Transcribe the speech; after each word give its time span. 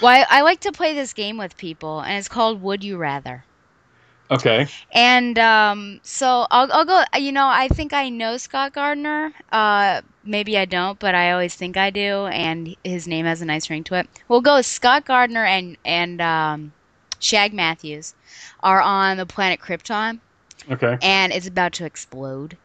Well, 0.00 0.24
I, 0.30 0.38
I 0.38 0.42
like 0.42 0.60
to 0.60 0.72
play 0.72 0.94
this 0.94 1.12
game 1.12 1.36
with 1.36 1.56
people, 1.56 2.00
and 2.00 2.18
it's 2.18 2.28
called 2.28 2.62
Would 2.62 2.82
You 2.84 2.96
Rather. 2.96 3.44
Okay. 4.30 4.66
And 4.92 5.38
um, 5.38 6.00
so 6.02 6.46
I'll, 6.50 6.70
I'll 6.72 6.84
go. 6.84 7.02
You 7.18 7.32
know, 7.32 7.46
I 7.46 7.68
think 7.68 7.92
I 7.92 8.08
know 8.08 8.36
Scott 8.38 8.72
Gardner. 8.72 9.32
Uh, 9.52 10.00
maybe 10.24 10.56
I 10.56 10.64
don't, 10.64 10.98
but 10.98 11.14
I 11.14 11.32
always 11.32 11.54
think 11.54 11.76
I 11.76 11.90
do. 11.90 12.26
And 12.26 12.74
his 12.82 13.06
name 13.06 13.26
has 13.26 13.42
a 13.42 13.44
nice 13.44 13.68
ring 13.70 13.84
to 13.84 13.94
it. 13.96 14.08
We'll 14.28 14.40
go 14.40 14.60
Scott 14.62 15.04
Gardner 15.04 15.44
and 15.44 15.76
and 15.84 16.20
um, 16.20 16.72
Shag 17.18 17.52
Matthews 17.52 18.14
are 18.62 18.80
on 18.80 19.18
the 19.18 19.26
planet 19.26 19.60
Krypton, 19.60 20.20
Okay. 20.70 20.98
and 21.02 21.32
it's 21.32 21.46
about 21.46 21.74
to 21.74 21.84
explode. 21.84 22.56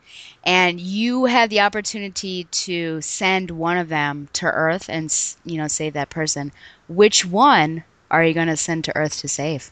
And 0.43 0.79
you 0.79 1.25
have 1.25 1.49
the 1.49 1.59
opportunity 1.61 2.45
to 2.45 3.01
send 3.01 3.51
one 3.51 3.77
of 3.77 3.89
them 3.89 4.29
to 4.33 4.45
Earth 4.45 4.89
and 4.89 5.13
you 5.43 5.57
know 5.57 5.67
save 5.67 5.93
that 5.93 6.09
person. 6.09 6.51
Which 6.89 7.25
one 7.25 7.85
are 8.11 8.23
you 8.25 8.33
going 8.33 8.47
to 8.49 8.57
send 8.57 8.83
to 8.85 8.95
Earth 8.97 9.17
to 9.21 9.29
save? 9.29 9.71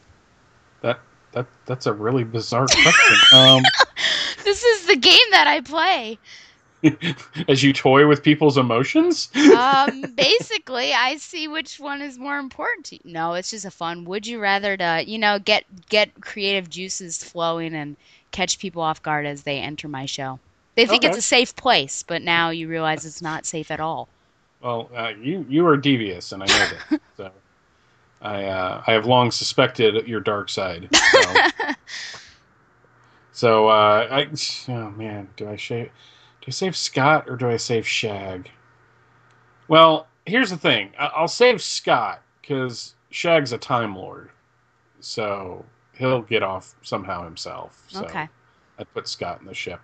That 0.80 1.00
that 1.32 1.46
that's 1.66 1.86
a 1.86 1.92
really 1.92 2.24
bizarre 2.24 2.66
question. 2.66 3.16
um, 3.38 3.62
This 4.44 4.62
is 4.64 4.86
the 4.86 4.96
game 4.96 5.30
that 5.32 5.46
I 5.46 5.60
play. 5.60 6.18
as 7.48 7.62
you 7.62 7.72
toy 7.72 8.06
with 8.06 8.22
people's 8.22 8.56
emotions. 8.56 9.28
um, 9.36 10.14
basically, 10.14 10.92
I 10.94 11.16
see 11.16 11.48
which 11.48 11.78
one 11.80 12.00
is 12.00 12.18
more 12.18 12.38
important 12.38 12.86
to 12.86 12.94
you. 12.96 13.00
No, 13.12 13.34
it's 13.34 13.50
just 13.50 13.64
a 13.66 13.70
fun. 13.70 14.04
Would 14.04 14.26
you 14.26 14.38
rather 14.40 14.76
to, 14.76 15.02
you 15.06 15.18
know, 15.18 15.38
get 15.38 15.64
get 15.88 16.20
creative 16.20 16.70
juices 16.70 17.22
flowing 17.22 17.74
and 17.74 17.96
catch 18.30 18.58
people 18.58 18.82
off 18.82 19.02
guard 19.02 19.26
as 19.26 19.42
they 19.42 19.58
enter 19.58 19.88
my 19.88 20.06
show? 20.06 20.38
They 20.76 20.86
think 20.86 21.04
Okay. 21.04 21.08
it's 21.08 21.18
a 21.18 21.22
safe 21.22 21.54
place, 21.56 22.04
but 22.04 22.22
now 22.22 22.50
you 22.50 22.68
realize 22.68 23.04
it's 23.04 23.20
not 23.22 23.44
safe 23.44 23.70
at 23.70 23.80
all. 23.80 24.08
Well, 24.60 24.90
uh, 24.94 25.12
you 25.20 25.46
you 25.48 25.66
are 25.66 25.76
devious, 25.76 26.32
and 26.32 26.42
I 26.42 26.46
know 26.46 26.66
that. 26.90 27.00
so, 27.16 27.30
I 28.20 28.44
uh, 28.44 28.82
I 28.86 28.92
have 28.92 29.06
long 29.06 29.30
suspected 29.30 30.06
your 30.06 30.20
dark 30.20 30.48
side. 30.48 30.88
So, 31.12 31.34
so 33.32 33.68
uh, 33.68 34.08
I 34.10 34.28
oh 34.72 34.90
man, 34.90 35.28
do 35.36 35.48
I 35.48 35.56
shave? 35.56 35.86
Do 36.40 36.44
I 36.48 36.50
save 36.50 36.76
Scott 36.76 37.28
or 37.28 37.36
do 37.36 37.48
I 37.48 37.56
save 37.56 37.86
Shag? 37.86 38.50
Well, 39.68 40.06
here's 40.26 40.50
the 40.50 40.56
thing. 40.56 40.92
I- 40.98 41.12
I'll 41.14 41.28
save 41.28 41.62
Scott 41.62 42.22
because 42.40 42.94
Shag's 43.10 43.52
a 43.52 43.58
Time 43.58 43.94
Lord, 43.94 44.30
so 45.00 45.64
he'll 45.94 46.22
get 46.22 46.42
off 46.42 46.74
somehow 46.82 47.24
himself. 47.24 47.84
So 47.88 48.04
Okay. 48.04 48.28
I 48.78 48.84
put 48.84 49.08
Scott 49.08 49.40
in 49.40 49.46
the 49.46 49.54
ship. 49.54 49.80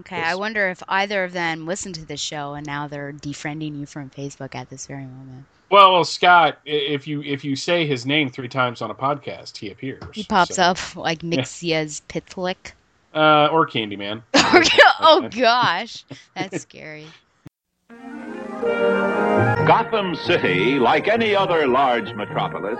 Okay. 0.00 0.20
I 0.20 0.34
wonder 0.36 0.68
if 0.68 0.82
either 0.88 1.24
of 1.24 1.32
them 1.32 1.66
listened 1.66 1.96
to 1.96 2.04
this 2.06 2.20
show 2.20 2.54
and 2.54 2.64
now 2.66 2.86
they're 2.86 3.12
defriending 3.12 3.78
you 3.78 3.86
from 3.86 4.10
Facebook 4.10 4.54
at 4.54 4.70
this 4.70 4.86
very 4.86 5.04
moment. 5.04 5.46
Well, 5.70 5.92
well, 5.92 6.04
Scott, 6.04 6.58
if 6.64 7.06
you 7.06 7.22
if 7.22 7.44
you 7.44 7.54
say 7.56 7.86
his 7.86 8.04
name 8.06 8.28
three 8.30 8.48
times 8.48 8.82
on 8.82 8.90
a 8.90 8.94
podcast, 8.94 9.56
he 9.56 9.70
appears. 9.70 10.02
He 10.12 10.24
pops 10.24 10.56
So- 10.56 10.62
up 10.62 10.96
like 10.96 11.20
Mxyzptlk. 11.20 12.72
uh, 13.14 13.48
or 13.52 13.66
Candyman. 13.68 14.22
oh 14.34 15.28
gosh, 15.30 16.04
that's 16.34 16.62
scary. 16.62 17.06
Gotham 19.66 20.14
City, 20.16 20.78
like 20.78 21.08
any 21.08 21.34
other 21.34 21.66
large 21.66 22.12
metropolis, 22.14 22.78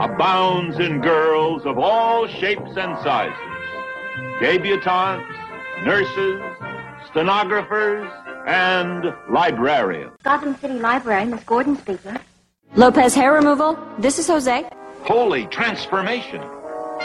abounds 0.00 0.78
in 0.78 1.00
girls 1.00 1.64
of 1.64 1.78
all 1.78 2.26
shapes 2.26 2.76
and 2.76 2.98
sizes. 3.02 3.34
Debutantes, 4.40 5.24
nurses, 5.82 6.42
stenographers, 7.10 8.10
and 8.46 9.14
librarians. 9.30 10.12
Gotham 10.22 10.56
City 10.58 10.74
Library, 10.74 11.24
Miss 11.26 11.42
Gordon 11.44 11.76
speaking. 11.76 12.18
Lopez 12.76 13.14
hair 13.14 13.32
removal. 13.32 13.78
This 13.98 14.18
is 14.18 14.26
Jose. 14.26 14.68
Holy 15.02 15.46
transformation. 15.46 16.40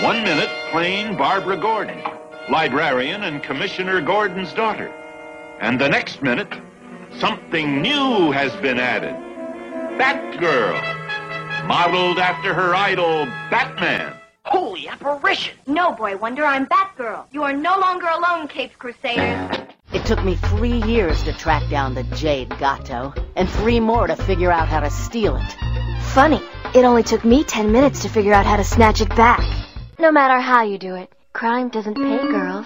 One 0.02 0.24
minute, 0.24 0.50
plain 0.72 1.18
Barbara 1.18 1.58
Gordon, 1.58 2.02
librarian 2.50 3.24
and 3.24 3.44
Commissioner 3.44 4.02
Gordon's 4.02 4.54
daughter. 4.54 4.92
And 5.60 5.80
the 5.80 5.90
next 5.90 6.22
minute, 6.22 6.54
something 7.18 7.82
new 7.82 8.32
has 8.32 8.56
been 8.58 8.80
added. 8.80 9.16
Batgirl, 10.00 11.68
modeled 11.68 12.20
after 12.20 12.54
her 12.54 12.74
idol, 12.74 13.26
Batman. 13.50 14.19
Holy 14.46 14.88
apparition! 14.88 15.58
No, 15.68 15.92
Boy 15.92 16.18
Wonder, 16.18 16.46
I'm 16.46 16.66
Batgirl. 16.66 17.26
You 17.32 17.44
are 17.44 17.54
no 17.54 17.78
longer 17.78 18.08
alone, 18.08 18.48
Capes 18.48 18.76
Crusaders. 18.76 19.68
It 19.94 20.06
took 20.06 20.24
me 20.24 20.36
three 20.36 20.82
years 20.84 21.24
to 21.24 21.34
track 21.34 21.70
down 21.70 21.94
the 21.94 22.04
Jade 22.16 22.50
Gato, 22.58 23.14
and 23.36 23.50
three 23.50 23.80
more 23.80 24.08
to 24.08 24.16
figure 24.16 24.52
out 24.52 24.68
how 24.68 24.80
to 24.80 24.90
steal 24.90 25.36
it. 25.36 26.04
Funny, 26.14 26.42
it 26.74 26.86
only 26.86 27.04
took 27.04 27.24
me 27.24 27.44
10 27.44 27.72
minutes 27.72 28.02
to 28.04 28.10
figure 28.10 28.34
out 28.34 28.46
how 28.46 28.58
to 28.58 28.64
snatch 28.64 29.02
it 29.02 29.10
back. 29.10 29.42
No 30.00 30.12
matter 30.12 30.40
how 30.40 30.64
you 30.64 30.78
do 30.78 30.96
it, 30.96 31.12
crime 31.34 31.70
doesn't 31.70 31.96
pay 31.96 32.18
girls. 32.18 32.66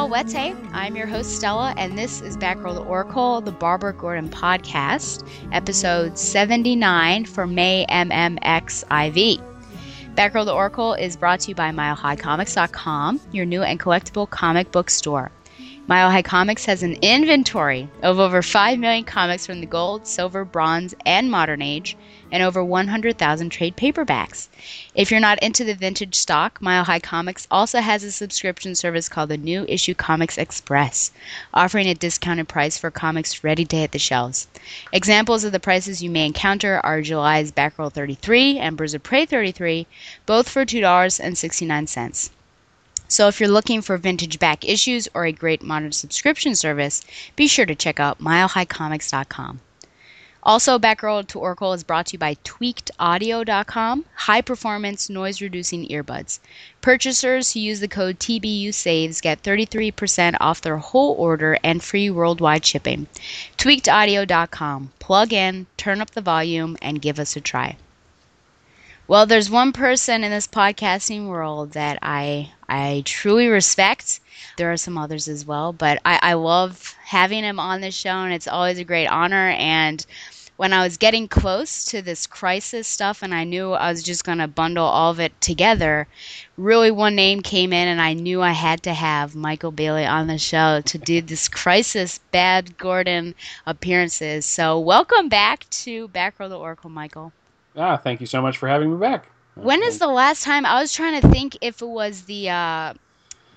Uh. 0.00 0.54
I'm 0.72 0.96
your 0.96 1.06
host, 1.06 1.36
Stella, 1.36 1.74
and 1.76 1.98
this 1.98 2.22
is 2.22 2.34
Batgirl 2.38 2.74
to 2.74 2.80
Oracle, 2.80 3.42
the 3.42 3.52
Barbara 3.52 3.92
Gordon 3.92 4.30
podcast, 4.30 5.28
episode 5.52 6.16
79 6.16 7.26
for 7.26 7.46
May 7.46 7.84
MMXIV. 7.90 9.42
Batgirl 10.14 10.46
to 10.46 10.52
Oracle 10.54 10.94
is 10.94 11.18
brought 11.18 11.40
to 11.40 11.48
you 11.50 11.54
by 11.54 11.70
MileHighComics.com, 11.70 13.20
your 13.30 13.44
new 13.44 13.62
and 13.62 13.78
collectible 13.78 14.28
comic 14.28 14.72
book 14.72 14.88
store. 14.88 15.30
Mile 15.90 16.12
High 16.12 16.22
Comics 16.22 16.66
has 16.66 16.84
an 16.84 16.96
inventory 17.02 17.88
of 18.00 18.20
over 18.20 18.42
5 18.42 18.78
million 18.78 19.02
comics 19.02 19.44
from 19.44 19.58
the 19.58 19.66
gold, 19.66 20.06
silver, 20.06 20.44
bronze, 20.44 20.94
and 21.04 21.28
modern 21.28 21.60
age, 21.60 21.96
and 22.30 22.44
over 22.44 22.62
100,000 22.62 23.50
trade 23.50 23.76
paperbacks. 23.76 24.46
If 24.94 25.10
you're 25.10 25.18
not 25.18 25.42
into 25.42 25.64
the 25.64 25.74
vintage 25.74 26.14
stock, 26.14 26.62
Mile 26.62 26.84
High 26.84 27.00
Comics 27.00 27.48
also 27.50 27.80
has 27.80 28.04
a 28.04 28.12
subscription 28.12 28.76
service 28.76 29.08
called 29.08 29.30
the 29.30 29.36
New 29.36 29.64
Issue 29.68 29.94
Comics 29.94 30.38
Express, 30.38 31.10
offering 31.52 31.88
a 31.88 31.94
discounted 31.94 32.46
price 32.46 32.78
for 32.78 32.92
comics 32.92 33.42
ready 33.42 33.64
to 33.64 33.76
hit 33.76 33.90
the 33.90 33.98
shelves. 33.98 34.46
Examples 34.92 35.42
of 35.42 35.50
the 35.50 35.58
prices 35.58 36.04
you 36.04 36.08
may 36.08 36.24
encounter 36.24 36.80
are 36.84 37.02
July's 37.02 37.50
Batgirl 37.50 37.92
33 37.92 38.60
and 38.60 38.76
Birds 38.76 38.94
of 38.94 39.02
Prey 39.02 39.26
33, 39.26 39.88
both 40.24 40.48
for 40.48 40.64
$2.69. 40.64 42.30
So 43.10 43.26
if 43.26 43.40
you're 43.40 43.48
looking 43.48 43.82
for 43.82 43.98
vintage 43.98 44.38
back 44.38 44.64
issues 44.64 45.08
or 45.14 45.24
a 45.24 45.32
great 45.32 45.64
modern 45.64 45.90
subscription 45.90 46.54
service, 46.54 47.04
be 47.34 47.48
sure 47.48 47.66
to 47.66 47.74
check 47.74 47.98
out 47.98 48.22
milehighcomics.com. 48.22 49.58
Also, 50.44 50.78
Batgirl 50.78 51.26
to 51.26 51.40
Oracle 51.40 51.72
is 51.72 51.82
brought 51.82 52.06
to 52.06 52.12
you 52.12 52.20
by 52.20 52.36
tweakedaudio.com, 52.44 54.04
high 54.14 54.40
performance 54.40 55.10
noise 55.10 55.42
reducing 55.42 55.88
earbuds. 55.88 56.38
Purchasers 56.80 57.52
who 57.52 57.58
use 57.58 57.80
the 57.80 57.88
code 57.88 58.20
TBUSaves 58.20 59.20
get 59.20 59.42
33% 59.42 60.36
off 60.38 60.60
their 60.60 60.78
whole 60.78 61.14
order 61.14 61.58
and 61.64 61.82
free 61.82 62.10
worldwide 62.10 62.64
shipping. 62.64 63.08
Tweakedaudio.com. 63.58 64.92
Plug 65.00 65.32
in, 65.32 65.66
turn 65.76 66.00
up 66.00 66.12
the 66.12 66.22
volume, 66.22 66.78
and 66.80 67.02
give 67.02 67.18
us 67.18 67.34
a 67.34 67.40
try. 67.40 67.76
Well, 69.10 69.26
there's 69.26 69.50
one 69.50 69.72
person 69.72 70.22
in 70.22 70.30
this 70.30 70.46
podcasting 70.46 71.26
world 71.26 71.72
that 71.72 71.98
I 72.00 72.52
I 72.70 73.02
truly 73.04 73.48
respect. 73.48 74.20
There 74.56 74.72
are 74.72 74.76
some 74.76 74.96
others 74.96 75.26
as 75.26 75.44
well, 75.44 75.72
but 75.72 76.00
I, 76.04 76.20
I 76.22 76.32
love 76.34 76.94
having 77.04 77.42
him 77.42 77.58
on 77.58 77.80
the 77.80 77.90
show, 77.90 78.10
and 78.10 78.32
it's 78.32 78.46
always 78.46 78.78
a 78.78 78.84
great 78.84 79.08
honor. 79.08 79.50
And 79.58 80.06
when 80.56 80.72
I 80.72 80.84
was 80.84 80.96
getting 80.96 81.26
close 81.26 81.84
to 81.86 82.00
this 82.00 82.28
crisis 82.28 82.86
stuff, 82.86 83.24
and 83.24 83.34
I 83.34 83.42
knew 83.42 83.72
I 83.72 83.90
was 83.90 84.04
just 84.04 84.24
going 84.24 84.38
to 84.38 84.46
bundle 84.46 84.84
all 84.84 85.10
of 85.10 85.18
it 85.18 85.38
together, 85.40 86.06
really 86.56 86.92
one 86.92 87.16
name 87.16 87.40
came 87.40 87.72
in, 87.72 87.88
and 87.88 88.00
I 88.00 88.12
knew 88.12 88.40
I 88.40 88.52
had 88.52 88.84
to 88.84 88.94
have 88.94 89.34
Michael 89.34 89.72
Bailey 89.72 90.06
on 90.06 90.28
the 90.28 90.38
show 90.38 90.80
to 90.80 90.98
do 90.98 91.20
this 91.20 91.48
crisis 91.48 92.20
Bad 92.30 92.78
Gordon 92.78 93.34
appearances. 93.66 94.46
So, 94.46 94.78
welcome 94.78 95.28
back 95.28 95.68
to 95.70 96.06
Batgirl 96.08 96.50
to 96.50 96.56
Oracle, 96.56 96.90
Michael. 96.90 97.32
Ah, 97.76 97.96
thank 97.96 98.20
you 98.20 98.26
so 98.26 98.40
much 98.40 98.58
for 98.58 98.68
having 98.68 98.92
me 98.92 98.96
back. 98.96 99.26
When 99.62 99.82
is 99.82 99.98
the 99.98 100.08
last 100.08 100.42
time? 100.44 100.64
I 100.64 100.80
was 100.80 100.92
trying 100.92 101.20
to 101.20 101.28
think 101.28 101.56
if 101.60 101.82
it 101.82 101.86
was 101.86 102.22
the 102.22 102.50
uh, 102.50 102.94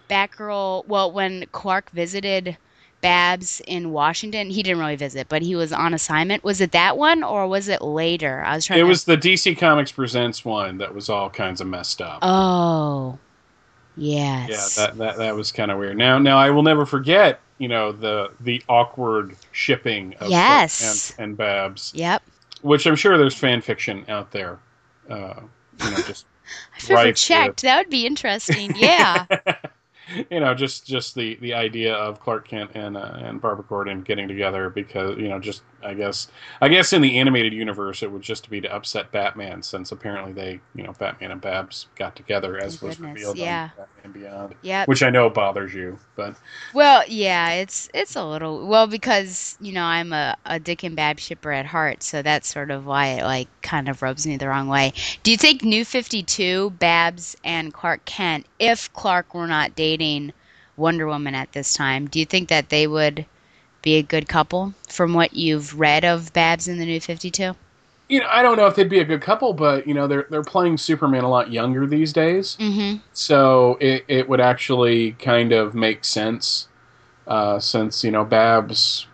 Batgirl. 0.09 0.85
Well, 0.87 1.11
when 1.11 1.45
Clark 1.51 1.89
visited 1.91 2.57
Babs 3.01 3.61
in 3.67 3.91
Washington, 3.91 4.49
he 4.49 4.63
didn't 4.63 4.79
really 4.79 4.95
visit, 4.95 5.27
but 5.29 5.41
he 5.41 5.55
was 5.55 5.71
on 5.73 5.93
assignment. 5.93 6.43
Was 6.43 6.61
it 6.61 6.71
that 6.71 6.97
one, 6.97 7.23
or 7.23 7.47
was 7.47 7.67
it 7.67 7.81
later? 7.81 8.43
I 8.45 8.55
was 8.55 8.65
trying. 8.65 8.79
It 8.79 8.83
to... 8.83 8.87
was 8.87 9.03
the 9.05 9.17
DC 9.17 9.57
Comics 9.57 9.91
Presents 9.91 10.43
one 10.45 10.77
that 10.77 10.93
was 10.93 11.09
all 11.09 11.29
kinds 11.29 11.61
of 11.61 11.67
messed 11.67 12.01
up. 12.01 12.19
Oh, 12.21 13.17
yes. 13.95 14.49
Yeah, 14.77 14.85
that 14.85 14.97
that, 14.97 15.17
that 15.17 15.35
was 15.35 15.51
kind 15.51 15.71
of 15.71 15.77
weird. 15.77 15.97
Now, 15.97 16.17
now 16.17 16.37
I 16.37 16.49
will 16.49 16.63
never 16.63 16.85
forget. 16.85 17.39
You 17.59 17.67
know 17.67 17.91
the 17.91 18.31
the 18.41 18.61
awkward 18.67 19.35
shipping 19.51 20.15
of 20.19 20.29
Yes. 20.29 21.11
Kent 21.11 21.15
and 21.19 21.37
Babs, 21.37 21.91
Yep. 21.95 22.23
which 22.61 22.85
I'm 22.87 22.95
sure 22.95 23.17
there's 23.17 23.35
fan 23.35 23.61
fiction 23.61 24.05
out 24.09 24.31
there. 24.31 24.59
Uh, 25.09 25.41
you 25.79 25.91
know, 25.91 25.97
just 25.97 26.25
I've 26.77 26.89
never 26.89 27.11
checked. 27.13 27.61
That 27.61 27.77
would 27.79 27.89
be 27.89 28.05
interesting. 28.05 28.73
Yeah. 28.75 29.25
you 30.29 30.39
know, 30.39 30.53
just 30.53 30.85
just 30.85 31.15
the 31.15 31.35
the 31.35 31.53
idea 31.53 31.93
of 31.95 32.19
Clark 32.19 32.47
Kent 32.47 32.71
and 32.75 32.97
uh, 32.97 33.13
and 33.17 33.41
Barbara 33.41 33.65
Gordon 33.67 34.01
getting 34.01 34.27
together 34.27 34.69
because 34.69 35.17
you 35.17 35.29
know, 35.29 35.39
just 35.39 35.63
I 35.83 35.93
guess 35.93 36.27
I 36.61 36.67
guess 36.67 36.93
in 36.93 37.01
the 37.01 37.19
animated 37.19 37.53
universe 37.53 38.03
it 38.03 38.11
would 38.11 38.21
just 38.21 38.49
be 38.49 38.61
to 38.61 38.73
upset 38.73 39.11
Batman 39.11 39.61
since 39.61 39.91
apparently 39.91 40.33
they 40.33 40.59
you 40.75 40.83
know 40.83 40.93
Batman 40.93 41.31
and 41.31 41.41
Babs 41.41 41.87
got 41.95 42.15
together 42.15 42.57
as 42.57 42.77
Thank 42.77 42.81
was 42.81 42.97
goodness, 42.97 43.13
revealed 43.15 43.37
yeah. 43.37 43.69
Batman 43.77 44.11
Beyond, 44.11 44.55
yeah, 44.61 44.85
which 44.85 45.01
I 45.01 45.09
know 45.09 45.29
bothers 45.29 45.73
you, 45.73 45.97
but 46.15 46.35
Well, 46.73 47.03
yeah, 47.07 47.51
it's 47.51 47.89
it's 47.93 48.15
a 48.15 48.25
little 48.25 48.67
well 48.67 48.87
because 48.87 49.57
you 49.61 49.71
know 49.71 49.83
I'm 49.83 50.11
a, 50.11 50.35
a 50.45 50.59
Dick 50.59 50.83
and 50.83 50.95
Bab 50.95 51.19
shipper 51.19 51.51
at 51.51 51.65
heart, 51.65 52.03
so 52.03 52.21
that's 52.21 52.47
sort 52.47 52.71
of 52.71 52.85
why 52.85 53.07
it 53.07 53.23
like 53.23 53.47
kind 53.61 53.87
of 53.87 54.01
rubs 54.01 54.27
me 54.27 54.37
the 54.37 54.47
wrong 54.47 54.67
way. 54.67 54.93
Do 55.23 55.31
you 55.31 55.37
think 55.37 55.63
New 55.63 55.85
Fifty 55.85 56.23
Two, 56.23 56.71
Babs 56.71 57.37
and 57.43 57.73
Clark 57.73 58.03
Kent, 58.05 58.45
if 58.59 58.91
Clark 58.93 59.33
were 59.33 59.47
not 59.47 59.75
dating 59.75 59.92
Wonder 60.77 61.07
Woman 61.07 61.35
at 61.35 61.51
this 61.51 61.73
time, 61.73 62.07
do 62.07 62.19
you 62.19 62.25
think 62.25 62.49
that 62.49 62.69
they 62.69 62.87
would 62.87 63.25
be 63.81 63.95
a 63.95 64.03
good 64.03 64.27
couple 64.27 64.73
from 64.89 65.13
what 65.13 65.33
you've 65.33 65.79
read 65.79 66.05
of 66.05 66.33
Babs 66.33 66.67
in 66.67 66.79
the 66.79 66.85
New 66.85 66.99
Fifty 66.99 67.29
Two? 67.29 67.55
you 68.09 68.19
know 68.19 68.27
I 68.29 68.41
don't 68.43 68.57
know 68.57 68.67
if 68.67 68.75
they'd 68.75 68.89
be 68.89 68.99
a 68.99 69.05
good 69.05 69.21
couple, 69.21 69.53
but 69.53 69.87
you 69.87 69.93
know 69.93 70.07
they're 70.07 70.27
they're 70.29 70.43
playing 70.43 70.77
Superman 70.77 71.23
a 71.23 71.29
lot 71.29 71.51
younger 71.51 71.87
these 71.87 72.13
days. 72.13 72.57
Mm-hmm. 72.59 72.97
So 73.13 73.77
it, 73.79 74.05
it 74.07 74.29
would 74.29 74.41
actually 74.41 75.13
kind 75.13 75.51
of 75.51 75.73
make 75.73 76.05
sense 76.05 76.67
uh, 77.27 77.59
since, 77.59 78.03
you 78.03 78.11
know, 78.11 78.25
Babs, 78.25 79.07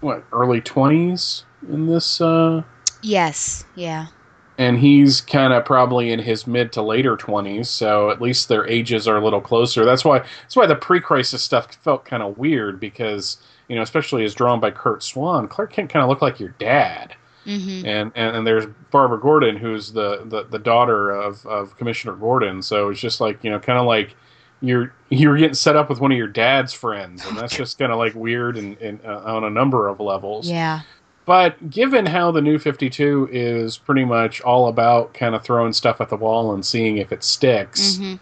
what, 0.00 0.24
early 0.32 0.60
20s 0.60 1.44
in 1.68 1.86
this, 1.86 2.20
uh, 2.20 2.62
Yes. 3.02 3.64
Yeah. 3.74 4.06
And 4.56 4.78
he's 4.78 5.20
kind 5.20 5.52
of 5.52 5.64
probably 5.64 6.12
in 6.12 6.20
his 6.20 6.46
mid 6.46 6.72
to 6.72 6.82
later 6.82 7.16
20s, 7.16 7.66
so 7.66 8.10
at 8.10 8.22
least 8.22 8.48
their 8.48 8.66
ages 8.68 9.08
are 9.08 9.16
a 9.16 9.24
little 9.24 9.40
closer. 9.40 9.84
That's 9.84 10.04
why 10.04 10.20
that's 10.42 10.54
why 10.54 10.66
the 10.66 10.76
pre-crisis 10.76 11.42
stuff 11.42 11.74
felt 11.74 12.04
kind 12.04 12.22
of 12.22 12.38
weird 12.38 12.78
because, 12.78 13.38
you 13.68 13.74
know, 13.74 13.82
especially 13.82 14.24
as 14.24 14.32
drawn 14.32 14.60
by 14.60 14.70
Curt 14.70 15.02
Swan, 15.02 15.48
Clark 15.48 15.72
Kent 15.72 15.90
kind 15.90 16.04
of 16.04 16.08
looked 16.08 16.22
like 16.22 16.38
your 16.38 16.54
dad. 16.60 17.16
Mm-hmm. 17.46 17.86
And, 17.86 18.12
and 18.14 18.36
and 18.36 18.46
there's 18.46 18.66
Barbara 18.90 19.20
Gordon, 19.20 19.56
who's 19.56 19.92
the, 19.92 20.24
the, 20.24 20.44
the 20.44 20.58
daughter 20.58 21.10
of, 21.10 21.44
of 21.46 21.76
Commissioner 21.76 22.14
Gordon. 22.14 22.62
So 22.62 22.88
it's 22.88 23.00
just 23.00 23.20
like 23.20 23.42
you 23.42 23.50
know, 23.50 23.58
kind 23.58 23.78
of 23.78 23.86
like 23.86 24.14
you're 24.60 24.94
you're 25.10 25.36
getting 25.36 25.54
set 25.54 25.76
up 25.76 25.88
with 25.88 26.00
one 26.00 26.10
of 26.10 26.18
your 26.18 26.28
dad's 26.28 26.72
friends, 26.72 27.24
and 27.26 27.36
that's 27.36 27.54
just 27.56 27.78
kind 27.78 27.92
of 27.92 27.98
like 27.98 28.14
weird 28.14 28.56
and, 28.56 28.78
and 28.78 29.00
uh, 29.04 29.22
on 29.24 29.44
a 29.44 29.50
number 29.50 29.88
of 29.88 30.00
levels. 30.00 30.48
Yeah. 30.48 30.80
But 31.26 31.70
given 31.70 32.06
how 32.06 32.30
the 32.32 32.42
new 32.42 32.58
52 32.58 33.30
is 33.32 33.78
pretty 33.78 34.04
much 34.04 34.40
all 34.42 34.68
about 34.68 35.14
kind 35.14 35.34
of 35.34 35.42
throwing 35.42 35.72
stuff 35.72 36.00
at 36.00 36.10
the 36.10 36.16
wall 36.16 36.52
and 36.54 36.64
seeing 36.64 36.98
if 36.98 37.12
it 37.12 37.24
sticks, 37.24 37.98
Mm-hmm. 37.98 38.16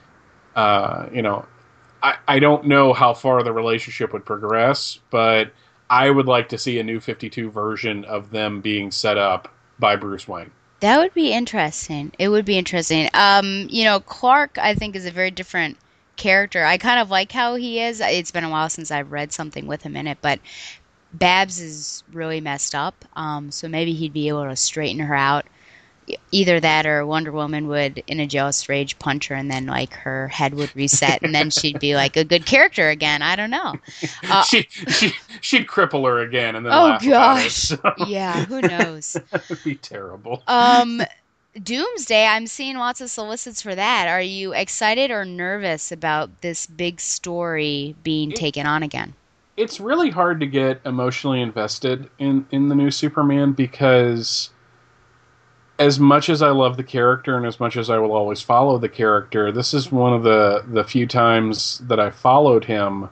uh, 0.57 1.07
you 1.13 1.23
know, 1.23 1.45
I, 2.03 2.17
I 2.29 2.39
don't 2.39 2.67
know 2.67 2.93
how 2.93 3.15
far 3.15 3.43
the 3.43 3.53
relationship 3.53 4.13
would 4.13 4.25
progress, 4.25 4.99
but 5.11 5.53
I 5.91 6.11
would 6.11 6.27
like 6.27 6.49
to 6.51 6.59
see 6.59 6.79
a 6.79 6.85
new 6.85 7.01
52 7.01 7.51
version 7.51 8.05
of 8.05 8.31
them 8.31 8.61
being 8.61 8.91
set 8.91 9.19
up 9.19 9.53
by 9.79 9.97
Bruce 9.97 10.29
Wayne. 10.29 10.51
That 10.81 10.99
would 10.99 11.15
be 11.15 11.33
interesting. 11.33 12.13
It 12.19 12.29
would 12.29 12.45
be 12.45 12.59
interesting. 12.59 13.09
Um, 13.15 13.67
you 13.71 13.85
know, 13.85 14.01
Clark, 14.01 14.59
I 14.59 14.75
think, 14.75 14.97
is 14.97 15.07
a 15.07 15.13
very 15.13 15.31
different 15.31 15.79
character. 16.17 16.65
I 16.65 16.77
kind 16.79 17.01
of 17.01 17.11
like 17.11 17.31
how 17.33 17.55
he 17.55 17.81
is. 17.81 18.01
It's 18.01 18.31
been 18.33 18.45
a 18.45 18.51
while 18.51 18.69
since 18.69 18.91
I've 18.91 19.13
read 19.13 19.33
something 19.33 19.67
with 19.67 19.83
him 19.83 19.97
in 19.97 20.07
it, 20.09 20.19
but 20.21 20.41
Babs 21.13 21.61
is 21.61 22.03
really 22.13 22.41
messed 22.41 22.75
up. 22.75 23.05
Um, 23.15 23.51
so 23.51 23.69
maybe 23.69 23.93
he'd 23.93 24.13
be 24.13 24.29
able 24.29 24.45
to 24.45 24.57
straighten 24.57 25.01
her 25.01 25.15
out. 25.15 25.47
Either 26.33 26.59
that 26.59 26.85
or 26.85 27.07
Wonder 27.07 27.31
Woman 27.31 27.69
would, 27.69 28.03
in 28.09 28.19
a 28.19 28.27
jealous 28.27 28.69
rage, 28.69 28.99
punch 28.99 29.29
her, 29.29 29.37
and 29.37 29.49
then 29.51 29.67
like 29.67 29.93
her 29.95 30.27
head 30.29 30.53
would 30.55 30.75
reset, 30.75 31.23
and 31.23 31.33
then 31.33 31.49
she'd 31.51 31.79
be 31.79 31.95
like 31.95 32.17
a 32.17 32.25
good 32.25 32.45
character 32.45 32.89
again. 32.91 33.23
I 33.23 33.37
don't 33.37 33.51
know. 33.51 33.77
Uh, 34.29 34.43
she, 34.45 34.63
she, 34.89 35.13
she'd 35.41 35.67
cripple 35.67 36.05
her 36.07 36.21
again 36.21 36.57
and 36.57 36.65
then 36.65 36.73
oh 36.73 36.85
laugh 36.85 37.05
about 37.07 37.39
it, 37.39 37.43
gosh, 37.43 37.55
so 37.55 37.95
yeah, 38.07 38.45
who 38.47 38.61
knows? 38.63 39.17
That'd 39.31 39.63
be 39.65 39.75
terrible. 39.77 40.43
Um, 40.47 41.03
Doomsday, 41.61 42.25
I'm 42.27 42.47
seeing 42.47 42.79
lots 42.79 43.01
of 43.01 43.11
solicits 43.11 43.61
for 43.61 43.75
that. 43.75 44.09
Are 44.09 44.23
you 44.23 44.55
excited 44.55 45.11
or 45.11 45.25
nervous 45.25 45.93
about 45.93 46.41
this 46.41 46.67
big 46.67 46.99
story 47.01 47.95
being 48.03 48.31
It- 48.33 48.37
taken 48.37 48.67
on 48.67 48.83
again? 48.83 49.15
It's 49.63 49.81
really 49.81 50.11
hard 50.11 50.41
to 50.41 50.47
get 50.47 50.81
emotionally 50.85 51.41
invested 51.41 52.11
in 52.19 52.47
in 52.51 52.69
the 52.69 52.75
new 52.75 52.91
Superman 52.91 53.53
because 53.53 54.51
as 55.79 55.99
much 55.99 56.29
as 56.29 56.43
I 56.43 56.51
love 56.51 56.77
the 56.77 56.85
character 56.85 57.37
and 57.37 57.47
as 57.47 57.59
much 57.59 57.77
as 57.77 57.89
I 57.89 57.99
will 57.99 58.13
always 58.13 58.43
follow 58.43 58.79
the 58.79 58.89
character, 58.89 59.51
this 59.53 59.73
is 59.73 59.93
one 59.93 60.13
of 60.13 60.25
the 60.25 60.65
the 60.67 60.85
few 60.85 61.07
times 61.07 61.79
that 61.87 62.01
I 62.01 62.11
followed 62.11 62.65
him 62.65 63.09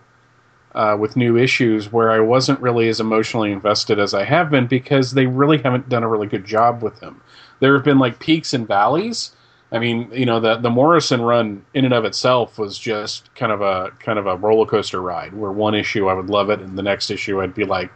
uh, 0.75 0.97
with 0.99 1.17
new 1.17 1.37
issues 1.37 1.93
where 1.93 2.11
I 2.11 2.21
wasn't 2.21 2.61
really 2.61 2.89
as 2.89 3.01
emotionally 3.01 3.53
invested 3.53 3.99
as 3.99 4.15
I 4.15 4.25
have 4.25 4.51
been 4.51 4.67
because 4.67 5.13
they 5.13 5.27
really 5.27 5.59
haven't 5.59 5.89
done 5.89 6.03
a 6.03 6.09
really 6.09 6.29
good 6.29 6.45
job 6.45 6.83
with 6.83 7.01
him. 7.01 7.21
There 7.61 7.75
have 7.75 7.85
been 7.85 7.99
like 7.99 8.19
peaks 8.21 8.55
and 8.55 8.67
valleys. 8.67 9.35
I 9.73 9.79
mean, 9.79 10.11
you 10.13 10.27
know, 10.27 10.41
the 10.41 10.57
the 10.57 10.71
Morrison 10.71 11.21
run 11.23 11.65
in 11.75 11.85
and 11.85 11.95
of 11.95 12.05
itself 12.05 12.59
was 12.59 12.79
just 12.79 13.33
kind 13.35 13.53
of 13.53 13.61
a 13.61 13.91
kind 14.01 14.19
of 14.19 14.27
a 14.27 14.37
roller 14.37 14.67
coaster 14.67 15.01
ride. 15.01 15.33
Where 15.33 15.53
one 15.53 15.75
issue 15.75 16.09
I 16.09 16.15
would 16.15 16.29
love 16.29 16.51
it, 16.51 16.61
and 16.61 16.77
the 16.77 16.83
next 16.83 17.11
issue 17.11 17.41
I'd 17.41 17.55
be 17.55 17.65
like, 17.65 17.91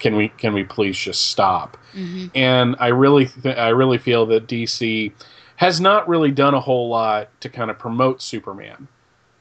"Can 0.00 0.16
we 0.16 0.28
can 0.28 0.54
we 0.54 0.64
please 0.64 0.98
just 0.98 1.28
stop?" 1.28 1.76
Mm-hmm. 1.94 2.26
And 2.34 2.76
I 2.80 2.88
really 2.88 3.26
th- 3.26 3.56
I 3.56 3.68
really 3.68 3.98
feel 3.98 4.26
that 4.26 4.48
DC 4.48 5.12
has 5.56 5.80
not 5.80 6.08
really 6.08 6.30
done 6.30 6.54
a 6.54 6.60
whole 6.60 6.88
lot 6.88 7.28
to 7.40 7.48
kind 7.48 7.70
of 7.70 7.78
promote 7.78 8.22
Superman. 8.22 8.88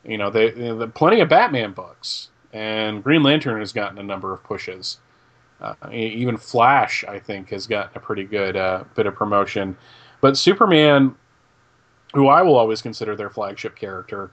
You 0.03 0.17
know, 0.17 0.29
they, 0.29 0.51
they, 0.51 0.87
plenty 0.87 1.21
of 1.21 1.29
Batman 1.29 1.71
books, 1.71 2.29
and 2.53 3.03
Green 3.03 3.23
Lantern 3.23 3.59
has 3.59 3.71
gotten 3.71 3.97
a 3.97 4.03
number 4.03 4.33
of 4.33 4.43
pushes. 4.43 4.99
Uh, 5.61 5.73
even 5.91 6.37
Flash, 6.37 7.03
I 7.05 7.19
think, 7.19 7.49
has 7.49 7.67
gotten 7.67 7.91
a 7.95 7.99
pretty 7.99 8.25
good 8.25 8.55
uh, 8.55 8.83
bit 8.95 9.07
of 9.07 9.15
promotion. 9.15 9.77
But 10.21 10.37
Superman, 10.37 11.15
who 12.13 12.27
I 12.27 12.41
will 12.41 12.55
always 12.55 12.81
consider 12.81 13.15
their 13.15 13.29
flagship 13.29 13.75
character, 13.75 14.31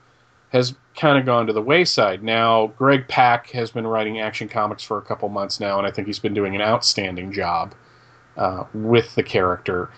has 0.49 0.75
kind 0.95 1.17
of 1.17 1.25
gone 1.25 1.47
to 1.47 1.53
the 1.53 1.61
wayside. 1.61 2.23
Now, 2.23 2.67
Greg 2.77 3.07
Pak 3.07 3.49
has 3.51 3.71
been 3.71 3.85
writing 3.85 4.19
Action 4.19 4.47
Comics 4.47 4.83
for 4.83 4.97
a 4.97 5.01
couple 5.01 5.27
months 5.29 5.59
now, 5.59 5.77
and 5.77 5.85
I 5.85 5.91
think 5.91 6.07
he's 6.07 6.19
been 6.19 6.33
doing 6.33 6.55
an 6.55 6.61
outstanding 6.61 7.31
job 7.31 7.75
uh, 8.37 8.63
with 8.73 9.13
the 9.15 9.23
character. 9.23 9.89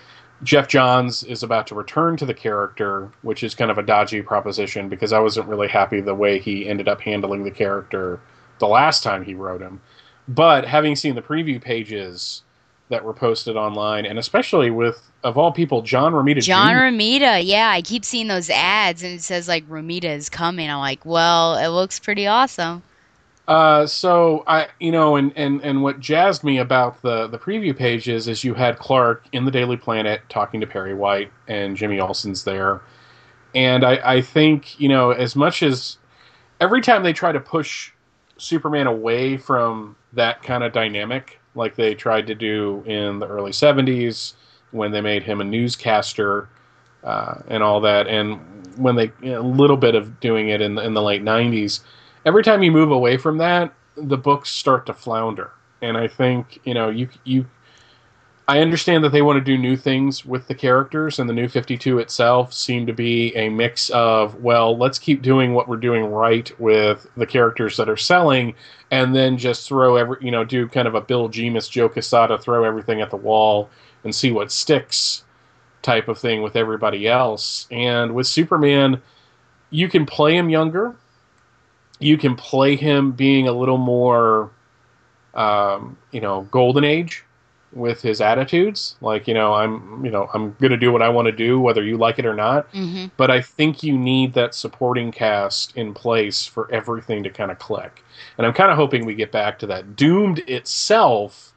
Geoff 0.41 0.67
Johns 0.67 1.23
is 1.23 1.43
about 1.43 1.67
to 1.67 1.75
return 1.75 2.15
to 2.17 2.25
the 2.25 2.33
character, 2.33 3.11
which 3.21 3.43
is 3.43 3.53
kind 3.53 3.69
of 3.69 3.77
a 3.77 3.83
dodgy 3.83 4.21
proposition 4.21 4.87
because 4.89 5.11
I 5.13 5.19
wasn't 5.19 5.49
really 5.49 5.67
happy 5.67 5.99
the 5.99 6.15
way 6.15 6.39
he 6.39 6.67
ended 6.67 6.87
up 6.87 7.01
handling 7.01 7.43
the 7.43 7.51
character 7.51 8.19
the 8.59 8.67
last 8.67 9.03
time 9.03 9.23
he 9.23 9.33
wrote 9.33 9.61
him. 9.61 9.81
But 10.27 10.65
having 10.65 10.95
seen 10.95 11.15
the 11.15 11.21
preview 11.21 11.61
pages 11.61 12.43
that 12.89 13.03
were 13.03 13.13
posted 13.13 13.55
online, 13.55 14.05
and 14.05 14.17
especially 14.17 14.71
with, 14.71 14.99
of 15.23 15.37
all 15.37 15.51
people, 15.51 15.81
John 15.81 16.13
Romita 16.13 16.41
John 16.41 16.73
Jr. 16.73 16.79
Romita, 16.79 17.41
yeah, 17.45 17.69
I 17.69 17.81
keep 17.81 18.03
seeing 18.03 18.27
those 18.27 18.49
ads 18.49 19.03
and 19.03 19.13
it 19.13 19.21
says 19.21 19.47
like 19.47 19.67
Romita 19.69 20.05
is 20.05 20.29
coming. 20.29 20.69
I'm 20.69 20.79
like, 20.79 21.05
well, 21.05 21.55
it 21.55 21.67
looks 21.67 21.99
pretty 21.99 22.25
awesome. 22.25 22.81
Uh, 23.47 23.85
so 23.87 24.43
I, 24.45 24.67
you 24.79 24.91
know, 24.91 25.15
and, 25.15 25.33
and, 25.35 25.61
and 25.63 25.81
what 25.81 25.99
jazzed 25.99 26.43
me 26.43 26.59
about 26.59 27.01
the, 27.01 27.27
the 27.27 27.39
preview 27.39 27.75
pages 27.75 28.27
is 28.27 28.43
you 28.43 28.53
had 28.53 28.77
Clark 28.77 29.25
in 29.31 29.45
the 29.45 29.51
Daily 29.51 29.77
Planet 29.77 30.21
talking 30.29 30.61
to 30.61 30.67
Perry 30.67 30.93
White 30.93 31.31
and 31.47 31.75
Jimmy 31.75 31.99
Olsen's 31.99 32.43
there. 32.43 32.81
And 33.55 33.83
I, 33.83 34.17
I 34.17 34.21
think, 34.21 34.79
you 34.79 34.87
know, 34.87 35.11
as 35.11 35.35
much 35.35 35.63
as 35.63 35.97
every 36.61 36.81
time 36.81 37.01
they 37.01 37.13
try 37.13 37.31
to 37.31 37.39
push 37.39 37.91
Superman 38.37 38.85
away 38.85 39.37
from 39.37 39.95
that 40.13 40.43
kind 40.43 40.63
of 40.63 40.71
dynamic, 40.71 41.38
like 41.55 41.75
they 41.75 41.95
tried 41.95 42.27
to 42.27 42.35
do 42.35 42.83
in 42.85 43.19
the 43.19 43.27
early 43.27 43.51
70s 43.51 44.33
when 44.71 44.91
they 44.91 45.01
made 45.01 45.23
him 45.23 45.41
a 45.41 45.43
newscaster 45.43 46.47
uh, 47.03 47.35
and 47.47 47.63
all 47.63 47.79
that, 47.81 48.07
and 48.07 48.39
when 48.77 48.95
they, 48.95 49.11
you 49.21 49.31
know, 49.31 49.41
a 49.41 49.41
little 49.41 49.77
bit 49.77 49.95
of 49.95 50.19
doing 50.19 50.49
it 50.49 50.61
in 50.61 50.75
the, 50.75 50.83
in 50.83 50.93
the 50.93 51.01
late 51.01 51.23
90s 51.23 51.81
every 52.25 52.43
time 52.43 52.63
you 52.63 52.71
move 52.71 52.91
away 52.91 53.17
from 53.17 53.37
that, 53.37 53.73
the 53.95 54.17
books 54.17 54.49
start 54.49 54.85
to 54.85 54.93
flounder. 54.93 55.51
And 55.81 55.97
I 55.97 56.07
think 56.07 56.59
you 56.65 56.73
know 56.73 56.89
you 56.89 57.09
you. 57.23 57.45
I 58.49 58.61
understand 58.61 59.03
that 59.03 59.11
they 59.11 59.21
want 59.21 59.37
to 59.37 59.43
do 59.43 59.59
new 59.59 59.77
things 59.77 60.25
with 60.25 60.47
the 60.47 60.55
characters, 60.55 61.19
and 61.19 61.29
the 61.29 61.35
new 61.35 61.47
52 61.47 61.99
itself 61.99 62.51
seemed 62.51 62.87
to 62.87 62.93
be 62.93 63.31
a 63.35 63.47
mix 63.47 63.91
of, 63.91 64.41
well, 64.41 64.75
let's 64.75 64.97
keep 64.97 65.21
doing 65.21 65.53
what 65.53 65.67
we're 65.67 65.77
doing 65.77 66.05
right 66.05 66.51
with 66.59 67.05
the 67.15 67.27
characters 67.27 67.77
that 67.77 67.87
are 67.87 67.95
selling, 67.95 68.55
and 68.89 69.15
then 69.15 69.37
just 69.37 69.67
throw 69.67 69.97
every, 69.97 70.17
you 70.19 70.31
know, 70.31 70.43
do 70.43 70.67
kind 70.67 70.87
of 70.87 70.95
a 70.95 71.01
Bill 71.01 71.29
Jemas, 71.29 71.69
Joe 71.69 71.87
Quesada, 71.89 72.39
throw 72.39 72.63
everything 72.63 73.01
at 73.01 73.11
the 73.11 73.17
wall 73.17 73.69
and 74.03 74.15
see 74.15 74.31
what 74.31 74.51
sticks 74.51 75.25
type 75.83 76.07
of 76.07 76.17
thing 76.17 76.41
with 76.41 76.55
everybody 76.55 77.07
else. 77.07 77.67
And 77.69 78.15
with 78.15 78.25
Superman, 78.25 78.99
you 79.69 79.87
can 79.87 80.07
play 80.07 80.35
him 80.35 80.49
younger, 80.49 80.95
you 81.99 82.17
can 82.17 82.35
play 82.35 82.75
him 82.75 83.11
being 83.11 83.47
a 83.47 83.51
little 83.51 83.77
more, 83.77 84.49
um, 85.35 85.99
you 86.11 86.19
know, 86.19 86.47
golden 86.49 86.83
age 86.83 87.25
with 87.71 88.01
his 88.01 88.21
attitudes. 88.21 88.95
Like, 89.01 89.27
you 89.27 89.33
know, 89.33 89.53
I'm, 89.53 90.03
you 90.03 90.11
know, 90.11 90.29
I'm 90.33 90.55
going 90.59 90.71
to 90.71 90.77
do 90.77 90.91
what 90.91 91.01
I 91.01 91.09
want 91.09 91.27
to 91.27 91.31
do, 91.31 91.59
whether 91.59 91.83
you 91.83 91.97
like 91.97 92.19
it 92.19 92.25
or 92.25 92.33
not. 92.33 92.67
hmm 92.71 93.05
But 93.17 93.29
I 93.29 93.41
think 93.41 93.83
you 93.83 93.97
need 93.97 94.33
that 94.33 94.55
supporting 94.55 95.11
cast 95.11 95.75
in 95.75 95.93
place 95.93 96.45
for 96.45 96.71
everything 96.71 97.23
to 97.23 97.29
kind 97.29 97.51
of 97.51 97.59
click. 97.59 98.03
And 98.37 98.47
I'm 98.47 98.53
kind 98.53 98.71
of 98.71 98.77
hoping 98.77 99.05
we 99.05 99.15
get 99.15 99.31
back 99.31 99.59
to 99.59 99.67
that. 99.67 99.95
Doomed 99.95 100.39
itself 100.47 101.53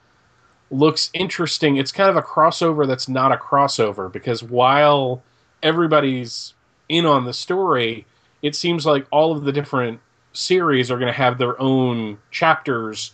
looks 0.71 1.11
interesting. 1.13 1.77
It's 1.77 1.93
kind 1.93 2.11
of 2.11 2.17
a 2.17 2.23
crossover 2.23 2.87
that's 2.87 3.09
not 3.09 3.33
a 3.33 3.37
crossover 3.37 4.11
because 4.11 4.43
while 4.43 5.23
everybody's 5.63 6.55
in 6.89 7.07
on 7.07 7.25
the 7.25 7.33
story, 7.33 8.07
it 8.43 8.55
seems 8.55 8.85
like 8.85 9.07
all 9.11 9.33
of 9.33 9.45
the 9.45 9.53
different 9.53 10.01
series 10.33 10.91
are 10.91 10.99
going 10.99 11.13
to 11.13 11.17
have 11.17 11.39
their 11.39 11.61
own 11.61 12.19
chapters 12.31 13.13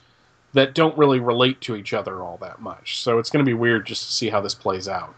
that 0.54 0.74
don't 0.74 0.96
really 0.96 1.20
relate 1.20 1.60
to 1.62 1.76
each 1.76 1.92
other 1.92 2.22
all 2.22 2.38
that 2.38 2.60
much. 2.60 3.02
So 3.02 3.18
it's 3.18 3.30
going 3.30 3.44
to 3.44 3.48
be 3.48 3.54
weird 3.54 3.86
just 3.86 4.06
to 4.06 4.12
see 4.12 4.28
how 4.30 4.40
this 4.40 4.54
plays 4.54 4.88
out. 4.88 5.14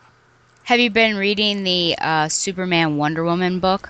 Have 0.64 0.80
you 0.80 0.90
been 0.90 1.16
reading 1.16 1.64
the 1.64 1.96
uh, 1.98 2.28
Superman 2.28 2.96
Wonder 2.96 3.24
Woman 3.24 3.60
book? 3.60 3.88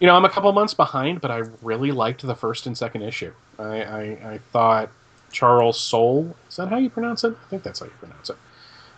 You 0.00 0.06
know, 0.06 0.16
I'm 0.16 0.24
a 0.24 0.30
couple 0.30 0.50
months 0.52 0.74
behind, 0.74 1.20
but 1.20 1.30
I 1.30 1.42
really 1.62 1.92
liked 1.92 2.26
the 2.26 2.34
first 2.34 2.66
and 2.66 2.76
second 2.76 3.02
issue. 3.02 3.32
I, 3.58 3.82
I, 3.82 4.00
I 4.32 4.40
thought 4.52 4.90
Charles 5.32 5.78
Soule, 5.80 6.34
is 6.48 6.56
that 6.56 6.68
how 6.68 6.76
you 6.76 6.90
pronounce 6.90 7.24
it? 7.24 7.36
I 7.44 7.48
think 7.48 7.62
that's 7.62 7.80
how 7.80 7.86
you 7.86 7.92
pronounce 7.92 8.30
it. 8.30 8.36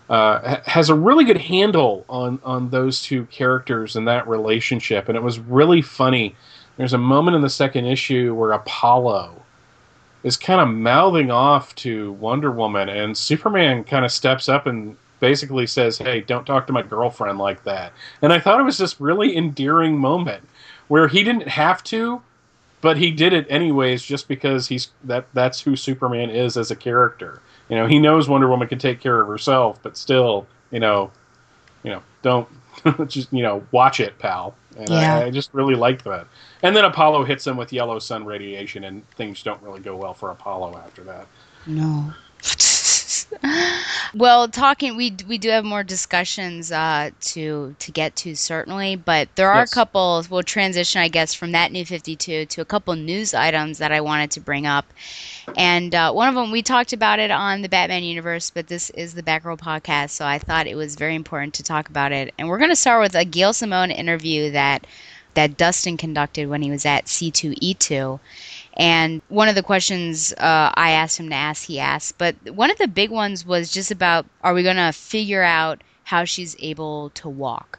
Uh, 0.09 0.61
has 0.64 0.88
a 0.88 0.95
really 0.95 1.25
good 1.25 1.37
handle 1.37 2.02
on 2.09 2.40
on 2.42 2.71
those 2.71 3.02
two 3.02 3.26
characters 3.26 3.95
and 3.95 4.09
that 4.09 4.26
relationship, 4.26 5.09
and 5.09 5.16
it 5.16 5.23
was 5.23 5.38
really 5.38 5.83
funny. 5.83 6.35
There's 6.78 6.95
a 6.95 6.99
moment 6.99 7.35
in 7.35 7.42
the 7.42 7.50
second 7.50 7.85
issue 7.85 8.35
where 8.35 8.52
Apollo 8.52 9.42
is 10.23 10.37
kind 10.37 10.61
of 10.61 10.69
mouthing 10.69 11.31
off 11.31 11.75
to 11.77 12.13
Wonder 12.13 12.51
Woman, 12.51 12.89
and 12.89 13.17
Superman 13.17 13.85
kind 13.85 14.05
of 14.05 14.13
steps 14.13 14.49
up 14.49 14.67
and 14.67 14.97
basically 15.21 15.67
says, 15.67 15.99
"Hey, 15.99 16.21
don't 16.21 16.45
talk 16.45 16.67
to 16.67 16.73
my 16.73 16.83
girlfriend 16.83 17.39
like 17.39 17.65
that." 17.65 17.93
And 18.23 18.33
I 18.33 18.39
thought 18.41 18.61
it 18.61 18.65
was 18.65 18.79
this 18.79 19.01
really 19.01 19.37
endearing 19.37 19.99
moment 19.99 20.43
where 20.89 21.09
he 21.09 21.23
didn't 21.23 21.49
have 21.49 21.83
to, 21.85 22.23
but 22.81 22.97
he 22.97 23.11
did 23.11 23.33
it 23.33 23.47
anyways, 23.49 24.03
just 24.03 24.29
because 24.29 24.69
he's 24.69 24.91
that 25.05 25.27
that's 25.35 25.61
who 25.61 25.77
Superman 25.77 26.31
is 26.31 26.57
as 26.57 26.71
a 26.71 26.77
character. 26.77 27.41
You 27.69 27.77
know, 27.77 27.87
he 27.87 27.99
knows 27.99 28.29
Wonder 28.29 28.49
Woman 28.49 28.69
can 28.69 28.79
take 28.79 29.01
care 29.01 29.21
of 29.21 29.29
herself, 29.29 29.81
but 29.83 29.97
still, 29.97 30.47
you 30.71 30.81
know, 30.81 31.11
you 31.83 31.91
know, 31.91 32.03
don't 32.23 32.49
just 33.09 33.33
you 33.33 33.43
know 33.43 33.65
watch 33.71 34.01
it, 34.01 34.19
pal. 34.19 34.55
And 34.77 34.89
Yeah. 34.91 35.17
I, 35.19 35.25
I 35.25 35.31
just 35.31 35.53
really 35.55 35.75
liked 35.75 36.05
that. 36.05 36.27
And 36.63 36.77
then 36.77 36.85
Apollo 36.85 37.25
hits 37.25 37.47
him 37.47 37.57
with 37.57 37.73
yellow 37.73 37.99
sun 37.99 38.25
radiation, 38.25 38.85
and 38.85 39.09
things 39.13 39.43
don't 39.43 39.63
really 39.63 39.81
go 39.81 39.97
well 39.97 40.15
for 40.15 40.31
Apollo 40.31 40.77
after 40.85 41.03
that. 41.05 41.27
No. 41.67 42.13
well, 44.15 44.49
talking 44.49 44.97
we 44.97 45.15
we 45.27 45.39
do 45.39 45.51
have 45.51 45.65
more 45.65 45.83
discussions 45.83 46.71
uh, 46.73 47.11
to 47.21 47.75
to 47.79 47.93
get 47.93 48.17
to 48.17 48.35
certainly, 48.37 48.97
but 48.97 49.29
there 49.37 49.51
are 49.51 49.61
Yes. 49.61 49.73
a 49.73 49.75
couple. 49.75 50.25
We'll 50.31 50.43
transition, 50.43 51.01
I 51.01 51.09
guess, 51.09 51.35
from 51.35 51.53
that 51.53 51.73
new 51.73 51.85
Fifty 51.85 52.17
Two 52.17 52.47
to 52.47 52.61
a 52.61 52.65
couple 52.65 52.95
news 52.95 53.35
items 53.35 53.79
that 53.79 53.93
I 53.93 54.01
wanted 54.01 54.31
to 54.33 54.41
bring 54.41 54.67
up, 54.67 54.87
and 55.57 55.95
uh, 55.95 56.12
one 56.12 56.28
of 56.28 56.35
them 56.35 56.50
we 56.50 56.62
talked 56.62 56.93
about 56.93 57.19
it 57.19 57.31
on 57.31 57.62
the 57.62 57.69
Batman 57.69 58.02
universe, 58.02 58.50
but 58.50 58.67
this 58.67 58.90
is 58.90 59.14
the 59.14 59.23
Batgirl 59.23 59.59
podcast, 59.59 60.11
so 60.11 60.25
I 60.25 60.38
thought 60.38 60.67
it 60.67 60.76
was 60.76 60.95
very 60.97 61.14
important 61.14 61.55
to 61.55 61.62
talk 61.62 61.88
about 61.88 62.12
it. 62.12 62.35
And 62.38 62.49
we're 62.49 62.59
going 62.59 62.71
to 62.71 62.76
start 62.76 63.02
with 63.02 63.14
a 63.14 63.25
Gail 63.25 63.52
Simone 63.52 63.90
interview 63.90 64.50
that 64.52 64.87
that 65.35 65.57
Dustin 65.57 65.97
conducted 65.97 66.49
when 66.49 66.62
he 66.62 66.71
was 66.71 66.85
at 66.85 67.07
C2E2. 67.07 68.19
And 68.76 69.23
one 69.28 69.49
of 69.49 69.55
the 69.55 69.62
questions 69.62 70.33
uh, 70.33 70.73
I 70.75 70.93
asked 70.93 71.19
him 71.19 71.28
to 71.31 71.35
ask, 71.35 71.64
he 71.67 71.78
asked. 71.78 72.19
But 72.19 72.37
one 72.50 72.71
of 72.71 72.78
the 72.78 72.88
big 72.88 73.11
ones 73.11 73.47
was 73.47 73.71
just 73.71 73.90
about 73.90 74.26
are 74.43 74.55
we 74.55 74.62
going 74.62 74.76
to 74.76 74.93
figure 74.93 75.43
out 75.43 75.83
how 76.05 76.25
she's 76.25 76.57
able 76.59 77.11
to 77.11 77.28
walk? 77.28 77.78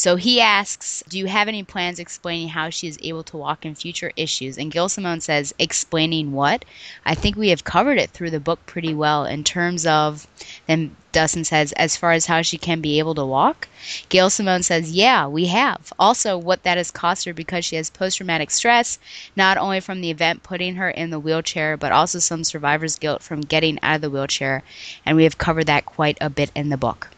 So 0.00 0.16
he 0.16 0.40
asks, 0.40 1.04
Do 1.10 1.18
you 1.18 1.26
have 1.26 1.46
any 1.46 1.62
plans 1.62 1.98
explaining 1.98 2.48
how 2.48 2.70
she 2.70 2.88
is 2.88 2.98
able 3.02 3.22
to 3.24 3.36
walk 3.36 3.66
in 3.66 3.74
future 3.74 4.12
issues? 4.16 4.56
And 4.56 4.72
Gail 4.72 4.88
Simone 4.88 5.20
says, 5.20 5.54
Explaining 5.58 6.32
what? 6.32 6.64
I 7.04 7.14
think 7.14 7.36
we 7.36 7.50
have 7.50 7.64
covered 7.64 7.98
it 7.98 8.08
through 8.08 8.30
the 8.30 8.40
book 8.40 8.64
pretty 8.64 8.94
well 8.94 9.26
in 9.26 9.44
terms 9.44 9.84
of, 9.84 10.26
then 10.66 10.96
Dustin 11.12 11.44
says, 11.44 11.72
as 11.72 11.98
far 11.98 12.12
as 12.12 12.24
how 12.24 12.40
she 12.40 12.56
can 12.56 12.80
be 12.80 12.98
able 12.98 13.14
to 13.16 13.26
walk. 13.26 13.68
Gail 14.08 14.30
Simone 14.30 14.62
says, 14.62 14.90
Yeah, 14.90 15.26
we 15.26 15.48
have. 15.48 15.92
Also, 15.98 16.38
what 16.38 16.62
that 16.62 16.78
has 16.78 16.90
cost 16.90 17.26
her 17.26 17.34
because 17.34 17.66
she 17.66 17.76
has 17.76 17.90
post 17.90 18.16
traumatic 18.16 18.50
stress, 18.50 18.98
not 19.36 19.58
only 19.58 19.80
from 19.80 20.00
the 20.00 20.10
event 20.10 20.42
putting 20.42 20.76
her 20.76 20.88
in 20.88 21.10
the 21.10 21.20
wheelchair, 21.20 21.76
but 21.76 21.92
also 21.92 22.18
some 22.18 22.42
survivor's 22.42 22.98
guilt 22.98 23.22
from 23.22 23.42
getting 23.42 23.78
out 23.82 23.96
of 23.96 24.00
the 24.00 24.08
wheelchair. 24.08 24.62
And 25.04 25.18
we 25.18 25.24
have 25.24 25.36
covered 25.36 25.66
that 25.66 25.84
quite 25.84 26.16
a 26.22 26.30
bit 26.30 26.50
in 26.54 26.70
the 26.70 26.78
book. 26.78 27.10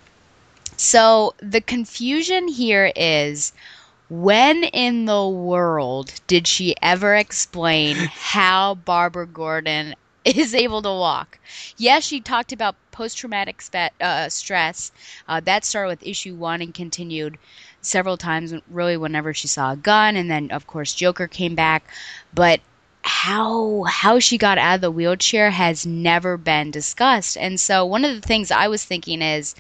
So 0.85 1.37
the 1.39 1.61
confusion 1.61 2.49
here 2.49 2.91
is 2.97 3.53
when 4.11 4.65
in 4.65 5.05
the 5.05 5.29
world 5.29 6.13
did 6.27 6.49
she 6.49 6.75
ever 6.83 7.15
explain 7.15 7.95
how 7.95 8.75
Barbara 8.75 9.29
Gordon 9.29 9.95
is 10.25 10.57
able 10.57 10.83
to 10.83 10.89
walk? 10.89 11.39
Yes, 11.77 12.05
she 12.05 12.21
talked 12.21 12.51
about 12.51 12.75
post 12.91 13.17
traumatic 13.17 13.63
uh, 14.01 14.29
stress. 14.29 14.91
Uh, 15.29 15.39
that 15.45 15.65
started 15.65 15.89
with 15.89 16.03
issue 16.05 16.35
one 16.35 16.61
and 16.61 16.75
continued 16.75 17.39
several 17.81 18.17
times, 18.17 18.53
really, 18.69 18.97
whenever 18.97 19.33
she 19.33 19.47
saw 19.47 19.71
a 19.71 19.77
gun. 19.77 20.17
And 20.17 20.29
then, 20.29 20.51
of 20.51 20.67
course, 20.67 20.95
Joker 20.95 21.29
came 21.29 21.55
back. 21.55 21.85
But 22.35 22.61
how 23.05 23.85
how 23.85 24.19
she 24.19 24.37
got 24.37 24.59
out 24.59 24.77
of 24.77 24.81
the 24.81 24.91
wheelchair 24.91 25.53
has 25.53 25.87
never 25.87 26.37
been 26.37 26.73
discussed. 26.73 27.37
And 27.37 27.61
so 27.61 27.87
one 27.87 28.05
of 28.05 28.15
the 28.21 28.27
things 28.27 28.51
I 28.51 28.67
was 28.67 28.85
thinking 28.85 29.23
is 29.23 29.55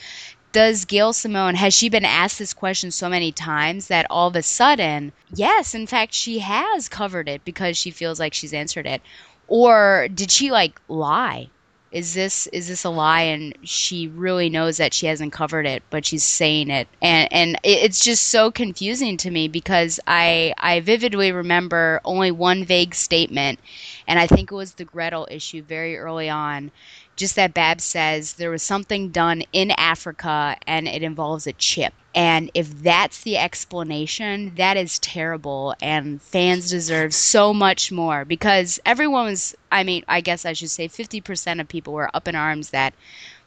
does 0.52 0.84
Gail 0.84 1.12
Simone 1.12 1.54
has 1.54 1.74
she 1.74 1.88
been 1.88 2.04
asked 2.04 2.38
this 2.38 2.54
question 2.54 2.90
so 2.90 3.08
many 3.08 3.32
times 3.32 3.88
that 3.88 4.06
all 4.10 4.28
of 4.28 4.36
a 4.36 4.42
sudden, 4.42 5.12
yes, 5.34 5.74
in 5.74 5.86
fact 5.86 6.14
she 6.14 6.38
has 6.38 6.88
covered 6.88 7.28
it 7.28 7.44
because 7.44 7.76
she 7.76 7.90
feels 7.90 8.20
like 8.20 8.34
she's 8.34 8.52
answered 8.52 8.86
it. 8.86 9.02
Or 9.48 10.08
did 10.14 10.30
she 10.30 10.50
like 10.50 10.80
lie? 10.88 11.48
is 11.92 12.14
this 12.14 12.46
is 12.48 12.68
this 12.68 12.84
a 12.84 12.90
lie 12.90 13.22
and 13.22 13.54
she 13.62 14.08
really 14.08 14.48
knows 14.48 14.78
that 14.78 14.94
she 14.94 15.06
hasn't 15.06 15.32
covered 15.32 15.66
it 15.66 15.82
but 15.90 16.06
she's 16.06 16.24
saying 16.24 16.70
it 16.70 16.88
and 17.02 17.30
and 17.32 17.58
it's 17.62 18.02
just 18.02 18.28
so 18.28 18.50
confusing 18.50 19.16
to 19.16 19.30
me 19.30 19.46
because 19.46 20.00
i 20.06 20.54
i 20.58 20.80
vividly 20.80 21.30
remember 21.30 22.00
only 22.04 22.30
one 22.30 22.64
vague 22.64 22.94
statement 22.94 23.60
and 24.08 24.18
i 24.18 24.26
think 24.26 24.50
it 24.50 24.54
was 24.54 24.72
the 24.74 24.84
gretel 24.84 25.28
issue 25.30 25.62
very 25.62 25.98
early 25.98 26.30
on 26.30 26.70
just 27.16 27.36
that 27.36 27.54
Babs 27.54 27.84
says 27.84 28.34
there 28.34 28.50
was 28.50 28.62
something 28.62 29.10
done 29.10 29.42
in 29.52 29.70
Africa 29.72 30.56
and 30.66 30.88
it 30.88 31.02
involves 31.02 31.46
a 31.46 31.52
chip. 31.52 31.92
And 32.14 32.50
if 32.54 32.82
that's 32.82 33.22
the 33.22 33.38
explanation, 33.38 34.54
that 34.56 34.76
is 34.76 34.98
terrible. 34.98 35.74
And 35.80 36.20
fans 36.20 36.70
deserve 36.70 37.14
so 37.14 37.54
much 37.54 37.90
more 37.90 38.24
because 38.24 38.80
everyone 38.84 39.26
was, 39.26 39.54
I 39.70 39.84
mean, 39.84 40.04
I 40.08 40.20
guess 40.20 40.44
I 40.44 40.52
should 40.52 40.70
say 40.70 40.88
50% 40.88 41.60
of 41.60 41.68
people 41.68 41.94
were 41.94 42.14
up 42.14 42.28
in 42.28 42.34
arms 42.34 42.70
that 42.70 42.94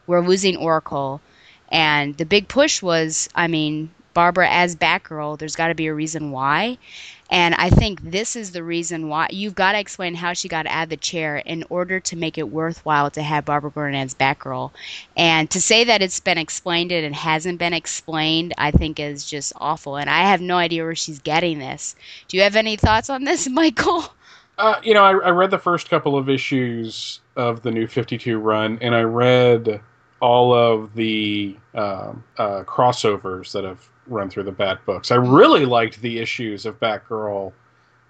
we're 0.07 0.25
losing 0.25 0.57
Oracle. 0.57 1.21
And 1.69 2.15
the 2.17 2.25
big 2.25 2.47
push 2.47 2.81
was, 2.81 3.29
I 3.35 3.47
mean, 3.47 3.91
Barbara 4.15 4.47
as 4.49 4.75
Batgirl, 4.75 5.37
there's 5.37 5.55
got 5.55 5.67
to 5.67 5.75
be 5.75 5.85
a 5.85 5.93
reason 5.93 6.31
why. 6.31 6.79
And 7.29 7.53
I 7.55 7.69
think 7.69 8.01
this 8.01 8.35
is 8.35 8.51
the 8.51 8.63
reason 8.63 9.09
why 9.09 9.27
you've 9.29 9.55
got 9.55 9.73
to 9.73 9.79
explain 9.79 10.15
how 10.15 10.33
she 10.33 10.47
got 10.47 10.65
out 10.67 10.83
of 10.83 10.89
the 10.89 10.97
chair 10.97 11.37
in 11.37 11.63
order 11.69 11.99
to 11.99 12.15
make 12.15 12.37
it 12.37 12.49
worthwhile 12.49 13.11
to 13.11 13.21
have 13.21 13.45
Barbara 13.45 13.71
Gordon 13.71 13.99
as 13.99 14.15
Batgirl. 14.15 14.71
And 15.17 15.49
to 15.51 15.61
say 15.61 15.83
that 15.83 16.01
it's 16.01 16.19
been 16.19 16.37
explained 16.37 16.91
and 16.91 17.05
it 17.05 17.13
hasn't 17.13 17.59
been 17.59 17.73
explained, 17.73 18.53
I 18.57 18.71
think 18.71 18.99
is 18.99 19.29
just 19.29 19.53
awful. 19.57 19.97
And 19.97 20.09
I 20.09 20.21
have 20.21 20.41
no 20.41 20.57
idea 20.57 20.83
where 20.83 20.95
she's 20.95 21.19
getting 21.19 21.59
this. 21.59 21.95
Do 22.27 22.37
you 22.37 22.43
have 22.43 22.55
any 22.55 22.77
thoughts 22.77 23.09
on 23.09 23.25
this, 23.25 23.49
Michael? 23.49 24.05
Uh, 24.57 24.79
you 24.83 24.93
know, 24.93 25.03
I, 25.03 25.11
I 25.11 25.29
read 25.31 25.51
the 25.51 25.59
first 25.59 25.89
couple 25.89 26.17
of 26.17 26.29
issues 26.29 27.19
of 27.35 27.61
the 27.61 27.71
new 27.71 27.87
52 27.87 28.39
run, 28.39 28.77
and 28.81 28.95
I 28.95 29.01
read 29.01 29.81
all 30.21 30.53
of 30.53 30.93
the 30.95 31.57
um 31.73 32.23
uh, 32.37 32.63
crossovers 32.63 33.51
that 33.51 33.65
have 33.65 33.89
run 34.07 34.29
through 34.29 34.43
the 34.43 34.51
Bat 34.51 34.85
books. 34.85 35.11
I 35.11 35.15
really 35.15 35.65
liked 35.65 36.01
the 36.01 36.19
issues 36.19 36.65
of 36.65 36.79
Batgirl 36.79 37.51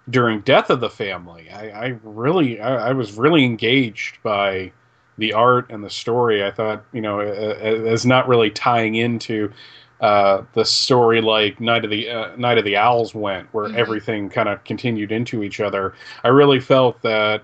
during 0.10 0.42
Death 0.42 0.70
of 0.70 0.80
the 0.80 0.90
Family. 0.90 1.50
I, 1.50 1.70
I 1.88 2.00
really, 2.04 2.60
I, 2.60 2.90
I 2.90 2.92
was 2.94 3.14
really 3.14 3.44
engaged 3.44 4.22
by 4.24 4.72
the 5.18 5.34
art 5.34 5.70
and 5.70 5.84
the 5.84 5.90
story. 5.90 6.44
I 6.44 6.52
thought, 6.52 6.84
you 6.92 7.02
know, 7.02 7.20
as 7.20 8.06
not 8.06 8.28
really 8.28 8.50
tying 8.52 8.96
into 8.96 9.52
uh, 10.02 10.44
the 10.54 10.66
story 10.66 11.22
like 11.22 11.60
Night 11.62 11.86
of 11.86 11.90
the 11.90 12.10
uh, 12.10 12.36
Night 12.36 12.58
of 12.58 12.66
the 12.66 12.76
Owls 12.76 13.16
went, 13.16 13.48
where 13.54 13.70
Mhm. 13.70 13.76
everything 13.76 14.30
kind 14.30 14.50
of 14.50 14.62
continued 14.66 15.12
into 15.12 15.42
each 15.42 15.62
other. 15.62 15.94
I 16.24 16.28
really 16.28 16.60
felt 16.60 17.02
that 17.02 17.44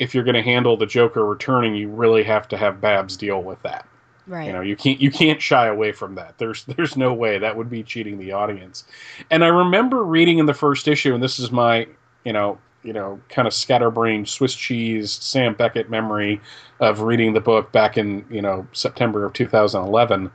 if 0.00 0.14
you're 0.14 0.24
going 0.24 0.34
to 0.34 0.42
handle 0.42 0.76
the 0.76 0.86
Joker 0.86 1.24
returning, 1.24 1.74
you 1.76 1.88
really 1.88 2.24
have 2.24 2.48
to 2.48 2.56
have 2.56 2.80
Babs 2.80 3.16
deal 3.16 3.42
with 3.42 3.62
that. 3.62 3.86
Right. 4.28 4.46
You 4.46 4.52
know, 4.52 4.60
you 4.60 4.76
can't 4.76 5.00
you 5.00 5.10
can't 5.10 5.40
shy 5.40 5.66
away 5.66 5.92
from 5.92 6.14
that. 6.16 6.36
There's 6.36 6.64
there's 6.64 6.96
no 6.96 7.14
way 7.14 7.38
that 7.38 7.56
would 7.56 7.70
be 7.70 7.82
cheating 7.82 8.18
the 8.18 8.32
audience. 8.32 8.84
And 9.30 9.42
I 9.42 9.48
remember 9.48 10.04
reading 10.04 10.38
in 10.38 10.46
the 10.46 10.54
first 10.54 10.86
issue, 10.86 11.14
and 11.14 11.22
this 11.22 11.38
is 11.38 11.50
my 11.50 11.86
you 12.24 12.32
know 12.32 12.58
you 12.82 12.92
know 12.92 13.18
kind 13.30 13.48
of 13.48 13.54
scatterbrained 13.54 14.28
Swiss 14.28 14.54
cheese 14.54 15.10
Sam 15.12 15.54
Beckett 15.54 15.88
memory 15.88 16.40
of 16.80 17.00
reading 17.00 17.32
the 17.32 17.40
book 17.40 17.72
back 17.72 17.96
in 17.96 18.24
you 18.30 18.42
know 18.42 18.66
September 18.72 19.24
of 19.24 19.32
2011. 19.32 20.30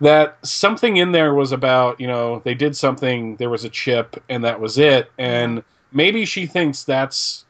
That 0.00 0.38
something 0.44 0.96
in 0.96 1.12
there 1.12 1.34
was 1.34 1.52
about 1.52 2.00
you 2.00 2.08
know 2.08 2.40
they 2.44 2.54
did 2.54 2.76
something, 2.76 3.36
there 3.36 3.50
was 3.50 3.64
a 3.64 3.70
chip, 3.70 4.20
and 4.28 4.42
that 4.42 4.58
was 4.58 4.76
it. 4.76 5.12
And 5.18 5.62
maybe 5.92 6.24
she 6.24 6.46
thinks 6.46 6.82
that's 6.82 7.44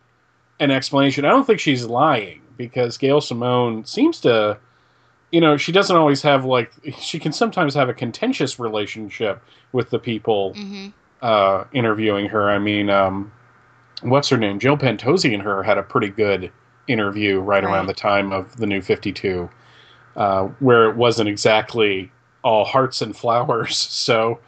an 0.59 0.71
explanation. 0.71 1.25
I 1.25 1.31
don't 1.31 1.47
think 1.47 1.61
she's 1.61 1.87
lying 1.87 2.43
because 2.59 2.99
Gail 2.99 3.23
Simone 3.23 3.87
seems 3.87 4.21
to 4.21 4.59
you 5.31 5.41
know, 5.41 5.57
she 5.57 5.73
doesn't 5.73 5.97
always 5.97 6.23
have 6.23 6.45
like 6.45 6.73
she 7.01 7.19
can 7.19 7.33
sometimes 7.33 7.75
have 7.75 7.89
a 7.89 7.95
contentious 7.95 8.59
relationship 8.59 9.43
with 9.73 9.91
the 9.91 9.99
people 9.99 10.55
hmm 10.55 10.89
uh, 11.23 11.65
interviewing 11.73 12.27
her. 12.29 12.51
I 12.51 12.59
mean, 12.59 12.89
um, 12.89 13.31
what's 14.03 14.29
her 14.31 14.39
name? 14.39 14.59
Jill 14.59 14.77
Pantozzi 14.79 15.35
and 15.35 15.43
her 15.43 15.63
had 15.63 15.79
a 15.79 15.83
pretty 15.83 16.09
good 16.09 16.51
interview 16.89 17.41
right, 17.41 17.63
around 17.63 17.87
the 17.87 17.95
time 17.95 18.33
of 18.33 18.57
the 18.57 18.67
new 18.67 18.81
Fifty 18.81 19.13
Two, 19.13 19.51
uh, 20.17 20.45
where 20.61 20.89
it 20.89 20.97
wasn't 20.97 21.29
exactly 21.29 22.11
all 22.43 22.65
hearts 22.65 23.03
and 23.03 23.17
flowers. 23.17 23.77
So, 23.91 24.41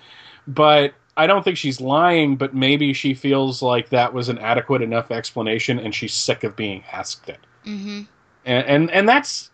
but 0.48 0.94
I 1.16 1.26
don't 1.26 1.44
think 1.44 1.58
she's 1.58 1.80
lying. 1.80 2.36
But 2.36 2.54
maybe 2.54 2.92
she 2.94 3.14
feels 3.14 3.62
like 3.62 3.90
that 3.90 4.14
was 4.14 4.28
an 4.30 4.38
adequate 4.38 4.82
enough 4.82 5.10
explanation, 5.10 5.78
and 5.78 5.94
she's 5.94 6.14
sick 6.14 6.44
of 6.44 6.56
being 6.56 6.82
asked 6.92 7.28
it 7.28 7.40
hmm 7.64 8.02
and 8.44 8.66
and, 8.66 8.90
and 8.90 9.08
that's 9.08 9.51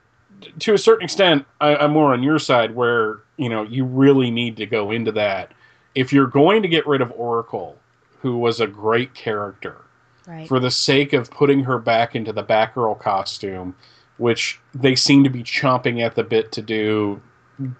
to 0.61 0.75
a 0.75 0.79
certain 0.79 1.05
extent 1.05 1.45
I, 1.61 1.77
i'm 1.77 1.93
more 1.93 2.13
on 2.13 2.23
your 2.23 2.39
side 2.39 2.75
where 2.75 3.21
you 3.37 3.49
know 3.49 3.63
you 3.63 3.85
really 3.85 4.31
need 4.31 4.57
to 4.59 4.67
go 4.67 4.91
into 4.91 5.13
that 5.13 5.53
if 5.95 6.13
you're 6.13 6.27
going 6.27 6.63
to 6.63 6.69
get 6.69 6.87
rid 6.87 7.01
of 7.01 7.13
oracle 7.17 7.77
who 8.21 8.39
was 8.39 8.61
a 8.61 8.67
great 8.67 9.15
character 9.15 9.85
Right. 10.27 10.47
for 10.47 10.61
the 10.61 10.71
sake 10.71 11.15
of 11.15 11.31
putting 11.31 11.65
her 11.65 11.79
back 11.79 12.15
into 12.15 12.35
the 12.35 12.45
batgirl 12.45 12.99
costume 13.01 13.75
which 14.19 14.61
they 14.75 14.95
seem 14.95 15.25
to 15.25 15.31
be 15.31 15.43
chomping 15.43 16.03
at 16.05 16.17
the 16.17 16.23
bit 16.23 16.53
to 16.53 16.61
do 16.61 17.23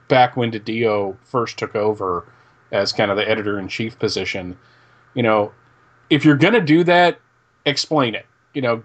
back 0.09 0.35
when 0.37 0.51
DiDio 0.51 1.17
first 1.25 1.59
took 1.59 1.75
over 1.77 2.25
as 2.73 2.91
kind 2.93 3.11
of 3.11 3.19
the 3.19 3.29
editor 3.29 3.59
in 3.59 3.69
chief 3.69 3.99
position 3.99 4.57
you 5.15 5.23
know 5.23 5.53
if 6.09 6.25
you're 6.25 6.37
going 6.37 6.55
to 6.55 6.63
do 6.63 6.83
that 6.85 7.21
explain 7.67 8.15
it 8.15 8.25
you 8.55 8.63
know 8.63 8.83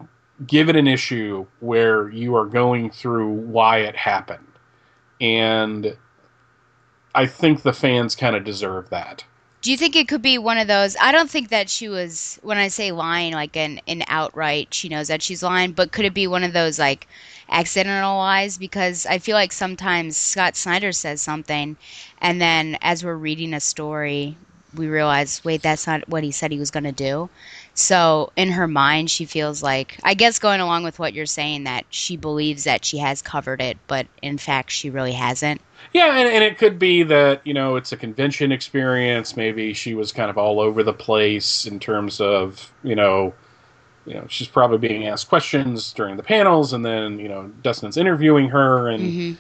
give 0.47 0.69
it 0.69 0.75
an 0.75 0.87
issue 0.87 1.45
where 1.59 2.09
you 2.09 2.35
are 2.35 2.45
going 2.45 2.89
through 2.89 3.31
why 3.31 3.79
it 3.79 3.95
happened. 3.95 4.47
And 5.21 5.95
I 7.15 7.27
think 7.27 7.61
the 7.61 7.73
fans 7.73 8.15
kind 8.15 8.35
of 8.35 8.43
deserve 8.43 8.89
that. 8.89 9.23
Do 9.61 9.71
you 9.71 9.77
think 9.77 9.95
it 9.95 10.09
could 10.09 10.21
be 10.21 10.37
one 10.37 10.57
of 10.57 10.67
those? 10.67 10.97
I 10.99 11.13
don't 11.13 11.29
think 11.29 11.47
that 11.49 11.69
she 11.69 11.87
was, 11.87 12.37
when 12.43 12.57
I 12.57 12.67
say 12.67 12.91
lying, 12.91 13.31
like 13.31 13.55
an, 13.55 13.79
an 13.87 14.03
outright, 14.07 14.73
she 14.73 14.89
knows 14.89 15.07
that 15.07 15.21
she's 15.21 15.41
lying, 15.41 15.71
but 15.71 15.93
could 15.93 16.03
it 16.03 16.13
be 16.13 16.27
one 16.27 16.43
of 16.43 16.51
those 16.51 16.77
like 16.77 17.07
accidental 17.47 18.17
lies? 18.17 18.57
Because 18.57 19.05
I 19.05 19.19
feel 19.19 19.35
like 19.35 19.53
sometimes 19.53 20.17
Scott 20.17 20.57
Snyder 20.57 20.91
says 20.91 21.21
something, 21.21 21.77
and 22.19 22.41
then 22.41 22.77
as 22.81 23.05
we're 23.05 23.15
reading 23.15 23.53
a 23.53 23.61
story, 23.61 24.35
we 24.75 24.87
realize, 24.87 25.45
wait, 25.45 25.61
that's 25.61 25.87
not 25.87 26.09
what 26.09 26.23
he 26.23 26.31
said 26.31 26.51
he 26.51 26.59
was 26.59 26.71
going 26.71 26.83
to 26.83 26.91
do. 26.91 27.29
So 27.75 28.31
in 28.35 28.51
her 28.51 28.67
mind, 28.67 29.09
she 29.09 29.25
feels 29.25 29.63
like, 29.63 29.97
I 30.03 30.13
guess 30.13 30.39
going 30.39 30.61
along 30.61 30.83
with 30.83 30.99
what 30.99 31.13
you're 31.13 31.25
saying, 31.25 31.63
that 31.63 31.85
she 31.89 32.17
believes 32.17 32.65
that 32.65 32.85
she 32.85 32.99
has 32.99 33.21
covered 33.21 33.61
it, 33.61 33.77
but 33.87 34.05
in 34.21 34.37
fact, 34.37 34.71
she 34.71 34.89
really 34.89 35.13
hasn't. 35.13 35.59
Yeah, 35.91 36.17
and, 36.17 36.29
and 36.29 36.43
it 36.43 36.57
could 36.57 36.77
be 36.79 37.03
that, 37.03 37.45
you 37.45 37.53
know, 37.53 37.75
it's 37.75 37.91
a 37.91 37.97
convention 37.97 38.51
experience. 38.51 39.35
Maybe 39.35 39.73
she 39.73 39.95
was 39.95 40.11
kind 40.11 40.29
of 40.29 40.37
all 40.37 40.59
over 40.59 40.83
the 40.83 40.93
place 40.93 41.65
in 41.65 41.79
terms 41.79 42.21
of, 42.21 42.71
you 42.83 42.95
know, 42.95 43.33
you 44.05 44.13
know, 44.15 44.25
she's 44.29 44.47
probably 44.47 44.77
being 44.77 45.07
asked 45.07 45.29
questions 45.29 45.93
during 45.93 46.17
the 46.17 46.23
panels, 46.23 46.73
and 46.73 46.85
then, 46.85 47.19
you 47.19 47.29
know, 47.29 47.47
Dustin's 47.61 47.97
interviewing 47.97 48.49
her, 48.49 48.89
and 48.89 49.03
hmm 49.03 49.19
th- 49.19 49.37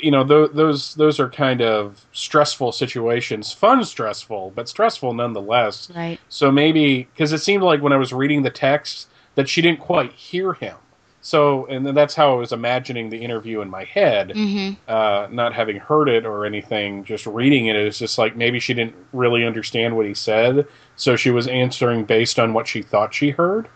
you 0.00 0.10
know 0.10 0.24
th- 0.26 0.50
those 0.54 0.94
those 0.94 1.18
are 1.20 1.28
kind 1.30 1.60
of 1.62 2.04
stressful 2.12 2.72
situations. 2.72 3.52
Fun 3.52 3.84
stressful 3.84 4.52
but 4.54 4.68
stressful 4.68 5.14
nonetheless. 5.14 5.90
Right. 5.94 6.18
so 6.28 6.50
maybe 6.50 7.04
because 7.04 7.32
it 7.32 7.38
seemed 7.38 7.62
like 7.62 7.82
when 7.82 7.92
i 7.92 7.96
was 7.96 8.12
reading 8.12 8.42
the 8.42 8.50
text 8.50 9.08
that 9.34 9.48
she 9.48 9.62
didn't 9.62 9.80
quite 9.80 10.12
hear 10.12 10.52
him. 10.54 10.76
So 11.20 11.66
and 11.66 11.84
then 11.86 11.94
that's 11.94 12.14
how 12.14 12.32
i 12.32 12.36
was 12.36 12.52
imagining 12.52 13.10
the 13.10 13.18
interview 13.18 13.60
in 13.60 13.68
my 13.70 13.84
head 13.84 14.32
hmm 14.32 14.70
uh, 14.88 15.28
not 15.30 15.52
having 15.52 15.76
heard 15.76 16.08
it 16.08 16.24
or 16.24 16.46
anything 16.46 17.04
just 17.04 17.26
reading 17.26 17.66
it 17.66 17.76
it's 17.76 17.98
just 17.98 18.16
like 18.16 18.34
maybe 18.36 18.58
she 18.58 18.72
didn't 18.72 18.94
really 19.12 19.44
understand 19.44 19.94
what 19.96 20.06
he 20.06 20.14
said. 20.14 20.66
So 20.96 21.14
she 21.14 21.30
was 21.30 21.46
answering 21.46 22.04
based 22.04 22.38
on 22.38 22.54
what 22.54 22.66
she 22.66 22.80
thought 22.82 23.12
she 23.12 23.30
heard. 23.30 23.68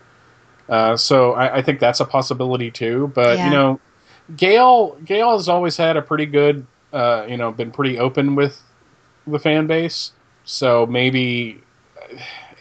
Uh, 0.67 0.95
so 0.97 1.33
I, 1.33 1.57
I 1.57 1.61
think 1.61 1.79
that's 1.79 1.99
a 1.99 2.05
possibility 2.05 2.71
too 2.71 3.11
but 3.13 3.37
Yeah. 3.37 3.45
you 3.45 3.51
know 3.51 3.79
Gail 4.35 4.97
Gail 5.05 5.37
has 5.37 5.49
always 5.49 5.77
had 5.77 5.97
a 5.97 6.01
pretty 6.01 6.25
good, 6.25 6.65
uh, 6.93 7.25
you 7.27 7.37
know, 7.37 7.51
been 7.51 7.71
pretty 7.71 7.99
open 7.99 8.35
with 8.35 8.61
the 9.27 9.39
fan 9.39 9.67
base. 9.67 10.13
So 10.45 10.85
maybe 10.85 11.61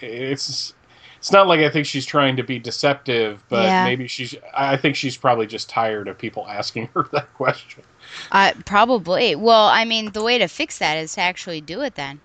it's 0.01 0.75
it's 1.18 1.33
not 1.33 1.46
like 1.46 1.61
I 1.61 1.70
think 1.70 1.87
she's 1.87 2.07
trying 2.07 2.37
to 2.37 2.42
be 2.42 2.59
deceptive, 2.59 3.44
but 3.48 3.64
Yeah. 3.64 3.85
maybe 3.85 4.09
she's. 4.09 4.35
I 4.55 4.77
think 4.77 4.96
she's 4.96 5.16
probably 5.16 5.46
just 5.46 5.68
tired 5.68 6.09
of 6.09 6.18
people 6.18 6.46
asking 6.48 6.88
her 6.94 7.09
that 7.12 7.33
question. 7.35 7.85
Uh, 8.33 8.53
probably. 8.66 9.37
Well, 9.37 9.68
I 9.68 9.85
mean, 9.85 10.12
the 10.12 10.22
way 10.22 10.38
to 10.38 10.48
fix 10.48 10.79
that 10.79 10.96
is 10.98 11.14
to 11.14 11.20
actually 11.20 11.61
do 11.61 11.81
it 11.83 11.94
then. 11.94 12.20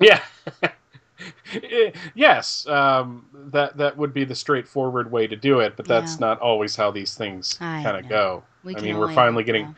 Yeah. 0.00 0.22
yes, 2.14 2.66
um, 2.66 3.26
that 3.52 3.76
that 3.78 3.96
would 3.96 4.12
be 4.12 4.24
the 4.24 4.34
straightforward 4.34 5.10
way 5.10 5.26
to 5.26 5.36
do 5.36 5.60
it, 5.60 5.76
but 5.76 5.86
that's 5.86 6.18
Yeah. 6.18 6.20
not 6.20 6.38
always 6.40 6.76
how 6.76 6.90
these 6.90 7.14
things 7.14 7.60
kind 7.82 7.96
of 7.96 8.06
go. 8.08 8.44
We 8.62 8.74
I 8.74 8.80
mean, 8.80 8.96
we're 8.98 9.08
finally 9.08 9.44
getting 9.44 9.70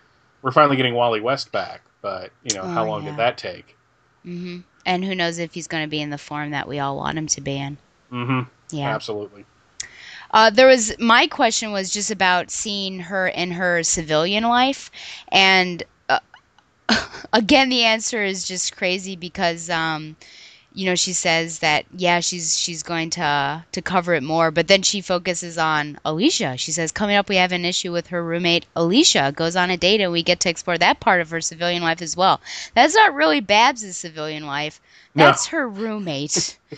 we're 0.42 0.52
finally 0.52 0.76
getting 0.76 0.94
Wally 0.94 1.20
West 1.20 1.52
back, 1.52 1.82
but 2.02 2.32
you 2.42 2.52
know, 2.52 2.66
how 2.66 2.84
Oh, 2.84 2.86
long 2.86 3.04
yeah. 3.04 3.04
did 3.04 3.16
that 3.16 3.38
take? 3.38 3.78
hmm 4.24 4.60
And 4.86 5.04
who 5.04 5.14
knows 5.14 5.38
if 5.38 5.54
he's 5.54 5.68
going 5.68 5.84
to 5.84 5.90
be 5.90 6.00
in 6.00 6.10
the 6.10 6.18
form 6.18 6.50
that 6.50 6.68
we 6.68 6.78
all 6.78 6.96
want 6.96 7.18
him 7.18 7.26
to 7.28 7.40
be 7.40 7.58
in. 7.58 7.78
Mm-hmm. 8.12 8.48
Yeah. 8.70 8.96
Absolutely. 8.96 9.46
Uh, 10.30 10.50
there 10.50 10.66
was 10.66 10.98
my 10.98 11.26
question 11.26 11.72
was 11.72 11.90
just 11.90 12.10
about 12.10 12.50
seeing 12.50 13.00
her 13.00 13.26
in 13.28 13.52
her 13.52 13.82
civilian 13.82 14.44
life, 14.44 14.90
and 15.30 15.82
uh, 16.08 16.18
again, 17.32 17.68
the 17.68 17.82
answer 17.84 18.22
is 18.22 18.44
just 18.44 18.76
crazy 18.76 19.16
because 19.16 19.70
um, 19.70 20.16
you 20.74 20.86
know 20.86 20.96
she 20.96 21.12
says 21.12 21.60
that 21.60 21.86
yeah 21.96 22.18
she's 22.18 22.58
she's 22.58 22.82
going 22.82 23.08
to 23.08 23.64
to 23.70 23.80
cover 23.80 24.12
it 24.12 24.22
more 24.22 24.50
but 24.50 24.66
then 24.66 24.82
she 24.82 25.00
focuses 25.00 25.56
on 25.56 25.98
alysia. 26.04 26.58
She 26.58 26.72
says 26.72 26.90
coming 26.90 27.16
up 27.16 27.28
we 27.28 27.36
have 27.36 27.52
an 27.52 27.64
issue 27.64 27.92
with 27.92 28.08
her 28.08 28.22
roommate 28.22 28.66
alysia. 28.76 29.34
Goes 29.34 29.54
on 29.56 29.70
a 29.70 29.76
date 29.76 30.00
and 30.00 30.12
we 30.12 30.22
get 30.22 30.40
to 30.40 30.50
explore 30.50 30.76
that 30.78 31.00
part 31.00 31.20
of 31.20 31.30
her 31.30 31.40
civilian 31.40 31.82
life 31.82 32.02
as 32.02 32.16
well. 32.16 32.40
That's 32.74 32.94
not 32.94 33.14
really 33.14 33.40
babs' 33.40 33.96
civilian 33.96 34.46
life. 34.46 34.80
No. 35.14 35.26
that's 35.26 35.46
her 35.46 35.68
roommate. 35.68 36.58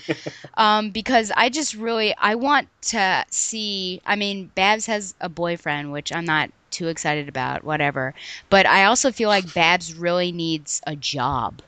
Um, 0.55 0.91
because 0.91 1.33
i 1.35 1.49
just 1.49 1.75
really 1.75 2.15
i 2.19 2.35
want 2.35 2.69
to 2.83 3.25
see 3.31 4.03
i 4.05 4.15
mean 4.15 4.51
babs 4.55 4.85
has 4.87 5.15
a 5.23 5.29
boyfriend 5.31 5.91
which 5.91 6.15
i'm 6.15 6.27
not 6.27 6.51
too 6.71 6.89
excited 6.89 7.29
about 7.29 7.65
whatever. 7.65 8.15
But 8.51 8.67
i 8.67 8.85
also 8.85 9.11
feel 9.11 9.31
like 9.31 9.55
babs 9.55 9.95
really 9.95 10.33
needs 10.33 10.83
a 10.87 10.95
job 10.97 11.63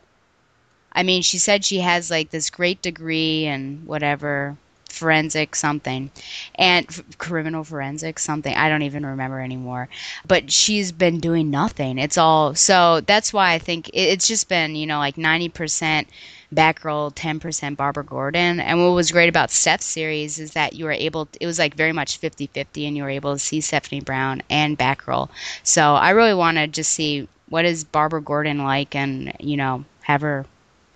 I 0.98 1.04
mean, 1.04 1.22
she 1.22 1.38
said 1.38 1.64
she 1.64 1.78
has 1.78 2.10
like 2.10 2.30
this 2.30 2.50
great 2.50 2.82
degree 2.82 3.46
and 3.46 3.86
whatever 3.86 4.56
forensic 4.90 5.54
something 5.54 6.10
and 6.56 6.86
f- 6.88 7.02
criminal 7.18 7.62
forensic 7.62 8.18
something 8.18 8.54
i 8.56 8.70
don't 8.70 8.82
even 8.82 9.04
remember 9.04 9.38
anymore 9.38 9.86
but 10.26 10.50
she's 10.50 10.92
been 10.92 11.20
doing 11.20 11.50
nothing 11.50 11.98
it's 11.98 12.16
all 12.16 12.54
so 12.54 13.00
that's 13.02 13.30
why 13.30 13.52
i 13.52 13.58
think 13.58 13.88
it, 13.90 14.00
it's 14.00 14.26
just 14.26 14.48
been 14.48 14.74
you 14.74 14.86
know 14.86 14.98
like 14.98 15.16
90% 15.16 16.06
Batgirl, 16.54 17.14
10% 17.14 17.76
Barbara 17.76 18.04
Gordon. 18.04 18.58
And 18.58 18.82
what 18.82 18.94
was 18.94 19.12
great 19.12 19.28
about 19.28 19.50
Steph's 19.50 19.84
series 19.84 20.38
is 20.38 20.52
that 20.52 20.72
you 20.72 20.86
were 20.86 20.92
able, 20.92 21.28
it 21.38 21.44
was 21.46 21.58
like 21.58 21.74
very 21.74 21.92
much 21.92 22.16
50 22.16 22.46
50, 22.46 22.86
and 22.86 22.96
you 22.96 23.02
were 23.02 23.10
able 23.10 23.34
to 23.34 23.38
see 23.38 23.60
Stephanie 23.60 24.00
Brown 24.00 24.42
and 24.48 24.78
Batgirl. 24.78 25.28
So 25.62 25.94
I 25.94 26.10
really 26.10 26.32
want 26.32 26.56
to 26.56 26.66
just 26.66 26.92
see 26.92 27.28
what 27.50 27.66
is 27.66 27.84
Barbara 27.84 28.22
Gordon 28.22 28.64
like 28.64 28.94
and, 28.94 29.32
you 29.40 29.58
know, 29.58 29.84
have 30.04 30.22
her 30.22 30.46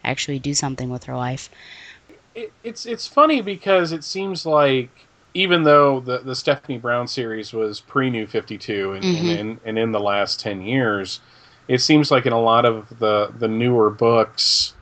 actually 0.05 0.39
do 0.39 0.55
something 0.55 0.91
with 0.91 1.05
her 1.05 1.17
life. 1.17 1.49
it, 2.35 2.53
it's 2.65 2.87
it's 2.87 3.07
funny 3.07 3.43
because 3.43 3.93
it 3.93 4.03
seems 4.05 4.47
like 4.47 4.91
even 5.35 5.63
though 5.63 6.01
the 6.01 6.19
the 6.19 6.35
Stephanie 6.35 6.79
Brown 6.79 7.07
series 7.09 7.53
was 7.53 7.81
pre 7.81 8.11
New 8.11 8.27
Fifty 8.27 8.57
Two 8.59 8.93
and, 8.93 9.05
Mhm. 9.05 9.19
and, 9.19 9.29
in, 9.31 9.61
and 9.65 9.79
in 9.79 9.93
the 9.93 10.01
last 10.01 10.41
ten 10.41 10.63
years, 10.63 11.21
it 11.69 11.79
seems 11.79 12.11
like 12.11 12.27
in 12.27 12.33
a 12.33 12.41
lot 12.41 12.65
of 12.65 12.99
the 12.99 13.33
the 13.39 13.49
newer 13.49 13.91
books, 13.91 14.75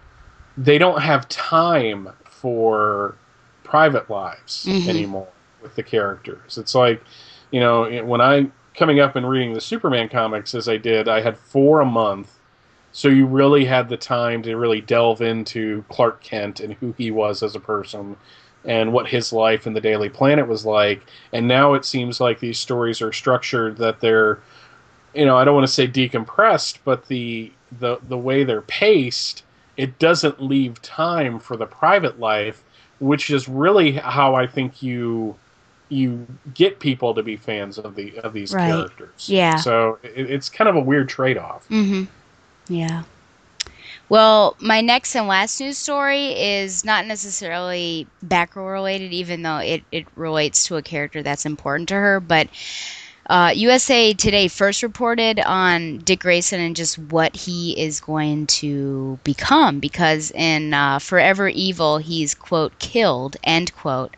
they 0.56 0.78
don't 0.78 1.00
have 1.02 1.28
time 1.28 2.08
for 2.24 3.16
private 3.64 4.08
lives 4.10 4.66
Mhm. 4.68 4.88
anymore 4.88 5.28
with 5.62 5.74
the 5.76 5.82
characters. 5.82 6.56
It's 6.58 6.74
like 6.74 7.02
you 7.50 7.60
know 7.60 7.88
when 8.04 8.20
I 8.20 8.46
coming 8.76 9.00
up 9.00 9.16
and 9.16 9.28
reading 9.28 9.52
the 9.54 9.60
Superman 9.60 10.08
comics 10.08 10.54
as 10.54 10.68
I 10.68 10.76
did, 10.76 11.08
I 11.08 11.20
had 11.20 11.36
four 11.36 11.80
a 11.80 11.84
month. 11.86 12.30
So 12.92 13.08
you 13.08 13.26
really 13.26 13.64
had 13.64 13.88
the 13.88 13.96
time 13.96 14.42
to 14.42 14.56
really 14.56 14.80
delve 14.80 15.22
into 15.22 15.84
Clark 15.88 16.22
Kent 16.22 16.60
and 16.60 16.74
who 16.74 16.92
he 16.98 17.10
was 17.10 17.42
as 17.42 17.54
a 17.54 17.60
person 17.60 18.16
and 18.64 18.92
what 18.92 19.06
his 19.08 19.32
life 19.32 19.66
in 19.66 19.72
the 19.72 19.80
Daily 19.80 20.08
Planet 20.08 20.46
was 20.46 20.66
like. 20.66 21.02
And 21.32 21.46
now 21.48 21.74
it 21.74 21.84
seems 21.84 22.20
like 22.20 22.40
these 22.40 22.58
stories 22.58 23.00
are 23.00 23.12
structured 23.12 23.76
that 23.78 24.00
they're 24.00 24.40
you 25.14 25.24
know, 25.26 25.36
I 25.36 25.44
don't 25.44 25.54
want 25.54 25.66
to 25.66 25.72
say 25.72 25.88
decompressed, 25.88 26.78
but 26.84 27.06
the 27.06 27.52
the 27.78 27.98
the 28.08 28.18
way 28.18 28.44
they're 28.44 28.62
paced, 28.62 29.44
it 29.76 29.98
doesn't 29.98 30.40
leave 30.42 30.80
time 30.82 31.38
for 31.40 31.56
the 31.56 31.66
private 31.66 32.20
life, 32.20 32.62
which 33.00 33.30
is 33.30 33.48
really 33.48 33.92
how 33.92 34.34
I 34.34 34.46
think 34.46 34.82
you 34.82 35.36
you 35.88 36.26
get 36.54 36.78
people 36.78 37.14
to 37.14 37.22
be 37.22 37.36
fans 37.36 37.76
of 37.78 37.96
the 37.96 38.16
of 38.18 38.32
these 38.32 38.54
Right. 38.54 38.68
characters. 38.68 39.28
Yeah. 39.28 39.56
So 39.56 39.98
it, 40.02 40.30
it's 40.30 40.48
kind 40.48 40.68
of 40.68 40.76
a 40.76 40.80
weird 40.80 41.08
trade 41.08 41.38
off. 41.38 41.68
Mm-hmm. 41.68 42.04
Yeah. 42.68 43.04
Well, 44.08 44.56
my 44.60 44.80
next 44.80 45.14
and 45.14 45.28
last 45.28 45.60
news 45.60 45.78
story 45.78 46.28
is 46.28 46.84
not 46.84 47.06
necessarily 47.06 48.08
Batgirl 48.26 48.72
related, 48.72 49.12
even 49.12 49.42
though 49.42 49.58
it, 49.58 49.84
it 49.92 50.06
relates 50.16 50.66
to 50.66 50.76
a 50.76 50.82
character 50.82 51.22
that's 51.22 51.46
important 51.46 51.88
to 51.90 51.94
her. 51.94 52.18
But 52.18 52.48
uh, 53.28 53.52
USA 53.54 54.12
Today 54.12 54.48
first 54.48 54.82
reported 54.82 55.38
on 55.38 55.98
Dick 55.98 56.18
Grayson 56.20 56.60
and 56.60 56.74
just 56.74 56.98
what 56.98 57.36
he 57.36 57.80
is 57.80 58.00
going 58.00 58.48
to 58.48 59.20
become, 59.22 59.78
because 59.78 60.32
in 60.32 60.74
uh, 60.74 60.98
Forever 60.98 61.48
Evil, 61.48 61.98
he's, 61.98 62.34
quote, 62.34 62.76
killed, 62.80 63.36
end 63.44 63.72
quote. 63.76 64.16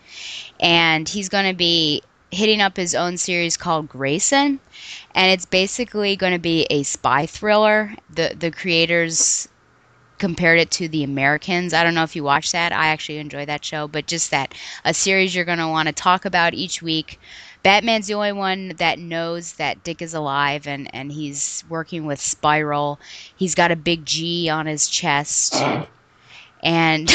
And 0.59 1.07
he's 1.07 1.29
going 1.29 1.51
to 1.51 1.55
be 1.55 2.03
hitting 2.31 2.63
up 2.63 2.79
his 2.79 2.95
own 2.95 3.19
series 3.19 3.59
called 3.59 3.91
Grayson 3.91 4.59
and 5.15 5.31
it's 5.31 5.47
basically 5.47 6.17
going 6.17 6.33
to 6.33 6.39
be 6.39 6.67
a 6.71 6.83
spy 6.83 7.27
thriller. 7.27 7.95
The 8.11 8.35
the 8.39 8.51
creators 8.51 9.49
compared 10.19 10.61
it 10.61 10.71
to 10.71 10.89
The 10.89 11.03
Americans. 11.03 11.75
I 11.75 11.83
don't 11.83 11.97
know 11.97 12.05
if 12.05 12.15
you 12.15 12.23
watched 12.23 12.53
that. 12.53 12.73
I 12.73 12.87
actually 12.87 13.19
enjoy 13.19 13.45
that 13.47 13.65
show, 13.65 13.89
but 13.89 14.07
just 14.07 14.31
that 14.31 14.55
a 14.85 14.95
series 14.95 15.35
you're 15.35 15.45
going 15.45 15.59
to 15.59 15.67
want 15.67 15.89
to 15.89 15.93
talk 15.93 16.25
about 16.25 16.55
each 16.55 16.81
week. 16.81 17.19
Batman's 17.65 18.07
the 18.07 18.15
only 18.15 18.33
one 18.33 18.69
that 18.79 19.01
knows 19.01 19.55
that 19.55 19.83
Dick 19.83 20.01
is 20.01 20.15
alive 20.15 20.69
and, 20.69 20.93
and 20.95 21.11
he's 21.11 21.65
working 21.69 22.07
with 22.07 22.21
Spyral. 22.21 22.99
He's 23.37 23.57
got 23.57 23.73
a 23.73 23.77
big 23.77 24.07
G 24.07 24.49
on 24.49 24.67
his 24.67 24.89
chest. 24.89 25.61
And 26.63 27.13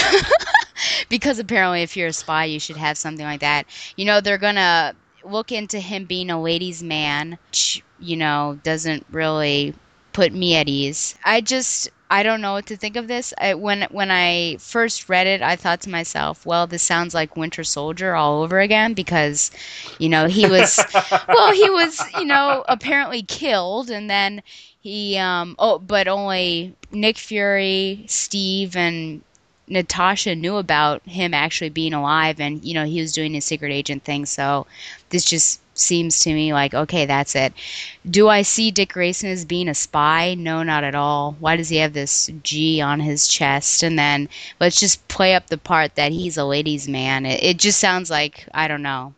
because 1.09 1.39
apparently 1.39 1.83
if 1.83 1.95
you're 1.95 2.09
a 2.09 2.13
spy, 2.13 2.45
you 2.45 2.59
should 2.59 2.75
have 2.77 2.97
something 2.97 3.25
like 3.25 3.39
that. 3.39 3.67
You 3.95 4.03
know, 4.03 4.19
they're 4.19 4.37
going 4.37 4.55
to 4.55 4.95
look 5.23 5.51
into 5.51 5.79
him 5.79 6.05
being 6.05 6.29
a 6.29 6.41
ladies' 6.41 6.83
man, 6.83 7.37
which, 7.47 7.83
you 7.99 8.17
know, 8.17 8.59
doesn't 8.63 9.05
really 9.11 9.73
put 10.13 10.33
me 10.33 10.55
at 10.55 10.67
ease. 10.67 11.15
I 11.23 11.41
just 11.41 11.89
I 12.09 12.23
don't 12.23 12.41
know 12.41 12.53
what 12.53 12.67
to 12.67 12.77
think 12.77 12.95
of 12.95 13.07
this. 13.07 13.33
I, 13.37 13.53
when 13.55 13.83
when 13.91 14.11
I 14.11 14.57
first 14.59 15.09
read 15.09 15.27
it, 15.27 15.41
I 15.41 15.55
thought 15.55 15.81
to 15.81 15.89
myself, 15.89 16.45
well, 16.45 16.65
this 16.67 16.83
sounds 16.83 17.13
like 17.13 17.35
Winter 17.37 17.63
Soldier 17.63 18.15
all 18.15 18.41
over 18.43 18.59
again 18.59 18.93
because, 18.93 19.51
you 19.99 20.09
know, 20.09 20.27
he 20.27 20.47
was 20.47 20.79
well, 21.27 21.53
he 21.53 21.69
was, 21.69 22.01
you 22.17 22.25
know, 22.25 22.63
apparently 22.67 23.23
killed 23.23 23.89
and 23.89 24.09
then 24.09 24.41
he 24.79 25.17
um 25.17 25.55
oh, 25.59 25.79
but 25.79 26.07
only 26.07 26.73
Nick 26.91 27.17
Fury, 27.17 28.05
Steve 28.07 28.75
and 28.75 29.21
Natasha 29.67 30.33
knew 30.33 30.55
about 30.55 31.01
him 31.05 31.33
actually 31.33 31.69
being 31.69 31.93
alive 31.93 32.39
and 32.39 32.63
you 32.63 32.73
know 32.73 32.85
he 32.85 33.01
was 33.01 33.11
doing 33.11 33.33
his 33.33 33.43
secret 33.43 33.71
agent 33.71 34.03
thing 34.03 34.25
so 34.25 34.65
this 35.09 35.25
just 35.25 35.59
seems 35.79 36.19
to 36.21 36.33
me 36.33 36.53
like 36.53 36.73
okay 36.73 37.05
that's 37.05 37.35
it. 37.35 37.53
Do 38.09 38.29
i 38.29 38.41
see 38.41 38.71
dick 38.71 38.93
grayson 38.93 39.29
as 39.29 39.45
being 39.45 39.67
a 39.67 39.73
spy? 39.73 40.33
No 40.35 40.63
not 40.63 40.83
at 40.83 40.95
all. 40.95 41.35
Why 41.39 41.55
does 41.55 41.69
he 41.69 41.77
have 41.77 41.93
this 41.93 42.29
g 42.43 42.81
on 42.81 42.99
his 42.99 43.27
chest? 43.27 43.83
And 43.83 43.97
then 43.97 44.29
let's 44.59 44.79
just 44.79 45.07
play 45.07 45.35
up 45.35 45.47
the 45.47 45.57
part 45.57 45.95
that 45.95 46.11
he's 46.11 46.37
a 46.37 46.45
ladies 46.45 46.87
man. 46.87 47.25
It, 47.25 47.43
it 47.43 47.57
just 47.57 47.79
sounds 47.79 48.09
like 48.09 48.47
i 48.53 48.67
don't 48.67 48.83
know. 48.83 49.13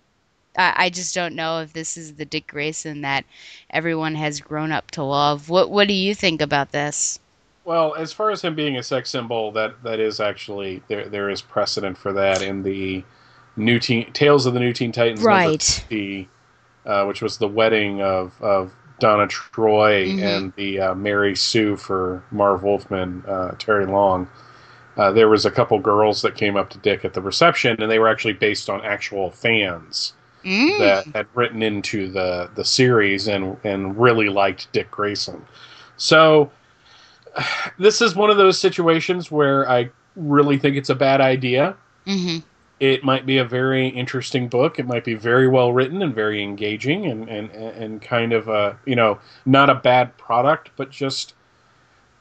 I, 0.57 0.73
I 0.77 0.89
just 0.89 1.15
don't 1.15 1.35
know 1.35 1.61
if 1.61 1.73
this 1.73 1.97
is 1.97 2.15
the 2.15 2.25
dick 2.25 2.47
grayson 2.47 3.01
that 3.01 3.25
everyone 3.69 4.15
has 4.15 4.41
grown 4.41 4.71
up 4.71 4.91
to 4.91 5.03
love. 5.03 5.49
What 5.49 5.69
what 5.69 5.87
do 5.87 5.93
you 5.93 6.15
think 6.15 6.41
about 6.41 6.71
this? 6.71 7.19
Well, 7.65 7.93
as 7.95 8.11
far 8.11 8.31
as 8.31 8.41
him 8.41 8.55
being 8.55 8.77
a 8.77 8.83
sex 8.83 9.09
symbol, 9.11 9.51
that 9.51 9.83
that 9.83 9.99
is 9.99 10.19
actually 10.19 10.81
there. 10.87 11.07
There 11.07 11.29
is 11.29 11.41
precedent 11.41 11.97
for 11.97 12.11
that 12.13 12.41
in 12.41 12.63
the 12.63 13.03
new 13.55 13.79
teen 13.79 14.11
Tales 14.13 14.45
of 14.45 14.53
the 14.53 14.59
New 14.59 14.73
Teen 14.73 14.91
Titans, 14.91 15.21
Right. 15.21 15.61
50, 15.61 16.27
uh, 16.85 17.05
which 17.05 17.21
was 17.21 17.37
the 17.37 17.47
wedding 17.47 18.01
of 18.01 18.33
of 18.41 18.73
Donna 18.99 19.27
Troy 19.27 20.07
Mhm. 20.07 20.23
and 20.23 20.53
the 20.55 20.79
uh, 20.79 20.95
Mary 20.95 21.35
Sue 21.35 21.75
for 21.77 22.23
Marv 22.31 22.63
Wolfman, 22.63 23.23
uh, 23.27 23.51
Terry 23.57 23.85
Long. 23.85 24.27
Uh, 24.97 25.11
there 25.11 25.29
was 25.29 25.45
a 25.45 25.51
couple 25.51 25.79
girls 25.79 26.21
that 26.21 26.35
came 26.35 26.57
up 26.57 26.69
to 26.71 26.77
Dick 26.79 27.05
at 27.05 27.13
the 27.13 27.21
reception, 27.21 27.81
and 27.81 27.89
they 27.89 27.99
were 27.99 28.09
actually 28.09 28.33
based 28.33 28.69
on 28.69 28.83
actual 28.83 29.31
fans 29.31 30.13
Mm. 30.45 30.77
that 30.79 31.07
had 31.13 31.27
written 31.35 31.61
into 31.63 32.09
the 32.11 32.49
the 32.55 32.65
series 32.65 33.27
and 33.27 33.57
and 33.63 33.97
really 33.99 34.29
liked 34.29 34.71
Dick 34.73 34.89
Grayson. 34.91 35.45
So 35.97 36.51
this 37.79 38.01
is 38.01 38.15
one 38.15 38.29
of 38.29 38.37
those 38.37 38.59
situations 38.59 39.31
where 39.31 39.69
I 39.69 39.89
really 40.15 40.57
think 40.57 40.75
it's 40.77 40.89
a 40.89 40.95
bad 40.95 41.21
idea. 41.21 41.75
hmm 42.05 42.37
It 42.79 43.03
might 43.03 43.25
be 43.25 43.37
a 43.37 43.43
very 43.45 43.87
interesting 43.89 44.47
book. 44.47 44.79
It 44.79 44.87
might 44.87 45.03
be 45.03 45.13
very 45.15 45.47
well 45.47 45.73
written 45.73 46.01
and 46.01 46.15
very 46.15 46.41
engaging 46.41 47.05
and 47.07 47.27
and 47.29 47.51
and 47.51 48.01
kind 48.01 48.31
of 48.33 48.47
a 48.47 48.77
you 48.85 48.95
know 48.95 49.19
not 49.45 49.69
a 49.69 49.75
bad 49.75 50.17
product, 50.17 50.71
but 50.77 50.89
just 50.89 51.33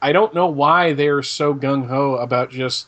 I 0.01 0.11
don't 0.11 0.33
know 0.33 0.47
why 0.47 0.93
they're 0.93 1.23
so 1.23 1.53
gung 1.53 1.87
ho 1.87 2.15
about 2.15 2.49
just 2.49 2.87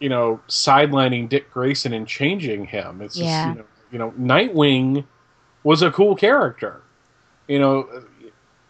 you 0.00 0.08
know 0.08 0.40
sidelining 0.48 1.28
Dick 1.28 1.50
Grayson 1.52 1.92
and 1.92 2.06
changing 2.06 2.66
him. 2.66 3.00
It's 3.00 3.16
Yeah. 3.16 3.44
just, 3.44 3.48
you 3.48 3.54
know, 3.54 3.64
you 3.92 3.98
know 3.98 4.34
Nightwing 4.34 5.04
was 5.62 5.82
a 5.82 5.90
cool 5.90 6.16
character. 6.16 6.82
You 7.46 7.58
know, 7.60 7.88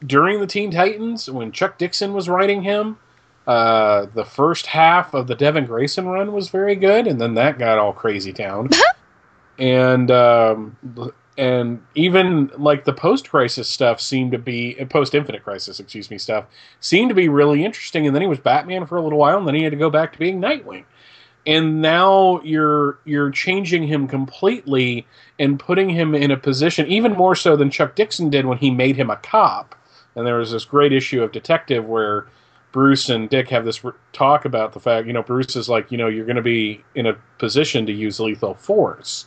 during 0.07 0.41
the 0.41 0.47
Teen 0.47 0.71
Titans 0.71 1.31
when 1.31 1.51
Chuck 1.51 1.79
Dixon 1.79 2.13
was 2.13 2.29
writing 2.29 2.63
him, 2.63 2.99
uh, 3.49 4.07
the 4.15 4.27
first 4.27 4.67
half 4.67 5.15
of 5.15 5.27
the 5.27 5.35
Devin 5.35 5.65
Grayson 5.65 6.07
run 6.07 6.33
was 6.33 6.51
very 6.51 6.77
good, 6.77 7.07
and 7.07 7.19
then 7.19 7.35
that 7.35 7.59
got 7.59 7.79
all 7.79 7.95
crazy 7.95 8.33
town. 8.33 8.69
and 9.59 10.11
um, 10.11 10.77
and 11.39 11.83
even 11.95 12.51
like 12.59 12.85
the 12.85 12.93
post 12.93 13.31
crisis 13.31 13.69
stuff 13.69 14.01
seemed 14.01 14.33
to 14.33 14.39
be 14.39 14.75
post 14.91 15.15
infinite 15.15 15.45
crisis 15.45 15.79
excuse 15.79 16.11
me 16.11 16.19
stuff 16.19 16.45
seemed 16.81 17.09
to 17.09 17.15
be 17.15 17.29
really 17.29 17.65
interesting 17.65 18.07
and 18.07 18.15
then 18.15 18.21
he 18.21 18.29
was 18.29 18.41
batman 18.41 18.85
for 18.85 18.97
a 18.97 19.03
little 19.03 19.19
while 19.19 19.39
and 19.39 19.47
then 19.47 19.55
he 19.55 19.63
had 19.63 19.71
to 19.71 19.79
go 19.79 19.89
back 19.89 20.13
to 20.13 20.19
being 20.19 20.41
nightwing 20.41 20.85
and 21.47 21.81
now 21.81 22.41
you're 22.43 22.99
you're 23.05 23.31
changing 23.31 23.87
him 23.87 24.09
completely 24.09 25.07
and 25.39 25.61
putting 25.61 25.89
him 25.89 26.13
in 26.15 26.33
a 26.33 26.37
position 26.37 26.87
even 26.89 27.13
more 27.13 27.37
so 27.37 27.57
than 27.57 27.71
chuck 27.71 27.95
dixon 27.95 28.29
did 28.29 28.45
when 28.45 28.59
he 28.59 28.71
made 28.71 28.97
him 28.97 29.09
a 29.09 29.17
cop 29.17 29.77
and 30.17 30.27
there 30.27 30.39
was 30.39 30.51
this 30.51 30.65
great 30.65 30.93
issue 30.93 31.23
of 31.23 31.31
detective 31.31 31.85
where 31.85 32.27
bruce 32.79 33.09
and 33.09 33.29
dick 33.29 33.49
have 33.49 33.65
this 33.65 33.83
talk 34.13 34.45
about 34.45 34.73
the 34.73 34.81
fact 34.81 35.07
you 35.07 35.13
know 35.13 35.23
bruce 35.23 35.57
is 35.57 35.69
like 35.69 35.91
you 35.91 35.99
know 35.99 36.09
you're 36.09 36.27
going 36.27 36.37
to 36.37 36.43
be 36.43 36.85
in 36.95 37.07
a 37.07 37.15
position 37.39 37.87
to 37.87 37.93
use 37.93 38.21
lethal 38.21 38.55
force 38.55 39.27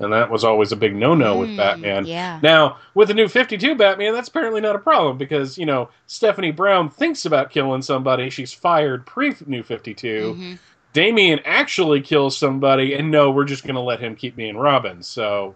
and 0.00 0.12
that 0.12 0.30
was 0.30 0.44
always 0.44 0.72
a 0.72 0.76
big 0.76 0.94
no-no 0.94 1.38
with 1.38 1.48
Mm, 1.48 1.56
batman 1.56 2.06
Yeah. 2.06 2.40
now, 2.42 2.78
with 2.94 3.08
the 3.08 3.14
new 3.14 3.28
52 3.28 3.74
Batman, 3.74 4.14
that's 4.14 4.28
apparently 4.28 4.62
not 4.62 4.74
a 4.76 4.78
problem 4.78 5.18
because, 5.18 5.58
you 5.58 5.66
know, 5.66 5.90
Stephanie 6.06 6.52
Brown 6.52 6.88
thinks 6.88 7.26
about 7.26 7.50
killing 7.50 7.82
somebody. 7.82 8.30
She's 8.30 8.52
fired 8.52 9.04
pre 9.06 9.34
new 9.46 9.62
52. 9.62 10.38
Mhm. 10.38 10.58
Damian 10.94 11.40
actually 11.44 12.00
kills 12.00 12.36
somebody, 12.36 12.94
and 12.94 13.10
no, 13.10 13.30
we're 13.30 13.44
just 13.44 13.64
going 13.64 13.74
to 13.74 13.80
let 13.80 14.00
him 14.00 14.16
keep 14.16 14.36
being 14.36 14.56
Robin. 14.56 15.02
So, 15.02 15.54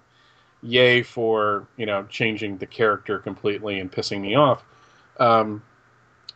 yay 0.63 1.03
for, 1.03 1.69
you 1.77 1.87
know, 1.87 2.05
changing 2.11 2.59
the 2.59 2.67
character 2.67 3.19
completely 3.19 3.81
and 3.81 3.93
pissing 3.93 4.21
me 4.21 4.35
off. 4.35 4.65
Um, 5.19 5.63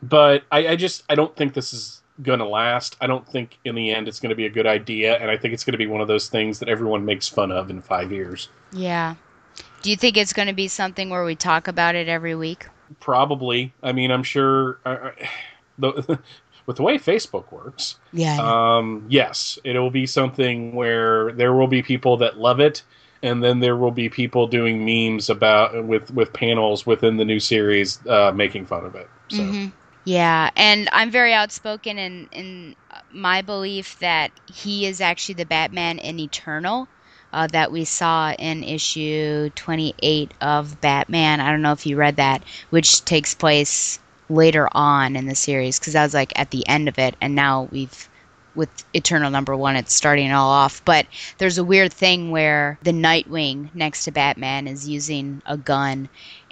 but 0.03 0.45
I, 0.53 0.69
I 0.69 0.77
just, 0.77 1.05
I 1.09 1.15
don't 1.15 1.35
think 1.37 1.55
this 1.55 1.73
is 1.73 2.03
going 2.23 2.39
to 2.41 2.47
last. 2.47 2.97
I 3.01 3.07
don't 3.07 3.27
think 3.29 3.59
in 3.65 3.75
the 3.75 3.93
end 3.93 4.09
it's 4.09 4.21
going 4.21 4.31
to 4.31 4.37
be 4.37 4.47
a 4.47 4.51
good 4.51 4.67
idea, 4.67 5.17
and 5.19 5.31
I 5.31 5.37
think 5.37 5.55
it's 5.55 5.65
going 5.65 5.73
to 5.73 5.79
be 5.79 5.87
one 5.87 6.01
of 6.01 6.09
those 6.09 6.29
things 6.29 6.59
that 6.59 6.69
everyone 6.69 7.05
makes 7.05 7.29
fun 7.29 7.51
of 7.53 7.71
in 7.71 7.81
five 7.83 8.11
years. 8.13 8.49
Yeah. 8.73 9.15
Do 9.83 9.91
you 9.91 9.97
think 9.97 10.17
it's 10.17 10.33
going 10.33 10.49
to 10.49 10.55
be 10.55 10.69
something 10.69 11.11
where 11.11 11.25
we 11.25 11.35
talk 11.37 11.69
about 11.69 11.95
it 11.95 12.09
every 12.09 12.35
week? 12.35 12.67
Probably. 13.01 13.73
I 13.83 13.93
mean, 13.93 14.11
I'm 14.11 14.23
sure. 14.25 14.79
Uh, 14.85 14.89
uh, 14.89 15.11
the, 15.79 16.19
with 16.67 16.77
the 16.77 16.83
way 16.83 16.99
Facebook 16.99 17.51
works, 17.51 17.97
Yeah. 18.13 18.37
um, 18.41 19.07
yes, 19.09 19.59
it'll 19.65 19.91
be 19.91 20.07
something 20.07 20.75
where 20.75 21.33
there 21.33 21.55
will 21.55 21.67
be 21.69 21.83
people 21.83 22.17
that 22.19 22.39
love 22.39 22.61
it, 22.61 22.83
and 23.23 23.43
then 23.43 23.61
there 23.61 23.77
will 23.77 23.91
be 23.91 24.09
people 24.09 24.47
doing 24.47 24.85
memes 24.85 25.31
about 25.31 25.85
with 25.87 26.11
with 26.11 26.33
panels 26.33 26.85
within 26.87 27.17
the 27.17 27.25
new 27.25 27.41
series 27.41 28.05
uh, 28.07 28.33
making 28.35 28.67
fun 28.67 28.85
of 28.85 28.95
it. 28.97 29.09
So 29.29 29.43
Mhm. 29.45 29.73
Yeah, 30.09 30.51
and 30.57 30.89
I'm 30.93 31.11
very 31.11 31.35
outspoken 31.35 31.99
in 31.99 32.29
in 32.33 32.77
my 33.13 33.43
belief 33.43 33.99
that 33.99 34.31
he 34.47 34.87
is 34.87 35.01
actually 35.01 35.35
the 35.35 35.45
Batman 35.47 35.99
in 35.99 36.19
Eternal 36.19 36.89
uh, 37.33 37.47
that 37.49 37.71
we 37.71 37.85
saw 37.85 38.33
in 38.33 38.65
issue 38.65 39.51
28 39.51 40.33
of 40.41 40.81
Batman. 40.81 41.41
I 41.41 41.51
don't 41.51 41.63
know 41.63 41.73
if 41.73 41.85
you 41.87 41.97
read 41.97 42.17
that, 42.17 42.43
which 42.71 43.05
takes 43.05 43.35
place 43.35 43.99
later 44.31 44.69
on 44.73 45.17
in 45.17 45.27
the 45.27 45.35
series 45.35 45.79
because 45.79 45.93
that 45.93 46.05
was 46.05 46.15
like 46.15 46.33
at 46.39 46.51
the 46.53 46.67
end 46.67 46.89
of 46.89 46.99
it, 46.99 47.15
and 47.21 47.35
now 47.35 47.69
we've 47.71 48.09
with 48.55 48.71
Eternal 48.93 49.31
number 49.31 49.57
one, 49.57 49.77
it's 49.77 49.95
starting 49.95 50.33
all 50.33 50.51
off. 50.51 50.85
But 50.85 51.07
there's 51.39 51.59
a 51.59 51.65
weird 51.65 51.93
thing 51.93 52.31
where 52.31 52.79
the 52.83 52.91
Nightwing 52.93 53.75
next 53.75 54.05
to 54.05 54.11
Batman 54.11 54.67
is 54.67 54.89
using 54.89 55.43
a 55.47 55.57
gun, 55.57 56.09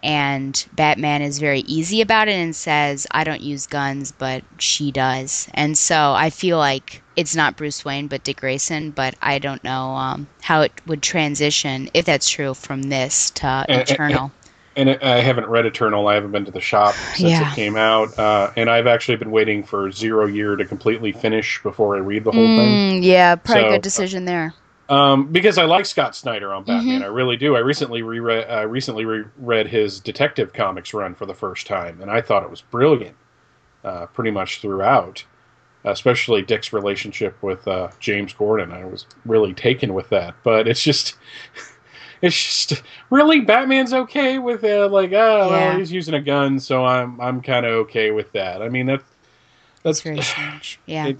and 0.07 0.66
Batman 0.73 1.21
is 1.21 1.40
very 1.40 1.61
easy 1.61 2.01
about 2.01 2.29
it 2.29 2.35
and 2.37 2.55
says, 2.55 3.09
I 3.11 3.25
don't 3.25 3.40
use 3.42 3.66
guns, 3.66 4.12
but 4.12 4.45
she 4.59 4.92
does. 4.92 5.49
And 5.53 5.77
so 5.77 6.12
I 6.16 6.31
feel 6.31 6.59
like 6.59 7.03
it's 7.16 7.35
not 7.35 7.57
Bruce 7.57 7.85
Wayne, 7.85 8.07
but 8.07 8.23
Dick 8.23 8.37
Grayson, 8.40 8.92
but 8.92 9.16
I 9.21 9.40
don't 9.40 9.64
know 9.64 9.90
um, 9.97 10.29
how 10.40 10.61
it 10.61 10.71
would 10.87 11.03
transition, 11.03 11.90
if 11.92 12.05
that's 12.05 12.29
true, 12.29 12.55
from 12.55 12.85
this 12.85 13.31
to 13.33 13.47
And- 13.69 13.81
and- 13.81 13.90
Eternal. 13.90 14.31
and 14.77 14.90
it, 14.90 15.03
I 15.03 15.21
haven't 15.23 15.49
read 15.49 15.66
Eternal. 15.66 16.07
I 16.07 16.14
haven't 16.14 16.31
been 16.31 16.45
to 16.45 16.53
the 16.53 16.61
shop 16.61 16.95
since 17.16 17.31
Yeah. 17.31 17.51
it 17.51 17.57
came 17.57 17.77
out, 17.77 18.16
uh, 18.16 18.51
and 18.57 18.71
I've 18.71 18.87
actually 18.87 19.16
been 19.16 19.33
waiting 19.33 19.64
for 19.64 19.90
Zero 19.90 20.27
Year 20.27 20.55
to 20.55 20.64
completely 20.64 21.11
finish 21.11 21.61
before 21.64 21.97
I 21.97 21.99
read 21.99 22.23
the 22.23 22.31
whole 22.31 22.47
thing. 22.47 23.01
Mm, 23.01 23.03
yeah, 23.03 23.35
probably 23.35 23.64
So, 23.64 23.71
good 23.71 23.83
decision 23.83 24.25
there. 24.25 24.55
Um, 24.88 25.27
because 25.33 25.59
I 25.59 25.64
like 25.64 25.85
Scott 25.85 26.14
Snyder 26.14 26.55
on 26.55 26.62
Batman, 26.62 27.01
Mhm. 27.01 27.05
I 27.05 27.09
really 27.09 27.37
do. 27.37 27.57
I 27.57 27.59
recently 27.59 28.03
reread, 28.03 28.49
I 28.49 28.62
recently 28.62 29.05
reread 29.05 29.66
his 29.66 29.99
Detective 29.99 30.53
Comics 30.53 30.94
run 30.94 31.14
for 31.14 31.27
the 31.27 31.35
first 31.35 31.66
time, 31.66 32.01
and 32.01 32.09
I 32.11 32.20
thought 32.20 32.44
it 32.44 32.51
was 32.51 32.61
brilliant, 32.61 33.16
uh, 33.85 34.07
pretty 34.07 34.31
much 34.31 34.61
throughout. 34.61 35.25
Especially 35.85 36.42
Dick's 36.42 36.72
relationship 36.72 37.40
with 37.42 37.66
uh, 37.68 37.88
James 38.01 38.33
Gordon, 38.33 38.72
I 38.72 38.85
was 38.85 39.07
really 39.25 39.55
taken 39.55 39.94
with 39.94 40.09
that. 40.11 40.35
But 40.42 40.66
it's 40.66 40.83
just, 40.83 41.14
it's 42.22 42.66
just 42.68 42.83
really 43.11 43.40
Batman's 43.40 43.92
okay 43.92 44.38
with 44.38 44.64
it. 44.64 44.88
Like, 44.90 45.12
oh, 45.12 45.49
Yeah. 45.51 45.68
well, 45.68 45.79
he's 45.79 45.92
using 45.92 46.14
a 46.14 46.20
gun, 46.20 46.59
so 46.61 46.85
I'm 46.85 47.20
I'm 47.20 47.40
kind 47.40 47.66
of 47.66 47.72
okay 47.87 48.11
with 48.12 48.33
that. 48.33 48.62
I 48.62 48.68
mean, 48.68 48.87
that's 48.87 49.05
that's 49.85 49.99
It's 49.99 50.03
very 50.03 50.20
strange. 50.22 50.81
Yeah. 50.87 51.07
it, 51.09 51.18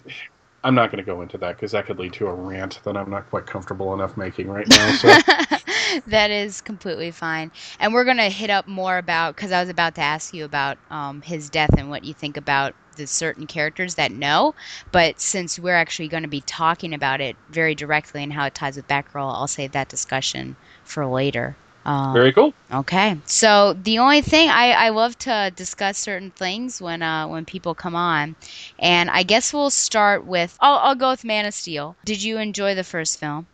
I'm 0.66 0.74
not 0.74 0.90
going 0.90 0.98
to 0.98 1.07
go 1.07 1.22
into 1.22 1.38
that 1.38 1.55
because 1.55 1.70
that 1.70 1.87
could 1.87 2.00
lead 2.00 2.12
to 2.14 2.26
a 2.26 2.35
rant 2.35 2.81
that 2.83 2.96
I'm 2.96 3.09
not 3.09 3.31
quite 3.31 3.46
comfortable 3.46 3.94
enough 3.94 4.16
making 4.16 4.48
right 4.48 4.66
now. 4.68 4.96
So 4.96 5.07
that 6.09 6.33
is 6.33 6.61
completely 6.61 7.12
fine. 7.12 7.52
And 7.79 7.94
we're 7.94 8.02
going 8.02 8.16
to 8.16 8.29
hit 8.29 8.50
up 8.50 8.66
more 8.66 8.98
about, 8.98 9.37
because 9.37 9.52
I 9.52 9.61
was 9.61 9.68
about 9.68 9.94
to 9.94 10.00
ask 10.00 10.35
you 10.35 10.44
about 10.44 10.76
um, 10.90 11.22
his 11.22 11.48
death 11.50 11.70
and 11.79 11.88
what 11.88 12.02
you 12.02 12.12
think 12.12 12.37
about 12.37 12.74
the 12.96 13.07
certain 13.07 13.46
characters 13.46 13.94
that 13.94 14.11
know. 14.11 14.57
But 14.90 15.20
since 15.20 15.57
we're 15.57 15.76
actually 15.76 16.09
going 16.09 16.24
to 16.24 16.29
be 16.29 16.40
talking 16.40 16.92
about 16.92 17.20
it 17.20 17.37
very 17.48 17.76
directly 17.76 18.24
and 18.24 18.33
how 18.33 18.46
it 18.46 18.55
ties 18.57 18.74
with 18.74 18.88
Batgirl, 18.88 19.35
I'll 19.37 19.46
save 19.46 19.70
that 19.70 19.88
discussion 19.88 20.57
for 20.83 21.07
later. 21.07 21.55
Um, 21.87 22.12
very 22.12 22.33
cool. 22.33 22.53
Okay. 22.72 23.16
So 23.27 23.75
the 23.75 24.01
only 24.01 24.20
thing 24.20 24.49
I, 24.49 24.72
I 24.72 24.88
love 24.88 25.16
to 25.18 25.53
discuss 25.55 25.96
certain 25.99 26.33
things 26.33 26.83
when 26.83 27.01
uh, 27.01 27.29
when 27.29 27.44
people 27.44 27.77
come 27.77 27.94
on, 27.94 28.35
and 28.81 29.09
I 29.09 29.22
guess 29.22 29.53
we'll 29.55 29.70
start 29.70 30.27
with 30.27 30.59
I'll, 30.61 30.79
I'll 30.79 30.94
go 30.96 31.11
with 31.11 31.25
Man 31.25 31.46
of 31.46 31.55
Steel. 31.55 31.96
Did 32.05 32.20
you 32.22 32.38
enjoy 32.38 32.75
the 32.75 32.83
first 32.83 33.20
film? 33.20 33.46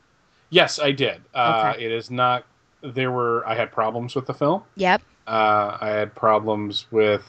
Yes, 0.48 0.78
I 0.78 0.92
did. 0.92 1.20
Uh, 1.34 1.74
Okay. 1.74 1.84
It 1.84 1.92
is 1.92 2.10
not. 2.10 2.46
There 2.82 3.12
were. 3.12 3.46
I 3.46 3.54
had 3.54 3.70
problems 3.70 4.14
with 4.14 4.26
the 4.26 4.34
film. 4.34 4.62
Yep. 4.76 5.02
Uh, 5.26 5.76
I 5.78 5.88
had 5.90 6.14
problems 6.14 6.86
with 6.90 7.22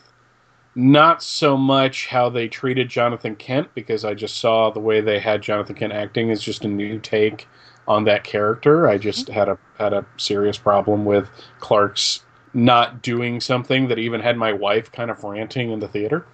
not 0.76 1.22
so 1.22 1.58
much 1.58 2.08
how 2.08 2.30
they 2.30 2.48
treated 2.48 2.88
Jonathan 2.90 3.36
Kent 3.36 3.68
because 3.76 4.06
I 4.06 4.14
just 4.14 4.38
saw 4.38 4.72
the 4.72 4.80
way 4.80 5.02
they 5.02 5.20
had 5.20 5.42
Jonathan 5.42 5.76
Kent 5.76 5.94
acting 5.94 6.32
as 6.32 6.42
just 6.42 6.64
a 6.64 6.68
new 6.68 6.98
take 6.98 7.48
on 7.88 8.06
that 8.06 8.24
character. 8.24 8.88
I 8.90 8.98
just 8.98 9.28
had 9.30 9.50
a 9.50 9.58
had 9.78 9.94
a 9.94 10.06
serious 10.18 10.58
problem 10.58 11.06
with 11.06 11.30
Clark's 11.60 12.22
not 12.54 13.02
doing 13.02 13.42
something 13.42 13.88
that 13.88 14.00
even 14.00 14.22
had 14.22 14.38
my 14.38 14.54
wife 14.54 14.92
kind 14.92 15.12
of 15.12 15.24
ranting 15.24 15.72
in 15.72 15.80
the 15.80 15.88
theater. 15.88 16.28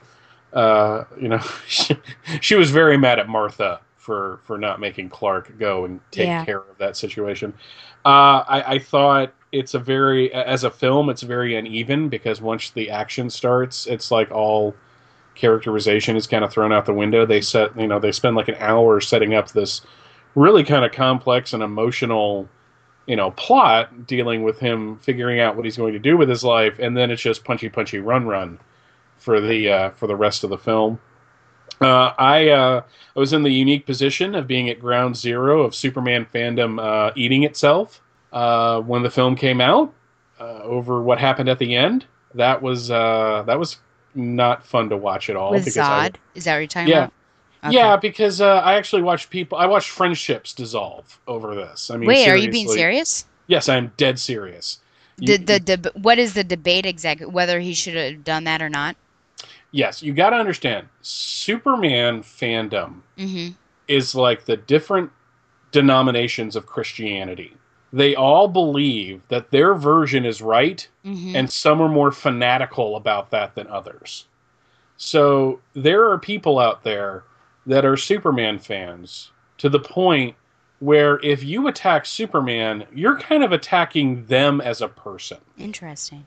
Uh, 0.53 1.03
you 1.19 1.27
know, 1.29 1.39
she, 1.67 1.95
she 2.41 2.55
was 2.55 2.71
very 2.71 2.97
mad 2.97 3.19
at 3.19 3.29
Martha 3.29 3.81
for 3.97 4.41
for 4.43 4.57
not 4.57 4.79
making 4.79 5.09
Clark 5.09 5.57
go 5.59 5.85
and 5.85 5.99
take 6.11 6.29
Yeah. 6.29 6.39
care 6.39 6.59
of 6.59 6.77
that 6.79 6.97
situation. 6.97 7.53
Uh, 8.05 8.43
I, 8.47 8.63
I 8.75 8.79
thought 8.79 9.33
it's 9.51 9.73
a 9.73 9.79
very 9.79 10.31
as 10.33 10.63
a 10.63 10.71
film 10.71 11.09
it's 11.09 11.21
very 11.23 11.55
uneven 11.55 12.09
because 12.09 12.41
once 12.41 12.71
the 12.71 12.89
action 12.89 13.29
starts, 13.29 13.87
it's 13.87 14.11
like 14.11 14.31
all 14.31 14.75
characterization 15.35 16.15
is 16.17 16.27
kind 16.27 16.43
of 16.43 16.51
thrown 16.51 16.71
out 16.73 16.85
the 16.85 16.93
window. 16.93 17.25
They 17.25 17.41
set 17.41 17.77
you 17.79 17.87
know 17.87 17.99
they 17.99 18.11
spend 18.11 18.35
like 18.35 18.47
an 18.49 18.55
hour 18.59 18.99
setting 19.01 19.33
up 19.33 19.51
this 19.51 19.81
really 20.35 20.63
kind 20.63 20.85
of 20.85 20.91
complex 20.91 21.53
and 21.53 21.63
emotional 21.63 22.47
you 23.05 23.15
know 23.15 23.31
plot 23.31 24.05
dealing 24.07 24.43
with 24.43 24.59
him 24.59 24.97
figuring 24.99 25.39
out 25.39 25.55
what 25.55 25.65
he's 25.65 25.77
going 25.77 25.93
to 25.93 25.99
do 25.99 26.15
with 26.17 26.29
his 26.29 26.43
life 26.43 26.77
and 26.79 26.95
then 26.95 27.09
it's 27.11 27.21
just 27.21 27.43
punchy 27.43 27.67
punchy 27.69 27.99
run 27.99 28.25
run 28.27 28.59
for 29.17 29.41
the 29.41 29.69
uh, 29.69 29.89
for 29.91 30.07
the 30.07 30.15
rest 30.15 30.43
of 30.43 30.49
the 30.49 30.57
film 30.57 30.99
uh, 31.81 32.13
I 32.17 32.49
uh, 32.49 32.81
I 33.15 33.19
was 33.19 33.31
in 33.33 33.41
the 33.43 33.49
unique 33.49 33.85
position 33.85 34.35
of 34.35 34.47
being 34.47 34.69
at 34.69 34.79
ground 34.81 35.15
zero 35.15 35.61
of 35.63 35.73
Superman 35.73 36.27
fandom 36.33 36.77
uh, 36.81 37.11
eating 37.15 37.43
itself 37.43 38.01
uh, 38.33 38.81
when 38.81 39.01
the 39.01 39.09
film 39.09 39.35
came 39.35 39.61
out 39.61 39.93
uh, 40.41 40.59
over 40.63 41.01
what 41.01 41.19
happened 41.19 41.47
at 41.47 41.57
the 41.57 41.75
end. 41.75 42.05
That 42.35 42.61
was 42.61 42.91
uh, 42.91 43.43
that 43.47 43.57
was 43.57 43.77
not 44.13 44.65
fun 44.65 44.89
to 44.89 44.97
watch 44.97 45.29
at 45.29 45.37
all. 45.37 45.51
With 45.51 45.63
because 45.63 45.77
I- 45.77 46.09
Zod? 46.09 46.15
Is 46.35 46.43
that 46.43 46.53
what 46.55 46.59
you're 46.59 46.67
talking 46.67 46.89
Yeah. 46.89 46.97
about? 47.05 47.13
Okay. 47.63 47.75
yeah, 47.75 47.97
because 47.97 48.41
uh, 48.41 48.57
I 48.63 48.75
actually 48.75 49.01
watched 49.01 49.29
people. 49.29 49.57
I 49.57 49.65
watched 49.65 49.89
friendships 49.89 50.53
dissolve 50.53 51.19
over 51.27 51.55
this. 51.55 51.89
I 51.91 51.97
mean, 51.97 52.07
Wait, 52.07 52.27
are 52.27 52.37
you 52.37 52.49
being 52.49 52.67
serious? 52.67 53.25
Yes, 53.47 53.67
I'm 53.69 53.91
dead 53.97 54.19
serious. 54.19 54.79
You- 55.19 55.37
The, 55.37 55.59
the, 55.59 55.77
the, 55.77 55.91
what 55.99 56.17
is 56.19 56.33
the 56.33 56.43
debate 56.43 56.85
exactly? 56.85 57.25
Whether 57.25 57.59
he 57.59 57.73
should 57.73 57.95
have 57.95 58.23
done 58.23 58.45
that 58.45 58.61
or 58.61 58.69
not? 58.69 58.95
yes, 59.71 60.01
you 60.01 60.13
got 60.13 60.31
to 60.31 60.37
understand. 60.37 60.87
Superman 61.01 62.21
fandom 62.23 63.01
hmm 63.17 63.49
is 63.87 64.15
like 64.15 64.45
the 64.45 64.57
different 64.57 65.11
denominations 65.71 66.55
of 66.55 66.65
Christianity. 66.65 67.53
They 67.91 68.15
all 68.15 68.47
believe 68.47 69.21
that 69.29 69.51
their 69.51 69.73
version 69.75 70.25
is 70.25 70.41
right, 70.41 70.87
hmm 71.03 71.35
and 71.35 71.51
some 71.51 71.81
are 71.81 71.89
more 71.89 72.11
fanatical 72.11 72.95
about 72.95 73.31
that 73.31 73.55
than 73.55 73.67
others. 73.67 74.25
So 74.97 75.61
there 75.73 76.09
are 76.11 76.17
people 76.19 76.59
out 76.59 76.83
there 76.83 77.23
that 77.65 77.85
are 77.85 77.97
Superman 77.97 78.59
fans 78.59 79.31
to 79.57 79.69
the 79.69 79.79
point 79.79 80.35
where 80.79 81.19
if 81.23 81.43
you 81.43 81.67
attack 81.67 82.05
Superman, 82.05 82.85
you're 82.93 83.19
kind 83.19 83.43
of 83.43 83.51
attacking 83.51 84.25
them 84.25 84.61
as 84.61 84.81
a 84.81 84.87
person. 84.87 85.37
Interesting. 85.57 86.25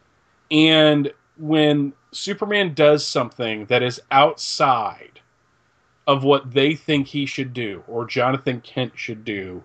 And 0.51 1.13
when 1.39 1.95
Superman 2.13 2.75
does 2.75 3.07
something 3.07 3.65
that 3.67 3.83
is 3.83 4.01
outside 4.11 5.21
of 6.07 6.25
what 6.25 6.53
they 6.53 6.75
think 6.75 7.07
he 7.07 7.25
should 7.25 7.55
do 7.55 7.83
or 7.89 8.05
Jonathan 8.05 8.61
Kent 8.61 8.93
should 8.95 9.25
do, 9.25 9.63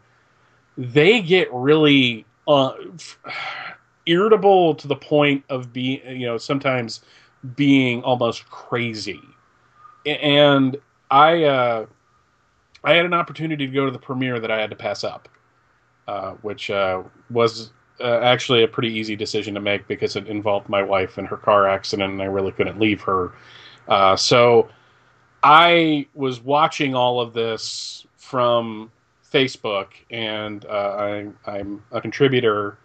they 0.77 1.21
get 1.21 1.53
really 1.53 2.25
uh, 2.47 2.73
irritable 4.05 4.75
to 4.75 4.87
the 4.87 4.95
point 4.95 5.43
of 5.49 5.73
being, 5.73 5.99
you 6.05 6.25
know, 6.25 6.37
sometimes 6.37 7.01
being 7.55 8.01
almost 8.03 8.49
crazy. 8.49 9.21
And 10.05 10.77
I, 11.09 11.43
uh, 11.43 11.85
I 12.83 12.93
had 12.93 13.05
an 13.05 13.13
opportunity 13.13 13.65
to 13.67 13.73
go 13.73 13.85
to 13.85 13.91
the 13.91 13.99
premiere 13.99 14.39
that 14.39 14.51
I 14.51 14.59
had 14.59 14.69
to 14.69 14.75
pass 14.75 15.03
up, 15.03 15.29
uh, 16.07 16.31
which 16.41 16.69
uh, 16.69 17.03
was 17.29 17.71
uh, 17.99 18.19
actually 18.19 18.63
a 18.63 18.67
pretty 18.67 18.93
easy 18.93 19.15
decision 19.15 19.53
to 19.55 19.59
make 19.59 19.87
because 19.87 20.15
it 20.15 20.27
involved 20.27 20.69
my 20.69 20.83
wife 20.83 21.17
and 21.17 21.27
her 21.27 21.37
car 21.37 21.67
accident, 21.67 22.13
and 22.13 22.21
I 22.21 22.25
really 22.25 22.51
couldn't 22.51 22.79
leave 22.79 23.01
her. 23.01 23.33
Uh, 23.87 24.15
so 24.15 24.69
I 25.43 26.07
was 26.13 26.41
watching 26.41 26.93
all 26.93 27.21
of 27.21 27.33
this 27.33 28.05
from 28.17 28.91
Facebook, 29.31 29.87
and 30.11 30.65
uh, 30.65 30.69
I, 30.97 31.27
I'm 31.45 31.83
a 31.91 32.01
contributor 32.01 32.77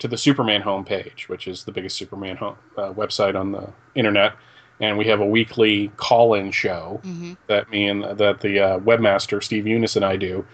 to 0.00 0.08
the 0.08 0.16
Superman 0.16 0.62
homepage, 0.62 1.28
which 1.28 1.46
is 1.46 1.64
the 1.64 1.72
biggest 1.72 1.96
Superman 1.96 2.36
home, 2.36 2.56
website 2.76 3.38
on 3.38 3.52
the 3.52 3.68
internet. 3.94 4.34
And 4.80 4.96
we 4.96 5.06
have 5.06 5.20
a 5.20 5.26
weekly 5.26 5.88
call-in 5.96 6.50
show 6.52 7.00
hmm 7.02 7.32
that 7.46 7.68
me 7.70 7.88
and 7.88 8.04
that 8.18 8.40
the 8.40 8.60
uh, 8.60 8.78
webmaster 8.78 9.42
Steve 9.42 9.64
Younis 9.64 9.96
and 9.96 10.04
I 10.04 10.16
do. 10.16 10.46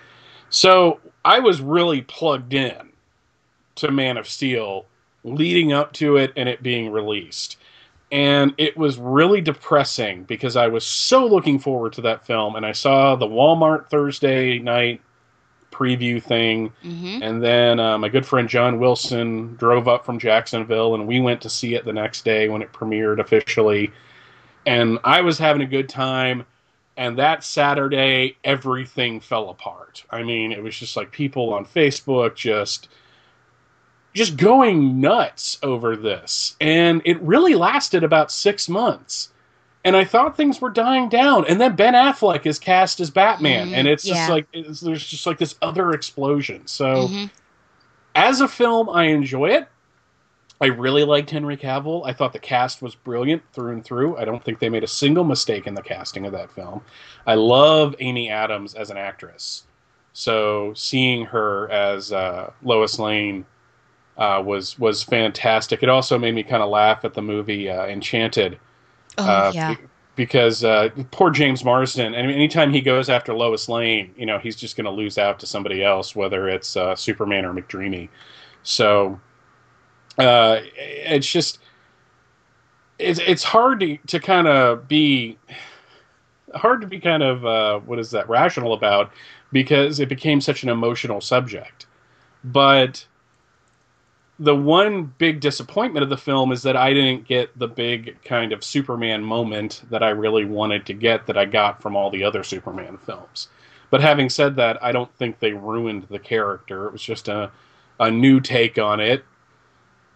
So 0.48 1.00
I 1.24 1.40
was 1.40 1.60
really 1.60 2.02
plugged 2.02 2.54
in 2.54 2.90
to 3.76 3.90
Man 3.90 4.16
of 4.16 4.26
Steel 4.26 4.86
leading 5.24 5.72
up 5.72 5.92
to 5.94 6.16
it 6.16 6.32
and 6.36 6.48
it 6.48 6.62
being 6.62 6.90
released. 6.90 7.58
And 8.12 8.54
it 8.56 8.76
was 8.76 8.96
really 8.98 9.40
depressing 9.40 10.24
because 10.24 10.56
I 10.56 10.68
was 10.68 10.86
so 10.86 11.26
looking 11.26 11.58
forward 11.58 11.92
to 11.94 12.00
that 12.02 12.26
film 12.26 12.56
and 12.56 12.64
I 12.64 12.72
saw 12.72 13.16
the 13.16 13.26
Walmart 13.26 13.90
Thursday 13.90 14.58
night 14.58 15.00
preview 15.70 16.22
thing 16.22 16.72
hmm 16.82 17.18
and 17.22 17.42
then 17.42 17.80
uh, 17.80 17.96
my 17.96 18.08
good 18.10 18.26
friend 18.26 18.46
John 18.48 18.78
Wilson 18.78 19.56
drove 19.56 19.88
up 19.88 20.04
from 20.04 20.18
Jacksonville, 20.18 20.94
and 20.94 21.06
we 21.06 21.18
went 21.18 21.40
to 21.40 21.48
see 21.48 21.74
it 21.74 21.86
the 21.86 21.92
next 21.92 22.26
day 22.26 22.50
when 22.50 22.60
it 22.60 22.72
premiered 22.72 23.20
officially. 23.20 23.90
And 24.66 24.98
I 25.04 25.22
was 25.22 25.38
having 25.38 25.62
a 25.62 25.66
good 25.66 25.88
time. 25.88 26.46
And 26.98 27.18
that 27.18 27.44
Saturday, 27.44 28.38
everything 28.44 29.20
fell 29.20 29.50
apart. 29.50 30.04
I 30.10 30.22
mean, 30.22 30.52
it 30.52 30.62
was 30.62 30.76
just 30.78 30.96
like 30.96 31.12
people 31.12 31.54
on 31.54 31.66
Facebook 31.66 32.36
just 32.36 32.88
just 34.14 34.36
going 34.36 35.00
nuts 35.00 35.58
over 35.62 35.96
this. 35.96 36.56
And 36.60 37.02
it 37.04 37.20
really 37.20 37.54
lasted 37.54 38.02
about 38.02 38.32
six 38.32 38.68
months. 38.68 39.32
And 39.84 39.96
I 39.96 40.04
thought 40.04 40.36
things 40.36 40.60
were 40.60 40.70
dying 40.70 41.08
down. 41.08 41.46
And 41.48 41.60
then 41.60 41.76
Ben 41.76 41.94
Affleck 41.94 42.46
is 42.46 42.58
cast 42.58 43.00
as 43.00 43.10
Batman. 43.10 43.68
Mhm, 43.68 43.72
And 43.72 43.88
it's 43.88 44.06
yeah. 44.06 44.14
just 44.14 44.28
like, 44.28 44.48
it's, 44.52 44.80
there's 44.80 45.06
just 45.06 45.26
like 45.26 45.38
this 45.38 45.56
other 45.62 45.92
explosion. 45.92 46.66
So 46.66 47.12
hmm 47.12 47.26
as 48.14 48.40
a 48.40 48.48
film, 48.48 48.88
I 48.88 49.04
enjoy 49.06 49.50
it. 49.50 49.68
I 50.60 50.66
really 50.66 51.04
liked 51.04 51.30
Henry 51.30 51.56
Cavill. 51.56 52.06
I 52.06 52.12
thought 52.12 52.32
the 52.32 52.38
cast 52.38 52.80
was 52.82 52.94
brilliant 52.94 53.42
through 53.52 53.72
and 53.72 53.84
through. 53.84 54.16
I 54.16 54.24
don't 54.24 54.42
think 54.42 54.58
they 54.58 54.70
made 54.70 54.84
a 54.84 54.88
single 54.88 55.24
mistake 55.24 55.66
in 55.66 55.74
the 55.74 55.82
casting 55.82 56.24
of 56.26 56.32
that 56.32 56.50
film. 56.50 56.82
I 57.26 57.34
love 57.34 57.94
Amy 58.00 58.30
Adams 58.30 58.74
as 58.74 58.90
an 58.90 58.96
actress. 58.96 59.64
So 60.14 60.72
seeing 60.74 61.26
her 61.26 61.70
as 61.70 62.12
uh, 62.12 62.52
Lois 62.62 62.98
Lane 62.98 63.44
uh, 64.16 64.42
was 64.44 64.78
was 64.78 65.02
fantastic. 65.02 65.82
It 65.82 65.90
also 65.90 66.18
made 66.18 66.34
me 66.34 66.42
kind 66.42 66.62
of 66.62 66.70
laugh 66.70 67.04
at 67.04 67.12
the 67.14 67.22
movie 67.22 67.68
uh, 67.70 67.86
Enchanted 67.86 68.58
Oh 69.18 69.24
uh, 69.28 69.52
yeah. 69.54 69.74
be- 69.74 69.78
because 70.14 70.64
uh, 70.64 70.88
poor 71.10 71.30
James 71.30 71.62
Marsden, 71.64 72.14
and 72.14 72.30
anytime 72.30 72.72
he 72.72 72.80
goes 72.80 73.10
after 73.10 73.34
Lois 73.34 73.68
Lane, 73.68 74.14
you 74.16 74.24
know, 74.24 74.38
he's 74.38 74.56
just 74.56 74.74
going 74.76 74.86
to 74.86 74.90
lose 74.90 75.18
out 75.18 75.38
to 75.40 75.46
somebody 75.46 75.84
else, 75.84 76.16
whether 76.16 76.48
it's 76.48 76.76
uh, 76.76 76.96
Superman 76.96 77.44
or 77.44 77.52
McDreamy. 77.52 78.08
So 78.62 79.20
uh, 80.18 80.60
it's 80.76 81.26
just 81.26 81.58
it's 82.98 83.20
it's 83.20 83.42
hard 83.42 83.80
to 83.80 83.96
to 84.06 84.20
kind 84.20 84.46
of 84.46 84.88
be 84.88 85.38
hard 86.54 86.80
to 86.80 86.86
be 86.86 86.98
kind 86.98 87.22
of 87.22 87.44
uh, 87.44 87.80
what 87.80 87.98
is 87.98 88.10
that 88.10 88.28
rational 88.28 88.72
about 88.72 89.12
because 89.52 90.00
it 90.00 90.08
became 90.08 90.40
such 90.40 90.62
an 90.62 90.68
emotional 90.68 91.20
subject, 91.20 91.86
but 92.44 93.06
the 94.38 94.54
one 94.54 95.04
big 95.18 95.40
disappointment 95.40 96.02
of 96.02 96.10
the 96.10 96.16
film 96.16 96.52
is 96.52 96.62
that 96.62 96.76
I 96.76 96.92
didn't 96.92 97.26
get 97.26 97.58
the 97.58 97.68
big 97.68 98.22
kind 98.22 98.52
of 98.52 98.62
Superman 98.62 99.22
moment 99.22 99.82
that 99.90 100.02
I 100.02 100.10
really 100.10 100.44
wanted 100.44 100.84
to 100.86 100.92
get 100.92 101.26
that 101.26 101.38
I 101.38 101.46
got 101.46 101.80
from 101.80 101.96
all 101.96 102.10
the 102.10 102.22
other 102.22 102.42
Superman 102.42 102.98
films. 102.98 103.48
But 103.88 104.02
having 104.02 104.28
said 104.28 104.56
that, 104.56 104.82
I 104.82 104.92
don't 104.92 105.12
think 105.14 105.38
they 105.38 105.52
ruined 105.52 106.06
the 106.10 106.18
character. 106.18 106.86
It 106.86 106.92
was 106.92 107.02
just 107.02 107.28
a 107.28 107.50
a 107.98 108.10
new 108.10 108.40
take 108.40 108.78
on 108.78 109.00
it. 109.00 109.24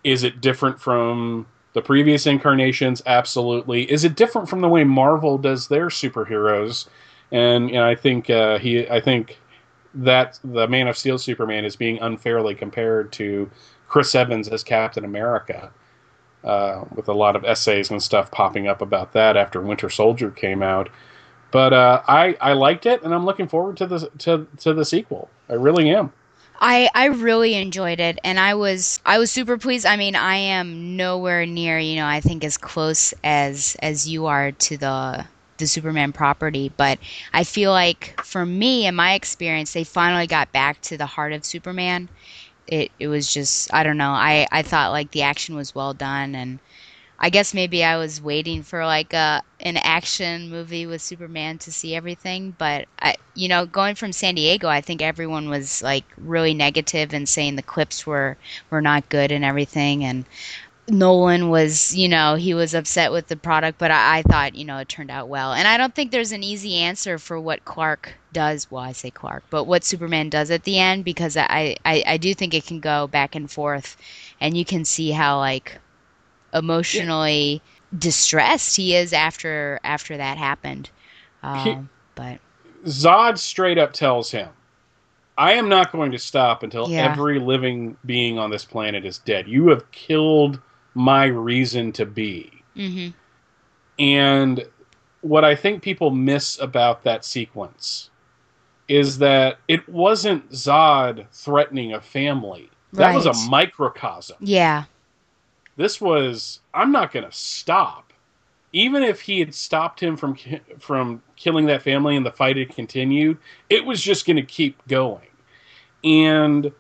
Is 0.05 0.25
it 0.25 0.41
different 0.41 0.81
from 0.81 1.47
the 1.73 1.83
previous 1.83 2.27
incarnations? 2.27 3.03
Absolutely. 3.07 3.91
Is 3.91 4.05
it 4.05 4.17
different 4.17 4.49
from 4.49 4.61
the 4.61 4.69
way 4.69 4.85
Marvel 4.85 5.39
does 5.39 5.69
their 5.69 5.87
superheroes? 5.89 6.89
And 7.33 7.69
you 7.69 7.77
know, 7.77 7.87
I 7.87 7.95
think 7.95 8.31
uh, 8.31 8.59
he, 8.59 8.89
I 8.89 9.01
think 9.01 9.39
that 9.95 10.39
the 10.45 10.67
Man 10.69 10.89
of 10.89 10.97
Steel 10.97 11.19
Superman 11.19 11.65
is 11.65 11.77
being 11.77 11.99
unfairly 12.01 12.55
compared 12.55 13.13
to 13.13 13.51
Chris 13.89 14.15
Evans 14.15 14.49
as 14.49 14.63
Captain 14.63 15.05
America, 15.05 15.71
uh, 16.45 16.85
with 16.95 17.09
a 17.09 17.13
lot 17.13 17.37
of 17.37 17.45
essays 17.45 17.91
and 17.91 18.03
stuff 18.03 18.31
popping 18.31 18.69
up 18.69 18.83
about 18.83 19.13
that 19.13 19.37
after 19.37 19.61
Winter 19.61 19.91
Soldier 19.91 20.31
came 20.31 20.63
out. 20.63 20.89
But 21.51 21.73
uh, 21.73 22.03
I 22.07 22.37
I 22.41 22.53
liked 22.53 22.87
it, 22.87 23.03
and 23.03 23.13
I'm 23.13 23.25
looking 23.25 23.49
forward 23.49 23.77
to 23.79 23.87
the 23.87 24.11
to 24.19 24.47
to 24.59 24.73
the 24.73 24.85
sequel. 24.85 25.29
I 25.49 25.55
really 25.55 25.91
am. 25.91 26.13
I 26.61 26.91
I 26.95 27.07
really 27.07 27.55
enjoyed 27.55 28.01
it, 28.01 28.19
and 28.25 28.39
I 28.39 28.55
was 28.55 29.01
I 29.07 29.19
was 29.19 29.31
super 29.31 29.57
pleased. 29.59 29.87
I 29.87 29.97
mean, 29.97 30.15
I 30.15 30.37
am 30.37 30.97
nowhere 30.97 31.47
near 31.47 31.79
you 31.79 31.97
know 31.97 32.07
I 32.07 32.21
think 32.21 32.45
as 32.45 32.57
close 32.59 33.15
as 33.25 33.77
as 33.83 34.09
you 34.09 34.27
are 34.27 34.53
to 34.53 34.77
the 34.77 35.27
the 35.59 35.67
Superman 35.67 36.13
property, 36.13 36.71
but 36.77 36.99
I 37.33 37.45
feel 37.45 37.71
like 37.73 38.15
for 38.25 38.45
me 38.47 38.87
in 38.87 38.95
my 38.95 39.15
experience, 39.15 39.73
they 39.73 39.85
finally 39.85 40.27
got 40.27 40.53
back 40.53 40.81
to 40.83 40.97
the 40.97 41.07
heart 41.07 41.33
of 41.33 41.45
Superman. 41.45 42.09
It 42.67 42.93
it 42.99 43.09
was 43.09 43.33
just 43.33 43.73
I 43.75 43.83
don't 43.83 43.99
know. 43.99 44.13
I 44.13 44.47
I 44.53 44.63
thought 44.63 44.93
like 44.93 45.13
the 45.13 45.23
action 45.23 45.57
was 45.57 45.75
well 45.75 45.95
done, 45.95 46.35
and 46.35 46.61
I 47.21 47.31
guess 47.31 47.53
maybe 47.55 47.85
I 47.85 47.97
was 47.99 48.21
waiting 48.23 48.63
for 48.63 48.85
like 48.87 49.13
a 49.13 49.43
an 49.61 49.77
action 49.77 50.51
movie 50.51 50.87
with 50.87 51.03
Superman 51.03 51.59
to 51.59 51.73
see 51.73 51.95
everything, 51.95 52.55
but 52.59 52.87
I 53.01 53.17
you 53.35 53.49
know, 53.49 53.67
going 53.67 53.95
from 53.95 54.13
San 54.13 54.35
Diego, 54.35 54.69
I 54.69 54.81
think 54.81 55.03
everyone 55.03 55.49
was 55.51 55.83
like 55.83 56.05
really 56.17 56.55
negative 56.55 57.13
and 57.15 57.29
saying 57.29 57.57
the 57.57 57.63
clips 57.63 58.07
were 58.07 58.37
were 58.71 58.81
not 58.83 59.09
good 59.11 59.33
and 59.33 59.45
everything 59.45 60.05
and 60.05 60.25
Nolan 60.89 61.51
was, 61.51 61.95
you 61.97 62.09
know, 62.09 62.35
he 62.35 62.55
was 62.55 62.75
upset 62.75 63.13
with 63.13 63.29
the 63.29 63.37
product, 63.37 63.79
but 63.79 63.91
I, 63.91 64.19
I 64.19 64.23
thought, 64.23 64.55
you 64.57 64.65
know, 64.65 64.79
it 64.79 64.89
turned 64.89 65.11
out 65.11 65.29
well. 65.29 65.53
And 65.53 65.69
I 65.69 65.77
don't 65.77 65.95
think 65.95 66.11
there's 66.11 66.33
an 66.33 66.43
easy 66.43 66.77
answer 66.77 67.19
for 67.19 67.39
what 67.41 67.65
Clark 67.65 68.15
does. 68.33 68.71
Well, 68.71 68.83
I 68.83 68.93
say 68.93 69.11
Clark, 69.11 69.45
but 69.51 69.65
what 69.65 69.85
Superman 69.85 70.31
does 70.31 70.51
at 70.51 70.65
the 70.65 70.79
end, 70.79 71.05
because 71.05 71.37
I, 71.37 71.77
I, 71.85 72.03
I 72.07 72.17
do 72.17 72.35
think 72.35 72.55
it 72.55 72.67
can 72.67 72.81
go 72.81 73.07
back 73.07 73.35
and 73.37 73.51
forth, 73.51 73.97
and 74.41 74.57
you 74.57 74.65
can 74.65 74.85
see 74.85 75.11
how 75.13 75.39
like 75.39 75.79
emotionally 76.53 77.63
distressed 77.97 78.77
he 78.77 78.95
is 78.95 79.13
after 79.13 79.81
after 79.85 80.17
that 80.17 80.39
happened. 80.39 80.91
Um, 81.43 81.91
but 82.15 82.41
Zod 82.87 83.39
straight 83.39 83.79
up 83.79 83.93
tells 83.93 84.31
him, 84.31 84.51
I 85.37 85.53
am 85.55 85.69
not 85.69 85.93
going 85.93 86.13
to 86.13 86.19
stop 86.19 86.63
until 86.63 86.93
Yeah. 86.93 86.99
every 86.99 87.39
living 87.39 87.97
being 88.05 88.39
on 88.39 88.51
this 88.51 88.65
planet 88.65 89.05
is 89.05 89.19
dead. 89.19 89.49
You 89.49 89.69
have 89.69 89.91
killed 89.93 90.61
my 90.95 91.25
reason 91.27 91.93
to 91.93 92.07
be. 92.07 92.65
hmm 92.77 93.09
And 93.99 94.65
what 95.21 95.45
I 95.45 95.55
think 95.55 95.83
people 95.83 96.11
miss 96.11 96.59
about 96.61 97.03
that 97.05 97.25
sequence 97.25 98.11
is 98.89 99.19
that 99.19 99.59
it 99.69 99.89
wasn't 99.89 100.51
Zod 100.51 101.27
threatening 101.33 101.93
a 101.93 102.01
family. 102.01 102.71
That 102.97 103.13
was 103.15 103.27
a 103.27 103.33
microcosm. 103.35 104.37
yeah, 104.41 104.85
This 105.81 105.99
was 106.01 106.61
I'm 106.75 106.93
not 106.93 107.11
going 107.11 107.25
to 107.25 107.33
stop. 107.33 108.13
Even 108.73 109.03
if 109.03 109.21
he 109.23 109.41
had 109.41 109.55
stopped 109.55 109.99
him 110.01 110.15
from 110.17 110.35
ki- 110.35 110.61
from 110.79 111.23
killing 111.37 111.65
that 111.67 111.83
family 111.83 112.17
and 112.17 112.25
the 112.25 112.31
fight 112.31 112.59
had 112.59 112.69
continued, 112.69 113.39
it 113.71 113.85
was 113.85 114.01
just 114.03 114.27
going 114.27 114.37
to 114.37 114.43
keep 114.43 114.77
going. 114.89 115.27
And 116.05 116.71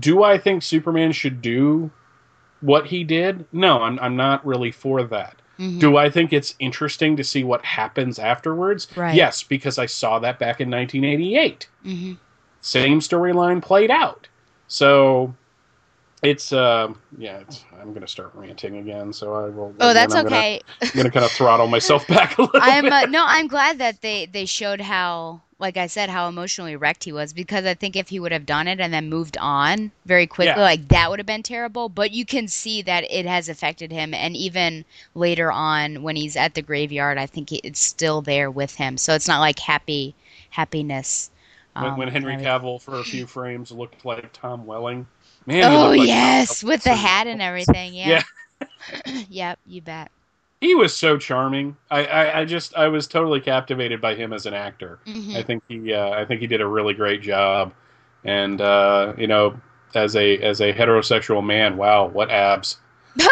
do 0.00 0.24
I 0.24 0.38
think 0.38 0.62
Superman 0.62 1.12
should 1.12 1.40
do 1.40 1.90
what 2.60 2.86
he 2.86 3.04
did? 3.04 3.46
No, 3.52 3.82
I'm 3.82 3.98
I'm 4.00 4.16
not 4.16 4.44
really 4.44 4.72
for 4.72 5.04
that. 5.04 5.36
Mhm. 5.58 5.78
Do 5.78 5.96
I 5.96 6.10
think 6.10 6.32
it's 6.32 6.54
interesting 6.58 7.16
to 7.16 7.24
see 7.24 7.44
what 7.44 7.64
happens 7.64 8.18
afterwards? 8.18 8.88
Right. 8.96 9.14
Yes, 9.14 9.42
because 9.44 9.78
I 9.78 9.86
saw 9.86 10.18
that 10.18 10.38
back 10.40 10.60
in 10.60 10.68
1988. 10.68 11.68
hmm 11.84 12.12
same 12.60 12.98
storyline 12.98 13.62
played 13.62 13.90
out. 13.90 14.26
So 14.66 15.32
it's 16.22 16.52
uh 16.52 16.92
yeah 17.16 17.38
it's, 17.38 17.64
i'm 17.80 17.92
gonna 17.92 18.08
start 18.08 18.32
ranting 18.34 18.76
again 18.78 19.12
so 19.12 19.34
i 19.34 19.48
will 19.48 19.74
Oh, 19.80 19.92
that's 19.94 20.14
I'm 20.14 20.22
okay. 20.22 20.60
gonna, 20.60 20.90
i'm 20.92 20.96
gonna 20.96 21.10
kind 21.10 21.24
of 21.24 21.32
throttle 21.32 21.68
myself 21.68 22.06
back 22.08 22.38
a 22.38 22.42
little 22.42 22.60
I'm 22.60 22.80
bit. 22.80 22.92
uh, 22.92 23.04
no, 23.06 23.24
I'm 23.26 23.46
glad 23.48 23.78
that 23.78 24.00
they 24.02 24.26
they 24.26 24.44
showed 24.46 24.80
how, 24.80 25.42
like 25.58 25.76
I 25.76 25.86
said, 25.86 26.08
how 26.10 26.28
emotionally 26.28 26.76
wrecked 26.76 27.04
he 27.04 27.12
was 27.12 27.32
because 27.32 27.64
I 27.64 27.74
think 27.74 27.96
if 27.96 28.08
he 28.10 28.20
would 28.20 28.32
have 28.32 28.46
done 28.46 28.68
it 28.68 28.80
and 28.80 28.92
then 28.92 29.08
moved 29.08 29.36
on 29.38 29.92
very 30.06 30.26
quickly, 30.26 30.60
Yeah. 30.60 30.62
like 30.62 30.88
that 30.88 31.10
would 31.10 31.18
have 31.18 31.26
been 31.26 31.42
terrible. 31.42 31.88
But 31.88 32.10
you 32.12 32.24
can 32.26 32.48
see 32.48 32.82
that 32.82 33.04
it 33.10 33.26
has 33.26 33.48
affected 33.48 33.90
him, 33.92 34.12
and 34.14 34.36
even 34.36 34.84
later 35.14 35.50
on 35.52 36.02
when 36.02 36.16
he's 36.16 36.36
at 36.36 36.54
the 36.54 36.62
graveyard, 36.62 37.18
I 37.18 37.26
think 37.26 37.52
it's 37.52 37.80
still 37.80 38.22
there 38.22 38.50
with 38.50 38.74
him. 38.76 38.96
So 38.98 39.14
it's 39.14 39.28
not 39.28 39.40
like 39.40 39.58
happy 39.60 40.14
happiness. 40.50 41.30
when, 41.76 41.94
um, 41.94 41.96
when 41.96 42.08
henry 42.08 42.36
cavill 42.36 42.80
for 42.80 43.00
a 43.00 43.04
few 43.04 43.26
frames 43.26 43.70
looked 43.72 44.04
like 44.04 44.32
tom 44.32 44.66
welling 44.66 45.06
man 45.46 45.72
Oh 45.72 45.90
like 45.96 46.08
yes, 46.08 46.62
with 46.62 46.82
the 46.84 46.94
hat 46.94 47.26
and 47.26 47.42
everything. 47.42 47.94
Yeah. 47.94 48.08
Yeah. 48.08 48.22
yep, 49.28 49.58
you 49.66 49.80
bet. 49.82 50.10
he 50.60 50.74
was 50.74 50.96
so 50.96 51.16
charming 51.16 51.76
I, 51.90 52.04
I 52.04 52.40
i 52.40 52.44
just 52.44 52.74
i 52.76 52.88
was 52.88 53.06
totally 53.06 53.40
captivated 53.40 54.00
by 54.00 54.14
him 54.14 54.32
as 54.32 54.46
an 54.46 54.54
actor 54.54 54.98
Mhm. 55.06 55.34
i 55.34 55.42
think 55.42 55.62
he 55.68 55.92
uh, 55.92 56.10
i 56.10 56.24
think 56.24 56.40
he 56.40 56.46
did 56.46 56.60
a 56.60 56.66
really 56.66 56.94
great 56.94 57.22
job 57.22 57.72
and 58.24 58.60
uh 58.60 59.14
you 59.16 59.26
know 59.26 59.60
as 59.94 60.16
a 60.16 60.38
as 60.38 60.60
a 60.60 60.72
heterosexual 60.72 61.44
man 61.44 61.76
wow 61.76 62.06
what 62.06 62.30
abs 62.30 62.78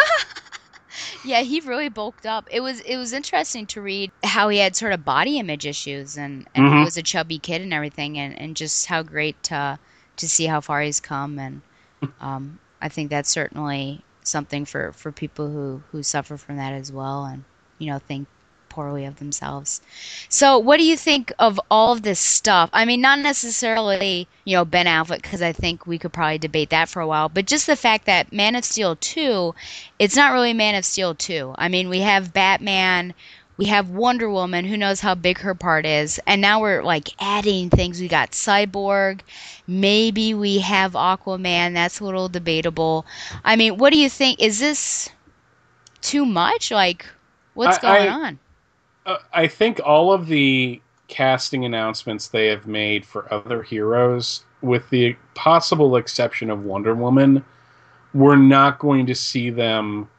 Yeah, 1.23 1.41
he 1.41 1.59
really 1.59 1.89
bulked 1.89 2.25
up. 2.25 2.47
It 2.51 2.61
was 2.61 2.79
it 2.81 2.97
was 2.97 3.13
interesting 3.13 3.65
to 3.67 3.81
read 3.81 4.11
how 4.23 4.49
he 4.49 4.57
had 4.59 4.75
sort 4.75 4.93
of 4.93 5.03
body 5.05 5.37
image 5.39 5.65
issues 5.65 6.17
and, 6.17 6.47
and 6.55 6.67
he 6.67 6.79
Mhm. 6.79 6.81
was 6.81 6.97
a 6.97 7.03
chubby 7.03 7.39
kid 7.39 7.61
and 7.61 7.73
everything 7.73 8.17
and, 8.17 8.37
and 8.39 8.55
just 8.55 8.85
how 8.87 9.03
great 9.03 9.41
to 9.43 9.79
to 10.17 10.29
see 10.29 10.45
how 10.45 10.61
far 10.61 10.81
he's 10.81 10.99
come 10.99 11.37
and 11.39 11.61
um, 12.21 12.59
I 12.81 12.89
think 12.89 13.09
that's 13.09 13.29
certainly 13.29 14.01
something 14.23 14.65
for, 14.65 14.91
for 14.93 15.11
people 15.11 15.49
who, 15.49 15.81
who 15.91 16.03
suffer 16.03 16.37
from 16.37 16.57
that 16.57 16.73
as 16.73 16.91
well 16.91 17.25
and 17.25 17.43
you 17.79 17.91
know 17.91 17.99
think 17.99 18.27
poorly 18.77 19.05
of 19.05 19.17
themselves. 19.17 19.81
So, 20.29 20.59
what 20.59 20.77
do 20.77 20.85
you 20.85 20.95
think 20.95 21.33
of 21.39 21.59
all 21.71 21.93
of 21.93 22.03
this 22.03 22.19
stuff? 22.19 22.69
I 22.73 22.85
mean, 22.85 23.01
not 23.01 23.17
necessarily, 23.17 24.27
you 24.45 24.55
know, 24.55 24.65
Ben 24.65 24.85
Affleck, 24.85 25.23
because 25.23 25.41
I 25.41 25.51
think 25.51 25.87
we 25.87 25.97
could 25.97 26.13
probably 26.13 26.37
debate 26.37 26.69
that 26.69 26.87
for 26.87 27.01
a 27.01 27.07
while, 27.07 27.27
but 27.27 27.47
just 27.47 27.65
the 27.65 27.75
fact 27.75 28.05
that 28.05 28.31
Man 28.31 28.55
of 28.55 28.63
Steel 28.63 28.95
2, 28.95 29.55
it's 29.97 30.15
not 30.15 30.31
really 30.31 30.53
Man 30.53 30.75
of 30.75 30.85
Steel 30.85 31.15
2. 31.15 31.55
I 31.57 31.69
mean, 31.69 31.89
we 31.89 32.01
have 32.01 32.33
Batman, 32.33 33.15
we 33.57 33.65
have 33.65 33.89
Wonder 33.89 34.29
Woman, 34.29 34.65
who 34.65 34.77
knows 34.77 34.99
how 34.99 35.15
big 35.15 35.39
her 35.39 35.55
part 35.55 35.85
is, 35.85 36.19
and 36.27 36.41
now 36.41 36.61
we're 36.61 36.83
like 36.83 37.09
adding 37.19 37.69
things. 37.69 37.99
We 37.99 38.07
got 38.07 38.31
Cyborg, 38.31 39.21
maybe 39.67 40.33
we 40.33 40.59
have 40.59 40.93
Aquaman, 40.93 41.73
that's 41.73 41.99
a 41.99 42.05
little 42.05 42.29
debatable. 42.29 43.05
I 43.43 43.55
mean, 43.55 43.77
what 43.77 43.91
do 43.91 43.99
you 43.99 44.09
think? 44.09 44.39
Is 44.39 44.59
this 44.59 45.09
too 46.01 46.25
much? 46.25 46.71
Like, 46.71 47.05
what's 47.55 47.77
I- 47.79 47.81
going 47.81 48.09
I- 48.09 48.27
on? 48.27 48.39
Uh, 49.05 49.17
I 49.33 49.47
think 49.47 49.79
all 49.85 50.11
of 50.11 50.27
the 50.27 50.81
casting 51.07 51.63
announcements 51.63 52.27
they 52.27 52.47
have 52.47 52.67
made 52.67 53.05
for 53.05 53.31
other 53.33 53.63
heroes, 53.63 54.43
with 54.61 54.89
the 54.89 55.15
possible 55.33 55.95
exception 55.95 56.49
of 56.49 56.65
Wonder 56.65 56.93
Woman, 56.93 57.43
we're 58.13 58.35
not 58.35 58.79
going 58.79 59.05
to 59.05 59.15
see 59.15 59.49
them 59.49 60.09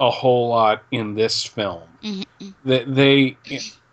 a 0.00 0.10
whole 0.10 0.48
lot 0.48 0.82
in 0.90 1.14
this 1.14 1.44
film. 1.44 1.82
Mhm. 2.02 2.24
That 2.64 2.94
they, 2.94 3.36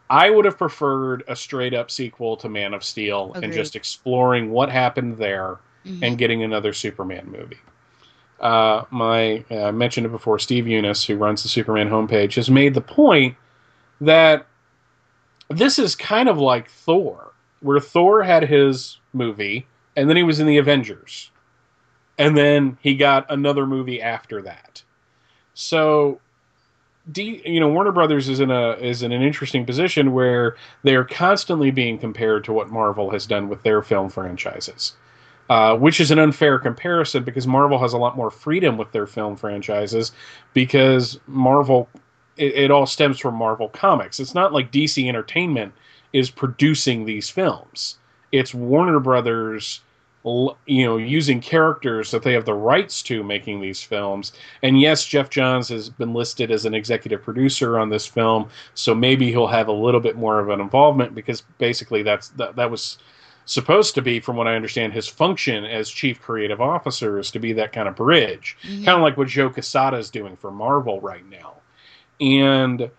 I 0.10 0.30
would 0.30 0.46
have 0.46 0.58
preferred 0.58 1.24
a 1.28 1.36
straight 1.36 1.74
up 1.74 1.90
sequel 1.90 2.36
to 2.38 2.50
Man 2.50 2.74
of 2.74 2.84
Steel 2.84 3.32
and 3.36 3.54
just 3.54 3.76
exploring 3.76 4.52
what 4.52 4.70
happened 4.70 5.18
there 5.18 5.58
Mhm. 5.86 6.00
and 6.04 6.18
getting 6.18 6.44
another 6.44 6.74
Superman 6.74 7.30
movie. 7.32 7.60
Uh, 8.40 8.84
my 8.92 9.44
uh, 9.50 9.68
I 9.68 9.72
mentioned 9.72 10.06
it 10.06 10.10
before. 10.12 10.38
Steve 10.40 10.66
Younis, 10.66 11.06
who 11.06 11.16
runs 11.16 11.44
the 11.44 11.50
Superman 11.50 11.90
homepage, 11.90 12.36
has 12.36 12.50
made 12.50 12.74
the 12.74 12.82
point 12.82 13.36
that 14.02 14.46
this 15.50 15.80
is 15.80 15.96
kind 15.96 16.28
of 16.28 16.38
like 16.38 16.70
Thor, 16.70 17.32
where 17.62 17.80
Thor 17.80 18.22
had 18.24 18.44
his 18.48 18.98
movie, 19.14 19.66
and 19.96 20.10
then 20.10 20.18
he 20.18 20.24
was 20.24 20.40
in 20.42 20.48
the 20.48 20.58
Avengers, 20.58 21.32
and 22.18 22.36
then 22.36 22.78
he 22.82 22.96
got 22.96 23.26
another 23.32 23.66
movie 23.66 24.02
after 24.02 24.42
that. 24.42 24.83
So, 25.54 26.20
D, 27.12 27.42
you 27.46 27.60
know, 27.60 27.70
Warner 27.70 27.92
Brothers 27.92 28.30
is 28.30 28.40
in 28.40 28.52
a 28.52 28.72
is 28.72 29.04
in 29.04 29.12
an 29.12 29.22
interesting 29.22 29.66
position 29.66 30.14
where 30.14 30.56
they 30.84 30.96
are 30.96 31.04
constantly 31.04 31.72
being 31.72 31.98
compared 31.98 32.44
to 32.46 32.54
what 32.54 32.70
Marvel 32.70 33.12
has 33.12 33.26
done 33.26 33.50
with 33.50 33.64
their 33.64 33.82
film 33.82 34.10
franchises 34.10 34.94
uh, 35.50 35.76
which 35.76 36.00
is 36.00 36.12
an 36.12 36.20
unfair 36.20 36.58
comparison 36.58 37.24
because 37.24 37.46
Marvel 37.46 37.78
has 37.80 37.94
a 37.94 37.98
lot 37.98 38.16
more 38.16 38.32
freedom 38.32 38.78
with 38.78 38.92
their 38.92 39.06
film 39.06 39.36
franchises 39.36 40.12
because 40.54 41.20
Marvel, 41.28 41.90
it, 42.38 42.56
it 42.56 42.72
all 42.72 42.86
stems 42.86 43.20
from 43.20 43.36
Marvel 43.36 43.70
Comics. 43.70 44.20
It's 44.20 44.34
not 44.34 44.54
like 44.54 44.72
DC 44.72 45.08
Entertainment 45.08 45.74
is 46.14 46.30
producing 46.30 47.06
these 47.06 47.30
films. 47.30 47.98
It's 48.32 48.54
Warner 48.54 49.00
Brothers, 49.00 49.82
you 50.26 50.86
know, 50.86 50.96
using 50.98 51.42
characters 51.42 52.10
that 52.12 52.24
they 52.24 52.32
have 52.32 52.46
the 52.46 52.54
rights 52.54 53.02
to 53.04 53.24
making 53.24 53.60
these 53.60 53.84
films. 53.84 54.32
And 54.62 54.80
yes, 54.80 55.06
Geoff 55.06 55.30
Johns 55.30 55.68
has 55.70 55.90
been 55.90 56.14
listed 56.14 56.50
as 56.50 56.66
an 56.66 56.74
executive 56.74 57.22
producer 57.22 57.78
on 57.78 57.90
this 57.90 58.06
film, 58.06 58.50
so 58.74 58.96
maybe 58.96 59.32
he'll 59.32 59.48
have 59.48 59.68
a 59.68 59.74
little 59.74 60.00
bit 60.00 60.16
more 60.16 60.40
of 60.40 60.48
an 60.50 60.62
involvement 60.62 61.14
because 61.14 61.42
basically 61.58 62.04
that's 62.04 62.30
that, 62.30 62.56
that 62.56 62.72
was 62.72 63.00
supposed 63.46 63.94
to 63.96 64.02
be, 64.02 64.22
from 64.22 64.38
what 64.38 64.48
I 64.48 64.56
understand, 64.56 64.94
his 64.94 65.10
function 65.10 65.66
as 65.66 65.90
chief 65.90 66.22
creative 66.22 66.62
officer 66.62 67.20
is 67.20 67.30
to 67.32 67.40
be 67.40 67.52
that 67.54 67.74
kind 67.74 67.90
of 67.90 67.96
bridge, 67.98 68.56
Mhm. 68.64 68.86
kind 68.86 68.98
of 68.98 69.02
like 69.02 69.18
what 69.18 69.28
Joe 69.28 69.50
Quesada 69.50 69.98
is 69.98 70.10
doing 70.10 70.38
for 70.38 70.50
Marvel 70.52 71.02
right 71.02 71.30
now. 71.30 71.56
And 72.22 72.90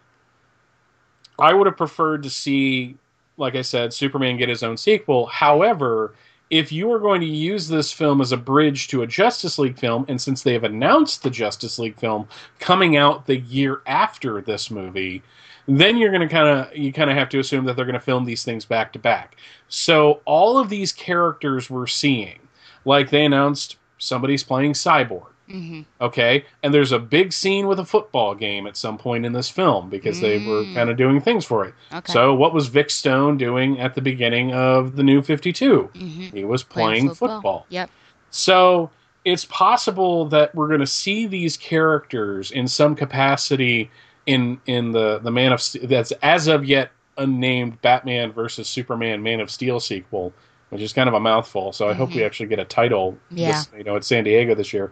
I 1.38 1.54
would 1.54 1.66
have 1.66 1.78
preferred 1.78 2.22
to 2.24 2.30
see, 2.30 2.96
like 3.38 3.54
I 3.56 3.62
said, 3.62 3.94
Superman 3.94 4.36
get 4.36 4.50
his 4.50 4.62
own 4.62 4.76
sequel. 4.76 5.24
However, 5.26 6.14
if 6.50 6.70
you 6.70 6.92
are 6.92 6.98
going 6.98 7.20
to 7.20 7.26
use 7.26 7.68
this 7.68 7.90
film 7.90 8.20
as 8.20 8.32
a 8.32 8.36
bridge 8.36 8.88
to 8.88 9.02
a 9.02 9.06
Justice 9.06 9.58
League 9.58 9.78
film, 9.78 10.04
and 10.08 10.20
since 10.20 10.42
they 10.42 10.52
have 10.52 10.64
announced 10.64 11.22
the 11.22 11.30
Justice 11.30 11.78
League 11.78 11.98
film 11.98 12.28
coming 12.60 12.96
out 12.96 13.26
the 13.26 13.38
year 13.38 13.82
after 13.86 14.40
this 14.40 14.70
movie, 14.70 15.22
then 15.66 15.96
you're 15.96 16.10
going 16.10 16.20
to 16.20 16.28
kind 16.28 16.48
of 16.48 16.76
you 16.76 16.92
kind 16.92 17.10
of 17.10 17.16
have 17.16 17.28
to 17.30 17.38
assume 17.38 17.64
that 17.64 17.76
they're 17.76 17.86
going 17.86 17.94
to 17.94 18.00
film 18.00 18.24
these 18.24 18.44
things 18.44 18.64
back 18.64 18.92
to 18.92 18.98
back. 18.98 19.36
So 19.68 20.20
all 20.26 20.58
of 20.58 20.68
these 20.68 20.92
characters 20.92 21.70
we're 21.70 21.86
seeing, 21.86 22.38
like 22.84 23.10
they 23.10 23.24
announced 23.24 23.76
somebody's 23.98 24.44
playing 24.44 24.74
Cyborg, 24.74 25.28
Mhm. 25.50 25.84
okay, 26.00 26.44
and 26.62 26.72
there's 26.72 26.92
a 26.92 26.98
big 26.98 27.32
scene 27.32 27.66
with 27.66 27.78
a 27.78 27.84
football 27.84 28.34
game 28.34 28.66
at 28.66 28.76
some 28.76 28.96
point 28.96 29.26
in 29.26 29.32
this 29.32 29.50
film 29.50 29.90
because 29.90 30.20
they 30.20 30.38
were 30.38 30.62
Mm. 30.64 30.74
kind 30.74 30.88
of 30.90 30.96
doing 30.96 31.20
things 31.20 31.44
for 31.44 31.64
it. 31.66 31.74
Okay. 31.92 32.12
So 32.12 32.34
what 32.34 32.54
was 32.54 32.68
Vic 32.68 32.88
Stone 32.90 33.36
doing 33.36 33.78
at 33.78 33.94
the 33.94 34.00
beginning 34.00 34.52
of 34.54 34.96
the 34.96 35.02
New 35.02 35.20
52? 35.20 35.90
Mhm. 35.94 36.32
He 36.32 36.44
was 36.44 36.62
playing, 36.62 37.14
football. 37.14 37.66
Yep. 37.68 37.90
So 38.30 38.90
it's 39.24 39.44
possible 39.44 40.24
that 40.26 40.54
we're 40.54 40.68
going 40.68 40.80
to 40.80 40.86
see 40.86 41.26
these 41.26 41.56
characters 41.56 42.50
in 42.50 42.66
some 42.66 42.94
capacity 42.96 43.90
in 44.26 44.58
in 44.66 44.92
the 44.92 45.18
the 45.22 45.30
Man 45.30 45.52
of 45.52 45.60
Steel 45.60 45.86
that's 45.86 46.12
as 46.22 46.46
of 46.48 46.64
yet 46.64 46.90
unnamed 47.18 47.80
Batman 47.82 48.32
versus 48.32 48.66
Superman 48.68 49.22
Man 49.22 49.40
of 49.40 49.50
Steel 49.50 49.78
sequel, 49.78 50.32
which 50.70 50.80
is 50.80 50.92
kind 50.94 51.08
of 51.08 51.14
a 51.14 51.20
mouthful. 51.20 51.72
So 51.72 51.88
I 51.88 51.92
hope 51.92 52.10
we 52.10 52.16
Mhm. 52.22 52.26
actually 52.26 52.46
get 52.46 52.58
a 52.58 52.64
title. 52.64 53.16
Yeah. 53.30 53.52
This, 53.52 53.68
you 53.76 53.84
know, 53.84 53.94
at 53.96 54.04
San 54.04 54.24
Diego 54.24 54.54
this 54.54 54.72
year. 54.72 54.90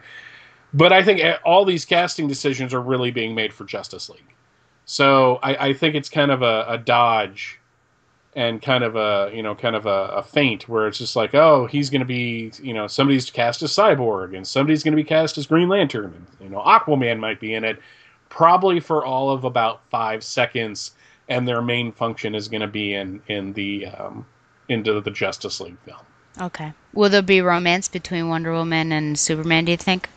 But 0.75 0.93
I 0.93 1.03
think 1.03 1.21
all 1.45 1.65
these 1.65 1.85
casting 1.85 2.29
decisions 2.29 2.73
are 2.73 2.81
really 2.81 3.11
being 3.11 3.35
made 3.35 3.53
for 3.53 3.65
Justice 3.65 4.09
League. 4.09 4.35
So 4.85 5.39
I, 5.43 5.69
I 5.69 5.75
think 5.75 5.95
it's 5.95 6.09
kind 6.09 6.31
of 6.31 6.43
a, 6.43 6.65
a 6.69 6.79
dodge 6.79 7.59
and 8.35 8.63
kind 8.63 8.83
of 8.83 8.97
a 8.97 9.31
you 9.35 9.43
know 9.43 9.55
kind 9.55 9.77
of 9.77 9.85
a, 9.85 10.07
a 10.17 10.23
feint 10.23 10.67
where 10.67 10.89
it's 10.89 10.97
just 10.97 11.15
like 11.15 11.35
oh 11.35 11.67
he's 11.67 11.91
going 11.91 12.01
to 12.01 12.07
be 12.07 12.51
you 12.63 12.73
know 12.73 12.87
somebody's 12.87 13.31
cast 13.31 13.63
as 13.63 13.71
cyborg 13.71 14.35
and 14.35 14.49
somebody's 14.49 14.83
going 14.83 14.93
to 14.93 14.97
be 14.97 15.05
cast 15.05 15.37
as 15.37 15.47
green 15.47 15.69
lantern 15.69 16.07
and 16.07 16.27
you 16.41 16.49
know 16.49 16.63
aquaman 16.63 17.19
might 17.19 17.39
be 17.39 17.53
in 17.53 17.63
it 17.63 17.79
probably 18.31 18.81
for 18.81 19.05
all 19.05 19.29
of 19.29 19.45
about 19.45 19.83
five 19.91 20.25
seconds 20.25 20.93
and 21.29 21.47
their 21.47 21.61
main 21.61 21.93
function 21.93 22.35
is 22.35 22.49
going 22.49 22.63
to 22.63 22.67
be 22.67 22.95
in 22.95 23.21
in 23.29 23.53
the 23.53 23.85
um, 23.85 24.25
into 24.71 24.99
the 25.03 25.11
justice 25.11 25.61
league 25.61 25.77
film 25.85 26.01
Okay. 26.41 26.73
Will 26.95 27.11
there 27.11 27.23
be 27.23 27.43
romance 27.43 27.89
between 27.89 28.29
Wonder 28.29 28.53
Woman 28.53 28.93
and 28.93 29.19
Superman, 29.19 29.67
do 29.67 29.73
you 29.73 29.77
think? 29.77 30.09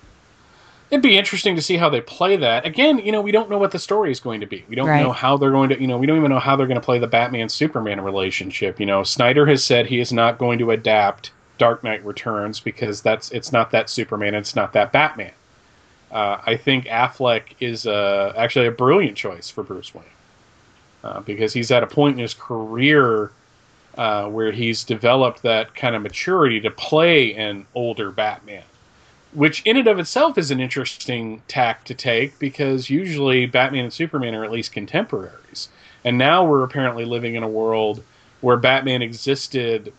It'd 0.96 1.04
be 1.04 1.18
interesting 1.18 1.58
to 1.58 1.62
see 1.62 1.76
how 1.76 1.90
they 1.90 2.00
play 2.00 2.38
that. 2.38 2.66
Again, 2.66 3.00
you 3.00 3.12
know, 3.12 3.22
we 3.22 3.32
don't 3.34 3.50
know 3.50 3.58
what 3.58 3.72
the 3.72 3.80
story 3.80 4.12
is 4.12 4.22
going 4.22 4.40
to 4.40 4.48
be. 4.48 4.64
We 4.70 4.76
don't 4.76 4.88
Right. 4.88 5.02
know 5.02 5.12
how 5.12 5.36
they're 5.36 5.52
going 5.52 5.68
to, 5.70 5.82
you 5.82 5.88
know, 5.88 5.98
we 5.98 6.08
don't 6.08 6.18
even 6.18 6.32
know 6.32 6.40
how 6.40 6.56
they're 6.56 6.68
going 6.68 6.80
to 6.80 6.86
play 6.86 7.00
the 7.00 7.08
Batman 7.08 7.50
Superman 7.50 8.00
relationship. 8.00 8.80
You 8.80 8.86
know, 8.86 9.04
Snyder 9.04 9.46
has 9.46 9.62
said 9.64 9.88
he 9.88 10.00
is 10.00 10.14
not 10.14 10.38
going 10.38 10.58
to 10.60 10.72
adapt 10.72 11.32
Dark 11.58 11.84
Knight 11.84 12.06
Returns 12.06 12.62
because 12.62 13.02
that's 13.02 13.30
it's 13.32 13.52
not 13.52 13.72
that 13.72 13.90
Superman, 13.90 14.36
it's 14.36 14.56
not 14.56 14.72
that 14.74 14.94
Batman. 14.94 15.34
Uh, 16.12 16.38
I 16.46 16.56
think 16.56 16.86
Affleck 16.86 17.44
is 17.60 17.86
uh, 17.88 18.34
actually 18.38 18.68
a 18.68 18.72
brilliant 18.72 19.18
choice 19.18 19.50
for 19.50 19.64
Bruce 19.64 19.94
Wayne 19.94 20.06
uh, 21.04 21.20
because 21.22 21.52
he's 21.54 21.72
at 21.72 21.84
a 21.84 21.88
point 21.88 22.14
in 22.16 22.20
his 22.22 22.34
career. 22.34 23.32
uh, 23.98 24.28
where 24.28 24.52
he's 24.52 24.84
developed 24.84 25.42
that 25.44 25.74
kind 25.76 25.96
of 25.96 26.02
maturity 26.02 26.60
to 26.62 26.70
play 26.72 27.34
an 27.36 27.66
older 27.76 28.12
Batman, 28.12 28.64
which 29.36 29.62
in 29.64 29.78
and 29.78 29.88
of 29.88 30.00
itself 30.00 30.38
is 30.38 30.52
an 30.52 30.60
interesting 30.60 31.42
tack 31.48 31.84
to 31.86 31.94
take 31.94 32.38
because 32.40 32.90
usually 32.90 33.46
Batman 33.46 33.86
and 33.86 33.94
Superman 33.94 34.34
are 34.36 34.46
at 34.46 34.52
least 34.52 34.72
contemporaries, 34.72 35.70
and 36.04 36.18
now 36.18 36.46
we're 36.46 36.64
apparently 36.64 37.06
living 37.06 37.36
in 37.36 37.44
a 37.44 37.48
world 37.48 38.04
where 38.42 38.58
Batman 38.58 39.02
existed 39.02 39.94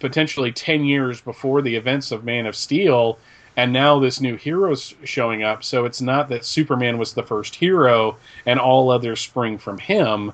potentially 0.00 0.52
10 0.52 0.84
years 0.84 1.20
before 1.20 1.62
the 1.62 1.76
events 1.76 2.10
of 2.10 2.24
Man 2.24 2.46
of 2.46 2.56
Steel 2.56 3.18
and 3.56 3.72
now 3.72 3.98
this 3.98 4.20
new 4.20 4.36
hero's 4.36 4.94
showing 5.04 5.42
up. 5.42 5.62
So 5.62 5.84
it's 5.84 6.00
not 6.00 6.28
that 6.30 6.44
Superman 6.44 6.98
was 6.98 7.12
the 7.12 7.22
first 7.22 7.54
hero 7.54 8.16
and 8.46 8.58
all 8.58 8.90
others 8.90 9.20
spring 9.20 9.58
from 9.58 9.78
him. 9.78 10.32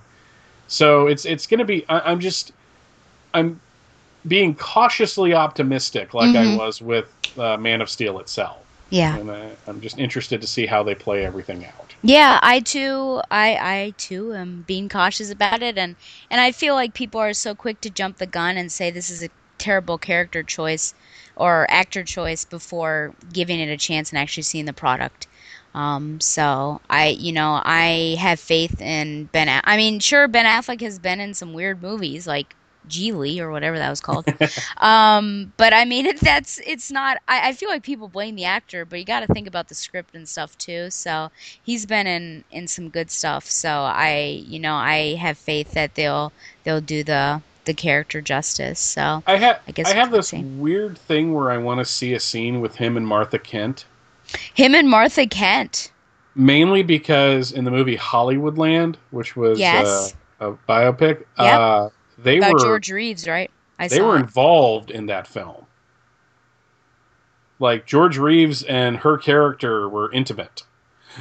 So 0.69 1.07
it's 1.07 1.25
it's 1.25 1.47
going 1.47 1.59
to 1.59 1.65
be 1.65 1.85
I, 1.89 2.13
am 2.13 2.21
just 2.21 2.53
I'm 3.35 3.61
being 4.27 4.55
cautiously 4.57 5.35
optimistic 5.35 6.14
like 6.14 6.35
Mhm. 6.35 6.37
I 6.37 6.47
was 6.47 6.81
with 6.81 7.14
uh, 7.37 7.57
Man 7.57 7.81
of 7.81 7.89
Steel 7.91 8.19
itself 8.21 8.66
Yeah. 8.91 9.19
and 9.19 9.31
I, 9.31 9.57
I'm 9.66 9.81
just 9.81 9.99
interested 9.99 10.41
to 10.41 10.47
see 10.47 10.66
how 10.66 10.83
they 10.83 10.95
play 10.95 11.25
everything 11.25 11.64
out 11.66 11.97
Yeah, 12.03 12.39
I 12.43 12.61
too, 12.61 13.21
I, 13.31 13.57
I 13.57 13.95
too 13.99 14.33
am 14.35 14.62
being 14.62 14.89
cautious 14.89 15.31
about 15.31 15.62
it, 15.62 15.77
and 15.79 15.97
and 16.31 16.41
I 16.41 16.53
feel 16.53 16.75
like 16.75 16.95
people 16.95 17.21
are 17.21 17.33
so 17.33 17.55
quick 17.55 17.81
to 17.83 17.91
jump 17.91 18.19
the 18.19 18.27
gun 18.27 18.57
and 18.57 18.71
say 18.71 18.91
this 18.91 19.11
is 19.11 19.23
a 19.23 19.31
terrible 19.59 19.99
character 19.99 20.43
choice 20.45 20.95
or 21.37 21.66
actor 21.71 22.05
choice 22.05 22.45
before 22.45 23.16
giving 23.33 23.59
it 23.61 23.69
a 23.69 23.77
chance 23.77 24.11
and 24.11 24.19
actually 24.19 24.45
seeing 24.45 24.64
the 24.66 24.73
product. 24.73 25.27
Um, 25.75 26.21
so 26.21 26.81
I, 26.89 27.09
you 27.09 27.33
know, 27.33 27.61
I 27.64 28.16
have 28.21 28.41
faith 28.41 28.81
in 28.81 29.27
Ben. 29.27 29.49
A- 29.49 29.61
I 29.64 29.77
mean, 29.77 29.99
sure, 30.01 30.29
Ben 30.29 30.47
Affleck 30.47 30.81
has 30.83 30.99
been 31.01 31.21
in 31.21 31.35
some 31.35 31.53
weird 31.53 31.83
movies 31.83 32.27
like 32.27 32.55
Gigli 32.89 33.39
or 33.41 33.51
whatever 33.51 33.78
that 33.78 33.91
was 33.91 34.01
called. 34.01 34.26
um, 34.78 35.53
but 35.57 35.72
I 35.72 35.84
mean, 35.84 36.07
it, 36.11 36.20
that's 36.20 36.61
it's 36.66 36.91
not. 36.91 37.18
I, 37.28 37.49
I 37.51 37.53
feel 37.53 37.68
like 37.68 37.82
people 37.82 38.09
blame 38.09 38.36
the 38.36 38.45
actor, 38.45 38.84
but 38.84 38.99
you 38.99 39.05
got 39.05 39.20
to 39.20 39.28
think 39.28 39.47
about 39.47 39.68
the 39.68 39.74
script 39.74 40.14
and 40.14 40.28
stuff 40.28 40.57
too. 40.59 40.91
So 40.91 41.30
he's 41.62 41.86
been 41.86 42.07
in 42.07 42.45
in 42.51 42.66
some 42.68 42.89
good 42.91 43.11
stuff. 43.11 43.45
So 43.47 43.68
I, 43.70 44.43
you 44.47 44.59
know, 44.59 44.74
I 44.74 45.14
have 45.16 45.39
faith 45.39 45.72
that 45.74 45.95
they'll 45.95 46.32
they'll 46.64 46.80
do 46.80 47.03
the 47.05 47.43
the 47.64 47.74
character 47.74 48.20
justice. 48.20 48.80
So 48.80 49.22
I 49.26 49.36
have 49.36 49.61
I 49.66 49.72
guess 49.72 49.89
I 49.89 49.95
have 49.95 50.11
this 50.11 50.32
weird 50.32 50.99
thing 50.99 51.32
where 51.34 51.51
I 51.51 51.59
want 51.59 51.78
to 51.80 51.84
see 51.84 52.14
a 52.14 52.20
scene 52.20 52.61
with 52.61 52.76
him 52.76 52.97
and 52.97 53.07
Martha 53.07 53.39
Kent 53.39 53.86
him 54.55 54.74
and 54.74 54.89
Martha 54.89 55.26
Kent. 55.26 55.93
mainly 56.34 56.82
because 56.82 57.53
in 57.53 57.64
the 57.64 57.70
movie 57.70 57.97
Hollywoodland, 57.97 58.97
which 59.11 59.36
was 59.36 59.59
Yes. 59.61 60.14
uh, 60.41 60.49
a 60.51 60.53
biopic, 60.68 61.24
Yep. 61.36 61.62
uh, 61.62 61.89
they 62.19 62.39
about 62.39 62.55
were 62.55 62.59
George 62.61 62.91
Reeves, 62.91 63.27
right? 63.29 63.51
I 63.79 63.89
they 63.89 64.01
were 64.01 64.16
it. 64.16 64.21
involved 64.21 64.91
in 64.91 65.07
that 65.07 65.27
film. 65.27 65.64
Like 67.61 67.87
George 67.87 68.19
Reeves 68.19 68.62
and 68.64 68.97
her 68.99 69.19
character 69.19 69.89
were 69.89 70.12
intimate. 70.12 70.62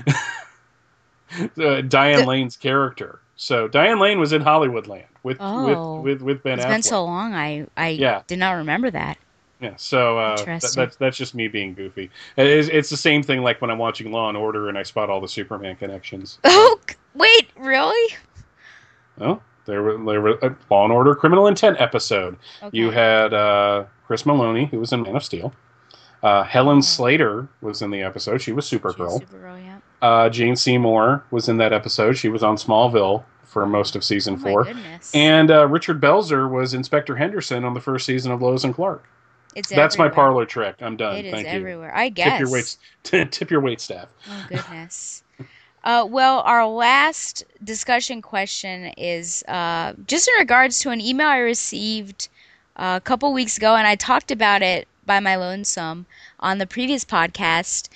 uh, 0.07 1.81
Diane 1.81 2.19
The- 2.21 2.25
Lane's 2.25 2.55
character. 2.57 3.19
So 3.35 3.67
Diane 3.67 3.99
Lane 3.99 4.19
was 4.19 4.33
in 4.33 4.41
Hollywoodland 4.41 5.05
with 5.23 5.37
Oh. 5.39 6.01
with 6.01 6.19
with 6.19 6.21
with 6.23 6.43
Ben 6.43 6.57
It's 6.59 6.65
Affleck. 6.65 6.69
been 6.69 6.83
so 6.83 7.03
long. 7.05 7.33
I 7.35 7.67
I 7.77 7.89
Yeah. 7.89 8.21
did 8.27 8.39
not 8.39 8.53
remember 8.53 8.89
that. 8.91 9.17
Yeah, 9.59 9.73
so 9.75 10.19
uh, 10.19 10.35
th- 10.37 10.47
Interesting. 10.47 10.81
that's 10.83 10.95
that's 10.97 11.17
just 11.17 11.33
me 11.35 11.47
being 11.47 11.73
goofy. 11.73 12.11
It 12.35 12.45
is, 12.45 12.69
it's 12.69 12.89
the 12.91 12.97
same 12.97 13.23
thing 13.23 13.41
like 13.41 13.59
when 13.59 13.71
I'm 13.71 13.79
watching 13.79 14.11
Law 14.11 14.29
and 14.29 14.37
Order 14.37 14.69
and 14.69 14.77
I 14.77 14.83
spot 14.83 15.09
all 15.09 15.19
the 15.19 15.27
Superman 15.27 15.75
connections. 15.75 16.39
Oh 16.45 16.79
wait, 17.15 17.49
really? 17.57 18.15
Oh, 19.19 19.41
there 19.67 19.83
were 19.83 19.97
there 20.11 20.21
were 20.21 20.31
a 20.41 20.55
Law 20.71 20.83
and 20.85 20.91
Order 20.93 21.13
Criminal 21.13 21.45
Intent 21.47 21.79
episode. 21.79 22.37
You 22.71 22.89
had 22.89 23.33
uh, 23.33 23.85
Chris 24.07 24.23
Meloni, 24.23 24.67
who 24.69 24.79
was 24.79 24.91
in 24.93 25.03
Man 25.03 25.15
of 25.15 25.23
Steel. 25.23 25.53
Uh, 26.23 26.41
Helen 26.43 26.79
Oh. 26.79 26.81
Slater 26.81 27.47
was 27.61 27.83
in 27.83 27.91
the 27.91 28.01
episode. 28.01 28.41
She 28.41 28.51
was 28.51 28.65
Supergirl. 28.67 29.19
She's 29.19 29.29
Supergirl, 29.29 29.63
yeah. 29.63 29.77
Uh, 30.01 30.29
Jane 30.29 30.55
Seymour 30.55 31.23
was 31.29 31.47
in 31.47 31.57
that 31.57 31.73
episode. 31.73 32.17
She 32.17 32.29
was 32.29 32.43
on 32.43 32.55
Smallville 32.55 33.23
for 33.43 33.65
most 33.67 33.95
of 33.95 34.03
season 34.03 34.35
Oh 34.39 34.43
four. 34.43 34.63
goodness. 34.63 35.11
And 35.13 35.51
uh, 35.51 35.67
Richard 35.67 36.01
Belzer 36.01 36.49
was 36.49 36.73
Inspector 36.73 37.15
Henderson 37.15 37.63
on 37.63 37.73
the 37.75 37.79
first 37.81 38.05
season 38.05 38.31
of 38.31 38.41
Lois 38.41 38.63
and 38.63 38.73
Clark. 38.73 39.05
it's 39.55 39.69
That's 39.69 39.97
my 39.97 40.09
parlor 40.09 40.45
trick. 40.45 40.75
I'm 40.81 40.97
done. 40.97 41.17
It 41.17 41.25
is 41.25 41.31
Thank 41.33 41.45
you. 41.47 41.53
everywhere. 41.53 41.95
I 41.95 42.09
guess. 42.09 42.31
Tip 42.31 42.39
your 42.39 42.49
wait. 42.51 42.77
tip 43.31 43.51
your 43.51 43.61
wait 43.61 43.79
staff. 43.81 44.07
Oh 44.29 44.45
goodness. 44.49 45.23
Uh, 45.87 46.05
well, 46.05 46.41
our 46.41 46.67
last 46.67 47.45
discussion 47.63 48.21
question 48.21 48.87
is 48.97 49.41
uh, 49.47 49.93
just 50.05 50.27
in 50.27 50.33
regards 50.37 50.79
to 50.81 50.89
an 50.89 50.99
email 50.99 51.29
I 51.29 51.37
received 51.37 52.27
uh, 52.75 52.99
a 53.01 53.05
couple 53.05 53.31
weeks 53.31 53.55
ago, 53.55 53.73
and 53.77 53.87
I 53.87 53.95
talked 53.95 54.29
about 54.29 54.61
it 54.61 54.85
by 55.05 55.21
my 55.21 55.37
lonesome 55.37 56.05
on 56.41 56.57
the 56.57 56.67
previous 56.67 57.05
podcast. 57.05 57.87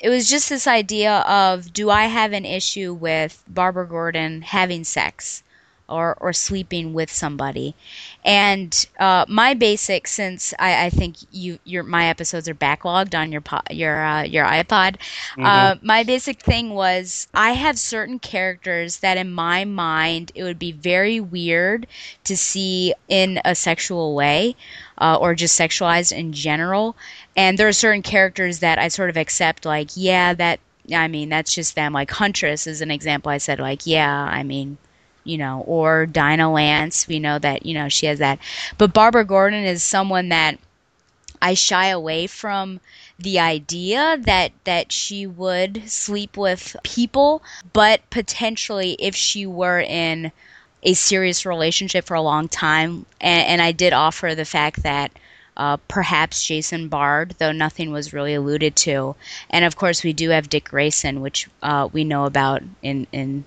It 0.00 0.08
was 0.08 0.28
just 0.28 0.48
this 0.48 0.66
idea 0.66 1.18
of 1.20 1.72
do 1.72 1.88
I 1.88 2.06
have 2.06 2.32
an 2.32 2.44
issue 2.44 2.92
with 2.92 3.44
Barbara 3.46 3.86
Gordon 3.86 4.42
having 4.42 4.82
sex 4.82 5.44
or, 5.88 6.16
or 6.20 6.32
sleeping 6.32 6.94
with 6.94 7.12
somebody? 7.12 7.76
And 8.26 8.86
uh, 8.98 9.24
my 9.28 9.54
basic, 9.54 10.08
since 10.08 10.52
I, 10.58 10.86
I 10.86 10.90
think 10.90 11.16
you 11.30 11.58
your 11.64 11.84
my 11.84 12.08
episodes 12.08 12.48
are 12.48 12.54
backlogged 12.54 13.18
on 13.18 13.32
your 13.32 13.40
po- 13.40 13.62
your 13.70 14.04
uh, 14.04 14.24
your 14.24 14.44
iPod, 14.44 14.96
uh, 15.42 15.76
my 15.82 16.04
basic 16.04 16.40
thing 16.42 16.70
was 16.74 17.28
I 17.34 17.52
have 17.52 17.78
certain 17.78 18.18
characters 18.18 18.98
that 18.98 19.16
in 19.18 19.32
my 19.32 19.64
mind 19.64 20.32
it 20.34 20.44
would 20.44 20.58
be 20.58 20.72
very 20.72 21.20
weird 21.20 21.86
to 22.24 22.36
see 22.36 22.94
in 23.08 23.40
a 23.44 23.54
sexual 23.54 24.14
way 24.14 24.56
uh, 24.98 25.16
or 25.20 25.34
just 25.34 25.58
sexualized 25.58 26.12
in 26.12 26.32
general. 26.32 26.96
And 27.36 27.58
there 27.58 27.68
are 27.68 27.72
certain 27.72 28.02
characters 28.02 28.60
that 28.60 28.78
I 28.78 28.88
sort 28.88 29.10
of 29.10 29.16
accept, 29.16 29.64
like, 29.64 29.90
yeah, 29.94 30.34
that, 30.34 30.60
I 30.94 31.08
mean, 31.08 31.28
that's 31.28 31.54
just 31.54 31.74
them. 31.76 31.92
Like 31.92 32.10
Huntress 32.10 32.66
is 32.66 32.80
an 32.82 32.90
example. 32.90 33.30
I 33.30 33.38
said, 33.38 33.60
like, 33.60 33.86
yeah, 33.86 34.12
I 34.12 34.42
mean, 34.42 34.78
you 35.26 35.38
know, 35.38 35.62
or 35.66 36.06
Dinah 36.06 36.52
Lance, 36.52 37.06
we 37.08 37.18
know 37.18 37.38
that, 37.38 37.66
you 37.66 37.74
know, 37.74 37.88
she 37.88 38.06
has 38.06 38.18
that. 38.20 38.38
But 38.78 38.92
Barbara 38.94 39.24
Gordon 39.24 39.64
is 39.64 39.82
someone 39.82 40.28
that 40.30 40.58
I 41.40 41.54
shy 41.54 41.88
away 41.88 42.26
from 42.26 42.80
the 43.18 43.38
idea 43.38 44.18
that 44.20 44.52
that 44.64 44.92
she 44.92 45.26
would 45.26 45.88
sleep 45.90 46.36
with 46.36 46.76
people, 46.82 47.42
but 47.72 48.08
potentially 48.10 48.96
if 48.98 49.14
she 49.14 49.46
were 49.46 49.80
in 49.80 50.32
a 50.82 50.94
serious 50.94 51.44
relationship 51.44 52.04
for 52.04 52.14
a 52.14 52.22
long 52.22 52.48
time, 52.48 53.06
and, 53.20 53.46
and 53.46 53.62
I 53.62 53.72
did 53.72 53.92
offer 53.92 54.34
the 54.34 54.44
fact 54.44 54.82
that 54.82 55.12
uh, 55.56 55.78
perhaps 55.88 56.46
Jason 56.46 56.88
Bard, 56.88 57.34
though 57.38 57.52
nothing 57.52 57.90
was 57.90 58.12
really 58.12 58.34
alluded 58.34 58.76
to, 58.76 59.16
and 59.50 59.64
of 59.64 59.76
course 59.76 60.02
we 60.02 60.12
do 60.12 60.30
have 60.30 60.48
Dick 60.50 60.64
Grayson, 60.64 61.20
which 61.20 61.48
uh, 61.62 61.88
we 61.92 62.04
know 62.04 62.24
about 62.24 62.62
in 62.82 63.06
in 63.12 63.44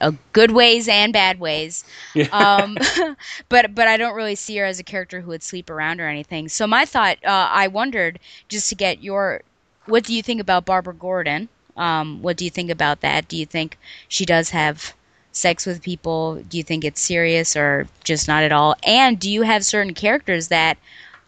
uh, 0.00 0.12
good 0.32 0.50
ways 0.50 0.88
and 0.88 1.12
bad 1.12 1.40
ways. 1.40 1.84
Um, 2.32 2.76
but 3.48 3.74
but 3.74 3.88
I 3.88 3.96
don't 3.96 4.14
really 4.14 4.34
see 4.34 4.56
her 4.58 4.64
as 4.64 4.78
a 4.78 4.84
character 4.84 5.20
who 5.20 5.28
would 5.28 5.42
sleep 5.42 5.70
around 5.70 6.00
or 6.00 6.08
anything. 6.08 6.48
So 6.48 6.66
my 6.66 6.84
thought, 6.84 7.18
uh, 7.24 7.48
I 7.50 7.68
wondered 7.68 8.18
just 8.48 8.68
to 8.70 8.74
get 8.74 9.02
your, 9.02 9.42
what 9.86 10.04
do 10.04 10.14
you 10.14 10.22
think 10.22 10.40
about 10.40 10.64
Barbara 10.64 10.94
Gordon? 10.94 11.48
Um, 11.76 12.22
what 12.22 12.36
do 12.36 12.44
you 12.44 12.50
think 12.50 12.70
about 12.70 13.00
that? 13.00 13.28
Do 13.28 13.36
you 13.36 13.46
think 13.46 13.78
she 14.08 14.24
does 14.24 14.50
have 14.50 14.94
sex 15.32 15.66
with 15.66 15.82
people? 15.82 16.42
Do 16.48 16.56
you 16.58 16.62
think 16.64 16.84
it's 16.84 17.00
serious 17.00 17.56
or 17.56 17.88
just 18.04 18.28
not 18.28 18.42
at 18.42 18.52
all? 18.52 18.76
And 18.84 19.18
do 19.18 19.30
you 19.30 19.42
have 19.42 19.64
certain 19.64 19.94
characters 19.94 20.48
that 20.48 20.78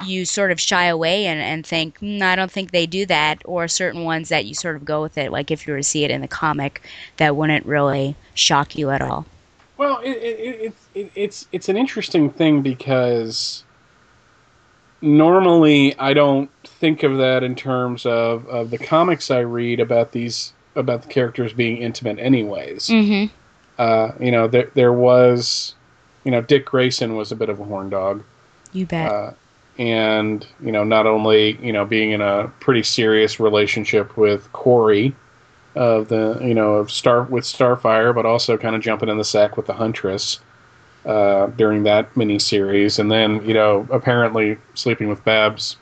you 0.06 0.24
sort 0.24 0.50
of 0.50 0.60
shy 0.60 0.86
away 0.86 1.26
and, 1.26 1.40
and 1.40 1.66
think, 1.66 1.98
mm, 2.00 2.22
I 2.22 2.36
don't 2.36 2.50
think 2.50 2.70
they 2.70 2.86
do 2.86 3.06
that, 3.06 3.42
or 3.44 3.68
certain 3.68 4.04
ones 4.04 4.28
that 4.28 4.44
you 4.46 4.54
sort 4.54 4.76
of 4.76 4.84
go 4.84 5.02
with 5.02 5.18
it, 5.18 5.32
like 5.32 5.50
if 5.50 5.66
you 5.66 5.72
were 5.72 5.78
to 5.78 5.84
see 5.84 6.04
it 6.04 6.10
in 6.10 6.20
the 6.20 6.28
comic, 6.28 6.82
that 7.16 7.36
wouldn't 7.36 7.66
really 7.66 8.16
shock 8.34 8.76
you 8.76 8.90
at 8.90 9.02
all? 9.02 9.26
Well, 9.76 10.00
it, 10.00 10.10
it, 10.10 10.38
it, 10.38 10.74
it, 10.94 11.12
it's 11.14 11.48
it's 11.50 11.68
an 11.68 11.76
interesting 11.76 12.30
thing 12.30 12.62
because 12.62 13.64
normally 15.00 15.98
I 15.98 16.12
don't 16.12 16.50
think 16.64 17.02
of 17.02 17.18
that 17.18 17.42
in 17.42 17.54
terms 17.54 18.06
of, 18.06 18.46
of 18.46 18.70
the 18.70 18.78
comics 18.78 19.30
I 19.30 19.40
read 19.40 19.80
about 19.80 20.12
these 20.12 20.52
about 20.76 21.02
the 21.02 21.08
characters 21.08 21.52
being 21.52 21.78
intimate, 21.78 22.18
anyways. 22.18 22.88
Mm-hmm. 22.88 23.34
Uh, 23.78 24.12
you 24.20 24.30
know, 24.30 24.46
there 24.46 24.70
there 24.74 24.92
was, 24.92 25.74
you 26.24 26.30
know, 26.30 26.40
Dick 26.40 26.66
Grayson 26.66 27.16
was 27.16 27.32
a 27.32 27.36
bit 27.36 27.48
of 27.48 27.58
a 27.58 27.64
horn 27.64 27.90
dog. 27.90 28.22
You 28.72 28.86
bet. 28.86 29.10
Uh, 29.10 29.32
and 29.78 30.46
you 30.62 30.72
know, 30.72 30.84
not 30.84 31.06
only 31.06 31.58
you 31.62 31.72
know 31.72 31.84
being 31.84 32.12
in 32.12 32.20
a 32.20 32.48
pretty 32.60 32.82
serious 32.82 33.40
relationship 33.40 34.16
with 34.16 34.52
Kory 34.52 35.14
of 35.74 36.08
the 36.08 36.38
you 36.42 36.54
know 36.54 36.74
of 36.74 36.90
Star 36.90 37.22
with 37.24 37.44
Starfire, 37.44 38.14
but 38.14 38.26
also 38.26 38.56
kind 38.56 38.76
of 38.76 38.82
jumping 38.82 39.08
in 39.08 39.18
the 39.18 39.24
sack 39.24 39.56
with 39.56 39.66
the 39.66 39.72
Huntress 39.72 40.40
uh, 41.06 41.46
during 41.48 41.82
that 41.84 42.12
miniseries, 42.14 42.98
and 42.98 43.10
then 43.10 43.44
you 43.46 43.54
know 43.54 43.86
apparently 43.90 44.58
sleeping 44.74 45.08
with 45.08 45.24
Babs 45.24 45.76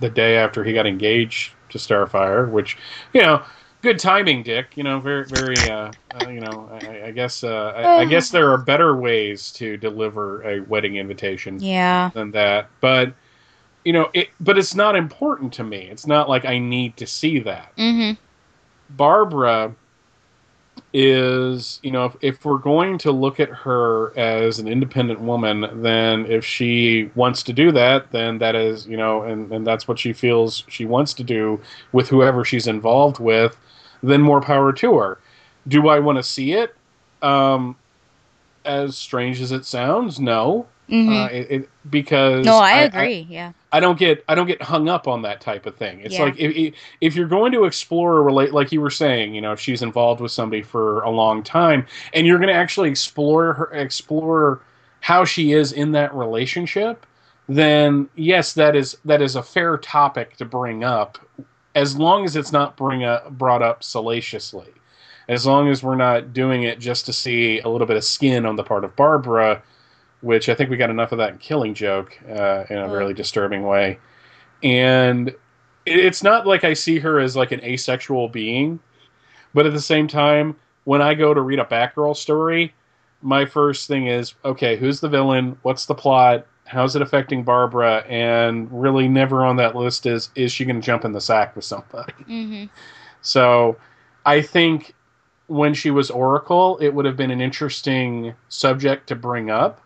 the 0.00 0.08
day 0.08 0.36
after 0.36 0.64
he 0.64 0.72
got 0.72 0.86
engaged 0.86 1.52
to 1.70 1.78
Starfire, 1.78 2.50
which 2.50 2.78
you 3.12 3.20
know 3.20 3.42
good 3.82 3.98
timing, 3.98 4.42
Dick. 4.42 4.76
You 4.76 4.84
know, 4.84 5.00
very, 5.00 5.24
very. 5.24 5.56
Uh, 5.68 5.92
uh, 6.14 6.28
you 6.28 6.40
know, 6.40 6.68
I, 6.72 7.06
I 7.06 7.10
guess. 7.10 7.44
Uh, 7.44 7.72
I, 7.76 8.00
I 8.00 8.04
guess 8.04 8.30
there 8.30 8.50
are 8.50 8.58
better 8.58 8.96
ways 8.96 9.52
to 9.52 9.76
deliver 9.76 10.42
a 10.42 10.60
wedding 10.60 10.96
invitation 10.96 11.58
Yeah. 11.60 12.10
than 12.14 12.30
that. 12.32 12.68
But 12.80 13.14
you 13.84 13.92
know, 13.92 14.10
it. 14.14 14.28
But 14.40 14.58
it's 14.58 14.74
not 14.74 14.96
important 14.96 15.52
to 15.54 15.64
me. 15.64 15.88
It's 15.90 16.06
not 16.06 16.28
like 16.28 16.44
I 16.44 16.58
need 16.58 16.96
to 16.98 17.06
see 17.06 17.40
that. 17.40 17.74
Mm-hmm. 17.76 18.20
Barbara 18.96 19.74
is, 20.92 21.80
you 21.82 21.90
know, 21.90 22.06
if, 22.06 22.16
if 22.22 22.44
we're 22.44 22.58
going 22.58 22.96
to 22.98 23.12
look 23.12 23.40
at 23.40 23.48
her 23.50 24.16
as 24.18 24.58
an 24.58 24.66
independent 24.68 25.20
woman, 25.20 25.82
then 25.82 26.24
if 26.26 26.44
she 26.44 27.10
wants 27.14 27.42
to 27.42 27.52
do 27.52 27.70
that, 27.72 28.10
then 28.10 28.38
that 28.38 28.54
is, 28.54 28.86
you 28.86 28.96
know, 28.96 29.22
and, 29.22 29.52
and 29.52 29.66
that's 29.66 29.86
what 29.86 29.98
she 29.98 30.12
feels 30.12 30.64
she 30.68 30.86
wants 30.86 31.12
to 31.14 31.24
do 31.24 31.60
with 31.92 32.08
whoever 32.08 32.44
she's 32.44 32.66
involved 32.66 33.18
with, 33.18 33.56
then 34.02 34.20
more 34.22 34.40
power 34.40 34.72
to 34.72 34.98
her. 34.98 35.18
Do 35.66 35.88
I 35.88 35.98
want 35.98 36.18
to 36.18 36.22
see 36.22 36.52
it? 36.52 36.74
Um, 37.22 37.76
as 38.64 38.96
strange 38.96 39.40
as 39.40 39.52
it 39.52 39.64
sounds, 39.64 40.20
no. 40.20 40.66
Mm-hmm. 40.88 41.12
Uh, 41.12 41.26
it, 41.26 41.50
it, 41.50 41.68
because 41.90 42.46
no, 42.46 42.56
I 42.56 42.80
agree. 42.80 43.26
yeah. 43.28 43.52
I 43.70 43.80
don't 43.80 43.98
get 43.98 44.24
I 44.26 44.34
don't 44.34 44.46
get 44.46 44.62
hung 44.62 44.88
up 44.88 45.06
on 45.06 45.20
that 45.22 45.42
type 45.42 45.66
of 45.66 45.76
thing. 45.76 46.00
It's 46.00 46.14
Yeah. 46.14 46.22
like 46.24 46.38
if- 46.38 46.56
if 46.56 46.74
if 47.02 47.14
you're 47.16 47.28
going 47.28 47.52
to 47.52 47.64
explore 47.64 48.16
a 48.16 48.22
relate 48.22 48.54
like 48.54 48.72
you 48.72 48.80
were 48.80 48.88
saying, 48.90 49.34
you 49.34 49.42
know, 49.42 49.52
if 49.52 49.60
she's 49.60 49.82
involved 49.82 50.22
with 50.22 50.32
somebody 50.32 50.62
for 50.62 51.02
a 51.02 51.10
long 51.10 51.42
time, 51.42 51.86
and 52.14 52.26
you're 52.26 52.38
going 52.38 52.48
to 52.48 52.54
actually 52.54 52.88
explore 52.88 53.52
her 53.52 53.66
explore 53.74 54.60
how 55.00 55.26
she 55.26 55.52
is 55.52 55.72
in 55.72 55.92
that 55.92 56.14
relationship, 56.14 57.04
then 57.50 58.08
yes, 58.16 58.54
that 58.54 58.74
is 58.74 58.96
that 59.04 59.20
is 59.20 59.36
a 59.36 59.42
fair 59.42 59.76
topic 59.76 60.36
to 60.38 60.46
bring 60.46 60.84
up, 60.84 61.18
as 61.74 61.96
long 61.96 62.24
as 62.24 62.36
it's 62.36 62.52
not 62.52 62.76
bring 62.76 63.04
up, 63.04 63.30
brought 63.30 63.62
up 63.62 63.82
salaciously. 63.82 64.68
As 65.28 65.46
long 65.46 65.68
as 65.68 65.82
we're 65.82 65.94
not 65.96 66.32
doing 66.32 66.62
it 66.62 66.78
just 66.80 67.04
to 67.06 67.12
see 67.12 67.60
a 67.60 67.68
little 67.68 67.86
bit 67.86 67.96
of 67.96 68.04
skin 68.04 68.46
on 68.46 68.56
the 68.56 68.64
part 68.64 68.84
of 68.84 68.96
Barbara, 68.96 69.62
which 70.22 70.48
I 70.48 70.54
think 70.54 70.70
we 70.70 70.76
got 70.76 70.90
enough 70.90 71.12
of 71.12 71.18
that 71.18 71.32
in 71.32 71.38
Killing 71.38 71.74
Joke 71.74 72.18
uh, 72.28 72.64
in 72.70 72.78
a 72.78 72.86
Oh. 72.86 72.92
really 72.92 73.14
disturbing 73.14 73.62
way. 73.64 73.98
And 74.62 75.28
it- 75.28 75.36
it's 75.86 76.22
not 76.22 76.46
like 76.46 76.64
I 76.64 76.72
see 76.72 76.98
her 77.00 77.18
as 77.20 77.36
like 77.36 77.52
an 77.52 77.62
asexual 77.62 78.28
being, 78.28 78.80
but 79.54 79.66
at 79.66 79.72
the 79.72 79.80
same 79.80 80.08
time, 80.08 80.56
when 80.84 81.02
I 81.02 81.14
go 81.14 81.34
to 81.34 81.40
read 81.42 81.58
a 81.60 81.64
Batgirl 81.64 82.16
story, 82.16 82.74
my 83.20 83.44
first 83.44 83.86
thing 83.88 84.06
is 84.06 84.34
okay, 84.44 84.76
who's 84.76 85.00
the 85.00 85.08
villain? 85.08 85.58
What's 85.62 85.86
the 85.86 85.94
plot? 85.94 86.46
How's 86.68 86.94
it 86.94 87.02
affecting 87.02 87.44
Barbara? 87.44 88.04
And 88.08 88.70
really, 88.70 89.08
never 89.08 89.44
on 89.44 89.56
that 89.56 89.74
list 89.74 90.06
is 90.06 90.30
is 90.34 90.52
she 90.52 90.64
going 90.64 90.80
to 90.80 90.86
jump 90.86 91.04
in 91.04 91.12
the 91.12 91.20
sack 91.20 91.56
with 91.56 91.64
somebody? 91.64 92.12
Mm-hmm. 92.28 92.64
So 93.22 93.76
I 94.26 94.42
think 94.42 94.94
when 95.46 95.74
she 95.74 95.90
was 95.90 96.10
Oracle, 96.10 96.78
it 96.78 96.90
would 96.90 97.06
have 97.06 97.16
been 97.16 97.30
an 97.30 97.40
interesting 97.40 98.34
subject 98.48 99.06
to 99.08 99.16
bring 99.16 99.50
up, 99.50 99.80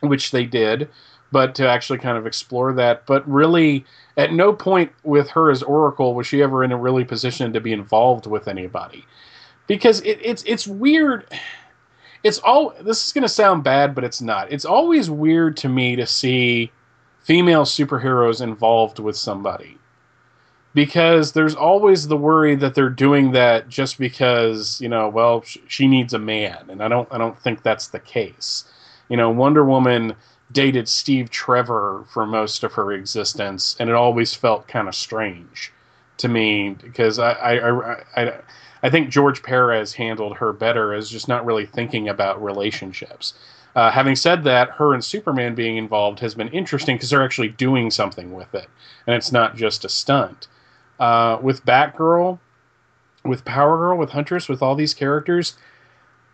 which 0.00 0.30
they 0.30 0.44
did, 0.44 0.88
but 1.30 1.54
to 1.56 1.68
actually 1.68 1.98
kind 1.98 2.16
of 2.16 2.26
explore 2.26 2.72
that. 2.72 3.04
But 3.06 3.28
really, 3.28 3.84
at 4.16 4.32
no 4.32 4.52
point 4.52 4.90
with 5.04 5.28
her 5.30 5.50
as 5.50 5.62
Oracle 5.62 6.14
was 6.14 6.26
she 6.26 6.42
ever 6.42 6.64
in 6.64 6.72
a 6.72 6.76
really 6.76 7.04
position 7.04 7.52
to 7.52 7.60
be 7.60 7.72
involved 7.72 8.26
with 8.26 8.48
anybody. 8.48 9.04
Because 9.66 10.00
it, 10.00 10.18
it's 10.22 10.42
it's 10.46 10.66
weird. 10.66 11.26
It's 12.22 12.38
all 12.38 12.74
this 12.80 13.06
is 13.06 13.12
going 13.12 13.22
to 13.22 13.28
sound 13.28 13.64
bad, 13.64 13.94
but 13.94 14.04
it's 14.04 14.20
not. 14.20 14.52
It's 14.52 14.64
always 14.64 15.10
weird 15.10 15.56
to 15.58 15.68
me 15.68 15.96
to 15.96 16.06
see 16.06 16.70
female 17.20 17.64
superheroes 17.64 18.40
involved 18.40 18.98
with 18.98 19.16
somebody 19.16 19.78
because 20.74 21.32
there's 21.32 21.54
always 21.54 22.06
the 22.06 22.16
worry 22.16 22.54
that 22.54 22.74
they're 22.74 22.90
doing 22.90 23.32
that 23.32 23.68
just 23.68 23.98
because 23.98 24.80
you 24.80 24.88
know 24.88 25.08
well 25.08 25.42
sh- 25.42 25.56
she 25.66 25.88
needs 25.88 26.12
a 26.14 26.18
man 26.18 26.58
and 26.68 26.82
i 26.82 26.88
don't 26.88 27.08
i 27.10 27.18
don't 27.18 27.38
think 27.40 27.62
that's 27.62 27.88
the 27.88 27.98
case 27.98 28.64
you 29.08 29.16
know 29.16 29.30
wonder 29.30 29.64
woman 29.64 30.14
dated 30.52 30.88
steve 30.88 31.30
trevor 31.30 32.04
for 32.12 32.26
most 32.26 32.62
of 32.62 32.72
her 32.74 32.92
existence 32.92 33.74
and 33.80 33.88
it 33.88 33.96
always 33.96 34.34
felt 34.34 34.68
kind 34.68 34.86
of 34.86 34.94
strange 34.94 35.72
to 36.18 36.28
me 36.28 36.76
because 36.82 37.18
I, 37.18 37.32
I 37.32 37.92
I 37.92 38.02
I 38.16 38.32
I 38.86 38.90
think 38.90 39.10
George 39.10 39.42
Perez 39.42 39.94
handled 39.94 40.36
her 40.36 40.52
better 40.52 40.94
as 40.94 41.10
just 41.10 41.26
not 41.26 41.44
really 41.44 41.66
thinking 41.66 42.08
about 42.08 42.40
relationships. 42.40 43.34
Uh, 43.74 43.90
having 43.90 44.14
said 44.14 44.44
that, 44.44 44.70
her 44.70 44.94
and 44.94 45.04
Superman 45.04 45.56
being 45.56 45.76
involved 45.76 46.20
has 46.20 46.36
been 46.36 46.50
interesting 46.50 46.94
because 46.94 47.10
they're 47.10 47.24
actually 47.24 47.48
doing 47.48 47.90
something 47.90 48.32
with 48.32 48.54
it, 48.54 48.68
and 49.08 49.16
it's 49.16 49.32
not 49.32 49.56
just 49.56 49.84
a 49.84 49.88
stunt. 49.88 50.46
Uh, 51.00 51.36
with 51.42 51.66
Batgirl, 51.66 52.38
with 53.24 53.44
Power 53.44 53.76
Girl, 53.76 53.98
with 53.98 54.10
Huntress, 54.10 54.48
with 54.48 54.62
all 54.62 54.76
these 54.76 54.94
characters, 54.94 55.58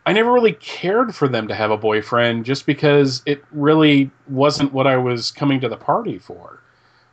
I 0.04 0.12
never 0.12 0.30
really 0.30 0.52
cared 0.52 1.14
for 1.14 1.28
them 1.28 1.48
to 1.48 1.54
have 1.54 1.70
a 1.70 1.78
boyfriend 1.78 2.44
just 2.44 2.66
because 2.66 3.22
it 3.24 3.42
really 3.50 4.10
wasn't 4.28 4.74
what 4.74 4.86
I 4.86 4.98
was 4.98 5.30
coming 5.30 5.58
to 5.60 5.70
the 5.70 5.78
party 5.78 6.18
for. 6.18 6.60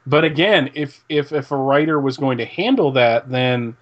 But 0.06 0.26
again, 0.26 0.70
if 0.74 1.02
if 1.08 1.32
if 1.32 1.50
a 1.50 1.56
writer 1.56 1.98
was 1.98 2.18
going 2.18 2.40
to 2.40 2.46
handle 2.46 2.92
that, 2.92 3.30
then 3.30 3.78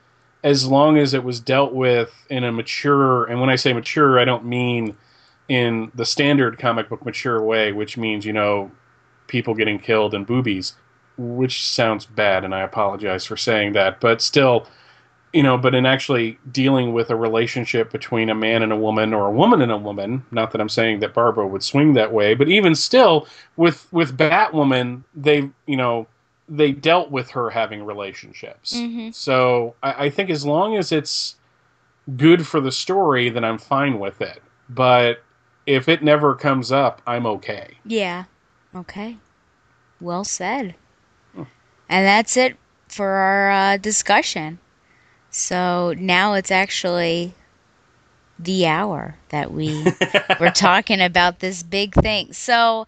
as 0.48 0.66
long 0.66 0.98
as 0.98 1.14
it 1.14 1.26
was 1.26 1.42
dealt 1.42 1.74
with 1.74 2.26
in 2.30 2.46
a 2.46 2.52
mature, 2.54 3.26
and 3.26 3.42
when 3.42 3.50
I 3.50 3.58
say 3.58 3.74
mature, 3.74 4.18
I 4.18 4.24
don't 4.24 4.46
mean 4.46 4.96
in 5.50 5.92
the 5.94 6.06
standard 6.06 6.58
comic 6.58 6.88
book 6.88 7.06
mature 7.06 7.42
way, 7.44 7.74
which 7.74 7.98
means 7.98 8.26
you 8.26 8.32
know 8.32 8.72
people 9.28 9.54
getting 9.54 9.78
killed 9.78 10.14
and 10.14 10.26
boobies, 10.26 10.74
which 11.18 11.62
sounds 11.62 12.06
bad, 12.06 12.46
and 12.46 12.56
I 12.56 12.62
apologize 12.62 13.26
for 13.26 13.36
saying 13.36 13.74
that, 13.74 14.00
but 14.00 14.22
still, 14.22 14.68
you 15.34 15.44
know, 15.44 15.58
but 15.58 15.76
in 15.76 15.86
actually 15.86 16.40
dealing 16.50 16.94
with 16.94 17.10
a 17.10 17.16
relationship 17.18 17.92
between 17.92 18.30
a 18.30 18.36
man 18.36 18.64
and 18.64 18.72
a 18.72 18.78
woman 18.78 19.14
or 19.14 19.28
a 19.28 19.34
woman 19.34 19.62
and 19.62 19.72
a 19.74 19.78
woman, 19.78 20.26
not 20.32 20.52
that 20.52 20.62
I'm 20.62 20.70
saying 20.70 21.02
that 21.02 21.14
Barbara 21.14 21.46
would 21.46 21.62
swing 21.62 21.92
that 21.96 22.14
way, 22.14 22.36
but 22.36 22.48
even 22.48 22.74
still, 22.74 23.28
with 23.58 23.86
with 23.92 24.18
Batwoman, 24.18 25.04
they 25.14 25.50
you 25.66 25.76
know 25.76 26.08
they 26.48 26.72
dealt 26.72 27.12
with 27.12 27.32
her 27.32 27.50
having 27.50 27.84
relationships. 27.86 28.74
Mhm. 28.74 29.14
So 29.14 29.76
I, 29.84 30.06
I 30.06 30.10
think 30.10 30.30
as 30.30 30.46
long 30.46 30.78
as 30.78 30.92
it's 30.92 31.36
good 32.16 32.46
for 32.48 32.60
the 32.62 32.72
story, 32.72 33.30
then 33.30 33.44
I'm 33.44 33.58
fine 33.58 34.00
with 34.00 34.22
it. 34.22 34.42
But 34.70 35.24
if 35.66 35.88
it 35.90 36.04
never 36.04 36.36
comes 36.36 36.72
up, 36.72 37.02
I'm 37.08 37.26
okay. 37.26 37.78
Yeah. 37.86 38.26
Okay. 38.76 39.18
Well 40.00 40.24
said. 40.24 40.76
Hmm. 41.34 41.44
And 41.90 42.06
that's 42.06 42.38
it 42.38 42.58
for 42.90 43.08
our 43.08 43.52
uh, 43.52 43.78
discussion. 43.78 44.60
So 45.30 45.94
now 45.98 46.34
it's 46.34 46.52
actually 46.52 47.34
the 48.40 48.68
hour 48.68 49.16
that 49.30 49.52
we 49.52 49.86
we're 50.40 50.52
talking 50.52 51.02
about 51.02 51.40
this 51.40 51.64
big 51.64 51.94
thing. 51.96 52.34
So 52.34 52.86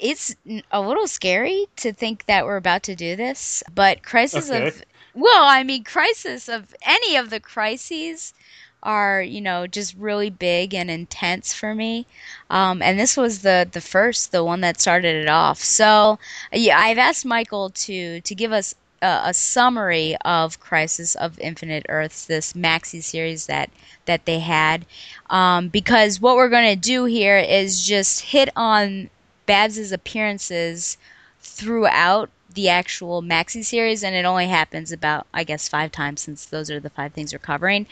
it's 0.00 0.34
a 0.72 0.80
little 0.80 1.06
scary 1.08 1.66
to 1.76 1.92
think 1.92 2.26
that 2.26 2.44
we're 2.46 2.56
about 2.56 2.82
to 2.84 2.96
do 2.96 3.16
this, 3.16 3.62
but 3.74 4.02
crisis 4.02 4.50
Okay. 4.50 4.50
of 4.50 4.82
well, 5.14 5.44
I 5.44 5.62
mean 5.64 5.84
crisis 5.84 6.48
of 6.48 6.74
any 6.82 7.16
of 7.16 7.30
the 7.30 7.40
crises 7.40 8.34
are, 8.82 9.22
you 9.22 9.40
know, 9.40 9.66
just 9.66 9.94
really 9.96 10.30
big 10.30 10.74
and 10.74 10.90
intense 10.90 11.52
for 11.54 11.74
me. 11.74 12.06
Um, 12.50 12.82
and 12.82 12.98
this 12.98 13.16
was 13.16 13.40
the 13.42 13.68
the 13.70 13.80
first, 13.80 14.32
the 14.32 14.44
one 14.44 14.60
that 14.62 14.80
started 14.80 15.16
it 15.16 15.28
off. 15.28 15.58
So, 15.58 16.18
yeah, 16.52 16.78
I've 16.78 16.98
asked 16.98 17.24
Michael 17.26 17.70
to 17.70 18.20
to 18.20 18.34
give 18.34 18.52
us 18.52 18.74
a, 19.02 19.22
a 19.26 19.34
summary 19.34 20.16
of 20.24 20.60
Crisis 20.60 21.14
of 21.16 21.38
Infinite 21.40 21.86
Earths, 21.88 22.26
this 22.26 22.52
maxi 22.54 23.02
series 23.02 23.46
that 23.46 23.70
that 24.06 24.26
they 24.26 24.40
had, 24.40 24.86
um, 25.30 25.68
because 25.68 26.20
what 26.20 26.36
we're 26.36 26.48
going 26.48 26.74
to 26.74 26.80
do 26.80 27.04
here 27.04 27.38
is 27.38 27.84
just 27.86 28.20
hit 28.20 28.48
on 28.56 29.10
Babs's 29.50 29.90
appearances 29.90 30.96
throughout 31.40 32.30
the 32.54 32.68
actual 32.68 33.22
maxi 33.22 33.64
series, 33.64 34.02
and 34.04 34.14
it 34.14 34.24
only 34.24 34.46
happens 34.46 34.92
about, 34.92 35.26
I 35.34 35.44
guess, 35.44 35.68
five 35.68 35.90
times 35.92 36.20
since 36.20 36.46
those 36.46 36.70
are 36.70 36.80
the 36.80 36.90
five 36.90 37.12
things 37.12 37.32
we're 37.32 37.38
covering. 37.40 37.86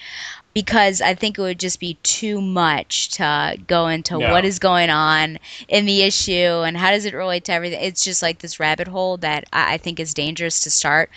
Because 0.55 1.01
I 1.01 1.15
think 1.15 1.39
it 1.39 1.43
would 1.43 1.59
just 1.61 1.79
be 1.81 1.95
too 2.03 2.41
much 2.41 3.11
to 3.11 3.57
go 3.67 3.89
into 3.89 4.19
Yeah. 4.19 4.33
what 4.33 4.45
is 4.45 4.59
going 4.59 4.91
on 4.91 5.39
in 5.69 5.87
the 5.87 6.03
issue 6.03 6.63
and 6.65 6.77
how 6.77 6.91
does 6.91 7.05
it 7.05 7.15
relate 7.15 7.45
to 7.45 7.53
everything. 7.53 7.81
It's 7.83 8.05
just 8.05 8.23
like 8.23 8.39
this 8.39 8.59
rabbit 8.59 8.89
hole 8.89 9.17
that 9.19 9.45
I, 9.53 9.75
I 9.75 9.79
think 9.79 10.01
is 10.01 10.15
dangerous 10.15 10.61
to 10.61 10.71
start. 10.71 11.11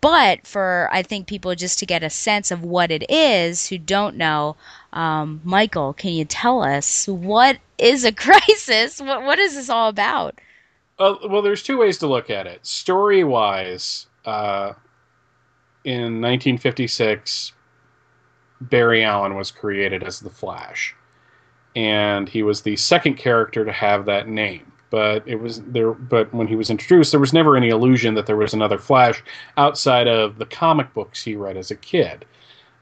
But 0.00 0.46
for 0.46 0.88
I 0.92 1.02
think 1.02 1.26
people 1.26 1.54
just 1.54 1.78
to 1.80 1.86
get 1.86 2.04
a 2.04 2.10
sense 2.10 2.50
of 2.50 2.62
what 2.62 2.90
it 2.90 3.08
is 3.10 3.68
who 3.68 3.78
don't 3.78 4.16
know, 4.16 4.56
um, 4.92 5.40
Michael, 5.44 5.92
can 5.94 6.12
you 6.12 6.24
tell 6.24 6.62
us 6.62 7.06
what 7.08 7.58
is 7.78 8.04
a 8.04 8.12
crisis? 8.24 9.00
What 9.00 9.22
what 9.24 9.38
is 9.38 9.54
this 9.54 9.70
all 9.70 9.88
about? 9.88 10.40
Uh, 10.98 11.16
well, 11.28 11.42
there's 11.42 11.62
two 11.62 11.78
ways 11.78 11.98
to 11.98 12.06
look 12.08 12.30
at 12.30 12.46
it. 12.46 12.66
Story 12.66 13.24
wise, 13.24 14.06
uh, 14.26 14.72
in 15.84 16.20
1956, 16.20 17.52
Barry 18.62 19.04
Allen 19.04 19.34
was 19.36 19.50
created 19.50 20.02
as 20.04 20.20
the 20.20 20.30
Flash, 20.30 20.94
and 21.76 22.28
he 22.28 22.42
was 22.42 22.62
the 22.62 22.76
second 22.76 23.16
character 23.16 23.64
to 23.64 23.72
have 23.72 24.06
that 24.06 24.28
name. 24.28 24.72
but 24.90 25.22
it 25.28 25.36
was 25.36 25.62
there. 25.62 25.92
But 25.92 26.32
when 26.34 26.46
he 26.48 26.56
was 26.56 26.70
introduced, 26.70 27.12
there 27.12 27.20
was 27.20 27.32
never 27.34 27.56
any 27.56 27.68
illusion 27.68 28.14
that 28.14 28.26
there 28.26 28.36
was 28.36 28.54
another 28.54 28.78
Flash 28.78 29.22
outside 29.58 30.08
of 30.08 30.38
the 30.38 30.46
comic 30.46 30.92
books 30.94 31.22
he 31.22 31.36
read 31.36 31.56
as 31.56 31.70
a 31.70 31.76
kid. 31.76 32.24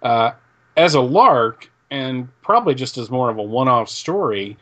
Uh, 0.03 0.33
as 0.77 0.95
a 0.95 1.01
lark, 1.01 1.71
and 1.91 2.29
probably 2.43 2.75
just 2.75 2.99
as 2.99 3.11
more 3.11 3.31
of 3.31 3.39
a 3.39 3.43
one-off 3.43 3.89
story, 3.89 4.57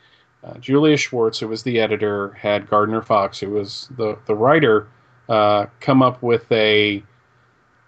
uh, 0.45 0.55
Julius 0.59 1.01
Schwartz, 1.01 1.39
who 1.39 1.49
was 1.49 1.63
the 1.63 1.81
editor, 1.81 2.31
had 2.33 2.69
Gardner 2.69 3.01
Fox, 3.01 3.39
who 3.39 3.51
was 3.51 3.89
the 3.97 4.19
the 4.27 4.35
writer, 4.35 4.89
uh, 5.29 5.67
come 5.81 6.03
up 6.03 6.23
with 6.23 6.51
a 6.53 7.03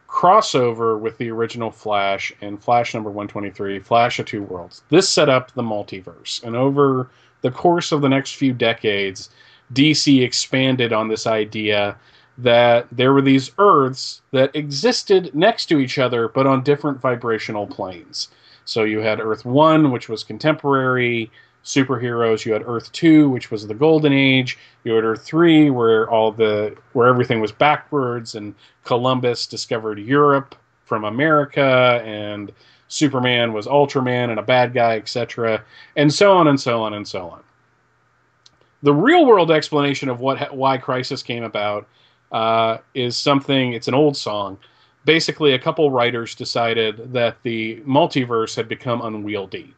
crossover 0.08 0.98
with 0.98 1.18
the 1.18 1.30
original 1.30 1.70
Flash 1.70 2.32
and 2.40 2.62
Flash 2.62 2.94
number 2.94 3.10
123, 3.10 3.78
Flash 3.80 4.18
of 4.18 4.26
Two 4.26 4.42
Worlds. 4.42 4.82
This 4.88 5.08
set 5.08 5.28
up 5.28 5.52
the 5.52 5.62
multiverse, 5.62 6.42
and 6.42 6.56
over 6.56 7.10
the 7.42 7.50
course 7.50 7.92
of 7.92 8.00
the 8.00 8.08
next 8.08 8.36
few 8.36 8.54
decades, 8.54 9.28
DC 9.74 10.22
expanded 10.22 10.92
on 10.92 11.08
this 11.08 11.26
idea 11.26 11.96
that 12.38 12.86
there 12.92 13.12
were 13.12 13.22
these 13.22 13.50
Earths 13.58 14.22
that 14.30 14.54
existed 14.54 15.34
next 15.34 15.66
to 15.66 15.78
each 15.78 15.98
other 15.98 16.28
but 16.28 16.46
on 16.46 16.62
different 16.62 17.00
vibrational 17.00 17.66
planes. 17.66 18.28
So 18.66 18.82
you 18.82 18.98
had 18.98 19.20
Earth 19.20 19.44
1, 19.44 19.90
which 19.90 20.08
was 20.08 20.22
contemporary 20.22 21.30
superheroes. 21.64 22.44
You 22.44 22.52
had 22.52 22.62
Earth 22.66 22.92
2, 22.92 23.28
which 23.28 23.50
was 23.50 23.66
the 23.66 23.74
golden 23.74 24.12
age. 24.12 24.58
You 24.84 24.92
had 24.92 25.04
Earth 25.04 25.24
3, 25.24 25.70
where 25.70 26.10
all 26.10 26.32
the 26.32 26.76
where 26.92 27.08
everything 27.08 27.40
was 27.40 27.52
backwards 27.52 28.34
and 28.34 28.54
Columbus 28.84 29.46
discovered 29.46 29.98
Europe 29.98 30.54
from 30.84 31.04
America 31.04 32.02
and 32.04 32.52
Superman 32.88 33.52
was 33.52 33.66
Ultraman 33.66 34.30
and 34.30 34.38
a 34.38 34.42
bad 34.42 34.72
guy, 34.72 34.96
etc. 34.96 35.62
And 35.96 36.12
so 36.12 36.32
on 36.32 36.48
and 36.48 36.60
so 36.60 36.82
on 36.82 36.94
and 36.94 37.06
so 37.06 37.28
on. 37.30 37.42
The 38.82 38.94
real 38.94 39.26
world 39.26 39.50
explanation 39.50 40.08
of 40.08 40.20
what 40.20 40.54
why 40.54 40.78
Crisis 40.78 41.22
came 41.22 41.42
about 41.42 41.88
uh, 42.32 42.78
is 42.94 43.16
something. 43.16 43.72
It's 43.72 43.88
an 43.88 43.94
old 43.94 44.16
song. 44.16 44.58
Basically, 45.06 45.52
a 45.54 45.58
couple 45.58 45.90
writers 45.90 46.34
decided 46.34 47.12
that 47.12 47.38
the 47.44 47.76
multiverse 47.86 48.56
had 48.56 48.68
become 48.68 49.00
unwieldy, 49.00 49.72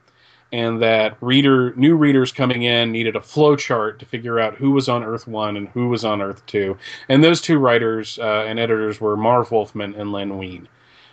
and 0.53 0.81
that 0.83 1.19
reader 1.21 1.75
new 1.77 1.95
readers 1.95 2.33
coming 2.33 2.63
in 2.63 2.91
needed 2.91 3.15
a 3.15 3.21
flow 3.21 3.55
chart 3.55 3.99
to 3.99 4.07
figure 4.07 4.41
out 4.41 4.55
who 4.55 4.71
was 4.71 4.89
on 4.89 5.05
Earth 5.05 5.29
One 5.29 5.59
and 5.59 5.69
who 5.69 5.91
was 5.91 6.05
on 6.05 6.23
Earth 6.23 6.45
Two. 6.47 6.79
And 7.11 7.23
those 7.23 7.43
two 7.43 7.59
writers 7.59 8.19
uh, 8.19 8.45
and 8.49 8.59
editors 8.59 9.01
were 9.01 9.17
Marv 9.17 9.53
Wolfman 9.53 9.95
and 9.95 10.13
Len 10.13 10.39
Wein. 10.39 10.67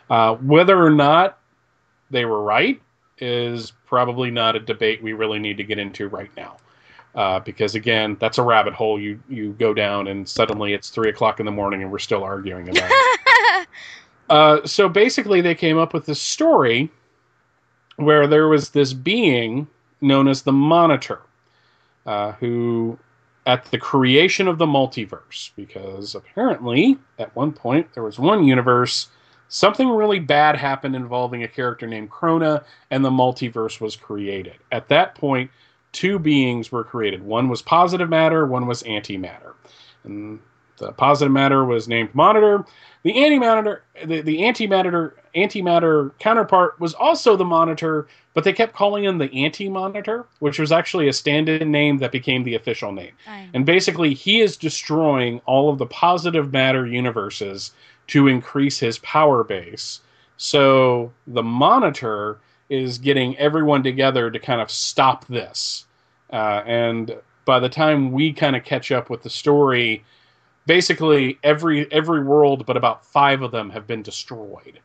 Uh, 0.10 0.36
whether 0.36 0.82
or 0.82 0.92
not 0.92 1.38
they 2.10 2.24
were 2.26 2.42
right 2.42 2.82
is 3.18 3.72
probably 3.86 4.32
not 4.32 4.56
a 4.56 4.60
debate 4.60 5.04
we 5.04 5.14
really 5.14 5.40
need 5.40 5.58
to 5.58 5.64
get 5.64 5.78
into 5.78 6.08
right 6.08 6.32
now. 6.38 6.58
Uh, 7.16 7.40
because 7.40 7.76
again, 7.76 8.18
that's 8.20 8.38
a 8.38 8.44
rabbit 8.44 8.74
hole 8.74 9.00
you 9.00 9.20
you 9.30 9.54
go 9.54 9.74
down, 9.74 10.08
and 10.08 10.28
suddenly 10.28 10.74
it's 10.74 10.90
three 10.90 11.10
o'clock 11.10 11.40
in 11.40 11.46
the 11.46 11.52
morning, 11.52 11.82
and 11.82 11.92
we're 11.92 12.00
still 12.00 12.24
arguing 12.24 12.70
about 12.70 12.90
it. 12.90 13.68
uh, 14.30 14.66
so 14.66 14.90
basically, 14.90 15.42
they 15.42 15.56
came 15.56 15.78
up 15.78 15.94
with 15.94 16.06
this 16.06 16.22
story 16.22 16.90
where 17.98 18.28
there 18.28 18.48
was 18.48 18.70
this 18.70 18.94
being 18.94 19.68
known 20.02 20.28
as 20.28 20.42
the 20.42 20.52
Monitor, 20.52 21.22
uh, 22.06 22.34
who, 22.34 22.98
at 23.46 23.66
the 23.66 23.78
creation 23.78 24.48
of 24.48 24.58
the 24.58 24.66
multiverse, 24.66 25.52
because 25.56 26.16
apparently 26.16 26.98
at 27.20 27.36
one 27.36 27.52
point 27.52 27.94
there 27.94 28.04
was 28.04 28.20
one 28.20 28.44
universe 28.44 29.10
something 29.48 29.90
really 29.90 30.20
bad 30.20 30.56
happened 30.56 30.96
involving 30.96 31.44
a 31.44 31.48
character 31.48 31.88
named 31.88 32.10
Krona, 32.10 32.64
and 32.92 33.04
the 33.04 33.10
multiverse 33.10 33.80
was 33.80 33.96
created. 33.96 34.56
At 34.72 34.88
that 34.90 35.16
point, 35.16 35.52
two 35.92 36.20
beings 36.20 36.72
were 36.72 36.84
created. 36.84 37.24
One 37.24 37.50
was 37.50 37.62
positive 37.62 38.10
matter, 38.10 38.46
one 38.46 38.68
was 38.68 38.84
antimatter. 38.84 39.54
And 40.04 40.40
the 40.78 40.92
positive 40.92 41.32
matter 41.32 41.66
was 41.66 41.88
named 41.88 42.14
Monitor. 42.14 42.66
The 43.04 43.14
antimatter, 43.14 43.82
the, 44.06 44.22
the 44.22 44.40
antimatter, 44.40 45.14
antimatter 45.36 46.12
counterpart 46.20 46.80
was 46.80 46.94
also 46.94 47.36
the 47.36 47.46
Monitor, 47.46 48.08
but 48.34 48.44
they 48.44 48.54
kept 48.54 48.74
calling 48.74 49.06
him 49.06 49.18
the 49.18 49.32
Anti-Monitor, 49.46 50.26
which 50.40 50.60
was 50.60 50.72
actually 50.72 51.08
a 51.08 51.14
stand-in 51.14 51.72
name 51.72 52.00
that 52.00 52.12
became 52.12 52.44
the 52.44 52.56
official 52.56 52.92
name. 52.92 53.14
And 53.54 53.66
basically, 53.66 54.14
he 54.14 54.42
is 54.42 54.58
destroying 54.58 55.40
all 55.46 55.70
of 55.70 55.78
the 55.78 55.86
positive 55.86 56.52
matter 56.52 56.86
universes 56.86 57.72
to 58.08 58.28
increase 58.28 58.78
his 58.80 58.98
power 59.00 59.44
base. 59.44 60.02
So 60.38 61.14
the 61.28 61.44
monitor 61.44 62.40
is 62.70 62.98
getting 62.98 63.38
everyone 63.38 63.84
together 63.84 64.30
to 64.30 64.40
kind 64.40 64.60
of 64.60 64.70
stop 64.70 65.26
this. 65.28 65.86
Uh, 66.34 66.62
and 66.66 67.16
by 67.46 67.60
the 67.60 67.70
time 67.70 68.12
we 68.12 68.34
kind 68.34 68.56
of 68.56 68.64
catch 68.64 68.92
up 68.92 69.10
with 69.10 69.24
the 69.24 69.30
story, 69.30 70.04
basically 70.66 71.38
every 71.44 71.92
every 71.92 72.24
world 72.24 72.66
but 72.66 72.78
about 72.78 73.06
five 73.06 73.42
of 73.42 73.52
them 73.52 73.70
have 73.70 73.88
been 73.88 74.02
destroyed. 74.02 74.80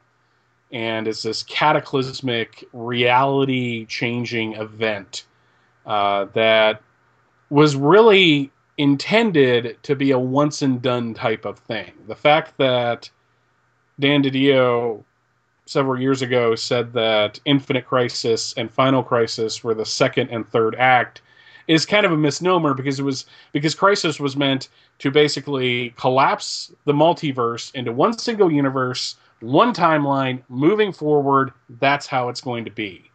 And 0.72 1.08
it's 1.08 1.24
this 1.24 1.42
cataclysmic, 1.42 2.64
reality 2.72 3.86
changing 3.86 4.52
event 4.54 5.24
uh, 5.84 6.26
that 6.34 6.80
was 7.48 7.74
really 7.74 8.52
intended 8.78 9.76
to 9.82 9.96
be 9.96 10.12
a 10.12 10.18
once 10.18 10.62
and 10.62 10.80
done 10.80 11.12
type 11.12 11.44
of 11.44 11.58
thing. 11.58 11.92
The 12.06 12.14
fact 12.14 12.56
that 12.58 13.10
Dan 13.98 14.22
DiDio 14.22 15.02
several 15.66 16.00
years 16.00 16.22
ago 16.22 16.54
said 16.54 16.92
that 16.92 17.38
Infinite 17.44 17.86
Crisis 17.86 18.54
and 18.56 18.70
Final 18.70 19.02
Crisis 19.02 19.62
were 19.62 19.74
the 19.74 19.84
second 19.84 20.30
and 20.30 20.48
third 20.48 20.74
act 20.76 21.22
is 21.68 21.86
kind 21.86 22.04
of 22.04 22.10
a 22.10 22.16
misnomer 22.16 22.74
because 22.74 22.98
it 22.98 23.04
was 23.04 23.26
because 23.52 23.74
Crisis 23.74 24.18
was 24.18 24.36
meant 24.36 24.68
to 25.01 25.11
basically 25.11 25.90
collapse 25.96 26.72
the 26.84 26.92
multiverse 26.92 27.74
into 27.74 27.90
one 27.90 28.16
single 28.16 28.53
universe, 28.53 29.16
one 29.40 29.74
timeline, 29.74 30.42
moving 30.48 30.92
forward. 30.92 31.53
That's 31.80 32.07
how 32.07 32.28
it's 32.28 32.40
going 32.40 32.64
to 32.66 32.70
be. 32.70 33.11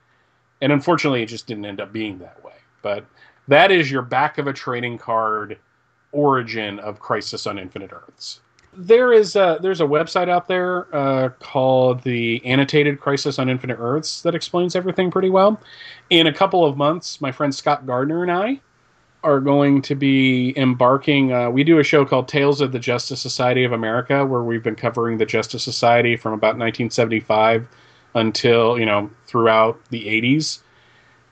And 0.61 0.71
unfortunately, 0.71 1.21
it 1.21 1.27
just 1.27 1.47
didn't 1.47 1.65
end 1.65 1.79
up 1.79 1.93
being 1.93 2.17
that 2.19 2.43
way. 2.43 2.53
But 2.81 3.05
that 3.47 3.71
is 3.71 3.91
your 3.91 4.01
back 4.01 4.39
of 4.39 4.47
a 4.47 4.53
trading 4.53 4.97
card 4.97 5.59
origin 6.11 6.79
of 6.79 6.99
Crisis 6.99 7.45
on 7.45 7.59
Infinite 7.59 7.91
Earths. 7.93 8.41
There 8.77 9.13
is 9.13 9.35
a, 9.35 9.59
there's 9.61 9.79
a 9.79 9.85
website 9.85 10.27
out 10.27 10.47
there 10.47 10.93
uh, 10.93 11.29
called 11.39 12.01
the 12.01 12.43
Annotated 12.43 12.99
Crisis 12.99 13.37
on 13.37 13.47
Infinite 13.47 13.77
Earths 13.79 14.21
that 14.23 14.33
explains 14.33 14.75
everything 14.75 15.11
pretty 15.11 15.29
well. 15.29 15.61
In 16.09 16.27
a 16.27 16.33
couple 16.33 16.65
of 16.65 16.75
months, 16.75 17.21
my 17.21 17.31
friend 17.31 17.53
Scott 17.53 17.85
Gardner 17.85 18.23
and 18.23 18.31
I 18.31 18.59
are 19.25 19.39
going 19.39 19.81
to 19.81 19.95
be 19.95 20.53
embarking. 20.55 21.33
Uh, 21.33 21.49
we 21.49 21.63
do 21.63 21.79
a 21.79 21.83
show 21.83 22.05
called 22.05 22.27
Tales 22.27 22.61
of 22.61 22.71
the 22.71 22.79
Justice 22.79 23.19
Society 23.19 23.63
of 23.63 23.71
America, 23.71 24.23
where 24.23 24.43
we've 24.43 24.63
been 24.63 24.75
covering 24.75 25.17
the 25.17 25.25
Justice 25.25 25.63
Society 25.63 26.15
from 26.15 26.33
about 26.33 26.57
1975 26.57 27.67
until 28.13 28.77
you 28.77 28.85
know 28.85 29.09
throughout 29.25 29.79
the 29.89 30.05
80s, 30.05 30.59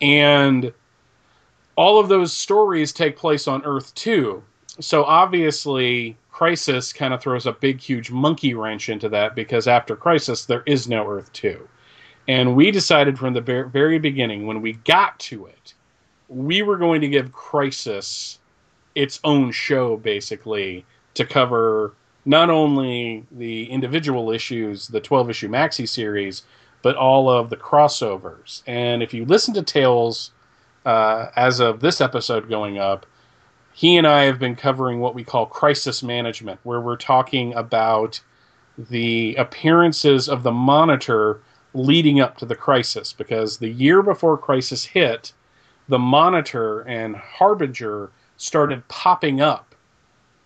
and 0.02 0.74
all 1.76 2.00
of 2.00 2.10
those 2.10 2.34
stories 2.34 2.91
take 2.91 3.16
place 3.16 3.48
on 3.48 3.64
Earth 3.64 3.94
2. 3.96 4.41
So 4.80 5.04
obviously, 5.04 6.18
Crisis 6.32 6.91
kind 6.91 7.14
of 7.14 7.22
throws 7.22 7.46
a 7.46 7.54
big, 7.54 7.80
huge 7.80 8.10
monkey 8.10 8.56
wrench 8.56 8.89
into 8.89 9.08
that 9.10 9.36
because 9.36 9.68
after 9.68 9.96
Crisis, 9.96 10.46
there 10.46 10.64
is 10.66 10.88
no 10.88 11.08
Earth 11.08 11.32
2. 11.34 11.68
And 12.28 12.56
we 12.56 12.72
decided 12.72 13.20
from 13.20 13.34
the 13.34 13.41
very 13.41 14.00
beginning, 14.00 14.48
when 14.48 14.62
we 14.62 14.74
got 14.74 15.20
to 15.20 15.46
it, 15.46 15.74
we 16.30 16.61
were 16.61 16.78
going 16.78 17.01
to 17.01 17.07
give 17.07 17.32
Crisis 17.32 18.39
its 18.95 19.19
own 19.24 19.51
show, 19.51 19.97
basically, 19.97 20.86
to 21.15 21.26
cover 21.26 21.93
not 22.26 22.49
only 22.49 23.26
the 23.32 23.65
individual 23.69 24.32
issues, 24.32 24.88
the 24.88 25.01
12 25.01 25.30
issue 25.30 25.49
maxi 25.49 25.88
series, 25.88 26.43
but 26.82 26.95
all 26.95 27.30
of 27.30 27.49
the 27.49 27.57
crossovers. 27.57 28.61
And 28.67 29.03
if 29.03 29.13
you 29.13 29.26
listen 29.26 29.53
to 29.55 29.63
Tales 29.63 30.32
uh, 30.86 31.28
as 31.36 31.59
of 31.59 31.80
this 31.80 32.01
episode 32.01 32.49
going 32.49 32.78
up, 32.78 33.05
he 33.74 33.97
and 33.97 34.05
I 34.05 34.24
have 34.24 34.38
been 34.38 34.55
covering 34.55 34.99
what 34.99 35.15
we 35.15 35.24
call 35.24 35.47
crisis 35.47 36.03
management, 36.03 36.59
where 36.63 36.80
we're 36.80 36.97
talking 36.97 37.53
about 37.55 38.21
the 38.78 39.36
appearances 39.36 40.30
of 40.30 40.43
the 40.43 40.51
monitor 40.51 41.39
leading 41.74 42.21
up 42.21 42.38
to 42.38 42.45
the 42.45 42.55
crisis. 42.55 43.13
Because 43.13 43.57
the 43.57 43.69
year 43.69 44.03
before 44.03 44.38
crisis 44.38 44.86
hit, 44.86 45.34
the 45.89 45.99
monitor 45.99 46.81
and 46.81 47.15
harbinger 47.15 48.11
started 48.38 48.88
popping 48.88 49.41
up 49.41 49.75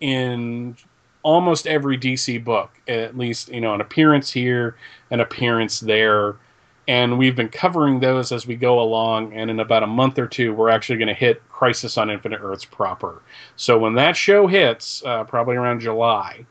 in 0.00 0.76
almost 1.22 1.66
every 1.66 1.98
DC 1.98 2.42
book, 2.42 2.70
at 2.86 3.16
least, 3.16 3.48
you 3.48 3.60
know, 3.60 3.74
an 3.74 3.80
appearance 3.80 4.30
here, 4.30 4.76
an 5.10 5.20
appearance 5.20 5.80
there 5.80 6.36
and 6.88 7.18
we've 7.18 7.36
been 7.36 7.50
covering 7.50 8.00
those 8.00 8.32
as 8.32 8.46
we 8.46 8.56
go 8.56 8.80
along. 8.80 9.34
And 9.34 9.50
in 9.50 9.60
about 9.60 9.82
a 9.82 9.86
month 9.86 10.18
or 10.18 10.26
two, 10.26 10.54
we're 10.54 10.70
actually 10.70 10.96
going 10.96 11.08
to 11.08 11.14
hit 11.14 11.46
Crisis 11.50 11.98
on 11.98 12.10
Infinite 12.10 12.40
Earths 12.42 12.64
proper. 12.64 13.20
So 13.56 13.78
when 13.78 13.94
that 13.94 14.16
show 14.16 14.46
hits, 14.46 15.02
uh, 15.04 15.24
probably 15.24 15.56
around 15.56 15.80
July, 15.80 16.46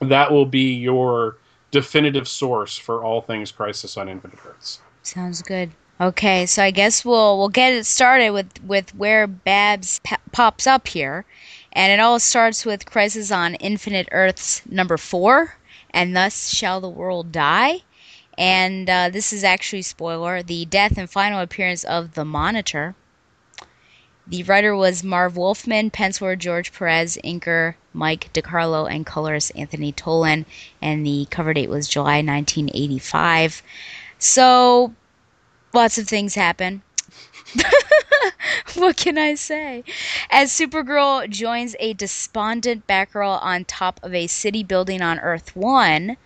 that 0.00 0.30
will 0.30 0.46
be 0.46 0.74
your 0.74 1.38
definitive 1.70 2.26
source 2.26 2.76
for 2.76 3.04
all 3.04 3.22
things 3.22 3.52
Crisis 3.52 3.96
on 3.96 4.08
Infinite 4.08 4.40
Earths. 4.44 4.80
Sounds 5.04 5.42
good. 5.42 5.70
Okay, 6.00 6.46
so 6.46 6.62
I 6.62 6.70
guess 6.70 7.04
we'll 7.04 7.36
we'll 7.36 7.50
get 7.50 7.74
it 7.74 7.84
started 7.84 8.30
with 8.30 8.64
with 8.64 8.94
where 8.94 9.26
Babs 9.26 10.00
pops 10.32 10.66
up 10.66 10.88
here, 10.88 11.26
and 11.74 11.92
it 11.92 12.00
all 12.00 12.18
starts 12.18 12.64
with 12.64 12.86
Crisis 12.86 13.30
on 13.30 13.54
Infinite 13.56 14.08
Earths 14.10 14.62
number 14.64 14.96
four, 14.96 15.56
and 15.90 16.16
thus 16.16 16.54
shall 16.54 16.80
the 16.80 16.88
world 16.88 17.32
die. 17.32 17.80
And 18.38 18.88
uh, 18.88 19.10
this 19.10 19.30
is 19.30 19.44
actually 19.44 19.82
spoiler: 19.82 20.42
the 20.42 20.64
death 20.64 20.96
and 20.96 21.10
final 21.10 21.40
appearance 21.40 21.84
of 21.84 22.14
the 22.14 22.24
Monitor. 22.24 22.94
The 24.26 24.44
writer 24.44 24.74
was 24.74 25.04
Marv 25.04 25.36
Wolfman, 25.36 25.90
penciler 25.90 26.38
George 26.38 26.72
Perez, 26.72 27.18
inker 27.22 27.74
Mike 27.92 28.32
DeCarlo, 28.32 28.90
and 28.90 29.04
colorist 29.04 29.52
Anthony 29.54 29.92
Tollin. 29.92 30.46
And 30.80 31.04
the 31.04 31.26
cover 31.30 31.52
date 31.52 31.68
was 31.68 31.88
July 31.88 32.22
1985. 32.22 33.62
So 34.18 34.94
lots 35.72 35.98
of 35.98 36.08
things 36.08 36.34
happen. 36.34 36.82
what 38.74 38.96
can 38.96 39.18
I 39.18 39.34
say? 39.34 39.84
As 40.30 40.50
Supergirl 40.50 41.28
joins 41.28 41.74
a 41.78 41.92
despondent 41.92 42.86
Batgirl 42.86 43.42
on 43.42 43.64
top 43.64 44.00
of 44.02 44.14
a 44.14 44.26
city 44.26 44.62
building 44.62 45.02
on 45.02 45.18
Earth 45.18 45.54
1, 45.56 46.16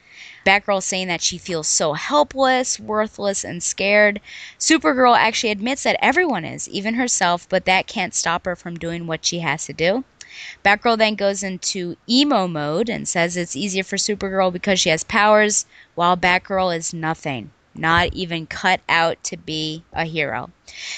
Batgirl 0.47 0.83
saying 0.83 1.09
that 1.09 1.23
she 1.23 1.39
feels 1.39 1.67
so 1.67 1.95
helpless, 1.95 2.79
worthless, 2.79 3.45
and 3.45 3.63
scared. 3.63 4.21
Supergirl 4.59 5.17
actually 5.17 5.51
admits 5.51 5.83
that 5.85 5.99
everyone 6.01 6.45
is, 6.45 6.69
even 6.69 6.95
herself, 6.95 7.49
but 7.49 7.65
that 7.65 7.87
can't 7.87 8.15
stop 8.15 8.45
her 8.45 8.57
from 8.57 8.77
doing 8.77 9.07
what 9.07 9.25
she 9.25 9.41
has 9.41 9.67
to 9.67 9.73
do. 9.73 10.05
Batgirl 10.65 10.99
then 10.99 11.15
goes 11.15 11.43
into 11.43 11.97
emo 12.09 12.47
mode 12.49 12.89
and 12.89 13.09
says 13.09 13.37
it's 13.37 13.57
easier 13.57 13.85
for 13.85 13.97
Supergirl 13.97 14.53
because 14.53 14.81
she 14.81 14.91
has 14.91 15.05
powers, 15.05 15.65
while 15.95 16.17
Batgirl 16.17 16.77
is 16.77 16.93
nothing 16.93 17.51
not 17.75 18.13
even 18.13 18.47
cut 18.47 18.81
out 18.89 19.23
to 19.25 19.37
be 19.37 19.85
a 19.93 20.05
hero. 20.05 20.51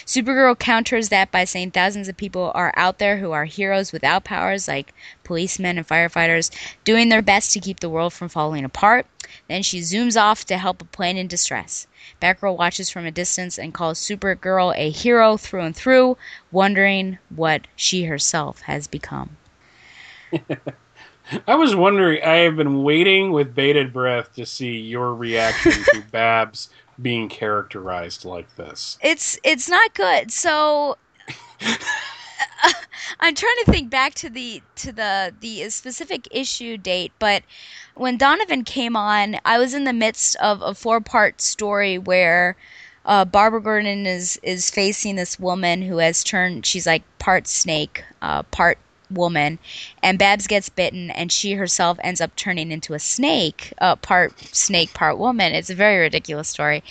Supergirl 0.05 0.59
counters 0.59 1.09
that 1.09 1.31
by 1.31 1.45
saying 1.45 1.73
thousands 1.73 2.09
of 2.09 2.17
people 2.17 2.53
are 2.55 2.73
out 2.77 2.99
there 2.99 3.19
who 3.19 3.33
are 3.33 3.45
heroes 3.45 3.93
without 3.93 4.25
powers, 4.25 4.69
like 4.69 4.95
policemen 5.25 5.79
and 5.79 5.87
firefighters, 5.87 6.51
doing 6.85 7.09
their 7.09 7.23
best 7.23 7.53
to 7.53 7.61
keep 7.61 7.81
the 7.81 7.91
world 7.91 8.13
from 8.13 8.29
falling 8.29 8.65
apart. 8.65 9.07
Then 9.49 9.63
she 9.63 9.81
zooms 9.81 10.21
off 10.21 10.45
to 10.47 10.59
help 10.59 10.81
a 10.81 10.85
plane 10.85 11.17
in 11.17 11.27
distress. 11.27 11.87
Batgirl 12.23 12.57
watches 12.57 12.91
from 12.91 13.07
a 13.07 13.11
distance 13.11 13.59
and 13.59 13.75
calls 13.75 13.99
Supergirl 13.99 14.75
a 14.77 14.91
hero 14.91 15.37
through 15.37 15.63
and 15.63 15.77
through, 15.77 16.17
wondering 16.53 17.19
what 17.29 17.67
she 17.75 18.05
herself 18.05 18.63
has 18.63 18.87
become. 18.87 19.37
I 21.47 21.55
was 21.55 21.75
wondering. 21.75 22.23
I 22.23 22.37
have 22.39 22.57
been 22.57 22.83
waiting 22.83 23.33
with 23.33 23.55
bated 23.55 23.93
breath 23.93 24.35
to 24.35 24.47
see 24.47 24.79
your 24.79 25.15
reaction 25.15 25.73
to 25.93 26.03
Babs 26.13 26.71
being 27.01 27.29
characterized 27.29 28.25
like 28.25 28.55
this. 28.57 28.99
It's 29.03 29.39
it's 29.45 29.69
not 29.69 29.95
good. 29.95 30.33
So 30.33 30.97
I'm 33.21 33.35
trying 33.35 33.57
to 33.65 33.71
think 33.71 33.91
back 33.91 34.15
to 34.15 34.31
the 34.31 34.63
to 34.77 34.93
the 34.93 35.35
the 35.41 35.69
specific 35.71 36.29
issue 36.31 36.77
date, 36.77 37.13
but 37.19 37.43
when 37.95 38.17
Donovan 38.17 38.65
came 38.65 38.97
on, 38.97 39.39
I 39.45 39.59
was 39.59 39.75
in 39.75 39.85
the 39.85 39.93
midst 39.93 40.37
of 40.37 40.61
a 40.63 40.75
four 40.75 41.01
part 41.01 41.41
story 41.41 41.99
where 41.99 42.57
uh, 43.05 43.25
Barbara 43.25 43.63
Gordon 43.63 44.07
is 44.07 44.39
is 44.43 44.71
facing 44.71 45.17
this 45.17 45.39
woman 45.39 45.83
who 45.83 45.99
has 45.99 46.23
turned. 46.25 46.67
She's 46.67 46.87
like 46.87 47.03
part 47.19 47.47
snake, 47.47 48.05
uh, 48.23 48.43
part 48.45 48.79
woman, 49.11 49.59
and 50.03 50.19
Babs 50.19 50.47
gets 50.47 50.69
bitten, 50.69 51.11
and 51.11 51.31
she 51.31 51.53
herself 51.53 51.99
ends 52.03 52.21
up 52.21 52.35
turning 52.37 52.73
into 52.73 52.95
a 52.95 52.99
snake, 52.99 53.73
uh, 53.81 53.97
part 53.97 54.39
snake, 54.55 54.93
part 54.95 55.19
woman. 55.19 55.53
It's 55.53 55.71
a 55.71 55.75
very 55.75 55.99
ridiculous 55.99 56.49
story. 56.49 56.83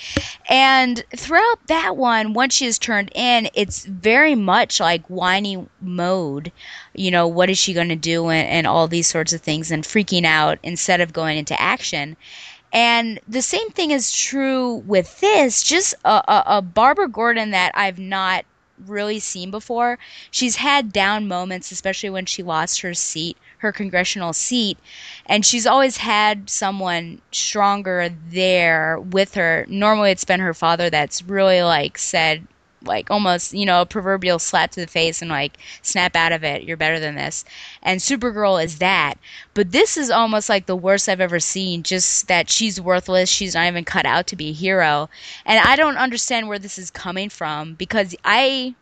And 0.49 1.03
throughout 1.15 1.67
that 1.67 1.97
one, 1.97 2.33
once 2.33 2.53
she 2.53 2.65
is 2.65 2.79
turned 2.79 3.11
in, 3.15 3.49
it's 3.53 3.85
very 3.85 4.35
much 4.35 4.79
like 4.79 5.05
whiny 5.07 5.65
mode. 5.81 6.51
You 6.93 7.11
know, 7.11 7.27
what 7.27 7.49
is 7.49 7.57
she 7.57 7.73
going 7.73 7.89
to 7.89 7.95
do, 7.95 8.29
and, 8.29 8.47
and 8.47 8.67
all 8.67 8.87
these 8.87 9.07
sorts 9.07 9.33
of 9.33 9.41
things, 9.41 9.71
and 9.71 9.83
freaking 9.83 10.25
out 10.25 10.59
instead 10.63 11.01
of 11.01 11.13
going 11.13 11.37
into 11.37 11.59
action. 11.61 12.15
And 12.73 13.21
the 13.27 13.41
same 13.41 13.69
thing 13.69 13.91
is 13.91 14.11
true 14.11 14.83
with 14.85 15.21
this, 15.21 15.63
just 15.63 15.93
a, 16.03 16.09
a, 16.09 16.43
a 16.57 16.61
Barbara 16.61 17.07
Gordon 17.07 17.51
that 17.51 17.71
I've 17.73 17.99
not 17.99 18.43
really 18.85 19.19
seen 19.19 19.51
before. 19.51 19.97
She's 20.31 20.57
had 20.57 20.91
down 20.91 21.27
moments, 21.27 21.71
especially 21.71 22.09
when 22.09 22.25
she 22.25 22.43
lost 22.43 22.81
her 22.81 22.93
seat, 22.93 23.37
her 23.59 23.71
congressional 23.71 24.33
seat, 24.33 24.77
and 25.25 25.45
she's 25.45 25.65
always 25.65 25.97
had 25.97 26.49
someone 26.49 27.21
stronger 27.31 28.09
there 28.29 28.99
with 28.99 29.35
her. 29.35 29.65
Normally, 29.69 30.11
it's 30.11 30.25
been 30.25 30.39
her 30.39 30.53
father 30.53 30.89
that's 30.89 31.23
really 31.23 31.61
like 31.61 31.97
said, 31.97 32.47
like 32.87 33.09
almost 33.11 33.53
you 33.53 33.65
know 33.65 33.81
a 33.81 33.85
proverbial 33.85 34.39
slap 34.39 34.71
to 34.71 34.79
the 34.81 34.87
face 34.87 35.21
and 35.21 35.29
like 35.31 35.57
snap 35.81 36.15
out 36.15 36.31
of 36.31 36.43
it. 36.43 36.63
You're 36.63 36.77
better 36.77 36.99
than 36.99 37.15
this. 37.15 37.45
And 37.81 37.99
supergirl 37.99 38.63
is 38.63 38.79
that. 38.79 39.15
But 39.53 39.71
this 39.71 39.97
is 39.97 40.09
almost 40.09 40.49
like 40.49 40.65
the 40.65 40.75
worst 40.75 41.09
i've 41.09 41.21
ever 41.21 41.39
seen. 41.39 41.83
Just 41.83 42.27
that 42.27 42.49
she's 42.49 42.79
worthless. 42.81 43.29
She's 43.29 43.55
not 43.55 43.67
even 43.67 43.85
cut 43.85 44.05
out 44.05 44.27
to 44.27 44.35
be 44.35 44.49
a 44.49 44.53
hero. 44.53 45.09
And 45.45 45.59
i 45.59 45.75
don't 45.75 45.97
understand 45.97 46.47
where 46.47 46.59
this 46.59 46.77
is 46.77 46.91
coming 46.91 47.29
from 47.29 47.73
because 47.75 48.15
i 48.23 48.75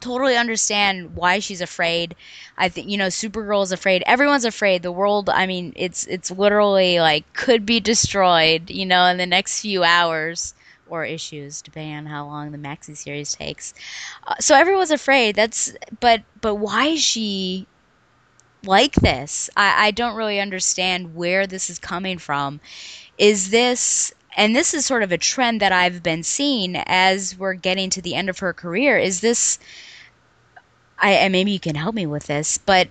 totally 0.00 0.36
understand 0.36 1.14
why 1.16 1.38
she's 1.40 1.60
afraid. 1.60 2.14
I 2.56 2.68
think 2.68 2.88
you 2.88 2.96
know 2.96 3.08
Supergirl 3.08 3.62
is 3.62 3.72
afraid. 3.72 4.02
Everyone's 4.06 4.44
afraid. 4.44 4.82
The 4.82 4.92
world, 4.92 5.28
I 5.28 5.46
mean, 5.46 5.72
it's 5.76 6.06
it's 6.06 6.30
literally 6.30 7.00
like 7.00 7.32
could 7.34 7.66
be 7.66 7.80
destroyed, 7.80 8.70
you 8.70 8.86
know, 8.86 9.04
in 9.06 9.16
the 9.18 9.26
next 9.26 9.60
few 9.60 9.84
hours 9.84 10.54
or 10.90 11.04
issues, 11.04 11.62
depending 11.62 11.96
on 11.96 12.06
how 12.06 12.26
long 12.26 12.52
the 12.52 12.58
maxi 12.58 12.96
series 12.96 13.34
takes. 13.34 13.74
Uh, 14.26 14.34
so 14.40 14.54
everyone's 14.54 14.90
afraid. 14.90 15.36
That's 15.36 15.72
but 16.00 16.22
but 16.40 16.56
why 16.56 16.86
is 16.88 17.02
she 17.02 17.66
like 18.64 18.94
this? 18.94 19.50
I, 19.56 19.88
I 19.88 19.90
don't 19.90 20.16
really 20.16 20.40
understand 20.40 21.14
where 21.14 21.46
this 21.46 21.70
is 21.70 21.78
coming 21.78 22.18
from. 22.18 22.60
Is 23.16 23.50
this 23.50 24.12
and 24.36 24.54
this 24.54 24.74
is 24.74 24.86
sort 24.86 25.02
of 25.02 25.12
a 25.12 25.18
trend 25.18 25.60
that 25.60 25.72
I've 25.72 26.02
been 26.02 26.22
seeing 26.22 26.76
as 26.76 27.36
we're 27.36 27.54
getting 27.54 27.90
to 27.90 28.02
the 28.02 28.14
end 28.14 28.28
of 28.28 28.38
her 28.38 28.52
career. 28.52 28.96
Is 28.98 29.20
this 29.20 29.58
I 30.98 31.12
and 31.12 31.32
maybe 31.32 31.52
you 31.52 31.60
can 31.60 31.74
help 31.74 31.94
me 31.94 32.06
with 32.06 32.26
this, 32.26 32.58
but 32.58 32.88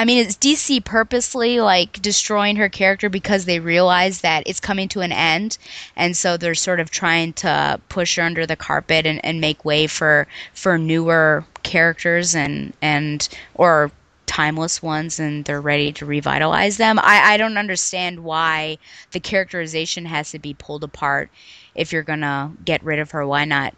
I 0.00 0.06
mean, 0.06 0.16
is 0.16 0.34
DC 0.38 0.82
purposely 0.82 1.60
like 1.60 2.00
destroying 2.00 2.56
her 2.56 2.70
character 2.70 3.10
because 3.10 3.44
they 3.44 3.60
realize 3.60 4.22
that 4.22 4.44
it's 4.46 4.58
coming 4.58 4.88
to 4.88 5.02
an 5.02 5.12
end, 5.12 5.58
and 5.94 6.16
so 6.16 6.38
they're 6.38 6.54
sort 6.54 6.80
of 6.80 6.90
trying 6.90 7.34
to 7.34 7.78
push 7.90 8.16
her 8.16 8.22
under 8.22 8.46
the 8.46 8.56
carpet 8.56 9.04
and, 9.04 9.22
and 9.22 9.42
make 9.42 9.62
way 9.62 9.86
for 9.86 10.26
for 10.54 10.78
newer 10.78 11.44
characters 11.64 12.34
and 12.34 12.72
and 12.80 13.28
or 13.56 13.92
timeless 14.24 14.82
ones, 14.82 15.20
and 15.20 15.44
they're 15.44 15.60
ready 15.60 15.92
to 15.92 16.06
revitalize 16.06 16.78
them. 16.78 16.98
I, 16.98 17.34
I 17.34 17.36
don't 17.36 17.58
understand 17.58 18.24
why 18.24 18.78
the 19.10 19.20
characterization 19.20 20.06
has 20.06 20.30
to 20.30 20.38
be 20.38 20.54
pulled 20.54 20.82
apart. 20.82 21.28
If 21.74 21.92
you're 21.92 22.04
gonna 22.04 22.52
get 22.64 22.82
rid 22.82 23.00
of 23.00 23.10
her, 23.10 23.26
why 23.26 23.44
not 23.44 23.74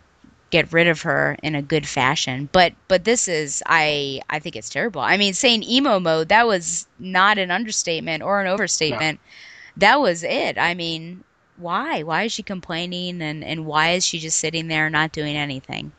get 0.52 0.72
rid 0.72 0.86
of 0.86 1.02
her 1.02 1.36
in 1.42 1.56
a 1.56 1.62
good 1.62 1.88
fashion. 1.88 2.48
But 2.52 2.74
but 2.86 3.02
this 3.02 3.26
is 3.26 3.62
I 3.66 4.20
I 4.30 4.38
think 4.38 4.54
it's 4.54 4.68
terrible. 4.68 5.00
I 5.00 5.16
mean, 5.16 5.34
saying 5.34 5.64
emo 5.64 5.98
mode 5.98 6.28
that 6.28 6.46
was 6.46 6.86
not 7.00 7.38
an 7.38 7.50
understatement 7.50 8.22
or 8.22 8.40
an 8.40 8.46
overstatement. 8.46 9.18
No. 9.18 9.30
That 9.78 10.00
was 10.00 10.22
it. 10.22 10.58
I 10.58 10.74
mean, 10.74 11.24
why? 11.56 12.02
Why 12.02 12.24
is 12.24 12.32
she 12.32 12.42
complaining 12.44 13.20
and 13.22 13.42
and 13.42 13.66
why 13.66 13.92
is 13.92 14.04
she 14.04 14.20
just 14.20 14.38
sitting 14.38 14.68
there 14.68 14.88
not 14.90 15.10
doing 15.10 15.36
anything? 15.36 15.90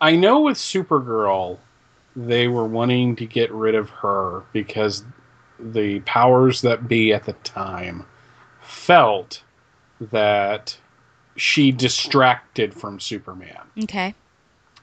I 0.00 0.16
know 0.16 0.40
with 0.40 0.56
Supergirl 0.56 1.58
they 2.14 2.46
were 2.46 2.66
wanting 2.66 3.16
to 3.16 3.26
get 3.26 3.50
rid 3.52 3.74
of 3.74 3.90
her 3.90 4.42
because 4.52 5.04
the 5.58 6.00
powers 6.00 6.60
that 6.62 6.88
be 6.88 7.12
at 7.12 7.24
the 7.24 7.32
time 7.32 8.04
felt 8.60 9.42
that 10.00 10.76
she 11.36 11.72
distracted 11.72 12.74
from 12.74 13.00
Superman. 13.00 13.58
Okay. 13.84 14.14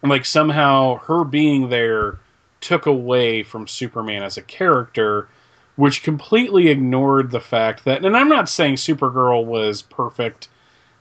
Like 0.02 0.26
somehow 0.26 0.98
her 1.00 1.24
being 1.24 1.70
there 1.70 2.20
took 2.62 2.86
away 2.86 3.44
from 3.44 3.68
Superman 3.68 4.24
as 4.24 4.38
a 4.38 4.42
character, 4.42 5.28
which 5.76 6.04
completely 6.04 6.70
ignored 6.70 7.32
the 7.32 7.40
fact 7.40 7.86
that 7.86 8.06
and 8.06 8.16
I'm 8.16 8.30
not 8.30 8.50
saying 8.50 8.76
Supergirl 8.76 9.46
was 9.46 9.82
perfect 9.82 10.48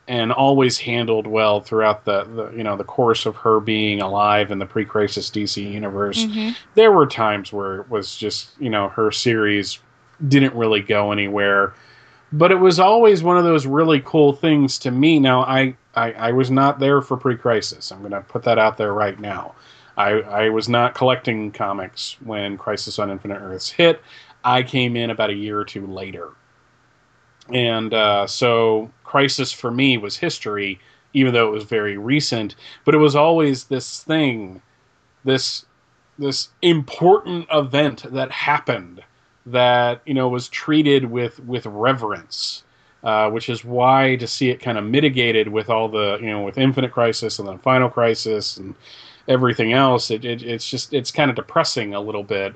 and 0.08 0.32
always 0.32 0.78
handled 0.78 1.26
well 1.26 1.60
throughout 1.60 2.04
the, 2.06 2.24
the 2.24 2.50
you 2.56 2.64
know 2.64 2.76
the 2.76 2.84
course 2.84 3.26
of 3.26 3.36
her 3.36 3.60
being 3.60 4.00
alive 4.00 4.50
in 4.50 4.58
the 4.58 4.66
pre-crisis 4.66 5.30
DC 5.30 5.70
universe. 5.70 6.24
Mm-hmm. 6.24 6.50
There 6.74 6.92
were 6.92 7.06
times 7.06 7.52
where 7.52 7.82
it 7.82 7.90
was 7.90 8.16
just, 8.16 8.50
you 8.58 8.70
know, 8.70 8.88
her 8.88 9.12
series 9.12 9.78
didn't 10.26 10.54
really 10.54 10.80
go 10.80 11.12
anywhere 11.12 11.74
but 12.32 12.50
it 12.50 12.56
was 12.56 12.78
always 12.78 13.22
one 13.22 13.38
of 13.38 13.44
those 13.44 13.66
really 13.66 14.00
cool 14.04 14.32
things 14.32 14.78
to 14.80 14.90
me. 14.90 15.18
Now, 15.18 15.42
I, 15.42 15.76
I, 15.94 16.12
I 16.12 16.32
was 16.32 16.50
not 16.50 16.78
there 16.78 17.00
for 17.00 17.16
pre 17.16 17.36
Crisis. 17.36 17.90
I'm 17.90 18.00
going 18.00 18.12
to 18.12 18.20
put 18.20 18.42
that 18.44 18.58
out 18.58 18.76
there 18.76 18.92
right 18.92 19.18
now. 19.18 19.54
I, 19.96 20.20
I 20.20 20.48
was 20.50 20.68
not 20.68 20.94
collecting 20.94 21.50
comics 21.50 22.16
when 22.24 22.56
Crisis 22.56 22.98
on 22.98 23.10
Infinite 23.10 23.40
Earths 23.40 23.68
hit. 23.68 24.00
I 24.44 24.62
came 24.62 24.96
in 24.96 25.10
about 25.10 25.30
a 25.30 25.34
year 25.34 25.58
or 25.58 25.64
two 25.64 25.86
later. 25.86 26.30
And 27.52 27.92
uh, 27.92 28.26
so 28.26 28.90
Crisis 29.04 29.52
for 29.52 29.70
me 29.70 29.98
was 29.98 30.16
history 30.16 30.78
even 31.12 31.32
though 31.32 31.48
it 31.48 31.52
was 31.52 31.64
very 31.64 31.96
recent. 31.98 32.54
But 32.84 32.94
it 32.94 32.98
was 32.98 33.16
always 33.16 33.64
this 33.64 34.02
thing, 34.02 34.62
this 35.24 35.64
this 36.18 36.48
important 36.62 37.46
event 37.52 38.04
that 38.12 38.30
happened 38.32 39.02
that 39.52 40.02
you 40.06 40.14
know 40.14 40.28
was 40.28 40.48
treated 40.48 41.04
with 41.06 41.40
with 41.40 41.66
reverence. 41.66 42.64
Uh, 43.04 43.30
which 43.30 43.48
is 43.48 43.64
why 43.64 44.16
to 44.16 44.26
see 44.26 44.50
it 44.50 44.60
kind 44.60 44.76
of 44.76 44.82
mitigated 44.82 45.46
with 45.46 45.70
all 45.70 45.88
the 45.88 46.18
you 46.20 46.26
know 46.26 46.42
with 46.42 46.58
Infinite 46.58 46.90
Crisis 46.90 47.38
and 47.38 47.46
then 47.46 47.56
Final 47.58 47.88
Crisis 47.88 48.56
and 48.56 48.74
everything 49.28 49.72
else, 49.72 50.10
it, 50.10 50.24
it, 50.24 50.42
it's 50.42 50.68
just 50.68 50.92
it's 50.92 51.12
kind 51.12 51.30
of 51.30 51.36
depressing 51.36 51.94
a 51.94 52.00
little 52.00 52.24
bit 52.24 52.54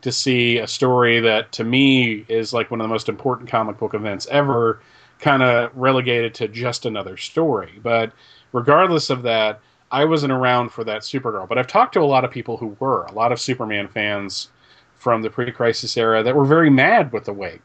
to 0.00 0.10
see 0.10 0.58
a 0.58 0.66
story 0.66 1.20
that 1.20 1.52
to 1.52 1.64
me 1.64 2.24
is 2.28 2.52
like 2.52 2.70
one 2.70 2.80
of 2.80 2.84
the 2.84 2.92
most 2.92 3.08
important 3.08 3.48
comic 3.48 3.78
book 3.78 3.94
events 3.94 4.26
ever 4.30 4.80
kind 5.20 5.42
of 5.42 5.70
relegated 5.76 6.34
to 6.34 6.48
just 6.48 6.86
another 6.86 7.16
story. 7.16 7.78
But 7.82 8.12
regardless 8.52 9.10
of 9.10 9.22
that, 9.22 9.60
I 9.90 10.04
wasn't 10.04 10.32
around 10.32 10.70
for 10.70 10.82
that 10.84 11.02
Supergirl. 11.02 11.48
But 11.48 11.56
I've 11.56 11.66
talked 11.68 11.94
to 11.94 12.00
a 12.00 12.04
lot 12.04 12.24
of 12.24 12.30
people 12.30 12.56
who 12.56 12.76
were, 12.80 13.04
a 13.04 13.12
lot 13.12 13.32
of 13.32 13.40
Superman 13.40 13.86
fans 13.88 14.48
from 15.04 15.20
the 15.20 15.28
pre 15.28 15.52
crisis 15.52 15.98
era 15.98 16.22
that 16.22 16.34
were 16.34 16.46
very 16.46 16.70
mad 16.70 17.12
with 17.12 17.26
the 17.26 17.32
way 17.32 17.60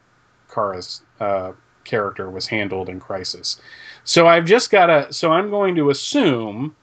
Kara's 0.52 1.00
uh, 1.20 1.52
character 1.84 2.30
was 2.30 2.46
handled 2.46 2.90
in 2.90 3.00
Crisis. 3.00 3.58
So 4.04 4.28
I've 4.28 4.44
just 4.44 4.70
got 4.70 4.86
to, 4.86 5.10
so 5.10 5.32
I'm 5.32 5.48
going 5.48 5.74
to 5.76 5.88
assume 5.88 6.76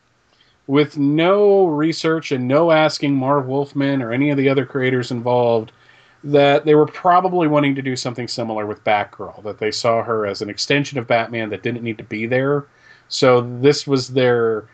with 0.65 0.97
no 0.97 1.67
research 1.67 2.31
and 2.31 2.47
no 2.47 2.71
asking 2.71 3.15
Marv 3.15 3.45
Wolfman 3.45 4.01
or 4.01 4.11
any 4.11 4.31
of 4.31 4.37
the 4.37 4.49
other 4.49 4.65
creators 4.65 5.11
involved 5.11 5.71
that 6.23 6.65
they 6.65 6.73
were 6.73 6.87
probably 6.87 7.47
wanting 7.47 7.75
to 7.75 7.81
do 7.83 7.95
something 7.95 8.27
similar 8.27 8.65
with 8.65 8.83
Batgirl, 8.83 9.43
that 9.43 9.59
they 9.59 9.71
saw 9.71 10.01
her 10.01 10.25
as 10.25 10.41
an 10.41 10.49
extension 10.49 10.97
of 10.97 11.07
Batman 11.07 11.49
that 11.51 11.61
didn't 11.61 11.83
need 11.83 11.99
to 11.99 12.03
be 12.03 12.25
there. 12.25 12.65
So 13.09 13.41
this 13.61 13.85
was 13.85 14.09
their 14.09 14.65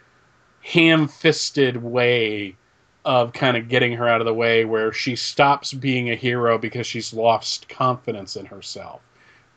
ham 0.61 1.09
fisted 1.09 1.84
way 1.84 2.55
of 3.05 3.33
kind 3.33 3.57
of 3.57 3.67
getting 3.67 3.93
her 3.93 4.07
out 4.07 4.21
of 4.21 4.25
the 4.25 4.33
way 4.33 4.65
where 4.65 4.93
she 4.93 5.15
stops 5.15 5.73
being 5.73 6.09
a 6.09 6.15
hero 6.15 6.57
because 6.57 6.87
she's 6.87 7.13
lost 7.13 7.67
confidence 7.67 8.35
in 8.35 8.45
herself, 8.45 9.01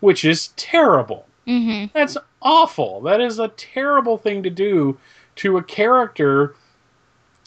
which 0.00 0.24
is 0.24 0.48
terrible. 0.56 1.26
Mm-hmm. 1.46 1.86
That's 1.94 2.16
awful. 2.42 3.00
That 3.02 3.20
is 3.20 3.38
a 3.38 3.48
terrible 3.48 4.18
thing 4.18 4.42
to 4.42 4.50
do 4.50 4.98
to 5.36 5.58
a 5.58 5.62
character. 5.62 6.56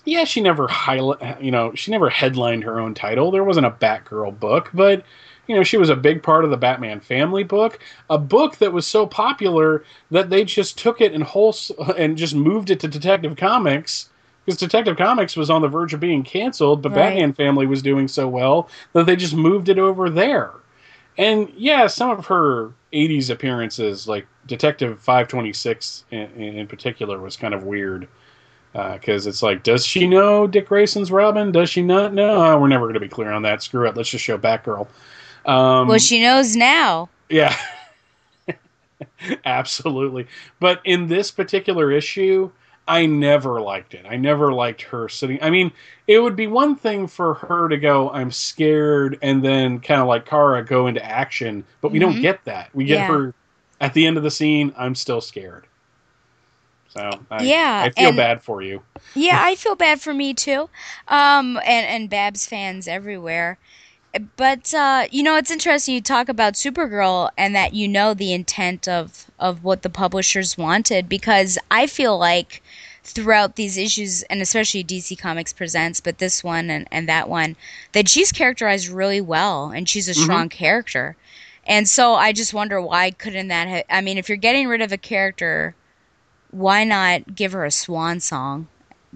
Yeah, 0.06 0.24
she 0.24 0.40
never 0.40 0.68
highlight, 0.68 1.42
you 1.42 1.52
know, 1.52 1.74
she 1.76 1.92
never 1.92 2.10
headlined 2.10 2.64
her 2.64 2.80
own 2.80 2.94
title. 2.94 3.32
There 3.32 3.44
wasn't 3.44 3.66
a 3.66 3.72
Batgirl 3.72 4.40
book, 4.40 4.70
but 4.74 5.04
you 5.48 5.56
know, 5.56 5.64
she 5.64 5.78
was 5.78 5.90
a 5.90 5.96
big 5.96 6.22
part 6.22 6.46
of 6.46 6.52
the 6.52 6.58
Batman 6.58 7.00
family 7.00 7.44
book, 7.44 7.80
a 8.10 8.20
book 8.20 8.58
that 8.58 8.72
was 8.72 8.86
so 8.86 9.08
popular 9.08 9.84
that 10.12 10.30
they 10.30 10.46
just 10.46 10.78
took 10.78 11.02
it 11.02 11.12
and 11.12 11.24
whole 11.24 11.56
and 11.98 12.18
just 12.18 12.36
moved 12.36 12.70
it 12.70 12.80
to 12.82 12.88
Detective 12.88 13.36
Comics 13.36 14.09
because 14.50 14.58
Detective 14.60 14.98
Comics 14.98 15.36
was 15.38 15.52
on 15.52 15.62
the 15.62 15.68
verge 15.68 15.94
of 15.94 16.00
being 16.00 16.24
canceled, 16.24 16.82
but 16.82 16.90
Right. 16.90 17.10
Batman 17.10 17.34
family 17.34 17.68
was 17.68 17.84
doing 17.84 18.08
so 18.08 18.28
well 18.28 18.68
that 18.94 19.06
they 19.06 19.16
just 19.16 19.36
moved 19.36 19.70
it 19.70 19.78
over 19.78 20.10
there. 20.10 20.50
And 21.20 21.54
yeah, 21.56 21.86
some 21.86 22.10
of 22.10 22.26
her 22.26 22.72
80s 22.92 23.30
appearances, 23.30 24.08
like 24.08 24.26
Detective 24.48 25.00
526 25.02 26.06
in, 26.10 26.22
in 26.42 26.66
particular, 26.66 27.20
was 27.20 27.38
kind 27.38 27.54
of 27.54 27.64
weird. 27.64 28.08
Because 28.74 29.28
it's 29.28 29.44
like, 29.44 29.62
does 29.62 29.86
she 29.86 30.08
know 30.08 30.48
Dick 30.48 30.68
Grayson's 30.68 31.12
Robin? 31.12 31.52
Does 31.52 31.70
she 31.70 31.84
not 31.84 32.14
know? 32.16 32.44
Oh, 32.44 32.60
we're 32.60 32.68
never 32.70 32.86
going 32.86 32.96
to 32.96 33.00
be 33.00 33.08
clear 33.08 33.32
on 33.32 33.44
that. 33.44 33.62
Screw 33.62 33.88
it. 33.88 33.96
Let's 33.96 34.10
just 34.10 34.24
show 34.26 34.38
Batgirl. 34.38 34.88
Um, 35.46 35.88
well, 35.88 36.00
she 36.00 36.22
knows 36.24 36.56
now. 36.56 37.08
yeah. 37.30 37.56
Absolutely. 39.46 40.26
But 40.60 40.82
in 40.86 41.08
this 41.08 41.30
particular 41.30 41.92
issue, 41.92 42.50
I 42.90 43.06
never 43.06 43.62
liked 43.62 43.94
it. 43.94 44.06
I 44.10 44.16
never 44.18 44.52
liked 44.52 44.82
her 44.82 45.08
sitting. 45.08 45.38
I 45.44 45.50
mean, 45.52 45.72
it 46.08 46.20
would 46.20 46.36
be 46.36 46.48
one 46.48 46.76
thing 46.76 47.06
for 47.08 47.36
her 47.36 47.70
to 47.70 47.78
go, 47.78 48.10
I'm 48.10 48.32
scared, 48.32 49.20
and 49.22 49.44
then 49.46 49.80
kind 49.80 50.02
of 50.02 50.08
like 50.08 50.26
Kara 50.26 50.66
go 50.66 50.88
into 50.88 51.04
action, 51.06 51.64
but 51.82 51.92
we 51.92 52.00
don't 52.00 52.16
Mhm. 52.16 52.22
get 52.22 52.44
that. 52.46 52.70
We 52.74 52.86
get 52.86 53.00
Yeah. 53.00 53.08
her 53.08 53.34
at 53.80 53.94
the 53.94 54.06
end 54.08 54.18
of 54.18 54.24
the 54.24 54.32
scene, 54.32 54.74
I'm 54.78 54.96
still 54.96 55.22
scared. 55.22 55.66
So 56.90 57.12
I, 57.30 57.44
Yeah, 57.44 57.84
I 57.86 57.92
feel 57.92 58.08
and- 58.10 58.18
bad 58.18 58.44
for 58.44 58.62
you. 58.62 58.82
Yeah, 59.14 59.40
I 59.46 59.56
feel 59.56 59.76
bad 59.76 60.02
for 60.02 60.14
me 60.14 60.34
too. 60.34 60.70
Um, 61.08 61.58
and 61.58 61.86
and 61.86 62.10
Babs 62.10 62.46
fans 62.48 62.88
everywhere. 62.88 63.58
But 64.38 64.74
uh, 64.74 65.06
you 65.12 65.22
know, 65.22 65.36
it's 65.36 65.52
interesting 65.52 65.94
you 65.94 66.02
talk 66.02 66.30
about 66.30 66.56
Supergirl 66.56 67.30
and 67.38 67.56
that 67.56 67.74
you 67.76 67.88
know 67.88 68.16
the 68.16 68.34
intent 68.34 68.88
of 68.88 69.28
of 69.40 69.64
what 69.64 69.84
the 69.84 69.90
publishers 69.90 70.58
wanted 70.58 71.08
because 71.08 71.60
I 71.70 71.86
feel 71.86 72.18
like 72.18 72.64
throughout 73.12 73.56
these 73.56 73.78
issues 73.78 74.24
and 74.24 74.42
especially 74.42 74.84
DC 74.84 75.16
Comics 75.16 75.54
presents, 75.54 76.00
but 76.02 76.18
this 76.20 76.44
one 76.44 76.70
and, 76.70 76.88
and 76.92 77.08
that 77.10 77.30
one, 77.30 77.56
that 77.94 78.08
she's 78.10 78.32
characterized 78.32 78.88
really 78.90 79.22
well 79.22 79.70
and 79.72 79.88
she's 79.90 80.08
a 80.10 80.14
Mhm. 80.14 80.24
strong 80.24 80.50
character. 80.50 81.16
And 81.66 81.88
so 81.88 82.16
I 82.16 82.32
just 82.34 82.54
wonder 82.54 82.82
why 82.82 83.12
couldn't 83.12 83.48
that 83.50 83.68
ha- 83.68 83.84
I 83.90 84.02
mean, 84.02 84.18
if 84.18 84.30
you're 84.30 84.38
getting 84.38 84.68
rid 84.68 84.82
of 84.82 84.92
a 84.92 84.98
character, 84.98 85.76
why 86.52 86.84
not 86.84 87.36
give 87.36 87.52
her 87.52 87.66
a 87.66 87.72
swan 87.72 88.20
song 88.20 88.68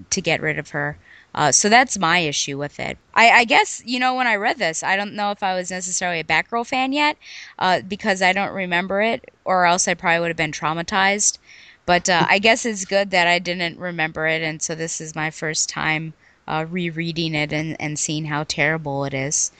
to 0.09 0.21
get 0.21 0.41
rid 0.41 0.59
of 0.59 0.69
her? 0.69 0.97
Uh, 1.35 1.51
so 1.51 1.67
that's 1.67 1.97
my 1.97 2.19
issue 2.19 2.59
with 2.59 2.79
it. 2.79 2.97
I, 3.15 3.29
I 3.31 3.45
guess 3.45 3.81
you 3.85 3.99
know 3.99 4.13
when 4.13 4.27
I 4.27 4.35
read 4.35 4.59
this, 4.59 4.83
I 4.83 4.95
don't 4.95 5.15
know 5.15 5.31
if 5.31 5.41
I 5.41 5.55
was 5.55 5.71
necessarily 5.71 6.19
a 6.19 6.23
Batgirl 6.23 6.67
fan 6.67 6.93
yet, 6.93 7.17
uh, 7.57 7.81
because 7.81 8.21
I 8.21 8.33
don't 8.33 8.53
remember 8.53 9.01
it, 9.01 9.31
or 9.43 9.65
else 9.65 9.87
I 9.87 9.95
probably 9.95 10.19
would 10.19 10.27
have 10.27 10.37
been 10.37 10.51
traumatized. 10.51 11.39
But 11.85 12.09
uh, 12.09 12.25
I 12.29 12.39
guess 12.39 12.65
it's 12.65 12.85
good 12.85 13.11
that 13.11 13.27
I 13.27 13.39
didn't 13.39 13.77
remember 13.79 14.27
it, 14.27 14.41
and 14.41 14.61
so 14.61 14.75
this 14.75 15.01
is 15.01 15.15
my 15.15 15.31
first 15.31 15.69
time 15.69 16.13
uh, 16.47 16.65
rereading 16.69 17.35
it 17.35 17.53
and, 17.53 17.75
and 17.79 17.97
seeing 17.99 18.25
how 18.25 18.43
terrible 18.43 19.05
it 19.05 19.13
is. 19.13 19.51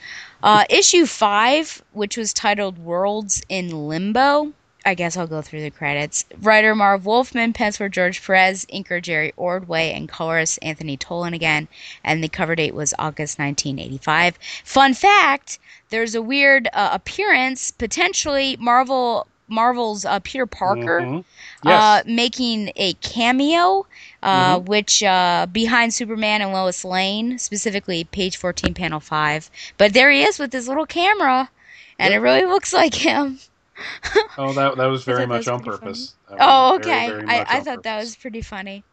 Uh, 0.42 0.64
issue 0.68 1.06
five, 1.06 1.82
which 1.92 2.16
was 2.16 2.32
titled 2.32 2.78
"Worlds 2.78 3.42
in 3.48 3.88
Limbo." 3.88 4.52
I 4.86 4.94
guess 4.94 5.16
I'll 5.16 5.26
go 5.26 5.40
through 5.40 5.62
the 5.62 5.70
credits. 5.70 6.26
Writer 6.42 6.74
Marv 6.74 7.06
Wolfman, 7.06 7.54
penciler 7.54 7.90
George 7.90 8.22
Perez, 8.22 8.66
inker 8.66 9.00
Jerry 9.00 9.32
Ordway, 9.36 9.92
and 9.92 10.08
colorist 10.10 10.58
Anthony 10.60 10.98
Tollin 10.98 11.32
again. 11.32 11.68
And 12.04 12.22
the 12.22 12.28
cover 12.28 12.54
date 12.54 12.74
was 12.74 12.92
August 12.98 13.38
1985. 13.38 14.38
Fun 14.62 14.92
fact: 14.92 15.58
There's 15.88 16.14
a 16.14 16.20
weird 16.22 16.68
uh, 16.74 16.90
appearance, 16.92 17.70
potentially 17.70 18.56
Marvel 18.60 19.26
Marvel's 19.48 20.04
uh, 20.04 20.20
Peter 20.20 20.46
Parker 20.46 21.00
Mhm. 21.02 21.24
Yes. 21.64 21.82
uh, 21.82 22.02
making 22.06 22.72
a 22.76 22.94
cameo, 22.94 23.86
uh, 24.22 24.58
Mhm. 24.58 24.66
which 24.66 25.02
uh, 25.02 25.46
behind 25.50 25.94
Superman 25.94 26.42
and 26.42 26.52
Lois 26.52 26.84
Lane, 26.84 27.38
specifically 27.38 28.04
page 28.04 28.36
14, 28.36 28.74
panel 28.74 29.00
5. 29.00 29.50
But 29.78 29.92
there 29.94 30.10
he 30.10 30.22
is 30.22 30.38
with 30.38 30.52
his 30.52 30.68
little 30.68 30.86
camera, 30.86 31.50
and 31.98 32.12
it 32.14 32.18
really 32.18 32.44
looks 32.44 32.72
like 32.72 32.94
him. 32.94 33.40
oh, 34.38 34.52
that, 34.54 34.76
that 34.76 34.86
was 34.86 35.04
very 35.04 35.26
much 35.26 35.40
was 35.40 35.48
on 35.48 35.62
purpose. 35.62 36.14
Oh, 36.28 36.78
was 36.78 36.86
very, 36.86 36.96
okay. 36.96 37.06
very 37.08 37.26
I, 37.28 37.46
I 37.48 37.60
thought 37.60 37.82
that 37.84 37.98
was 37.98 38.16
pretty 38.16 38.42
funny. 38.42 38.84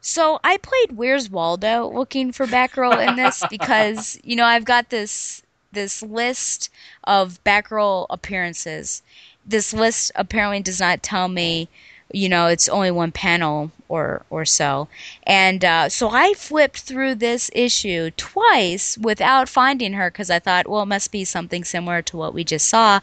So 0.00 0.38
I 0.44 0.58
played 0.58 0.92
Where's 0.92 1.30
Waldo 1.30 1.88
looking 1.88 2.32
for 2.32 2.46
Batgirl 2.46 3.06
in 3.08 3.16
this 3.16 3.42
because 3.50 4.18
you 4.22 4.36
know 4.36 4.44
I've 4.44 4.64
got 4.64 4.90
this 4.90 5.42
this 5.72 6.02
list 6.02 6.70
of 7.04 7.42
Batgirl 7.44 8.06
appearances. 8.10 9.02
This 9.46 9.72
list 9.74 10.12
apparently 10.14 10.60
does 10.60 10.80
not 10.80 11.02
tell 11.02 11.28
me, 11.28 11.68
you 12.14 12.28
know, 12.28 12.46
it's 12.46 12.68
only 12.68 12.90
one 12.90 13.12
panel 13.12 13.70
or 13.88 14.24
or 14.30 14.44
so, 14.44 14.88
and 15.24 15.64
uh, 15.64 15.88
so 15.88 16.10
I 16.10 16.34
flipped 16.34 16.80
through 16.80 17.16
this 17.16 17.50
issue 17.54 18.10
twice 18.16 18.96
without 18.98 19.48
finding 19.48 19.92
her 19.94 20.10
because 20.10 20.30
I 20.30 20.38
thought, 20.38 20.68
well, 20.68 20.82
it 20.82 20.86
must 20.86 21.10
be 21.12 21.24
something 21.24 21.64
similar 21.64 22.02
to 22.02 22.16
what 22.16 22.34
we 22.34 22.44
just 22.44 22.68
saw. 22.68 23.00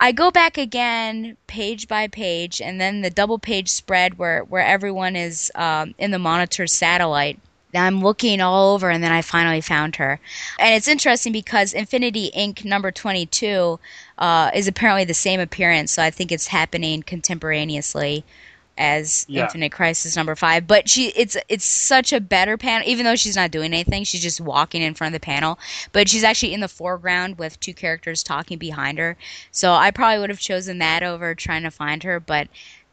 I 0.00 0.12
go 0.12 0.30
back 0.30 0.56
again, 0.58 1.36
page 1.48 1.88
by 1.88 2.06
page, 2.06 2.60
and 2.60 2.80
then 2.80 3.00
the 3.00 3.10
double 3.10 3.38
page 3.38 3.68
spread 3.68 4.18
where 4.18 4.44
where 4.44 4.64
everyone 4.64 5.16
is 5.16 5.50
um, 5.54 5.94
in 5.98 6.10
the 6.12 6.18
monitor 6.18 6.66
satellite. 6.66 7.38
I'm 7.74 8.00
looking 8.02 8.40
all 8.40 8.74
over, 8.74 8.88
and 8.90 9.02
then 9.04 9.12
I 9.12 9.22
finally 9.22 9.60
found 9.60 9.96
her. 9.96 10.18
And 10.58 10.74
it's 10.74 10.88
interesting 10.88 11.32
because 11.32 11.74
Infinity 11.74 12.30
Inc. 12.36 12.64
number 12.64 12.90
22 12.90 13.78
uh, 14.18 14.50
is 14.54 14.66
apparently 14.68 15.04
the 15.04 15.14
same 15.14 15.40
appearance, 15.40 15.92
so 15.92 16.02
I 16.02 16.10
think 16.10 16.32
it's 16.32 16.46
happening 16.46 17.02
contemporaneously 17.02 18.24
as 18.78 19.26
Yeah. 19.28 19.42
Infinite 19.42 19.72
Crisis 19.72 20.16
number 20.16 20.36
five. 20.36 20.66
But 20.66 20.88
she, 20.88 21.08
it's 21.08 21.36
it's 21.48 21.64
such 21.66 22.12
a 22.12 22.20
better 22.20 22.56
panel, 22.56 22.88
even 22.88 23.04
though 23.04 23.16
she's 23.16 23.36
not 23.36 23.50
doing 23.50 23.72
anything. 23.74 24.04
She's 24.04 24.22
just 24.22 24.40
walking 24.40 24.82
in 24.82 24.94
front 24.94 25.14
of 25.14 25.20
the 25.20 25.24
panel, 25.24 25.58
but 25.92 26.08
she's 26.08 26.24
actually 26.24 26.54
in 26.54 26.60
the 26.60 26.68
foreground 26.68 27.38
with 27.38 27.58
two 27.60 27.74
characters 27.74 28.22
talking 28.22 28.56
behind 28.56 28.98
her. 28.98 29.16
So 29.50 29.72
I 29.72 29.90
probably 29.90 30.20
would 30.20 30.30
have 30.30 30.38
chosen 30.38 30.78
that 30.78 31.02
over 31.02 31.34
trying 31.34 31.64
to 31.64 31.70
find 31.70 32.02
her, 32.04 32.20
but 32.20 32.48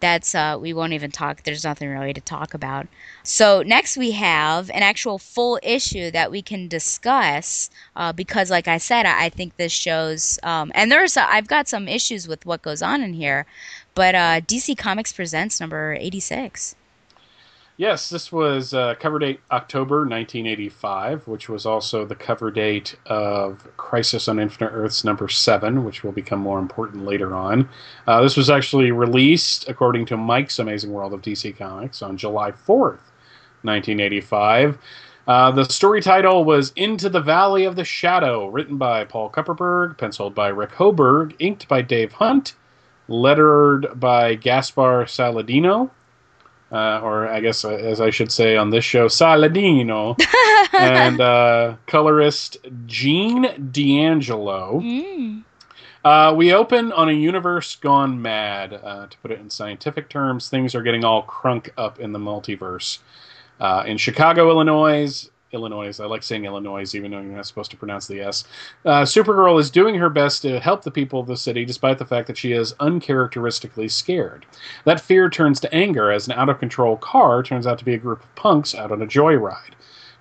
that's 0.06 0.36
uh, 0.36 0.58
we 0.62 0.72
won't 0.72 0.94
even 0.94 1.10
talk. 1.10 1.42
There's 1.44 1.64
nothing 1.64 1.90
really 1.90 2.14
to 2.14 2.22
talk 2.22 2.54
about. 2.54 2.88
So 3.24 3.64
next 3.64 3.98
we 3.98 4.12
have 4.12 4.70
an 4.70 4.84
actual 4.84 5.18
full 5.18 5.60
issue 5.64 6.12
that 6.12 6.30
we 6.30 6.42
can 6.44 6.68
discuss 6.68 7.72
uh, 7.96 8.14
because, 8.14 8.52
like 8.52 8.68
I 8.68 8.78
said, 8.78 9.08
I, 9.08 9.26
I 9.26 9.30
think 9.30 9.58
this 9.58 9.72
shows, 9.72 10.40
um, 10.44 10.72
and 10.76 10.92
there's 10.92 11.18
I've 11.18 11.48
got 11.48 11.68
some 11.68 11.88
issues 11.88 12.28
with 12.28 12.46
what 12.46 12.62
goes 12.62 12.84
on 12.84 13.02
in 13.02 13.14
here, 13.14 13.48
but 13.96 14.14
uh, 14.14 14.42
DC 14.42 14.78
Comics 14.78 15.12
presents 15.12 15.60
number 15.60 15.98
86. 16.00 16.76
Yes, 17.78 18.08
this 18.08 18.32
was 18.32 18.74
uh, 18.74 18.96
cover 19.02 19.20
date 19.20 19.42
October 19.52 20.08
1985, 20.08 21.28
which 21.28 21.50
was 21.50 21.66
also 21.66 22.06
the 22.06 22.16
cover 22.16 22.50
date 22.50 22.96
of 23.06 23.68
Crisis 23.76 24.30
on 24.30 24.40
Infinite 24.40 24.72
Earths 24.72 25.04
number 25.04 25.28
7, 25.28 25.84
which 25.84 26.02
will 26.02 26.14
become 26.14 26.40
more 26.40 26.60
important 26.60 27.04
later 27.04 27.36
on. 27.36 27.68
Uh, 28.08 28.22
this 28.22 28.38
was 28.38 28.50
actually 28.50 28.92
released, 28.92 29.68
according 29.68 30.06
to 30.06 30.16
Mike's 30.16 30.58
Amazing 30.58 30.94
World 30.94 31.14
of 31.14 31.22
DC 31.22 31.58
Comics, 31.58 32.02
on 32.02 32.16
July 32.16 32.52
4th, 32.52 33.04
1985. 33.64 34.78
Uh, 35.28 35.52
the 35.52 35.66
story 35.66 36.02
title 36.02 36.46
was 36.46 36.72
Into 36.78 37.10
the 37.10 37.20
Valley 37.20 37.66
of 37.66 37.76
the 37.76 37.84
Shadow, 37.84 38.48
written 38.48 38.78
by 38.78 39.04
Paul 39.04 39.30
Kupperberg, 39.30 39.98
penciled 39.98 40.34
by 40.34 40.48
Rick 40.48 40.72
Hoberg, 40.72 41.36
inked 41.40 41.68
by 41.68 41.82
Dave 41.82 42.14
Hunt, 42.14 42.54
lettered 43.10 44.00
by 44.00 44.36
Gaspar 44.36 45.04
Saladino, 45.04 45.90
uh, 46.72 47.00
or 47.02 47.28
I 47.28 47.40
guess 47.40 47.64
uh, 47.64 47.70
as 47.70 48.02
I 48.02 48.10
should 48.10 48.32
say 48.32 48.58
on 48.58 48.70
this 48.70 48.84
show, 48.84 49.08
Saladino, 49.08 50.18
and 50.74 51.22
uh, 51.22 51.76
colorist 51.88 52.58
Gene 52.86 53.72
D'Angelo. 53.72 54.82
Mm. 54.82 55.44
Uh, 56.04 56.32
we 56.36 56.54
open 56.54 56.92
on 56.92 57.10
a 57.10 57.14
universe 57.14 57.76
gone 57.78 58.22
mad. 58.22 58.74
Uh, 58.74 59.08
to 59.08 59.18
put 59.20 59.32
it 59.32 59.40
in 59.40 59.50
scientific 59.50 60.08
terms, 60.08 60.50
things 60.50 60.76
are 60.76 60.84
getting 60.84 61.04
all 61.04 61.26
crunk 61.26 61.70
up 61.78 62.00
in 62.00 62.14
the 62.14 62.20
multiverse. 62.20 63.00
Uh, 63.60 63.84
in 63.88 63.98
Chicago, 63.98 64.50
Illinois, 64.50 65.30
Illinois, 65.56 66.00
I 66.00 66.06
like 66.06 66.22
saying 66.22 66.46
Illinois, 66.46 66.94
even 66.94 67.10
though 67.10 67.22
you're 67.22 67.36
not 67.36 67.48
supposed 67.48 67.72
to 67.72 67.78
pronounce 67.78 68.06
the 68.06 68.22
S. 68.22 68.44
Uh, 68.86 69.02
Supergirl 69.02 69.60
is 69.60 69.72
doing 69.72 69.96
her 69.96 70.10
best 70.10 70.44
to 70.44 70.60
help 70.60 70.84
the 70.84 70.92
people 70.92 71.20
of 71.20 71.28
the 71.28 71.38
city, 71.38 71.66
despite 71.66 71.98
the 71.98 72.06
fact 72.06 72.28
that 72.28 72.38
she 72.38 72.52
is 72.52 72.76
uncharacteristically 72.80 73.88
scared. 73.88 74.46
That 74.84 75.02
fear 75.02 75.30
turns 75.30 75.60
to 75.62 75.74
anger 75.74 76.12
as 76.12 76.28
an 76.28 76.34
out 76.34 76.50
of 76.50 76.60
control 76.60 76.98
car 76.98 77.42
turns 77.42 77.66
out 77.66 77.80
to 77.80 77.86
be 77.86 77.96
a 77.96 77.98
group 77.98 78.22
of 78.22 78.36
punks 78.36 78.76
out 78.76 78.92
on 78.92 79.02
a 79.02 79.08
joyride. 79.08 79.74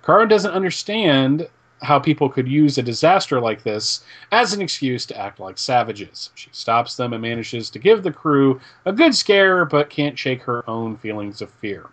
Kara 0.03 0.27
doesn't 0.27 0.51
understand 0.51 1.47
how 1.81 1.99
people 1.99 2.29
could 2.29 2.47
use 2.47 2.77
a 2.77 2.83
disaster 2.83 3.39
like 3.39 3.63
this 3.63 4.03
as 4.31 4.53
an 4.53 4.61
excuse 4.61 5.05
to 5.05 5.17
act 5.17 5.39
like 5.39 5.57
savages. 5.57 6.29
She 6.35 6.49
stops 6.51 6.95
them 6.95 7.13
and 7.13 7.21
manages 7.21 7.69
to 7.71 7.79
give 7.79 8.03
the 8.03 8.11
crew 8.11 8.59
a 8.85 8.93
good 8.93 9.13
scare, 9.15 9.65
but 9.65 9.89
can't 9.89 10.17
shake 10.17 10.41
her 10.43 10.67
own 10.69 10.97
feelings 10.97 11.41
of 11.41 11.49
fear. 11.51 11.87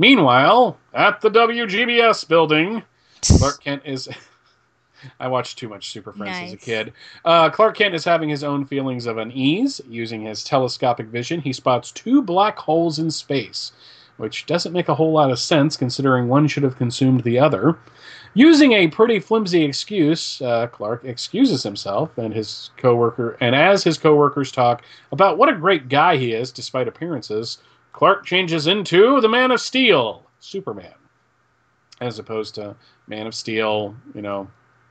Meanwhile, 0.00 0.78
at 0.94 1.20
the 1.20 1.28
WGBS 1.28 2.26
building, 2.26 2.82
Clark 3.20 3.60
Kent 3.64 3.82
is. 3.84 4.08
I 5.20 5.28
watched 5.28 5.58
too 5.58 5.68
much 5.68 5.90
Super 5.90 6.14
Friends 6.14 6.38
as 6.38 6.52
a 6.54 6.56
kid. 6.56 6.94
Uh, 7.22 7.50
Clark 7.50 7.76
Kent 7.76 7.94
is 7.94 8.04
having 8.04 8.30
his 8.30 8.42
own 8.42 8.64
feelings 8.64 9.04
of 9.04 9.18
unease. 9.18 9.78
Using 9.86 10.24
his 10.24 10.42
telescopic 10.42 11.08
vision, 11.08 11.42
he 11.42 11.52
spots 11.52 11.92
two 11.92 12.22
black 12.22 12.58
holes 12.58 12.98
in 12.98 13.10
space, 13.10 13.72
which 14.16 14.46
doesn't 14.46 14.72
make 14.72 14.88
a 14.88 14.94
whole 14.94 15.12
lot 15.12 15.30
of 15.30 15.38
sense 15.38 15.76
considering 15.76 16.28
one 16.28 16.48
should 16.48 16.62
have 16.62 16.78
consumed 16.78 17.22
the 17.22 17.38
other. 17.38 17.78
Using 18.32 18.72
a 18.72 18.88
pretty 18.88 19.20
flimsy 19.20 19.64
excuse, 19.64 20.40
uh, 20.40 20.68
Clark 20.68 21.04
excuses 21.04 21.62
himself 21.62 22.16
and 22.16 22.32
his 22.32 22.70
coworker, 22.78 23.36
and 23.42 23.54
as 23.54 23.84
his 23.84 23.98
coworkers 23.98 24.50
talk 24.50 24.82
about 25.12 25.36
what 25.36 25.50
a 25.50 25.56
great 25.56 25.90
guy 25.90 26.16
he 26.16 26.32
is 26.32 26.52
despite 26.52 26.88
appearances, 26.88 27.58
Clark 27.92 28.24
changes 28.24 28.66
into 28.66 29.20
the 29.20 29.28
Man 29.28 29.50
of 29.50 29.60
Steel, 29.60 30.24
Superman, 30.40 30.94
as 32.00 32.18
opposed 32.18 32.54
to 32.54 32.74
Man 33.08 33.26
of 33.26 33.34
Steel, 33.34 33.94
you 34.14 34.22
know, 34.22 34.48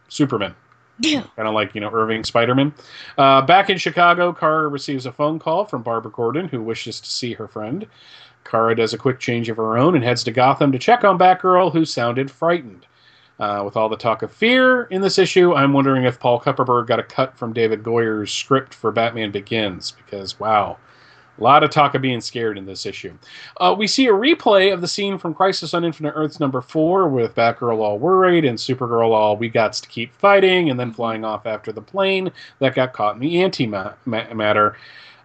Superman. 0.09 0.55
Yeah. 1.01 1.23
Kind 1.35 1.47
of 1.47 1.53
like, 1.53 1.73
you 1.73 1.81
know, 1.81 1.89
Irving 1.91 2.25
Spider-Man. 2.25 2.73
Uh, 3.17 3.41
back 3.41 3.69
in 3.69 3.77
Chicago, 3.77 4.33
Kara 4.33 4.67
receives 4.67 5.05
a 5.05 5.11
phone 5.13 5.39
call 5.39 5.63
from 5.63 5.81
Barbara 5.81 6.11
Gordon, 6.11 6.49
who 6.49 6.61
wishes 6.61 6.99
to 6.99 7.09
see 7.09 7.33
her 7.33 7.47
friend. 7.47 7.87
Kara 8.43 8.75
does 8.75 8.93
a 8.93 8.97
quick 8.97 9.19
change 9.19 9.47
of 9.47 9.57
her 9.57 9.77
own 9.77 9.95
and 9.95 10.03
heads 10.03 10.23
to 10.25 10.31
Gotham 10.31 10.71
to 10.73 10.79
check 10.79 11.03
on 11.05 11.17
Batgirl, 11.17 11.71
who 11.71 11.85
sounded 11.85 12.29
frightened. 12.29 12.85
Uh, 13.39 13.61
with 13.63 13.77
all 13.77 13.87
the 13.87 13.95
talk 13.95 14.21
of 14.21 14.33
fear 14.33 14.83
in 14.83 15.01
this 15.01 15.17
issue, 15.17 15.53
I'm 15.53 15.71
wondering 15.71 16.03
if 16.03 16.19
Paul 16.19 16.41
Kupperberg 16.41 16.87
got 16.87 16.99
a 16.99 17.03
cut 17.03 17.37
from 17.37 17.53
David 17.53 17.81
Goyer's 17.83 18.33
script 18.33 18.73
for 18.73 18.91
Batman 18.91 19.31
Begins, 19.31 19.91
because, 19.91 20.37
wow, 20.37 20.77
a 21.39 21.43
lot 21.43 21.63
of 21.63 21.69
talk 21.69 21.95
of 21.95 22.01
being 22.01 22.21
scared 22.21 22.57
in 22.57 22.65
this 22.65 22.85
issue. 22.85 23.13
Uh, 23.57 23.75
we 23.77 23.87
see 23.87 24.07
a 24.07 24.11
replay 24.11 24.73
of 24.73 24.81
the 24.81 24.87
scene 24.87 25.17
from 25.17 25.33
Crisis 25.33 25.73
on 25.73 25.85
Infinite 25.85 26.13
Earths 26.15 26.39
number 26.39 26.61
four, 26.61 27.07
with 27.07 27.35
Batgirl 27.35 27.79
all 27.79 27.97
worried 27.97 28.45
and 28.45 28.57
Supergirl 28.57 29.11
all 29.11 29.37
we 29.37 29.49
got 29.49 29.73
to 29.73 29.87
keep 29.87 30.13
fighting, 30.15 30.69
and 30.69 30.79
then 30.79 30.93
flying 30.93 31.23
off 31.23 31.45
after 31.45 31.71
the 31.71 31.81
plane 31.81 32.31
that 32.59 32.75
got 32.75 32.93
caught 32.93 33.15
in 33.15 33.21
the 33.21 33.35
antimatter. 33.35 34.75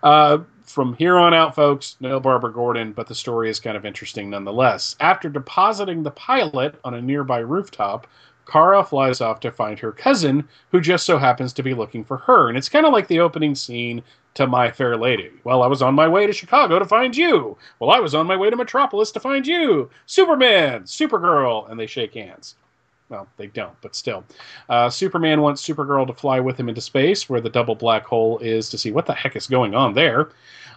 Uh, 0.03 0.39
from 0.65 0.95
here 0.95 1.17
on 1.17 1.35
out, 1.35 1.55
folks, 1.55 1.97
no 2.01 2.19
Barbara 2.19 2.53
Gordon, 2.53 2.93
but 2.93 3.07
the 3.07 3.15
story 3.15 3.51
is 3.51 3.61
kind 3.61 3.77
of 3.77 3.85
interesting 3.85 4.31
nonetheless. 4.31 4.97
After 4.99 5.29
depositing 5.29 6.03
the 6.03 6.11
pilot 6.11 6.75
on 6.85 6.95
a 6.95 7.03
nearby 7.03 7.39
rooftop, 7.39 8.07
Kara 8.47 8.85
flies 8.85 9.21
off 9.21 9.41
to 9.41 9.51
find 9.51 9.79
her 9.79 9.93
cousin, 9.93 10.49
who 10.71 10.81
just 10.81 11.07
so 11.07 11.19
happens 11.19 11.53
to 11.55 11.63
be 11.63 11.75
looking 11.75 12.05
for 12.05 12.19
her. 12.19 12.49
And 12.49 12.59
it's 12.59 12.69
kind 12.69 12.87
of 12.87 12.93
like 12.93 13.09
the 13.09 13.21
opening 13.21 13.55
scene 13.55 14.03
to 14.35 14.47
My 14.47 14.71
Fair 14.71 14.97
Lady. 14.97 15.31
Well, 15.45 15.63
I 15.63 15.67
was 15.67 15.83
on 15.83 15.95
my 15.95 16.09
way 16.09 16.27
to 16.27 16.33
Chicago 16.33 16.79
to 16.79 16.85
find 16.85 17.17
you. 17.17 17.57
Well, 17.79 17.91
I 17.91 18.01
was 18.01 18.15
on 18.15 18.27
my 18.27 18.37
way 18.37 18.51
to 18.51 18.57
Metropolis 18.57 19.13
to 19.13 19.21
find 19.21 19.47
you. 19.47 19.89
Superman, 20.07 20.83
Supergirl, 20.83 21.71
and 21.71 21.79
they 21.79 21.87
shake 21.87 22.15
hands. 22.15 22.57
Well, 23.09 23.29
they 23.37 23.47
don't, 23.49 23.81
but 23.81 23.95
still. 23.95 24.25
Uh, 24.69 24.91
Superman 24.91 25.43
wants 25.43 25.67
Supergirl 25.67 26.07
to 26.07 26.15
fly 26.15 26.41
with 26.41 26.59
him 26.59 26.69
into 26.69 26.81
space, 26.81 27.29
where 27.29 27.41
the 27.41 27.51
double 27.51 27.75
black 27.75 28.05
hole 28.05 28.39
is, 28.39 28.71
to 28.71 28.79
see 28.79 28.91
what 28.91 29.07
the 29.07 29.15
heck 29.15 29.37
is 29.37 29.47
going 29.47 29.75
on 29.75 29.95
there. 29.95 30.31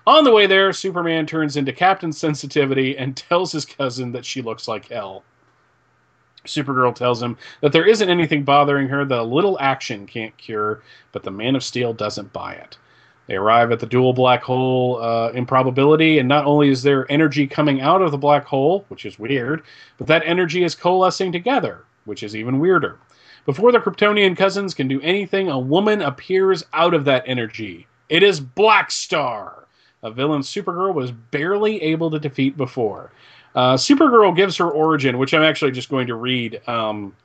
On 0.05 0.24
the 0.24 0.34
way 0.34 0.45
there, 0.45 0.72
Superman 0.72 1.26
turns 1.26 1.57
into 1.57 1.74
Captain 1.74 2.11
Sensitivity 2.11 2.97
and 2.97 3.15
tells 3.30 3.51
his 3.51 3.65
cousin 3.65 4.11
that 4.11 4.26
she 4.26 4.41
looks 4.41 4.68
like 4.68 4.89
hell. 4.89 5.24
Supergirl 6.48 6.95
tells 6.95 7.22
him 7.22 7.38
that 7.62 7.72
there 7.72 7.86
isn't 7.86 8.10
anything 8.10 8.43
bothering 8.43 8.88
her 8.88 9.06
that 9.06 9.20
a 9.20 9.24
little 9.24 9.58
action 9.60 10.08
can't 10.08 10.36
cure, 10.38 10.82
but 11.12 11.24
the 11.24 11.32
Man 11.32 11.56
of 11.56 11.64
Steel 11.64 11.93
doesn't 11.93 12.34
buy 12.34 12.54
it. 12.54 12.78
They 13.28 13.36
arrive 13.36 13.72
at 13.72 13.80
the 13.80 13.86
dual 13.86 14.14
black 14.14 14.41
hole 14.41 15.02
uh, 15.02 15.32
improbability, 15.32 16.20
and 16.20 16.30
not 16.30 16.45
only 16.45 16.70
is 16.70 16.82
there 16.82 17.12
energy 17.12 17.45
coming 17.45 17.82
out 17.82 18.02
of 18.02 18.12
the 18.12 18.18
black 18.18 18.45
hole, 18.45 18.86
which 18.88 19.06
is 19.06 19.20
weird, 19.20 19.64
but 19.98 20.08
that 20.08 20.24
energy 20.26 20.64
is 20.64 20.76
coalescing 20.76 21.32
together, 21.32 21.84
which 22.06 22.24
is 22.24 22.36
even 22.36 22.60
weirder. 22.60 22.98
Before 23.45 23.72
the 23.72 23.80
Kryptonian 23.80 24.36
cousins 24.36 24.74
can 24.74 24.88
do 24.88 25.02
anything, 25.02 25.50
a 25.50 25.60
woman 25.60 26.02
appears 26.02 26.64
out 26.74 26.93
of 26.93 27.06
that 27.06 27.24
energy. 27.26 27.88
It 28.10 28.24
is 28.24 28.39
Black 28.39 28.91
Star, 28.91 29.68
a 30.04 30.12
villain 30.12 30.41
Supergirl 30.41 30.93
was 30.93 31.12
barely 31.12 31.82
able 31.82 32.10
to 32.12 32.20
defeat 32.20 32.56
before. 32.56 33.12
Uh, 33.58 33.76
Supergirl 33.76 34.36
gives 34.36 34.55
her 34.58 34.70
origin, 34.70 35.18
which 35.18 35.34
I'm 35.34 35.41
actually 35.41 35.72
just 35.72 35.89
going 35.89 36.05
to 36.05 36.14
read 36.14 36.62
um, 36.68 37.16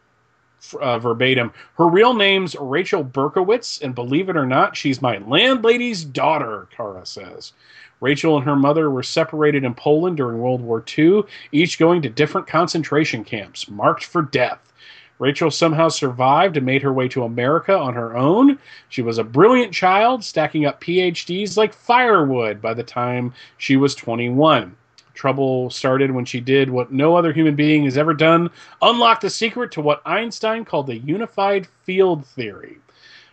uh, 0.80 0.98
verbatim. 0.98 1.52
Her 1.76 1.86
real 1.88 2.14
name's 2.14 2.56
Rachel 2.58 3.04
Berkowitz, 3.04 3.82
and 3.82 3.94
believe 3.94 4.30
it 4.30 4.36
or 4.38 4.46
not, 4.46 4.74
she's 4.74 5.02
my 5.02 5.18
landlady's 5.18 6.06
daughter, 6.06 6.68
Kara 6.74 7.04
says. 7.04 7.52
Rachel 8.00 8.38
and 8.38 8.46
her 8.46 8.56
mother 8.56 8.88
were 8.88 9.02
separated 9.02 9.62
in 9.62 9.74
Poland 9.74 10.16
during 10.16 10.38
World 10.38 10.62
War 10.62 10.82
II, 10.96 11.24
each 11.52 11.78
going 11.78 12.00
to 12.00 12.08
different 12.08 12.46
concentration 12.46 13.24
camps, 13.24 13.68
marked 13.68 14.04
for 14.04 14.22
death. 14.22 14.72
Rachel 15.18 15.50
somehow 15.50 15.90
survived 15.90 16.56
and 16.56 16.64
made 16.64 16.80
her 16.80 16.94
way 16.94 17.08
to 17.08 17.24
America 17.24 17.76
on 17.76 17.92
her 17.92 18.16
own. 18.16 18.58
She 18.88 19.02
was 19.02 19.18
a 19.18 19.24
brilliant 19.24 19.74
child, 19.74 20.24
stacking 20.24 20.64
up 20.64 20.80
PhDs 20.80 21.58
like 21.58 21.74
firewood 21.74 22.62
by 22.62 22.72
the 22.72 22.82
time 22.82 23.34
she 23.58 23.76
was 23.76 23.94
21. 23.94 24.74
Trouble 25.14 25.70
started 25.70 26.10
when 26.10 26.24
she 26.24 26.40
did 26.40 26.70
what 26.70 26.92
no 26.92 27.16
other 27.16 27.32
human 27.32 27.54
being 27.54 27.84
has 27.84 27.96
ever 27.96 28.14
done 28.14 28.50
unlock 28.80 29.20
the 29.20 29.30
secret 29.30 29.72
to 29.72 29.80
what 29.80 30.02
Einstein 30.06 30.64
called 30.64 30.86
the 30.86 30.98
unified 30.98 31.66
field 31.84 32.26
theory. 32.26 32.78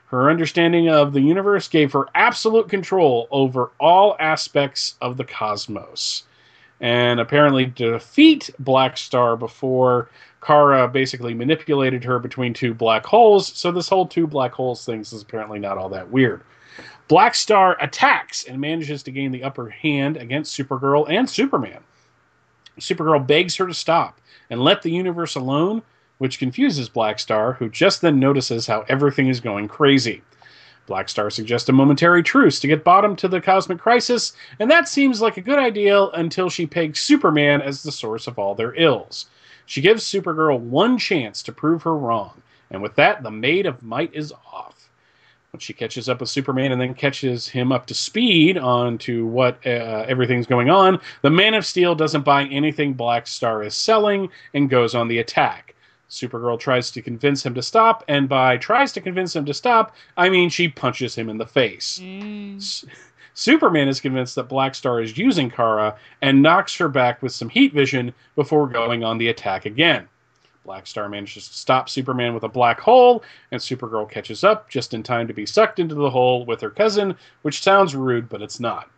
Her 0.08 0.30
understanding 0.30 0.90
of 0.90 1.14
the 1.14 1.22
universe 1.22 1.68
gave 1.68 1.92
her 1.94 2.08
absolute 2.16 2.68
control 2.68 3.28
over 3.30 3.72
all 3.80 4.16
aspects 4.20 4.96
of 5.02 5.18
the 5.18 5.24
cosmos. 5.24 6.24
And 6.82 7.20
apparently, 7.20 7.66
defeat 7.66 8.50
Black 8.60 8.98
Star 8.98 9.36
before 9.38 10.10
Kara 10.42 10.88
basically 10.88 11.34
manipulated 11.34 12.04
her 12.06 12.20
between 12.20 12.54
two 12.54 12.74
black 12.74 13.06
holes, 13.06 13.48
so 13.48 13.72
this 13.72 13.90
whole 13.90 14.08
two 14.08 14.26
black 14.26 14.54
holes 14.54 14.86
thing 14.86 15.02
is 15.02 15.22
apparently 15.22 15.60
not 15.60 15.78
all 15.78 15.90
that 15.90 16.10
weird. 16.10 16.42
Black 17.10 17.34
Star 17.34 17.76
attacks 17.82 18.44
and 18.44 18.62
manages 18.62 19.02
to 19.02 19.12
gain 19.12 19.32
the 19.32 19.44
upper 19.44 19.68
hand 19.68 20.16
against 20.16 20.56
Supergirl 20.56 21.10
and 21.10 21.28
Superman. 21.28 21.80
Supergirl 22.80 23.26
begs 23.26 23.56
her 23.56 23.66
to 23.66 23.74
stop 23.74 24.22
and 24.52 24.64
let 24.64 24.84
the 24.84 24.92
universe 24.92 25.34
alone, 25.34 25.82
which 26.20 26.38
confuses 26.38 26.88
Black 26.88 27.18
Star, 27.18 27.54
who 27.54 27.68
just 27.68 28.02
then 28.02 28.20
notices 28.20 28.68
how 28.68 28.86
everything 28.90 29.28
is 29.28 29.40
going 29.40 29.68
crazy. 29.68 30.22
Black 30.86 31.10
Star 31.10 31.32
suggests 31.32 31.68
a 31.68 31.72
momentary 31.74 32.22
truce 32.22 32.60
to 32.60 32.68
get 32.68 32.84
bottom 32.84 33.16
to 33.16 33.28
the 33.28 33.42
cosmic 33.42 33.80
crisis, 33.80 34.34
and 34.60 34.70
that 34.70 34.88
seems 34.88 35.20
like 35.20 35.38
a 35.38 35.42
good 35.42 35.58
idea 35.58 36.00
until 36.10 36.48
she 36.48 36.68
pegs 36.68 37.00
Superman 37.00 37.60
as 37.60 37.82
the 37.82 37.92
source 37.92 38.28
of 38.28 38.38
all 38.38 38.54
their 38.54 38.76
ills. 38.76 39.26
She 39.66 39.82
gives 39.82 40.04
Supergirl 40.04 40.60
one 40.60 41.00
chance 41.00 41.42
to 41.42 41.52
prove 41.52 41.82
her 41.82 41.98
wrong, 41.98 42.44
and 42.70 42.84
with 42.84 42.94
that, 42.98 43.24
the 43.24 43.32
Maid 43.32 43.66
of 43.66 43.82
Might 43.82 44.14
is 44.14 44.32
off. 44.54 44.79
When 45.52 45.60
she 45.60 45.74
catches 45.74 46.08
up 46.08 46.20
with 46.20 46.30
Superman 46.30 46.72
and 46.72 46.80
then 46.80 46.94
catches 46.94 47.48
him 47.48 47.72
up 47.72 47.88
to 47.88 47.94
speed 47.94 48.58
on 48.58 48.98
to 49.00 49.26
what 49.26 49.56
uh, 49.66 50.06
everything's 50.08 50.46
going 50.46 50.70
on, 50.70 51.00
the 51.22 51.30
Man 51.30 51.56
of 51.56 51.66
Steel 51.66 51.96
doesn't 51.96 52.22
buy 52.24 52.46
anything 52.46 52.94
Black 52.94 53.26
Star 53.26 53.64
is 53.64 53.76
selling 53.76 54.30
and 54.54 54.70
goes 54.70 54.94
on 54.94 55.08
the 55.08 55.20
attack. 55.20 55.76
Supergirl 56.10 56.60
tries 56.60 56.92
to 56.92 57.02
convince 57.02 57.46
him 57.46 57.54
to 57.54 57.62
stop, 57.62 58.04
and 58.08 58.28
by 58.28 58.58
tries 58.58 58.92
to 58.94 59.02
convince 59.02 59.36
him 59.36 59.46
to 59.46 59.54
stop, 59.54 59.96
I 60.18 60.30
mean 60.30 60.50
she 60.50 60.68
punches 60.68 61.16
him 61.16 61.30
in 61.30 61.38
the 61.38 61.46
face. 61.46 62.00
S- 62.58 62.86
Superman 63.36 63.88
is 63.88 64.02
convinced 64.02 64.36
that 64.36 64.50
Black 64.50 64.76
Star 64.76 65.02
is 65.02 65.18
using 65.18 65.50
Kara 65.50 65.96
and 66.22 66.42
knocks 66.42 66.76
her 66.78 66.90
back 66.90 67.22
with 67.22 67.32
some 67.32 67.50
heat 67.50 67.74
vision 67.74 68.14
before 68.36 68.68
going 68.68 69.04
on 69.04 69.18
the 69.18 69.30
attack 69.30 69.66
again. 69.66 70.08
Black 70.66 70.86
Star 70.86 71.10
manages 71.10 71.48
to 71.48 71.54
stop 71.54 71.90
Superman 71.90 72.34
with 72.34 72.44
a 72.44 72.50
black 72.50 72.80
hole, 72.80 73.24
and 73.52 73.62
Supergirl 73.62 74.10
catches 74.10 74.44
up 74.44 74.70
just 74.70 74.94
in 74.94 75.04
time 75.04 75.28
to 75.28 75.34
be 75.34 75.46
sucked 75.46 75.80
into 75.80 75.96
the 75.96 76.10
hole 76.10 76.46
with 76.46 76.62
her 76.62 76.70
cousin, 76.70 77.16
which 77.42 77.62
sounds 77.62 77.96
rude, 77.96 78.30
but 78.30 78.42
it's 78.42 78.60
not. 78.60 78.90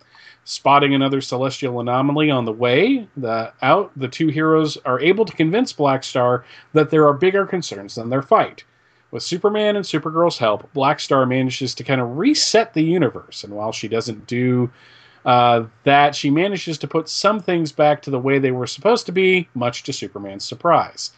Spotting 0.44 0.96
another 0.96 1.22
celestial 1.22 1.80
anomaly 1.80 2.32
on 2.32 2.46
the 2.46 2.52
way 2.52 3.08
the, 3.16 3.54
out, 3.62 3.92
the 3.96 4.08
two 4.08 4.28
heroes 4.28 4.76
are 4.86 5.00
able 5.00 5.24
to 5.24 5.36
convince 5.36 5.72
Black 5.72 6.04
Star 6.04 6.46
that 6.74 6.90
there 6.90 7.08
are 7.08 7.14
bigger 7.14 7.46
concerns 7.46 7.96
than 7.96 8.10
their 8.10 8.24
fight. 8.24 8.64
With 9.12 9.24
Superman 9.24 9.76
and 9.76 9.86
Supergirl's 9.86 10.38
help, 10.38 10.72
Black 10.74 11.00
Star 11.00 11.26
manages 11.26 11.76
to 11.76 11.84
kind 11.84 12.02
of 12.02 12.18
reset 12.18 12.74
the 12.74 12.84
universe, 12.84 13.44
and 13.44 13.54
while 13.54 13.72
she 13.72 13.88
doesn't 13.88 14.26
do 14.26 14.72
uh, 15.26 15.66
that, 15.84 16.16
she 16.16 16.32
manages 16.32 16.78
to 16.80 16.88
put 16.88 17.08
some 17.08 17.40
things 17.40 17.72
back 17.72 18.02
to 18.02 18.10
the 18.10 18.20
way 18.20 18.40
they 18.40 18.52
were 18.52 18.68
supposed 18.68 19.06
to 19.06 19.12
be, 19.12 19.48
much 19.54 19.84
to 19.84 19.94
Superman's 19.94 20.46
surprise. 20.46 21.12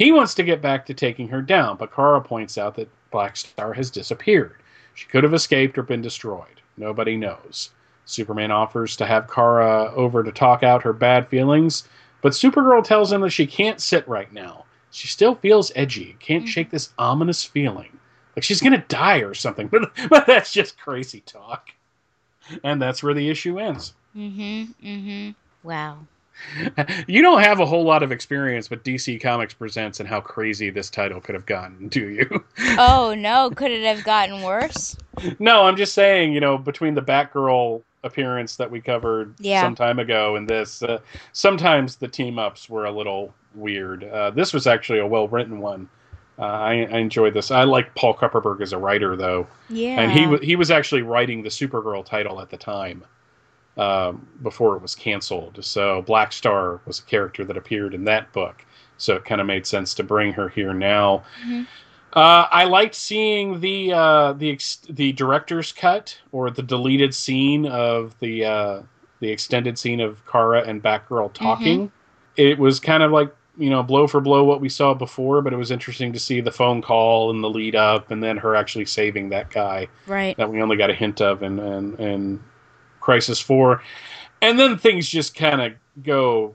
He 0.00 0.12
wants 0.12 0.32
to 0.36 0.42
get 0.42 0.62
back 0.62 0.86
to 0.86 0.94
taking 0.94 1.28
her 1.28 1.42
down, 1.42 1.76
but 1.76 1.94
Kara 1.94 2.22
points 2.22 2.56
out 2.56 2.74
that 2.76 2.88
Black 3.10 3.36
Star 3.36 3.74
has 3.74 3.90
disappeared. 3.90 4.62
She 4.94 5.06
could 5.06 5.22
have 5.24 5.34
escaped 5.34 5.76
or 5.76 5.82
been 5.82 6.00
destroyed. 6.00 6.62
Nobody 6.78 7.18
knows. 7.18 7.72
Superman 8.06 8.50
offers 8.50 8.96
to 8.96 9.04
have 9.04 9.30
Kara 9.30 9.92
over 9.94 10.22
to 10.22 10.32
talk 10.32 10.62
out 10.62 10.82
her 10.84 10.94
bad 10.94 11.28
feelings, 11.28 11.86
but 12.22 12.32
Supergirl 12.32 12.82
tells 12.82 13.12
him 13.12 13.20
that 13.20 13.28
she 13.28 13.46
can't 13.46 13.78
sit 13.78 14.08
right 14.08 14.32
now. 14.32 14.64
She 14.90 15.06
still 15.06 15.34
feels 15.34 15.70
edgy, 15.76 16.16
can't 16.18 16.48
shake 16.48 16.70
this 16.70 16.94
ominous 16.96 17.44
feeling. 17.44 17.98
Like 18.34 18.42
she's 18.42 18.62
gonna 18.62 18.82
die 18.88 19.18
or 19.18 19.34
something. 19.34 19.68
But, 19.70 19.90
but 20.08 20.26
that's 20.26 20.50
just 20.50 20.80
crazy 20.80 21.20
talk. 21.26 21.72
And 22.64 22.80
that's 22.80 23.02
where 23.02 23.12
the 23.12 23.28
issue 23.28 23.58
ends. 23.58 23.92
Mm-hmm. 24.16 24.72
Mm-hmm. 24.82 25.30
Wow. 25.62 26.06
You 27.06 27.22
don't 27.22 27.40
have 27.42 27.60
a 27.60 27.66
whole 27.66 27.84
lot 27.84 28.02
of 28.02 28.12
experience 28.12 28.70
with 28.70 28.82
DC 28.84 29.20
Comics 29.20 29.54
Presents 29.54 30.00
and 30.00 30.08
how 30.08 30.20
crazy 30.20 30.70
this 30.70 30.90
title 30.90 31.20
could 31.20 31.34
have 31.34 31.46
gotten, 31.46 31.88
do 31.88 32.08
you? 32.08 32.44
Oh 32.78 33.14
no, 33.16 33.50
could 33.50 33.70
it 33.70 33.84
have 33.84 34.04
gotten 34.04 34.42
worse? 34.42 34.96
no, 35.38 35.62
I'm 35.64 35.76
just 35.76 35.94
saying, 35.94 36.32
you 36.32 36.40
know, 36.40 36.56
between 36.58 36.94
the 36.94 37.02
Batgirl 37.02 37.82
appearance 38.04 38.56
that 38.56 38.70
we 38.70 38.80
covered 38.80 39.34
Yeah. 39.38 39.60
some 39.62 39.74
time 39.74 39.98
ago 39.98 40.36
and 40.36 40.48
this, 40.48 40.82
uh, 40.82 40.98
sometimes 41.32 41.96
the 41.96 42.08
team 42.08 42.38
ups 42.38 42.68
were 42.68 42.86
a 42.86 42.90
little 42.92 43.34
weird. 43.54 44.04
Uh, 44.04 44.30
this 44.30 44.52
was 44.52 44.66
actually 44.66 45.00
a 45.00 45.06
well 45.06 45.28
written 45.28 45.60
one. 45.60 45.88
Uh, 46.38 46.44
I, 46.44 46.72
I 46.90 46.98
enjoyed 46.98 47.34
this. 47.34 47.50
I 47.50 47.64
like 47.64 47.94
Paul 47.94 48.14
Kupperberg 48.14 48.62
as 48.62 48.72
a 48.72 48.78
writer, 48.78 49.14
though, 49.14 49.46
Yeah. 49.68 50.00
and 50.00 50.10
he 50.10 50.26
wa 50.26 50.38
he 50.38 50.56
was 50.56 50.70
actually 50.70 51.02
writing 51.02 51.42
the 51.42 51.50
Supergirl 51.50 52.02
title 52.04 52.40
at 52.40 52.48
the 52.48 52.56
time 52.56 53.04
um, 53.80 54.28
before 54.42 54.76
it 54.76 54.82
was 54.82 54.94
canceled. 54.94 55.64
So 55.64 56.02
Black 56.02 56.32
Star 56.32 56.80
was 56.84 56.98
a 56.98 57.02
character 57.02 57.44
that 57.46 57.56
appeared 57.56 57.94
in 57.94 58.04
that 58.04 58.30
book, 58.32 58.64
so 58.98 59.16
it 59.16 59.24
kind 59.24 59.40
of 59.40 59.46
made 59.46 59.66
sense 59.66 59.94
to 59.94 60.04
bring 60.04 60.34
her 60.34 60.50
here 60.50 60.74
now. 60.74 61.22
Mhm. 61.44 61.66
Uh, 62.12 62.46
I 62.50 62.64
liked 62.64 62.94
seeing 62.94 63.60
the 63.60 63.92
uh, 63.92 64.32
the 64.34 64.50
ex- 64.50 64.82
the 64.90 65.12
director's 65.12 65.72
cut 65.72 66.18
or 66.32 66.50
the 66.50 66.62
deleted 66.62 67.14
scene 67.14 67.66
of 67.66 68.18
the 68.18 68.44
uh, 68.44 68.82
the 69.20 69.30
extended 69.30 69.78
scene 69.78 70.00
of 70.00 70.24
Kara 70.26 70.62
and 70.62 70.82
Batgirl 70.82 71.32
talking. 71.32 71.90
It 72.36 72.58
was 72.58 72.80
kind 72.80 73.02
of 73.02 73.12
like 73.12 73.34
you 73.56 73.70
know 73.70 73.82
blow 73.82 74.06
for 74.06 74.20
blow 74.20 74.44
what 74.44 74.60
we 74.60 74.68
saw 74.68 74.92
before, 74.92 75.40
but 75.40 75.52
it 75.52 75.56
was 75.56 75.70
interesting 75.70 76.12
to 76.12 76.18
see 76.18 76.40
the 76.42 76.50
phone 76.50 76.82
call 76.82 77.30
and 77.30 77.42
the 77.42 77.48
lead 77.48 77.76
up, 77.76 78.10
and 78.10 78.22
then 78.22 78.36
her 78.36 78.56
actually 78.56 78.86
saving 78.86 79.30
that 79.30 79.48
guy 79.50 79.86
right. 80.06 80.36
that 80.36 80.50
we 80.50 80.60
only 80.60 80.76
got 80.76 80.90
a 80.90 80.94
hint 80.94 81.22
of 81.22 81.42
in 81.42 81.58
in, 81.60 81.96
in 81.96 82.44
Crisis 83.10 83.40
Four, 83.40 83.82
and 84.40 84.56
then 84.56 84.78
things 84.78 85.08
just 85.08 85.34
kind 85.34 85.60
of 85.60 85.72
go 86.04 86.54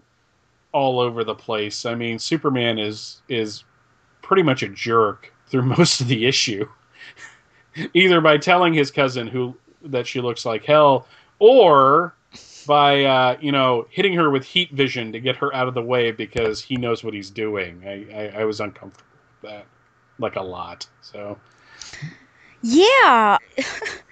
all 0.71 1.01
over 1.01 1.25
the 1.25 1.35
place. 1.35 1.85
I 1.85 1.95
mean, 1.95 2.17
Superman 2.17 2.79
is 2.79 3.21
is 3.27 3.65
pretty 4.21 4.41
much 4.41 4.63
a 4.63 4.69
jerk 4.69 5.33
through 5.47 5.63
most 5.77 5.99
of 5.99 6.07
the 6.07 6.25
issue, 6.25 6.65
either 7.93 8.21
by 8.21 8.37
telling 8.37 8.73
his 8.73 8.89
cousin 8.89 9.27
who 9.27 9.53
that 9.83 10.07
she 10.07 10.21
looks 10.21 10.45
like 10.45 10.63
hell, 10.63 11.09
or 11.39 12.15
by 12.65 13.03
uh, 13.03 13.37
you 13.41 13.51
know 13.51 13.85
hitting 13.89 14.13
her 14.13 14.29
with 14.29 14.45
heat 14.45 14.71
vision 14.71 15.11
to 15.11 15.19
get 15.19 15.35
her 15.35 15.53
out 15.53 15.67
of 15.67 15.73
the 15.73 15.83
way 15.83 16.13
because 16.13 16.61
he 16.61 16.77
knows 16.77 17.03
what 17.03 17.13
he's 17.13 17.29
doing. 17.29 17.83
I, 17.85 18.05
I, 18.17 18.41
I 18.43 18.45
was 18.45 18.61
uncomfortable 18.61 19.11
with 19.41 19.51
that, 19.51 19.65
like 20.19 20.37
a 20.37 20.41
lot. 20.41 20.87
So 21.01 21.37
Yeah. 22.61 23.39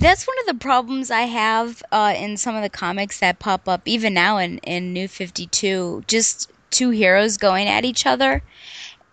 That's 0.00 0.26
one 0.26 0.38
of 0.40 0.46
the 0.46 0.54
problems 0.54 1.10
I 1.10 1.22
have 1.22 1.82
uh, 1.92 2.14
in 2.16 2.38
some 2.38 2.56
of 2.56 2.62
the 2.62 2.70
comics 2.70 3.20
that 3.20 3.38
pop 3.38 3.68
up, 3.68 3.82
even 3.84 4.14
now 4.14 4.38
in, 4.38 4.56
in 4.58 4.94
New 4.94 5.06
52. 5.06 6.04
Just 6.06 6.50
two 6.70 6.88
heroes 6.88 7.36
going 7.36 7.68
at 7.68 7.84
each 7.84 8.06
other. 8.06 8.42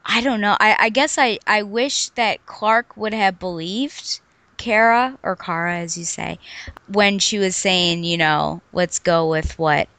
I 0.06 0.22
don't 0.22 0.40
know. 0.40 0.56
I, 0.62 0.78
I 0.80 0.90
guess 0.90 1.18
I, 1.18 1.40
I 1.46 1.64
wish 1.64 2.08
that 2.12 2.46
Clark 2.46 2.96
would 2.96 3.14
have 3.14 3.38
believed 3.38 4.22
Kara, 4.56 5.18
or 5.24 5.36
Kara 5.36 5.78
as 5.80 5.98
you 5.98 6.06
say, 6.06 6.40
when 6.88 7.20
she 7.20 7.38
was 7.38 7.58
saying, 7.58 8.06
you 8.06 8.16
know, 8.16 8.62
let's 8.72 9.00
go 9.00 9.30
with 9.30 9.60
what 9.60 9.90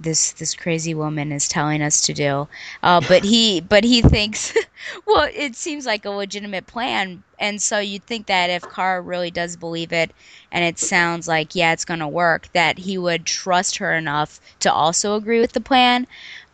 this 0.00 0.32
this 0.32 0.54
crazy 0.54 0.94
woman 0.94 1.30
is 1.30 1.46
telling 1.46 1.82
us 1.82 2.00
to 2.02 2.14
do. 2.14 2.48
Uh, 2.82 3.00
but 3.06 3.22
he 3.24 3.60
but 3.68 3.84
he 3.84 4.02
thinks 4.02 4.54
well, 5.06 5.28
it 5.32 5.54
seems 5.56 5.86
like 5.86 6.04
a 6.04 6.10
legitimate 6.10 6.66
plan, 6.66 7.22
and 7.38 7.60
so 7.60 7.78
you'd 7.78 8.04
think 8.04 8.26
that 8.26 8.50
if 8.50 8.68
Kara 8.68 9.00
really 9.00 9.30
does 9.30 9.56
believe 9.56 9.92
it, 9.92 10.12
and 10.50 10.64
it 10.64 10.78
sounds 10.78 11.28
like 11.28 11.54
yeah, 11.54 11.72
it's 11.72 11.84
going 11.84 12.00
to 12.00 12.08
work, 12.08 12.48
that 12.52 12.78
he 12.78 12.98
would 12.98 13.26
trust 13.26 13.78
her 13.78 13.94
enough 13.94 14.40
to 14.60 14.72
also 14.72 15.14
agree 15.14 15.40
with 15.40 15.52
the 15.52 15.60
plan. 15.60 16.06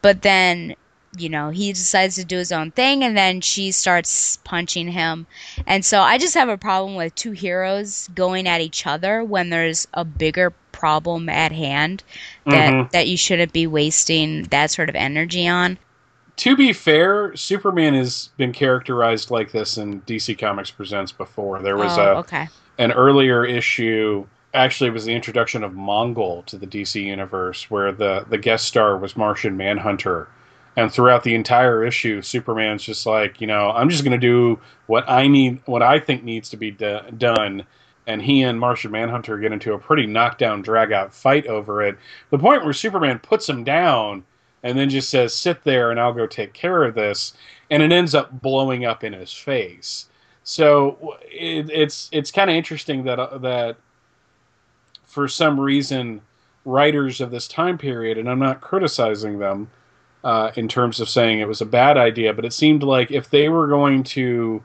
But 0.02 0.22
then, 0.22 0.76
you 1.16 1.28
know, 1.28 1.50
he 1.50 1.72
decides 1.72 2.16
to 2.16 2.24
do 2.24 2.36
his 2.38 2.52
own 2.52 2.70
thing, 2.70 3.02
and 3.02 3.16
then 3.16 3.40
she 3.40 3.70
starts 3.72 4.38
punching 4.38 4.88
him, 4.88 5.26
and 5.66 5.84
so 5.84 6.00
I 6.00 6.18
just 6.18 6.34
have 6.34 6.48
a 6.48 6.58
problem 6.58 6.96
with 6.96 7.14
two 7.14 7.32
heroes 7.32 8.08
going 8.14 8.46
at 8.48 8.60
each 8.60 8.86
other 8.86 9.24
when 9.24 9.50
there's 9.50 9.86
a 9.94 10.04
bigger 10.04 10.52
problem 10.76 11.28
at 11.28 11.52
hand 11.52 12.02
that 12.46 12.72
Mhm. 12.72 12.90
that 12.92 13.08
you 13.08 13.16
shouldn't 13.16 13.52
be 13.52 13.66
wasting 13.66 14.42
that 14.44 14.70
sort 14.70 14.88
of 14.88 14.94
energy 14.94 15.48
on. 15.48 15.78
to 16.36 16.54
be 16.54 16.70
fair, 16.74 17.34
Superman 17.34 17.94
has 17.94 18.28
been 18.36 18.52
characterized 18.52 19.30
like 19.30 19.52
this 19.52 19.78
in 19.78 20.00
DC 20.02 20.34
Comics 20.38 20.70
Presents 20.70 21.10
before. 21.10 21.62
There 21.62 21.78
was 21.78 21.96
oh, 21.96 22.02
a 22.02 22.14
okay. 22.16 22.48
an 22.78 22.92
earlier 22.92 23.42
issue. 23.44 24.26
Actually, 24.52 24.88
it 24.88 24.92
was 24.92 25.06
the 25.06 25.14
introduction 25.14 25.64
of 25.64 25.72
Mongul 25.72 26.44
to 26.46 26.58
the 26.58 26.66
DC 26.66 27.02
universe, 27.02 27.70
where 27.70 27.90
the 27.90 28.26
the 28.28 28.36
guest 28.38 28.66
star 28.66 28.98
was 28.98 29.16
Martian 29.16 29.56
Manhunter, 29.56 30.28
and 30.76 30.92
throughout 30.92 31.22
the 31.24 31.34
entire 31.34 31.82
issue, 31.84 32.20
Superman's 32.20 32.82
just 32.82 33.06
like, 33.06 33.40
you 33.40 33.46
know, 33.46 33.70
I'm 33.74 33.88
just 33.88 34.04
going 34.04 34.18
to 34.20 34.26
do 34.26 34.58
what 34.88 35.08
I 35.08 35.26
need, 35.28 35.60
what 35.64 35.82
I 35.82 35.98
think 35.98 36.22
needs 36.22 36.50
to 36.50 36.58
be 36.58 36.70
do- 36.70 37.00
done. 37.16 37.64
And 38.06 38.22
he 38.22 38.42
and 38.42 38.58
Martian 38.60 38.92
Manhunter 38.92 39.38
get 39.38 39.52
into 39.52 39.74
a 39.74 39.78
pretty 39.78 40.06
knockdown, 40.06 40.62
drag 40.62 40.92
out 40.92 41.12
fight 41.12 41.46
over 41.46 41.82
it. 41.82 41.98
The 42.30 42.38
point 42.38 42.64
where 42.64 42.72
Superman 42.72 43.18
puts 43.18 43.48
him 43.48 43.64
down 43.64 44.24
and 44.62 44.78
then 44.78 44.88
just 44.88 45.10
says, 45.10 45.34
"Sit 45.34 45.64
there, 45.64 45.90
and 45.90 45.98
I'll 45.98 46.12
go 46.12 46.26
take 46.26 46.52
care 46.52 46.84
of 46.84 46.94
this," 46.94 47.34
and 47.70 47.82
it 47.82 47.92
ends 47.92 48.14
up 48.14 48.40
blowing 48.40 48.84
up 48.84 49.04
in 49.04 49.12
his 49.12 49.32
face. 49.32 50.06
So 50.44 51.16
it, 51.24 51.68
it's 51.70 52.08
it's 52.12 52.30
kind 52.30 52.48
of 52.48 52.56
interesting 52.56 53.02
that 53.04 53.18
uh, 53.18 53.38
that 53.38 53.76
for 55.04 55.26
some 55.26 55.58
reason 55.58 56.20
writers 56.64 57.20
of 57.20 57.30
this 57.30 57.48
time 57.48 57.78
period, 57.78 58.18
and 58.18 58.28
I'm 58.28 58.38
not 58.38 58.60
criticizing 58.60 59.38
them 59.38 59.70
uh, 60.24 60.50
in 60.56 60.68
terms 60.68 61.00
of 61.00 61.08
saying 61.08 61.40
it 61.40 61.48
was 61.48 61.60
a 61.60 61.66
bad 61.66 61.96
idea, 61.96 62.32
but 62.32 62.44
it 62.44 62.52
seemed 62.52 62.82
like 62.82 63.10
if 63.10 63.30
they 63.30 63.48
were 63.48 63.68
going 63.68 64.02
to 64.02 64.62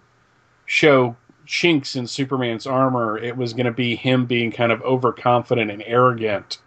show 0.65 1.15
chinks 1.51 1.97
in 1.97 2.07
Superman's 2.07 2.65
armor, 2.65 3.17
it 3.17 3.35
was 3.35 3.51
going 3.51 3.65
to 3.65 3.73
be 3.73 3.97
him 3.97 4.25
being 4.25 4.51
kind 4.53 4.71
of 4.71 4.81
overconfident 4.83 5.69
and 5.69 5.83
arrogant 5.85 6.59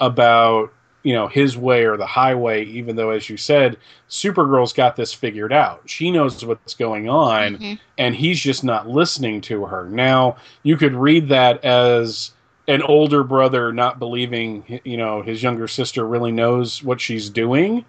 about 0.00 0.72
you 1.02 1.12
know 1.12 1.26
his 1.26 1.56
way 1.56 1.84
or 1.84 1.96
the 1.96 2.06
highway 2.06 2.64
even 2.64 2.94
though 2.94 3.10
as 3.10 3.28
you 3.28 3.36
said 3.36 3.76
supergirl's 4.08 4.72
got 4.72 4.94
this 4.94 5.12
figured 5.12 5.52
out 5.52 5.82
she 5.86 6.12
knows 6.12 6.44
what's 6.44 6.74
going 6.74 7.08
on 7.08 7.56
Mhm. 7.56 7.78
and 7.98 8.14
he's 8.14 8.38
just 8.40 8.62
not 8.62 8.88
listening 8.88 9.40
to 9.42 9.64
her 9.64 9.84
now 9.88 10.36
you 10.62 10.76
could 10.76 10.94
read 10.94 11.28
that 11.28 11.64
as 11.64 12.30
an 12.68 12.82
older 12.82 13.24
brother 13.24 13.72
not 13.72 13.98
believing 13.98 14.80
you 14.84 14.96
know 14.96 15.22
his 15.22 15.42
younger 15.42 15.66
sister 15.66 16.06
really 16.06 16.30
knows 16.32 16.84
what 16.84 17.00
she's 17.00 17.28
doing 17.28 17.84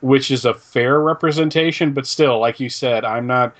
which 0.00 0.30
is 0.30 0.46
a 0.46 0.54
fair 0.54 1.00
representation 1.00 1.92
but 1.92 2.06
still 2.06 2.38
like 2.38 2.58
you 2.58 2.70
said 2.70 3.04
i'm 3.04 3.26
not 3.26 3.54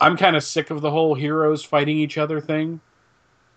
I'm 0.00 0.16
kind 0.16 0.36
of 0.36 0.42
sick 0.42 0.70
of 0.70 0.80
the 0.80 0.90
whole 0.90 1.14
heroes 1.14 1.62
fighting 1.62 1.98
each 1.98 2.18
other 2.18 2.40
thing. 2.40 2.80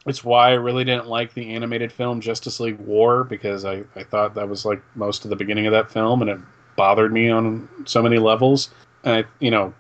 It's 0.06 0.24
why 0.24 0.50
I 0.50 0.54
really 0.56 0.84
didn't 0.84 1.08
like 1.08 1.34
the 1.34 1.54
animated 1.54 1.92
film 1.92 2.20
Justice 2.20 2.60
League 2.60 2.80
War 2.80 3.24
because 3.24 3.64
I, 3.64 3.84
I 3.96 4.04
thought 4.04 4.36
that 4.36 4.50
was 4.50 4.66
like 4.66 4.82
most 4.96 5.24
of 5.24 5.30
the 5.30 5.36
beginning 5.36 5.66
of 5.66 5.72
that 5.72 5.90
film 5.90 6.22
and 6.22 6.30
it 6.30 6.40
bothered 6.76 7.14
me 7.14 7.30
on 7.30 7.70
so 7.86 8.04
many 8.04 8.18
levels. 8.18 8.70
And 9.06 9.24
I, 9.26 9.30
you 9.40 9.50
know, 9.50 9.74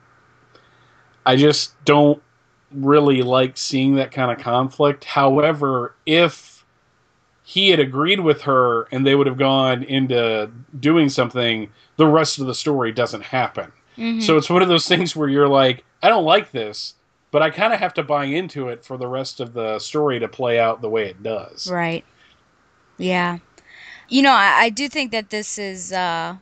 I 1.25 1.35
just 1.35 1.73
don't 1.83 2.21
really 2.71 3.21
like 3.21 3.57
seeing 3.57 3.95
that 3.95 4.11
kind 4.11 4.31
of 4.31 4.37
conflict. 4.37 5.03
However, 5.03 5.95
if 6.05 6.63
he 7.43 7.69
had 7.69 7.79
agreed 7.81 8.21
with 8.21 8.41
her 8.41 8.83
and 8.93 9.05
they 9.05 9.15
would 9.15 9.27
have 9.27 9.37
gone 9.37 9.83
into 9.83 10.49
doing 10.79 11.09
something, 11.09 11.69
the 11.97 12.07
rest 12.07 12.39
of 12.39 12.47
the 12.47 12.55
story 12.55 12.93
doesn't 12.93 13.23
happen. 13.23 13.69
Mhm. 13.97 14.23
So 14.23 14.37
it's 14.37 14.49
one 14.49 14.61
of 14.61 14.69
those 14.69 14.87
things 14.87 15.15
where 15.15 15.27
you're 15.27 15.49
like, 15.49 15.83
I 16.03 16.09
don't 16.09 16.25
like 16.25 16.51
this, 16.51 16.95
but 17.31 17.41
I 17.41 17.49
kind 17.49 17.73
of 17.73 17.79
have 17.79 17.95
to 17.95 18.03
buy 18.03 18.25
into 18.25 18.69
it 18.69 18.85
for 18.85 18.97
the 18.97 19.07
rest 19.07 19.39
of 19.39 19.53
the 19.53 19.79
story 19.79 20.19
to 20.19 20.27
play 20.27 20.59
out 20.59 20.81
the 20.81 20.89
way 20.89 21.07
it 21.07 21.23
does. 21.23 21.67
Right. 21.71 22.05
Yeah. 22.99 23.39
You 24.09 24.21
know, 24.23 24.33
I, 24.33 24.65
I 24.65 24.69
do 24.69 24.89
think 24.89 25.11
that 25.11 25.31
this 25.31 25.57
is, 25.57 25.91
uh, 25.93 26.35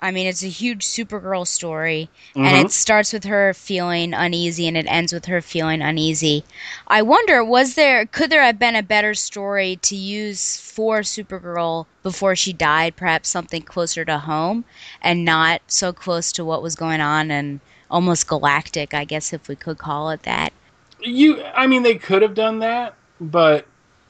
I 0.00 0.12
mean, 0.12 0.28
it's 0.28 0.44
a 0.44 0.48
huge 0.48 0.86
Supergirl 0.86 1.46
story, 1.46 2.10
and 2.40 2.56
Mhm. 2.56 2.66
it 2.66 2.70
starts 2.70 3.12
with 3.12 3.24
her 3.24 3.52
feeling 3.54 4.14
uneasy 4.14 4.68
and 4.68 4.76
it 4.76 4.86
ends 4.88 5.12
with 5.12 5.26
her 5.26 5.42
feeling 5.42 5.82
uneasy. 5.82 6.44
I 6.86 7.02
wonder, 7.02 7.44
was 7.44 7.74
there, 7.74 8.06
could 8.06 8.30
there 8.30 8.44
have 8.44 8.60
been 8.60 8.76
a 8.76 8.82
better 8.82 9.14
story 9.14 9.76
to 9.82 9.96
use 9.96 10.60
for 10.60 11.00
Supergirl 11.00 11.86
before 12.04 12.36
she 12.36 12.52
died? 12.52 12.96
Perhaps 12.96 13.28
something 13.28 13.62
closer 13.62 14.04
to 14.04 14.18
home 14.20 14.64
and 15.02 15.24
not 15.24 15.62
so 15.66 15.92
close 15.92 16.32
to 16.32 16.44
what 16.44 16.62
was 16.62 16.76
going 16.76 17.00
on 17.00 17.32
and 17.32 17.60
almost 17.90 18.26
galactic, 18.28 18.94
I 18.94 19.04
guess, 19.04 19.32
if 19.32 19.48
we 19.48 19.56
could 19.56 19.78
call 19.78 20.10
it 20.10 20.22
that. 20.22 20.52
You, 21.00 21.42
I 21.54 21.66
mean, 21.66 21.82
they 21.82 21.94
could 21.94 22.22
have 22.22 22.34
done 22.34 22.58
that, 22.60 22.94
but 23.20 23.66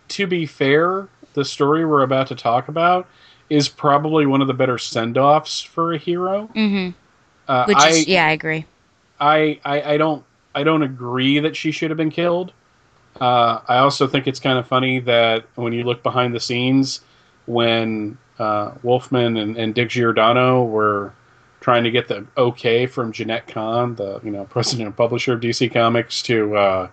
to 0.09 0.26
be 0.26 0.46
fair, 0.46 1.09
the 1.34 1.44
story 1.44 1.84
we're 1.84 2.02
about 2.02 2.26
to 2.28 2.34
talk 2.34 2.68
about 2.68 3.06
is 3.50 3.68
probably 3.68 4.26
one 4.26 4.40
of 4.40 4.48
the 4.48 4.55
better 4.55 4.78
send-offs 4.78 5.60
for 5.60 5.92
a 5.92 5.98
hero. 5.98 6.46
hmm 6.55 6.90
Uh, 7.46 7.64
Which 7.66 7.76
I, 7.78 7.88
is, 7.90 8.09
yeah, 8.09 8.26
I 8.26 8.30
agree. 8.30 8.66
I, 9.20 9.60
I, 9.64 9.82
I 9.94 9.96
don't 9.96 10.24
I 10.55 10.64
don't 10.64 10.82
agree 10.82 11.38
that 11.40 11.55
she 11.55 11.70
should 11.70 11.90
have 11.90 11.96
been 11.96 12.10
killed. 12.10 12.52
Uh, 13.20 13.60
I 13.68 13.78
also 13.78 14.06
think 14.06 14.26
it's 14.26 14.40
kind 14.40 14.59
of 14.59 14.66
funny 14.66 15.00
that 15.00 15.44
when 15.55 15.72
you 15.72 15.84
look 15.84 16.02
behind 16.02 16.34
the 16.34 16.40
scenes, 16.40 17.00
when 17.46 18.18
uh, 18.38 18.72
Wolfman 18.82 19.36
and, 19.36 19.56
and 19.56 19.74
Dick 19.74 19.90
Giordano 19.90 20.64
were 20.64 21.12
trying 21.60 21.85
to 21.85 21.90
get 21.90 22.09
the 22.09 22.26
okay 22.36 22.86
from 22.86 23.12
Jenette 23.12 23.47
Kahn, 23.47 23.94
the 23.97 24.20
you 24.22 24.30
know 24.30 24.44
president 24.44 24.86
and 24.86 24.97
publisher 24.97 25.35
of 25.35 25.40
DC 25.40 25.72
Comics, 25.72 26.22
to 26.22 26.56
uh, 26.56 26.89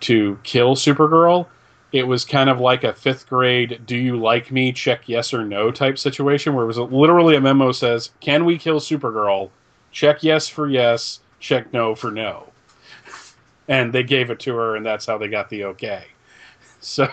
to 0.00 0.38
kill 0.42 0.74
Supergirl, 0.74 1.46
it 1.92 2.06
was 2.06 2.24
kind 2.24 2.48
of 2.48 2.58
like 2.58 2.84
a 2.84 2.92
fifth 2.92 3.28
grade 3.28 3.82
"Do 3.86 3.96
you 3.96 4.16
like 4.16 4.50
me?" 4.50 4.72
check 4.72 5.08
yes 5.08 5.32
or 5.32 5.44
no 5.44 5.70
type 5.70 5.98
situation, 5.98 6.54
where 6.54 6.64
it 6.64 6.68
was 6.68 6.78
literally 6.78 7.36
a 7.36 7.40
memo 7.40 7.70
says, 7.72 8.10
"Can 8.20 8.44
we 8.44 8.58
kill 8.58 8.80
Supergirl?" 8.80 9.50
Check 9.92 10.22
yes 10.22 10.48
for 10.48 10.68
yes, 10.68 11.20
check 11.38 11.72
no 11.72 11.94
for 11.94 12.10
no, 12.10 12.50
and 13.68 13.92
they 13.92 14.02
gave 14.02 14.30
it 14.30 14.40
to 14.40 14.56
her, 14.56 14.76
and 14.76 14.84
that's 14.84 15.06
how 15.06 15.18
they 15.18 15.28
got 15.28 15.50
the 15.50 15.64
okay. 15.64 16.04
So, 16.84 17.06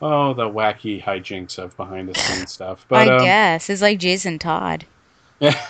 oh, 0.00 0.32
the 0.32 0.48
wacky 0.48 1.02
hijinks 1.02 1.58
of 1.58 1.76
behind 1.76 2.08
the 2.08 2.14
scenes 2.14 2.50
stuff. 2.50 2.86
But 2.88 3.08
I 3.08 3.16
um, 3.16 3.22
guess. 3.22 3.68
It's 3.68 3.82
like 3.82 3.98
Jason 3.98 4.38
Todd. 4.38 4.86
Yeah, 5.40 5.66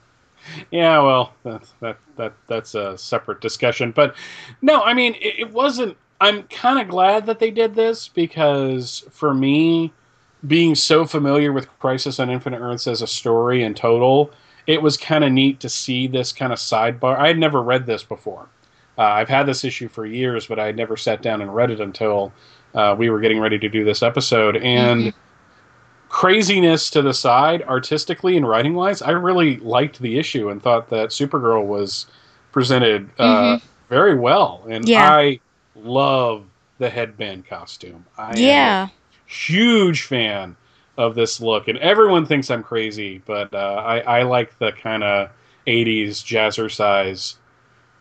yeah, 0.70 1.00
well, 1.00 1.34
that's 1.44 1.74
that 1.80 1.98
that 2.16 2.32
that's 2.46 2.74
a 2.74 2.96
separate 2.96 3.40
discussion. 3.40 3.92
But 3.92 4.14
no, 4.62 4.82
I 4.82 4.94
mean, 4.94 5.14
it, 5.14 5.40
it 5.40 5.52
wasn't. 5.52 5.96
I'm 6.20 6.42
kind 6.44 6.80
of 6.80 6.88
glad 6.88 7.26
that 7.26 7.38
they 7.38 7.50
did 7.50 7.74
this 7.74 8.08
because 8.08 9.04
for 9.10 9.32
me, 9.32 9.92
being 10.46 10.74
so 10.74 11.06
familiar 11.06 11.52
with 11.52 11.68
Crisis 11.78 12.18
on 12.18 12.30
Infinite 12.30 12.60
Earths 12.60 12.86
as 12.86 13.02
a 13.02 13.06
story 13.06 13.62
in 13.62 13.74
total, 13.74 14.32
it 14.66 14.82
was 14.82 14.96
kind 14.96 15.24
of 15.24 15.32
neat 15.32 15.60
to 15.60 15.68
see 15.68 16.06
this 16.06 16.32
kind 16.32 16.52
of 16.52 16.58
sidebar. 16.58 17.16
I 17.16 17.28
had 17.28 17.38
never 17.38 17.62
read 17.62 17.86
this 17.86 18.02
before. 18.02 18.48
Uh, 18.96 19.02
I've 19.02 19.28
had 19.28 19.46
this 19.46 19.64
issue 19.64 19.88
for 19.88 20.06
years, 20.06 20.46
but 20.46 20.58
I 20.58 20.66
had 20.66 20.76
never 20.76 20.96
sat 20.96 21.22
down 21.22 21.40
and 21.40 21.54
read 21.54 21.70
it 21.70 21.80
until 21.80 22.32
uh, 22.74 22.96
we 22.98 23.10
were 23.10 23.20
getting 23.20 23.38
ready 23.38 23.58
to 23.58 23.68
do 23.68 23.84
this 23.84 24.02
episode. 24.02 24.56
And 24.56 25.14
craziness 26.08 26.90
to 26.90 27.02
the 27.02 27.12
side, 27.14 27.62
artistically 27.62 28.36
and 28.36 28.48
writing 28.48 28.74
wise, 28.74 29.02
I 29.02 29.10
really 29.10 29.56
liked 29.58 29.98
the 30.00 30.18
issue 30.18 30.50
and 30.50 30.62
thought 30.62 30.88
that 30.90 31.10
Supergirl 31.10 31.66
was 31.66 32.06
presented 32.52 33.10
uh, 33.18 33.58
Mhm. 33.58 33.62
very 33.88 34.18
well. 34.18 34.64
And 34.68 34.88
Yeah. 34.88 35.10
I 35.10 35.40
love 35.74 36.44
the 36.78 36.90
headband 36.90 37.46
costume. 37.46 38.04
I 38.16 38.38
am 38.38 38.38
a 38.38 38.40
Yeah. 38.40 38.88
huge 39.26 40.02
fan 40.04 40.56
of 40.96 41.14
this 41.14 41.40
look, 41.40 41.68
and 41.68 41.78
everyone 41.78 42.26
thinks 42.26 42.50
I'm 42.50 42.62
crazy, 42.62 43.22
but 43.26 43.52
uh, 43.54 43.82
I, 43.86 44.00
I 44.00 44.22
like 44.22 44.58
the 44.58 44.72
kind 44.72 45.04
of 45.04 45.30
'80s 45.66 46.22
jazzercise 46.22 47.36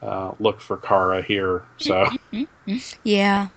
uh, 0.01 0.31
look 0.39 0.61
for 0.61 0.77
Kara 0.77 1.21
here. 1.21 1.63
So 1.77 2.09
Yeah. 3.03 3.49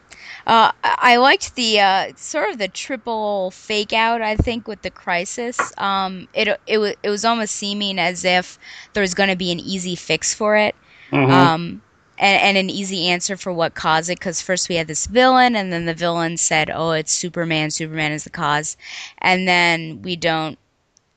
Uh, 0.50 0.72
I 0.84 1.16
liked 1.18 1.56
the 1.56 1.80
uh, 1.80 2.12
sort 2.16 2.50
of 2.50 2.58
the 2.58 2.68
triple 2.68 3.52
fake 3.52 3.92
out. 3.94 4.22
I 4.22 4.36
think 4.36 4.68
with 4.68 4.82
the 4.82 4.90
crisis, 4.90 5.72
um, 5.78 6.28
it 6.34 6.48
it 6.66 6.78
was 6.78 6.94
it 7.04 7.10
was 7.10 7.24
almost 7.24 7.56
seeming 7.56 7.98
as 7.98 8.24
if 8.24 8.58
there 8.94 9.02
was 9.02 9.14
going 9.14 9.30
to 9.30 9.36
be 9.36 9.52
an 9.52 9.60
easy 9.60 9.96
fix 9.96 10.34
for 10.34 10.56
it, 10.56 10.76
Mhm. 11.12 11.52
um, 11.54 11.82
and, 12.18 12.42
and 12.42 12.58
an 12.58 12.70
easy 12.70 13.08
answer 13.08 13.36
for 13.36 13.52
what 13.54 13.74
caused 13.74 14.10
it. 14.10 14.20
Because 14.20 14.42
first 14.42 14.68
we 14.68 14.76
had 14.76 14.88
this 14.88 15.06
villain, 15.06 15.56
and 15.56 15.72
then 15.72 15.86
the 15.86 15.94
villain 15.94 16.38
said, 16.38 16.70
"Oh, 16.74 16.92
it's 16.92 17.12
Superman. 17.12 17.70
Superman 17.70 18.12
is 18.12 18.24
the 18.24 18.30
cause," 18.30 18.76
and 19.18 19.48
then 19.48 20.02
we 20.02 20.16
don't 20.16 20.59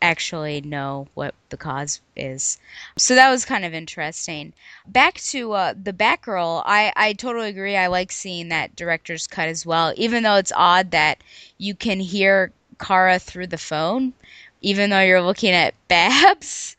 actually 0.04 0.60
know 0.60 1.08
what 1.14 1.34
the 1.50 1.56
cause 1.56 2.02
is. 2.16 2.60
So 2.98 3.16
that 3.16 3.32
was 3.32 3.46
kind 3.46 3.64
of 3.64 3.74
interesting. 3.74 4.52
Back 4.86 5.16
to 5.32 5.54
uh, 5.54 5.74
the 5.82 5.94
Batgirl, 5.94 6.62
I, 6.66 6.92
I 6.96 7.14
totally 7.14 7.50
agree. 7.50 7.78
I 7.78 7.88
like 7.88 8.12
seeing 8.12 8.50
that 8.50 8.76
director's 8.76 9.28
cut 9.28 9.48
as 9.48 9.66
well, 9.66 9.94
even 9.96 10.24
though 10.24 10.36
it's 10.36 10.52
odd 10.56 10.92
that 10.92 11.24
you 11.58 11.74
can 11.74 12.02
hear 12.02 12.52
Kara 12.80 13.18
through 13.18 13.48
the 13.48 13.58
phone, 13.58 14.14
even 14.62 14.90
though 14.90 15.00
you're 15.00 15.22
looking 15.22 15.54
at 15.54 15.74
Babs. 15.88 16.76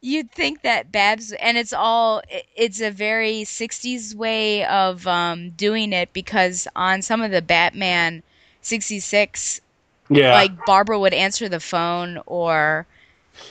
You'd 0.00 0.30
think 0.30 0.62
that 0.62 0.92
Babs, 0.92 1.32
and 1.32 1.58
it's 1.58 1.72
all, 1.72 2.22
it's 2.54 2.80
a 2.80 2.92
very 2.92 3.42
60s 3.42 4.14
way 4.14 4.64
of 4.64 5.04
um, 5.08 5.50
doing 5.50 5.92
it 5.92 6.12
because 6.12 6.68
on 6.76 7.02
some 7.02 7.20
of 7.22 7.32
the 7.32 7.42
Batman 7.42 8.22
66 8.62 9.60
yeah, 10.08 10.32
like 10.32 10.64
Barbara 10.64 10.98
would 10.98 11.14
answer 11.14 11.48
the 11.48 11.60
phone 11.60 12.20
or 12.26 12.86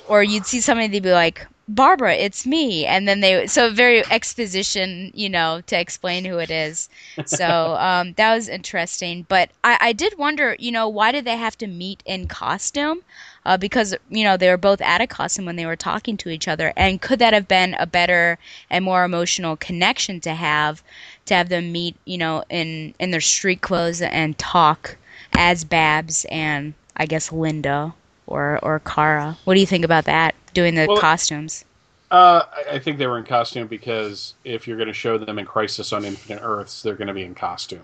or 0.05 0.23
you'd 0.23 0.45
see 0.45 0.61
somebody 0.61 0.87
they'd 0.87 1.03
be 1.03 1.11
like 1.11 1.47
Barbara 1.69 2.15
it's 2.15 2.45
me. 2.45 2.85
And 2.85 3.07
then 3.07 3.19
they 3.21 3.47
so 3.47 3.71
very 3.71 4.09
exposition 4.09 5.11
you 5.13 5.29
know 5.29 5.61
to 5.67 5.79
explain 5.79 6.25
who 6.25 6.37
it 6.39 6.49
is. 6.51 6.89
So 7.25 7.75
um, 7.79 8.13
that 8.13 8.33
was 8.35 8.47
interesting. 8.49 9.25
But 9.27 9.49
I, 9.63 9.77
I 9.81 9.93
did 9.93 10.17
wonder 10.17 10.55
you 10.59 10.71
know 10.71 10.87
why 10.87 11.11
did 11.11 11.25
they 11.25 11.37
have 11.37 11.57
to 11.59 11.67
meet 11.67 12.03
in 12.05 12.27
costume? 12.27 13.01
Uh, 13.45 13.57
because 13.57 13.95
you 14.09 14.23
know 14.23 14.37
they 14.37 14.49
were 14.49 14.57
both 14.57 14.81
out 14.81 15.01
of 15.01 15.09
costume 15.09 15.45
when 15.45 15.55
they 15.55 15.65
were 15.65 15.75
talking 15.75 16.17
to 16.17 16.29
each 16.29 16.47
other. 16.47 16.73
And 16.75 17.01
could 17.01 17.19
that 17.19 17.33
have 17.33 17.47
been 17.47 17.75
a 17.75 17.85
better 17.85 18.37
and 18.69 18.83
more 18.85 19.03
emotional 19.03 19.55
connection 19.57 20.19
to 20.21 20.33
have 20.33 20.83
to 21.25 21.35
have 21.35 21.49
them 21.49 21.71
meet 21.71 21.95
you 22.05 22.17
know 22.17 22.43
in 22.49 22.93
in 22.99 23.11
their 23.11 23.21
street 23.21 23.61
clothes 23.61 24.01
and 24.01 24.37
talk 24.37 24.97
as 25.37 25.63
Babs 25.63 26.25
and 26.31 26.73
I 26.97 27.05
guess 27.05 27.31
Linda 27.31 27.93
or 28.25 28.59
or 28.63 28.79
Kara. 28.79 29.37
What 29.45 29.53
do 29.53 29.59
you 29.59 29.65
think 29.67 29.85
about 29.85 30.05
that? 30.05 30.35
Doing 30.53 30.75
the 30.75 30.85
Well- 30.87 30.97
costumes. 30.97 31.63
Uh, 32.09 32.43
I- 32.71 32.79
think 32.79 32.97
they 32.99 33.07
were 33.07 33.17
in 33.17 33.25
costume 33.25 33.67
because 33.67 34.33
if 34.45 34.65
you're 34.65 34.77
going 34.77 34.87
to 34.87 34.93
show 34.93 35.17
them 35.17 35.37
in 35.39 35.45
Crisis 35.45 35.91
on 35.91 36.05
Infinite 36.05 36.39
Earths, 36.41 36.81
they're 36.81 36.95
going 36.95 37.09
to 37.09 37.13
be 37.13 37.23
in 37.23 37.35
costume. 37.35 37.83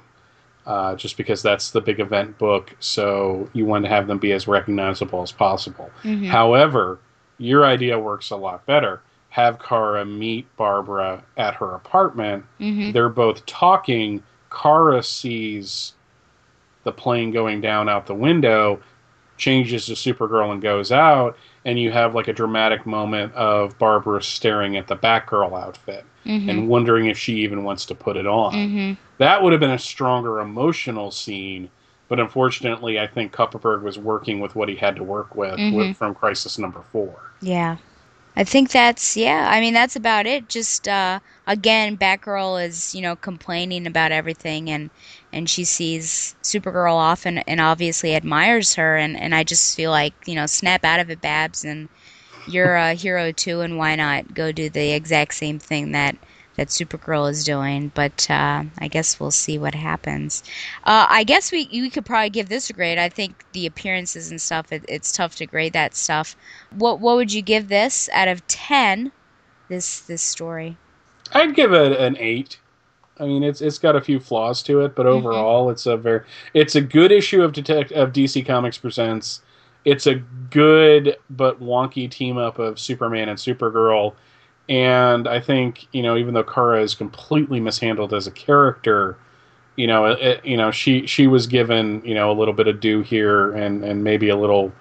Uh, 0.66 0.96
just 0.96 1.18
because 1.18 1.42
that's 1.42 1.72
the 1.72 1.82
big 1.82 2.00
event 2.00 2.38
book, 2.38 2.74
so 2.80 3.50
you 3.52 3.66
want 3.66 3.84
to 3.84 3.90
have 3.90 4.08
them 4.08 4.18
be 4.18 4.32
as 4.32 4.48
recognizable 4.48 5.22
as 5.22 5.30
possible. 5.34 5.92
Mhm. 6.04 6.28
However, 6.28 7.00
your 7.38 7.66
idea 7.66 8.00
works 8.00 8.30
a 8.30 8.38
lot 8.38 8.66
better. 8.66 9.02
Have 9.32 9.60
Kara 9.60 10.06
meet 10.06 10.48
Barbara 10.56 11.22
at 11.36 11.56
her 11.56 11.76
apartment. 11.76 12.46
Mhm. 12.62 12.94
They're 12.94 13.10
both 13.10 13.46
talking. 13.46 14.24
Kara 14.50 15.04
sees 15.04 15.92
the 16.84 16.92
plane 16.92 17.32
going 17.32 17.62
down 17.62 17.90
out 17.90 18.06
the 18.06 18.16
window, 18.16 18.80
changes 19.38 19.86
to 19.88 19.94
Supergirl 19.94 20.52
and 20.52 20.62
goes 20.62 20.92
out, 20.92 21.38
and 21.66 21.80
you 21.80 21.92
have 21.92 22.14
like 22.14 22.28
a 22.28 22.34
dramatic 22.34 22.86
moment 22.86 23.34
of 23.34 23.78
Barbara 23.80 24.22
staring 24.22 24.78
at 24.78 24.88
the 24.88 24.96
Batgirl 24.96 25.60
outfit 25.60 26.06
Mhm. 26.26 26.50
and 26.50 26.68
wondering 26.68 27.08
if 27.08 27.18
she 27.18 27.38
even 27.38 27.64
wants 27.64 27.86
to 27.88 27.96
put 27.96 28.16
it 28.16 28.28
on. 28.28 28.54
Mhm. 28.54 28.98
That 29.18 29.42
would 29.42 29.52
have 29.54 29.60
been 29.60 29.72
a 29.72 29.80
stronger 29.80 30.40
emotional 30.40 31.12
scene, 31.12 31.70
but 32.08 32.20
unfortunately, 32.20 33.00
I 33.00 33.08
think 33.08 33.32
Kupperberg 33.34 33.82
was 33.82 33.98
working 33.98 34.40
with 34.40 34.56
what 34.56 34.70
he 34.70 34.76
had 34.76 34.96
to 34.98 35.04
work 35.04 35.36
with, 35.36 35.56
Mhm. 35.56 35.74
with 35.76 35.98
from 35.98 36.14
Crisis 36.16 36.58
Number 36.60 36.82
Four. 36.92 37.16
Yeah. 37.42 37.78
I 38.36 38.44
think 38.44 38.72
that's 38.72 39.16
yeah. 39.16 39.48
I 39.52 39.60
mean 39.62 39.74
that's 39.76 39.96
about 39.96 40.26
it. 40.26 40.50
Just 40.50 40.88
uh, 40.88 41.20
again, 41.46 41.98
Batgirl 41.98 42.66
is 42.66 42.96
you 42.96 43.02
know 43.02 43.16
complaining 43.16 43.86
about 43.86 44.12
everything, 44.12 44.70
and 44.72 44.90
and 45.34 45.50
she 45.50 45.64
sees 45.64 46.36
Supergirl 46.44 46.96
off, 46.96 47.26
and, 47.26 47.44
and 47.48 47.60
obviously 47.60 48.16
admires 48.16 48.76
her, 48.76 48.96
and 48.98 49.20
and 49.20 49.34
I 49.36 49.44
just 49.44 49.76
feel 49.76 49.92
like 49.92 50.14
you 50.26 50.36
know 50.36 50.46
snap 50.46 50.86
out 50.86 51.00
of 51.00 51.10
it, 51.10 51.22
Babs, 51.22 51.66
and 51.66 51.90
you're 52.48 52.76
a 52.76 52.94
hero 52.94 53.32
too, 53.32 53.62
and 53.62 53.78
why 53.78 53.96
not 53.96 54.34
go 54.34 54.52
do 54.52 54.70
the 54.70 54.92
exact 54.92 55.34
same 55.34 55.60
thing 55.60 55.92
that 55.92 56.16
that 56.56 56.68
Supergirl 56.68 57.30
is 57.30 57.44
doing. 57.44 57.92
But 57.94 58.30
uh, 58.30 58.64
I 58.78 58.88
guess 58.88 59.20
we'll 59.20 59.32
see 59.32 59.58
what 59.58 59.76
happens. 59.76 60.44
Uh, 60.84 61.08
I 61.10 61.24
guess 61.24 61.52
we 61.52 61.68
we 61.72 61.90
could 61.90 62.06
probably 62.06 62.30
give 62.30 62.50
this 62.50 62.70
a 62.70 62.74
grade. 62.74 62.98
I 62.98 63.10
think 63.10 63.44
the 63.54 63.66
appearances 63.66 64.32
and 64.32 64.42
stuff. 64.42 64.72
It, 64.72 64.86
it's 64.88 65.12
tough 65.12 65.36
to 65.38 65.46
grade 65.46 65.74
that 65.74 65.96
stuff. 65.96 66.36
What 66.72 67.00
what 67.00 67.16
would 67.16 67.34
you 67.34 67.42
give 67.42 67.68
this 67.68 68.10
out 68.14 68.28
of 68.28 68.46
ten? 68.48 69.12
This 69.70 70.02
this 70.02 70.22
story. 70.22 70.78
I'd 71.32 71.56
give 71.56 71.74
it 71.74 71.94
an 71.94 72.18
eight. 72.20 72.60
I 73.24 73.28
mean, 73.28 73.44
it's 73.44 73.62
it's 73.62 73.80
got 73.80 73.96
a 73.96 74.02
few 74.02 74.20
flaws 74.20 74.62
to 74.64 74.82
it, 74.82 74.96
but 74.96 75.06
overall, 75.08 75.70
it's 75.70 75.86
a 75.86 75.98
very 75.98 76.22
it's 76.54 76.76
a 76.76 76.82
good 76.82 77.12
issue 77.12 77.42
of 77.44 77.54
Detect 77.54 77.92
of 77.94 78.12
DC 78.14 78.46
Comics 78.46 78.78
presents. 78.78 79.42
It's 79.86 80.08
a 80.08 80.16
good 80.52 81.18
but 81.30 81.62
wonky 81.62 82.10
team 82.10 82.38
up 82.38 82.60
of 82.60 82.80
Superman 82.80 83.30
and 83.30 83.38
Supergirl, 83.40 84.16
and 84.70 85.28
I 85.28 85.40
think 85.40 85.88
you 85.94 86.04
know 86.04 86.18
even 86.18 86.34
though 86.34 86.44
Kara 86.44 86.82
is 86.82 86.96
completely 86.96 87.60
mishandled 87.60 88.14
as 88.14 88.28
a 88.28 88.32
character, 88.32 89.18
you 89.78 89.88
know 89.88 90.06
it, 90.08 90.46
you 90.46 90.58
know 90.58 90.72
she 90.72 91.08
she 91.08 91.28
was 91.28 91.48
given 91.48 92.02
you 92.06 92.16
know 92.16 92.32
a 92.32 92.38
little 92.38 92.54
bit 92.54 92.68
of 92.68 92.80
due 92.80 93.02
here 93.02 93.54
and 93.54 93.84
and 93.84 94.04
maybe 94.04 94.30
a 94.30 94.38
little 94.38 94.74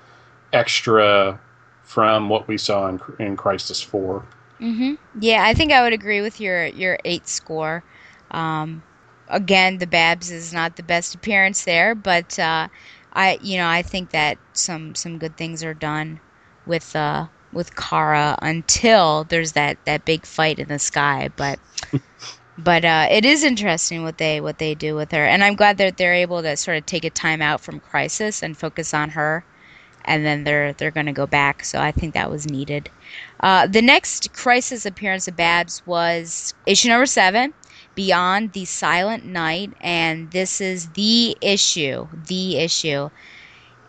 extra 0.52 1.40
from 1.84 2.28
what 2.28 2.48
we 2.48 2.58
saw 2.58 2.88
in 2.88 3.00
in 3.18 3.36
Crisis 3.36 3.82
Four. 3.82 4.24
hmm 4.58 4.94
Yeah, 5.18 5.44
I 5.44 5.54
think 5.54 5.72
I 5.72 5.82
would 5.82 5.92
agree 5.92 6.20
with 6.20 6.40
your 6.40 6.66
your 6.66 6.98
eight 7.04 7.28
score. 7.28 7.84
Um, 8.32 8.82
again, 9.28 9.78
the 9.78 9.86
Babs 9.86 10.30
is 10.30 10.52
not 10.52 10.76
the 10.76 10.82
best 10.82 11.14
appearance 11.14 11.64
there, 11.64 11.94
but 11.94 12.38
uh, 12.38 12.68
I 13.12 13.38
you 13.42 13.56
know 13.58 13.68
I 13.68 13.82
think 13.82 14.10
that 14.10 14.38
some 14.52 14.94
some 14.94 15.18
good 15.18 15.36
things 15.36 15.62
are 15.62 15.74
done 15.74 16.20
with 16.66 16.96
uh, 16.96 17.26
with 17.52 17.76
Kara 17.76 18.38
until 18.42 19.24
there's 19.24 19.52
that 19.52 19.78
that 19.84 20.04
big 20.04 20.26
fight 20.26 20.58
in 20.58 20.68
the 20.68 20.78
sky, 20.78 21.30
but. 21.36 21.58
But 22.58 22.84
uh, 22.84 23.08
it 23.10 23.24
is 23.24 23.44
interesting 23.44 24.02
what 24.02 24.18
they 24.18 24.40
what 24.40 24.58
they 24.58 24.74
do 24.74 24.94
with 24.94 25.10
her, 25.12 25.24
and 25.24 25.42
I'm 25.42 25.56
glad 25.56 25.78
that 25.78 25.96
they're 25.96 26.14
able 26.14 26.42
to 26.42 26.56
sort 26.56 26.76
of 26.76 26.84
take 26.84 27.04
a 27.04 27.10
time 27.10 27.40
out 27.40 27.62
from 27.62 27.80
Crisis 27.80 28.42
and 28.42 28.56
focus 28.56 28.92
on 28.92 29.10
her, 29.10 29.42
and 30.04 30.24
then 30.24 30.44
they're 30.44 30.74
they're 30.74 30.90
going 30.90 31.06
to 31.06 31.12
go 31.12 31.26
back. 31.26 31.64
So 31.64 31.80
I 31.80 31.92
think 31.92 32.12
that 32.12 32.30
was 32.30 32.46
needed. 32.48 32.90
Uh, 33.40 33.66
the 33.66 33.82
next 33.82 34.32
Crisis 34.34 34.84
appearance 34.84 35.26
of 35.28 35.34
Babs 35.34 35.82
was 35.86 36.52
issue 36.66 36.88
number 36.88 37.06
seven, 37.06 37.54
Beyond 37.94 38.52
the 38.52 38.64
Silent 38.64 39.24
Night, 39.24 39.72
and 39.80 40.30
this 40.30 40.60
is 40.60 40.88
the 40.90 41.36
issue, 41.40 42.08
the 42.26 42.56
issue. 42.56 43.10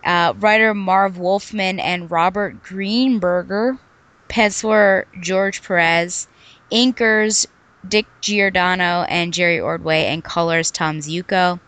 Uh, 0.04 0.34
writer 0.38 0.74
Marv 0.74 1.18
Wolfman 1.18 1.80
and 1.80 2.12
Robert 2.12 2.62
Greenberger, 2.64 3.80
penciler 4.28 5.06
George 5.22 5.64
Perez, 5.64 6.28
inkers 6.72 7.46
Dick 7.88 8.06
Giordano 8.22 9.04
and 9.10 9.34
Jerry 9.34 9.60
Ordway, 9.60 10.06
and 10.06 10.24
colors 10.24 10.72
Tom 10.72 11.00
Ziuko. 11.00 11.60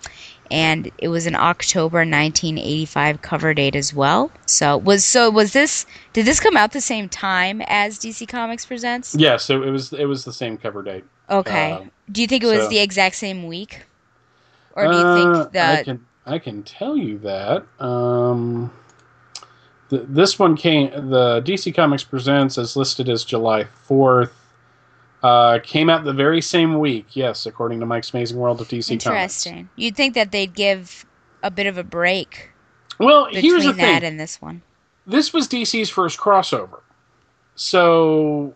And 0.52 0.92
it 1.00 1.08
was 1.08 1.26
an 1.26 1.36
October 1.36 2.00
1985 2.00 3.22
cover 3.22 3.54
date 3.54 3.76
as 3.76 3.94
well. 3.94 4.32
So 4.46 4.78
was 4.78 5.04
so 5.04 5.30
was 5.32 5.54
this 5.54 5.86
did 6.14 6.26
this 6.26 6.40
come 6.40 6.56
out 6.56 6.72
the 6.72 6.82
same 6.82 7.10
time 7.10 7.62
as 7.66 7.98
DC 7.98 8.28
Comics 8.28 8.66
presents? 8.66 9.16
Yeah, 9.16 9.38
so 9.38 9.64
it 9.64 9.72
was 9.72 9.92
it 9.94 10.06
was 10.06 10.24
the 10.24 10.34
same 10.34 10.58
cover 10.58 10.84
date. 10.84 11.04
Okay. 11.30 11.72
Um, 11.74 11.92
do 12.12 12.22
you 12.22 12.28
think 12.28 12.44
it 12.44 12.48
was 12.48 12.64
so- 12.64 12.70
the 12.70 12.80
exact 12.80 13.16
same 13.16 13.48
week, 13.48 13.82
or 14.76 14.88
do 14.88 14.92
you 14.98 15.04
Uh, 15.04 15.34
think 15.44 15.54
that? 15.54 15.80
I 15.80 15.84
can 15.84 16.06
I 16.28 16.40
can 16.40 16.64
tell 16.64 16.98
you 16.98 17.20
that. 17.20 17.64
Um, 17.80 18.72
th- 19.90 20.04
this 20.08 20.40
one 20.40 20.56
came. 20.56 20.90
The 21.10 21.42
DC 21.46 21.72
Comics 21.76 22.04
Presents 22.04 22.58
is 22.58 22.76
listed 22.76 23.10
as 23.10 23.24
July 23.24 23.66
fourth. 23.84 24.34
Uh, 25.24 25.60
came 25.64 25.90
out 25.90 26.04
the 26.04 26.14
very 26.14 26.42
same 26.42 26.78
week. 26.80 27.08
Yes, 27.16 27.46
according 27.48 27.80
to 27.80 27.86
Mike's 27.88 28.14
Amazing 28.14 28.38
World 28.38 28.62
of 28.62 28.68
DC 28.68 28.90
Comics. 28.90 29.06
interesting? 29.08 29.70
You'd 29.76 29.96
think 29.96 30.14
that 30.14 30.32
they'd 30.32 30.54
give 30.54 31.06
a 31.42 31.50
bit 31.50 31.66
of 31.68 31.78
a 31.80 31.84
break 31.84 32.50
Well, 33.00 33.26
between 33.26 33.44
here's 33.44 33.66
the 33.66 33.72
that 33.74 34.02
thing. 34.02 34.04
and 34.04 34.20
this 34.20 34.40
one. 34.42 34.62
this 35.08 35.34
was 35.34 35.48
DC's 35.48 35.90
first 35.90 36.20
crossover. 36.20 36.80
So 37.56 38.54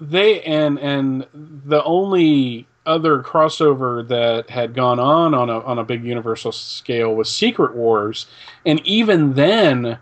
they 0.00 0.40
and 0.42 0.78
and 0.78 1.26
the 1.32 1.84
only 1.84 2.66
other 2.86 3.22
crossover 3.22 4.06
that 4.08 4.48
had 4.48 4.74
gone 4.74 4.98
on 4.98 5.34
on 5.34 5.50
a 5.50 5.60
on 5.60 5.78
a 5.78 5.84
big 5.84 6.02
universal 6.04 6.50
scale 6.52 7.14
was 7.14 7.30
Secret 7.30 7.74
Wars, 7.74 8.26
and 8.64 8.84
even 8.86 9.34
then, 9.34 9.98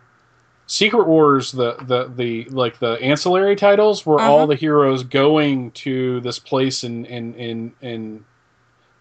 Secret 0.66 1.06
Wars 1.06 1.50
the 1.50 1.74
the 1.82 2.10
the 2.14 2.44
like 2.50 2.78
the 2.78 2.92
ancillary 3.02 3.56
titles 3.56 4.06
were 4.06 4.20
Uh-huh. 4.20 4.30
all 4.32 4.46
the 4.46 4.54
heroes 4.54 5.02
going 5.02 5.72
to 5.72 6.20
this 6.20 6.38
place 6.38 6.84
in 6.84 7.04
in 7.06 7.34
in 7.34 7.72
in 7.82 8.24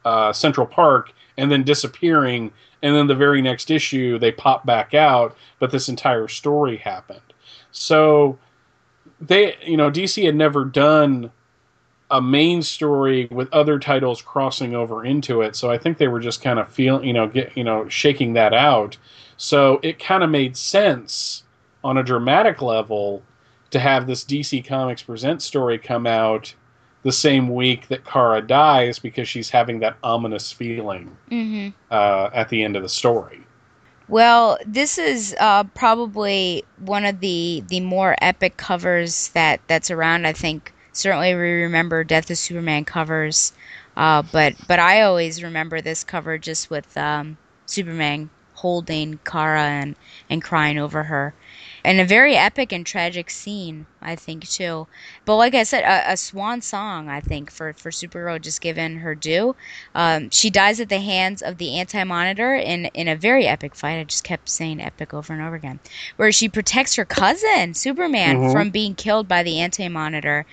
uh, 0.03 0.33
Central 0.33 0.65
Park 0.65 1.11
and 1.37 1.51
then 1.51 1.63
disappearing, 1.63 2.51
and 2.81 2.95
then 2.95 3.05
the 3.05 3.15
very 3.15 3.41
next 3.41 3.69
issue 3.69 4.17
they 4.17 4.31
pop 4.31 4.65
back 4.65 4.93
out, 4.95 5.37
but 5.59 5.69
this 5.69 5.87
entire 5.89 6.27
story 6.27 6.77
happened. 6.77 7.21
So 7.71 8.39
they, 9.21 9.55
you 9.65 9.77
know, 9.77 9.89
DC 9.89 10.23
had 10.25 10.35
never 10.35 10.65
done 10.65 11.31
a 12.09 12.21
main 12.21 12.61
story 12.61 13.27
with 13.31 13.51
other 13.51 13.79
titles 13.79 14.21
crossing 14.21 14.75
over 14.75 15.05
into 15.05 15.41
it. 15.41 15.55
So 15.55 15.69
I 15.69 15.77
think 15.77 15.97
they 15.97 16.07
were 16.07 16.19
just 16.19 16.41
kind 16.41 16.59
of 16.59 16.69
feeling, 16.69 17.05
you 17.05 17.13
know, 17.13 17.27
get, 17.27 17.55
you 17.57 17.63
know, 17.63 17.87
shaking 17.89 18.33
that 18.33 18.53
out. 18.53 18.97
So 19.37 19.79
it 19.83 19.99
kind 19.99 20.23
of 20.23 20.29
made 20.29 20.55
sense 20.55 21.43
on 21.83 21.97
a 21.97 22.03
dramatic 22.03 22.61
level 22.61 23.23
to 23.71 23.79
have 23.79 24.07
this 24.07 24.23
DC 24.23 24.65
Comics 24.65 25.03
Present 25.03 25.41
story 25.41 25.77
come 25.77 26.07
out 26.07 26.53
the 27.03 27.11
same 27.11 27.49
week 27.49 27.87
that 27.89 28.05
Kara 28.05 28.41
dies 28.41 28.99
because 28.99 29.27
she's 29.27 29.49
having 29.49 29.79
that 29.79 29.97
ominous 30.03 30.51
feeling 30.51 31.15
hmm 31.29 31.69
uh, 31.91 32.29
at 32.33 32.49
the 32.49 32.63
end 32.63 32.75
of 32.75 32.83
the 32.83 32.89
story. 32.89 33.41
Well, 34.07 34.57
this 34.65 34.97
is 34.97 35.35
uh, 35.39 35.63
probably 35.65 36.63
one 36.77 37.05
of 37.05 37.19
the 37.19 37.63
the 37.67 37.79
more 37.81 38.15
epic 38.21 38.57
covers 38.57 39.29
that 39.29 39.61
that's 39.67 39.91
around. 39.91 40.25
I 40.27 40.33
think 40.33 40.73
certainly 40.93 41.33
we 41.35 41.41
remember 41.63 42.03
Death 42.03 42.29
of 42.29 42.37
Superman 42.37 42.85
covers, 42.85 43.53
uh, 43.97 44.21
but 44.23 44.55
but 44.67 44.79
I 44.79 45.01
always 45.01 45.43
remember 45.43 45.81
this 45.81 46.03
cover 46.03 46.37
just 46.37 46.69
with 46.69 46.95
um, 46.97 47.37
Superman 47.65 48.29
holding 48.53 49.19
Kara 49.25 49.63
and 49.63 49.95
and 50.29 50.41
crying 50.43 50.77
over 50.79 51.03
her, 51.03 51.35
and 51.87 51.99
a 52.01 52.05
very 52.05 52.35
epic 52.35 52.71
and 52.73 52.85
tragic 52.85 53.29
scene. 53.31 53.87
I 54.01 54.15
think 54.15 54.47
too. 54.47 54.87
But 55.25 55.37
like 55.37 55.55
I 55.55 55.63
said, 55.63 55.83
a, 55.83 56.13
a 56.13 56.17
swan 56.17 56.61
song. 56.61 57.09
I 57.09 57.19
think 57.21 57.49
for 57.51 57.73
for 57.73 57.91
Supergirl, 57.91 58.41
just 58.41 58.61
given 58.61 58.97
her 58.99 59.15
due. 59.15 59.55
Um, 59.95 60.29
she 60.29 60.49
dies 60.49 60.79
at 60.79 60.89
the 60.89 60.99
hands 60.99 61.41
of 61.41 61.57
the 61.57 61.77
Anti 61.79 62.03
Monitor 62.03 62.55
in, 62.55 62.85
in 62.93 63.07
a 63.07 63.15
very 63.15 63.47
epic 63.47 63.75
fight. 63.75 63.99
I 63.99 64.03
just 64.03 64.23
kept 64.23 64.49
saying 64.49 64.81
epic 64.81 65.13
over 65.13 65.33
and 65.33 65.41
over 65.41 65.55
again. 65.55 65.79
Where 66.17 66.31
she 66.31 66.49
protects 66.49 66.95
her 66.95 67.05
cousin, 67.05 67.73
Superman, 67.73 68.37
Mhm. 68.37 68.51
from 68.51 68.69
being 68.69 68.93
killed 68.95 69.27
by 69.27 69.43
the 69.43 69.59
Anti 69.59 69.87
Monitor. 69.87 70.45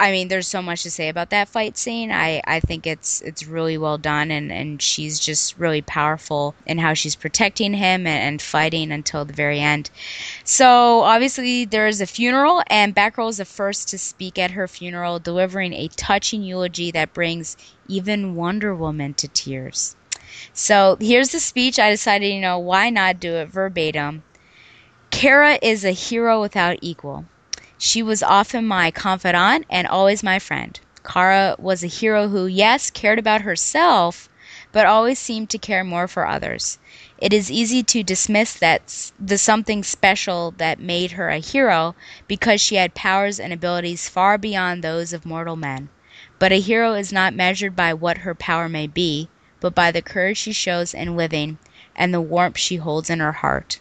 I 0.00 0.12
mean, 0.12 0.28
there's 0.28 0.46
so 0.46 0.62
much 0.62 0.84
to 0.84 0.92
say 0.92 1.08
about 1.08 1.30
that 1.30 1.48
fight 1.48 1.76
scene. 1.76 2.12
I, 2.12 2.40
I 2.46 2.60
think 2.60 2.86
it's 2.86 3.20
it's 3.22 3.46
really 3.48 3.76
well 3.76 3.98
done, 3.98 4.30
and, 4.30 4.52
and 4.52 4.80
she's 4.80 5.18
just 5.18 5.58
really 5.58 5.82
powerful 5.82 6.54
in 6.66 6.78
how 6.78 6.94
she's 6.94 7.16
protecting 7.16 7.74
him 7.74 8.06
and, 8.06 8.22
and 8.22 8.42
fighting 8.42 8.92
until 8.92 9.24
the 9.24 9.32
very 9.32 9.58
end. 9.58 9.90
So 10.44 11.00
obviously 11.00 11.64
there 11.64 11.88
is 11.88 12.00
a 12.00 12.06
funeral, 12.06 12.62
and 12.68 12.94
Batgirl 12.94 13.30
is 13.30 13.38
the 13.38 13.44
first 13.44 13.88
to 13.88 13.98
speak 13.98 14.38
at 14.38 14.52
her 14.52 14.68
funeral, 14.68 15.18
delivering 15.18 15.72
a 15.72 15.88
touching 15.88 16.44
eulogy 16.44 16.92
that 16.92 17.12
brings 17.12 17.56
even 17.88 18.36
Wonder 18.36 18.74
Woman 18.76 19.14
to 19.14 19.26
tears. 19.26 19.96
So 20.52 20.96
here's 21.00 21.30
the 21.30 21.40
speech. 21.40 21.80
I 21.80 21.90
decided, 21.90 22.32
you 22.32 22.40
know, 22.40 22.58
why 22.60 22.90
not 22.90 23.18
do 23.18 23.34
it 23.34 23.48
verbatim? 23.48 24.22
Kara 25.10 25.58
is 25.60 25.84
a 25.84 25.90
hero 25.90 26.40
without 26.40 26.78
equal. 26.82 27.24
She 27.80 28.02
was 28.02 28.24
often 28.24 28.66
my 28.66 28.90
confidant 28.90 29.64
and 29.70 29.86
always 29.86 30.24
my 30.24 30.40
friend. 30.40 30.80
Kara 31.04 31.54
was 31.60 31.84
a 31.84 31.86
hero 31.86 32.26
who, 32.26 32.48
yes, 32.48 32.90
cared 32.90 33.20
about 33.20 33.42
herself, 33.42 34.28
but 34.72 34.84
always 34.84 35.20
seemed 35.20 35.48
to 35.50 35.58
care 35.58 35.84
more 35.84 36.08
for 36.08 36.26
others. 36.26 36.80
It 37.18 37.32
is 37.32 37.52
easy 37.52 37.84
to 37.84 38.02
dismiss 38.02 38.52
that 38.54 39.12
the 39.16 39.38
something 39.38 39.84
special 39.84 40.50
that 40.56 40.80
made 40.80 41.12
her 41.12 41.28
a 41.28 41.38
hero 41.38 41.94
because 42.26 42.60
she 42.60 42.74
had 42.74 42.94
powers 42.96 43.38
and 43.38 43.52
abilities 43.52 44.08
far 44.08 44.38
beyond 44.38 44.82
those 44.82 45.12
of 45.12 45.24
mortal 45.24 45.54
men. 45.54 45.88
But 46.40 46.50
a 46.50 46.60
hero 46.60 46.94
is 46.94 47.12
not 47.12 47.32
measured 47.32 47.76
by 47.76 47.94
what 47.94 48.18
her 48.18 48.34
power 48.34 48.68
may 48.68 48.88
be, 48.88 49.28
but 49.60 49.72
by 49.76 49.92
the 49.92 50.02
courage 50.02 50.38
she 50.38 50.52
shows 50.52 50.94
in 50.94 51.16
living 51.16 51.58
and 51.94 52.12
the 52.12 52.20
warmth 52.20 52.58
she 52.58 52.76
holds 52.76 53.08
in 53.08 53.20
her 53.20 53.34
heart. 53.34 53.78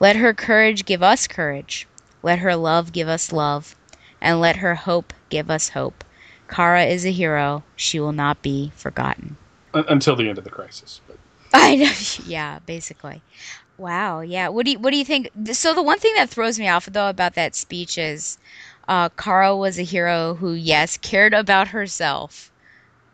Let 0.00 0.16
her 0.16 0.32
courage 0.32 0.86
give 0.86 1.02
us 1.02 1.26
courage. 1.26 1.86
Let 2.24 2.40
her 2.40 2.56
love 2.56 2.92
give 2.92 3.08
us 3.08 3.32
love. 3.32 3.76
and 4.20 4.40
let 4.40 4.56
her 4.56 4.74
hope 4.74 5.12
give 5.30 5.50
us 5.50 5.70
hope. 5.70 6.04
Kara 6.48 6.84
is 6.84 7.04
a 7.06 7.12
hero. 7.12 7.64
She 7.76 8.00
will 8.00 8.12
not 8.12 8.42
be 8.42 8.72
forgotten. 8.74 9.36
Until 9.74 10.16
the 10.16 10.28
end 10.28 10.38
of 10.38 10.44
the 10.44 10.50
crisis. 10.50 11.00
But 11.06 11.18
I 11.54 11.76
know. 11.76 11.92
Yeah, 12.26 12.60
basically. 12.66 13.22
Wow. 13.78 14.20
Yeah. 14.22 14.48
What 14.48 14.64
do 14.66 14.72
you 14.72 14.78
What 14.80 14.92
do 14.92 14.96
you 14.98 15.04
think? 15.04 15.30
So 15.52 15.74
the 15.74 15.82
one 15.82 15.98
thing 16.00 16.14
that 16.16 16.30
throws 16.30 16.58
me 16.58 16.68
off 16.68 16.86
though 16.86 17.10
about 17.10 17.34
that 17.34 17.54
speech 17.54 17.98
is, 17.98 18.38
uh, 18.88 19.10
Kara 19.10 19.56
was 19.56 19.78
a 19.78 19.82
hero 19.84 20.34
who, 20.34 20.54
yes, 20.54 20.96
cared 20.96 21.34
about 21.34 21.68
herself, 21.68 22.50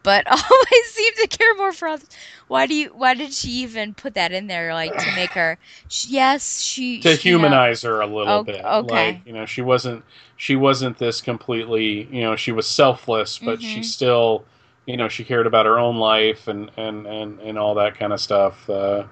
but 0.03 0.27
always 0.31 0.87
seem 0.93 1.13
to 1.17 1.29
care 1.29 1.55
more 1.57 1.73
for 1.73 1.89
others. 1.89 2.09
Why 2.49 2.67
do 2.67 2.75
you? 2.75 2.89
Why 2.91 3.15
did 3.15 3.33
she 3.33 3.51
even 3.63 3.95
put 3.95 4.15
that 4.15 4.33
in 4.33 4.47
there? 4.47 4.75
Like 4.75 4.97
to 4.99 5.11
make 5.13 5.35
her? 5.35 5.59
She, 5.89 6.11
yes, 6.11 6.61
she 6.63 7.01
to 7.01 7.17
she, 7.17 7.17
humanize 7.17 7.83
her 7.83 8.01
a 8.01 8.07
little 8.07 8.41
Oh, 8.41 8.45
bit. 8.45 8.79
okay. 8.81 8.81
Like, 8.81 9.25
you 9.25 9.33
know, 9.33 9.47
she 9.47 9.63
wasn't 9.63 10.05
she 10.37 10.57
wasn't 10.57 10.99
this 10.99 11.21
completely, 11.21 12.05
you 12.15 12.23
know, 12.23 12.37
she 12.37 12.53
was 12.53 12.67
selfless, 12.67 13.39
but 13.39 13.63
she 13.63 13.81
Mhm. 13.81 13.83
still, 13.83 14.47
you 14.87 14.97
know, 14.97 15.09
she 15.09 15.25
cared 15.25 15.47
about 15.47 15.67
her 15.67 15.79
own 15.79 15.97
life 15.97 16.47
and 16.49 16.71
and 16.77 17.07
and, 17.07 17.41
and 17.41 17.59
all 17.59 17.75
that 17.77 17.99
kind 17.99 18.13
of 18.13 18.21
stuff. 18.21 18.69
Uh, 18.69 19.05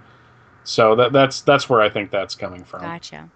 so 0.65 0.97
that 0.97 1.13
that's 1.13 1.43
that's 1.43 1.69
where 1.71 1.81
I 1.83 1.91
think 1.91 2.11
that's 2.11 2.35
coming 2.37 2.65
from. 2.65 2.95
Gotcha. 2.99 3.31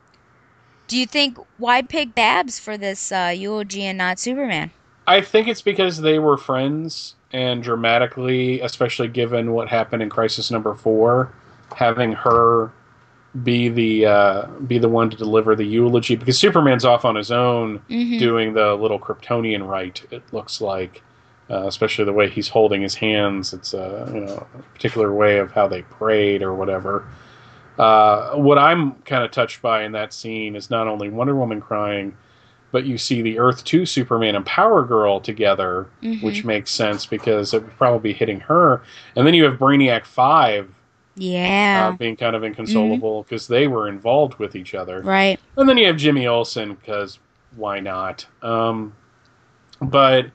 Do 0.88 0.96
you 0.98 1.06
think 1.06 1.38
why 1.56 1.82
pick 1.82 2.14
Babs 2.14 2.58
for 2.60 2.78
this 2.78 3.12
uh, 3.12 3.34
eulogy 3.36 3.84
and 3.84 3.98
not 3.98 4.18
Superman? 4.20 4.72
I 5.06 5.20
think 5.20 5.48
it's 5.48 5.62
because 5.62 6.00
they 6.00 6.18
were 6.18 6.36
friends 6.36 7.14
and 7.32 7.62
dramatically, 7.62 8.60
especially 8.60 9.08
given 9.08 9.52
what 9.52 9.68
happened 9.68 10.02
in 10.02 10.10
Crisis 10.10 10.50
Number 10.50 10.74
Four, 10.74 11.32
having 11.76 12.12
her 12.12 12.72
be 13.42 13.68
the 13.70 14.04
uh, 14.06 14.46
be 14.66 14.78
the 14.78 14.88
one 14.88 15.08
to 15.08 15.16
deliver 15.16 15.56
the 15.56 15.64
eulogy 15.64 16.16
because 16.16 16.38
Superman's 16.38 16.84
off 16.84 17.04
on 17.06 17.14
his 17.14 17.30
own 17.30 17.80
Mhm. 17.88 18.18
doing 18.18 18.52
the 18.52 18.74
little 18.74 18.98
Kryptonian 18.98 19.66
rite. 19.66 20.04
It 20.10 20.22
looks 20.32 20.60
like, 20.60 21.02
uh, 21.48 21.66
especially 21.66 22.04
the 22.04 22.12
way 22.12 22.28
he's 22.28 22.48
holding 22.48 22.82
his 22.82 22.94
hands. 22.94 23.54
It's 23.54 23.72
a 23.72 24.10
you 24.12 24.20
know 24.20 24.46
a 24.58 24.62
particular 24.74 25.14
way 25.14 25.38
of 25.38 25.50
how 25.52 25.66
they 25.66 25.80
prayed 25.82 26.42
or 26.42 26.52
whatever. 26.52 27.04
Uh, 27.78 28.32
what 28.34 28.58
I'm 28.58 28.92
kind 29.06 29.24
of 29.24 29.30
touched 29.30 29.62
by 29.62 29.84
in 29.84 29.92
that 29.92 30.12
scene 30.12 30.54
is 30.54 30.68
not 30.68 30.86
only 30.86 31.08
Wonder 31.08 31.34
Woman 31.34 31.62
crying, 31.62 32.14
but 32.72 32.84
you 32.84 32.98
see 32.98 33.22
the 33.22 33.38
Earth 33.38 33.62
2 33.64 33.86
Superman 33.86 34.34
and 34.34 34.44
Power 34.44 34.82
Girl 34.84 35.20
together, 35.20 35.86
Mhm. 36.02 36.22
which 36.22 36.44
makes 36.44 36.70
sense 36.72 37.06
because 37.06 37.54
it 37.54 37.62
would 37.62 37.76
probably 37.76 38.12
be 38.12 38.18
hitting 38.18 38.40
her. 38.40 38.82
And 39.14 39.26
then 39.26 39.34
you 39.34 39.44
have 39.44 39.58
Brainiac 39.58 40.04
5 40.04 40.68
Yeah. 41.16 41.90
uh, 41.92 41.96
being 41.96 42.16
kind 42.16 42.34
of 42.34 42.42
inconsolable 42.42 43.22
because 43.24 43.46
they 43.46 43.68
were 43.68 43.88
involved 43.88 44.38
with 44.38 44.56
each 44.56 44.74
other. 44.74 45.02
right. 45.02 45.38
And 45.56 45.68
then 45.68 45.76
you 45.78 45.86
have 45.86 45.96
Jimmy 45.98 46.26
Olsen 46.26 46.74
because 46.74 47.18
why 47.56 47.78
not? 47.80 48.24
Um, 48.40 48.94
but 49.82 50.26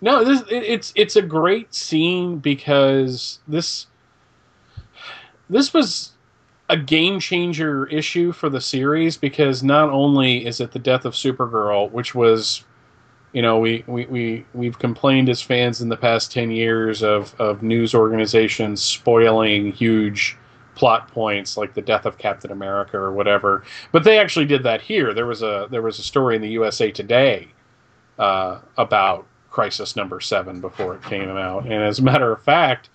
no, 0.00 0.24
this 0.24 0.40
it, 0.50 0.62
it's 0.62 0.92
it's 0.96 1.16
a 1.16 1.22
great 1.22 1.74
scene 1.74 2.38
because 2.38 3.40
this 3.46 3.86
this 5.50 5.72
was 5.74 6.12
a 6.68 6.76
game 6.76 7.20
changer 7.20 7.86
issue 7.86 8.32
for 8.32 8.48
the 8.48 8.60
series 8.60 9.16
because 9.16 9.62
not 9.62 9.88
only 9.90 10.46
is 10.46 10.60
it 10.60 10.72
the 10.72 10.78
death 10.78 11.04
of 11.04 11.14
Supergirl, 11.14 11.90
which 11.90 12.14
was 12.14 12.64
you 13.32 13.42
know 13.42 13.58
we, 13.58 13.84
we, 13.86 14.06
we 14.06 14.46
we've 14.54 14.78
complained 14.78 15.28
as 15.28 15.40
fans 15.42 15.80
in 15.80 15.88
the 15.88 15.96
past 15.96 16.32
10 16.32 16.50
years 16.50 17.02
of, 17.02 17.38
of 17.40 17.62
news 17.62 17.94
organizations 17.94 18.82
spoiling 18.82 19.72
huge 19.72 20.36
plot 20.74 21.08
points 21.08 21.56
like 21.56 21.74
the 21.74 21.82
death 21.82 22.04
of 22.04 22.18
Captain 22.18 22.52
America 22.52 22.96
or 22.96 23.12
whatever. 23.12 23.64
But 23.92 24.04
they 24.04 24.18
actually 24.18 24.46
did 24.46 24.62
that 24.64 24.80
here. 24.80 25.14
There 25.14 25.26
was 25.26 25.42
a 25.42 25.68
there 25.70 25.82
was 25.82 25.98
a 25.98 26.02
story 26.02 26.36
in 26.36 26.42
the 26.42 26.50
USA 26.50 26.90
Today 26.90 27.48
uh, 28.18 28.60
about 28.76 29.26
Crisis 29.50 29.96
Number 29.96 30.20
Seven 30.20 30.60
before 30.60 30.94
it 30.94 31.02
came 31.04 31.30
out, 31.30 31.64
and 31.64 31.82
as 31.82 31.98
a 31.98 32.02
matter 32.02 32.32
of 32.32 32.42
fact, 32.42 32.90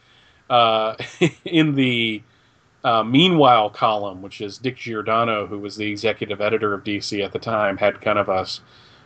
uh, 0.50 0.96
in 1.46 1.76
the 1.76 2.22
uh, 2.84 3.04
Meanwhile 3.04 3.72
column, 3.72 4.22
which 4.22 4.42
is 4.42 4.58
Dick 4.58 4.78
Giordano, 4.78 5.48
who 5.48 5.60
was 5.60 5.76
the 5.76 5.90
executive 5.90 6.42
editor 6.42 6.74
of 6.74 6.84
DC 6.84 7.24
at 7.24 7.32
the 7.32 7.40
time, 7.40 7.78
had 7.78 8.02
kind 8.02 8.20
of 8.20 8.30
a 8.30 8.46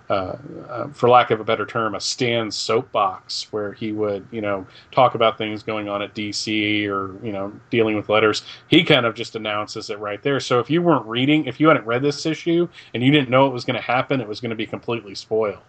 uh, 0.07 0.37
uh, 0.69 0.87
for 0.89 1.09
lack 1.09 1.31
of 1.31 1.39
a 1.39 1.43
better 1.43 1.65
term, 1.65 1.95
a 1.95 1.99
stand 1.99 2.53
soapbox 2.53 3.51
where 3.51 3.73
he 3.73 3.91
would, 3.91 4.27
you 4.29 4.39
know, 4.39 4.65
talk 4.91 5.15
about 5.15 5.35
things 5.35 5.63
going 5.63 5.89
on 5.89 5.99
at 6.03 6.13
DC 6.13 6.87
or, 6.87 7.15
you 7.25 7.31
know, 7.31 7.51
dealing 7.71 7.95
with 7.95 8.07
letters. 8.07 8.43
He 8.67 8.83
kind 8.83 9.07
of 9.07 9.15
just 9.15 9.35
announces 9.35 9.89
it 9.89 9.97
right 9.97 10.21
there. 10.21 10.39
So 10.39 10.59
if 10.59 10.69
you 10.69 10.83
weren't 10.83 11.07
reading, 11.07 11.45
if 11.45 11.59
you 11.59 11.69
hadn't 11.69 11.87
read 11.87 12.03
this 12.03 12.23
issue 12.27 12.69
and 12.93 13.01
you 13.01 13.11
didn't 13.11 13.31
know 13.31 13.47
it 13.47 13.53
was 13.53 13.65
going 13.65 13.77
to 13.77 13.81
happen, 13.81 14.21
it 14.21 14.27
was 14.27 14.39
going 14.39 14.51
to 14.51 14.55
be 14.55 14.67
completely 14.67 15.15
spoiled. 15.15 15.63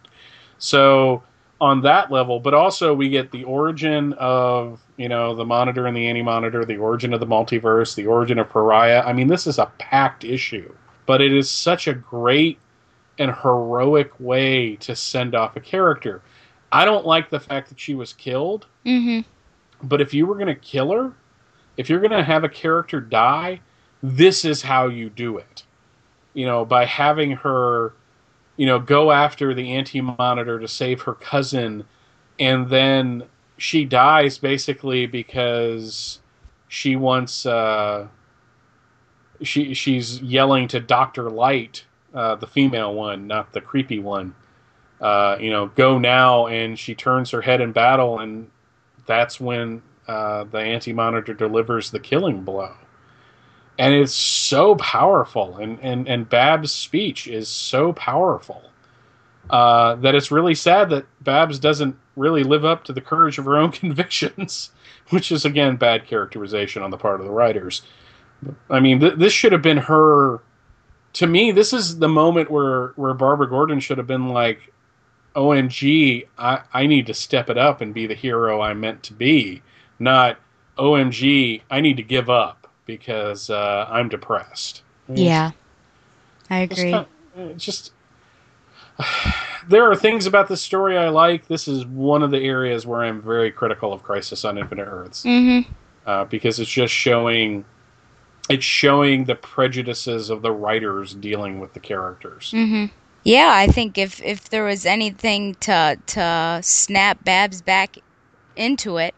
So 0.58 1.22
on 1.60 1.82
that 1.82 2.10
level, 2.10 2.38
but 2.40 2.52
also 2.54 2.92
we 2.94 3.08
get 3.08 3.30
the 3.30 3.44
origin 3.44 4.12
of, 4.14 4.80
you 4.96 5.08
know, 5.08 5.34
the 5.34 5.44
monitor 5.44 5.86
and 5.86 5.96
the 5.96 6.06
anti 6.06 6.22
monitor, 6.22 6.64
the 6.64 6.76
origin 6.76 7.14
of 7.14 7.20
the 7.20 7.26
multiverse, 7.26 7.94
the 7.94 8.06
origin 8.06 8.38
of 8.38 8.48
Pariah. 8.50 9.02
I 9.04 9.12
mean, 9.12 9.28
this 9.28 9.46
is 9.46 9.58
a 9.58 9.66
packed 9.78 10.24
issue, 10.24 10.72
but 11.06 11.22
it 11.22 11.32
is 11.32 11.50
such 11.50 11.86
a 11.88 11.94
great 11.94 12.58
and 13.18 13.34
heroic 13.34 14.12
way 14.20 14.76
to 14.76 14.94
send 14.94 15.34
off 15.34 15.56
a 15.56 15.60
character. 15.60 16.20
I 16.70 16.84
don't 16.84 17.06
like 17.06 17.30
the 17.30 17.40
fact 17.40 17.68
that 17.70 17.80
she 17.80 17.94
was 17.94 18.12
killed, 18.12 18.66
Mm-hmm. 18.84 19.26
but 19.88 20.00
if 20.00 20.12
you 20.12 20.26
were 20.26 20.34
going 20.34 20.46
to 20.48 20.54
kill 20.54 20.92
her, 20.92 21.12
if 21.76 21.88
you're 21.88 22.00
going 22.00 22.10
to 22.10 22.22
have 22.22 22.44
a 22.44 22.48
character 22.48 23.00
die, 23.00 23.60
this 24.02 24.44
is 24.44 24.62
how 24.62 24.88
you 24.88 25.08
do 25.10 25.38
it. 25.38 25.62
You 26.34 26.46
know, 26.46 26.64
by 26.66 26.84
having 26.84 27.32
her, 27.32 27.94
you 28.56 28.66
know, 28.66 28.78
go 28.78 29.10
after 29.10 29.54
the 29.54 29.72
anti 29.72 30.00
monitor 30.00 30.58
to 30.58 30.68
save 30.68 31.02
her 31.02 31.14
cousin, 31.14 31.84
and 32.38 32.68
then 32.68 33.24
she 33.58 33.84
dies 33.84 34.38
basically 34.38 35.06
because 35.06 36.20
she 36.68 36.96
wants, 36.96 37.46
uh, 37.46 38.06
she, 39.42 39.74
she's 39.74 40.20
yelling 40.20 40.68
to 40.68 40.80
Dr. 40.80 41.30
Light 41.30 41.84
uh, 42.16 42.34
the 42.34 42.46
female 42.46 42.94
one, 42.94 43.26
not 43.26 43.52
the 43.52 43.60
creepy 43.60 43.98
one. 43.98 44.34
Uh, 45.00 45.36
you 45.38 45.50
know, 45.50 45.66
go 45.66 45.98
now, 45.98 46.46
and 46.46 46.78
she 46.78 46.94
turns 46.94 47.30
her 47.30 47.42
head 47.42 47.60
in 47.60 47.72
battle, 47.72 48.20
and 48.20 48.50
that's 49.04 49.38
when 49.38 49.82
uh, 50.08 50.44
the 50.44 50.58
anti 50.58 50.94
monitor 50.94 51.34
delivers 51.34 51.90
the 51.90 52.00
killing 52.00 52.42
blow. 52.42 52.72
And 53.78 53.92
it's 53.92 54.14
so 54.14 54.74
powerful, 54.76 55.58
and, 55.58 55.78
and, 55.82 56.08
and 56.08 56.28
Babs' 56.28 56.72
speech 56.72 57.26
is 57.26 57.48
so 57.48 57.92
powerful 57.92 58.62
uh, 59.50 59.96
that 59.96 60.14
it's 60.14 60.30
really 60.30 60.54
sad 60.54 60.88
that 60.90 61.04
Babs 61.20 61.58
doesn't 61.58 61.94
really 62.16 62.42
live 62.42 62.64
up 62.64 62.84
to 62.84 62.92
the 62.92 63.02
courage 63.02 63.38
of 63.38 63.44
her 63.44 63.58
own 63.58 63.70
convictions, 63.72 64.70
which 65.10 65.30
is, 65.30 65.44
again, 65.44 65.76
bad 65.76 66.06
characterization 66.06 66.82
on 66.82 66.90
the 66.90 66.96
part 66.96 67.20
of 67.20 67.26
the 67.26 67.32
writers. 67.32 67.82
I 68.70 68.80
mean, 68.80 69.00
th- 69.00 69.14
this 69.16 69.32
should 69.32 69.52
have 69.52 69.62
been 69.62 69.78
her 69.78 70.40
to 71.16 71.26
me, 71.26 71.50
this 71.50 71.72
is 71.72 71.98
the 71.98 72.08
moment 72.08 72.50
where 72.50 72.88
where 72.96 73.14
Barbara 73.14 73.48
Gordon 73.48 73.80
should 73.80 73.96
have 73.96 74.06
been 74.06 74.28
like, 74.28 74.70
"OMG, 75.34 76.26
I, 76.36 76.60
I 76.74 76.86
need 76.86 77.06
to 77.06 77.14
step 77.14 77.48
it 77.48 77.56
up 77.56 77.80
and 77.80 77.94
be 77.94 78.06
the 78.06 78.14
hero 78.14 78.60
I'm 78.60 78.80
meant 78.80 79.02
to 79.04 79.14
be," 79.14 79.62
not 79.98 80.38
"OMG, 80.76 81.62
I 81.70 81.80
need 81.80 81.96
to 81.96 82.02
give 82.02 82.28
up 82.28 82.65
because 82.86 83.50
uh, 83.50 83.86
I'm 83.90 84.08
depressed." 84.08 84.82
Yeah. 85.08 85.50
I 86.48 86.60
It's 86.62 86.78
agree. 86.78 86.90
not- 86.92 87.08
just 87.58 87.92
there 89.68 89.90
are 89.90 89.96
things 89.96 90.26
about 90.26 90.48
this 90.48 90.62
story 90.62 90.96
I 90.96 91.08
like. 91.08 91.46
This 91.48 91.68
is 91.68 91.84
one 91.86 92.22
of 92.22 92.30
the 92.30 92.38
areas 92.38 92.86
where 92.86 93.02
I'm 93.02 93.20
very 93.20 93.50
critical 93.50 93.92
of 93.92 94.02
Crisis 94.02 94.44
on 94.44 94.56
Infinite 94.58 94.86
Earths 94.86 95.24
Mm-hmm. 95.24 95.70
uh, 96.06 96.24
because 96.24 96.58
it's 96.60 96.70
just 96.70 96.94
showing 96.94 97.64
it's 98.48 98.64
showing 98.64 99.24
the 99.24 99.34
prejudices 99.34 100.30
of 100.30 100.40
the 100.40 100.52
writers 100.52 101.14
dealing 101.14 101.58
with 101.60 101.74
the 101.74 101.80
characters. 101.80 102.52
Mm-hmm. 102.54 102.86
Yeah, 103.24 103.50
I 103.52 103.66
think 103.66 103.98
if 103.98 104.22
if 104.22 104.48
there 104.50 104.64
was 104.64 104.86
anything 104.86 105.56
to 105.56 105.98
to 106.06 106.60
snap 106.62 107.22
Babs 107.24 107.60
back 107.60 107.98
into 108.54 108.96
it, 108.98 109.14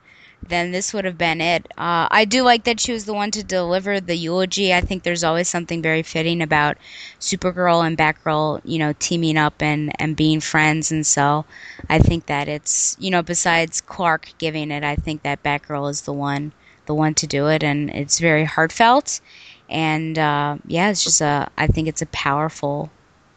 then 0.49 0.73
this 0.73 0.93
would 0.95 1.05
have 1.05 1.19
been 1.19 1.41
it. 1.41 1.66
Uh, 1.79 2.09
I 2.11 2.25
do 2.25 2.43
like 2.43 2.65
that 2.65 2.81
she 2.81 2.93
was 2.93 3.05
the 3.05 3.15
one 3.15 3.31
to 3.33 3.43
deliver 3.45 4.01
the 4.01 4.16
eulogy. 4.16 4.73
I 4.75 4.81
think 4.81 5.03
there's 5.03 5.25
always 5.25 5.49
something 5.49 5.83
very 5.83 6.03
fitting 6.03 6.43
about 6.43 6.77
Supergirl 7.20 7.87
and 7.87 7.97
Batgirl, 7.97 8.61
you 8.65 8.79
know, 8.79 8.93
teaming 8.99 9.37
up 9.37 9.62
and 9.62 9.93
and 10.01 10.16
being 10.16 10.41
friends, 10.41 10.91
and 10.93 11.07
so 11.07 11.45
I 11.89 11.99
think 11.99 12.27
that 12.27 12.49
it's 12.49 12.97
you 12.99 13.11
know 13.11 13.23
besides 13.23 13.81
Clark 13.81 14.33
giving 14.39 14.70
it, 14.70 14.83
I 14.85 14.97
think 14.97 15.23
that 15.23 15.43
Batgirl 15.43 15.91
is 15.91 16.03
the 16.03 16.12
one 16.12 16.53
the 16.87 16.95
one 16.95 17.15
to 17.15 17.27
do 17.27 17.49
it, 17.49 17.62
and 17.62 17.91
it's 17.91 18.19
very 18.19 18.45
heartfelt. 18.45 19.20
And 19.69 20.19
uh, 20.19 20.59
yeah, 20.66 20.91
it's 20.91 21.05
just 21.05 21.20
a. 21.20 21.49
I 21.59 21.66
think 21.66 21.89
it's 21.89 22.03
a 22.03 22.07
powerful 22.07 22.91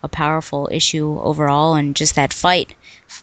a 0.04 0.08
powerful 0.10 0.70
issue 0.72 1.20
overall, 1.22 1.76
and 1.76 1.96
just 1.96 2.16
that 2.16 2.34
fight, 2.34 2.76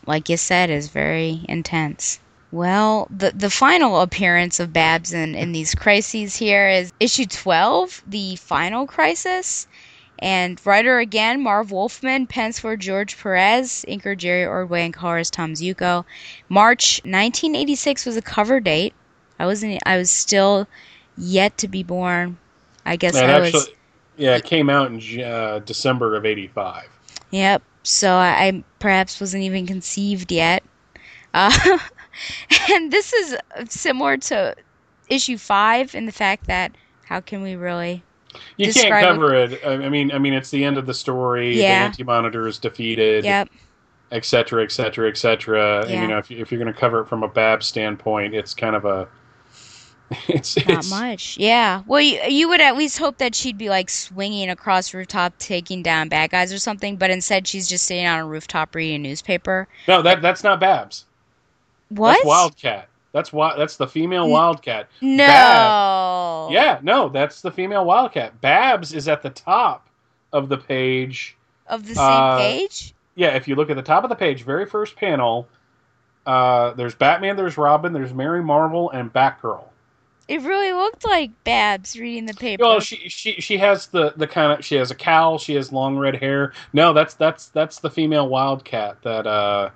like 0.06 0.28
you 0.28 0.36
said, 0.36 0.70
is 0.70 0.89
very 0.89 1.44
intense. 1.48 2.20
Well, 2.50 3.08
the 3.10 3.30
the 3.32 3.50
final 3.50 4.00
appearance 4.00 4.58
of 4.60 4.72
Babs 4.72 5.12
in, 5.12 5.34
in 5.34 5.52
these 5.52 5.74
crises 5.74 6.36
here 6.36 6.68
is 6.68 6.92
issue 7.00 7.26
twelve, 7.26 8.02
the 8.06 8.36
final 8.36 8.86
crisis, 8.86 9.66
And 10.18 10.60
writer 10.66 10.98
again, 10.98 11.42
Marv 11.42 11.70
Wolfman, 11.72 12.26
pens 12.26 12.58
for 12.60 12.76
George 12.76 13.18
Perez, 13.18 13.84
inker 13.88 14.16
Jerry 14.16 14.44
Ordway, 14.46 14.84
and 14.84 14.94
colorist 14.94 15.34
Tom 15.34 15.54
Ziuko. 15.54 16.04
March 16.48 17.00
1986 17.04 18.06
was 18.06 18.16
a 18.16 18.22
cover 18.22 18.60
date. 18.60 18.94
I 19.38 19.46
wasn't. 19.46 19.80
I 19.86 19.96
was 19.98 20.10
still 20.10 20.66
yet 21.16 21.56
to 21.58 21.68
be 21.68 21.82
born. 21.82 22.38
I 22.84 22.96
guess 22.96 23.22
And 23.22 23.30
I 23.30 23.38
was. 23.38 23.54
actually, 23.54 23.74
yeah, 24.16 24.36
it 24.36 24.44
came 24.44 24.70
out 24.70 24.90
in 24.90 25.22
uh, 25.22 25.60
December 25.60 26.16
of 26.16 26.24
'85. 26.26 26.88
Yep. 27.30 27.62
So 27.82 28.14
I, 28.16 28.46
I 28.46 28.64
perhaps 28.78 29.20
wasn't 29.20 29.44
even 29.44 29.66
conceived 29.66 30.32
yet. 30.32 30.62
Uh, 31.34 31.78
and 32.70 32.90
this 32.92 33.12
is 33.12 33.34
uh, 33.56 33.64
similar 33.68 34.16
to 34.16 34.54
issue 35.08 35.38
five 35.38 35.94
in 35.94 36.06
the 36.06 36.12
fact 36.12 36.46
that 36.46 36.72
how 37.04 37.20
can 37.20 37.42
we 37.42 37.56
really? 37.56 38.02
You 38.56 38.72
can't 38.72 39.04
cover 39.04 39.34
it. 39.34 39.60
I 39.64 39.72
I 39.72 39.88
mean, 39.88 40.12
I 40.12 40.18
mean, 40.18 40.34
it's 40.34 40.50
the 40.50 40.64
end 40.64 40.76
of 40.78 40.86
the 40.86 40.94
story. 40.94 41.56
Yeah. 41.58 41.80
The 41.80 41.84
Anti-Monitor 41.86 42.46
is 42.46 42.58
defeated. 42.58 43.24
Yep. 43.24 43.48
et 44.12 44.24
cetera, 44.24 44.62
et 44.62 44.72
cetera, 44.72 45.08
et 45.08 45.16
cetera. 45.16 45.82
And 45.82 45.90
Yeah. 45.90 46.02
you 46.02 46.08
know, 46.08 46.18
if, 46.18 46.30
you, 46.30 46.38
if 46.38 46.50
you're 46.52 46.62
going 46.62 46.72
to 46.72 46.78
cover 46.78 47.00
it 47.00 47.08
from 47.08 47.22
a 47.22 47.28
Bab 47.28 47.62
standpoint, 47.62 48.34
it's 48.34 48.54
kind 48.54 48.74
of 48.76 48.84
a 48.84 49.08
it's 50.28 50.56
Not 50.66 50.78
it's 50.78 50.90
much. 50.90 51.36
Yeah. 51.38 51.82
Well, 51.86 52.00
you, 52.00 52.18
you 52.28 52.48
would 52.48 52.60
at 52.62 52.76
least 52.76 52.98
hope 52.98 53.18
that 53.18 53.34
she'd 53.34 53.58
be 53.58 53.68
like 53.68 53.90
swinging 53.90 54.48
across 54.48 54.94
rooftop, 54.94 55.36
taking 55.38 55.82
down 55.82 56.08
bad 56.08 56.30
guys 56.30 56.52
or 56.52 56.58
something. 56.58 56.96
But 56.96 57.10
instead, 57.10 57.46
she's 57.46 57.68
just 57.68 57.84
sitting 57.86 58.06
on 58.06 58.20
a 58.20 58.26
rooftop 58.26 58.74
reading 58.74 58.96
a 58.96 59.08
newspaper. 59.08 59.68
no 59.86 60.00
that 60.02 60.22
that's 60.22 60.42
not 60.42 60.60
Babs. 60.60 61.04
What? 61.89 62.15
That's 62.15 62.24
Wildcat. 62.27 62.89
That's 63.12 63.32
why 63.32 63.56
that's 63.56 63.77
the 63.77 63.86
female 63.89 64.28
Wildcat. 64.28 64.89
No. 65.01 65.27
Babs- 65.27 66.52
Yeah, 66.52 66.78
no, 66.82 67.09
that's 67.09 67.40
the 67.40 67.51
female 67.51 67.85
Wildcat. 67.85 68.40
Babs 68.40 68.93
is 68.93 69.09
at 69.09 69.23
the 69.23 69.31
top 69.31 69.89
of 70.32 70.48
the 70.48 70.59
page. 70.59 71.36
Of 71.66 71.86
the 71.86 71.94
same 71.94 72.05
Uh, 72.05 72.39
page. 72.39 72.94
Yeah, 73.15 73.28
if 73.35 73.48
you 73.48 73.55
look 73.56 73.70
at 73.70 73.77
the 73.77 73.82
top 73.82 74.05
of 74.05 74.10
the 74.10 74.16
page, 74.16 74.43
very 74.44 74.66
first 74.66 74.94
panel, 74.97 75.48
uh, 76.27 76.73
there's 76.73 76.94
Batman, 76.94 77.36
there's 77.36 77.56
Robin, 77.56 77.93
there's 77.93 78.12
Mary 78.15 78.43
Marvel, 78.43 78.90
and 78.90 79.12
Batgirl. 79.12 79.65
It 80.28 80.43
really 80.43 80.73
looked 80.73 81.06
like 81.06 81.31
Babs 81.44 81.98
reading 81.98 82.27
the 82.27 82.35
paper. 82.35 82.62
Well, 82.62 82.81
she 82.81 82.97
she 83.09 83.32
she 83.40 83.56
has 83.56 83.86
the 83.86 84.12
the 84.16 84.27
kind 84.27 84.52
of 84.52 84.62
she 84.62 84.74
has 84.74 84.90
a 84.90 84.94
cowl, 84.94 85.39
she 85.39 85.55
has 85.55 85.73
long 85.73 85.97
red 85.97 86.16
hair. 86.16 86.52
No, 86.74 86.93
that's 86.93 87.15
that's 87.15 87.48
that's 87.48 87.81
the 87.81 87.89
female 87.89 88.28
Wildcat 88.28 89.01
that 89.02 89.27
uh 89.27 89.70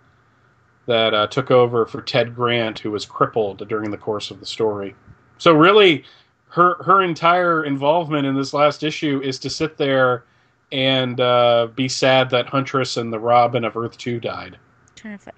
that 0.93 1.15
uh, 1.15 1.27
took 1.27 1.51
over 1.51 1.87
for 1.87 2.03
Ted 2.03 2.35
Grant, 2.35 2.79
who 2.79 2.91
was 2.91 3.07
crippled 3.07 3.67
during 3.67 3.91
the 3.91 3.97
course 3.97 4.31
of 4.31 4.41
the 4.41 4.47
story. 4.47 4.95
So 5.39 5.55
really, 5.55 6.05
her 6.49 6.83
her 6.85 7.01
entire 7.03 7.65
involvement 7.65 8.27
in 8.27 8.35
this 8.35 8.53
last 8.53 8.83
issue 8.83 9.23
is 9.25 9.39
to 9.39 9.49
sit 9.49 9.79
there 9.79 10.25
and 10.71 11.19
uh, 11.19 11.69
be 11.75 11.89
sad 11.89 12.29
that 12.31 12.47
Huntress 12.47 12.99
and 12.99 13.11
the 13.11 13.19
Robin 13.19 13.65
of 13.65 13.75
Earth 13.75 13.97
Two 13.97 14.21
died. 14.21 14.59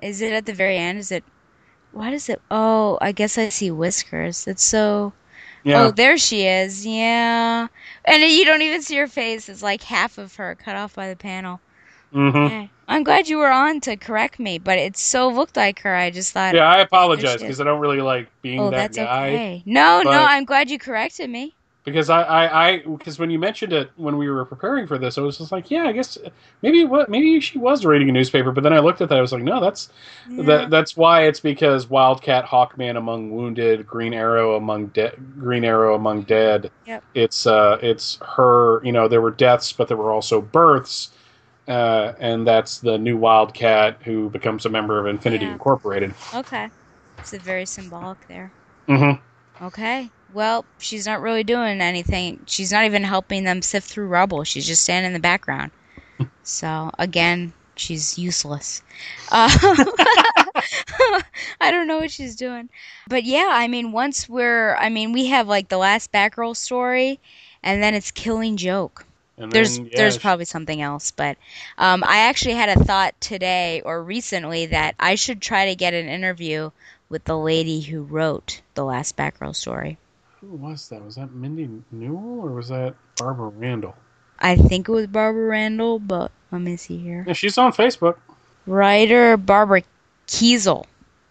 Is 0.03 0.21
it 0.21 0.33
at 0.33 0.45
the 0.45 0.53
very 0.53 0.77
end? 0.77 0.99
Is 0.99 1.13
it? 1.13 1.23
What 1.93 2.13
is 2.13 2.29
it? 2.29 2.43
Oh, 2.51 2.99
I 3.01 3.13
guess 3.13 3.39
I 3.39 3.49
see 3.51 3.71
whiskers. 3.71 4.49
It's 4.49 4.65
so. 4.65 5.13
Yeah, 5.63 5.85
Oh, 5.85 5.91
there 5.93 6.19
she 6.19 6.47
is. 6.47 6.85
Yeah, 6.85 7.69
and 8.05 8.23
you 8.25 8.45
don't 8.45 8.61
even 8.63 8.83
see 8.83 8.97
her 8.97 9.07
face. 9.07 9.49
It's 9.49 9.63
like 9.63 9.83
half 9.85 10.19
of 10.19 10.35
her 10.35 10.57
cut 10.57 10.75
off 10.77 10.97
by 10.97 11.09
the 11.09 11.17
panel. 11.17 11.61
Hmm 12.15 12.49
Okay. 12.49 12.73
I'm 12.89 13.05
glad 13.05 13.29
you 13.29 13.39
were 13.39 13.51
on 13.53 13.81
to 13.83 13.97
correct 13.97 14.39
me, 14.41 14.59
but 14.59 14.79
it 14.79 14.97
so 14.97 15.29
looked 15.29 15.57
like 15.57 15.81
her. 15.81 15.95
I 15.97 16.11
just 16.11 16.33
thought. 16.33 16.57
yeah. 16.57 16.67
I 16.69 16.81
apologize 16.81 17.23
There 17.23 17.39
she 17.39 17.47
is. 17.47 17.57
because 17.57 17.61
I 17.61 17.65
don't 17.65 17.81
really 17.81 18.01
like 18.03 18.31
being 18.43 18.69
oh, 18.69 18.71
that 18.71 18.93
that's 18.93 18.97
guy. 18.97 19.29
okay. 19.29 19.63
No, 19.67 20.03
no, 20.03 20.23
I'm 20.23 20.45
glad 20.45 20.71
you 20.71 20.79
corrected 20.79 21.31
me. 21.31 21.57
because 21.85 22.09
I, 22.09 22.23
I, 22.23 22.69
I, 22.69 22.79
because 22.79 23.19
when 23.19 23.31
you 23.31 23.39
mentioned 23.39 23.73
it 23.75 23.91
when 23.97 24.17
we 24.17 24.31
were 24.31 24.45
preparing 24.47 24.87
for 24.87 24.97
this, 24.99 25.19
I 25.19 25.21
was 25.21 25.37
just 25.37 25.53
like, 25.53 25.71
yeah, 25.71 25.85
I 25.85 25.93
guess 25.93 26.17
maybe 26.63 26.85
what, 26.85 27.11
maybe 27.11 27.41
she 27.41 27.59
was 27.59 27.85
reading 27.85 28.09
a 28.09 28.13
newspaper. 28.13 28.53
But 28.53 28.63
then 28.65 28.73
I 28.73 28.79
looked 28.79 29.03
at 29.03 29.11
that, 29.11 29.19
I 29.19 29.21
was 29.21 29.33
like, 29.33 29.43
no, 29.43 29.61
that's 29.61 29.91
Yeah. 30.25 30.45
that, 30.45 30.71
that's 30.71 30.97
why 30.97 31.27
it's 31.27 31.41
because 31.41 31.89
Wildcat, 31.91 32.47
Hawkman 32.47 32.97
among 32.97 33.31
wounded, 33.33 33.87
Green 33.87 34.15
Arrow 34.15 34.57
among 34.57 34.89
dead, 34.89 35.15
Green 35.39 35.65
Arrow 35.65 35.95
among 35.95 36.23
dead. 36.23 36.71
Yep. 36.87 37.05
It's 37.15 37.47
uh, 37.47 37.79
it's 37.83 38.19
her. 38.23 38.83
You 38.85 38.93
know, 38.93 39.07
there 39.09 39.21
were 39.21 39.31
deaths, 39.31 39.73
but 39.73 39.89
there 39.89 39.97
were 39.99 40.11
also 40.13 40.41
births. 40.41 41.11
Uh, 41.67 42.13
and 42.19 42.47
that's 42.47 42.79
the 42.79 42.99
new 42.99 43.17
Wildcat 43.17 44.03
who 44.03 44.29
becomes 44.31 44.67
a 44.67 44.71
member 44.71 44.99
of 44.99 45.07
Infinity 45.07 45.47
Yeah. 45.47 45.53
Incorporated. 45.53 46.15
Okay. 46.35 46.69
It's 47.19 47.33
a 47.33 47.39
very 47.39 47.65
symbolic 47.65 48.27
there. 48.29 48.53
Mm-hmm. 48.89 49.65
Okay. 49.65 50.11
Well, 50.35 50.65
she's 50.79 51.07
not 51.07 51.23
really 51.23 51.45
doing 51.45 51.81
anything. 51.81 52.41
She's 52.47 52.73
not 52.73 52.85
even 52.85 53.05
helping 53.05 53.45
them 53.45 53.63
sift 53.63 53.89
through 53.89 54.09
rubble. 54.09 54.45
She's 54.45 54.67
just 54.67 54.83
standing 54.83 55.09
in 55.09 55.13
the 55.15 55.21
background. 55.21 55.71
so, 56.43 56.91
again, 56.99 57.53
she's 57.77 58.19
useless. 58.19 58.83
Uh, 59.31 59.49
I 61.61 61.71
don't 61.71 61.87
know 61.87 61.99
what 61.99 62.11
she's 62.11 62.37
doing. 62.37 62.69
But 63.09 63.25
yeah, 63.25 63.49
I 63.51 63.69
mean, 63.69 63.93
once 63.93 64.29
we're, 64.29 64.75
I 64.77 64.89
mean, 64.89 65.13
we 65.13 65.27
have 65.27 65.49
like 65.49 65.69
the 65.69 65.79
last 65.79 66.13
Batgirl 66.13 66.57
story, 66.57 67.21
and 67.63 67.83
then 67.83 67.95
it's 67.95 68.11
Killing 68.11 68.57
Joke. 68.57 69.07
And 69.37 69.51
There's 69.51 69.79
then, 69.79 69.87
yeah, 69.87 69.97
there's 69.97 70.15
she- 70.15 70.21
probably 70.21 70.45
something 70.45 70.81
else, 70.81 71.11
but 71.11 71.37
um, 71.77 72.05
I 72.07 72.19
actually 72.29 72.55
had 72.55 72.69
a 72.69 72.85
thought 72.85 73.21
today 73.21 73.83
or 73.85 74.03
recently 74.03 74.67
that 74.67 74.95
I 75.01 75.17
should 75.17 75.41
try 75.41 75.67
to 75.67 75.75
get 75.75 75.93
an 75.93 76.07
interview 76.09 76.71
with 77.09 77.25
the 77.25 77.37
lady 77.37 77.81
who 77.81 78.03
wrote 78.03 78.61
the 78.75 78.85
last 78.85 79.17
Batgirl 79.17 79.57
story. 79.57 79.99
Who 80.41 80.49
was 80.49 80.89
that? 80.91 81.05
Was 81.05 81.17
that 81.17 81.33
Mindy 81.33 81.69
Newell 81.91 82.41
or 82.47 82.53
was 82.53 82.69
that 82.69 82.95
Barbara 83.17 83.49
Randall? 83.49 83.97
I 84.39 84.57
think 84.57 84.89
it 84.89 84.93
was 84.93 85.07
Barbara 85.07 85.47
Randall, 85.47 85.99
but 85.99 86.31
let 86.53 86.61
me 86.61 86.77
see 86.77 86.99
here. 86.99 87.25
Yeah, 87.27 87.33
she's 87.33 87.59
on 87.59 87.73
Facebook. 87.73 88.19
Writer 88.67 89.37
Barbara 89.37 89.83
Kesel. 90.27 90.87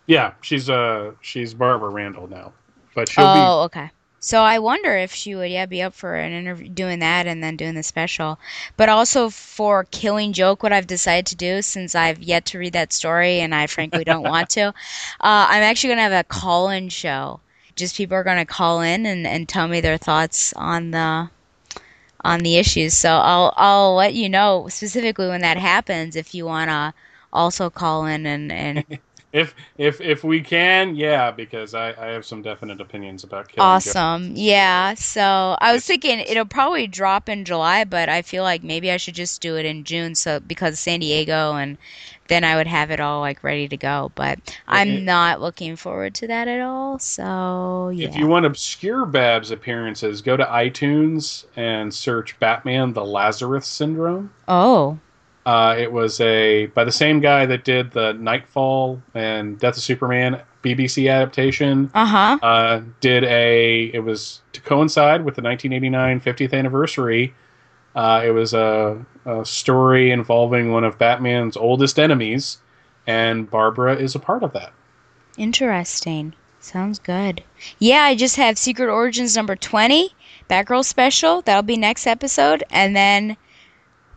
Yeah, 0.07 0.34
she's 0.41 0.69
uh 0.69 1.11
she's 1.21 1.53
Barbara 1.53 1.89
Randall 1.89 2.27
now, 2.27 2.53
but 2.95 3.07
she'll 3.09 3.34
be 3.34 3.39
Oh, 3.39 3.61
okay. 3.63 3.89
So 4.25 4.41
I 4.41 4.57
wonder 4.59 4.95
if 4.95 5.13
she 5.13 5.35
would, 5.35 5.51
yeah, 5.51 5.65
be 5.65 5.81
up 5.81 5.93
for 5.93 6.15
an 6.15 6.31
interview, 6.31 6.69
doing 6.69 6.99
that, 6.99 7.27
and 7.27 7.43
then 7.43 7.57
doing 7.57 7.75
the 7.75 7.83
special. 7.83 8.39
But 8.77 8.87
also 8.87 9.29
for 9.29 9.83
Killing 9.91 10.31
Joke, 10.31 10.63
what 10.63 10.71
I've 10.71 10.87
decided 10.87 11.25
to 11.25 11.35
do, 11.35 11.61
since 11.61 11.93
I've 11.93 12.23
yet 12.23 12.45
to 12.45 12.57
read 12.57 12.71
that 12.71 12.93
story, 12.93 13.41
and 13.41 13.53
I 13.53 13.67
frankly 13.67 14.05
don't 14.05 14.23
want 14.23 14.49
to, 14.51 14.67
uh, 14.67 14.71
I'm 15.19 15.61
actually 15.61 15.89
going 15.89 15.97
to 15.97 16.03
have 16.03 16.13
a 16.13 16.23
call-in 16.23 16.87
show. 16.87 17.41
Just 17.75 17.97
people 17.97 18.15
are 18.15 18.23
going 18.23 18.37
to 18.37 18.45
call 18.45 18.79
in 18.79 19.05
and, 19.05 19.27
and 19.27 19.49
tell 19.49 19.67
me 19.67 19.81
their 19.81 19.97
thoughts 19.97 20.53
on 20.53 20.91
the 20.91 21.29
on 22.21 22.39
the 22.39 22.55
issues. 22.55 22.93
So 22.93 23.09
I'll 23.09 23.53
I'll 23.57 23.93
let 23.95 24.13
you 24.13 24.29
know 24.29 24.67
specifically 24.69 25.27
when 25.27 25.41
that 25.41 25.57
happens 25.57 26.15
if 26.15 26.33
you 26.33 26.45
want 26.45 26.69
to 26.69 26.93
also 27.33 27.69
call 27.69 28.05
in 28.05 28.25
and 28.25 28.53
and 28.53 28.99
if 29.34 29.55
if 29.77 29.99
if 29.99 30.23
we 30.23 30.41
can, 30.41 30.95
yeah, 30.95 31.31
because 31.31 31.73
I 31.73 31.89
I 31.89 32.07
have 32.11 32.26
some 32.26 32.41
definite 32.41 32.80
opinions 32.80 33.23
about 33.23 33.49
Killing 33.49 33.81
Joke. 33.81 33.97
Awesome. 33.97 34.31
Yeah. 34.35 34.93
So 34.93 35.57
I 35.60 35.73
was 35.73 35.85
thinking 35.85 36.19
it'll 36.19 36.45
probably 36.45 36.88
drop 36.88 37.27
in 37.30 37.43
July, 37.43 37.84
but 37.84 38.10
I 38.10 38.22
feel 38.22 38.43
like 38.43 38.64
maybe 38.64 38.91
I 38.91 38.97
should 38.97 39.15
just 39.15 39.41
do 39.41 39.57
it 39.57 39.65
in 39.65 39.84
June 39.84 40.15
so 40.15 40.39
because 40.39 40.80
San 40.80 40.99
Diego 40.99 41.53
and 41.55 41.77
then 42.27 42.43
I 42.43 42.55
would 42.55 42.68
have 42.68 42.91
it 42.91 42.99
all 42.99 43.19
like 43.22 43.43
ready 43.43 43.68
to 43.68 43.77
go. 43.77 44.11
But 44.15 44.39
I'm 44.68 44.89
it- 44.89 45.01
not 45.03 45.41
looking 45.41 45.76
forward 45.76 46.14
to 46.15 46.27
that 46.27 46.47
at 46.47 46.61
all. 46.61 46.99
So 46.99 47.89
yeah. 47.93 48.07
If 48.07 48.15
you 48.15 48.27
want 48.27 48.45
obscure 48.45 49.05
Babs 49.05 49.51
appearances, 49.51 50.22
go 50.22 50.38
to 50.38 50.45
iTunes 50.45 51.45
and 51.55 51.93
search 51.93 52.39
Batman: 52.39 52.93
The 52.93 53.05
Lazarus 53.05 53.68
Syndrome. 53.68 54.31
oh. 54.47 54.99
Uh, 55.45 55.76
it 55.78 55.91
was 55.91 56.22
a 56.22 56.68
by 56.68 56.84
the 56.84 56.91
same 56.91 57.20
guy 57.20 57.45
that 57.45 57.64
did 57.64 57.91
the 57.91 58.14
Knightfall 58.14 59.02
and 59.14 59.60
Death 59.60 59.78
of 59.78 59.84
Superman 59.84 60.41
BBC 60.64 61.11
adaptation. 61.11 61.91
Uh-huh. 61.94 62.40
uh, 62.41 62.82
did 63.02 63.26
a 63.26 63.91
it 63.94 63.99
was 63.99 64.41
to 64.53 64.61
coincide 64.61 65.26
with 65.26 65.36
the 65.36 65.41
1989 65.41 66.22
50th 66.22 66.57
anniversary 66.57 67.34
uh, 67.95 68.24
it 68.26 68.32
was 68.32 68.53
a, 68.53 69.06
a 69.26 69.45
story 69.45 70.11
involving 70.11 70.72
one 70.72 70.84
of 70.84 70.98
batman's 70.98 71.57
oldest 71.57 71.99
enemies 71.99 72.60
and 73.07 73.49
barbara 73.52 73.95
is 73.95 74.15
a 74.15 74.20
part 74.20 74.44
of 74.44 74.53
that 74.53 74.72
Interesting. 75.38 76.34
Sounds 76.60 76.99
good. 76.99 77.44
Yeah, 77.80 78.03
I 78.03 78.15
just 78.15 78.36
have 78.38 78.57
Secret 78.57 78.90
Origins 78.90 79.36
number 79.36 79.56
20, 79.56 80.11
Batgirl 80.49 80.86
special. 80.86 81.41
That'll 81.41 81.64
be 81.64 81.78
next 81.78 82.07
episode 82.07 82.64
and 82.70 82.95
then 82.95 83.36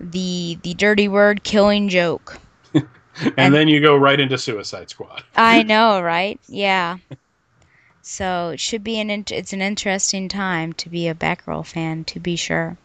the 0.00 0.58
the 0.62 0.74
dirty 0.74 1.08
word 1.08 1.42
killing 1.44 1.88
joke. 1.88 2.38
and, 2.74 2.86
And- 3.36 3.54
then 3.54 3.68
you 3.68 3.80
go 3.80 3.96
right 3.96 4.18
into 4.20 4.36
suicide 4.38 4.90
squad 4.90 5.24
I 5.36 5.62
know, 5.64 6.00
right? 6.00 6.38
Yeah. 6.48 6.98
So 8.02 8.50
it 8.50 8.60
should 8.60 8.84
be 8.84 9.00
an 9.00 9.10
int- 9.10 9.32
it's 9.32 9.52
an 9.52 9.60
interesting 9.62 10.28
time 10.28 10.72
to 10.74 10.88
be 10.88 11.08
a 11.08 11.14
Batgirl 11.14 11.66
fan, 11.66 12.04
to 12.04 12.20
be 12.20 12.36
sure. 12.36 12.76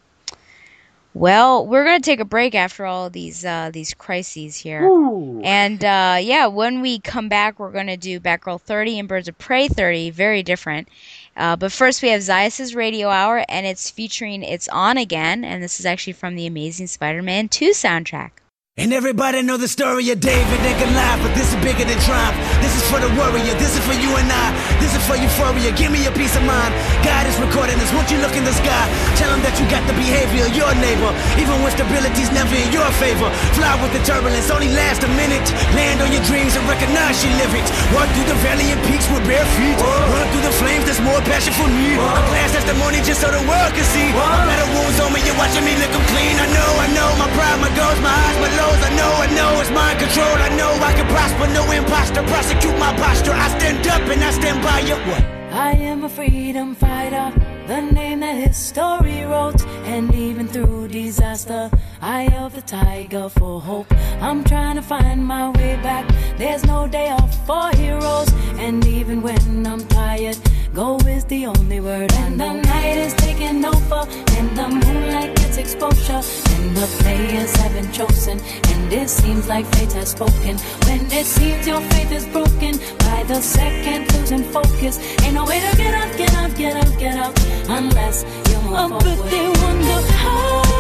Well, 1.14 1.68
we're 1.68 1.84
gonna 1.84 2.00
take 2.00 2.22
a 2.22 2.26
break 2.26 2.56
after 2.56 2.86
all 2.86 3.10
these 3.10 3.44
uh, 3.44 3.70
these 3.74 3.94
crises 3.94 4.56
here, 4.56 4.84
Ooh. 4.88 5.42
and 5.44 5.84
uh, 5.84 6.18
yeah, 6.22 6.48
when 6.48 6.80
we 6.82 7.00
come 7.00 7.28
back, 7.28 7.60
we're 7.60 7.72
gonna 7.72 7.98
do 7.98 8.20
Batgirl 8.22 8.62
30 8.62 9.00
and 9.00 9.10
Birds 9.10 9.28
of 9.28 9.38
Prey 9.38 9.68
30, 9.68 10.10
very 10.12 10.42
different, 10.42 10.88
Uh, 11.36 11.56
but 11.56 11.72
first, 11.72 12.02
we 12.02 12.10
have 12.10 12.22
Zaius' 12.22 12.76
Radio 12.76 13.10
Hour, 13.10 13.46
and 13.48 13.66
it's 13.66 13.90
featuring 13.90 14.44
It's 14.44 14.68
On 14.68 14.98
Again, 14.98 15.44
and 15.44 15.64
this 15.64 15.80
is 15.80 15.86
actually 15.86 16.14
from 16.14 16.36
the 16.36 16.46
Amazing 16.46 16.88
Spider 16.88 17.22
Man 17.22 17.48
2 17.48 17.72
soundtrack. 17.72 18.41
And 18.82 18.98
everybody 18.98 19.46
know 19.46 19.62
the 19.62 19.70
story 19.70 20.10
of 20.10 20.18
David 20.18 20.58
and 20.66 20.74
Goliath, 20.82 21.22
but 21.22 21.38
this 21.38 21.54
is 21.54 21.58
bigger 21.62 21.86
than 21.86 22.02
triumph. 22.02 22.34
This 22.66 22.74
is 22.74 22.82
for 22.90 22.98
the 22.98 23.14
warrior, 23.14 23.54
this 23.62 23.78
is 23.78 23.84
for 23.86 23.94
you 23.94 24.10
and 24.18 24.26
I. 24.26 24.50
This 24.82 24.98
is 24.98 25.04
for 25.06 25.14
euphoria, 25.14 25.70
give 25.78 25.94
me 25.94 26.10
a 26.10 26.14
peace 26.18 26.34
of 26.34 26.42
mind. 26.50 26.74
God 27.06 27.30
is 27.30 27.38
recording 27.38 27.78
this, 27.78 27.94
won't 27.94 28.10
you 28.10 28.18
look 28.26 28.34
in 28.34 28.42
the 28.42 28.58
sky? 28.58 28.86
Tell 29.22 29.30
him 29.30 29.46
that 29.46 29.54
you 29.62 29.70
got 29.70 29.86
the 29.86 29.94
behavior 29.94 30.50
of 30.50 30.58
your 30.58 30.74
neighbor, 30.82 31.14
even 31.38 31.62
when 31.62 31.70
stability's 31.78 32.34
never 32.34 32.58
in 32.58 32.74
your 32.74 32.90
favor. 32.98 33.30
Fly 33.54 33.70
with 33.86 33.94
the 33.94 34.02
turbulence, 34.02 34.50
only 34.50 34.74
last 34.74 35.06
a 35.06 35.12
minute. 35.14 35.46
Land 35.78 36.02
on 36.02 36.10
your 36.10 36.26
dreams 36.26 36.58
and 36.58 36.66
recognize 36.66 37.22
you 37.22 37.30
live 37.38 37.54
it. 37.54 37.68
Walk 37.94 38.10
through 38.18 38.34
the 38.34 38.40
valley 38.42 38.66
and 38.74 38.82
peaks 38.90 39.06
with 39.14 39.22
bare 39.30 39.46
feet. 39.62 39.78
Run 39.78 40.26
through 40.34 40.42
the 40.50 40.56
flames, 40.58 40.90
there's 40.90 41.06
more 41.06 41.22
passion 41.30 41.54
for 41.54 41.70
me. 41.70 42.02
A 42.02 42.22
glass 42.34 42.50
testimony 42.50 42.98
just 43.06 43.22
so 43.22 43.30
the 43.30 43.46
world 43.46 43.78
can 43.78 43.86
see. 43.94 44.10
Better 44.10 44.70
wounds 44.74 44.98
on 45.06 45.14
me, 45.14 45.22
you're 45.22 45.38
watching 45.38 45.62
me 45.70 45.78
lick 45.78 45.94
them 45.94 46.02
clean. 46.10 46.34
I 46.34 46.50
know, 46.50 46.70
I 46.82 46.88
know, 46.98 47.10
my 47.22 47.30
pride, 47.38 47.62
my 47.62 47.70
goals, 47.78 48.02
my 48.02 48.10
highs, 48.10 48.42
my 48.42 48.50
lows. 48.72 48.84
I 48.84 48.96
know, 48.96 49.12
I 49.26 49.28
know, 49.36 49.62
it's 49.62 49.72
mind 49.72 50.00
control. 50.00 50.36
I 50.48 50.50
know 50.56 50.72
I 50.90 50.94
can 50.94 51.08
prosper, 51.08 51.48
no 51.54 51.72
imposter. 51.72 52.24
Prosecute 52.24 52.78
my 52.80 52.94
posture. 52.98 53.34
I 53.34 53.48
stand 53.58 53.88
up 53.88 54.02
and 54.02 54.24
I 54.24 54.32
stand 54.32 54.64
by 54.64 54.80
you. 54.80 54.96
What? 55.10 55.24
I 55.54 55.72
am 55.72 56.04
a 56.06 56.10
freedom 56.10 56.76
fighter, 56.76 57.34
the 57.68 57.82
name 57.82 58.22
that 58.22 58.36
history 58.36 59.24
wrote. 59.24 59.62
And 59.86 60.14
even 60.16 60.48
through 60.48 60.88
disaster, 60.88 61.70
eye 62.02 62.30
of 62.38 62.56
the 62.56 62.62
tiger 62.62 63.30
for 63.30 63.60
hope. 63.60 63.92
I'm 64.22 64.44
trying 64.44 64.76
to 64.76 64.82
find 64.82 65.26
my 65.26 65.50
way 65.50 65.76
back. 65.84 66.06
There's 66.38 66.66
no 66.66 66.88
day 66.88 67.10
off 67.10 67.34
for 67.46 67.70
heroes. 67.76 68.30
And 68.58 68.86
even 68.88 69.22
when 69.22 69.68
I'm 69.68 69.86
tired, 69.88 70.38
go 70.74 70.98
is 71.00 71.26
the 71.26 71.46
only 71.46 71.80
word. 71.80 72.12
And 72.14 72.40
the 72.40 72.54
night 72.54 72.98
is 72.98 73.14
taking 73.16 73.64
over, 73.66 74.02
and 74.38 74.58
the 74.58 74.68
moonlight 74.70 75.36
gets 75.36 75.58
exposure. 75.58 76.22
And 76.56 76.76
the 76.76 76.88
players 77.00 77.56
have 77.58 77.74
been 77.74 77.92
chosen, 77.92 78.40
and 78.40 78.94
it 78.94 79.10
seems 79.10 79.48
like 79.48 79.66
fate 79.76 79.94
has 79.94 80.12
spoken. 80.12 80.58
When 80.88 81.06
it 81.12 81.26
seems 81.26 81.68
your 81.68 81.82
faith 81.92 82.12
is 82.12 82.26
broken, 82.28 82.78
by 83.00 83.24
the 83.28 83.42
second 83.42 84.12
losing 84.14 84.44
focus. 84.44 85.00
Ain't 85.24 85.36
no 85.36 85.46
way 85.46 85.60
to 85.60 85.78
get 85.78 85.94
up, 85.94 86.18
get 86.18 86.34
up, 86.36 86.56
get 86.56 86.76
up, 86.76 87.00
get 87.00 87.18
up, 87.18 87.34
unless 87.70 88.24
you 88.50 88.58
move 88.62 88.74
Oh, 88.78 88.88
forward. 88.90 89.04
but 89.04 89.30
they 89.32 89.48
wonder 89.48 90.02
how. 90.14 90.71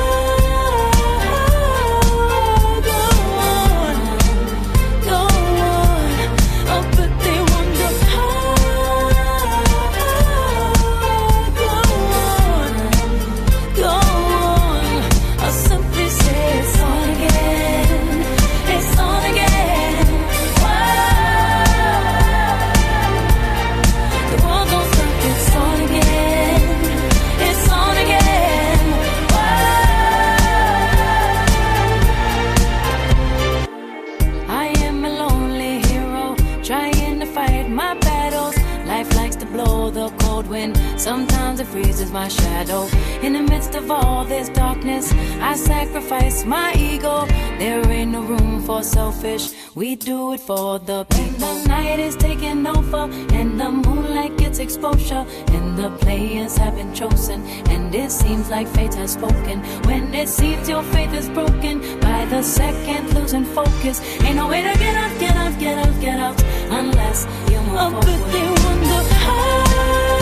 All 43.91 44.25
this 44.25 44.49
darkness, 44.49 45.11
I 45.41 45.55
sacrifice 45.55 46.45
my 46.45 46.73
ego. 46.75 47.25
There 47.59 47.83
ain't 47.91 48.11
no 48.11 48.21
room 48.21 48.63
for 48.63 48.83
selfish, 48.83 49.49
we 49.75 49.95
do 49.95 50.33
it 50.33 50.39
for 50.39 50.79
the 50.79 51.05
people. 51.05 51.53
The 51.61 51.67
night 51.67 51.99
is 51.99 52.15
taking 52.15 52.65
over, 52.67 53.09
and 53.33 53.59
the 53.59 53.69
moonlight 53.71 54.37
gets 54.37 54.59
exposure. 54.59 55.25
And 55.55 55.77
the 55.77 55.89
players 56.03 56.57
have 56.57 56.75
been 56.75 56.93
chosen, 56.93 57.41
and 57.69 57.93
it 57.93 58.11
seems 58.11 58.49
like 58.49 58.67
fate 58.67 58.93
has 58.95 59.13
spoken. 59.13 59.59
When 59.87 60.13
it 60.13 60.29
seems 60.29 60.67
your 60.69 60.83
faith 60.83 61.13
is 61.13 61.29
broken, 61.29 61.79
by 61.99 62.25
the 62.25 62.41
second 62.43 63.13
losing 63.13 63.45
focus. 63.45 64.01
Ain't 64.23 64.35
no 64.35 64.47
way 64.47 64.61
to 64.63 64.73
get 64.79 64.95
up, 64.97 65.19
get 65.19 65.35
up, 65.37 65.59
get 65.59 65.77
up, 65.87 66.01
get 66.01 66.19
up, 66.19 66.35
unless 66.71 67.25
you 67.51 67.59
move 67.61 67.77
Oh, 67.77 67.89
forward. 67.89 68.05
but 68.05 68.31
they 68.31 68.47
wonder 68.63 69.13
how. 69.25 70.20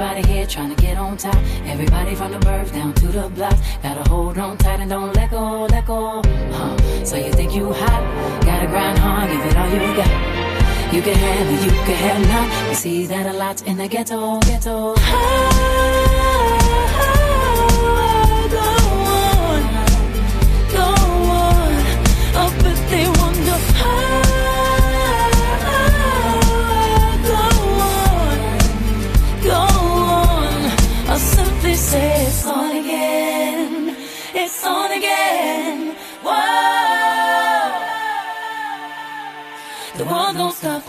Everybody 0.00 0.32
here 0.32 0.46
trying 0.46 0.74
to 0.74 0.82
get 0.82 0.96
on 0.96 1.14
top. 1.16 1.36
Everybody 1.66 2.14
from 2.14 2.32
the 2.32 2.38
birth 2.38 2.72
down 2.72 2.94
to 2.94 3.06
the 3.08 3.28
blocks. 3.28 3.60
Gotta 3.82 4.08
hold 4.08 4.38
on 4.38 4.56
tight 4.56 4.80
and 4.80 4.88
don't 4.88 5.14
let 5.14 5.30
go, 5.30 5.66
let 5.66 5.86
go. 5.86 6.22
Huh. 6.24 7.04
So 7.04 7.16
you 7.16 7.30
think 7.32 7.54
you 7.54 7.70
hot? 7.70 8.42
Gotta 8.42 8.66
grind 8.66 8.98
hard, 8.98 9.30
give 9.30 9.44
it 9.44 9.56
all 9.56 9.68
you 9.68 9.94
got. 9.94 10.94
You 10.94 11.02
can 11.02 11.14
have 11.14 11.46
it, 11.52 11.64
you 11.64 11.70
can 11.70 11.96
have 11.96 12.28
not. 12.28 12.68
You 12.70 12.74
see 12.74 13.06
that 13.06 13.26
a 13.26 13.36
lot 13.36 13.62
in 13.66 13.76
the 13.76 13.88
ghetto, 13.88 14.40
ghetto. 14.40 14.94
Go 14.94 16.59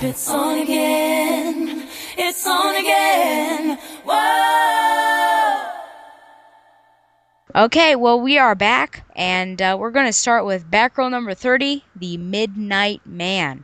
It's 0.03 0.27
on 0.31 0.57
again. 0.57 1.87
It's 2.17 2.47
on 2.47 2.75
again. 2.75 3.77
Whoa. 4.03 5.69
Okay, 7.53 7.95
well, 7.95 8.19
we 8.19 8.39
are 8.39 8.55
back, 8.55 9.05
and 9.15 9.61
uh, 9.61 9.77
we're 9.79 9.91
going 9.91 10.07
to 10.07 10.11
start 10.11 10.43
with 10.43 10.71
Batgirl 10.71 11.11
number 11.11 11.35
30 11.35 11.85
The 11.95 12.17
Midnight 12.17 13.05
Man. 13.05 13.63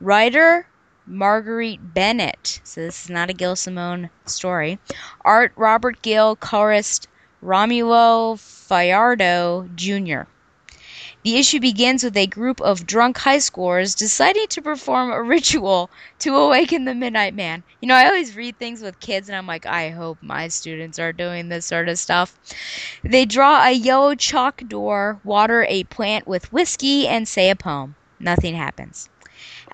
Writer 0.00 0.66
Marguerite 1.06 1.92
Bennett. 1.92 2.62
So, 2.64 2.80
this 2.80 3.04
is 3.04 3.10
not 3.10 3.28
a 3.28 3.34
Gail 3.34 3.54
Simone 3.54 4.08
story. 4.24 4.78
Art 5.20 5.52
Robert 5.54 6.00
Gill, 6.00 6.34
colorist 6.34 7.08
Romulo 7.44 8.40
Fajardo 8.40 9.68
Jr. 9.74 10.22
The 11.22 11.36
issue 11.36 11.60
begins 11.60 12.02
with 12.02 12.16
a 12.16 12.26
group 12.26 12.60
of 12.60 12.86
drunk 12.86 13.18
high 13.18 13.36
schoolers 13.38 13.96
deciding 13.96 14.48
to 14.48 14.62
perform 14.62 15.10
a 15.12 15.22
ritual 15.22 15.90
to 16.20 16.34
awaken 16.36 16.84
the 16.84 16.94
Midnight 16.94 17.34
Man. 17.34 17.62
You 17.80 17.88
know, 17.88 17.94
I 17.94 18.06
always 18.06 18.34
read 18.36 18.58
things 18.58 18.82
with 18.82 18.98
kids 19.00 19.28
and 19.28 19.36
I'm 19.36 19.46
like, 19.46 19.66
I 19.66 19.90
hope 19.90 20.18
my 20.22 20.48
students 20.48 20.98
are 20.98 21.12
doing 21.12 21.48
this 21.48 21.66
sort 21.66 21.88
of 21.88 21.98
stuff. 21.98 22.36
They 23.04 23.24
draw 23.24 23.64
a 23.64 23.72
yellow 23.72 24.14
chalk 24.16 24.62
door, 24.68 25.20
water 25.24 25.64
a 25.68 25.84
plant 25.84 26.26
with 26.26 26.52
whiskey, 26.52 27.06
and 27.06 27.28
say 27.28 27.50
a 27.50 27.56
poem. 27.56 27.94
Nothing 28.18 28.56
happens. 28.56 29.08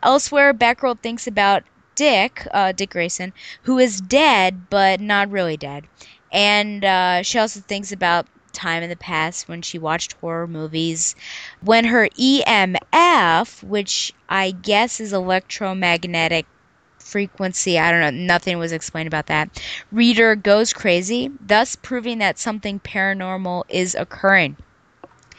Elsewhere, 0.03 0.53
Batgirl 0.53 1.01
thinks 1.01 1.27
about 1.27 1.65
Dick, 1.95 2.47
uh, 2.53 2.73
Dick 2.73 2.91
Grayson, 2.91 3.33
who 3.63 3.79
is 3.79 4.01
dead 4.01 4.69
but 4.69 5.01
not 5.01 5.31
really 5.31 5.57
dead. 5.57 5.87
And 6.33 6.85
uh, 6.85 7.23
she 7.23 7.39
also 7.39 7.61
thinks 7.61 7.93
about 7.93 8.27
time 8.55 8.83
in 8.83 8.89
the 8.89 8.97
past 8.97 9.49
when 9.49 9.61
she 9.61 9.79
watched 9.79 10.15
horror 10.15 10.47
movies, 10.47 11.15
when 11.61 11.85
her 11.85 12.09
EMF, 12.19 13.63
which 13.63 14.15
I 14.29 14.53
guess 14.53 15.01
is 15.01 15.13
electromagnetic 15.13 16.47
frequency, 16.99 17.79
I 17.79 17.91
don't 17.91 18.01
know, 18.01 18.25
nothing 18.25 18.59
was 18.59 18.73
explained 18.73 19.09
about 19.09 19.27
that, 19.27 19.63
reader 19.93 20.35
goes 20.35 20.73
crazy, 20.73 21.31
thus 21.41 21.77
proving 21.77 22.19
that 22.19 22.39
something 22.39 22.81
paranormal 22.81 23.65
is 23.69 23.95
occurring. 23.95 24.57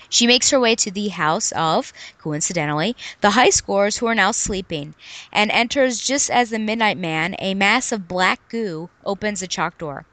She 0.07 0.27
makes 0.27 0.51
her 0.51 0.59
way 0.59 0.75
to 0.75 0.91
the 0.91 1.07
house 1.09 1.51
of, 1.53 1.91
coincidentally, 2.19 2.95
the 3.21 3.31
high 3.31 3.49
scorers 3.49 3.97
who 3.97 4.05
are 4.05 4.15
now 4.15 4.31
sleeping, 4.31 4.93
and 5.31 5.49
enters 5.51 5.99
just 5.99 6.29
as 6.29 6.51
the 6.51 6.59
Midnight 6.59 6.97
Man, 6.97 7.35
a 7.39 7.55
mass 7.55 7.91
of 7.91 8.07
black 8.07 8.47
goo, 8.47 8.89
opens 9.03 9.39
the 9.39 9.47
chalk 9.47 9.77
door. 9.79 10.05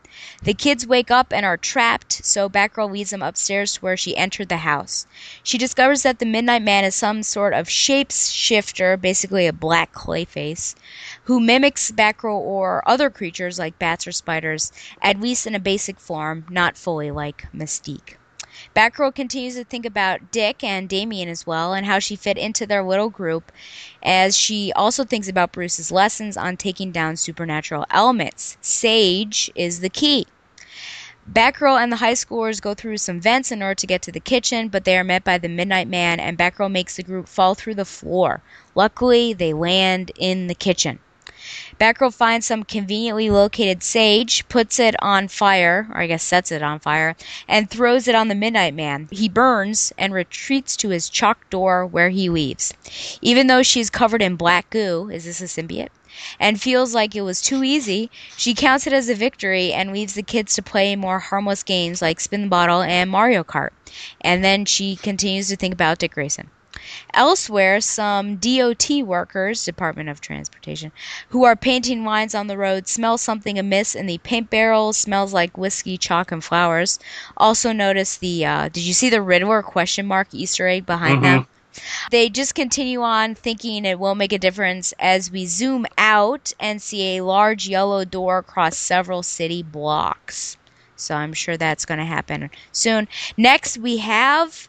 The 0.42 0.54
kids 0.54 0.86
wake 0.86 1.10
up 1.10 1.32
and 1.32 1.44
are 1.44 1.56
trapped, 1.56 2.24
so 2.24 2.48
Batgirl 2.48 2.92
leads 2.92 3.10
them 3.10 3.22
upstairs 3.22 3.72
to 3.72 3.80
where 3.80 3.96
she 3.96 4.16
entered 4.16 4.48
the 4.48 4.58
house. 4.58 5.06
She 5.42 5.58
discovers 5.58 6.02
that 6.02 6.20
the 6.20 6.26
Midnight 6.26 6.62
Man 6.62 6.84
is 6.84 6.94
some 6.94 7.24
sort 7.24 7.54
of 7.54 7.66
shapeshifter, 7.66 9.00
basically 9.00 9.48
a 9.48 9.52
black 9.52 9.92
clayface, 9.92 10.76
who 11.24 11.40
mimics 11.40 11.90
Batgirl 11.90 12.38
or 12.38 12.88
other 12.88 13.10
creatures 13.10 13.58
like 13.58 13.80
bats 13.80 14.06
or 14.06 14.12
spiders, 14.12 14.70
at 15.02 15.20
least 15.20 15.46
in 15.46 15.56
a 15.56 15.60
basic 15.60 15.98
form, 15.98 16.46
not 16.48 16.76
fully 16.76 17.10
like 17.10 17.46
Mystique. 17.52 18.14
Batgirl 18.74 19.14
continues 19.14 19.54
to 19.56 19.64
think 19.64 19.84
about 19.84 20.30
Dick 20.30 20.64
and 20.64 20.88
Damian 20.88 21.28
as 21.28 21.46
well 21.46 21.74
and 21.74 21.84
how 21.84 21.98
she 21.98 22.16
fit 22.16 22.38
into 22.38 22.66
their 22.66 22.82
little 22.82 23.10
group, 23.10 23.52
as 24.02 24.34
she 24.34 24.72
also 24.74 25.04
thinks 25.04 25.28
about 25.28 25.52
Bruce's 25.52 25.92
lessons 25.92 26.38
on 26.38 26.56
taking 26.56 26.90
down 26.90 27.16
supernatural 27.16 27.84
elements. 27.90 28.56
Sage 28.62 29.50
is 29.54 29.80
the 29.80 29.90
key. 29.90 30.26
Batgirl 31.30 31.80
and 31.80 31.92
the 31.92 31.96
high 31.96 32.14
schoolers 32.14 32.62
go 32.62 32.72
through 32.72 32.96
some 32.96 33.20
vents 33.20 33.52
in 33.52 33.62
order 33.62 33.74
to 33.74 33.86
get 33.86 34.00
to 34.02 34.12
the 34.12 34.18
kitchen, 34.18 34.68
but 34.68 34.84
they 34.84 34.96
are 34.96 35.04
met 35.04 35.22
by 35.22 35.36
the 35.36 35.48
Midnight 35.48 35.86
Man, 35.86 36.18
and 36.18 36.38
Batgirl 36.38 36.72
makes 36.72 36.96
the 36.96 37.02
group 37.02 37.28
fall 37.28 37.54
through 37.54 37.74
the 37.74 37.84
floor. 37.84 38.40
Luckily, 38.74 39.34
they 39.34 39.52
land 39.52 40.10
in 40.16 40.46
the 40.46 40.54
kitchen. 40.54 40.98
Batgirl 41.78 42.14
finds 42.14 42.46
some 42.46 42.62
conveniently 42.62 43.28
located 43.28 43.82
sage, 43.82 44.48
puts 44.48 44.78
it 44.78 44.94
on 45.02 45.28
fire, 45.28 45.88
or 45.92 46.00
I 46.00 46.06
guess 46.06 46.22
sets 46.22 46.52
it 46.52 46.62
on 46.62 46.78
fire, 46.78 47.16
and 47.48 47.68
throws 47.68 48.08
it 48.08 48.14
on 48.14 48.28
the 48.28 48.34
Midnight 48.34 48.74
Man. 48.74 49.08
He 49.10 49.28
burns 49.28 49.92
and 49.98 50.14
retreats 50.14 50.76
to 50.78 50.88
his 50.90 51.10
chalk 51.10 51.50
door 51.50 51.84
where 51.84 52.10
he 52.10 52.28
leaves. 52.28 52.72
Even 53.20 53.48
though 53.48 53.62
she's 53.62 53.90
covered 53.90 54.22
in 54.22 54.36
black 54.36 54.70
goo, 54.70 55.10
is 55.12 55.24
this 55.24 55.40
a 55.40 55.44
symbiote? 55.44 55.88
And 56.38 56.60
feels 56.60 56.94
like 56.94 57.16
it 57.16 57.22
was 57.22 57.40
too 57.40 57.64
easy, 57.64 58.10
she 58.36 58.54
counts 58.54 58.86
it 58.86 58.92
as 58.92 59.08
a 59.08 59.14
victory 59.14 59.72
and 59.72 59.92
leaves 59.92 60.14
the 60.14 60.22
kids 60.22 60.54
to 60.54 60.62
play 60.62 60.94
more 60.94 61.18
harmless 61.18 61.62
games 61.62 62.02
like 62.02 62.20
Spin 62.20 62.42
the 62.42 62.48
Bottle 62.48 62.82
and 62.82 63.10
Mario 63.10 63.42
Kart. 63.42 63.70
And 64.20 64.44
then 64.44 64.64
she 64.64 64.96
continues 64.96 65.48
to 65.48 65.56
think 65.56 65.74
about 65.74 65.98
Dick 65.98 66.12
Grayson. 66.12 66.50
Elsewhere, 67.14 67.80
some 67.80 68.36
DOT 68.36 69.02
workers, 69.04 69.64
Department 69.64 70.08
of 70.08 70.20
Transportation, 70.20 70.92
who 71.28 71.44
are 71.44 71.56
painting 71.56 72.04
lines 72.04 72.34
on 72.34 72.46
the 72.46 72.56
road 72.56 72.88
smell 72.88 73.18
something 73.18 73.58
amiss 73.58 73.94
in 73.94 74.06
the 74.06 74.18
paint 74.18 74.50
barrel 74.50 74.92
smells 74.92 75.32
like 75.32 75.56
whiskey, 75.56 75.96
chalk, 75.96 76.32
and 76.32 76.42
flowers. 76.42 76.98
Also 77.36 77.72
notice 77.72 78.16
the, 78.16 78.44
uh, 78.44 78.68
did 78.68 78.82
you 78.82 78.92
see 78.92 79.10
the 79.10 79.22
Riddler 79.22 79.62
question 79.62 80.06
mark 80.06 80.28
Easter 80.32 80.66
egg 80.68 80.86
behind 80.86 81.18
Mhm. 81.18 81.22
them? 81.22 81.46
They 82.10 82.28
just 82.28 82.54
continue 82.54 83.00
on 83.00 83.34
thinking 83.34 83.86
it 83.86 83.98
will 83.98 84.14
make 84.14 84.32
a 84.32 84.38
difference 84.38 84.92
as 84.98 85.30
we 85.30 85.46
zoom 85.46 85.86
out 85.96 86.52
and 86.60 86.82
see 86.82 87.16
a 87.16 87.24
large 87.24 87.66
yellow 87.66 88.04
door 88.04 88.38
across 88.38 88.76
several 88.76 89.22
city 89.22 89.62
blocks. 89.62 90.58
So 90.96 91.14
I'm 91.14 91.32
sure 91.32 91.56
that's 91.56 91.86
going 91.86 91.98
to 91.98 92.04
happen 92.04 92.50
soon. 92.72 93.08
Next, 93.36 93.78
we 93.78 93.96
have 93.98 94.68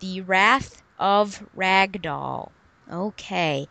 the 0.00 0.20
Wrath 0.22 0.82
of 1.00 1.42
Ragdoll. 1.56 2.52
Okay. 2.92 3.68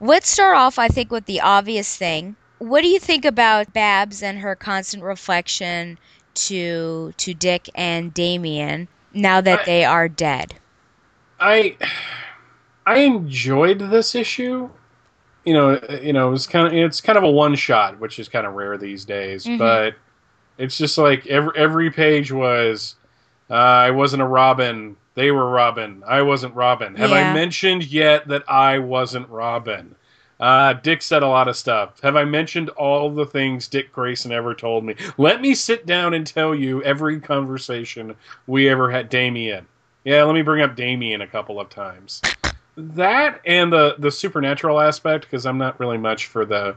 Let's 0.00 0.30
start 0.30 0.56
off, 0.56 0.78
I 0.78 0.88
think, 0.88 1.10
with 1.12 1.26
the 1.26 1.40
obvious 1.42 1.96
thing. 1.96 2.36
What 2.58 2.82
do 2.82 2.88
you 2.88 3.00
think 3.00 3.24
about 3.26 3.72
Babs 3.74 4.22
and 4.22 4.38
her 4.40 4.56
constant 4.56 5.02
reflection 5.02 5.98
to 6.34 7.12
to 7.18 7.34
Dick 7.34 7.68
and 7.74 8.14
Damian 8.14 8.88
now 9.14 9.40
that 9.42 9.60
I- 9.60 9.64
they 9.64 9.84
are 9.84 10.08
dead? 10.08 10.56
I 11.40 11.76
I 12.86 12.98
enjoyed 13.00 13.78
this 13.78 14.14
issue. 14.14 14.70
You 15.44 15.54
know, 15.54 15.80
you 16.02 16.12
know, 16.12 16.28
it 16.28 16.32
was 16.32 16.46
kind 16.46 16.66
of 16.66 16.74
it's 16.74 17.00
kind 17.00 17.18
of 17.18 17.24
a 17.24 17.30
one 17.30 17.54
shot, 17.56 17.98
which 17.98 18.18
is 18.18 18.28
kind 18.28 18.46
of 18.46 18.54
rare 18.54 18.76
these 18.78 19.04
days. 19.04 19.46
Mhm. 19.46 19.58
But 19.58 19.94
it's 20.58 20.76
just 20.78 20.98
like 20.98 21.26
every 21.26 21.52
every 21.56 21.90
page 21.90 22.32
was, 22.32 22.96
uh, 23.50 23.54
I 23.54 23.90
wasn't 23.90 24.22
a 24.22 24.26
Robin. 24.26 24.96
They 25.14 25.30
were 25.30 25.50
Robin. 25.50 26.02
I 26.06 26.22
wasn't 26.22 26.54
Robin. 26.54 26.94
Have 26.96 27.10
Yeah. 27.10 27.30
I 27.30 27.34
mentioned 27.34 27.84
yet 27.84 28.28
that 28.28 28.44
I 28.48 28.78
wasn't 28.78 29.28
Robin? 29.28 29.94
Uh, 30.38 30.72
Dick 30.72 31.02
said 31.02 31.22
a 31.22 31.28
lot 31.28 31.48
of 31.48 31.56
stuff. 31.56 32.00
Have 32.00 32.16
I 32.16 32.24
mentioned 32.24 32.70
all 32.70 33.10
the 33.10 33.26
things 33.26 33.68
Dick 33.68 33.92
Grayson 33.92 34.32
ever 34.32 34.54
told 34.54 34.84
me? 34.84 34.94
Let 35.18 35.42
me 35.42 35.54
sit 35.54 35.84
down 35.84 36.14
and 36.14 36.26
tell 36.26 36.54
you 36.54 36.82
every 36.82 37.20
conversation 37.20 38.14
we 38.46 38.68
ever 38.68 38.90
had. 38.90 39.10
Damian. 39.10 39.66
Yeah, 40.04 40.22
let 40.24 40.34
me 40.34 40.40
bring 40.40 40.62
up 40.62 40.76
Damian 40.76 41.20
a 41.20 41.26
couple 41.26 41.60
of 41.60 41.68
times. 41.68 42.22
That 42.76 43.40
and 43.44 43.70
the 43.70 43.96
the 43.98 44.10
supernatural 44.10 44.80
aspect, 44.80 45.26
because 45.26 45.44
I'm 45.44 45.58
not 45.58 45.78
really 45.78 45.98
much 45.98 46.26
for 46.26 46.46
the 46.46 46.74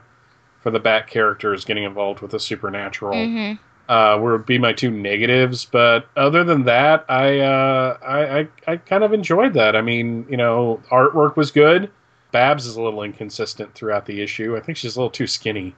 for 0.60 0.70
the 0.72 0.80
Bat 0.80 1.08
characters 1.08 1.64
getting 1.64 1.84
involved 1.84 2.20
with 2.20 2.32
the 2.32 2.40
supernatural. 2.40 3.14
Mhm. 3.16 3.60
Uh, 3.90 4.18
would 4.22 4.46
be 4.46 4.58
my 4.58 4.72
two 4.72 4.90
negatives, 4.90 5.66
but 5.66 6.08
other 6.16 6.46
than 6.46 6.64
that, 6.64 7.04
I, 7.10 7.40
uh, 7.40 7.98
I 8.02 8.40
I 8.40 8.48
I 8.66 8.78
kind 8.78 9.04
of 9.04 9.12
enjoyed 9.12 9.54
that. 9.56 9.76
I 9.76 9.82
mean, 9.82 10.26
you 10.30 10.38
know, 10.38 10.82
artwork 10.90 11.36
was 11.36 11.52
good. 11.52 11.92
Babs 12.32 12.66
is 12.66 12.78
a 12.78 12.82
little 12.82 13.04
inconsistent 13.04 13.74
throughout 13.76 14.06
the 14.06 14.22
issue. 14.22 14.56
I 14.56 14.62
think 14.62 14.78
she's 14.78 14.96
a 14.96 15.00
little 15.00 15.10
too 15.12 15.28
skinny. 15.28 15.76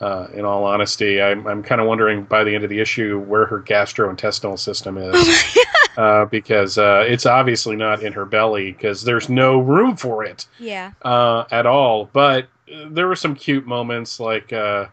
Uh, 0.00 0.28
in 0.32 0.44
all 0.44 0.64
honesty, 0.64 1.20
I'm 1.20 1.44
I'm 1.48 1.62
kind 1.64 1.80
of 1.80 1.88
wondering 1.88 2.22
by 2.22 2.44
the 2.44 2.54
end 2.54 2.62
of 2.62 2.70
the 2.70 2.78
issue 2.80 3.18
where 3.20 3.46
her 3.46 3.60
gastrointestinal 3.60 4.56
system 4.58 4.96
is, 4.96 5.56
uh, 5.96 6.26
because 6.26 6.78
uh, 6.78 7.04
it's 7.06 7.26
obviously 7.26 7.74
not 7.74 8.02
in 8.02 8.12
her 8.12 8.24
belly 8.24 8.70
because 8.72 9.02
there's 9.02 9.28
no 9.28 9.58
room 9.58 9.96
for 9.96 10.24
it 10.24 10.46
Yeah. 10.60 10.92
uh, 11.02 11.44
at 11.50 11.66
all. 11.66 12.10
But 12.12 12.44
uh, 12.72 12.86
there 12.90 13.08
were 13.08 13.16
some 13.16 13.34
cute 13.34 13.66
moments 13.66 14.20
like 14.20 14.52
uh, 14.52 14.86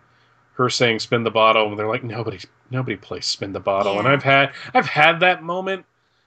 her 0.61 0.69
saying 0.69 0.99
"spin 0.99 1.23
the 1.23 1.31
bottle," 1.31 1.69
and 1.69 1.77
they're 1.77 1.87
like, 1.87 2.03
"Nobody, 2.03 2.39
nobody 2.69 2.95
plays 2.97 3.25
spin 3.25 3.53
the 3.53 3.59
bottle." 3.59 3.99
And 3.99 4.07
I've 4.07 4.23
had 4.23 4.53
I've 4.73 4.87
had 4.87 5.19
that 5.21 5.43
moment 5.43 5.85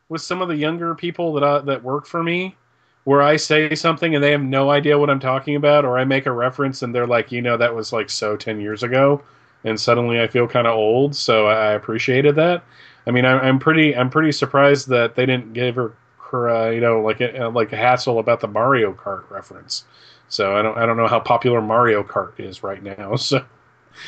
with 0.08 0.22
some 0.22 0.42
of 0.42 0.48
the 0.48 0.56
younger 0.56 0.94
people 0.94 1.32
that 1.34 1.42
uh, 1.42 1.60
that 1.62 1.82
work 1.82 2.06
for 2.06 2.22
me, 2.22 2.56
where 3.04 3.22
I 3.22 3.36
say 3.36 3.74
something 3.74 4.14
and 4.14 4.22
they 4.22 4.32
have 4.32 4.42
no 4.42 4.70
idea 4.70 4.98
what 4.98 5.10
I'm 5.10 5.20
talking 5.20 5.56
about, 5.56 5.84
or 5.84 5.98
I 5.98 6.04
make 6.04 6.26
a 6.26 6.32
reference 6.32 6.82
and 6.82 6.94
they're 6.94 7.06
like, 7.06 7.32
"You 7.32 7.42
know, 7.42 7.56
that 7.56 7.74
was 7.74 7.92
like 7.92 8.10
so 8.10 8.36
ten 8.36 8.60
years 8.60 8.82
ago," 8.82 9.22
and 9.64 9.78
suddenly 9.80 10.20
I 10.20 10.26
feel 10.26 10.46
kind 10.48 10.66
of 10.66 10.74
old. 10.74 11.16
So 11.16 11.46
I 11.46 11.72
appreciated 11.72 12.36
that. 12.36 12.64
I 13.06 13.10
mean, 13.10 13.24
I'm, 13.24 13.38
I'm 13.40 13.58
pretty 13.58 13.96
I'm 13.96 14.10
pretty 14.10 14.32
surprised 14.32 14.88
that 14.88 15.14
they 15.14 15.26
didn't 15.26 15.52
give 15.52 15.76
her, 15.76 15.92
her 16.30 16.48
uh, 16.50 16.70
you 16.70 16.80
know, 16.80 17.00
like 17.00 17.20
a, 17.20 17.48
like 17.48 17.72
a 17.72 17.76
hassle 17.76 18.18
about 18.18 18.40
the 18.40 18.48
Mario 18.48 18.92
Kart 18.92 19.28
reference. 19.30 19.84
So 20.28 20.56
I 20.56 20.62
don't 20.62 20.76
I 20.78 20.86
don't 20.86 20.96
know 20.96 21.06
how 21.06 21.20
popular 21.20 21.60
Mario 21.60 22.02
Kart 22.02 22.38
is 22.38 22.62
right 22.62 22.82
now. 22.82 23.16
So 23.16 23.44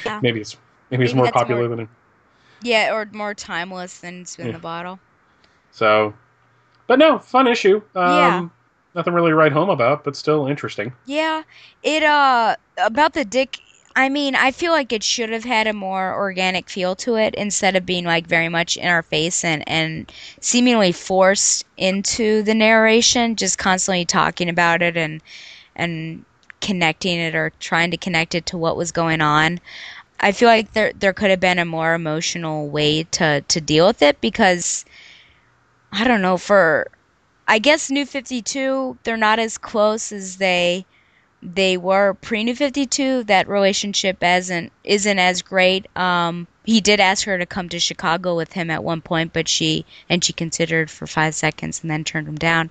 Yeah. 0.05 0.21
maybe 0.23 0.41
it's 0.41 0.57
maybe 0.91 1.05
it's 1.05 1.15
more 1.15 1.31
popular 1.31 1.69
more- 1.69 1.77
than 1.77 1.89
Yeah, 2.63 2.93
or 2.95 3.09
more 3.13 3.35
timeless 3.35 3.99
than 3.99 4.25
spin 4.27 4.47
Yeah. 4.47 4.53
the 4.53 4.59
bottle. 4.59 4.99
so. 5.71 6.15
But 6.89 7.01
no, 7.01 7.19
fun 7.19 7.49
issue. 7.49 7.83
Um, 7.97 8.17
Yeah. 8.17 8.49
Nothing 8.95 9.13
really 9.13 9.31
to 9.31 9.35
write 9.35 9.53
home 9.53 9.69
about, 9.69 10.05
but 10.05 10.17
still 10.17 10.47
interesting. 10.47 10.93
Yeah, 11.05 11.43
it 11.83 12.03
uh 12.03 12.57
about 12.79 13.13
the 13.13 13.25
dick. 13.25 13.59
I 13.99 14.09
mean, 14.09 14.35
I 14.35 14.53
feel 14.53 14.73
like 14.73 14.93
it 14.93 15.03
should 15.03 15.31
have 15.31 15.45
had 15.45 15.67
a 15.67 15.73
more 15.73 16.15
organic 16.15 16.69
feel 16.71 16.95
to 16.97 17.17
it 17.17 17.35
instead 17.35 17.77
of 17.77 17.85
being 17.87 18.05
like 18.05 18.27
very 18.27 18.49
much 18.49 18.77
in 18.77 18.87
our 18.87 19.03
face 19.03 19.43
and 19.45 19.65
and 19.69 20.11
seemingly 20.41 20.93
forced 20.93 21.65
into 21.77 22.43
the 22.43 22.55
narration, 22.55 23.37
just 23.37 23.59
constantly 23.59 24.05
talking 24.05 24.49
about 24.49 24.81
it 24.81 24.97
and 24.97 25.21
and 25.75 26.25
connecting 26.61 27.19
it 27.19 27.35
or 27.35 27.53
trying 27.61 27.91
to 27.91 27.97
connect 27.97 28.35
it 28.35 28.47
to 28.47 28.59
what 28.59 28.77
was 28.77 28.93
going 28.93 29.21
on. 29.21 29.61
I 30.21 30.33
feel 30.33 30.49
like 30.49 30.73
there 30.73 30.93
there 30.95 31.13
could 31.13 31.31
have 31.31 31.41
been 31.41 31.59
a 31.59 31.65
more 31.65 31.95
emotional 31.95 32.69
way 32.69 33.05
to 33.13 33.43
to 33.43 33.61
deal 33.61 33.87
with 33.87 34.03
it 34.03 34.21
because 34.21 34.85
I 35.93 36.05
don't 36.05 36.23
know 36.23 36.39
for 36.39 36.89
I 37.49 37.59
guess 37.59 37.91
New 37.91 38.07
52 38.07 38.99
they're 39.05 39.17
not 39.17 39.39
as 39.39 39.59
close 39.59 40.13
as 40.13 40.39
they 40.39 40.87
they 41.43 41.77
were 41.77 42.15
pre 42.15 42.45
New 42.45 42.55
52 42.55 43.25
that 43.25 43.47
relationship 43.49 44.23
isn't 44.23 44.73
isn't 44.85 45.19
as 45.19 45.43
great 45.43 45.87
um 45.97 46.47
he 46.65 46.81
did 46.81 46.99
ask 46.99 47.25
her 47.27 47.39
to 47.39 47.47
come 47.47 47.69
to 47.69 47.79
Chicago 47.79 48.35
with 48.35 48.55
him 48.55 48.71
at 48.71 48.83
one 48.83 49.03
point 49.03 49.33
but 49.33 49.49
she 49.49 49.85
and 50.09 50.25
she 50.25 50.33
considered 50.33 50.91
for 50.91 51.07
5 51.07 51.35
seconds 51.35 51.83
and 51.83 51.91
then 51.91 52.05
turned 52.05 52.27
him 52.27 52.37
down 52.37 52.71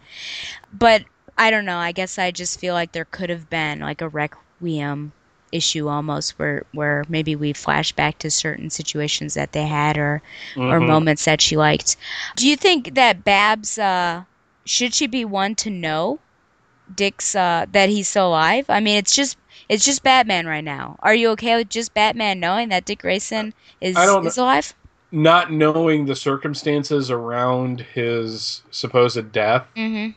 but 0.74 1.04
I 1.38 1.52
don't 1.52 1.66
know 1.66 1.78
I 1.78 1.92
guess 1.92 2.18
I 2.18 2.32
just 2.32 2.60
feel 2.60 2.74
like 2.74 2.92
there 2.92 3.06
could 3.06 3.30
have 3.30 3.50
been 3.50 3.80
like 3.80 4.02
a 4.02 4.10
requiem 4.10 5.14
issue 5.52 5.88
almost 5.88 6.38
where 6.40 6.64
where 6.74 7.06
maybe 7.08 7.36
we 7.36 7.54
flash 7.54 7.92
back 7.94 8.18
to 8.20 8.32
certain 8.32 8.70
situations 8.70 9.34
that 9.36 9.52
they 9.54 9.66
had 9.68 9.98
or 9.98 10.22
or 10.68 10.80
Mhm. 10.80 10.88
moments 10.88 11.26
that 11.26 11.42
she 11.42 11.56
liked. 11.58 11.96
Do 12.36 12.48
you 12.48 12.56
think 12.58 12.96
that 12.96 13.24
Babs 13.24 13.78
uh 13.78 14.24
should 14.66 14.94
she 14.94 15.08
be 15.08 15.24
one 15.26 15.56
to 15.56 15.70
know 15.70 16.20
Dick's 16.94 17.36
uh 17.36 17.66
that 17.72 17.90
he's 17.90 18.08
still 18.10 18.30
alive? 18.30 18.66
I 18.70 18.80
mean 18.80 18.98
it's 18.98 19.16
just 19.16 19.38
it's 19.70 19.86
just 19.86 20.04
Batman 20.04 20.46
right 20.48 20.64
now. 20.64 20.98
Are 21.00 21.16
you 21.16 21.30
okay 21.32 21.56
with 21.58 21.70
just 21.70 21.94
Batman 21.94 22.40
knowing 22.40 22.70
that 22.70 22.86
Dick 22.86 23.00
Grayson 23.02 23.54
is 23.82 23.96
is 23.98 24.38
alive? 24.38 24.74
not 25.12 25.52
knowing 25.52 26.06
the 26.06 26.16
circumstances 26.16 27.10
around 27.10 27.82
his 27.82 28.62
supposed 28.72 29.32
death 29.32 29.68
Mm-hmm. 29.76 30.12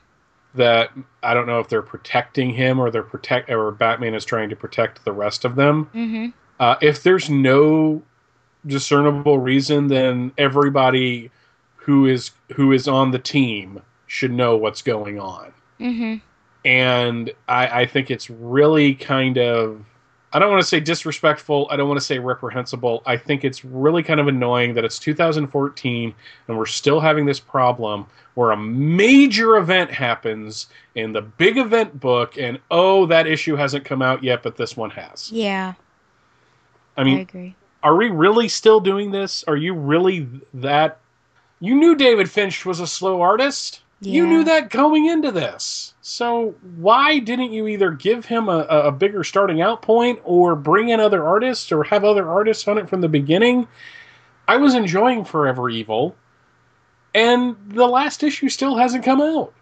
That 0.54 0.90
I 1.22 1.34
don't 1.34 1.46
know 1.46 1.60
if 1.60 1.68
they're 1.68 1.82
protecting 1.82 2.52
him 2.54 2.80
or 2.80 2.90
they're 2.90 3.02
protect 3.02 3.50
or 3.50 3.70
Batman 3.70 4.14
is 4.14 4.24
trying 4.24 4.48
to 4.50 4.56
protect 4.56 5.04
the 5.04 5.12
rest 5.12 5.44
of 5.44 5.56
them. 5.56 5.90
Mm-hmm. 5.94 6.26
Uh, 6.58 6.76
if 6.80 7.02
there's 7.02 7.30
no 7.30 8.02
discernible 8.66 9.38
reason, 9.38 9.88
then 9.88 10.32
everybody 10.38 11.30
who 11.76 12.06
is 12.06 12.32
who 12.54 12.72
is 12.72 12.88
on 12.88 13.10
the 13.10 13.18
team 13.18 13.80
should 14.06 14.32
know 14.32 14.56
what's 14.56 14.82
going 14.82 15.20
on. 15.20 15.52
Mm-hmm. 15.80 16.16
And 16.64 17.30
I, 17.46 17.82
I 17.82 17.86
think 17.86 18.10
it's 18.10 18.28
really 18.28 18.94
kind 18.94 19.38
of 19.38 19.84
I 20.32 20.38
don't 20.38 20.50
want 20.50 20.60
to 20.60 20.68
say 20.68 20.80
disrespectful. 20.80 21.68
I 21.70 21.76
don't 21.76 21.88
want 21.88 21.98
to 22.00 22.05
say 22.05 22.18
reprehensible. 22.18 23.02
I 23.06 23.16
think 23.16 23.44
it's 23.44 23.64
really 23.64 24.02
kind 24.02 24.20
of 24.20 24.28
annoying 24.28 24.74
that 24.74 24.84
it's 24.84 24.98
2014 24.98 26.14
and 26.48 26.59
we're 26.59 26.66
still 26.66 27.00
having 27.00 27.24
this 27.24 27.40
problem 27.40 28.06
where 28.38 28.52
a 28.52 28.56
major 28.56 29.56
event 29.56 29.90
happens 29.90 30.68
in 30.94 31.12
the 31.12 31.22
big 31.22 31.59
event 31.59 31.98
book, 31.98 32.38
and 32.38 32.60
oh, 32.70 33.05
that 33.06 33.26
issue 33.26 33.56
hasn't 33.56 33.84
come 33.84 34.00
out 34.00 34.22
yet, 34.22 34.44
but 34.44 34.56
this 34.56 34.76
one 34.76 34.90
has. 34.90 35.32
Yeah, 35.32 35.74
I 36.96 37.02
mean, 37.02 37.18
I 37.18 37.20
agree. 37.22 37.56
are 37.82 37.96
we 37.96 38.10
really 38.10 38.48
still 38.48 38.78
doing 38.78 39.10
this? 39.10 39.42
Are 39.48 39.56
you 39.56 39.74
really 39.74 40.28
that? 40.55 41.00
You 41.59 41.74
knew 41.74 41.96
David 41.96 42.30
Finch 42.30 42.64
was 42.64 42.78
a 42.78 42.86
slow 42.86 43.20
artist. 43.22 43.80
You 44.00 44.26
knew 44.26 44.44
that 44.44 44.70
going 44.70 45.06
into 45.06 45.32
this. 45.32 45.94
So 46.02 46.54
why 46.76 47.18
didn't 47.18 47.52
you 47.52 47.66
either 47.66 47.90
give 47.90 48.24
him 48.26 48.48
a, 48.48 48.60
a 48.60 48.92
bigger 48.92 49.24
starting 49.24 49.60
out 49.60 49.82
point 49.82 50.20
or 50.24 50.54
bring 50.54 50.90
in 50.90 51.00
other 51.00 51.26
artists 51.26 51.72
or 51.72 51.82
have 51.84 52.04
other 52.04 52.28
artists 52.28 52.66
on 52.68 52.78
it 52.78 52.88
from 52.88 53.00
the 53.00 53.08
beginning? 53.08 53.66
I 54.46 54.56
was 54.56 54.74
enjoying 54.74 55.24
Forever 55.24 55.68
Evil, 55.68 56.16
and 57.14 57.56
the 57.68 57.86
last 57.86 58.22
issue 58.22 58.48
still 58.48 58.76
hasn't 58.76 59.04
come 59.04 59.20
out. 59.20 59.52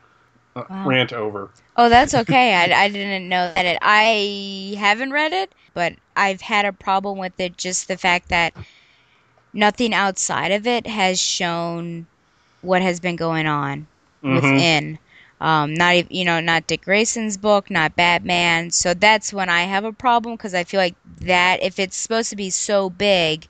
Uh, 0.54 0.64
Wow. 0.70 0.88
Rant 0.88 1.12
over. 1.12 1.50
Oh, 1.76 1.88
that's 1.88 2.14
okay. 2.14 2.54
I, 2.54 2.84
I 2.84 2.88
didn't 2.88 3.28
know 3.28 3.52
that 3.54 3.66
it. 3.66 3.78
I 3.82 4.74
haven't 4.78 5.10
read 5.10 5.32
it, 5.32 5.52
but 5.74 5.94
I've 6.16 6.40
had 6.40 6.64
a 6.64 6.72
problem 6.72 7.18
with 7.18 7.38
it. 7.38 7.58
Just 7.58 7.88
the 7.88 7.98
fact 7.98 8.28
that 8.30 8.54
nothing 9.52 9.92
outside 9.92 10.52
of 10.52 10.66
it 10.66 10.86
has 10.86 11.20
shown 11.20 12.06
what 12.62 12.80
has 12.80 13.00
been 13.00 13.16
going 13.16 13.46
on 13.46 13.86
Mhm. 14.26 14.34
within. 14.34 14.98
Um, 15.40 15.74
not 15.74 16.10
you 16.10 16.24
know, 16.24 16.40
not 16.40 16.66
Dick 16.66 16.84
Grayson's 16.84 17.36
book, 17.36 17.70
not 17.70 17.96
Batman. 17.96 18.70
So 18.70 18.94
that's 18.94 19.32
when 19.32 19.48
I 19.50 19.62
have 19.62 19.84
a 19.84 19.92
problem 19.92 20.36
because 20.36 20.54
I 20.54 20.64
feel 20.64 20.80
like 20.80 20.96
that 21.20 21.62
if 21.62 21.78
it's 21.78 21.96
supposed 21.96 22.30
to 22.30 22.36
be 22.36 22.50
so 22.50 22.90
big, 22.90 23.48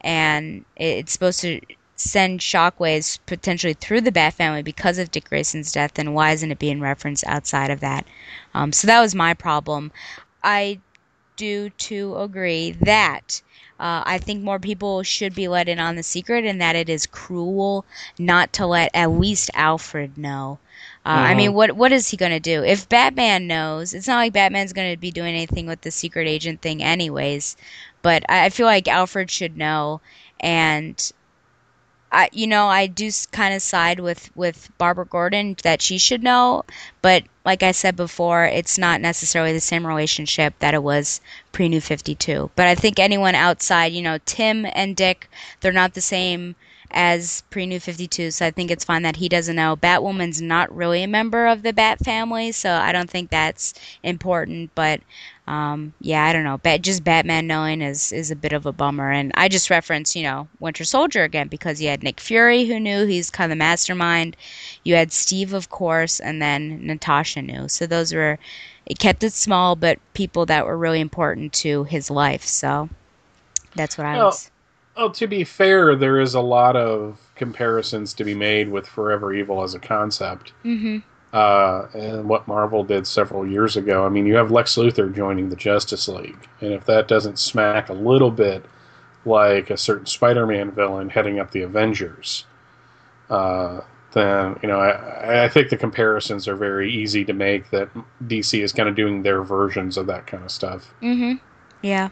and 0.00 0.64
it's 0.76 1.12
supposed 1.12 1.40
to 1.42 1.60
send 1.96 2.40
shockwaves 2.40 3.18
potentially 3.26 3.74
through 3.74 4.00
the 4.02 4.12
Bat 4.12 4.34
family 4.34 4.62
because 4.62 4.98
of 4.98 5.10
Dick 5.10 5.28
Grayson's 5.28 5.72
death, 5.72 5.94
then 5.94 6.14
why 6.14 6.32
isn't 6.32 6.50
it 6.50 6.58
being 6.58 6.80
referenced 6.80 7.24
outside 7.26 7.70
of 7.70 7.80
that? 7.80 8.06
Um, 8.54 8.72
so 8.72 8.86
that 8.86 9.00
was 9.00 9.14
my 9.14 9.34
problem. 9.34 9.92
I 10.42 10.80
do 11.36 11.70
to 11.70 12.16
agree 12.18 12.72
that 12.72 13.42
uh, 13.80 14.02
I 14.04 14.18
think 14.18 14.42
more 14.42 14.58
people 14.58 15.02
should 15.02 15.34
be 15.34 15.48
let 15.48 15.68
in 15.68 15.80
on 15.80 15.96
the 15.96 16.02
secret, 16.02 16.44
and 16.44 16.60
that 16.60 16.76
it 16.76 16.90
is 16.90 17.06
cruel 17.06 17.86
not 18.18 18.52
to 18.54 18.66
let 18.66 18.90
at 18.94 19.10
least 19.10 19.50
Alfred 19.54 20.18
know. 20.18 20.58
Uh, 21.04 21.32
I 21.32 21.34
mean, 21.34 21.54
what 21.54 21.72
what 21.72 21.92
is 21.92 22.08
he 22.08 22.16
going 22.18 22.32
to 22.32 22.40
do 22.40 22.62
if 22.62 22.88
Batman 22.88 23.46
knows? 23.46 23.94
It's 23.94 24.06
not 24.06 24.16
like 24.16 24.34
Batman's 24.34 24.74
going 24.74 24.92
to 24.92 25.00
be 25.00 25.10
doing 25.10 25.34
anything 25.34 25.66
with 25.66 25.80
the 25.80 25.90
secret 25.90 26.28
agent 26.28 26.60
thing, 26.60 26.82
anyways. 26.82 27.56
But 28.02 28.22
I, 28.28 28.46
I 28.46 28.50
feel 28.50 28.66
like 28.66 28.86
Alfred 28.86 29.30
should 29.30 29.56
know, 29.56 30.02
and 30.40 31.12
I, 32.12 32.28
you 32.32 32.46
know, 32.46 32.68
I 32.68 32.86
do 32.86 33.10
kind 33.32 33.54
of 33.54 33.62
side 33.62 34.00
with 34.00 34.30
with 34.36 34.68
Barbara 34.78 35.06
Gordon 35.06 35.56
that 35.62 35.80
she 35.82 35.98
should 35.98 36.22
know, 36.22 36.64
but 37.02 37.24
like 37.44 37.62
I 37.62 37.72
said 37.72 37.96
before, 37.96 38.44
it's 38.44 38.78
not 38.78 39.00
necessarily 39.00 39.52
the 39.52 39.60
same 39.60 39.86
relationship 39.86 40.54
that 40.58 40.74
it 40.74 40.82
was 40.82 41.20
pre 41.52 41.68
New 41.68 41.80
Fifty 41.80 42.14
Two. 42.14 42.50
But 42.56 42.66
I 42.66 42.74
think 42.74 42.98
anyone 42.98 43.34
outside, 43.34 43.92
you 43.92 44.02
know, 44.02 44.18
Tim 44.24 44.66
and 44.72 44.96
Dick, 44.96 45.28
they're 45.60 45.72
not 45.72 45.94
the 45.94 46.00
same 46.00 46.56
as 46.90 47.42
pre 47.50 47.66
New 47.66 47.78
Fifty 47.80 48.08
Two, 48.08 48.30
so 48.30 48.46
I 48.46 48.50
think 48.50 48.70
it's 48.70 48.84
fine 48.84 49.02
that 49.02 49.16
he 49.16 49.28
doesn't 49.28 49.56
know. 49.56 49.76
Batwoman's 49.76 50.42
not 50.42 50.74
really 50.74 51.02
a 51.02 51.08
member 51.08 51.46
of 51.46 51.62
the 51.62 51.72
Bat 51.72 52.00
family, 52.04 52.52
so 52.52 52.72
I 52.72 52.92
don't 52.92 53.08
think 53.08 53.30
that's 53.30 53.74
important. 54.02 54.70
But 54.74 55.00
um, 55.50 55.92
yeah, 56.00 56.26
I 56.26 56.32
don't 56.32 56.44
know. 56.44 56.58
Bat, 56.58 56.82
just 56.82 57.02
Batman 57.02 57.48
knowing 57.48 57.82
is 57.82 58.12
is 58.12 58.30
a 58.30 58.36
bit 58.36 58.52
of 58.52 58.66
a 58.66 58.72
bummer. 58.72 59.10
And 59.10 59.32
I 59.34 59.48
just 59.48 59.68
reference, 59.68 60.14
you 60.14 60.22
know, 60.22 60.46
Winter 60.60 60.84
Soldier 60.84 61.24
again 61.24 61.48
because 61.48 61.82
you 61.82 61.88
had 61.88 62.04
Nick 62.04 62.20
Fury 62.20 62.66
who 62.66 62.78
knew 62.78 63.04
he's 63.04 63.30
kind 63.30 63.50
of 63.50 63.58
the 63.58 63.58
mastermind. 63.58 64.36
You 64.84 64.94
had 64.94 65.10
Steve, 65.10 65.52
of 65.52 65.68
course, 65.68 66.20
and 66.20 66.40
then 66.40 66.86
Natasha 66.86 67.42
knew. 67.42 67.66
So 67.66 67.84
those 67.88 68.14
were 68.14 68.38
it 68.86 69.00
kept 69.00 69.24
it 69.24 69.32
small, 69.32 69.74
but 69.74 69.98
people 70.14 70.46
that 70.46 70.66
were 70.66 70.78
really 70.78 71.00
important 71.00 71.52
to 71.54 71.82
his 71.82 72.12
life. 72.12 72.44
So 72.44 72.88
that's 73.74 73.98
what 73.98 74.06
I 74.06 74.18
Well, 74.18 74.26
was. 74.26 74.50
Well, 74.96 75.10
to 75.10 75.26
be 75.26 75.42
fair, 75.42 75.96
there 75.96 76.20
is 76.20 76.34
a 76.34 76.40
lot 76.40 76.76
of 76.76 77.18
comparisons 77.34 78.14
to 78.14 78.24
be 78.24 78.34
made 78.34 78.68
with 78.68 78.86
Forever 78.86 79.34
Evil 79.34 79.64
as 79.64 79.74
a 79.74 79.80
concept. 79.80 80.52
Mm-hmm. 80.64 80.98
Uh, 81.32 81.86
and 81.94 82.28
what 82.28 82.48
Marvel 82.48 82.82
did 82.82 83.06
several 83.06 83.46
years 83.46 83.76
ago. 83.76 84.04
I 84.04 84.08
mean, 84.08 84.26
you 84.26 84.34
have 84.34 84.50
Lex 84.50 84.76
Luthor 84.76 85.14
joining 85.14 85.48
the 85.48 85.56
Justice 85.56 86.08
League, 86.08 86.48
and 86.60 86.72
if 86.72 86.84
that 86.86 87.08
doesn't 87.08 87.38
smack 87.38 87.88
a 87.88 87.94
little 87.94 88.30
bit 88.30 88.64
like 89.24 89.70
a 89.70 89.76
certain 89.76 90.06
Spider-Man 90.06 90.72
villain 90.72 91.08
heading 91.08 91.38
up 91.38 91.50
the 91.50 91.62
Avengers, 91.62 92.46
uh, 93.28 93.80
then 94.12 94.58
you 94.62 94.68
know 94.68 94.80
I, 94.80 95.44
I 95.44 95.48
think 95.48 95.70
the 95.70 95.76
comparisons 95.76 96.48
are 96.48 96.56
very 96.56 96.92
easy 96.92 97.24
to 97.24 97.32
make. 97.32 97.70
That 97.70 97.90
DC 98.26 98.60
is 98.60 98.72
kind 98.72 98.88
of 98.88 98.96
doing 98.96 99.22
their 99.22 99.42
versions 99.42 99.96
of 99.96 100.06
that 100.06 100.26
kind 100.26 100.42
of 100.42 100.50
stuff. 100.50 100.92
Mm-hmm. 101.00 101.34
Yeah. 101.82 102.08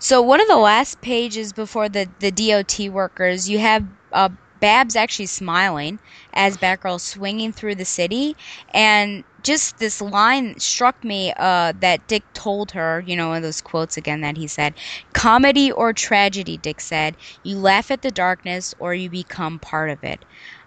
So 0.00 0.22
one 0.22 0.40
of 0.40 0.48
the 0.48 0.56
last 0.56 1.00
pages 1.00 1.52
before 1.52 1.88
the 1.88 2.08
the 2.18 2.32
DOT 2.32 2.88
workers, 2.90 3.48
you 3.48 3.58
have 3.58 3.86
uh, 4.12 4.30
Babs 4.60 4.96
actually 4.96 5.26
smiling 5.26 6.00
as 6.32 6.58
Batgirl 6.58 7.00
swinging 7.00 7.52
through 7.52 7.76
the 7.76 7.84
city, 7.84 8.36
and 8.74 9.24
just 9.42 9.78
this 9.78 10.00
line 10.00 10.58
struck 10.58 11.02
me 11.04 11.32
uh, 11.36 11.72
that 11.80 12.06
Dick 12.06 12.24
told 12.34 12.72
her. 12.72 13.02
You 13.06 13.16
know, 13.16 13.28
one 13.28 13.38
of 13.38 13.42
those 13.42 13.60
quotes 13.62 13.96
again 13.96 14.20
that 14.22 14.36
he 14.36 14.46
said: 14.46 14.74
"Comedy 15.14 15.72
or 15.72 15.92
tragedy," 15.92 16.56
Dick 16.58 16.80
said. 16.80 17.16
"You 17.42 17.58
laugh 17.58 17.90
at 17.90 18.02
the 18.02 18.10
darkness, 18.12 18.74
or 18.78 18.94
you 18.94 19.10
become 19.10 19.58
part 19.58 19.90
of 19.90 20.02
it." 20.04 20.24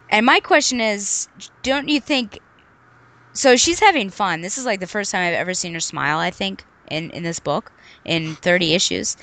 And 0.09 0.25
my 0.25 0.39
question 0.39 0.79
is, 0.81 1.27
don't 1.63 1.89
you 1.89 1.99
think 2.01 2.39
so 3.33 3.55
she's 3.57 3.79
having 3.79 4.09
fun. 4.09 4.41
This 4.41 4.57
is 4.57 4.65
like 4.65 4.79
the 4.79 4.87
first 4.87 5.11
time 5.11 5.27
I've 5.27 5.33
ever 5.33 5.53
seen 5.53 5.73
her 5.73 5.79
smile, 5.79 6.19
I 6.19 6.31
think, 6.31 6.65
in, 6.89 7.09
in 7.11 7.23
this 7.23 7.39
book, 7.39 7.71
in 8.05 8.35
30 8.37 8.73
issues. 8.73 9.17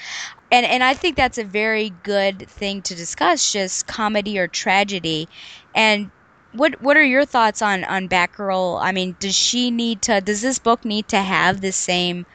And 0.53 0.67
and 0.67 0.83
I 0.83 0.95
think 0.95 1.17
that's 1.17 1.39
a 1.39 1.45
very 1.45 1.91
good 2.03 2.49
thing 2.49 2.83
to 2.83 2.95
discuss, 2.95 3.53
just 3.53 3.87
comedy 3.87 4.39
or 4.39 4.49
tragedy. 4.49 5.29
And 5.75 6.11
what 6.53 6.81
what 6.83 6.97
are 6.97 7.05
your 7.05 7.25
thoughts 7.25 7.63
on, 7.63 7.85
on 7.85 8.09
Batgirl? 8.09 8.81
I 8.83 8.93
mean, 8.93 9.17
does 9.21 9.35
she 9.35 9.71
need 9.71 10.03
to 10.03 10.21
does 10.21 10.43
this 10.43 10.59
book 10.59 10.85
need 10.85 11.09
to 11.09 11.19
have 11.19 11.61
the 11.61 11.73
same 11.73 12.27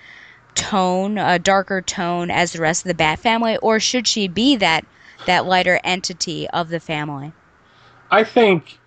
tone, 0.56 1.18
a 1.18 1.38
darker 1.38 1.82
tone 1.82 2.32
as 2.32 2.54
the 2.54 2.62
rest 2.62 2.86
of 2.86 2.88
the 2.88 2.94
Bat 2.94 3.20
family, 3.20 3.58
or 3.58 3.80
should 3.80 4.08
she 4.08 4.28
be 4.28 4.56
that 4.56 4.86
that 5.26 5.46
lighter 5.46 5.80
entity 5.84 6.50
of 6.50 6.70
the 6.70 6.80
family? 6.80 7.34
I 8.12 8.24
think 8.24 8.80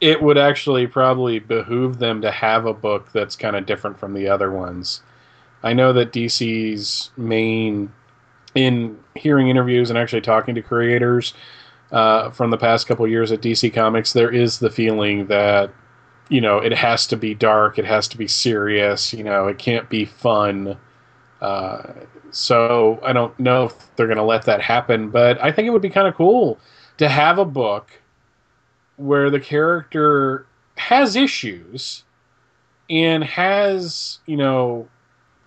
it 0.00 0.22
would 0.22 0.38
actually 0.38 0.86
probably 0.86 1.38
behoove 1.38 1.98
them 1.98 2.22
to 2.22 2.30
have 2.30 2.64
a 2.64 2.72
book 2.72 3.12
that's 3.12 3.36
kind 3.36 3.56
of 3.56 3.66
different 3.66 3.98
from 3.98 4.14
the 4.14 4.28
other 4.28 4.50
ones. 4.50 5.02
I 5.62 5.74
know 5.74 5.92
that 5.92 6.12
DC's 6.12 7.10
main, 7.16 7.92
in 8.54 8.98
hearing 9.14 9.48
interviews 9.48 9.90
and 9.90 9.98
actually 9.98 10.20
talking 10.20 10.54
to 10.54 10.62
creators 10.62 11.34
uh, 11.92 12.30
from 12.30 12.50
the 12.50 12.56
past 12.56 12.86
couple 12.86 13.06
years 13.06 13.32
at 13.32 13.40
DC 13.40 13.72
Comics, 13.72 14.12
there 14.12 14.30
is 14.30 14.58
the 14.58 14.70
feeling 14.70 15.26
that 15.26 15.70
you 16.28 16.40
know 16.40 16.58
it 16.58 16.72
has 16.72 17.06
to 17.08 17.16
be 17.16 17.34
dark, 17.34 17.78
it 17.78 17.84
has 17.84 18.08
to 18.08 18.18
be 18.18 18.28
serious, 18.28 19.12
you 19.12 19.24
know, 19.24 19.48
it 19.48 19.58
can't 19.58 19.88
be 19.88 20.04
fun. 20.04 20.76
Uh, 21.40 21.92
so 22.30 23.00
I 23.02 23.12
don't 23.12 23.38
know 23.40 23.64
if 23.64 23.96
they're 23.96 24.06
going 24.06 24.18
to 24.18 24.22
let 24.22 24.44
that 24.44 24.60
happen, 24.60 25.10
but 25.10 25.42
I 25.42 25.50
think 25.50 25.66
it 25.66 25.70
would 25.70 25.82
be 25.82 25.90
kind 25.90 26.06
of 26.06 26.14
cool 26.14 26.58
to 26.98 27.08
have 27.08 27.38
a 27.38 27.44
book 27.44 27.90
where 28.96 29.30
the 29.30 29.40
character 29.40 30.46
has 30.76 31.16
issues 31.16 32.04
and 32.88 33.24
has 33.24 34.18
you 34.26 34.36
know 34.36 34.88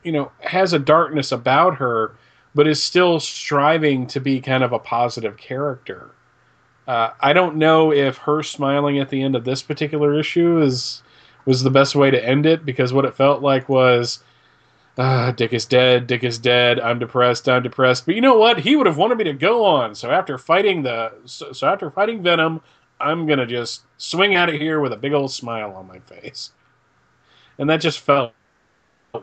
you 0.03 0.11
know 0.11 0.31
has 0.39 0.73
a 0.73 0.79
darkness 0.79 1.31
about 1.31 1.75
her 1.75 2.15
but 2.55 2.67
is 2.67 2.81
still 2.81 3.19
striving 3.19 4.05
to 4.07 4.19
be 4.19 4.39
kind 4.39 4.63
of 4.63 4.73
a 4.73 4.79
positive 4.79 5.37
character 5.37 6.11
uh, 6.87 7.11
i 7.21 7.33
don't 7.33 7.55
know 7.55 7.91
if 7.91 8.17
her 8.17 8.43
smiling 8.43 8.99
at 8.99 9.09
the 9.09 9.21
end 9.21 9.35
of 9.35 9.45
this 9.45 9.61
particular 9.61 10.17
issue 10.17 10.61
is 10.61 11.01
was 11.45 11.63
the 11.63 11.69
best 11.69 11.95
way 11.95 12.09
to 12.09 12.25
end 12.25 12.45
it 12.45 12.65
because 12.65 12.93
what 12.93 13.05
it 13.05 13.15
felt 13.15 13.41
like 13.41 13.67
was 13.67 14.23
ah, 14.97 15.31
Dick 15.31 15.53
is 15.53 15.65
dead. 15.65 16.07
Dick 16.07 16.23
is 16.23 16.37
dead. 16.37 16.79
I'm 16.79 16.99
depressed. 16.99 17.49
I'm 17.49 17.63
depressed. 17.63 18.05
But 18.05 18.15
you 18.15 18.21
know 18.21 18.37
what? 18.37 18.59
He 18.59 18.75
would 18.75 18.87
have 18.87 18.97
wanted 18.97 19.17
me 19.17 19.23
to 19.25 19.33
go 19.33 19.65
on. 19.65 19.95
So 19.95 20.11
after 20.11 20.37
fighting 20.37 20.83
the, 20.83 21.13
so, 21.25 21.51
so 21.51 21.67
after 21.67 21.89
fighting 21.89 22.21
Venom, 22.21 22.61
I'm 22.99 23.25
gonna 23.25 23.45
just 23.45 23.83
swing 23.97 24.35
out 24.35 24.49
of 24.49 24.55
here 24.55 24.79
with 24.79 24.93
a 24.93 24.97
big 24.97 25.13
old 25.13 25.31
smile 25.31 25.71
on 25.73 25.87
my 25.87 25.99
face. 25.99 26.51
And 27.57 27.69
that 27.69 27.81
just 27.81 27.99
felt 27.99 28.33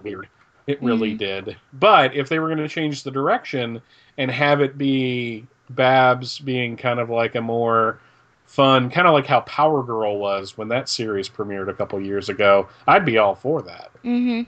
weird. 0.02 0.28
It 0.70 0.82
really 0.82 1.14
Mhm. 1.14 1.18
did. 1.18 1.56
But 1.72 2.14
if 2.14 2.28
they 2.28 2.38
were 2.38 2.46
going 2.48 2.58
to 2.58 2.68
change 2.68 3.02
the 3.02 3.10
direction 3.10 3.82
and 4.16 4.30
have 4.30 4.60
it 4.60 4.78
be 4.78 5.46
Babs 5.70 6.38
being 6.38 6.76
kind 6.76 7.00
of 7.00 7.10
like 7.10 7.34
a 7.34 7.40
more 7.40 7.98
fun, 8.46 8.90
kind 8.90 9.06
of 9.06 9.12
like 9.12 9.26
how 9.26 9.40
Power 9.40 9.82
Girl 9.82 10.18
was 10.18 10.56
when 10.58 10.68
that 10.68 10.88
series 10.88 11.28
premiered 11.28 11.68
a 11.68 11.74
couple 11.74 12.00
years 12.00 12.28
ago, 12.28 12.68
I'd 12.86 13.04
be 13.04 13.18
all 13.18 13.34
for 13.34 13.62
that. 13.62 13.90
Mm-hmm. 14.04 14.42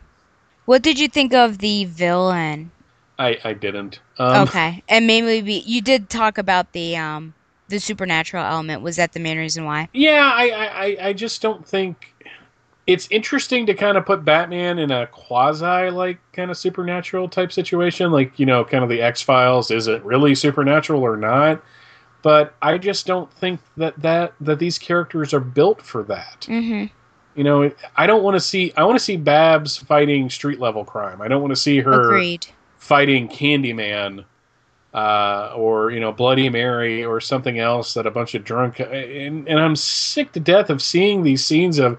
What 0.65 0.83
did 0.83 0.99
you 0.99 1.09
think 1.09 1.33
of 1.35 1.59
the 1.59 1.85
villain? 1.87 2.71
I, 3.19 3.39
I 3.45 3.53
didn't. 3.53 4.01
Um, 4.19 4.49
okay, 4.49 4.83
and 4.89 5.07
maybe 5.07 5.43
we, 5.43 5.55
you 5.67 5.81
did 5.81 6.09
talk 6.09 6.39
about 6.39 6.73
the 6.73 6.97
um 6.97 7.35
the 7.69 7.79
supernatural 7.79 8.45
element. 8.45 8.83
Was 8.83 8.97
that 8.97 9.13
the 9.13 9.21
main 9.21 9.39
reason 9.39 9.65
why? 9.65 9.89
Yeah, 9.93 10.31
I, 10.35 10.45
I- 10.51 11.09
I 11.09 11.13
just 11.13 11.41
don't 11.41 11.67
think 11.67 12.12
it's 12.87 13.07
interesting 13.11 13.67
to 13.67 13.75
kind 13.75 13.97
of 13.97 14.05
put 14.05 14.25
Batman 14.25 14.79
in 14.79 14.91
a 14.91 15.07
quasi 15.07 15.91
like 15.91 16.19
kind 16.33 16.51
of 16.51 16.57
supernatural 16.57 17.29
type 17.29 17.53
situation, 17.53 18.11
like 18.11 18.39
you 18.39 18.47
know, 18.47 18.65
kind 18.65 18.83
of 18.83 18.91
the 18.91 19.01
X 19.01 19.23
Files. 19.23 19.71
Is 19.71 19.87
it 19.87 20.05
really 20.05 20.35
supernatural 20.35 21.03
or 21.03 21.17
not? 21.17 21.63
But 22.23 22.55
I 22.63 22.79
just 22.79 23.07
don't 23.07 23.33
think 23.35 23.61
that 23.77 24.01
that 24.01 24.35
that 24.41 24.59
these 24.59 24.79
characters 24.79 25.33
are 25.33 25.41
built 25.41 25.83
for 25.83 26.03
that. 26.05 26.47
Mm-hmm. 26.49 26.87
You 27.35 27.45
know, 27.45 27.71
I 27.97 28.07
don't 28.07 28.23
want 28.23 28.35
to 28.35 28.41
see. 28.41 28.73
I 28.77 28.85
want 28.85 28.99
to 28.99 29.05
see 29.05 29.17
Babs 29.17 29.77
fighting 29.77 30.29
street 30.29 30.61
level 30.61 30.85
crime. 30.85 31.23
I 31.23 31.29
don't 31.29 31.41
want 31.41 31.53
to 31.53 31.61
see 31.61 31.81
her 31.81 32.11
Agreed. 32.11 32.47
fighting 32.79 33.29
Candyman 33.29 34.25
uh, 34.95 35.53
or 35.57 35.91
you 35.91 36.01
know 36.01 36.13
Bloody 36.13 36.49
Mary 36.49 37.05
or 37.05 37.21
something 37.21 37.59
else 37.59 37.95
that 37.95 38.07
a 38.07 38.11
bunch 38.11 38.35
of 38.35 38.45
drunk 38.45 38.81
and, 38.81 39.49
and 39.49 39.59
I'm 39.59 39.77
sick 39.77 40.33
to 40.33 40.41
death 40.41 40.69
of 40.69 40.83
seeing 40.83 41.23
these 41.23 41.45
scenes 41.45 41.79
of 41.79 41.99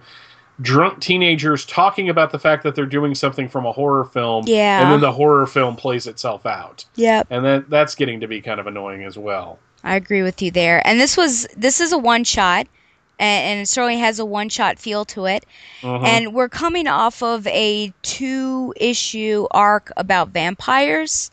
drunk 0.62 1.00
teenagers 1.00 1.66
talking 1.66 2.10
about 2.10 2.32
the 2.32 2.40
fact 2.40 2.64
that 2.64 2.76
they're 2.76 2.86
doing 2.86 3.16
something 3.16 3.50
from 3.50 3.66
a 3.66 3.72
horror 3.72 4.06
film 4.06 4.44
Yeah. 4.48 4.82
and 4.84 4.92
then 4.92 5.02
the 5.02 5.12
horror 5.12 5.48
film 5.48 5.76
plays 5.76 6.06
itself 6.08 6.46
out 6.46 6.86
Yep. 6.96 7.28
and 7.32 7.44
that 7.46 7.70
that's 7.70 7.96
getting 7.96 8.20
to 8.22 8.28
be 8.28 8.40
kind 8.42 8.60
of 8.60 8.68
annoying 8.68 9.04
as 9.04 9.18
well 9.18 9.58
I 9.84 9.96
agree 9.96 10.22
with 10.24 10.42
you 10.42 10.50
there. 10.50 10.82
And 10.88 10.98
this 11.00 11.18
was 11.18 11.46
this 11.58 11.82
is 11.82 11.92
a 11.92 11.98
one 11.98 12.24
shot, 12.24 12.68
and, 13.20 13.46
and 13.46 13.60
it 13.62 13.68
certainly 13.68 13.98
has 13.98 14.18
a 14.18 14.24
one 14.26 14.48
shot 14.48 14.80
feel 14.80 15.04
to 15.06 15.26
it. 15.26 15.46
Mhm. 15.82 16.06
And 16.06 16.34
we're 16.34 16.48
coming 16.48 16.88
off 16.88 17.22
of 17.22 17.46
a 17.48 17.92
two 18.02 18.74
issue 18.78 19.46
arc 19.52 19.92
about 19.98 20.30
vampires. 20.30 21.32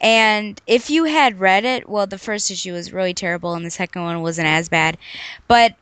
And 0.00 0.60
if 0.68 0.88
you 0.88 1.02
had 1.02 1.40
read 1.40 1.64
it, 1.64 1.88
well, 1.88 2.06
the 2.06 2.16
first 2.16 2.48
issue 2.50 2.74
was 2.74 2.92
really 2.92 3.12
terrible, 3.12 3.54
and 3.54 3.66
the 3.66 3.70
second 3.70 4.02
one 4.04 4.22
wasn't 4.22 4.46
as 4.46 4.68
bad. 4.68 4.96
But 5.48 5.74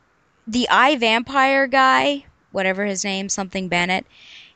the 0.47 0.67
I, 0.71 0.95
Vampire 0.95 1.67
guy, 1.67 2.25
whatever 2.51 2.85
his 2.85 3.03
name, 3.03 3.29
something 3.29 3.67
Bennett, 3.67 4.05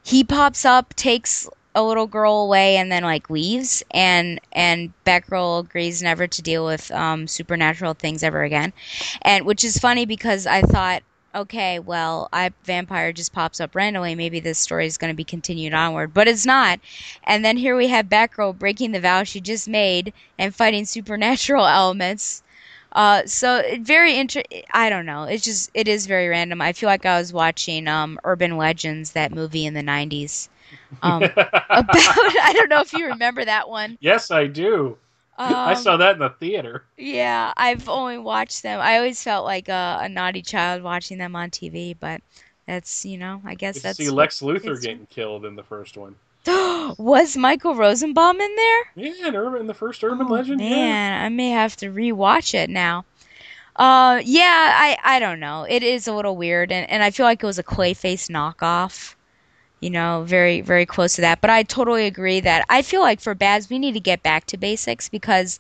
he 0.02 0.24
pops 0.24 0.65
up, 0.65 0.94
takes 0.95 1.48
a 1.76 1.84
little 1.84 2.07
girl 2.07 2.44
away, 2.44 2.78
and 2.78 2.91
then 2.91 3.03
like 3.03 3.30
leaves. 3.30 3.84
And 3.91 4.40
and 4.52 4.94
Batgirl 5.06 5.61
agrees 5.61 6.02
never 6.02 6.28
to 6.28 6.41
deal 6.41 6.65
with 6.65 6.91
um, 6.91 7.28
supernatural 7.28 7.94
things 7.94 8.24
ever 8.24 8.44
again. 8.44 8.74
And 9.22 9.45
which 9.45 9.64
is 9.64 9.78
funny 9.78 10.06
because 10.06 10.45
I 10.45 10.61
thought, 10.61 11.03
okay, 11.36 11.80
well, 11.80 12.30
I 12.32 12.52
vampire 12.64 13.11
just 13.11 13.34
pops 13.34 13.60
up 13.60 13.76
randomly. 13.76 14.14
Maybe 14.15 14.40
this 14.40 14.60
story 14.60 14.86
is 14.86 14.98
going 14.98 15.11
to 15.11 15.18
be 15.18 15.24
continued 15.24 15.74
onward, 15.74 16.14
but 16.14 16.28
it's 16.28 16.45
not. 16.45 16.80
And 17.24 17.44
then 17.44 17.57
here 17.57 17.76
we 17.76 17.88
have 17.88 18.07
Batgirl 18.07 18.60
breaking 18.60 18.91
the 18.91 18.99
vow 18.99 19.24
she 19.24 19.41
just 19.41 19.68
made 19.68 20.14
and 20.38 20.53
fighting 20.53 20.86
supernatural 20.86 21.65
elements. 21.68 22.43
Uh, 22.94 23.26
so 23.26 23.57
it 23.57 23.82
very 23.82 24.18
inter- 24.18 24.44
I 24.74 24.90
don't 24.90 25.06
know. 25.06 25.24
It's 25.24 25.44
just 25.44 25.72
it 25.74 25.88
is 25.88 26.06
very 26.07 26.28
random. 26.30 26.61
I 26.61 26.74
feel 26.74 26.88
like 26.88 27.06
I 27.06 27.18
was 27.20 27.34
watching 27.34 27.88
um, 27.88 28.20
Urban 28.24 28.57
Legends, 28.57 29.11
that 29.14 29.32
movie 29.34 29.65
in 29.65 29.74
the 29.74 29.84
'90s. 29.84 30.49
Um, 31.02 31.32
about 31.76 31.91
I 31.98 32.53
don't 32.56 32.70
know 32.70 32.82
if 32.82 32.94
you 32.94 33.07
remember 33.07 33.44
that 33.45 33.70
one. 33.70 33.98
yes 33.99 34.32
I 34.32 34.48
do 34.48 34.98
I 35.65 35.74
Um, 35.74 35.74
saw 35.74 35.98
that 35.98 36.14
in 36.14 36.20
the 36.20 36.30
theater 36.30 36.86
Yeah, 36.98 37.53
I've 37.57 37.90
only 37.90 38.18
watched 38.18 38.64
them. 38.64 38.80
I 38.80 38.98
always 38.98 39.24
felt 39.24 39.45
like 39.45 39.68
a, 39.70 39.99
a 40.02 40.10
naughty 40.10 40.41
child 40.41 40.84
watching 40.84 41.18
them 41.18 41.36
on 41.36 41.49
TV, 41.52 41.94
but 41.94 42.22
that's 42.68 43.06
you 43.06 43.18
know, 43.18 43.41
I 43.45 43.56
guess 43.56 43.82
you 43.82 43.82
that's 43.82 44.10
see 44.10 44.10
Lex 44.10 44.40
Luthor 44.41 44.80
getting 44.82 45.06
killed 45.07 45.45
in 45.45 45.56
the 45.56 45.64
first 45.64 45.98
one 45.98 46.15
Was 46.97 47.38
Michael 47.38 47.76
Rosenbaum 47.76 48.39
in 48.39 48.55
there? 48.55 48.81
yeah 48.95 49.27
in, 49.27 49.35
Urban, 49.35 49.61
in 49.61 49.68
the 49.68 49.73
first 49.73 50.03
Urban 50.03 50.27
Oh, 50.27 50.34
Legend 50.34 50.61
yeah 50.61 50.68
Man, 50.69 51.26
I 51.26 51.30
may 51.30 51.49
have 51.49 51.76
to 51.77 51.88
rewatch 51.91 52.53
it 52.53 52.69
now. 52.69 53.05
Uh, 53.76 54.22
yeah, 54.23 54.72
I 54.76 54.97
I 55.03 55.19
don't 55.19 55.39
know. 55.39 55.65
It 55.68 55.81
is 55.81 56.07
a 56.07 56.14
little 56.14 56.38
weird, 56.38 56.72
and 56.72 56.88
and 56.89 57.03
I 57.03 57.10
feel 57.11 57.26
like 57.26 57.41
it 57.41 57.45
was 57.47 57.57
a 57.60 57.64
Clayface 57.64 58.30
knockoff. 58.30 59.15
You 59.80 59.89
know, 59.89 60.23
very 60.27 60.61
very 60.61 60.85
close 60.85 61.15
to 61.15 61.22
that. 61.22 61.41
But 61.41 61.49
I 61.49 61.64
totally 61.64 62.05
agree 62.05 62.39
that 62.41 62.65
I 62.69 62.84
feel 62.84 63.01
like 63.01 63.19
for 63.19 63.34
Babs, 63.34 63.69
we 63.69 63.80
need 63.80 63.93
to 63.93 63.99
get 63.99 64.22
back 64.23 64.45
to 64.47 64.57
basics 64.57 65.10
because 65.10 65.60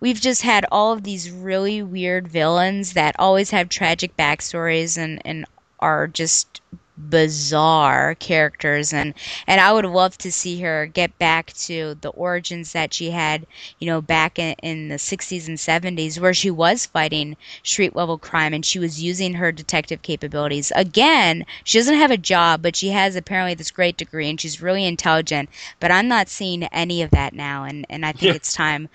we've 0.00 0.20
just 0.20 0.40
had 0.42 0.64
all 0.72 0.92
of 0.92 1.02
these 1.04 1.30
really 1.30 1.82
weird 1.82 2.26
villains 2.28 2.94
that 2.94 3.14
always 3.18 3.50
have 3.50 3.68
tragic 3.68 4.16
backstories 4.16 4.96
and 4.96 5.20
and 5.26 5.44
are 5.80 6.06
just 6.06 6.62
bizarre 7.08 8.14
characters 8.16 8.92
and 8.92 9.14
and 9.46 9.60
I 9.60 9.72
would 9.72 9.84
love 9.86 10.18
to 10.18 10.30
see 10.32 10.60
her 10.60 10.86
get 10.86 11.16
back 11.18 11.52
to 11.54 11.96
the 12.00 12.10
origins 12.10 12.72
that 12.72 12.92
she 12.92 13.10
had 13.10 13.46
you 13.78 13.86
know 13.86 14.00
back 14.00 14.38
in, 14.38 14.54
in 14.62 14.88
the 14.88 14.96
60s 14.96 15.48
and 15.48 15.56
70s 15.58 16.20
where 16.20 16.34
she 16.34 16.50
was 16.50 16.86
fighting 16.86 17.36
street 17.62 17.96
level 17.96 18.18
crime 18.18 18.52
and 18.52 18.64
she 18.64 18.78
was 18.78 19.02
using 19.02 19.34
her 19.34 19.50
detective 19.52 20.02
capabilities 20.02 20.72
again 20.76 21.44
she 21.64 21.78
doesn't 21.78 21.94
have 21.96 22.10
a 22.10 22.16
job 22.16 22.62
but 22.62 22.76
she 22.76 22.88
has 22.88 23.16
apparently 23.16 23.54
this 23.54 23.70
great 23.70 23.96
degree 23.96 24.28
and 24.28 24.40
she's 24.40 24.60
really 24.62 24.84
intelligent 24.84 25.48
but 25.80 25.90
I'm 25.90 26.08
not 26.08 26.28
seeing 26.28 26.64
any 26.64 27.02
of 27.02 27.10
that 27.12 27.32
now 27.34 27.64
and 27.64 27.86
and 27.88 28.04
I 28.04 28.12
think 28.12 28.22
Yeah. 28.24 28.34
it's 28.34 28.52
time 28.52 28.88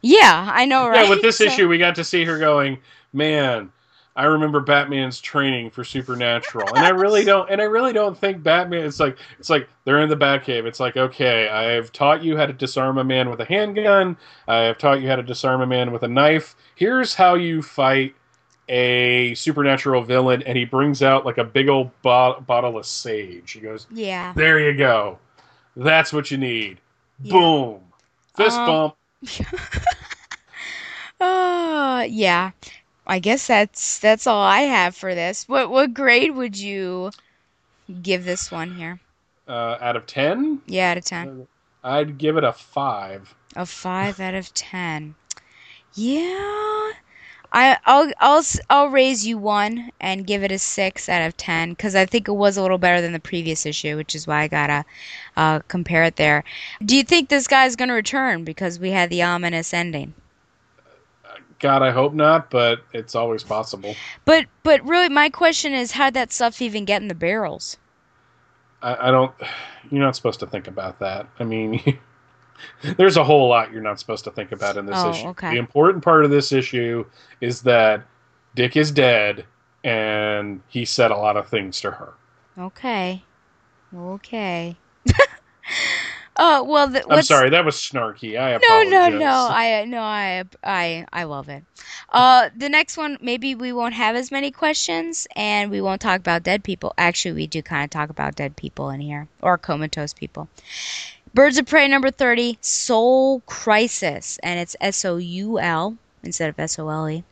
yeah 0.00 0.50
I 0.52 0.64
know 0.64 0.88
right 0.88 1.04
Yeah, 1.04 1.10
with 1.10 1.22
this 1.22 1.38
So- 1.38 1.44
issue, 1.44 1.68
we 1.68 1.78
got 1.78 1.94
to 1.96 2.04
see 2.04 2.24
her 2.24 2.38
going, 2.38 2.78
man. 3.12 3.70
I 4.14 4.24
remember 4.24 4.60
Batman's 4.60 5.20
training 5.20 5.70
for 5.70 5.84
Supernatural, 5.84 6.68
and 6.74 6.84
I 6.84 6.90
really 6.90 7.24
don't. 7.24 7.48
And 7.50 7.62
I 7.62 7.64
really 7.64 7.94
don't 7.94 8.16
think 8.16 8.42
Batman. 8.42 8.84
It's 8.84 9.00
like 9.00 9.16
it's 9.38 9.48
like 9.48 9.68
they're 9.84 10.00
in 10.00 10.10
the 10.10 10.16
Batcave. 10.16 10.66
It's 10.66 10.80
like 10.80 10.96
okay, 10.96 11.48
I've 11.48 11.92
taught 11.92 12.22
you 12.22 12.36
how 12.36 12.44
to 12.44 12.52
disarm 12.52 12.98
a 12.98 13.04
man 13.04 13.30
with 13.30 13.40
a 13.40 13.46
handgun. 13.46 14.16
I 14.46 14.56
have 14.56 14.76
taught 14.76 15.00
you 15.00 15.08
how 15.08 15.16
to 15.16 15.22
disarm 15.22 15.62
a 15.62 15.66
man 15.66 15.92
with 15.92 16.02
a 16.02 16.08
knife. 16.08 16.56
Here's 16.74 17.14
how 17.14 17.34
you 17.34 17.62
fight 17.62 18.14
a 18.68 19.34
supernatural 19.34 20.02
villain. 20.02 20.42
And 20.44 20.56
he 20.56 20.64
brings 20.64 21.02
out 21.02 21.24
like 21.26 21.38
a 21.38 21.44
big 21.44 21.68
old 21.68 21.90
bo- 22.02 22.40
bottle 22.46 22.78
of 22.78 22.86
sage. 22.86 23.52
He 23.52 23.60
goes, 23.60 23.86
yeah 23.90 24.32
"There 24.36 24.60
you 24.60 24.76
go. 24.76 25.18
That's 25.74 26.12
what 26.12 26.30
you 26.30 26.36
need. 26.36 26.80
Boom, 27.18 27.80
fist 28.36 28.58
Um, 28.58 28.66
bump." 28.66 28.94
Uh, 31.20 32.06
yeah. 32.10 32.50
I 33.06 33.18
guess 33.18 33.46
that's 33.46 33.98
that's 33.98 34.26
all 34.26 34.42
I 34.42 34.60
have 34.62 34.94
for 34.94 35.14
this. 35.14 35.48
What 35.48 35.70
what 35.70 35.94
grade 35.94 36.34
would 36.34 36.56
you 36.56 37.10
give 38.02 38.24
this 38.24 38.50
one 38.50 38.74
here? 38.76 39.00
Uh, 39.48 39.76
out 39.80 39.96
of 39.96 40.06
ten, 40.06 40.62
Yeah, 40.66 40.92
out 40.92 40.98
of 40.98 41.04
ten. 41.04 41.46
I'd 41.82 42.16
give 42.16 42.36
it 42.36 42.44
a 42.44 42.52
five. 42.52 43.34
A 43.56 43.66
five 43.66 44.20
out 44.20 44.34
of 44.34 44.54
ten. 44.54 45.14
Yeah. 45.94 46.92
I 47.52 47.76
I'll 47.84 48.10
I'll 48.20 48.42
I'll 48.70 48.88
raise 48.88 49.26
you 49.26 49.36
one 49.36 49.90
and 50.00 50.26
give 50.26 50.42
it 50.42 50.52
a 50.52 50.58
six 50.58 51.08
out 51.08 51.20
of 51.22 51.36
ten 51.36 51.70
because 51.70 51.94
I 51.94 52.06
think 52.06 52.28
it 52.28 52.32
was 52.32 52.56
a 52.56 52.62
little 52.62 52.78
better 52.78 53.02
than 53.02 53.12
the 53.12 53.20
previous 53.20 53.66
issue, 53.66 53.96
which 53.96 54.14
is 54.14 54.26
why 54.26 54.42
I 54.42 54.48
gotta 54.48 54.84
uh, 55.36 55.58
compare 55.68 56.04
it 56.04 56.16
there. 56.16 56.44
Do 56.82 56.96
you 56.96 57.02
think 57.02 57.28
this 57.28 57.46
guy's 57.46 57.76
gonna 57.76 57.92
return 57.92 58.44
because 58.44 58.78
we 58.78 58.90
had 58.92 59.10
the 59.10 59.22
ominous 59.22 59.74
ending? 59.74 60.14
God, 61.62 61.80
I 61.80 61.92
hope 61.92 62.12
not, 62.12 62.50
but 62.50 62.80
it's 62.92 63.14
always 63.14 63.42
possible. 63.44 63.94
But 64.26 64.46
but 64.64 64.84
really, 64.84 65.08
my 65.08 65.30
question 65.30 65.72
is, 65.72 65.92
how'd 65.92 66.12
that 66.14 66.32
stuff 66.32 66.60
even 66.60 66.84
get 66.84 67.00
in 67.00 67.08
the 67.08 67.14
barrels? 67.14 67.78
I, 68.82 69.08
I 69.08 69.10
don't. 69.12 69.32
You're 69.90 70.02
not 70.02 70.16
supposed 70.16 70.40
to 70.40 70.46
think 70.46 70.66
about 70.66 70.98
that. 70.98 71.28
I 71.38 71.44
mean, 71.44 71.98
there's 72.96 73.16
a 73.16 73.22
whole 73.24 73.48
lot 73.48 73.72
you're 73.72 73.80
not 73.80 74.00
supposed 74.00 74.24
to 74.24 74.30
think 74.32 74.50
about 74.52 74.76
in 74.76 74.86
this 74.86 74.96
Oh, 74.98 75.10
issue. 75.10 75.28
okay. 75.28 75.50
The 75.52 75.58
important 75.58 76.02
part 76.04 76.24
of 76.24 76.32
this 76.32 76.50
issue 76.52 77.04
is 77.40 77.62
that 77.62 78.02
Dick 78.56 78.76
is 78.76 78.90
dead, 78.90 79.46
and 79.84 80.60
he 80.66 80.84
said 80.84 81.12
a 81.12 81.16
lot 81.16 81.36
of 81.36 81.48
things 81.48 81.80
to 81.82 81.92
her. 81.92 82.12
Okay, 82.58 83.22
okay. 83.96 84.76
Oh 86.36 86.62
well, 86.64 86.88
the, 86.88 87.04
I'm 87.12 87.22
sorry, 87.22 87.50
that 87.50 87.64
was 87.64 87.76
snarky. 87.76 88.40
I 88.40 88.52
No, 88.52 88.56
apologize. 88.56 88.90
no, 88.90 89.08
no. 89.18 89.48
I 89.50 89.84
no, 89.84 90.00
I 90.00 90.44
I 90.64 91.06
I 91.12 91.24
love 91.24 91.48
it. 91.50 91.62
Uh, 92.08 92.48
the 92.56 92.68
next 92.70 92.96
one, 92.96 93.18
maybe 93.20 93.54
we 93.54 93.72
won't 93.72 93.94
have 93.94 94.16
as 94.16 94.30
many 94.30 94.50
questions, 94.50 95.26
and 95.36 95.70
we 95.70 95.80
won't 95.80 96.00
talk 96.00 96.18
about 96.20 96.42
dead 96.42 96.64
people. 96.64 96.94
Actually, 96.96 97.32
we 97.32 97.46
do 97.46 97.60
kind 97.62 97.84
of 97.84 97.90
talk 97.90 98.08
about 98.08 98.34
dead 98.34 98.56
people 98.56 98.88
in 98.90 99.00
here 99.00 99.28
or 99.42 99.58
comatose 99.58 100.14
people. 100.14 100.48
Birds 101.34 101.58
of 101.58 101.66
Prey 101.66 101.88
number 101.88 102.10
30, 102.10 102.58
Soul 102.60 103.40
Crisis, 103.46 104.38
and 104.42 104.58
it's 104.58 104.76
S 104.80 105.04
O 105.04 105.16
U 105.18 105.58
L 105.58 105.96
instead 106.22 106.48
of 106.48 106.58
S 106.58 106.78
O 106.78 106.88
L 106.88 107.08
E. 107.10 107.24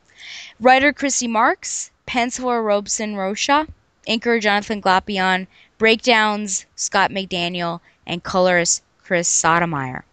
Writer 0.60 0.92
Christy 0.92 1.26
Marx, 1.26 1.90
penciler 2.06 2.62
Robson 2.64 3.16
Rocha, 3.16 3.66
inker 4.06 4.40
Jonathan 4.42 4.82
Glapion, 4.82 5.46
breakdowns 5.78 6.66
Scott 6.76 7.10
McDaniel, 7.10 7.80
and 8.06 8.22
colorist 8.22 8.82
Chris 9.10 9.26
Sotomayor. 9.26 10.04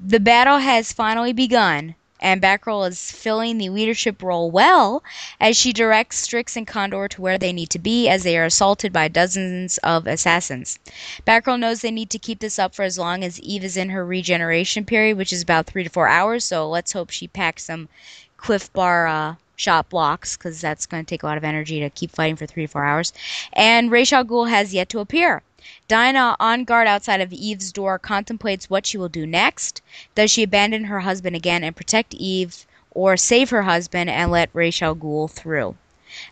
The 0.00 0.20
battle 0.20 0.56
has 0.56 0.90
finally 0.90 1.34
begun, 1.34 1.96
and 2.18 2.40
Batgirl 2.40 2.88
is 2.88 3.10
filling 3.10 3.58
the 3.58 3.68
leadership 3.68 4.22
role 4.22 4.50
well 4.50 5.04
as 5.38 5.54
she 5.54 5.74
directs 5.74 6.16
Strix 6.16 6.56
and 6.56 6.66
Condor 6.66 7.08
to 7.08 7.20
where 7.20 7.36
they 7.36 7.52
need 7.52 7.68
to 7.68 7.78
be 7.78 8.08
as 8.08 8.22
they 8.22 8.38
are 8.38 8.46
assaulted 8.46 8.90
by 8.90 9.08
dozens 9.08 9.76
of 9.84 10.06
assassins. 10.06 10.78
Batgirl 11.26 11.60
knows 11.60 11.82
they 11.82 11.90
need 11.90 12.08
to 12.08 12.18
keep 12.18 12.38
this 12.38 12.58
up 12.58 12.74
for 12.74 12.84
as 12.84 12.98
long 12.98 13.22
as 13.22 13.38
Eve 13.40 13.64
is 13.64 13.76
in 13.76 13.90
her 13.90 14.02
regeneration 14.02 14.86
period, 14.86 15.18
which 15.18 15.30
is 15.30 15.42
about 15.42 15.66
three 15.66 15.84
to 15.84 15.90
four 15.90 16.08
hours, 16.08 16.42
so 16.42 16.66
let's 16.66 16.92
hope 16.92 17.10
she 17.10 17.28
packs 17.28 17.64
some 17.64 17.90
Clif 18.38 18.72
Bar 18.72 19.06
uh, 19.06 19.34
shot 19.56 19.90
blocks 19.90 20.38
because 20.38 20.58
that's 20.58 20.86
going 20.86 21.04
to 21.04 21.06
take 21.06 21.22
a 21.22 21.26
lot 21.26 21.36
of 21.36 21.44
energy 21.44 21.80
to 21.80 21.90
keep 21.90 22.12
fighting 22.12 22.36
for 22.36 22.46
three 22.46 22.64
to 22.64 22.72
four 22.72 22.86
hours. 22.86 23.12
And 23.52 23.90
Ra's 23.90 24.10
al 24.10 24.24
Ghul 24.24 24.48
has 24.48 24.72
yet 24.72 24.88
to 24.88 25.00
appear. 25.00 25.42
Dinah, 25.88 26.36
on 26.38 26.64
guard 26.64 26.86
outside 26.86 27.20
of 27.20 27.32
Eve's 27.32 27.72
door, 27.72 27.98
contemplates 27.98 28.70
what 28.70 28.86
she 28.86 28.96
will 28.96 29.08
do 29.08 29.26
next. 29.26 29.82
Does 30.14 30.30
she 30.30 30.44
abandon 30.44 30.84
her 30.84 31.00
husband 31.00 31.34
again 31.34 31.64
and 31.64 31.74
protect 31.74 32.14
Eve, 32.14 32.64
or 32.92 33.16
save 33.16 33.50
her 33.50 33.62
husband 33.62 34.08
and 34.08 34.30
let 34.30 34.50
Ra's 34.52 34.80
al 34.80 34.94
Ghul 34.94 35.28
through? 35.28 35.76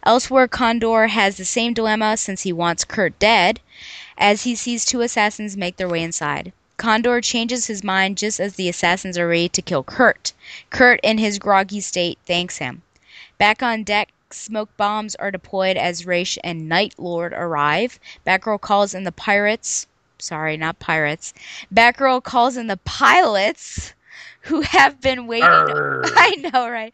Elsewhere, 0.05 0.47
Condor 0.47 1.09
has 1.09 1.37
the 1.37 1.45
same 1.45 1.75
dilemma 1.75 2.17
since 2.17 2.43
he 2.43 2.53
wants 2.53 2.85
Kurt 2.85 3.19
dead, 3.19 3.59
as 4.17 4.45
he 4.45 4.55
sees 4.55 4.85
two 4.85 5.01
assassins 5.01 5.57
make 5.57 5.77
their 5.79 5.89
way 5.89 6.03
inside. 6.03 6.53
Condor 6.77 7.21
changes 7.21 7.67
his 7.67 7.85
mind 7.85 8.17
just 8.17 8.39
as 8.39 8.55
the 8.55 8.69
assassins 8.69 9.19
are 9.19 9.29
ready 9.29 9.49
to 9.49 9.63
kill 9.63 9.83
Kurt. 9.83 10.33
Kurt, 10.71 11.01
in 11.03 11.19
his 11.19 11.41
groggy 11.41 11.81
state, 11.81 12.19
thanks 12.25 12.59
him. 12.59 12.83
Back 13.37 13.63
on 13.65 13.83
deck, 13.83 14.11
smoke 14.35 14.77
bombs 14.77 15.15
are 15.17 15.31
deployed 15.31 15.77
as 15.77 16.07
Ra's 16.07 16.39
and 16.45 16.69
Night 16.69 16.95
Lord 16.99 17.33
arrive. 17.33 17.99
Batgirl 18.27 18.61
calls 18.61 18.95
in 18.95 19.05
the 19.05 19.13
pirates. 19.13 19.87
Sorry, 20.19 20.57
not 20.57 20.79
pirates. 20.79 21.35
Batgirl 21.73 22.23
calls 22.23 22.57
in 22.57 22.67
the 22.67 22.77
pilots 22.79 23.95
who 24.43 24.61
have 24.61 25.01
been 25.01 25.27
waiting. 25.27 25.49
Arr. 25.49 26.03
I 26.17 26.37
know, 26.37 26.69
right? 26.69 26.93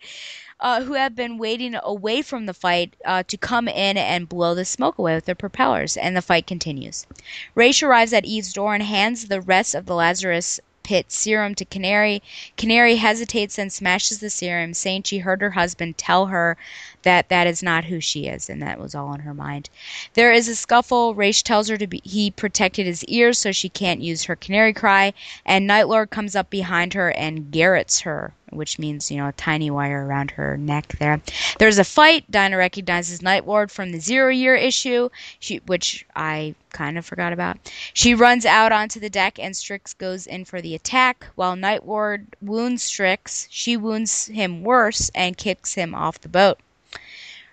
Uh, 0.60 0.82
who 0.82 0.92
have 0.92 1.16
been 1.16 1.38
waiting 1.38 1.74
away 1.82 2.22
from 2.22 2.46
the 2.46 2.54
fight 2.54 2.94
uh, 3.04 3.22
to 3.24 3.36
come 3.36 3.66
in 3.66 3.96
and 3.96 4.28
blow 4.28 4.54
the 4.54 4.64
smoke 4.64 4.98
away 4.98 5.14
with 5.14 5.24
their 5.24 5.34
propellers, 5.34 5.96
and 5.96 6.16
the 6.16 6.22
fight 6.22 6.46
continues. 6.46 7.06
Ra's 7.54 7.82
arrives 7.82 8.12
at 8.12 8.26
Eve's 8.26 8.52
door 8.52 8.74
and 8.74 8.82
hands 8.82 9.26
the 9.26 9.40
rest 9.40 9.74
of 9.74 9.86
the 9.86 9.94
Lazarus 9.94 10.60
Pit 10.82 11.12
serum 11.12 11.54
to 11.54 11.64
Canary. 11.64 12.22
Canary 12.56 12.96
hesitates 12.96 13.58
and 13.58 13.72
smashes 13.72 14.18
the 14.18 14.30
serum, 14.30 14.74
saying 14.74 15.04
she 15.04 15.18
heard 15.18 15.40
her 15.40 15.50
husband 15.50 15.96
tell 15.96 16.26
her 16.26 16.56
that 17.02 17.28
that 17.30 17.46
is 17.46 17.62
not 17.62 17.84
who 17.84 18.00
she 18.00 18.26
is, 18.26 18.50
and 18.50 18.60
that 18.60 18.78
was 18.78 18.94
all 18.94 19.14
in 19.14 19.20
her 19.20 19.32
mind. 19.32 19.70
There 20.14 20.32
is 20.32 20.48
a 20.48 20.54
scuffle. 20.54 21.14
Ra's 21.14 21.42
tells 21.42 21.68
her 21.68 21.78
to 21.78 21.86
be 21.86 22.02
he 22.04 22.30
protected 22.30 22.86
his 22.86 23.04
ears 23.04 23.38
so 23.38 23.52
she 23.52 23.68
can't 23.68 24.02
use 24.02 24.24
her 24.24 24.36
canary 24.36 24.72
cry, 24.72 25.14
and 25.46 25.68
Nightlord 25.68 26.10
comes 26.10 26.36
up 26.36 26.50
behind 26.50 26.92
her 26.94 27.10
and 27.12 27.50
garrots 27.50 28.00
her, 28.00 28.34
which 28.50 28.78
means 28.78 29.10
you 29.10 29.16
know 29.16 29.28
a 29.28 29.32
tiny 29.32 29.70
wire 29.70 30.06
around 30.06 30.32
her 30.32 30.56
neck. 30.56 30.94
There, 30.98 31.20
there's 31.58 31.78
a 31.78 31.84
fight. 31.84 32.30
Dinah 32.30 32.56
recognizes 32.56 33.20
Nightlord 33.20 33.70
from 33.70 33.92
the 33.92 34.00
zero 34.00 34.28
year 34.30 34.54
issue, 34.54 35.08
she, 35.38 35.58
which 35.66 36.04
I 36.14 36.54
kind 36.70 36.98
of 36.98 37.06
forgot 37.06 37.32
about. 37.32 37.56
She 37.94 38.14
runs 38.14 38.44
out 38.44 38.72
onto 38.72 39.00
the 39.00 39.10
deck, 39.10 39.38
and 39.38 39.56
Strix 39.56 39.94
goes 39.94 40.26
in 40.26 40.44
for 40.44 40.60
the 40.60 40.74
attack. 40.74 41.26
While 41.34 41.56
Nightlord 41.56 42.26
wounds 42.42 42.82
Strix, 42.82 43.48
she 43.50 43.76
wounds 43.76 44.26
him 44.26 44.62
worse 44.62 45.10
and 45.14 45.36
kicks 45.36 45.74
him 45.74 45.94
off 45.94 46.20
the 46.20 46.28
boat. 46.28 46.58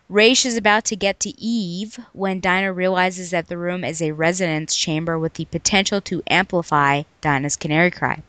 Ra's 0.10 0.46
is 0.46 0.56
about 0.56 0.86
to 0.86 0.96
get 0.96 1.20
to 1.20 1.38
Eve 1.38 2.00
when 2.14 2.40
Dinah 2.40 2.72
realizes 2.72 3.32
that 3.32 3.50
the 3.50 3.58
room 3.58 3.84
is 3.84 4.02
a 4.02 4.14
resonance 4.14 4.74
chamber 4.74 5.20
with 5.20 5.34
the 5.34 5.44
potential 5.44 6.00
to 6.02 6.24
amplify 6.28 7.04
Dinah's 7.20 7.58
canary 7.58 7.92
cry. 7.92 8.24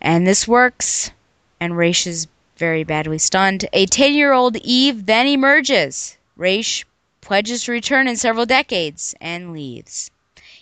And 0.00 0.26
this 0.26 0.48
works, 0.48 1.12
and 1.60 1.76
Ra's 1.76 2.08
is 2.08 2.26
very 2.56 2.82
badly 2.82 3.18
stunned. 3.18 3.66
A 3.72 3.86
10 3.86 4.14
year 4.14 4.32
old 4.32 4.56
Eve 4.56 5.06
then 5.06 5.28
emerges. 5.28 6.16
Ra's 6.36 6.84
pledges 7.20 7.62
to 7.64 7.72
return 7.72 8.08
in 8.08 8.16
several 8.16 8.44
decades 8.44 9.14
and 9.20 9.52
leaves. 9.52 10.10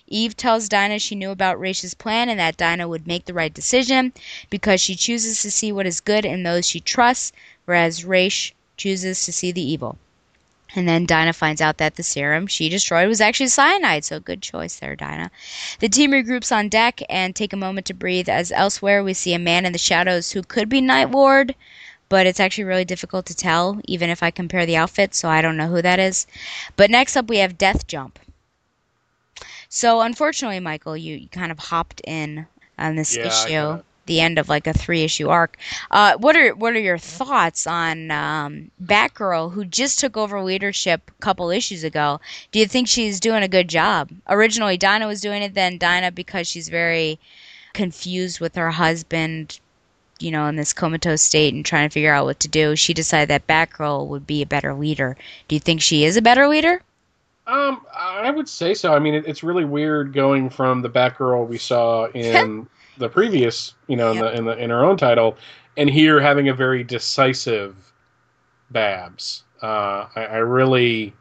Eve 0.06 0.36
tells 0.36 0.68
Dinah 0.68 0.98
she 0.98 1.14
knew 1.14 1.30
about 1.30 1.58
Ra's 1.58 1.94
plan 1.94 2.28
and 2.28 2.38
that 2.38 2.58
Dinah 2.58 2.86
would 2.86 3.06
make 3.06 3.24
the 3.24 3.32
right 3.32 3.52
decision 3.52 4.12
because 4.50 4.80
she 4.82 4.94
chooses 4.94 5.40
to 5.40 5.50
see 5.50 5.72
what 5.72 5.86
is 5.86 6.00
good 6.00 6.26
in 6.26 6.42
those 6.42 6.68
she 6.68 6.80
trusts, 6.80 7.32
whereas 7.64 8.04
Ra's 8.04 8.52
chooses 8.76 9.22
to 9.24 9.32
see 9.32 9.52
the 9.52 9.62
evil. 9.62 9.98
And 10.74 10.88
then 10.88 11.06
Dinah 11.06 11.32
finds 11.32 11.60
out 11.60 11.78
that 11.78 11.94
the 11.96 12.02
serum 12.02 12.46
she 12.46 12.68
destroyed 12.68 13.08
was 13.08 13.20
actually 13.20 13.48
cyanide, 13.48 14.04
so 14.04 14.20
good 14.20 14.42
choice 14.42 14.76
there, 14.76 14.96
Dinah. 14.96 15.30
The 15.78 15.88
team 15.88 16.10
regroups 16.10 16.54
on 16.54 16.68
deck 16.68 17.00
and 17.08 17.34
take 17.34 17.52
a 17.52 17.56
moment 17.56 17.86
to 17.86 17.94
breathe, 17.94 18.28
as 18.28 18.52
elsewhere 18.52 19.02
we 19.02 19.14
see 19.14 19.32
a 19.32 19.38
man 19.38 19.64
in 19.64 19.72
the 19.72 19.78
shadows 19.78 20.32
who 20.32 20.42
could 20.42 20.68
be 20.68 20.80
Night 20.80 21.10
Ward, 21.10 21.54
but 22.08 22.26
it's 22.26 22.40
actually 22.40 22.64
really 22.64 22.84
difficult 22.84 23.26
to 23.26 23.34
tell, 23.34 23.80
even 23.84 24.10
if 24.10 24.22
I 24.22 24.30
compare 24.30 24.66
the 24.66 24.76
outfits, 24.76 25.18
so 25.18 25.28
I 25.28 25.40
don't 25.40 25.56
know 25.56 25.68
who 25.68 25.82
that 25.82 25.98
is. 26.00 26.26
But 26.76 26.90
next 26.90 27.16
up 27.16 27.28
we 27.28 27.38
have 27.38 27.56
Death 27.58 27.86
Jump. 27.86 28.18
So 29.68 30.00
unfortunately, 30.00 30.60
Michael, 30.60 30.96
you, 30.96 31.16
you 31.16 31.28
kind 31.28 31.50
of 31.52 31.58
hopped 31.58 32.00
in 32.04 32.46
on 32.78 32.96
this 32.96 33.16
Yeah, 33.16 33.26
issue 33.26 33.82
the 34.06 34.20
end 34.20 34.38
of 34.38 34.48
like 34.48 34.66
a 34.66 34.72
three 34.72 35.02
issue 35.02 35.28
arc. 35.28 35.56
Uh, 35.90 36.16
what 36.18 36.36
are 36.36 36.54
what 36.54 36.74
are 36.74 36.80
your 36.80 36.98
thoughts 36.98 37.66
on 37.66 38.10
um, 38.10 38.70
Batgirl, 38.82 39.52
who 39.52 39.64
just 39.64 39.98
took 39.98 40.16
over 40.16 40.42
leadership 40.42 41.10
a 41.18 41.22
couple 41.22 41.50
issues 41.50 41.84
ago? 41.84 42.20
Do 42.52 42.58
you 42.58 42.66
think 42.66 42.88
she's 42.88 43.20
doing 43.20 43.42
a 43.42 43.48
good 43.48 43.68
job? 43.68 44.10
Originally, 44.28 44.76
Dinah 44.76 45.06
was 45.06 45.20
doing 45.20 45.42
it. 45.42 45.54
Then 45.54 45.78
Dinah, 45.78 46.12
because 46.12 46.46
she's 46.46 46.68
very 46.68 47.18
confused 47.72 48.40
with 48.40 48.54
her 48.54 48.70
husband, 48.70 49.60
you 50.18 50.30
know, 50.30 50.46
in 50.46 50.56
this 50.56 50.72
comatose 50.72 51.22
state 51.22 51.54
and 51.54 51.64
trying 51.64 51.88
to 51.88 51.92
figure 51.92 52.12
out 52.12 52.24
what 52.24 52.40
to 52.40 52.48
do, 52.48 52.74
she 52.74 52.94
decided 52.94 53.28
that 53.28 53.46
Batgirl 53.46 54.06
would 54.08 54.26
be 54.26 54.42
a 54.42 54.46
better 54.46 54.74
leader. 54.74 55.16
Do 55.48 55.54
you 55.54 55.60
think 55.60 55.82
she 55.82 56.04
is 56.04 56.16
a 56.16 56.22
better 56.22 56.48
leader? 56.48 56.80
Um, 57.46 57.86
I 57.96 58.30
would 58.30 58.48
say 58.48 58.74
so. 58.74 58.92
I 58.92 58.98
mean, 58.98 59.14
it, 59.14 59.26
it's 59.26 59.44
really 59.44 59.64
weird 59.64 60.12
going 60.12 60.50
from 60.50 60.82
the 60.82 60.90
Batgirl 60.90 61.46
we 61.46 61.58
saw 61.58 62.06
in 62.14 62.66
the 62.98 63.08
previous, 63.08 63.74
you 63.86 63.96
know, 63.96 64.12
in 64.12 64.18
the 64.18 64.32
in 64.32 64.44
the 64.44 64.56
in 64.56 64.70
her 64.70 64.84
own 64.84 64.96
title, 64.96 65.36
and 65.76 65.90
here 65.90 66.20
having 66.20 66.48
a 66.48 66.54
very 66.54 66.82
decisive 66.84 67.74
Babs. 68.70 69.44
Uh, 69.62 70.06
I, 70.16 70.24
I 70.24 70.36
really, 70.38 71.14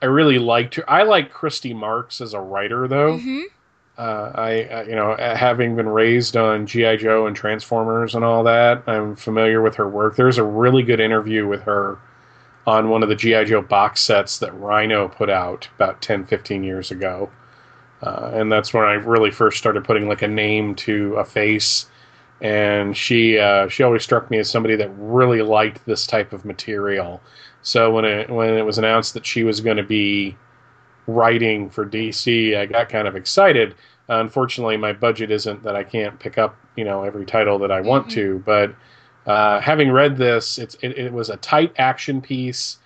I 0.00 0.06
really 0.06 0.38
liked 0.38 0.74
her. 0.76 0.90
I 0.90 1.02
like 1.02 1.30
Christy 1.30 1.74
Marx 1.74 2.20
as 2.20 2.34
a 2.34 2.40
writer, 2.40 2.88
though. 2.88 3.18
Mm-hmm. 3.18 3.40
Uh, 3.98 4.32
I, 4.34 4.50
I, 4.64 4.82
you 4.84 4.94
know, 4.94 5.14
having 5.18 5.76
been 5.76 5.88
raised 5.88 6.36
on 6.36 6.66
GI 6.66 6.96
Joe 6.96 7.26
and 7.26 7.36
Transformers 7.36 8.14
and 8.14 8.24
all 8.24 8.42
that, 8.44 8.82
I'm 8.86 9.14
familiar 9.16 9.60
with 9.60 9.74
her 9.76 9.88
work. 9.88 10.16
There's 10.16 10.38
a 10.38 10.44
really 10.44 10.82
good 10.82 10.98
interview 10.98 11.46
with 11.46 11.62
her 11.62 11.98
on 12.66 12.88
one 12.88 13.02
of 13.02 13.08
the 13.08 13.14
GI 13.14 13.44
Joe 13.44 13.60
box 13.60 14.00
sets 14.00 14.38
that 14.38 14.58
Rhino 14.58 15.08
put 15.08 15.28
out 15.28 15.68
about 15.76 16.00
10, 16.00 16.26
15 16.26 16.64
years 16.64 16.90
ago. 16.90 17.30
Uh, 18.02 18.30
and 18.34 18.50
that's 18.50 18.74
when 18.74 18.84
I 18.84 18.94
really 18.94 19.30
first 19.30 19.58
started 19.58 19.84
putting 19.84 20.08
like 20.08 20.22
a 20.22 20.28
name 20.28 20.74
to 20.76 21.14
a 21.16 21.24
face. 21.24 21.86
And 22.40 22.96
she 22.96 23.38
uh, 23.38 23.68
she 23.68 23.84
always 23.84 24.02
struck 24.02 24.30
me 24.30 24.38
as 24.38 24.50
somebody 24.50 24.74
that 24.76 24.90
really 24.96 25.42
liked 25.42 25.84
this 25.86 26.06
type 26.06 26.32
of 26.32 26.44
material. 26.44 27.20
So 27.62 27.92
when 27.92 28.04
it 28.04 28.28
when 28.28 28.54
it 28.54 28.62
was 28.62 28.78
announced 28.78 29.14
that 29.14 29.24
she 29.24 29.44
was 29.44 29.60
going 29.60 29.76
to 29.76 29.84
be 29.84 30.36
writing 31.06 31.70
for 31.70 31.86
DC, 31.86 32.56
I 32.56 32.66
got 32.66 32.88
kind 32.88 33.06
of 33.06 33.14
excited. 33.14 33.76
Uh, 34.08 34.18
unfortunately, 34.18 34.76
my 34.76 34.92
budget 34.92 35.30
isn't 35.30 35.62
that 35.62 35.76
I 35.76 35.84
can't 35.84 36.18
pick 36.18 36.36
up 36.38 36.56
you 36.74 36.84
know 36.84 37.04
every 37.04 37.24
title 37.24 37.58
that 37.60 37.70
I 37.70 37.80
want 37.80 38.10
to. 38.12 38.42
But 38.44 38.74
uh, 39.26 39.60
having 39.60 39.92
read 39.92 40.16
this, 40.16 40.58
it's 40.58 40.74
it, 40.82 40.98
it 40.98 41.12
was 41.12 41.30
a 41.30 41.36
tight 41.36 41.72
action 41.78 42.20
piece. 42.20 42.78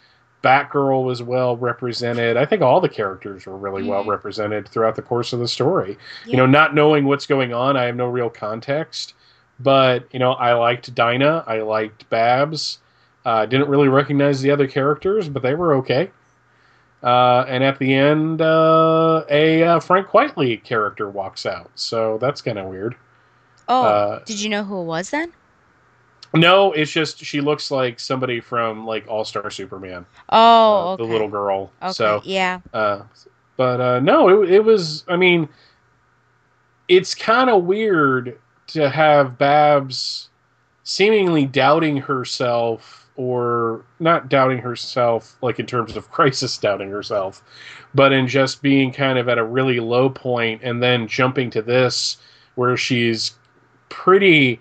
Batgirl 0.46 1.04
was 1.04 1.22
well 1.22 1.56
represented. 1.56 2.36
I 2.36 2.44
think 2.44 2.62
all 2.62 2.80
the 2.80 2.88
characters 2.88 3.46
were 3.46 3.56
really 3.56 3.82
well 3.82 4.04
Mhm. 4.04 4.08
represented 4.08 4.68
throughout 4.68 4.94
the 4.94 5.02
course 5.02 5.32
of 5.32 5.40
the 5.40 5.48
story. 5.48 5.98
Yeah. 6.24 6.30
You 6.30 6.36
know, 6.36 6.46
not 6.46 6.74
knowing 6.74 7.04
what's 7.06 7.26
going 7.26 7.52
on, 7.52 7.76
I 7.76 7.84
have 7.84 7.96
no 7.96 8.06
real 8.08 8.30
context. 8.30 9.14
But 9.58 10.04
you 10.12 10.18
know, 10.20 10.32
I 10.34 10.52
liked 10.52 10.94
Dinah. 10.94 11.44
I 11.46 11.62
liked 11.62 12.08
Babs. 12.10 12.78
Uh, 13.24 13.44
didn't 13.46 13.68
really 13.68 13.88
recognize 13.88 14.40
the 14.40 14.50
other 14.52 14.68
characters, 14.68 15.28
but 15.28 15.42
they 15.42 15.54
were 15.54 15.74
okay. 15.76 16.10
Uh, 17.02 17.44
and 17.48 17.64
at 17.64 17.78
the 17.78 17.92
end, 17.94 18.40
uh, 18.40 19.24
a 19.28 19.62
uh, 19.64 19.80
Frank 19.80 20.06
Quitely 20.08 20.62
character 20.62 21.08
walks 21.10 21.44
out, 21.44 21.70
so 21.74 22.18
that's 22.18 22.40
kind 22.40 22.58
of 22.58 22.66
weird. 22.66 22.94
Oh, 23.68 23.82
Uh, 23.82 24.20
did 24.24 24.40
you 24.40 24.48
know 24.48 24.62
who 24.62 24.80
it 24.80 24.84
was 24.84 25.10
then? 25.10 25.32
No, 26.34 26.72
it's 26.72 26.90
just 26.90 27.18
she 27.18 27.40
looks 27.40 27.70
like 27.70 28.00
somebody 28.00 28.40
from 28.40 28.86
like 28.86 29.06
All 29.08 29.24
Star 29.24 29.50
Superman. 29.50 30.04
Oh, 30.28 30.36
uh, 30.90 30.92
okay. 30.92 31.04
the 31.04 31.12
little 31.12 31.28
girl. 31.28 31.70
Okay, 31.82 31.92
So, 31.92 32.20
yeah. 32.24 32.60
uh, 32.74 33.02
but 33.56 33.80
uh, 33.80 34.00
no, 34.00 34.42
it, 34.42 34.50
it 34.50 34.64
was. 34.64 35.04
I 35.08 35.16
mean, 35.16 35.48
it's 36.88 37.14
kind 37.14 37.50
of 37.50 37.64
weird 37.64 38.38
to 38.68 38.88
have 38.90 39.38
Babs 39.38 40.28
seemingly 40.82 41.46
doubting 41.46 41.96
herself 41.96 43.08
or 43.16 43.84
not 43.98 44.28
doubting 44.28 44.58
herself 44.58 45.36
like 45.42 45.58
in 45.58 45.66
terms 45.66 45.96
of 45.96 46.10
crisis 46.12 46.56
doubting 46.58 46.90
herself 46.90 47.42
but 47.94 48.12
in 48.12 48.28
just 48.28 48.62
being 48.62 48.92
kind 48.92 49.18
of 49.18 49.28
at 49.28 49.38
a 49.38 49.44
really 49.44 49.80
low 49.80 50.08
point 50.08 50.60
and 50.62 50.82
then 50.82 51.08
jumping 51.08 51.50
to 51.50 51.62
this 51.62 52.18
where 52.54 52.76
she's 52.76 53.34
pretty 53.88 54.60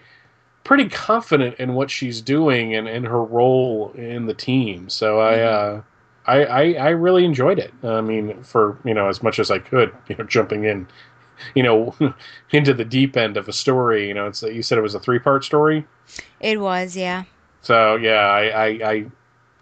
pretty 0.66 0.90
confident 0.90 1.56
in 1.60 1.74
what 1.74 1.90
she's 1.90 2.20
doing 2.20 2.76
and, 2.76 2.88
and 2.90 3.06
her 3.06 3.24
role 3.24 3.92
in 3.96 4.26
the 4.26 4.34
team 4.34 4.90
so 4.90 5.20
i 5.22 5.40
uh 5.40 5.82
I, 6.28 6.44
I, 6.44 6.74
I 6.74 6.90
really 6.90 7.24
enjoyed 7.24 7.60
it. 7.60 7.74
I 7.84 8.02
mean, 8.02 8.42
for 8.44 8.80
you 8.84 8.94
know, 8.94 9.10
as 9.10 9.22
much 9.22 9.40
as 9.40 9.52
I 9.52 9.60
could, 9.60 9.94
you 10.08 10.16
know, 10.16 10.24
jumping 10.24 10.66
in, 10.66 10.88
you 11.54 11.64
know, 11.64 11.96
into 12.52 12.74
the 12.74 12.86
deep 12.86 13.16
end 13.18 13.38
of 13.38 13.48
a 13.48 13.54
story. 13.54 14.08
You 14.08 14.14
know, 14.14 14.28
it's 14.28 14.42
you 14.42 14.64
said 14.64 14.78
it 14.78 14.82
was 14.82 14.96
a 14.96 15.00
three 15.00 15.20
part 15.20 15.44
story. 15.44 15.86
It 16.40 16.60
was, 16.60 16.96
yeah. 16.96 17.24
So 17.62 17.96
yeah, 17.96 18.28
I, 18.30 18.44
I, 18.48 18.66
I 18.66 19.06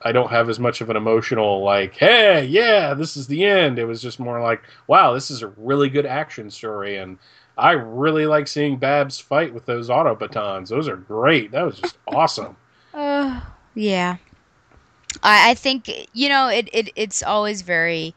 I 0.05 0.11
don't 0.11 0.31
have 0.31 0.49
as 0.49 0.59
much 0.59 0.81
of 0.81 0.89
an 0.89 0.97
emotional 0.97 1.63
like, 1.63 1.95
hey, 1.95 2.45
yeah, 2.45 2.93
this 2.93 3.15
is 3.15 3.27
the 3.27 3.45
end. 3.45 3.79
It 3.79 3.85
was 3.85 4.01
just 4.01 4.19
more 4.19 4.41
like, 4.41 4.61
wow, 4.87 5.13
this 5.13 5.31
is 5.31 5.41
a 5.41 5.47
really 5.57 5.89
good 5.89 6.05
action 6.05 6.49
story, 6.51 6.97
and 6.97 7.17
I 7.57 7.71
really 7.71 8.25
like 8.25 8.47
seeing 8.47 8.77
Babs 8.77 9.19
fight 9.19 9.53
with 9.53 9.65
those 9.65 9.89
auto 9.89 10.15
batons. 10.15 10.69
Those 10.69 10.87
are 10.87 10.97
great. 10.97 11.51
That 11.51 11.63
was 11.63 11.79
just 11.79 11.97
awesome. 12.07 12.55
Uh, 12.93 13.41
yeah. 13.75 14.17
I, 15.21 15.51
I 15.51 15.53
think 15.53 15.89
you 16.13 16.29
know 16.29 16.47
it, 16.47 16.69
it. 16.73 16.89
It's 16.95 17.21
always 17.21 17.61
very 17.61 18.15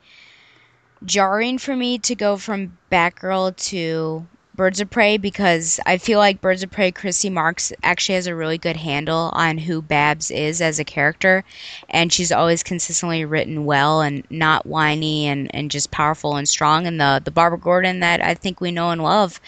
jarring 1.04 1.58
for 1.58 1.76
me 1.76 1.98
to 1.98 2.14
go 2.14 2.36
from 2.36 2.78
Batgirl 2.90 3.56
to 3.68 4.26
Birds 4.56 4.80
of 4.80 4.88
Prey 4.88 5.18
because 5.18 5.78
I 5.84 5.98
feel 5.98 6.18
like 6.18 6.40
Birds 6.40 6.62
of 6.62 6.70
Prey, 6.70 6.90
Christy 6.90 7.28
Marx 7.28 7.74
actually 7.82 8.14
has 8.14 8.26
a 8.26 8.34
really 8.34 8.56
good 8.56 8.76
handle 8.76 9.30
on 9.34 9.58
who 9.58 9.82
Babs 9.82 10.30
is 10.30 10.62
as 10.62 10.78
a 10.78 10.84
character, 10.84 11.44
and 11.90 12.10
she's 12.10 12.32
always 12.32 12.62
consistently 12.62 13.26
written 13.26 13.66
well 13.66 14.00
and 14.00 14.24
not 14.30 14.64
whiny 14.64 15.26
and, 15.26 15.54
and 15.54 15.70
just 15.70 15.90
powerful 15.90 16.36
and 16.36 16.48
strong. 16.48 16.86
And 16.86 16.98
the 16.98 17.20
the 17.22 17.30
Barbara 17.30 17.58
Gordon 17.58 18.00
that 18.00 18.24
I 18.24 18.32
think 18.32 18.60
we 18.60 18.70
know 18.72 18.90
and 18.90 19.02
love, 19.02 19.40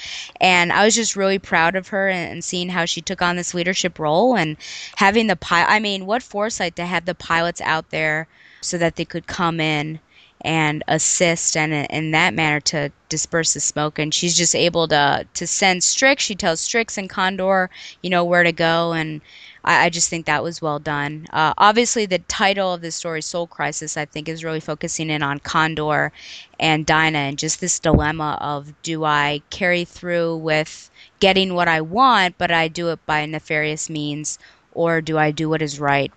and 0.43 0.71
I 0.71 0.85
was 0.85 0.95
just 0.95 1.17
really 1.17 1.39
proud 1.39 1.75
of 1.75 1.89
her 1.89 2.09
and, 2.09 2.33
and 2.33 2.45
seeing 2.45 2.69
how 2.69 2.85
she 2.85 3.01
took 3.01 3.23
on 3.23 3.37
this 3.37 3.55
leadership 3.55 3.99
role 3.99 4.37
and 4.37 4.59
having 4.97 5.27
the 5.27 5.37
pilot. 5.37 5.71
I 5.71 5.81
mean, 5.81 6.05
what 6.05 6.23
foresight 6.23 6.77
to 6.77 6.85
have 6.85 7.07
the 7.07 7.15
pilots 7.15 7.63
out 7.63 7.89
there 7.89 8.29
so 8.61 8.77
that 8.77 8.97
they 8.97 9.07
could 9.07 9.27
come 9.27 9.59
in 9.59 10.01
and 10.43 10.85
assist 10.89 11.57
and 11.57 11.73
in 11.91 12.13
that 12.13 12.35
manner 12.35 12.61
to 12.61 12.91
disperse 13.09 13.55
the 13.55 13.61
smoke. 13.61 13.99
And 13.99 14.13
she's 14.15 14.37
just 14.37 14.55
able 14.55 14.87
to 14.89 15.27
to 15.35 15.47
send 15.47 15.83
strix. 15.85 16.23
She 16.25 16.35
tells 16.35 16.61
strix 16.61 16.97
and 16.99 17.09
condor 17.11 17.71
you 18.03 18.11
know 18.11 18.25
where 18.25 18.43
to 18.45 18.53
go. 18.53 18.93
And 18.93 19.21
i, 19.65 19.87
I 19.87 19.91
just 19.91 20.09
think 20.09 20.27
that 20.27 20.43
was 20.43 20.63
well 20.63 20.79
done. 20.79 21.27
Uh, 21.33 21.55
obviously 21.59 22.07
the 22.07 22.19
title 22.21 22.73
of 22.73 22.81
the 22.83 22.91
story 22.91 23.23
soul 23.23 23.47
crisis 23.47 23.97
i 23.97 24.05
think 24.05 24.29
is 24.29 24.45
really 24.45 24.61
focusing 24.61 25.11
in 25.11 25.23
on 25.23 25.39
condor 25.41 26.13
and 26.59 26.87
dinah 26.87 27.19
and 27.19 27.39
just 27.39 27.61
this 27.61 27.79
dilemma 27.79 28.39
of 28.41 28.73
do 28.83 29.05
i 29.05 29.43
carry 29.51 29.85
through 29.85 30.37
with 30.37 30.91
getting 31.21 31.55
what 31.55 31.69
i 31.69 31.81
want 31.81 32.37
but 32.39 32.51
i 32.51 32.69
do 32.69 32.89
it 32.91 33.05
by 33.07 33.25
nefarious 33.27 33.89
means 33.91 34.39
or 34.73 35.01
do 35.01 35.19
i 35.19 35.31
do 35.31 35.49
what 35.49 35.63
is 35.63 35.81
right 35.81 36.13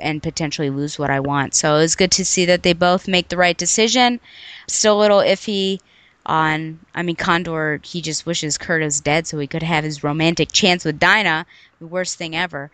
and 0.00 0.22
potentially 0.22 0.70
lose 0.70 0.98
what 0.98 1.10
I 1.10 1.20
want. 1.20 1.54
So 1.54 1.76
it 1.76 1.80
was 1.80 1.96
good 1.96 2.10
to 2.12 2.24
see 2.24 2.44
that 2.46 2.62
they 2.62 2.72
both 2.72 3.08
make 3.08 3.28
the 3.28 3.36
right 3.36 3.56
decision. 3.56 4.20
Still 4.66 4.98
a 4.98 5.00
little 5.00 5.20
iffy 5.20 5.80
on, 6.26 6.78
I 6.94 7.02
mean, 7.02 7.16
Condor, 7.16 7.80
he 7.82 8.02
just 8.02 8.26
wishes 8.26 8.58
Kurt 8.58 8.82
is 8.82 9.00
dead 9.00 9.26
so 9.26 9.38
he 9.38 9.46
could 9.46 9.62
have 9.62 9.84
his 9.84 10.04
romantic 10.04 10.52
chance 10.52 10.84
with 10.84 10.98
Dinah. 10.98 11.46
The 11.80 11.86
worst 11.86 12.18
thing 12.18 12.36
ever. 12.36 12.70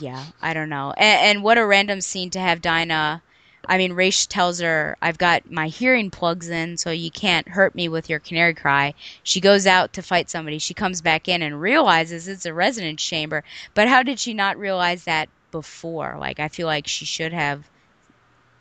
Yeah, 0.00 0.24
I 0.40 0.54
don't 0.54 0.68
know. 0.68 0.92
And, 0.96 1.36
and 1.36 1.44
what 1.44 1.58
a 1.58 1.66
random 1.66 2.00
scene 2.00 2.30
to 2.30 2.40
have 2.40 2.60
Dinah. 2.60 3.22
I 3.66 3.78
mean, 3.78 3.92
Ra's 3.92 4.26
tells 4.26 4.60
her, 4.60 4.96
I've 5.00 5.18
got 5.18 5.50
my 5.50 5.68
hearing 5.68 6.10
plugs 6.10 6.48
in, 6.48 6.76
so 6.76 6.90
you 6.90 7.10
can't 7.10 7.48
hurt 7.48 7.74
me 7.74 7.88
with 7.88 8.10
your 8.10 8.18
canary 8.18 8.54
cry. 8.54 8.94
She 9.22 9.40
goes 9.40 9.66
out 9.66 9.92
to 9.92 10.02
fight 10.02 10.28
somebody. 10.28 10.58
She 10.58 10.74
comes 10.74 11.00
back 11.00 11.28
in 11.28 11.42
and 11.42 11.60
realizes 11.60 12.26
it's 12.26 12.46
a 12.46 12.52
resonance 12.52 13.02
chamber. 13.02 13.44
But 13.74 13.88
how 13.88 14.02
did 14.02 14.18
she 14.18 14.34
not 14.34 14.58
realize 14.58 15.04
that 15.04 15.28
before. 15.52 16.16
Like 16.18 16.40
I 16.40 16.48
feel 16.48 16.66
like 16.66 16.88
she 16.88 17.04
should 17.04 17.32
have 17.32 17.62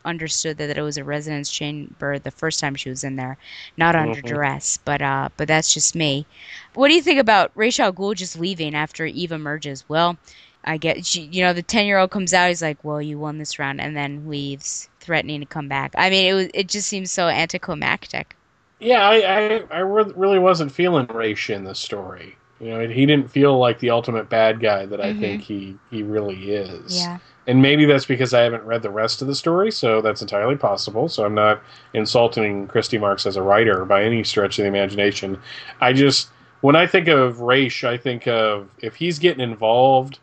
understood 0.05 0.57
that, 0.57 0.67
that 0.67 0.77
it 0.77 0.81
was 0.81 0.97
a 0.97 1.03
resonance 1.03 1.49
chamber 1.49 2.19
the 2.19 2.31
first 2.31 2.59
time 2.59 2.75
she 2.75 2.89
was 2.89 3.03
in 3.03 3.15
there, 3.15 3.37
not 3.77 3.95
under 3.95 4.19
mm-hmm. 4.19 4.27
duress. 4.27 4.77
But 4.77 5.01
uh, 5.01 5.29
but 5.37 5.47
that's 5.47 5.73
just 5.73 5.95
me. 5.95 6.25
What 6.73 6.89
do 6.89 6.93
you 6.93 7.01
think 7.01 7.19
about 7.19 7.51
Ra's 7.55 7.79
al 7.79 7.93
Ghul 7.93 8.15
just 8.15 8.39
leaving 8.39 8.75
after 8.75 9.05
Eve 9.05 9.31
emerges? 9.31 9.83
Well, 9.87 10.17
I 10.63 10.77
get 10.77 11.05
she, 11.05 11.21
you 11.21 11.43
know 11.43 11.53
the 11.53 11.63
ten 11.63 11.85
year 11.85 11.97
old 11.97 12.11
comes 12.11 12.33
out. 12.33 12.49
He's 12.49 12.61
like, 12.61 12.83
"Well, 12.83 13.01
you 13.01 13.17
won 13.17 13.37
this 13.37 13.57
round," 13.57 13.81
and 13.81 13.95
then 13.95 14.29
leaves, 14.29 14.89
threatening 14.99 15.39
to 15.39 15.45
come 15.45 15.67
back. 15.67 15.93
I 15.97 16.09
mean, 16.09 16.25
it 16.25 16.33
was 16.33 16.47
it 16.53 16.67
just 16.67 16.87
seems 16.87 17.11
so 17.11 17.27
anticlimactic. 17.27 18.35
Yeah, 18.79 19.07
I 19.07 19.15
I, 19.15 19.63
I 19.71 19.79
really 19.79 20.39
wasn't 20.39 20.71
feeling 20.71 21.07
Ra's 21.07 21.49
in 21.49 21.63
the 21.63 21.75
story. 21.75 22.35
You 22.61 22.69
know, 22.69 22.87
he 22.87 23.05
didn't 23.07 23.31
feel 23.31 23.57
like 23.57 23.79
the 23.79 23.89
ultimate 23.89 24.29
bad 24.29 24.59
guy 24.59 24.85
that 24.85 25.01
I 25.01 25.07
mm-hmm. 25.07 25.19
think 25.19 25.41
he 25.41 25.77
he 25.89 26.03
really 26.03 26.51
is. 26.51 26.95
Yeah. 26.95 27.17
And 27.47 27.59
maybe 27.59 27.85
that's 27.85 28.05
because 28.05 28.35
I 28.35 28.41
haven't 28.41 28.63
read 28.63 28.83
the 28.83 28.91
rest 28.91 29.23
of 29.23 29.27
the 29.27 29.33
story, 29.33 29.71
so 29.71 29.99
that's 29.99 30.21
entirely 30.21 30.55
possible. 30.55 31.09
So 31.09 31.25
I'm 31.25 31.33
not 31.33 31.59
insulting 31.93 32.67
Christy 32.67 32.99
Marx 32.99 33.25
as 33.25 33.35
a 33.35 33.41
writer 33.41 33.83
by 33.83 34.03
any 34.03 34.23
stretch 34.23 34.59
of 34.59 34.63
the 34.63 34.67
imagination. 34.67 35.41
I 35.81 35.91
just 35.91 36.29
when 36.61 36.75
I 36.75 36.85
think 36.85 37.07
of 37.07 37.41
Ra's, 37.41 37.83
I 37.83 37.97
think 37.97 38.27
of 38.27 38.69
if 38.77 38.95
he's 38.95 39.17
getting 39.17 39.41
involved, 39.41 40.19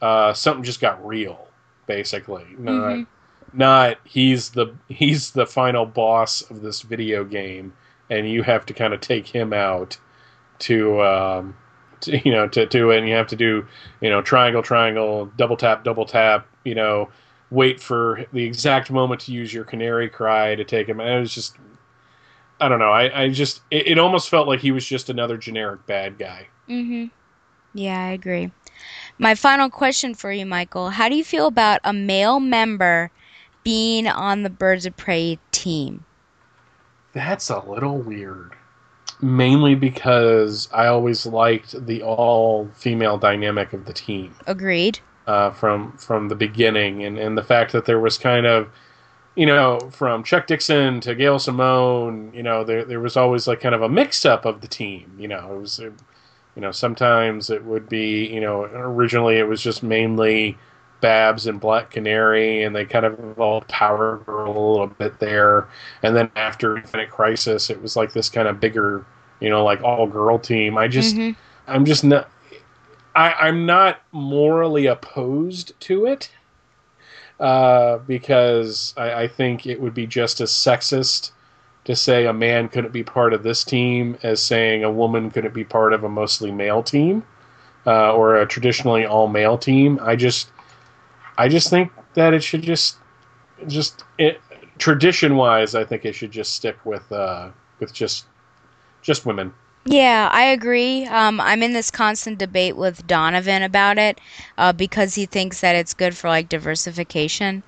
uh, 0.00 0.32
something 0.32 0.64
just 0.64 0.80
got 0.80 1.04
real, 1.06 1.46
basically. 1.86 2.46
Not, 2.58 2.72
mm-hmm. 2.72 3.58
not 3.58 3.98
he's 4.04 4.50
the 4.50 4.74
he's 4.88 5.32
the 5.32 5.46
final 5.46 5.84
boss 5.84 6.40
of 6.50 6.62
this 6.62 6.80
video 6.80 7.24
game, 7.24 7.74
and 8.08 8.26
you 8.28 8.42
have 8.42 8.64
to 8.66 8.72
kind 8.72 8.94
of 8.94 9.02
take 9.02 9.26
him 9.26 9.52
out 9.52 9.98
to 10.60 11.02
um, 11.02 11.54
to, 12.04 12.18
you 12.24 12.32
know 12.32 12.48
to 12.48 12.66
do 12.66 12.90
it 12.90 12.98
and 12.98 13.08
you 13.08 13.14
have 13.14 13.26
to 13.26 13.36
do 13.36 13.66
you 14.00 14.10
know 14.10 14.22
triangle 14.22 14.62
triangle 14.62 15.26
double 15.36 15.56
tap 15.56 15.84
double 15.84 16.04
tap 16.04 16.46
you 16.64 16.74
know 16.74 17.08
wait 17.50 17.80
for 17.80 18.24
the 18.32 18.42
exact 18.42 18.90
moment 18.90 19.20
to 19.20 19.32
use 19.32 19.52
your 19.52 19.64
canary 19.64 20.08
cry 20.08 20.54
to 20.54 20.64
take 20.64 20.88
him. 20.88 21.00
And 21.00 21.08
it 21.08 21.20
was 21.20 21.34
just 21.34 21.56
i 22.60 22.68
don't 22.68 22.78
know 22.78 22.90
i, 22.90 23.24
I 23.24 23.28
just 23.30 23.62
it, 23.70 23.88
it 23.88 23.98
almost 23.98 24.28
felt 24.28 24.48
like 24.48 24.60
he 24.60 24.70
was 24.70 24.86
just 24.86 25.10
another 25.10 25.36
generic 25.36 25.86
bad 25.86 26.18
guy. 26.18 26.48
Mm-hmm. 26.68 27.06
Yeah 27.74 28.06
i 28.06 28.10
agree. 28.10 28.50
My 29.18 29.34
final 29.34 29.70
question 29.70 30.14
for 30.14 30.32
you 30.32 30.46
michael 30.46 30.90
how 30.90 31.08
do 31.08 31.16
you 31.16 31.24
feel 31.24 31.46
about 31.46 31.80
a 31.84 31.92
male 31.92 32.40
member 32.40 33.10
being 33.64 34.06
on 34.06 34.42
the 34.42 34.50
birds 34.50 34.84
of 34.86 34.96
prey 34.96 35.38
team? 35.50 36.04
That's 37.14 37.48
a 37.48 37.60
little 37.60 37.98
weird 37.98 38.54
mainly 39.24 39.74
because 39.74 40.68
I 40.72 40.86
always 40.86 41.24
liked 41.24 41.86
the 41.86 42.02
all 42.02 42.68
female 42.74 43.16
dynamic 43.16 43.72
of 43.72 43.86
the 43.86 43.92
team. 43.94 44.34
Agreed. 44.46 44.98
Uh, 45.26 45.50
from 45.50 45.96
from 45.96 46.28
the 46.28 46.34
beginning, 46.34 47.02
and 47.04 47.18
and 47.18 47.36
the 47.38 47.42
fact 47.42 47.72
that 47.72 47.86
there 47.86 47.98
was 47.98 48.18
kind 48.18 48.44
of, 48.44 48.68
you 49.34 49.46
know, 49.46 49.80
from 49.90 50.22
Chuck 50.22 50.46
Dixon 50.46 51.00
to 51.00 51.14
Gail 51.14 51.38
Simone, 51.38 52.30
you 52.34 52.42
know, 52.42 52.62
there 52.64 52.84
there 52.84 53.00
was 53.00 53.16
always 53.16 53.46
like 53.48 53.60
kind 53.60 53.74
of 53.74 53.80
a 53.80 53.88
mix 53.88 54.26
up 54.26 54.44
of 54.44 54.60
the 54.60 54.68
team. 54.68 55.10
You 55.18 55.28
know, 55.28 55.54
it 55.54 55.60
was, 55.60 55.78
you 55.78 56.60
know, 56.60 56.70
sometimes 56.72 57.48
it 57.48 57.64
would 57.64 57.88
be, 57.88 58.26
you 58.26 58.42
know, 58.42 58.64
originally 58.64 59.38
it 59.38 59.48
was 59.48 59.62
just 59.62 59.82
mainly. 59.82 60.58
Babs 61.00 61.46
and 61.46 61.60
Black 61.60 61.90
Canary, 61.90 62.62
and 62.62 62.74
they 62.74 62.86
kind 62.86 63.04
of 63.04 63.20
evolved 63.20 63.68
Power 63.68 64.22
Girl 64.24 64.56
a 64.56 64.70
little 64.70 64.86
bit 64.86 65.18
there. 65.18 65.68
And 66.02 66.16
then 66.16 66.30
after 66.34 66.78
Infinite 66.78 67.10
Crisis, 67.10 67.68
it 67.68 67.82
was 67.82 67.94
like 67.94 68.14
this 68.14 68.30
kind 68.30 68.48
of 68.48 68.58
bigger 68.58 69.04
you 69.44 69.50
know, 69.50 69.64
like 69.64 69.82
all 69.82 70.06
girl 70.06 70.38
team. 70.38 70.78
I 70.78 70.88
just, 70.88 71.14
mm-hmm. 71.14 71.38
I'm 71.66 71.84
just 71.84 72.02
not, 72.02 72.30
I, 73.14 73.32
I'm 73.32 73.66
not 73.66 74.00
morally 74.12 74.86
opposed 74.86 75.78
to 75.80 76.06
it 76.06 76.30
uh, 77.38 77.98
because 77.98 78.94
I, 78.96 79.24
I 79.24 79.28
think 79.28 79.66
it 79.66 79.80
would 79.80 79.94
be 79.94 80.06
just 80.06 80.40
as 80.40 80.50
sexist 80.50 81.32
to 81.84 81.94
say 81.94 82.26
a 82.26 82.32
man 82.32 82.68
couldn't 82.68 82.92
be 82.92 83.04
part 83.04 83.34
of 83.34 83.42
this 83.42 83.62
team 83.62 84.16
as 84.22 84.40
saying 84.40 84.84
a 84.84 84.90
woman 84.90 85.30
couldn't 85.30 85.54
be 85.54 85.64
part 85.64 85.92
of 85.92 86.02
a 86.04 86.08
mostly 86.08 86.50
male 86.50 86.82
team 86.82 87.22
uh, 87.86 88.14
or 88.14 88.36
a 88.36 88.46
traditionally 88.46 89.04
all 89.04 89.28
male 89.28 89.58
team. 89.58 90.00
I 90.02 90.16
just, 90.16 90.50
I 91.36 91.48
just 91.48 91.68
think 91.68 91.92
that 92.14 92.32
it 92.32 92.42
should 92.42 92.62
just, 92.62 92.96
just 93.66 94.04
it, 94.18 94.40
tradition 94.78 95.36
wise, 95.36 95.74
I 95.74 95.84
think 95.84 96.04
it 96.04 96.14
should 96.14 96.30
just 96.30 96.54
stick 96.54 96.76
with 96.84 97.10
uh, 97.12 97.50
with 97.80 97.92
just 97.92 98.26
just 99.04 99.24
women. 99.24 99.52
Yeah, 99.86 100.30
I 100.32 100.44
agree. 100.44 101.04
Um, 101.04 101.40
I'm 101.40 101.62
in 101.62 101.74
this 101.74 101.90
constant 101.90 102.38
debate 102.38 102.74
with 102.74 103.06
Donovan 103.06 103.62
about 103.62 103.98
it 103.98 104.18
uh, 104.56 104.72
because 104.72 105.14
he 105.14 105.26
thinks 105.26 105.60
that 105.60 105.76
it's 105.76 105.92
good 105.92 106.16
for 106.16 106.28
like 106.28 106.48
diversification 106.48 107.62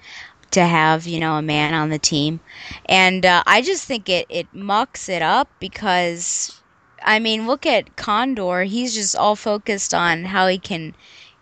to 0.53 0.65
have 0.65 1.07
you 1.07 1.21
know 1.21 1.35
a 1.35 1.43
man 1.43 1.75
on 1.75 1.91
the 1.91 1.99
team, 1.99 2.41
and 2.87 3.27
uh, 3.27 3.43
I 3.47 3.61
just 3.61 3.85
think 3.85 4.09
it 4.09 4.27
it 4.31 4.47
mucks 4.55 5.09
it 5.11 5.21
up 5.21 5.49
because 5.61 6.63
I 7.03 7.19
mean, 7.19 7.47
look 7.47 7.67
at 7.67 7.97
Condor. 7.97 8.63
He's 8.65 8.95
just 8.95 9.15
all 9.15 9.37
focused 9.37 9.93
on 9.93 10.25
how 10.25 10.47
he 10.49 10.59
can 10.59 10.95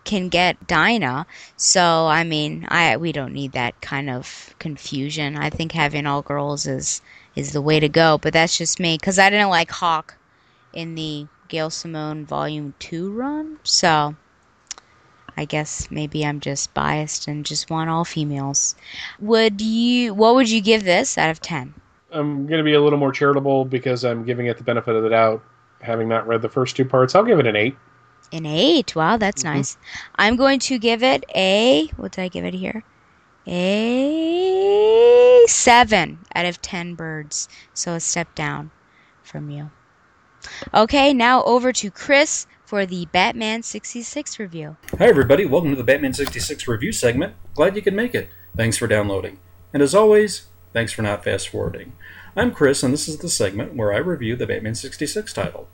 can 0.05 0.29
get 0.29 0.67
Dinah. 0.67 1.27
So 1.57 2.07
I 2.07 2.25
mean, 2.25 2.67
I 2.69 2.97
we 2.97 3.13
don't 3.13 3.33
need 3.33 3.53
that 3.53 3.81
kind 3.81 4.11
of 4.11 4.55
confusion. 4.59 5.37
I 5.37 5.51
think 5.51 5.73
having 5.73 6.07
all 6.07 6.23
girls 6.23 6.67
is 6.67 7.01
is 7.37 7.53
the 7.53 7.63
way 7.63 7.81
to 7.81 7.89
go. 7.89 8.19
But 8.19 8.33
that's 8.33 8.57
just 8.57 8.81
me 8.81 8.97
because 8.99 9.19
I 9.19 9.31
didn't 9.31 9.51
like 9.51 9.71
Hawk 9.71 10.17
in 10.73 10.95
the 10.95 11.27
Gail 11.49 11.71
Simone 11.71 12.25
Volume 12.25 12.75
Two 12.79 13.13
run. 13.13 13.59
So 13.63 14.15
I 15.37 15.45
guess 15.45 15.91
maybe 15.91 16.25
I'm 16.25 16.41
just 16.41 16.73
biased 16.75 17.27
and 17.29 17.45
just 17.45 17.71
want 17.71 17.91
all 17.91 18.05
females. 18.05 18.75
Would 19.21 19.61
you? 19.61 20.15
What 20.15 20.35
would 20.35 20.51
you 20.51 20.61
give 20.61 20.85
this 20.85 21.19
out 21.19 21.31
of 21.31 21.41
ten? 21.41 21.75
I'm 22.13 22.47
going 22.47 22.59
to 22.59 22.65
be 22.65 22.75
a 22.75 22.81
little 22.81 22.99
more 22.99 23.13
charitable 23.13 23.65
because 23.65 24.05
I'm 24.05 24.25
giving 24.25 24.47
it 24.47 24.57
the 24.57 24.65
benefit 24.65 24.95
of 24.95 25.03
the 25.03 25.09
doubt, 25.09 25.43
having 25.81 26.09
not 26.09 26.27
read 26.29 26.43
the 26.43 26.49
first 26.49 26.77
two 26.77 26.85
parts. 26.85 27.15
I'll 27.15 27.25
give 27.25 27.41
it 27.41 27.47
an 27.47 27.57
eight. 27.57 27.77
An 28.33 28.47
eight. 28.47 28.95
Wow, 28.95 29.17
that's 29.17 29.43
mm-hmm. 29.43 29.57
nice. 29.57 29.77
I'm 30.15 30.37
going 30.37 30.61
to 30.61 30.79
give 30.79 31.03
it 31.03 31.25
a. 31.35 31.89
What 31.97 32.13
did 32.13 32.23
I 32.23 32.29
give 32.29 32.45
it 32.45 32.55
here? 32.55 32.85
A 33.47 35.45
seven 35.47 36.21
out 36.35 36.47
of 36.47 36.63
ten 36.63 36.95
birds. 36.95 37.49
So 37.75 37.93
a 37.95 38.01
step 38.01 38.35
down 38.35 38.71
from 39.23 39.51
you. 39.51 39.71
Okay, 40.73 41.13
now 41.13 41.43
over 41.45 41.73
to 41.73 41.91
Chris 41.91 42.47
for 42.65 42.87
the 42.87 43.07
Batman 43.13 43.63
66 43.63 44.39
review. 44.39 44.77
Hi, 44.99 45.07
everybody. 45.07 45.45
Welcome 45.45 45.71
to 45.71 45.77
the 45.77 45.85
Batman 45.85 46.15
66 46.15 46.67
review 46.67 46.93
segment. 46.93 47.35
Glad 47.55 47.77
you 47.77 47.83
could 47.83 47.95
make 47.95 48.15
it. 48.15 48.31
Thanks 48.57 48.79
for 48.79 48.87
downloading. 48.87 49.39
And 49.73 49.83
as 49.83 49.95
always, 49.95 50.47
thanks 50.73 50.93
for 50.93 51.03
not 51.03 51.25
fast 51.25 51.49
forwarding. 51.49 51.93
I'm 52.37 52.53
Chris, 52.53 52.83
and 52.83 52.93
this 52.95 53.09
is 53.09 53.19
the 53.19 53.29
segment 53.29 53.77
where 53.77 53.93
I 53.93 53.99
review 53.99 54.37
the 54.37 54.47
Batman 54.47 54.75
66 54.75 55.33
title. 55.33 55.69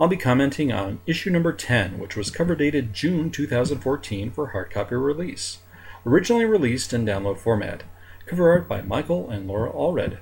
I'll 0.00 0.08
be 0.08 0.16
commenting 0.16 0.72
on 0.72 1.00
issue 1.06 1.30
number 1.30 1.52
10, 1.52 1.98
which 1.98 2.16
was 2.16 2.30
cover 2.30 2.54
dated 2.54 2.92
June 2.92 3.30
2014 3.30 4.30
for 4.30 4.52
hardcopy 4.52 4.90
release. 4.92 5.58
Originally 6.06 6.44
released 6.44 6.92
in 6.92 7.06
download 7.06 7.38
format. 7.38 7.82
Cover 8.26 8.50
art 8.50 8.68
by 8.68 8.82
Michael 8.82 9.30
and 9.30 9.46
Laura 9.46 9.72
Allred. 9.72 10.18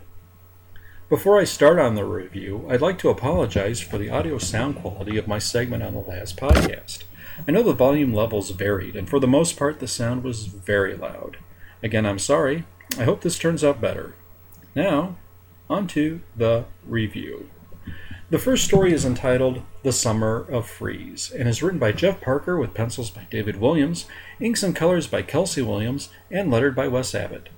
Before 1.09 1.38
I 1.38 1.44
start 1.44 1.78
on 1.78 1.94
the 1.94 2.04
review, 2.04 2.66
I'd 2.70 2.80
like 2.80 2.98
to 3.00 3.10
apologize 3.10 3.80
for 3.80 3.98
the 3.98 4.09
audio 4.09 4.38
sound 4.38 4.76
quality 4.76 5.18
of 5.18 5.28
my 5.28 5.38
segment 5.38 5.82
on 5.82 5.92
the 5.92 6.00
last 6.00 6.36
podcast. 6.36 7.04
I 7.46 7.50
know 7.50 7.62
the 7.62 7.72
volume 7.72 8.14
levels 8.14 8.50
varied, 8.50 8.96
and 8.96 9.09
for 9.09 9.18
the 9.18 9.26
most 9.26 9.59
part, 9.59 9.80
the 9.80 9.88
sound 9.88 10.22
was 10.22 10.46
very 10.46 10.94
loud. 10.96 11.36
Again, 11.82 12.06
I'm 12.06 12.18
sorry. 12.18 12.64
I 12.98 13.04
hope 13.04 13.20
this 13.20 13.38
turns 13.38 13.64
out 13.64 13.80
better. 13.80 14.14
Now, 14.74 15.16
on 15.68 15.86
to 15.88 16.20
the 16.36 16.66
review. 16.86 17.50
The 18.32 18.38
first 18.38 18.64
story 18.64 18.94
is 18.94 19.04
entitled 19.04 19.60
The 19.82 19.92
Summer 19.92 20.46
of 20.50 20.66
Freeze 20.66 21.30
and 21.30 21.46
is 21.46 21.62
written 21.62 21.78
by 21.78 21.92
Jeff 21.92 22.22
Parker 22.22 22.56
with 22.56 22.72
pencils 22.72 23.10
by 23.10 23.26
David 23.30 23.60
Williams, 23.60 24.06
inks 24.40 24.62
and 24.62 24.74
colors 24.74 25.06
by 25.06 25.20
Kelsey 25.20 25.60
Williams, 25.60 26.09
and 26.30 26.50
lettered 26.50 26.74
by 26.74 26.88
Wes 26.88 27.14
Abbott. 27.14 27.50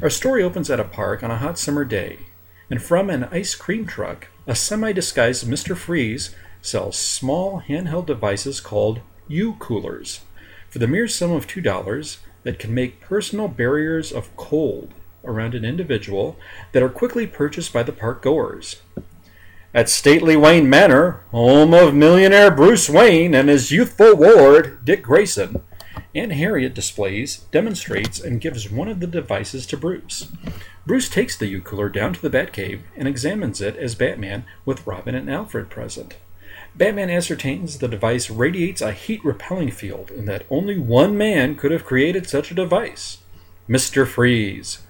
Our 0.00 0.08
story 0.08 0.42
opens 0.42 0.70
at 0.70 0.80
a 0.80 0.84
park 0.84 1.22
on 1.22 1.30
a 1.30 1.36
hot 1.36 1.58
summer 1.58 1.84
day 1.84 2.20
and 2.70 2.82
from 2.82 3.10
an 3.10 3.24
ice 3.24 3.54
cream 3.54 3.84
truck, 3.84 4.28
a 4.46 4.54
semi 4.54 4.94
disguised 4.94 5.46
Mr. 5.46 5.76
Freeze 5.76 6.34
sells 6.62 6.96
small 6.96 7.60
handheld 7.60 8.06
devices 8.06 8.62
called 8.62 9.00
U 9.28 9.56
coolers 9.58 10.22
for 10.70 10.78
the 10.78 10.88
mere 10.88 11.06
sum 11.06 11.32
of 11.32 11.46
$2 11.46 12.16
that 12.44 12.58
can 12.58 12.72
make 12.72 13.02
personal 13.02 13.46
barriers 13.46 14.10
of 14.10 14.34
cold 14.38 14.94
around 15.22 15.54
an 15.54 15.66
individual 15.66 16.38
that 16.72 16.82
are 16.82 16.88
quickly 16.88 17.26
purchased 17.26 17.74
by 17.74 17.82
the 17.82 17.92
park 17.92 18.22
goers. 18.22 18.76
At 19.72 19.88
stately 19.88 20.34
Wayne 20.34 20.68
Manor, 20.68 21.22
home 21.30 21.72
of 21.74 21.94
millionaire 21.94 22.50
Bruce 22.50 22.90
Wayne 22.90 23.36
and 23.36 23.48
his 23.48 23.70
youthful 23.70 24.16
ward, 24.16 24.84
Dick 24.84 25.04
Grayson, 25.04 25.62
Aunt 26.12 26.32
Harriet 26.32 26.74
displays, 26.74 27.46
demonstrates, 27.52 28.18
and 28.18 28.40
gives 28.40 28.68
one 28.68 28.88
of 28.88 28.98
the 28.98 29.06
devices 29.06 29.66
to 29.66 29.76
Bruce. 29.76 30.26
Bruce 30.84 31.08
takes 31.08 31.36
the 31.36 31.46
U-Cooler 31.46 31.88
down 31.88 32.12
to 32.12 32.20
the 32.20 32.36
Batcave 32.36 32.80
and 32.96 33.06
examines 33.06 33.60
it 33.60 33.76
as 33.76 33.94
Batman 33.94 34.44
with 34.64 34.84
Robin 34.88 35.14
and 35.14 35.30
Alfred 35.30 35.70
present. 35.70 36.16
Batman 36.74 37.08
ascertains 37.08 37.78
the 37.78 37.86
device 37.86 38.28
radiates 38.28 38.80
a 38.80 38.92
heat 38.92 39.24
repelling 39.24 39.70
field 39.70 40.10
and 40.10 40.26
that 40.26 40.46
only 40.50 40.78
one 40.78 41.16
man 41.16 41.54
could 41.54 41.70
have 41.70 41.84
created 41.84 42.28
such 42.28 42.50
a 42.50 42.54
device 42.54 43.18
Mr. 43.68 44.04
Freeze. 44.04 44.80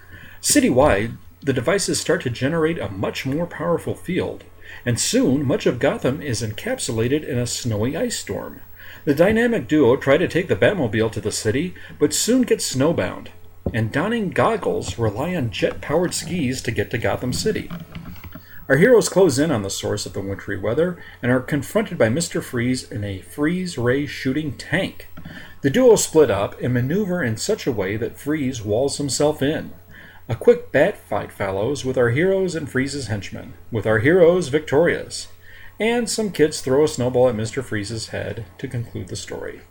Citywide, 0.41 1.19
the 1.43 1.53
devices 1.53 2.01
start 2.01 2.23
to 2.23 2.31
generate 2.31 2.79
a 2.79 2.89
much 2.91 3.27
more 3.27 3.47
powerful 3.47 3.95
field, 3.95 4.45
and 4.85 4.99
soon 4.99 5.45
much 5.45 5.67
of 5.67 5.79
Gotham 5.79 6.21
is 6.21 6.43
encapsulated 6.43 7.27
in 7.27 7.39
a 7.39 7.47
snowy 7.47 7.97
ice 7.97 8.19
storm. 8.19 8.61
The 9.05 9.15
dynamic 9.15 9.69
duo 9.69 9.97
try 9.97 10.19
to 10.19 10.29
take 10.29 10.49
the 10.49 10.57
Batmobile 10.57 11.13
to 11.13 11.21
the 11.21 11.33
city, 11.33 11.75
but 11.99 12.13
soon 12.13 12.43
get 12.43 12.59
snowbound, 12.59 13.29
and 13.73 13.93
donning 13.93 14.31
goggles 14.31 14.99
rely 14.99 15.35
on 15.35 15.51
jet 15.51 15.81
powered 15.81 16.15
skis 16.15 16.61
to 16.63 16.71
get 16.71 16.91
to 16.91 16.99
Gotham 16.99 17.33
City. 17.33 17.71
Our 18.69 18.77
heroes 18.77 19.09
close 19.09 19.39
in 19.39 19.51
on 19.51 19.63
the 19.63 19.69
source 19.69 20.07
of 20.07 20.13
the 20.13 20.21
wintry 20.21 20.57
weather 20.57 20.97
and 21.23 21.33
are 21.33 21.41
confronted 21.41 21.99
by 21.99 22.09
Mr. 22.09 22.41
Freeze 22.41 22.89
in 22.89 23.03
a 23.03 23.21
freeze 23.21 23.77
ray 23.77 24.07
shooting 24.07 24.57
tank. 24.57 25.09
The 25.63 25.71
duo 25.71 25.97
split 25.97 26.31
up 26.31 26.61
and 26.61 26.73
maneuver 26.73 27.21
in 27.21 27.37
such 27.37 27.67
a 27.67 27.73
way 27.73 27.97
that 27.97 28.17
Freeze 28.17 28.63
walls 28.63 28.99
himself 28.99 29.43
in. 29.43 29.73
A 30.31 30.37
quick 30.37 30.73
bat 30.73 30.97
fight 30.97 31.31
follows 31.33 31.85
with 31.85 31.99
our 31.99 32.11
heroes 32.11 32.55
and 32.55 32.71
Freeze's 32.71 33.09
henchmen, 33.09 33.53
with 33.71 33.85
our 33.85 33.99
heroes 33.99 34.49
victorious 34.49 35.27
and 35.81 36.09
some 36.09 36.31
kids 36.31 36.61
throw 36.61 36.85
a 36.85 36.89
snowball 36.89 37.31
at 37.31 37.35
Mr. 37.35 37.65
Freeze's 37.65 38.09
head 38.09 38.45
to 38.59 38.69
conclude 38.69 39.09
the 39.09 39.17
story. 39.17 39.63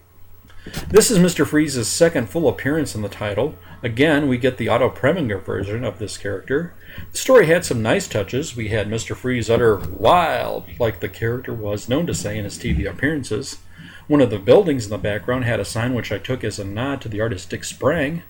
This 0.89 1.09
is 1.09 1.19
Mr. 1.19 1.47
Freeze's 1.47 1.87
second 1.87 2.29
full 2.29 2.49
appearance 2.49 2.95
in 2.95 3.03
the 3.03 3.07
title. 3.07 3.55
Again, 3.83 4.27
we 4.27 4.37
get 4.37 4.57
the 4.57 4.67
Otto 4.67 4.89
Preminger 4.89 5.41
version 5.41 5.85
of 5.85 5.99
this 5.99 6.17
character. 6.17 6.73
The 7.11 7.17
story 7.17 7.45
had 7.45 7.63
some 7.63 7.81
nice 7.81 8.07
touches. 8.07 8.55
We 8.55 8.67
had 8.67 8.89
Mr. 8.89 9.15
Freeze 9.15 9.49
utter 9.49 9.77
wild, 9.77 10.65
like 10.79 10.99
the 10.99 11.07
character 11.07 11.53
was 11.53 11.87
known 11.87 12.05
to 12.07 12.13
say 12.13 12.37
in 12.37 12.43
his 12.43 12.57
TV 12.57 12.89
appearances. 12.89 13.59
One 14.07 14.19
of 14.19 14.31
the 14.31 14.39
buildings 14.39 14.85
in 14.85 14.89
the 14.89 14.97
background 14.97 15.45
had 15.45 15.59
a 15.59 15.65
sign 15.65 15.93
which 15.93 16.11
I 16.11 16.17
took 16.17 16.43
as 16.43 16.59
a 16.59 16.65
nod 16.65 16.99
to 17.01 17.09
the 17.09 17.21
artist 17.21 17.51
Dick 17.51 17.63
Sprang. 17.63 18.23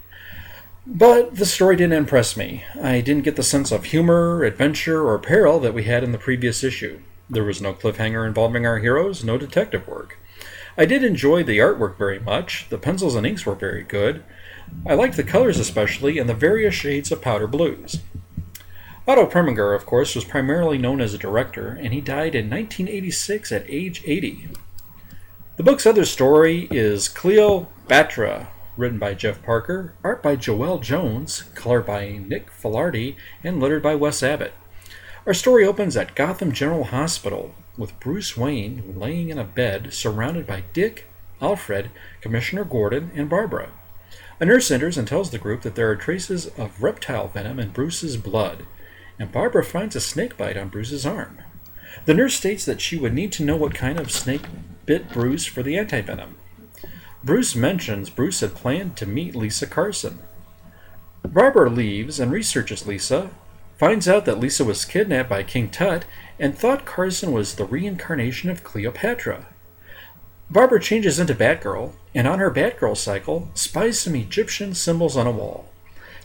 But 0.91 1.35
the 1.35 1.45
story 1.45 1.75
didn't 1.75 1.93
impress 1.93 2.35
me. 2.35 2.63
I 2.81 3.01
didn't 3.01 3.23
get 3.23 3.35
the 3.35 3.43
sense 3.43 3.71
of 3.71 3.85
humor, 3.85 4.43
adventure, 4.43 5.07
or 5.07 5.19
peril 5.19 5.59
that 5.59 5.75
we 5.75 5.83
had 5.83 6.03
in 6.03 6.11
the 6.11 6.17
previous 6.17 6.63
issue. 6.63 7.01
There 7.29 7.43
was 7.43 7.61
no 7.61 7.73
cliffhanger 7.73 8.25
involving 8.25 8.65
our 8.65 8.79
heroes, 8.79 9.23
no 9.23 9.37
detective 9.37 9.87
work. 9.87 10.17
I 10.75 10.85
did 10.85 11.03
enjoy 11.03 11.43
the 11.43 11.59
artwork 11.59 11.95
very 11.95 12.17
much. 12.17 12.65
The 12.69 12.79
pencils 12.79 13.13
and 13.13 13.27
inks 13.27 13.45
were 13.45 13.53
very 13.53 13.83
good. 13.83 14.23
I 14.83 14.95
liked 14.95 15.15
the 15.15 15.23
colors 15.23 15.59
especially 15.59 16.17
and 16.17 16.27
the 16.27 16.33
various 16.33 16.73
shades 16.73 17.11
of 17.11 17.21
powder 17.21 17.45
blues. 17.45 17.99
Otto 19.07 19.27
Preminger, 19.27 19.75
of 19.75 19.85
course, 19.85 20.15
was 20.15 20.25
primarily 20.25 20.79
known 20.79 21.01
as 21.01 21.13
a 21.13 21.19
director, 21.19 21.69
and 21.79 21.93
he 21.93 22.01
died 22.01 22.33
in 22.33 22.49
1986 22.49 23.51
at 23.51 23.69
age 23.69 24.01
80. 24.05 24.49
The 25.57 25.63
book's 25.63 25.85
other 25.85 26.05
story 26.05 26.67
is 26.71 27.07
Cleo 27.07 27.67
Cleopatra, 27.85 28.47
written 28.79 28.97
by 28.97 29.13
Jeff 29.13 29.43
Parker, 29.43 29.93
art 30.03 30.23
by 30.23 30.37
Joëlle 30.37 30.81
Jones, 30.81 31.43
color 31.53 31.81
by 31.81 32.11
Nick 32.11 32.49
Filardi, 32.49 33.15
and 33.43 33.61
lettered 33.61 33.83
by 33.83 33.93
Wes 33.93 34.23
Abbott. 34.23 34.53
Our 35.27 35.33
story 35.33 35.65
opens 35.65 35.97
at 35.97 36.15
Gotham 36.15 36.53
General 36.53 36.85
Hospital 36.85 37.53
with 37.77 37.99
Bruce 37.99 38.37
Wayne 38.37 38.95
laying 38.97 39.29
in 39.29 39.37
a 39.37 39.43
bed 39.43 39.93
surrounded 39.93 40.47
by 40.47 40.63
Dick, 40.73 41.07
Alfred, 41.41 41.91
Commissioner 42.21 42.63
Gordon, 42.63 43.11
and 43.13 43.29
Barbara. 43.29 43.71
A 44.39 44.45
nurse 44.45 44.71
enters 44.71 44.97
and 44.97 45.07
tells 45.07 45.31
the 45.31 45.37
group 45.37 45.61
that 45.63 45.75
there 45.75 45.89
are 45.89 45.95
traces 45.97 46.47
of 46.57 46.81
reptile 46.81 47.27
venom 47.27 47.59
in 47.59 47.69
Bruce's 47.69 48.15
blood, 48.15 48.65
and 49.19 49.31
Barbara 49.31 49.65
finds 49.65 49.97
a 49.97 50.01
snake 50.01 50.37
bite 50.37 50.57
on 50.57 50.69
Bruce's 50.69 51.05
arm. 51.05 51.39
The 52.05 52.13
nurse 52.13 52.35
states 52.35 52.63
that 52.63 52.79
she 52.79 52.97
would 52.97 53.13
need 53.13 53.33
to 53.33 53.43
know 53.43 53.57
what 53.57 53.75
kind 53.75 53.99
of 53.99 54.09
snake 54.09 54.43
bit 54.85 55.11
Bruce 55.11 55.45
for 55.45 55.63
the 55.63 55.75
antivenom. 55.75 56.35
Bruce 57.23 57.53
mentions 57.53 58.09
Bruce 58.09 58.39
had 58.39 58.55
planned 58.55 58.95
to 58.95 59.05
meet 59.05 59.35
Lisa 59.35 59.67
Carson. 59.67 60.19
Barbara 61.27 61.69
leaves 61.69 62.19
and 62.19 62.31
researches 62.31 62.87
Lisa, 62.87 63.29
finds 63.77 64.07
out 64.07 64.25
that 64.25 64.39
Lisa 64.39 64.63
was 64.63 64.85
kidnapped 64.85 65.29
by 65.29 65.43
King 65.43 65.69
Tut 65.69 66.05
and 66.39 66.57
thought 66.57 66.85
Carson 66.85 67.31
was 67.31 67.55
the 67.55 67.65
reincarnation 67.65 68.49
of 68.49 68.63
Cleopatra. 68.63 69.47
Barbara 70.49 70.81
changes 70.81 71.19
into 71.19 71.35
Batgirl, 71.35 71.93
and 72.15 72.27
on 72.27 72.39
her 72.39 72.49
Batgirl 72.49 72.97
cycle, 72.97 73.49
spies 73.53 73.99
some 73.99 74.15
Egyptian 74.15 74.73
symbols 74.73 75.15
on 75.15 75.27
a 75.27 75.31
wall. 75.31 75.69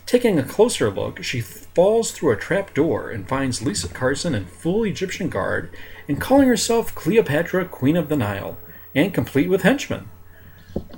Taking 0.05 0.39
a 0.39 0.43
closer 0.43 0.89
look, 0.89 1.23
she 1.23 1.41
falls 1.41 2.11
through 2.11 2.31
a 2.31 2.37
trap 2.37 2.73
door 2.73 3.09
and 3.09 3.27
finds 3.27 3.61
Lisa 3.61 3.87
Carson 3.87 4.33
in 4.33 4.45
full 4.45 4.83
Egyptian 4.83 5.29
garb 5.29 5.69
and 6.07 6.19
calling 6.19 6.47
herself 6.47 6.95
Cleopatra, 6.95 7.65
Queen 7.65 7.97
of 7.97 8.09
the 8.09 8.15
Nile, 8.15 8.57
and 8.93 9.13
complete 9.13 9.49
with 9.49 9.63
henchmen. 9.63 10.09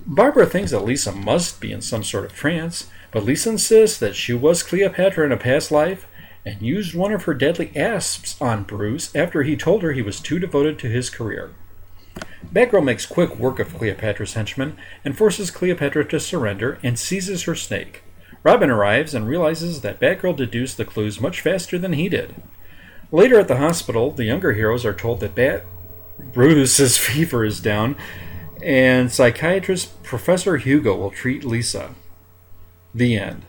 Barbara 0.05 0.45
thinks 0.45 0.71
that 0.71 0.85
Lisa 0.85 1.11
must 1.11 1.59
be 1.59 1.71
in 1.71 1.81
some 1.81 2.03
sort 2.03 2.25
of 2.25 2.33
trance, 2.33 2.89
but 3.11 3.23
Lisa 3.23 3.49
insists 3.49 3.99
that 3.99 4.15
she 4.15 4.33
was 4.33 4.63
Cleopatra 4.63 5.25
in 5.25 5.31
a 5.31 5.37
past 5.37 5.71
life 5.71 6.07
and 6.45 6.61
used 6.61 6.95
one 6.95 7.11
of 7.11 7.23
her 7.23 7.33
deadly 7.33 7.71
asps 7.75 8.41
on 8.41 8.63
Bruce 8.63 9.13
after 9.15 9.43
he 9.43 9.57
told 9.57 9.83
her 9.83 9.91
he 9.91 10.01
was 10.01 10.19
too 10.19 10.39
devoted 10.39 10.79
to 10.79 10.87
his 10.87 11.09
career. 11.09 11.51
Batgirl 12.53 12.83
makes 12.83 13.05
quick 13.05 13.37
work 13.37 13.59
of 13.59 13.75
Cleopatra's 13.75 14.33
henchmen 14.33 14.77
and 15.03 15.17
forces 15.17 15.51
Cleopatra 15.51 16.05
to 16.05 16.19
surrender 16.19 16.79
and 16.81 16.97
seizes 16.97 17.43
her 17.43 17.55
snake. 17.55 18.03
Robin 18.43 18.69
arrives 18.69 19.13
and 19.13 19.27
realizes 19.27 19.81
that 19.81 19.99
Batgirl 19.99 20.37
deduced 20.37 20.77
the 20.77 20.85
clues 20.85 21.19
much 21.19 21.41
faster 21.41 21.77
than 21.77 21.93
he 21.93 22.07
did. 22.07 22.35
Later 23.11 23.39
at 23.39 23.47
the 23.47 23.57
hospital, 23.57 24.11
the 24.11 24.23
younger 24.23 24.53
heroes 24.53 24.85
are 24.85 24.93
told 24.93 25.19
that 25.19 25.35
Bat 25.35 25.65
Bruce's 26.33 26.97
fever 26.97 27.43
is 27.43 27.59
down, 27.59 27.95
and 28.61 29.11
psychiatrist 29.11 30.03
Professor 30.03 30.57
Hugo 30.57 30.95
will 30.95 31.11
treat 31.11 31.43
Lisa. 31.43 31.95
The 32.93 33.17
end. 33.17 33.45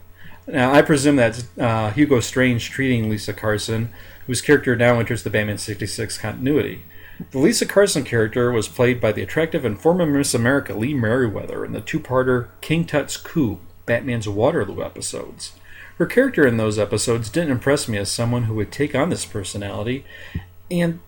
Now, 0.46 0.72
I 0.72 0.82
presume 0.82 1.16
that's 1.16 1.46
uh, 1.58 1.90
Hugo 1.90 2.20
Strange 2.20 2.70
treating 2.70 3.08
Lisa 3.08 3.32
Carson, 3.32 3.90
whose 4.26 4.40
character 4.40 4.74
now 4.76 4.98
enters 4.98 5.22
the 5.22 5.30
Batman 5.30 5.58
66 5.58 6.18
continuity. 6.18 6.84
The 7.32 7.38
Lisa 7.38 7.66
Carson 7.66 8.04
character 8.04 8.50
was 8.52 8.68
played 8.68 9.00
by 9.00 9.12
the 9.12 9.22
attractive 9.22 9.64
and 9.64 9.78
former 9.78 10.06
Miss 10.06 10.34
America 10.34 10.72
Lee 10.74 10.94
Meriwether 10.94 11.64
in 11.64 11.72
the 11.72 11.80
two 11.80 11.98
parter 11.98 12.48
King 12.60 12.84
Tut's 12.84 13.16
Coup, 13.16 13.60
Batman's 13.86 14.28
Waterloo 14.28 14.82
episodes. 14.82 15.52
Her 15.98 16.06
character 16.06 16.46
in 16.46 16.58
those 16.58 16.78
episodes 16.78 17.28
didn't 17.28 17.50
impress 17.50 17.88
me 17.88 17.98
as 17.98 18.10
someone 18.10 18.44
who 18.44 18.54
would 18.54 18.70
take 18.70 18.94
on 18.94 19.10
this 19.10 19.24
personality, 19.24 20.04
and 20.70 21.00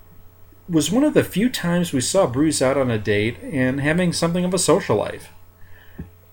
was 0.71 0.93
one 0.93 1.03
of 1.03 1.15
the 1.15 1.25
few 1.25 1.49
times 1.49 1.93
we 1.93 2.01
saw 2.01 2.29
Bruce 2.29 2.63
out 2.63 2.79
on 2.79 2.93
a 2.93 2.99
date 2.99 3.37
and 3.43 3.81
having 3.81 4.13
something 4.13 4.45
of 4.45 4.55
a 4.55 4.59
social 4.59 4.95
life. 4.95 5.31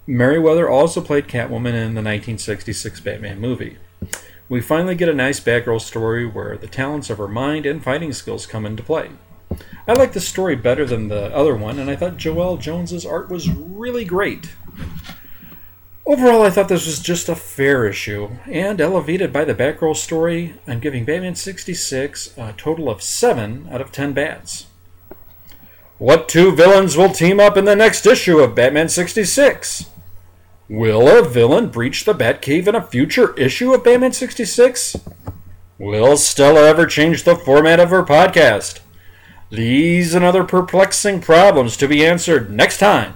Meriwether 0.06 0.70
also 0.70 1.02
played 1.02 1.28
Catwoman 1.28 1.74
in 1.74 1.96
the 1.96 2.04
1966 2.04 3.00
Batman 3.00 3.40
movie. 3.40 3.78
We 4.48 4.62
finally 4.62 4.94
get 4.94 5.10
a 5.10 5.14
nice 5.14 5.40
Batgirl 5.40 5.82
story 5.82 6.28
where 6.28 6.56
the 6.56 6.68
talents 6.68 7.10
of 7.10 7.18
her 7.18 7.28
mind 7.28 7.66
and 7.66 7.84
fighting 7.84 8.14
skills 8.14 8.46
come 8.46 8.66
into 8.66 8.84
play. 8.84 9.10
I 9.88 9.94
like 9.94 10.14
the 10.14 10.22
story 10.22 10.56
better 10.56 10.86
than 10.86 11.08
the 11.08 11.36
other 11.36 11.56
one, 11.56 11.80
and 11.80 11.90
I 11.90 11.96
thought 11.96 12.18
Joëlle 12.18 12.62
Jones's 12.62 13.08
art 13.08 13.30
was 13.30 13.50
really 13.50 14.06
great. 14.06 14.52
Overall, 16.08 16.44
I 16.44 16.52
thought 16.52 16.70
this 16.70 16.86
was 16.86 17.02
just 17.02 17.28
a 17.28 17.36
fair 17.36 17.86
issue, 17.86 18.30
and 18.50 18.80
elevated 18.80 19.34
by 19.34 19.44
the 19.44 19.54
Batgirl 19.54 19.98
story, 19.98 20.54
I'm 20.66 20.80
giving 20.80 21.04
Batman 21.04 21.36
66 21.36 22.34
a 22.38 22.54
total 22.54 22.90
of 22.90 23.02
7 23.02 23.68
out 23.70 23.82
of 23.82 23.92
10 23.92 24.14
bats. 24.14 24.68
What 25.98 26.30
two 26.30 26.56
villains 26.56 26.96
will 26.96 27.10
team 27.10 27.42
up 27.42 27.58
in 27.58 27.66
the 27.66 27.76
next 27.76 28.06
issue 28.06 28.40
of 28.40 28.56
Batman 28.56 28.88
66? 28.88 29.88
Will 30.70 31.10
a 31.10 31.28
villain 31.28 31.68
breach 31.68 32.06
the 32.06 32.14
Batcave 32.14 32.68
in 32.68 32.76
a 32.76 32.82
future 32.82 33.34
issue 33.36 33.74
of 33.74 33.84
Batman 33.84 34.14
66? 34.14 34.96
Will 35.78 36.16
Stella 36.16 36.70
ever 36.70 36.86
change 36.86 37.24
the 37.24 37.36
format 37.36 37.82
of 37.82 37.90
her 37.90 38.04
podcast? 38.04 38.80
These 39.50 40.14
and 40.14 40.24
other 40.24 40.46
perplexing 40.46 41.20
problems 41.20 41.76
to 41.76 41.88
be 41.90 42.06
answered 42.06 42.50
next 42.50 42.78
time. 42.78 43.16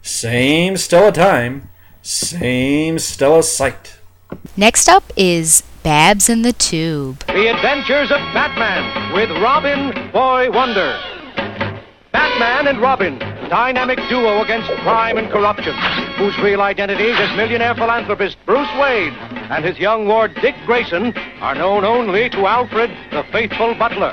Same 0.00 0.78
Stella 0.78 1.12
time 1.12 1.68
same 2.02 2.98
Stella 2.98 3.42
site. 3.42 3.96
Next 4.56 4.88
up 4.88 5.04
is 5.16 5.62
Babs 5.82 6.28
in 6.28 6.42
the 6.42 6.52
Tube. 6.52 7.20
The 7.26 7.48
Adventures 7.48 8.10
of 8.10 8.18
Batman 8.34 9.14
with 9.14 9.30
Robin 9.42 10.10
Boy 10.12 10.50
Wonder. 10.50 10.98
Batman 12.12 12.66
and 12.66 12.80
Robin, 12.80 13.18
dynamic 13.48 13.98
duo 14.08 14.42
against 14.42 14.68
crime 14.82 15.16
and 15.16 15.30
corruption, 15.30 15.74
whose 16.16 16.36
real 16.38 16.60
identities 16.60 17.16
as 17.18 17.36
millionaire 17.36 17.74
philanthropist 17.74 18.36
Bruce 18.46 18.68
Wayne 18.80 19.14
and 19.50 19.64
his 19.64 19.78
young 19.78 20.06
ward 20.06 20.34
Dick 20.40 20.54
Grayson 20.66 21.16
are 21.40 21.54
known 21.54 21.84
only 21.84 22.28
to 22.30 22.46
Alfred, 22.46 22.90
the 23.10 23.24
faithful 23.32 23.74
butler 23.74 24.12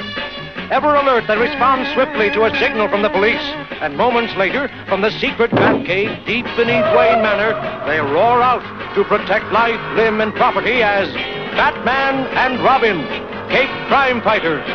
ever 0.72 0.96
alert 0.96 1.26
that 1.28 1.38
responds 1.38 1.90
swiftly 1.94 2.30
to 2.32 2.46
a 2.46 2.52
signal 2.60 2.88
from 2.90 3.02
the 3.02 3.10
police. 3.10 3.42
And 3.82 3.98
moments 3.98 4.36
later, 4.36 4.70
from 4.88 5.02
the 5.02 5.12
secret 5.20 5.52
Batcave 5.52 6.26
deep 6.26 6.46
beneath 6.56 6.86
Wayne 6.96 7.22
Manor, 7.22 7.54
they 7.88 8.00
roar 8.00 8.42
out 8.42 8.64
to 8.96 9.04
protect 9.04 9.46
life, 9.52 9.82
limb, 9.96 10.22
and 10.22 10.34
property 10.34 10.84
as 10.84 11.12
Batman 11.58 12.28
and 12.38 12.64
Robin, 12.64 13.02
Cape 13.50 13.70
Crime 13.88 14.22
Fighters. 14.22 14.66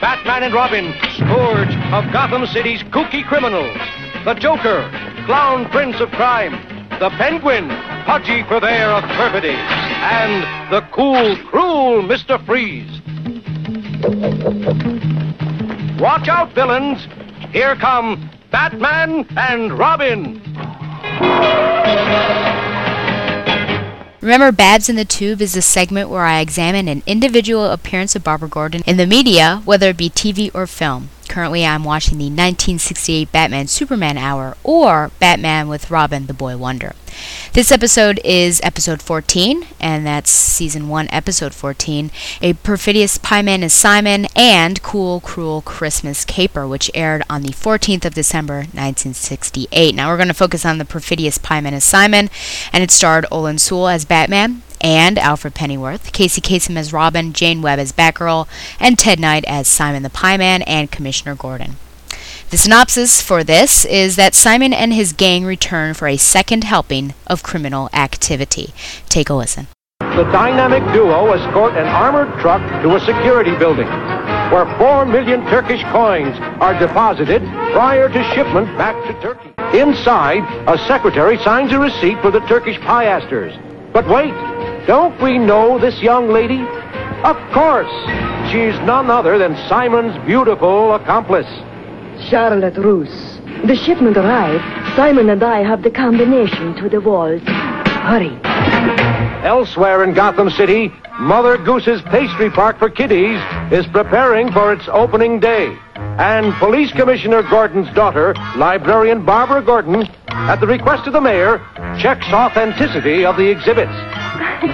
Batman 0.00 0.44
and 0.44 0.54
Robin, 0.54 0.94
scourge 1.16 1.74
of 1.92 2.12
Gotham 2.12 2.46
City's 2.46 2.82
kooky 2.84 3.26
criminals. 3.26 3.76
The 4.24 4.34
Joker, 4.34 4.88
clown 5.26 5.68
prince 5.70 5.98
of 6.00 6.10
crime. 6.10 6.52
The 7.00 7.10
Penguin, 7.10 7.68
pudgy 8.04 8.42
purveyor 8.44 8.90
of 8.90 9.04
perfidy. 9.16 9.50
And 9.50 10.72
the 10.72 10.82
cool, 10.92 11.36
cruel 11.48 12.02
Mr. 12.02 12.44
Freeze. 12.44 13.00
Watch 15.98 16.28
out, 16.28 16.54
villains! 16.54 17.08
Here 17.50 17.74
come 17.74 18.30
Batman 18.52 19.26
and 19.36 19.76
Robin! 19.76 20.40
Remember, 24.20 24.52
Babs 24.52 24.88
in 24.88 24.94
the 24.94 25.04
Tube 25.04 25.42
is 25.42 25.56
a 25.56 25.62
segment 25.62 26.08
where 26.08 26.22
I 26.22 26.38
examine 26.38 26.86
an 26.86 27.02
individual 27.04 27.66
appearance 27.66 28.14
of 28.14 28.22
Barbara 28.22 28.48
Gordon 28.48 28.82
in 28.86 28.96
the 28.96 29.06
media, 29.06 29.60
whether 29.64 29.88
it 29.88 29.96
be 29.96 30.08
TV 30.08 30.52
or 30.54 30.68
film. 30.68 31.08
Currently, 31.28 31.64
I'm 31.64 31.84
watching 31.84 32.18
the 32.18 32.24
1968 32.24 33.30
Batman 33.30 33.66
Superman 33.66 34.16
Hour 34.16 34.56
or 34.64 35.10
Batman 35.20 35.68
with 35.68 35.90
Robin 35.90 36.26
the 36.26 36.34
Boy 36.34 36.56
Wonder. 36.56 36.94
This 37.52 37.72
episode 37.72 38.20
is 38.24 38.60
episode 38.62 39.02
14, 39.02 39.66
and 39.80 40.06
that's 40.06 40.30
season 40.30 40.88
1, 40.88 41.08
episode 41.10 41.54
14. 41.54 42.10
A 42.42 42.52
Perfidious 42.54 43.18
Pieman 43.18 43.62
is 43.62 43.72
Simon 43.72 44.26
and 44.36 44.82
Cool 44.82 45.20
Cruel 45.20 45.62
Christmas 45.62 46.24
Caper, 46.24 46.66
which 46.66 46.90
aired 46.94 47.22
on 47.28 47.42
the 47.42 47.48
14th 47.48 48.04
of 48.04 48.14
December 48.14 48.58
1968. 48.58 49.94
Now 49.94 50.08
we're 50.08 50.16
going 50.16 50.28
to 50.28 50.34
focus 50.34 50.64
on 50.64 50.78
the 50.78 50.84
Perfidious 50.84 51.38
Pieman 51.38 51.72
is 51.72 51.84
Simon, 51.84 52.30
and 52.72 52.82
it 52.82 52.90
starred 52.90 53.26
Olan 53.30 53.58
Soule 53.58 53.88
as 53.88 54.04
Batman, 54.04 54.62
and 54.80 55.18
Alfred 55.18 55.54
Pennyworth, 55.54 56.12
Casey 56.12 56.40
Kasem 56.40 56.76
as 56.76 56.92
Robin, 56.92 57.32
Jane 57.32 57.62
Webb 57.62 57.78
as 57.78 57.92
Batgirl, 57.92 58.48
and 58.78 58.98
Ted 58.98 59.18
Knight 59.20 59.44
as 59.46 59.68
Simon 59.68 60.02
the 60.02 60.10
Pieman 60.10 60.62
and 60.66 60.90
Commissioner 60.90 61.34
Gordon. 61.34 61.76
The 62.50 62.56
synopsis 62.56 63.20
for 63.20 63.44
this 63.44 63.84
is 63.84 64.16
that 64.16 64.34
Simon 64.34 64.72
and 64.72 64.94
his 64.94 65.12
gang 65.12 65.44
return 65.44 65.92
for 65.92 66.08
a 66.08 66.16
second 66.16 66.64
helping 66.64 67.12
of 67.26 67.42
criminal 67.42 67.90
activity. 67.92 68.72
Take 69.10 69.28
a 69.28 69.34
listen. 69.34 69.68
The 70.00 70.24
dynamic 70.32 70.82
duo 70.94 71.32
escort 71.32 71.74
an 71.74 71.86
armored 71.86 72.40
truck 72.40 72.62
to 72.82 72.96
a 72.96 73.00
security 73.00 73.54
building 73.56 73.86
where 74.50 74.64
four 74.78 75.04
million 75.04 75.42
Turkish 75.46 75.82
coins 75.92 76.34
are 76.60 76.78
deposited 76.78 77.42
prior 77.72 78.08
to 78.08 78.34
shipment 78.34 78.66
back 78.78 78.96
to 79.06 79.12
Turkey. 79.20 79.52
Inside, 79.78 80.42
a 80.66 80.78
secretary 80.86 81.36
signs 81.38 81.72
a 81.72 81.78
receipt 81.78 82.20
for 82.22 82.30
the 82.30 82.40
Turkish 82.48 82.78
piasters. 82.78 83.52
But 83.92 84.08
wait, 84.08 84.32
don't 84.88 85.20
we 85.20 85.36
know 85.36 85.78
this 85.78 86.00
young 86.00 86.30
lady? 86.30 86.62
Of 87.22 87.36
course, 87.52 87.92
she's 88.50 88.74
none 88.86 89.10
other 89.10 89.36
than 89.36 89.54
Simon's 89.68 90.16
beautiful 90.24 90.94
accomplice. 90.94 91.46
Charlotte 92.30 92.78
Russe. 92.78 93.38
The 93.66 93.76
shipment 93.76 94.16
arrived. 94.16 94.64
Simon 94.96 95.28
and 95.28 95.42
I 95.42 95.62
have 95.62 95.82
the 95.82 95.90
combination 95.90 96.74
to 96.76 96.88
the 96.88 97.00
vault. 97.00 97.42
Hurry. 97.42 98.40
Elsewhere 99.44 100.04
in 100.04 100.14
Gotham 100.14 100.48
City, 100.48 100.90
Mother 101.20 101.58
Goose's 101.58 102.00
Pastry 102.10 102.48
Park 102.48 102.78
for 102.78 102.88
Kiddies 102.88 103.42
is 103.70 103.86
preparing 103.88 104.50
for 104.52 104.72
its 104.72 104.88
opening 104.88 105.38
day. 105.38 105.76
And 105.96 106.54
Police 106.54 106.92
Commissioner 106.92 107.42
Gordon's 107.42 107.92
daughter, 107.94 108.34
librarian 108.56 109.26
Barbara 109.26 109.60
Gordon, 109.60 110.08
at 110.28 110.60
the 110.60 110.66
request 110.66 111.06
of 111.06 111.12
the 111.12 111.20
mayor, 111.20 111.58
checks 112.00 112.26
authenticity 112.32 113.26
of 113.26 113.36
the 113.36 113.50
exhibits. 113.50 113.92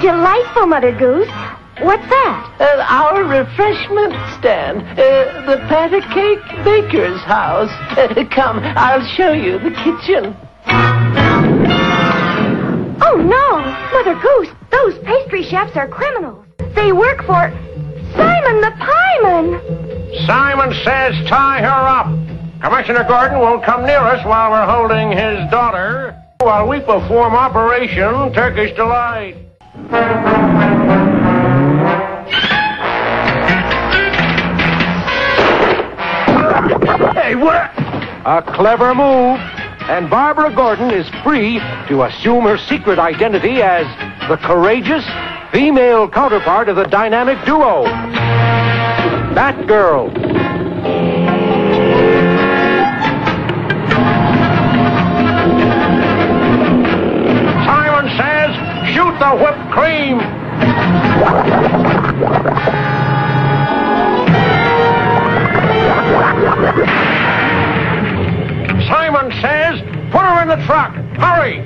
Delightful, 0.00 0.66
Mother 0.66 0.92
Goose. 0.92 1.28
What's 1.80 2.08
that? 2.08 2.56
Uh, 2.60 2.86
our 2.88 3.24
refreshment 3.24 4.14
stand. 4.38 4.82
Uh, 4.98 5.42
the 5.46 5.56
Patter 5.68 6.00
Cake 6.14 6.64
Baker's 6.64 7.20
house. 7.22 7.70
Uh, 7.98 8.24
come, 8.34 8.60
I'll 8.76 9.04
show 9.16 9.32
you 9.32 9.58
the 9.58 9.70
kitchen. 9.70 10.36
Oh, 13.02 13.16
no! 13.16 13.60
Mother 13.92 14.20
Goose, 14.20 14.54
those 14.70 14.98
pastry 15.04 15.42
chefs 15.42 15.76
are 15.76 15.88
criminals. 15.88 16.46
They 16.74 16.92
work 16.92 17.24
for 17.26 17.50
Simon 18.14 18.60
the 18.60 18.72
Pieman. 18.78 20.26
Simon 20.26 20.72
says 20.84 21.14
tie 21.28 21.60
her 21.60 21.66
up. 21.66 22.06
Commissioner 22.62 23.04
Gordon 23.04 23.40
won't 23.40 23.64
come 23.64 23.84
near 23.84 23.98
us 23.98 24.24
while 24.24 24.50
we're 24.50 24.66
holding 24.66 25.10
his 25.10 25.50
daughter 25.50 26.16
while 26.40 26.68
we 26.68 26.78
perform 26.80 27.34
Operation 27.34 28.32
Turkish 28.32 28.74
Delight. 28.76 29.36
Hey, 29.74 29.80
what? 37.34 37.72
A 38.24 38.40
clever 38.54 38.94
move. 38.94 39.40
And 39.88 40.08
Barbara 40.08 40.54
Gordon 40.54 40.92
is 40.92 41.08
free 41.24 41.58
to 41.88 42.04
assume 42.04 42.44
her 42.44 42.56
secret 42.56 43.00
identity 43.00 43.62
as 43.62 43.84
the 44.28 44.36
courageous, 44.36 45.04
female 45.50 46.08
counterpart 46.08 46.68
of 46.68 46.76
the 46.76 46.84
dynamic 46.84 47.44
duo, 47.44 47.84
Batgirl. 49.34 50.43
The 59.24 59.36
whipped 59.42 59.70
cream. 59.70 60.18
Simon 68.86 69.32
says, 69.40 69.80
put 70.12 70.20
her 70.20 70.42
in 70.42 70.48
the 70.48 70.62
truck. 70.66 70.92
Hurry. 71.16 71.56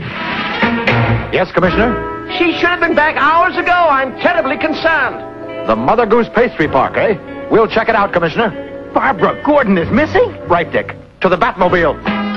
Yes, 1.35 1.51
Commissioner? 1.51 2.29
She 2.39 2.53
should 2.53 2.69
have 2.69 2.81
been 2.81 2.95
back 2.95 3.17
hours 3.17 3.57
ago. 3.57 3.73
I'm 3.73 4.13
terribly 4.21 4.57
concerned. 4.57 5.69
The 5.69 5.75
Mother 5.75 6.07
Goose 6.07 6.29
Pastry 6.29 6.69
Park, 6.69 6.97
eh? 6.97 7.17
We'll 7.51 7.67
check 7.67 7.89
it 7.89 7.97
out, 7.97 8.13
Commissioner. 8.13 8.91
Barbara 8.95 9.43
Gordon 9.45 9.77
is 9.79 9.91
missing? 9.91 10.31
Right, 10.47 10.71
Dick. 10.71 10.95
To 11.23 11.29
the 11.29 11.37
Batmobile. 11.37 12.28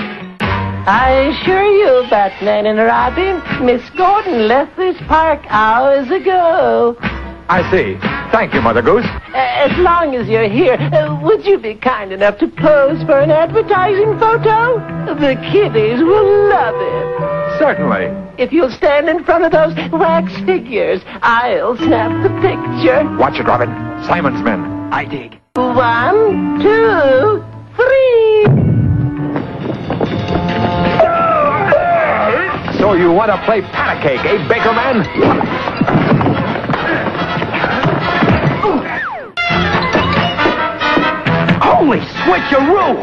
I 0.92 1.32
assure 1.32 1.64
you, 1.64 2.06
Batman 2.10 2.66
and 2.66 2.78
Robin, 2.78 3.40
Miss 3.66 3.82
Gordon 3.92 4.50
left 4.50 4.76
this 4.76 4.98
park 5.08 5.40
hours 5.48 6.12
ago. 6.12 6.98
I 7.48 7.64
see. 7.72 7.96
Thank 8.34 8.54
you, 8.54 8.62
Mother 8.62 8.82
Goose. 8.82 9.06
Uh, 9.06 9.38
as 9.38 9.72
long 9.78 10.16
as 10.16 10.28
you're 10.28 10.50
here, 10.50 10.74
uh, 10.74 11.18
would 11.24 11.46
you 11.46 11.60
be 11.60 11.76
kind 11.76 12.12
enough 12.12 12.40
to 12.40 12.48
pose 12.50 13.02
for 13.04 13.22
an 13.22 13.32
advertising 13.32 14.20
photo? 14.20 14.84
The 15.16 15.36
kiddies 15.50 16.04
will 16.04 16.50
love 16.50 16.76
it. 16.76 17.58
Certainly. 17.58 18.12
If 18.38 18.52
you'll 18.52 18.70
stand 18.70 19.08
in 19.08 19.24
front 19.24 19.46
of 19.46 19.54
those 19.54 19.74
wax 19.94 20.36
figures, 20.42 21.00
I'll 21.22 21.78
snap 21.78 22.12
the 22.22 22.36
picture. 22.44 23.08
Watch 23.16 23.40
it, 23.40 23.48
Robin. 23.48 23.70
Simon's 24.04 24.44
men. 24.44 24.60
I 24.92 25.06
dig. 25.06 25.40
One, 25.56 26.60
two, 26.60 27.42
three. 27.78 28.71
So 32.82 32.94
you 32.94 33.12
want 33.12 33.30
to 33.30 33.38
play 33.46 33.62
pat 33.62 33.96
a 33.96 34.02
cake, 34.02 34.26
eh, 34.26 34.48
Baker 34.48 34.74
Man? 34.74 35.06
Holy 41.62 42.00
switcheroo! 42.00 42.98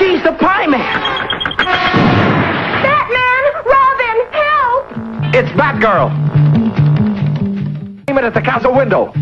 She's 0.00 0.20
the 0.24 0.32
pie 0.32 0.66
man! 0.66 1.00
Batman! 2.82 3.44
Robin! 3.64 4.16
Help! 4.32 4.84
It's 5.32 5.50
Batgirl! 5.50 6.10
Aim 8.10 8.18
it 8.18 8.24
at 8.24 8.34
the 8.34 8.42
castle 8.42 8.74
window. 8.74 9.12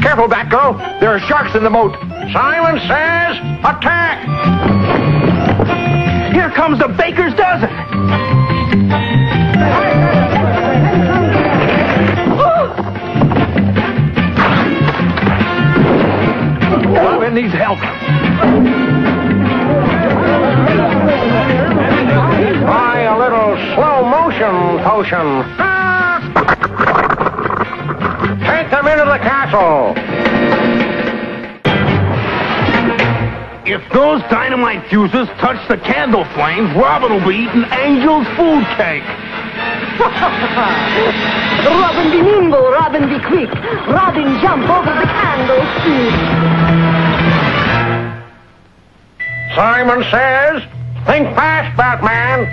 Careful, 0.00 0.28
Batgirl. 0.28 1.00
There 1.00 1.10
are 1.10 1.18
sharks 1.18 1.56
in 1.56 1.64
the 1.64 1.70
moat. 1.70 2.09
Simon 2.32 2.78
says, 2.86 3.38
attack! 3.64 4.22
Here 6.32 6.48
comes 6.50 6.78
the 6.78 6.86
baker's 6.86 7.34
dozen. 7.34 7.68
Robin 16.94 17.34
needs 17.34 17.52
help. 17.52 17.78
Try 22.60 23.00
a 23.00 23.18
little 23.18 23.56
slow 23.74 24.04
motion 24.08 24.78
potion. 24.84 25.42
Take 28.46 28.70
them 28.70 28.86
into 28.86 29.04
the 29.04 29.18
castle. 29.18 30.09
If 33.70 33.86
those 33.92 34.20
dynamite 34.22 34.90
fuses 34.90 35.28
touch 35.38 35.68
the 35.68 35.76
candle 35.76 36.24
flames, 36.34 36.74
Robin 36.74 37.12
will 37.12 37.22
be 37.22 37.46
eating 37.46 37.62
Angel's 37.70 38.26
food 38.34 38.66
cake. 38.74 39.06
Robin 41.70 42.10
be 42.10 42.18
nimble, 42.20 42.66
Robin 42.72 43.08
be 43.08 43.20
quick. 43.24 43.48
Robin 43.86 44.40
jump 44.42 44.68
over 44.68 44.90
the 44.90 45.06
candlestick. 45.06 46.10
Simon 49.54 50.02
says, 50.10 50.64
think 51.06 51.32
fast, 51.36 51.76
Batman. 51.76 52.48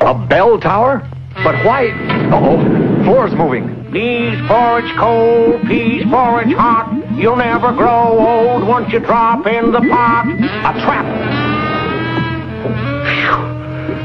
A 0.00 0.14
bell 0.14 0.58
tower? 0.58 1.06
But 1.44 1.62
why? 1.62 1.90
Uh-oh, 2.32 3.04
floor's 3.04 3.34
moving. 3.34 3.75
Knees 3.90 4.38
porridge 4.48 4.92
cold, 4.96 5.62
peas 5.66 6.04
porridge 6.10 6.54
hot. 6.54 6.92
You'll 7.16 7.36
never 7.36 7.72
grow 7.72 8.18
old 8.18 8.66
once 8.66 8.92
you 8.92 8.98
drop 9.00 9.46
in 9.46 9.72
the 9.72 9.80
pot. 9.80 10.26
A 10.26 10.72
trap. 10.80 11.06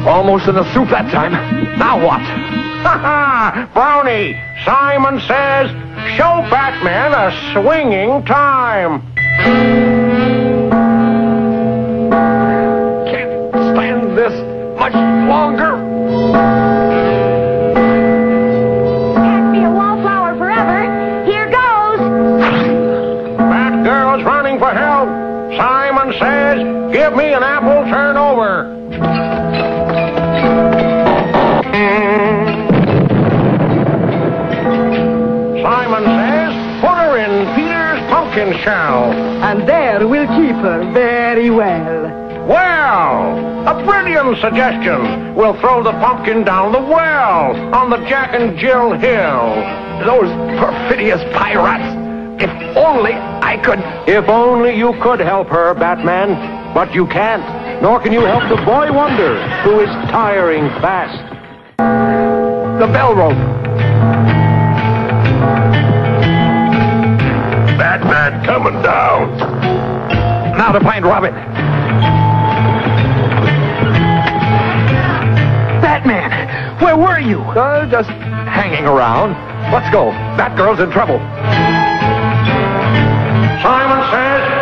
Almost 0.07 0.47
in 0.47 0.55
the 0.55 0.73
soup 0.73 0.89
that 0.89 1.11
time. 1.11 1.33
Now 1.77 1.97
what? 2.03 2.21
Ha 2.21 2.97
ha! 2.97 3.69
Brownie! 3.73 4.39
Simon 4.65 5.19
says, 5.21 5.69
show 6.15 6.41
Batman 6.49 7.13
a 7.13 7.31
swinging 7.53 8.23
time. 8.25 9.01
Can't 13.05 13.51
stand 13.75 14.17
this 14.17 14.33
much 14.79 14.93
longer. 14.93 16.90
Give 27.11 27.17
me 27.17 27.33
an 27.33 27.43
apple 27.43 27.83
turnover. 27.91 28.71
Simon 35.61 36.03
says, 36.06 36.53
put 36.80 36.95
her 36.95 37.17
in 37.17 37.56
Peter's 37.56 37.99
pumpkin 38.09 38.57
shell. 38.64 39.11
And 39.43 39.67
there 39.67 40.07
we'll 40.07 40.27
keep 40.27 40.56
her 40.64 40.90
very 40.93 41.49
well. 41.49 42.03
Well, 42.48 43.67
a 43.67 43.83
brilliant 43.83 44.40
suggestion. 44.40 45.35
We'll 45.35 45.59
throw 45.59 45.83
the 45.83 45.91
pumpkin 45.91 46.45
down 46.45 46.72
the 46.72 46.80
well 46.80 47.75
on 47.75 47.90
the 47.90 47.98
Jack 48.07 48.33
and 48.33 48.57
Jill 48.57 48.93
Hill. 48.93 49.56
Those 50.06 50.31
perfidious 50.59 51.22
pirates. 51.33 52.41
If 52.41 52.77
only 52.77 53.14
I 53.14 53.57
could. 53.57 53.80
If 54.07 54.30
only 54.30 54.77
you 54.77 54.93
could 55.01 55.19
help 55.19 55.49
her, 55.49 55.73
Batman. 55.73 56.60
But 56.74 56.93
you 56.93 57.06
can't. 57.08 57.82
Nor 57.82 58.00
can 58.00 58.14
you 58.14 58.22
help 58.22 58.48
the 58.48 58.64
boy 58.64 58.93
wonder, 58.93 59.41
who 59.64 59.80
is 59.80 59.90
tiring 60.09 60.69
fast. 60.82 61.17
The 61.77 62.88
bell 62.88 63.14
rope. 63.16 63.38
Batman 67.77 68.45
coming 68.45 68.82
down. 68.82 69.38
Now 70.58 70.72
to 70.72 70.80
find 70.80 71.03
Robin. 71.03 71.33
Batman, 75.82 76.80
where 76.82 76.95
were 76.95 77.19
you? 77.19 77.40
Uh, 77.40 77.85
just 77.90 78.09
hanging 78.09 78.85
around. 78.85 79.32
Let's 79.74 79.91
go. 79.91 80.11
That 80.38 80.56
girl's 80.56 80.80
in 80.80 80.91
trouble. 80.91 81.17
Simon 83.61 84.11
says, 84.11 84.60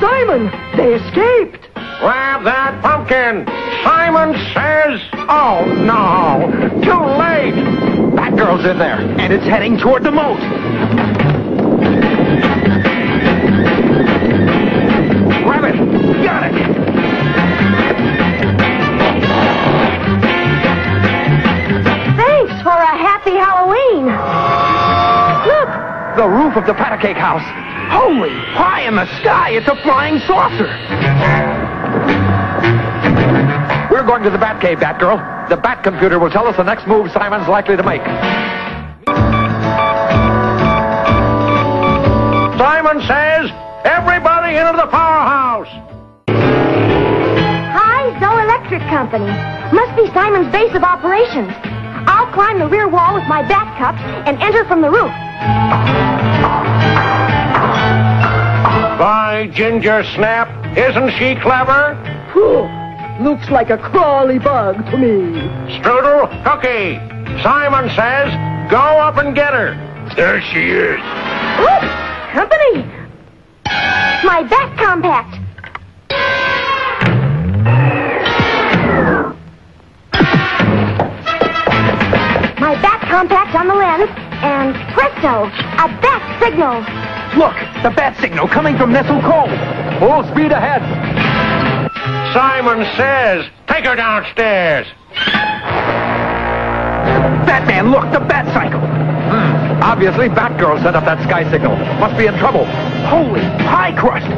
Simon, 0.00 0.50
they 0.76 0.94
escaped. 0.94 1.68
Grab 2.00 2.44
that 2.44 2.80
pumpkin. 2.82 3.46
Simon 3.82 4.34
says, 4.52 5.00
oh 5.28 5.64
no, 5.84 6.52
too 6.84 7.04
late. 7.18 7.54
That 8.16 8.36
girl's 8.36 8.64
in 8.66 8.78
there, 8.78 8.98
and 9.18 9.32
it's 9.32 9.44
heading 9.44 9.78
toward 9.78 10.02
the 10.04 10.10
moat. 10.10 10.38
Grab 15.44 15.64
it. 15.64 15.76
Got 16.24 16.44
it. 16.44 16.52
Thanks 22.16 22.62
for 22.62 22.70
a 22.70 22.96
happy 22.98 23.36
Halloween. 23.36 24.45
Look, 26.16 26.24
the 26.24 26.30
roof 26.30 26.56
of 26.56 26.66
the 26.66 26.72
pat 26.72 27.00
cake 27.00 27.16
house. 27.16 27.44
Holy 27.92 28.30
pie 28.54 28.88
in 28.88 28.96
the 28.96 29.06
sky! 29.20 29.50
It's 29.50 29.68
a 29.68 29.76
flying 29.82 30.18
saucer. 30.20 30.66
We're 33.90 34.06
going 34.06 34.22
to 34.22 34.30
the 34.30 34.38
Batcave, 34.38 34.80
Batgirl. 34.80 35.48
The 35.48 35.56
Bat 35.56 35.84
computer 35.84 36.18
will 36.18 36.30
tell 36.30 36.46
us 36.46 36.56
the 36.56 36.62
next 36.62 36.86
move 36.86 37.10
Simon's 37.12 37.48
likely 37.48 37.76
to 37.76 37.82
make. 37.82 38.00
Simon 42.56 43.00
says, 43.04 43.50
everybody 43.84 44.56
into 44.56 44.72
the 44.72 44.88
powerhouse. 44.88 45.68
Hi, 47.76 48.08
Zoe 48.20 48.42
Electric 48.42 48.82
Company. 48.88 49.28
Must 49.72 49.96
be 49.96 50.06
Simon's 50.14 50.50
base 50.50 50.74
of 50.74 50.82
operations. 50.82 51.52
I'll 52.08 52.32
climb 52.32 52.58
the 52.58 52.68
rear 52.68 52.88
wall 52.88 53.14
with 53.14 53.24
my 53.24 53.42
bat 53.42 53.76
cups 53.76 54.00
and 54.26 54.40
enter 54.40 54.64
from 54.64 54.80
the 54.80 54.90
roof. 54.90 55.12
By 58.98 59.50
Ginger 59.52 60.02
Snap, 60.14 60.48
isn't 60.76 61.10
she 61.18 61.34
clever? 61.40 61.94
Whew. 62.32 62.68
Looks 63.22 63.50
like 63.50 63.70
a 63.70 63.78
crawly 63.78 64.38
bug 64.38 64.76
to 64.90 64.96
me. 64.96 65.40
Strudel, 65.78 66.28
Cookie, 66.44 66.96
Simon 67.42 67.88
says, 67.94 68.32
go 68.70 68.78
up 68.78 69.16
and 69.18 69.34
get 69.34 69.52
her. 69.52 69.74
There 70.16 70.40
she 70.40 70.70
is. 70.70 71.00
Ooh, 71.60 71.88
company. 72.32 72.84
My 74.24 74.42
bat 74.48 74.76
compact. 74.78 75.40
My 82.58 82.74
bat 82.82 83.00
compact 83.08 83.54
on 83.54 83.68
the 83.68 83.74
lens, 83.74 84.25
and 84.42 84.74
presto, 84.92 85.46
a 85.48 85.88
bat 86.00 86.22
signal. 86.42 86.80
Look, 87.38 87.56
the 87.82 87.90
bat 87.90 88.16
signal 88.20 88.48
coming 88.48 88.76
from 88.76 88.92
Nestle 88.92 89.20
Cove. 89.20 89.50
Full 90.00 90.24
speed 90.32 90.52
ahead. 90.52 90.82
Simon 92.32 92.84
says, 92.96 93.48
take 93.66 93.84
her 93.86 93.96
downstairs. 93.96 94.86
Batman, 97.46 97.90
look, 97.90 98.10
the 98.12 98.20
bat 98.20 98.46
cycle. 98.52 98.80
Hmm. 98.80 99.82
Obviously, 99.82 100.28
Batgirl 100.28 100.82
set 100.82 100.94
up 100.94 101.04
that 101.04 101.22
sky 101.24 101.48
signal. 101.50 101.76
Must 101.98 102.16
be 102.16 102.26
in 102.26 102.36
trouble. 102.38 102.64
Holy 103.08 103.40
pie 103.64 103.94
crust! 103.96 104.28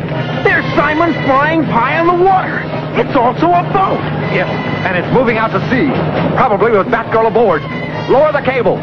There's 0.44 0.65
Simon 0.75 1.12
flying 1.25 1.65
pie 1.65 1.99
on 1.99 2.07
the 2.07 2.25
water. 2.25 2.62
It's 2.99 3.15
also 3.15 3.47
a 3.47 3.62
boat. 3.73 4.01
Yes, 4.35 4.49
and 4.86 4.97
it's 4.97 5.12
moving 5.15 5.36
out 5.39 5.51
to 5.52 5.60
sea. 5.70 5.91
Probably 6.36 6.73
with 6.73 6.86
Batgirl 6.89 7.28
aboard. 7.28 7.62
Lower 8.10 8.33
the 8.33 8.43
cable. 8.43 8.78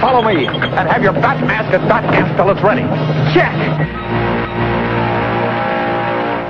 Follow 0.00 0.22
me, 0.22 0.46
and 0.46 0.88
have 0.88 1.02
your 1.02 1.12
bat 1.12 1.44
mask 1.46 1.74
and 1.74 1.88
bat 1.88 2.04
it's 2.48 2.62
ready. 2.62 2.82
Check. 3.32 3.54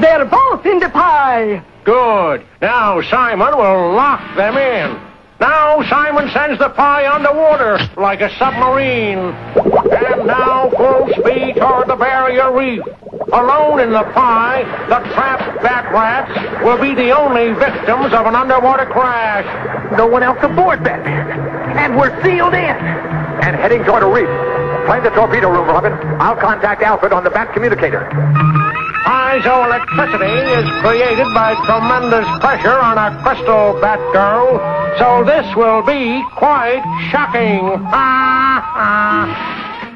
They're 0.00 0.24
both 0.24 0.66
in 0.66 0.80
the 0.80 0.88
pie. 0.88 1.64
Good. 1.84 2.44
Now 2.60 3.00
Simon 3.02 3.56
will 3.56 3.92
lock 3.92 4.36
them 4.36 4.56
in. 4.56 5.00
Now 5.40 5.82
Simon 5.88 6.30
sends 6.30 6.58
the 6.58 6.70
pie 6.70 7.06
underwater 7.06 7.78
like 7.96 8.20
a 8.20 8.34
submarine. 8.38 9.18
And 9.18 10.26
now 10.26 10.70
full 10.70 11.08
speed 11.08 11.56
toward 11.56 11.88
the 11.88 11.96
barrier 11.96 12.52
reef. 12.52 12.82
Alone 13.32 13.80
in 13.80 13.90
the 13.90 14.04
pie, 14.14 14.62
the 14.88 15.00
trapped 15.14 15.62
bat 15.62 15.92
rats 15.92 16.64
will 16.64 16.80
be 16.80 16.94
the 16.94 17.10
only 17.10 17.52
victims 17.52 18.12
of 18.12 18.26
an 18.26 18.34
underwater 18.34 18.86
crash. 18.86 19.44
No 19.96 20.06
one 20.06 20.22
else 20.22 20.38
aboard, 20.42 20.84
Batman. 20.84 21.78
And 21.78 21.96
we're 21.96 22.22
sealed 22.22 22.54
in. 22.54 23.23
And 23.44 23.56
heading 23.56 23.84
toward 23.84 24.02
a 24.02 24.08
reef. 24.08 24.28
Find 24.88 25.04
the 25.04 25.10
torpedo 25.10 25.50
room, 25.50 25.68
Robin. 25.68 25.92
I'll 26.20 26.36
contact 26.36 26.80
Alfred 26.82 27.12
on 27.12 27.24
the 27.24 27.30
bat 27.30 27.52
communicator. 27.52 28.08
Piezoelectricity 29.04 30.32
is 30.56 30.64
created 30.80 31.28
by 31.36 31.52
tremendous 31.68 32.24
pressure 32.40 32.80
on 32.80 32.96
a 32.96 33.20
crystal 33.22 33.78
bat 33.80 34.00
girl, 34.16 34.56
so 34.98 35.24
this 35.24 35.44
will 35.54 35.82
be 35.82 36.24
quite 36.36 36.80
shocking. 37.12 37.68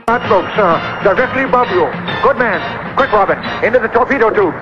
Bat 0.08 0.24
boat, 0.28 0.48
sir. 0.56 0.72
Directly 1.04 1.44
above 1.44 1.68
you. 1.68 1.84
Good 2.22 2.38
man. 2.38 2.60
Quick, 2.96 3.12
Robin. 3.12 3.36
Into 3.62 3.78
the 3.78 3.88
torpedo 3.88 4.30
tube. 4.30 4.54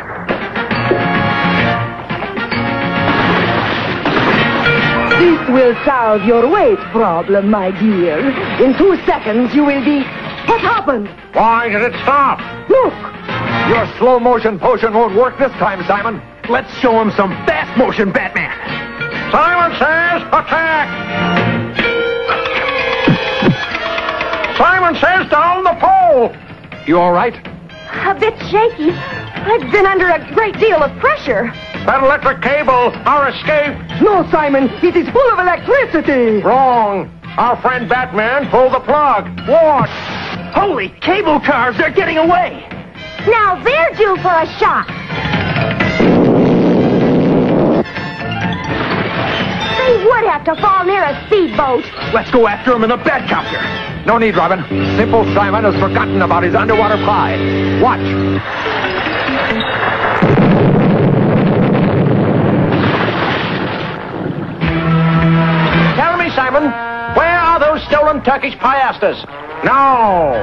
This 5.18 5.48
will 5.48 5.74
solve 5.84 6.24
your 6.24 6.46
weight 6.46 6.78
problem, 6.92 7.48
my 7.50 7.70
dear. 7.70 8.18
In 8.62 8.76
two 8.76 8.96
seconds, 9.06 9.54
you 9.54 9.64
will 9.64 9.82
be. 9.82 10.00
What 10.46 10.60
happened? 10.60 11.08
Why 11.32 11.68
did 11.68 11.80
it 11.80 11.94
stop? 12.02 12.38
Look! 12.68 12.92
Your 13.68 13.86
slow 13.98 14.20
motion 14.20 14.58
potion 14.58 14.92
won't 14.92 15.14
work 15.14 15.38
this 15.38 15.50
time, 15.52 15.82
Simon. 15.86 16.20
Let's 16.50 16.70
show 16.78 17.00
him 17.00 17.10
some 17.12 17.30
fast 17.46 17.76
motion, 17.78 18.12
Batman. 18.12 18.52
Simon 19.32 19.72
says 19.78 20.22
attack! 20.28 20.86
Simon 24.56 24.94
says 25.00 25.30
down 25.30 25.64
the 25.64 25.74
pole! 25.80 26.36
You 26.86 27.00
all 27.00 27.12
right? 27.12 27.34
A 28.04 28.14
bit 28.14 28.38
shaky. 28.50 28.90
I've 28.92 29.72
been 29.72 29.86
under 29.86 30.08
a 30.08 30.34
great 30.34 30.58
deal 30.58 30.82
of 30.82 30.96
pressure. 30.98 31.52
That 31.86 32.02
electric 32.02 32.42
cable, 32.42 32.90
our 33.06 33.28
escape. 33.28 33.78
No, 34.02 34.28
Simon, 34.32 34.64
it 34.82 34.96
is 34.96 35.08
full 35.10 35.30
of 35.30 35.38
electricity. 35.38 36.42
Wrong. 36.42 37.08
Our 37.38 37.56
friend 37.62 37.88
Batman 37.88 38.50
pulled 38.50 38.72
the 38.72 38.80
plug. 38.80 39.30
Watch. 39.48 39.88
Holy 40.52 40.88
cable 41.00 41.38
cars, 41.38 41.76
they're 41.76 41.92
getting 41.92 42.18
away. 42.18 42.66
Now 43.28 43.62
they're 43.62 43.94
due 43.94 44.16
for 44.16 44.34
a 44.34 44.46
shock. 44.58 44.88
They 49.78 50.04
would 50.04 50.24
have 50.26 50.44
to 50.46 50.56
fall 50.60 50.84
near 50.84 51.04
a 51.04 51.14
speedboat. 51.26 51.84
Let's 52.12 52.32
go 52.32 52.48
after 52.48 52.72
them 52.72 52.82
in 52.82 52.90
the 52.90 52.98
Batcopter. 52.98 54.06
No 54.06 54.18
need, 54.18 54.36
Robin. 54.36 54.64
Simple 54.96 55.24
Simon 55.34 55.62
has 55.62 55.74
forgotten 55.80 56.20
about 56.20 56.42
his 56.42 56.56
underwater 56.56 56.96
pie. 56.96 57.80
Watch. 57.80 58.95
Simon, 66.36 66.64
where 67.16 67.38
are 67.38 67.58
those 67.58 67.82
stolen 67.88 68.22
Turkish 68.22 68.52
piastres? 68.58 69.16
No. 69.64 70.36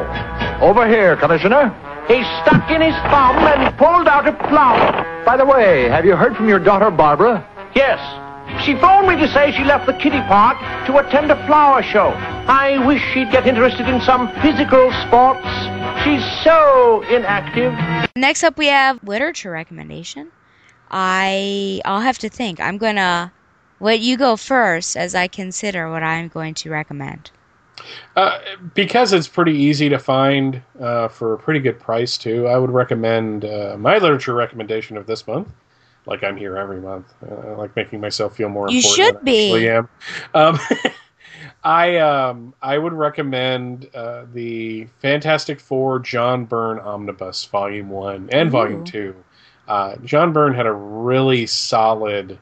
Over 0.60 0.88
here, 0.88 1.16
Commissioner. 1.16 1.70
He's 2.08 2.26
stuck 2.42 2.68
in 2.72 2.82
his 2.82 2.96
thumb 3.14 3.38
and 3.46 3.78
pulled 3.78 4.08
out 4.08 4.28
a 4.28 4.34
plum. 4.50 5.24
By 5.24 5.38
the 5.38 5.46
way, 5.46 5.88
have 5.90 6.04
you 6.04 6.16
heard 6.16 6.36
from 6.36 6.50
your 6.50 6.58
daughter, 6.58 6.90
Barbara? 6.90 7.48
Yes. 7.76 8.00
She 8.66 8.74
phoned 8.76 9.08
me 9.08 9.18
to 9.18 9.28
say 9.34 9.52
she 9.52 9.64
left 9.64 9.86
the 9.86 9.94
kitty 9.94 10.20
park 10.22 10.58
to 10.88 10.98
attend 10.98 11.30
a 11.30 11.46
flower 11.46 11.84
show. 11.84 12.10
I 12.48 12.84
wish 12.88 13.02
she'd 13.14 13.30
get 13.30 13.46
interested 13.46 13.88
in 13.88 14.02
some 14.02 14.34
physical 14.42 14.92
sports. 15.06 15.46
She's 16.04 16.24
so 16.44 17.04
inactive. 17.04 17.72
Next 18.16 18.44
up, 18.44 18.58
we 18.58 18.66
have 18.66 19.00
literature 19.04 19.52
recommendation. 19.52 20.32
I 20.90 21.82
I'll 21.86 22.02
have 22.02 22.18
to 22.20 22.30
think. 22.30 22.60
I'm 22.60 22.80
gonna 22.80 23.32
let 23.84 24.00
you 24.00 24.18
go 24.18 24.36
first 24.38 24.98
as 24.98 25.14
I 25.14 25.28
consider 25.28 25.90
what 25.92 26.02
I'm 26.04 26.30
going 26.30 26.54
to 26.56 26.70
recommend. 26.72 27.30
Uh, 28.16 28.40
because 28.74 29.12
it's 29.14 29.28
pretty 29.28 29.54
easy 29.54 29.90
to 29.90 30.00
find 30.00 30.62
uh, 30.80 31.08
for 31.10 31.34
a 31.34 31.38
pretty 31.38 31.60
good 31.60 31.80
price 31.80 32.18
too. 32.18 32.48
I 32.48 32.58
would 32.58 32.70
recommend 32.72 33.46
uh, 33.46 33.76
my 33.78 33.98
literature 33.98 34.34
recommendation 34.34 34.96
of 34.96 35.06
this 35.06 35.28
month. 35.28 35.50
Like 36.06 36.24
I'm 36.24 36.38
here 36.38 36.58
every 36.58 36.80
month. 36.82 37.14
Uh, 37.30 37.34
I 37.36 37.56
like 37.56 37.76
making 37.76 38.00
myself 38.00 38.36
feel 38.36 38.50
more 38.50 38.70
You 38.70 38.78
important. 38.80 38.96
should 38.96 39.16
I 39.18 39.24
be. 39.24 39.46
actually 39.52 39.70
am. 39.70 39.90
Um, 40.34 40.60
I 41.64 41.98
um, 41.98 42.54
I 42.62 42.78
would 42.78 42.94
recommend 42.94 43.90
uh, 43.96 44.26
the 44.34 44.86
Fantastic 45.00 45.60
Four 45.60 46.00
John 46.00 46.46
Byrne 46.46 46.80
Omnibus 46.80 47.46
Volume 47.46 47.90
One 47.90 48.30
and 48.32 48.52
Volume 48.52 48.84
Two. 48.84 49.16
Uh, 49.68 49.96
John 50.04 50.34
Byrne 50.34 50.54
had 50.54 50.66
a 50.66 50.74
really 50.74 51.46
solid 51.48 52.38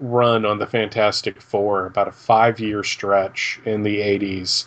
run 0.00 0.44
on 0.44 0.58
the 0.58 0.66
Fantastic 0.66 1.40
Four, 1.40 1.86
about 1.86 2.08
a 2.08 2.12
five 2.12 2.60
year 2.60 2.82
stretch 2.82 3.60
in 3.64 3.82
the 3.82 3.98
80s. 3.98 4.66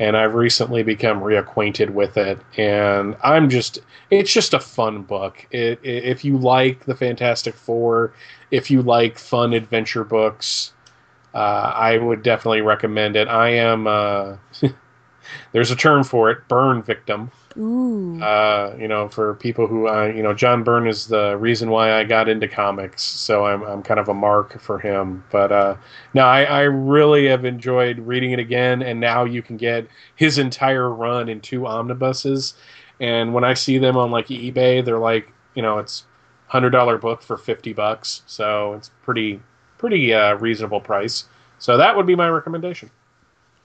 And 0.00 0.16
I've 0.16 0.34
recently 0.34 0.82
become 0.82 1.20
reacquainted 1.20 1.90
with 1.90 2.16
it. 2.16 2.38
And 2.56 3.14
I'm 3.22 3.50
just, 3.50 3.78
it's 4.10 4.32
just 4.32 4.54
a 4.54 4.60
fun 4.60 5.02
book. 5.02 5.46
It, 5.50 5.78
i 5.84 5.88
if 5.88 6.24
you 6.24 6.38
like 6.38 6.86
the 6.86 6.96
Fantastic 6.96 7.54
Four, 7.54 8.14
if 8.50 8.70
you 8.70 8.82
like 8.82 9.18
fun 9.18 9.52
adventure 9.52 10.04
books, 10.04 10.72
uh, 11.34 11.72
I 11.74 11.98
would 11.98 12.22
definitely 12.22 12.62
recommend 12.62 13.16
it. 13.16 13.28
I 13.28 13.50
am, 13.50 13.86
uh, 13.86 14.36
there's 15.52 15.70
a 15.70 15.76
term 15.76 16.04
for 16.04 16.30
it, 16.30 16.46
Byrne 16.48 16.82
victim. 16.82 17.30
Ooh. 17.58 18.20
Uh, 18.22 18.74
you 18.78 18.88
know, 18.88 19.08
for 19.08 19.34
people 19.34 19.66
who, 19.66 19.88
uh, 19.88 20.06
you 20.06 20.22
know, 20.22 20.32
John 20.32 20.62
Byrne 20.62 20.86
is 20.86 21.06
the 21.06 21.36
reason 21.36 21.70
why 21.70 21.92
I 21.92 22.04
got 22.04 22.28
into 22.28 22.48
comics, 22.48 23.02
so 23.02 23.44
I'm, 23.44 23.62
I'm 23.62 23.82
kind 23.82 24.00
of 24.00 24.08
a 24.08 24.14
mark 24.14 24.60
for 24.60 24.78
him. 24.78 25.24
But 25.30 25.52
uh, 25.52 25.76
no, 26.14 26.22
I, 26.22 26.44
I 26.44 26.60
really 26.62 27.26
have 27.26 27.44
enjoyed 27.44 27.98
reading 27.98 28.32
it 28.32 28.38
again, 28.38 28.82
and 28.82 29.00
now 29.00 29.24
you 29.24 29.42
can 29.42 29.56
get 29.56 29.86
his 30.16 30.38
entire 30.38 30.90
run 30.90 31.28
in 31.28 31.40
two 31.40 31.66
omnibuses. 31.66 32.54
And 33.00 33.34
when 33.34 33.44
I 33.44 33.54
see 33.54 33.78
them 33.78 33.96
on 33.96 34.10
like 34.10 34.28
eBay, 34.28 34.84
they're 34.84 34.98
like, 34.98 35.30
you 35.54 35.62
know, 35.62 35.78
it's 35.78 36.04
hundred 36.46 36.70
dollar 36.70 36.98
book 36.98 37.22
for 37.22 37.36
fifty 37.36 37.72
bucks, 37.72 38.22
so 38.26 38.74
it's 38.74 38.90
pretty 39.02 39.40
pretty 39.78 40.14
uh, 40.14 40.34
reasonable 40.36 40.80
price. 40.80 41.24
So 41.58 41.76
that 41.76 41.96
would 41.96 42.06
be 42.06 42.14
my 42.14 42.28
recommendation. 42.28 42.90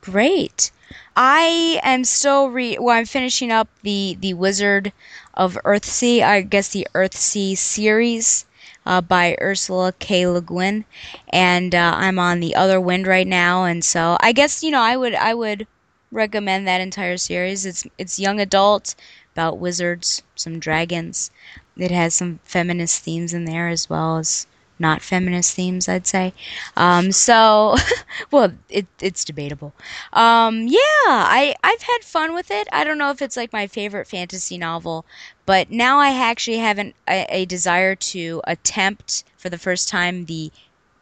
Great. 0.01 0.71
I 1.15 1.79
am 1.83 2.03
still 2.03 2.49
re 2.49 2.77
well. 2.79 2.97
I'm 2.97 3.05
finishing 3.05 3.51
up 3.51 3.67
the 3.83 4.17
the 4.19 4.33
Wizard 4.33 4.91
of 5.35 5.55
Earthsea. 5.63 6.23
I 6.23 6.41
guess 6.41 6.69
the 6.69 6.87
Earthsea 6.95 7.55
series 7.55 8.45
uh, 8.87 9.01
by 9.01 9.37
Ursula 9.39 9.93
K. 9.99 10.25
Le 10.25 10.41
Guin, 10.41 10.85
and 11.29 11.75
uh, 11.75 11.93
I'm 11.95 12.17
on 12.17 12.39
the 12.39 12.55
Other 12.55 12.81
Wind 12.81 13.05
right 13.05 13.27
now, 13.27 13.65
and 13.65 13.85
so 13.85 14.17
I 14.19 14.31
guess 14.31 14.63
you 14.63 14.71
know 14.71 14.81
I 14.81 14.97
would 14.97 15.13
I 15.13 15.35
would 15.35 15.67
recommend 16.11 16.67
that 16.67 16.81
entire 16.81 17.17
series. 17.17 17.63
It's 17.65 17.85
it's 17.99 18.17
young 18.17 18.39
adult 18.39 18.95
about 19.33 19.59
wizards, 19.59 20.23
some 20.35 20.57
dragons. 20.59 21.29
It 21.77 21.91
has 21.91 22.15
some 22.15 22.39
feminist 22.45 23.03
themes 23.03 23.31
in 23.31 23.45
there 23.45 23.67
as 23.67 23.87
well 23.89 24.17
as 24.17 24.47
not 24.79 25.01
feminist 25.01 25.55
themes, 25.55 25.87
I'd 25.87 26.07
say. 26.07 26.33
Um, 26.75 27.11
so, 27.11 27.75
well, 28.31 28.51
it, 28.69 28.87
it's 29.01 29.25
debatable. 29.25 29.73
Um, 30.13 30.67
yeah, 30.67 30.79
I, 31.05 31.55
I've 31.63 31.81
had 31.81 32.03
fun 32.03 32.33
with 32.33 32.51
it. 32.51 32.67
I 32.71 32.83
don't 32.83 32.97
know 32.97 33.11
if 33.11 33.21
it's 33.21 33.37
like 33.37 33.53
my 33.53 33.67
favorite 33.67 34.07
fantasy 34.07 34.57
novel, 34.57 35.05
but 35.45 35.71
now 35.71 35.99
I 35.99 36.09
actually 36.09 36.57
have 36.57 36.77
an, 36.77 36.93
a, 37.07 37.25
a 37.29 37.45
desire 37.45 37.95
to 37.95 38.41
attempt 38.45 39.23
for 39.37 39.49
the 39.49 39.57
first 39.57 39.89
time 39.89 40.25
the 40.25 40.51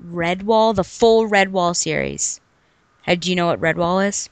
Redwall, 0.04 0.76
the 0.76 0.84
full 0.84 1.28
Redwall 1.28 1.76
series. 1.76 2.42
Uh, 3.08 3.16
do 3.16 3.30
you 3.30 3.36
know 3.36 3.48
what 3.48 3.62
Redwall 3.62 4.06
is? 4.06 4.30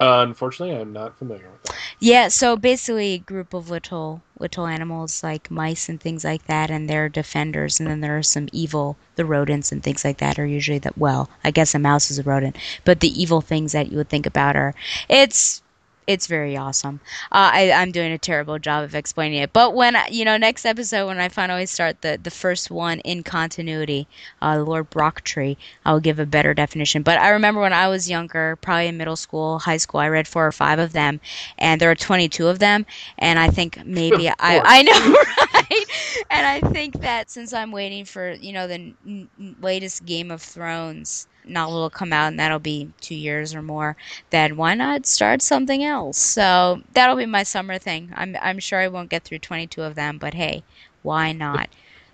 Uh, 0.00 0.24
unfortunately, 0.26 0.74
I'm 0.74 0.92
not 0.92 1.16
familiar 1.16 1.48
with 1.48 1.62
that. 1.64 1.76
Yeah, 2.00 2.28
so 2.28 2.56
basically 2.56 3.14
a 3.14 3.18
group 3.18 3.54
of 3.54 3.70
little 3.70 4.22
little 4.42 4.66
animals 4.66 5.22
like 5.22 5.50
mice 5.50 5.88
and 5.88 6.00
things 6.00 6.24
like 6.24 6.44
that, 6.46 6.70
and 6.70 6.90
they're 6.90 7.08
defenders. 7.08 7.80
And 7.80 7.88
then 7.88 8.00
there 8.00 8.18
are 8.18 8.22
some 8.22 8.48
evil, 8.52 8.98
the 9.16 9.24
rodents 9.24 9.72
and 9.72 9.82
things 9.82 10.04
like 10.04 10.18
that 10.18 10.38
are 10.38 10.46
usually 10.46 10.80
that. 10.80 10.98
Well, 10.98 11.30
I 11.44 11.50
guess 11.50 11.74
a 11.74 11.78
mouse 11.78 12.10
is 12.10 12.18
a 12.18 12.22
rodent, 12.22 12.56
but 12.84 13.00
the 13.00 13.22
evil 13.22 13.40
things 13.40 13.72
that 13.72 13.90
you 13.90 13.96
would 13.96 14.10
think 14.10 14.26
about 14.26 14.56
are 14.56 14.74
it's 15.08 15.62
it's 16.06 16.26
very 16.26 16.56
awesome. 16.56 17.00
Uh, 17.30 17.50
I, 17.52 17.72
I'm 17.72 17.92
doing 17.92 18.12
a 18.12 18.18
terrible 18.18 18.58
job 18.58 18.84
of 18.84 18.94
explaining 18.94 19.40
it, 19.42 19.52
but 19.52 19.74
when 19.74 19.96
you 20.10 20.24
know 20.24 20.36
next 20.36 20.64
episode 20.64 21.06
when 21.06 21.18
I 21.18 21.28
finally 21.28 21.66
start 21.66 22.02
the 22.02 22.18
the 22.22 22.30
first 22.30 22.70
one 22.70 23.00
in 23.00 23.22
continuity, 23.22 24.08
uh, 24.40 24.62
Lord 24.62 24.90
Brocktree, 24.90 25.56
I'll 25.84 26.00
give 26.00 26.18
a 26.18 26.26
better 26.26 26.54
definition. 26.54 27.02
But 27.02 27.18
I 27.18 27.30
remember 27.30 27.60
when 27.60 27.72
I 27.72 27.88
was 27.88 28.08
younger, 28.10 28.56
probably 28.56 28.88
in 28.88 28.96
middle 28.96 29.16
school, 29.16 29.58
high 29.60 29.76
school, 29.78 30.00
I 30.00 30.08
read 30.08 30.26
four 30.28 30.46
or 30.46 30.52
five 30.52 30.78
of 30.78 30.92
them, 30.92 31.20
and 31.58 31.80
there 31.80 31.90
are 31.90 31.94
22 31.94 32.48
of 32.48 32.58
them, 32.58 32.86
and 33.18 33.38
I 33.38 33.48
think 33.48 33.84
maybe 33.84 34.28
I 34.38 34.60
I 34.64 34.82
know 34.82 34.92
right, 35.54 35.84
and 36.30 36.46
I 36.46 36.60
think 36.72 37.00
that 37.00 37.30
since 37.30 37.52
I'm 37.52 37.72
waiting 37.72 38.04
for 38.04 38.32
you 38.32 38.52
know 38.52 38.66
the 38.66 38.94
n- 39.06 39.28
latest 39.60 40.04
Game 40.04 40.30
of 40.30 40.42
Thrones 40.42 41.26
novel 41.44 41.80
will 41.80 41.90
come 41.90 42.12
out 42.12 42.28
and 42.28 42.38
that'll 42.38 42.58
be 42.58 42.90
two 43.00 43.14
years 43.14 43.54
or 43.54 43.62
more, 43.62 43.96
then 44.30 44.56
why 44.56 44.74
not 44.74 45.06
start 45.06 45.42
something 45.42 45.84
else? 45.84 46.18
So 46.18 46.82
that'll 46.92 47.16
be 47.16 47.26
my 47.26 47.42
summer 47.42 47.78
thing. 47.78 48.12
I'm 48.14 48.36
I'm 48.40 48.58
sure 48.58 48.80
I 48.80 48.88
won't 48.88 49.10
get 49.10 49.24
through 49.24 49.40
22 49.40 49.82
of 49.82 49.94
them, 49.94 50.18
but 50.18 50.34
hey, 50.34 50.62
why 51.02 51.32
not? 51.32 51.68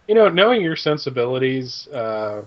You 0.07 0.15
know, 0.15 0.28
knowing 0.28 0.62
your 0.62 0.76
sensibilities, 0.76 1.86
uh, 1.89 2.42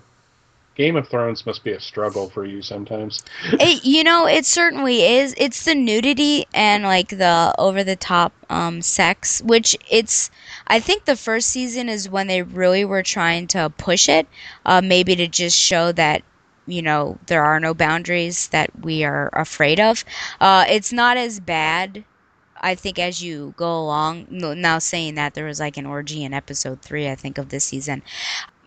Game 0.74 0.96
of 0.96 1.06
Thrones 1.06 1.44
must 1.44 1.64
be 1.64 1.72
a 1.72 1.80
struggle 1.80 2.30
for 2.30 2.46
you 2.46 2.62
sometimes. 2.62 3.22
it, 3.52 3.84
you 3.84 4.02
know, 4.02 4.26
it 4.26 4.46
certainly 4.46 5.02
is. 5.02 5.34
It's 5.36 5.64
the 5.64 5.74
nudity 5.74 6.46
and 6.54 6.82
like 6.82 7.08
the 7.08 7.54
over 7.58 7.84
the 7.84 7.96
top 7.96 8.32
um, 8.48 8.80
sex, 8.80 9.42
which 9.42 9.76
it's. 9.90 10.30
I 10.66 10.80
think 10.80 11.04
the 11.04 11.16
first 11.16 11.48
season 11.48 11.88
is 11.90 12.08
when 12.08 12.26
they 12.26 12.42
really 12.42 12.84
were 12.86 13.02
trying 13.02 13.48
to 13.48 13.70
push 13.76 14.08
it, 14.08 14.26
uh, 14.64 14.80
maybe 14.82 15.14
to 15.16 15.28
just 15.28 15.58
show 15.58 15.92
that 15.92 16.22
you 16.66 16.82
know 16.82 17.18
there 17.26 17.44
are 17.44 17.60
no 17.60 17.74
boundaries 17.74 18.48
that 18.48 18.70
we 18.84 19.04
are 19.04 19.30
afraid 19.32 19.80
of. 19.80 20.04
Uh, 20.40 20.64
it's 20.68 20.92
not 20.92 21.16
as 21.16 21.40
bad. 21.40 22.04
I 22.60 22.76
think 22.76 22.98
as 22.98 23.22
you 23.22 23.54
go 23.56 23.76
along, 23.76 24.26
now 24.30 24.78
saying 24.78 25.16
that 25.16 25.34
there 25.34 25.46
was 25.46 25.58
like 25.60 25.76
an 25.76 25.86
orgy 25.86 26.22
in 26.24 26.32
episode 26.32 26.80
three, 26.82 27.08
I 27.08 27.16
think 27.16 27.36
of 27.38 27.48
this 27.48 27.64
season, 27.64 28.02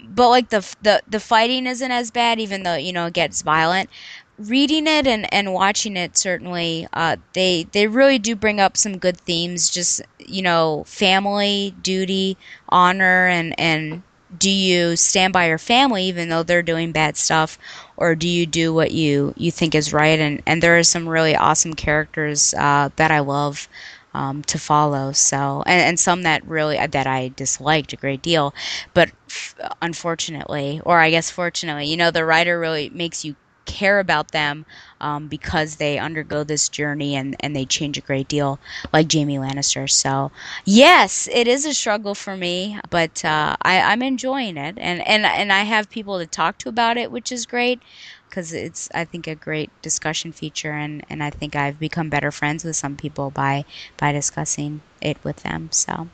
but 0.03 0.29
like 0.29 0.49
the 0.49 0.75
the 0.81 1.01
the 1.07 1.19
fighting 1.19 1.65
isn't 1.67 1.91
as 1.91 2.11
bad, 2.11 2.39
even 2.39 2.63
though 2.63 2.75
you 2.75 2.93
know 2.93 3.07
it 3.07 3.13
gets 3.13 3.41
violent. 3.41 3.89
Reading 4.37 4.85
it 4.85 5.07
and, 5.07 5.33
and 5.33 5.53
watching 5.53 5.95
it 5.95 6.17
certainly, 6.17 6.87
uh, 6.91 7.15
they 7.33 7.67
they 7.71 7.87
really 7.87 8.19
do 8.19 8.35
bring 8.35 8.59
up 8.59 8.75
some 8.75 8.97
good 8.97 9.17
themes. 9.21 9.69
Just 9.69 10.01
you 10.19 10.41
know, 10.41 10.83
family, 10.87 11.73
duty, 11.81 12.37
honor, 12.69 13.27
and 13.27 13.57
and 13.59 14.03
do 14.37 14.49
you 14.49 14.95
stand 14.95 15.33
by 15.33 15.47
your 15.47 15.57
family 15.57 16.05
even 16.05 16.29
though 16.29 16.43
they're 16.43 16.63
doing 16.63 16.91
bad 16.91 17.17
stuff? 17.17 17.57
Or 17.97 18.15
do 18.15 18.27
you 18.27 18.45
do 18.45 18.73
what 18.73 18.91
you 18.91 19.33
you 19.37 19.51
think 19.51 19.75
is 19.75 19.93
right? 19.93 20.19
And 20.19 20.41
and 20.45 20.61
there 20.61 20.77
are 20.77 20.83
some 20.83 21.07
really 21.07 21.35
awesome 21.35 21.73
characters 21.73 22.53
uh, 22.55 22.89
that 22.97 23.11
I 23.11 23.19
love 23.19 23.67
um, 24.13 24.43
to 24.43 24.57
follow. 24.59 25.11
So 25.11 25.63
and, 25.65 25.81
and 25.81 25.99
some 25.99 26.23
that 26.23 26.45
really 26.45 26.77
that 26.77 27.07
I 27.07 27.31
disliked 27.35 27.93
a 27.93 27.97
great 27.97 28.21
deal. 28.21 28.53
But 28.93 29.11
f- 29.29 29.55
unfortunately 29.81 30.81
or 30.85 30.99
I 30.99 31.09
guess 31.09 31.29
fortunately 31.29 31.85
you 31.87 31.97
know 31.97 32.11
the 32.11 32.25
writer 32.25 32.59
really 32.59 32.89
makes 32.89 33.23
you 33.25 33.35
care 33.65 33.99
about 33.99 34.31
them 34.31 34.65
um, 35.05 35.27
because 35.27 35.75
they 35.75 35.99
undergo 35.99 36.43
this 36.43 36.67
journey 36.67 37.15
and, 37.15 37.35
and 37.39 37.55
they 37.55 37.63
change 37.65 37.95
a 37.95 38.01
great 38.01 38.27
deal, 38.27 38.59
like 38.91 39.13
Jaime 39.13 39.37
Lannister. 39.37 39.87
So, 39.87 40.31
yes, 40.65 41.29
it 41.31 41.47
is 41.47 41.63
a 41.63 41.75
struggle 41.75 42.15
for 42.15 42.35
me, 42.35 42.79
but 42.89 43.23
uh, 43.23 43.55
I, 43.61 43.81
I'm 43.81 44.01
enjoying 44.01 44.57
it, 44.57 44.77
and, 44.79 45.07
and 45.07 45.25
and 45.25 45.53
I 45.53 45.61
have 45.61 45.91
people 45.91 46.17
to 46.17 46.25
talk 46.25 46.57
to 46.59 46.69
about 46.69 46.97
it, 46.97 47.11
which 47.11 47.31
is 47.31 47.45
great 47.45 47.83
because 48.27 48.51
it's 48.51 48.89
I 48.95 49.05
think 49.05 49.27
a 49.27 49.35
great 49.35 49.69
discussion 49.83 50.31
feature, 50.31 50.71
and, 50.71 51.05
and 51.07 51.21
I 51.21 51.29
think 51.29 51.55
I've 51.55 51.79
become 51.79 52.09
better 52.09 52.31
friends 52.31 52.63
with 52.65 52.75
some 52.75 52.95
people 52.95 53.29
by 53.29 53.63
by 53.97 54.11
discussing 54.11 54.81
it 55.01 55.17
with 55.23 55.43
them. 55.43 55.69
So, 55.71 56.07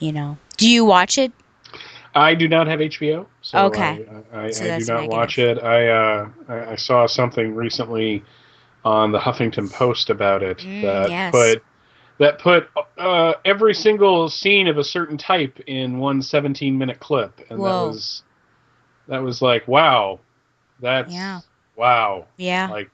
you 0.00 0.10
know, 0.12 0.38
do 0.56 0.68
you 0.68 0.84
watch 0.84 1.18
it? 1.18 1.32
I 2.14 2.34
do 2.34 2.48
not 2.48 2.66
have 2.66 2.80
HBO, 2.80 3.26
so 3.50 3.58
Okay. 3.66 4.04
I, 4.32 4.38
I, 4.38 4.44
So 4.50 4.66
I 4.66 4.70
do 4.78 4.84
not 4.84 5.08
watch 5.08 5.38
it. 5.38 5.58
I, 5.62 5.88
uh, 5.88 6.28
I 6.48 6.72
I 6.72 6.76
saw 6.76 7.06
something 7.06 7.54
recently 7.54 8.22
on 8.84 9.12
the 9.12 9.18
Huffington 9.18 9.70
Post 9.70 10.10
about 10.10 10.42
it 10.42 10.64
Mm, 10.64 10.82
that 10.82 11.10
yes. 11.10 11.32
put 11.32 11.62
that 12.18 12.38
put 12.38 12.68
uh, 12.98 13.34
every 13.44 13.74
single 13.74 14.28
scene 14.28 14.66
of 14.68 14.76
a 14.78 14.84
certain 14.84 15.16
type 15.16 15.58
in 15.66 15.98
one 15.98 16.20
17 16.22 16.76
minute 16.76 17.00
clip, 17.00 17.40
and 17.50 17.60
Whoa. 17.60 17.66
that 17.66 17.86
was 17.88 18.22
that 19.08 19.22
was 19.22 19.40
like 19.42 19.66
wow, 19.66 20.20
that's 20.80 21.14
Yeah. 21.14 21.40
wow, 21.76 22.26
Yeah. 22.36 22.68
like 22.70 22.90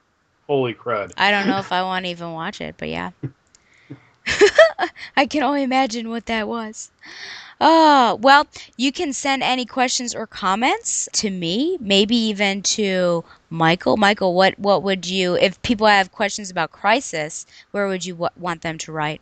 holy 0.46 0.74
crud. 0.74 1.12
I 1.16 1.30
don't 1.32 1.46
know 1.48 1.58
if 1.60 1.72
I 1.72 1.82
want 1.82 2.04
to 2.04 2.10
even 2.10 2.32
watch 2.32 2.60
it, 2.60 2.76
but 2.78 2.88
yeah. 2.88 3.10
I 5.16 5.26
can 5.26 5.42
only 5.42 5.62
imagine 5.62 6.08
what 6.08 6.26
that 6.26 6.48
was. 6.48 6.90
Oh, 7.60 8.18
well, 8.20 8.46
you 8.76 8.92
can 8.92 9.12
send 9.12 9.42
any 9.42 9.64
questions 9.64 10.14
or 10.14 10.26
comments 10.26 11.08
to 11.12 11.30
me, 11.30 11.78
maybe 11.80 12.16
even 12.16 12.62
to 12.62 13.24
Michael. 13.50 13.96
Michael, 13.96 14.34
what, 14.34 14.58
what 14.58 14.82
would 14.82 15.06
you, 15.06 15.34
if 15.36 15.60
people 15.62 15.86
have 15.86 16.12
questions 16.12 16.50
about 16.50 16.72
Crisis, 16.72 17.46
where 17.70 17.86
would 17.86 18.04
you 18.04 18.14
w- 18.14 18.30
want 18.36 18.62
them 18.62 18.78
to 18.78 18.92
write? 18.92 19.20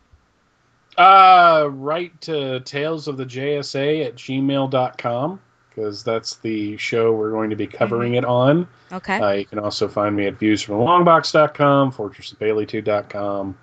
Uh, 0.96 1.68
write 1.70 2.20
to 2.22 2.60
tales 2.60 3.08
of 3.08 3.16
the 3.16 3.24
JSA 3.24 4.06
at 4.06 4.14
gmail.com 4.16 5.40
because 5.74 6.04
that's 6.04 6.36
the 6.36 6.76
show 6.76 7.12
we're 7.12 7.30
going 7.30 7.50
to 7.50 7.56
be 7.56 7.66
covering 7.66 8.14
it 8.14 8.24
on. 8.24 8.68
Okay. 8.92 9.18
Uh, 9.18 9.32
you 9.32 9.46
can 9.46 9.58
also 9.58 9.88
find 9.88 10.14
me 10.14 10.26
at 10.26 10.38
viewsfromthelongbox.com, 10.38 11.92
fortressofbaileytude.com. 11.92 13.56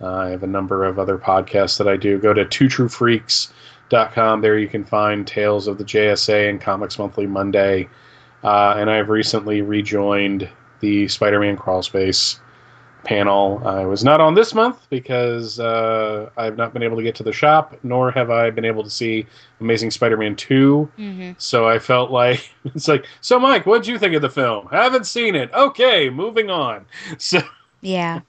Uh, 0.00 0.06
I 0.06 0.28
have 0.28 0.42
a 0.42 0.46
number 0.46 0.84
of 0.84 0.98
other 0.98 1.16
podcasts 1.16 1.78
that 1.78 1.88
I 1.88 1.96
do. 1.96 2.18
Go 2.18 2.34
to 2.34 2.44
twotruefreaks.com. 3.90 4.40
There 4.40 4.58
you 4.58 4.68
can 4.68 4.84
find 4.84 5.26
Tales 5.26 5.66
of 5.66 5.78
the 5.78 5.84
JSA 5.84 6.50
and 6.50 6.60
Comics 6.60 6.98
Monthly 6.98 7.26
Monday. 7.26 7.88
Uh, 8.42 8.74
and 8.76 8.90
I've 8.90 9.08
recently 9.08 9.62
rejoined 9.62 10.48
the 10.80 11.08
Spider 11.08 11.40
Man 11.40 11.56
Crawlspace 11.56 12.40
panel. 13.04 13.62
I 13.66 13.84
was 13.84 14.02
not 14.04 14.20
on 14.20 14.34
this 14.34 14.54
month 14.54 14.86
because 14.90 15.60
uh, 15.60 16.30
I've 16.36 16.56
not 16.56 16.72
been 16.72 16.82
able 16.82 16.96
to 16.96 17.02
get 17.02 17.14
to 17.16 17.22
the 17.22 17.32
shop, 17.32 17.76
nor 17.82 18.10
have 18.10 18.30
I 18.30 18.50
been 18.50 18.64
able 18.64 18.82
to 18.82 18.90
see 18.90 19.26
Amazing 19.60 19.90
Spider 19.92 20.16
Man 20.16 20.36
2. 20.36 20.90
Mm-hmm. 20.98 21.32
So 21.38 21.66
I 21.68 21.78
felt 21.78 22.10
like 22.10 22.50
it's 22.66 22.88
like, 22.88 23.06
so 23.20 23.38
Mike, 23.38 23.66
what'd 23.66 23.86
you 23.86 23.98
think 23.98 24.14
of 24.14 24.22
the 24.22 24.30
film? 24.30 24.68
Haven't 24.70 25.06
seen 25.06 25.34
it. 25.34 25.52
Okay, 25.52 26.10
moving 26.10 26.50
on. 26.50 26.86
So, 27.18 27.40
Yeah. 27.80 28.20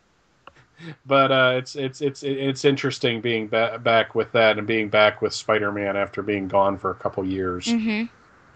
But 1.05 1.31
uh, 1.31 1.53
it's 1.57 1.75
it's 1.75 2.01
it's 2.01 2.23
it's 2.23 2.65
interesting 2.65 3.21
being 3.21 3.47
ba- 3.47 3.79
back 3.83 4.15
with 4.15 4.31
that 4.33 4.57
and 4.57 4.67
being 4.67 4.89
back 4.89 5.21
with 5.21 5.33
Spider 5.33 5.71
Man 5.71 5.95
after 5.97 6.21
being 6.21 6.47
gone 6.47 6.77
for 6.77 6.91
a 6.91 6.95
couple 6.95 7.25
years. 7.25 7.65
Mm-hmm. 7.65 8.05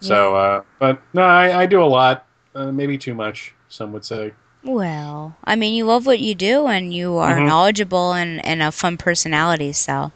So, 0.00 0.34
uh, 0.34 0.62
but 0.78 1.00
no, 1.12 1.22
I, 1.22 1.62
I 1.62 1.66
do 1.66 1.82
a 1.82 1.84
lot, 1.84 2.26
uh, 2.54 2.72
maybe 2.72 2.96
too 2.96 3.14
much. 3.14 3.52
Some 3.68 3.92
would 3.92 4.04
say. 4.04 4.32
Well, 4.64 5.36
I 5.44 5.56
mean, 5.56 5.74
you 5.74 5.84
love 5.84 6.06
what 6.06 6.20
you 6.20 6.34
do 6.34 6.66
and 6.66 6.92
you 6.92 7.16
are 7.16 7.36
Mhm. 7.38 7.46
knowledgeable 7.46 8.12
and, 8.12 8.44
and 8.44 8.62
a 8.62 8.72
fun 8.72 8.96
personality, 8.96 9.72
so. 9.72 10.12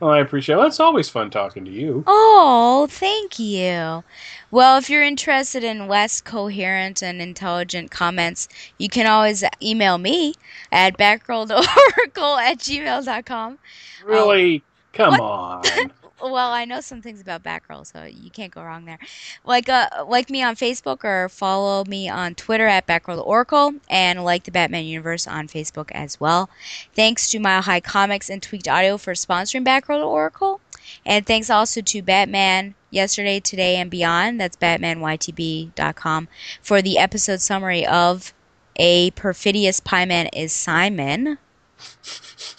Well, 0.00 0.10
I 0.10 0.20
appreciate. 0.20 0.56
Well, 0.56 0.66
it's 0.66 0.80
always 0.80 1.08
fun 1.08 1.30
talking 1.30 1.64
to 1.64 1.70
you. 1.70 2.04
Oh, 2.06 2.86
thank 2.90 3.38
you. 3.38 4.04
Well, 4.50 4.78
if 4.78 4.88
you're 4.88 5.02
interested 5.02 5.64
in 5.64 5.88
less 5.88 6.20
coherent 6.20 7.02
and 7.02 7.20
intelligent 7.20 7.90
comments, 7.90 8.48
you 8.78 8.88
can 8.88 9.06
always 9.06 9.44
email 9.62 9.98
me 9.98 10.34
at 10.72 10.96
batgirltooracle 10.96 12.40
at 12.40 12.58
gmail.com. 12.58 13.58
Really 14.04 14.56
um, 14.56 14.62
Come 14.96 15.20
on. 15.20 15.62
well, 16.22 16.50
I 16.50 16.64
know 16.64 16.80
some 16.80 17.02
things 17.02 17.20
about 17.20 17.42
Batgirl, 17.42 17.86
so 17.86 18.04
you 18.04 18.30
can't 18.30 18.54
go 18.54 18.62
wrong 18.62 18.84
there. 18.84 18.98
Like 19.44 19.68
uh, 19.68 19.88
like 20.06 20.30
me 20.30 20.42
on 20.42 20.56
Facebook 20.56 21.04
or 21.04 21.28
follow 21.28 21.84
me 21.84 22.08
on 22.08 22.34
Twitter 22.34 22.66
at 22.66 22.86
Batgirl 22.86 23.24
Oracle, 23.26 23.74
and 23.90 24.24
like 24.24 24.44
the 24.44 24.50
Batman 24.50 24.84
Universe 24.84 25.26
on 25.26 25.48
Facebook 25.48 25.90
as 25.92 26.18
well. 26.18 26.48
Thanks 26.94 27.30
to 27.30 27.38
Mile 27.38 27.62
High 27.62 27.80
Comics 27.80 28.30
and 28.30 28.42
Tweaked 28.42 28.68
Audio 28.68 28.96
for 28.96 29.12
sponsoring 29.12 29.64
Batgirl 29.64 30.04
Oracle, 30.06 30.60
and 31.04 31.26
thanks 31.26 31.50
also 31.50 31.80
to 31.82 32.02
Batman 32.02 32.74
Yesterday, 32.90 33.40
Today, 33.40 33.76
and 33.76 33.90
Beyond. 33.90 34.40
That's 34.40 34.56
BatmanYTB.com 34.56 36.28
for 36.62 36.80
the 36.80 36.98
episode 36.98 37.42
summary 37.42 37.86
of 37.86 38.32
A 38.76 39.10
Perfidious 39.10 39.80
Pieman 39.80 40.30
is 40.32 40.52
Simon. 40.52 41.38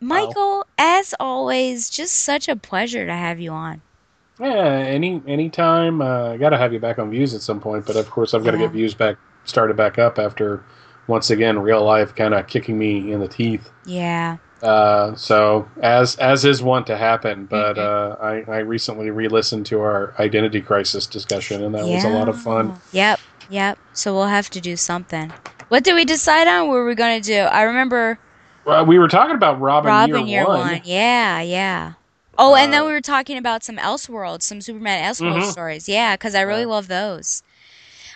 Michael, 0.00 0.66
as 0.78 1.14
always, 1.18 1.90
just 1.90 2.16
such 2.16 2.48
a 2.48 2.56
pleasure 2.56 3.04
to 3.06 3.12
have 3.12 3.40
you 3.40 3.50
on. 3.50 3.80
Yeah, 4.40 4.46
any 4.48 5.20
anytime. 5.26 6.00
Uh, 6.00 6.30
I 6.32 6.36
got 6.36 6.50
to 6.50 6.58
have 6.58 6.72
you 6.72 6.78
back 6.78 6.98
on 6.98 7.10
views 7.10 7.34
at 7.34 7.42
some 7.42 7.60
point, 7.60 7.86
but 7.86 7.96
of 7.96 8.08
course 8.10 8.34
I've 8.34 8.44
got 8.44 8.52
to 8.52 8.58
Yeah. 8.58 8.64
get 8.66 8.72
views 8.72 8.94
back 8.94 9.16
started 9.44 9.76
back 9.76 9.98
up 9.98 10.18
after 10.18 10.62
once 11.08 11.30
again 11.30 11.58
real 11.58 11.82
life 11.84 12.14
kind 12.14 12.34
of 12.34 12.46
kicking 12.46 12.78
me 12.78 13.12
in 13.12 13.18
the 13.20 13.26
teeth. 13.28 13.68
Yeah. 13.84 14.36
Uh, 14.62 15.14
so 15.16 15.68
as 15.82 16.14
as 16.16 16.44
is 16.44 16.62
wont 16.62 16.86
to 16.88 16.96
happen, 16.96 17.46
but 17.46 17.78
uh, 17.78 18.16
I, 18.20 18.44
I 18.48 18.58
recently 18.58 19.10
re-listened 19.10 19.66
to 19.66 19.80
our 19.80 20.14
identity 20.20 20.60
crisis 20.60 21.06
discussion, 21.06 21.64
and 21.64 21.74
that 21.74 21.84
was 21.84 22.04
a 22.04 22.08
lot 22.08 22.28
of 22.28 22.40
fun. 22.40 22.78
Yep, 22.92 23.20
yep. 23.50 23.78
So 23.92 24.14
we'll 24.14 24.26
have 24.26 24.50
to 24.50 24.60
do 24.60 24.76
something. 24.76 25.32
What 25.68 25.82
did 25.84 25.94
we 25.94 26.04
decide 26.04 26.46
on? 26.48 26.68
What 26.68 26.74
were 26.74 26.86
we 26.86 26.94
going 26.94 27.20
to 27.20 27.26
do? 27.26 27.38
I 27.40 27.62
remember 27.62 28.18
Well, 28.68 28.84
we 28.84 28.98
were 28.98 29.08
talking 29.08 29.34
about 29.34 29.60
Robin, 29.60 29.88
Robin 29.88 30.28
year, 30.28 30.40
Year 30.40 30.46
one. 30.46 30.82
Yeah, 30.84 31.40
yeah. 31.40 31.94
Oh, 32.36 32.54
and 32.54 32.68
Uh, 32.68 32.76
then 32.76 32.86
we 32.86 32.92
were 32.92 33.00
talking 33.00 33.38
about 33.38 33.64
some 33.64 33.78
Elseworlds, 33.78 34.42
some 34.42 34.60
Superman 34.60 35.02
Elseworld 35.02 35.38
Mhm. 35.38 35.52
stories. 35.52 35.88
Yeah, 35.88 36.14
because 36.16 36.34
I 36.34 36.42
really 36.42 36.66
love 36.66 36.86
those. 36.88 37.42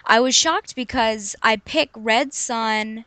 I 0.06 0.20
was 0.20 0.34
shocked 0.34 0.76
because 0.76 1.34
I 1.42 1.56
pick 1.56 1.90
Red 1.96 2.34
Sun, 2.34 3.06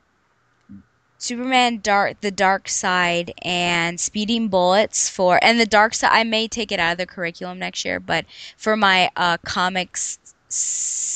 Superman 1.18 1.80
Dark, 1.82 2.22
The 2.22 2.32
Dark 2.32 2.68
Side, 2.68 3.34
and 3.44 4.00
Speeding 4.00 4.48
Bullets 4.50 5.10
for, 5.10 5.40
and 5.44 5.60
the 5.60 5.66
Dark 5.66 5.94
Side. 5.94 6.12
I 6.12 6.24
may 6.24 6.48
take 6.48 6.72
it 6.72 6.80
out 6.80 6.94
of 6.94 6.98
the 6.98 7.06
curriculum 7.06 7.60
next 7.60 7.86
year, 7.86 8.00
but 8.00 8.26
for 8.58 8.76
my 8.76 9.10
uh, 9.16 9.38
comics 9.46 10.20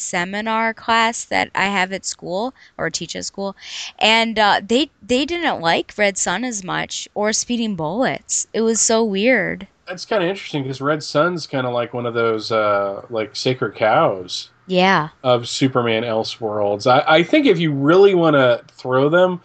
seminar 0.10 0.74
class 0.74 1.26
that 1.26 1.50
I 1.56 1.66
have 1.66 1.92
at 1.94 2.06
school 2.06 2.54
or 2.78 2.90
teach 2.90 3.16
at 3.16 3.26
school, 3.26 3.56
and 4.00 4.38
uh, 4.40 4.62
they 4.66 4.90
they 5.02 5.26
didn't 5.26 5.62
like 5.62 5.94
Red 5.98 6.18
Sun 6.18 6.44
as 6.44 6.64
much 6.64 7.08
or 7.16 7.34
Speeding 7.34 7.76
Bullets. 7.76 8.48
It 8.54 8.62
was 8.62 8.82
so 8.82 9.04
weird. 9.04 9.68
That's 9.88 10.06
kind 10.06 10.24
of 10.24 10.30
interesting 10.30 10.64
because 10.64 10.82
Red 10.82 11.02
Sun's 11.04 11.48
kind 11.48 11.66
of 11.66 11.74
like 11.74 11.94
one 11.94 12.06
of 12.06 12.14
those 12.14 12.52
uh, 12.52 13.06
like 13.10 13.36
sacred 13.36 13.76
cows 13.76 14.50
Yeah. 14.68 15.10
of 15.24 15.48
Superman 15.48 16.04
Elseworlds. 16.04 16.86
I, 16.86 17.04
I 17.20 17.24
think 17.24 17.48
if 17.48 17.60
you 17.60 17.72
really 17.74 18.14
want 18.14 18.36
to 18.36 18.64
throw 18.74 19.10
them, 19.10 19.42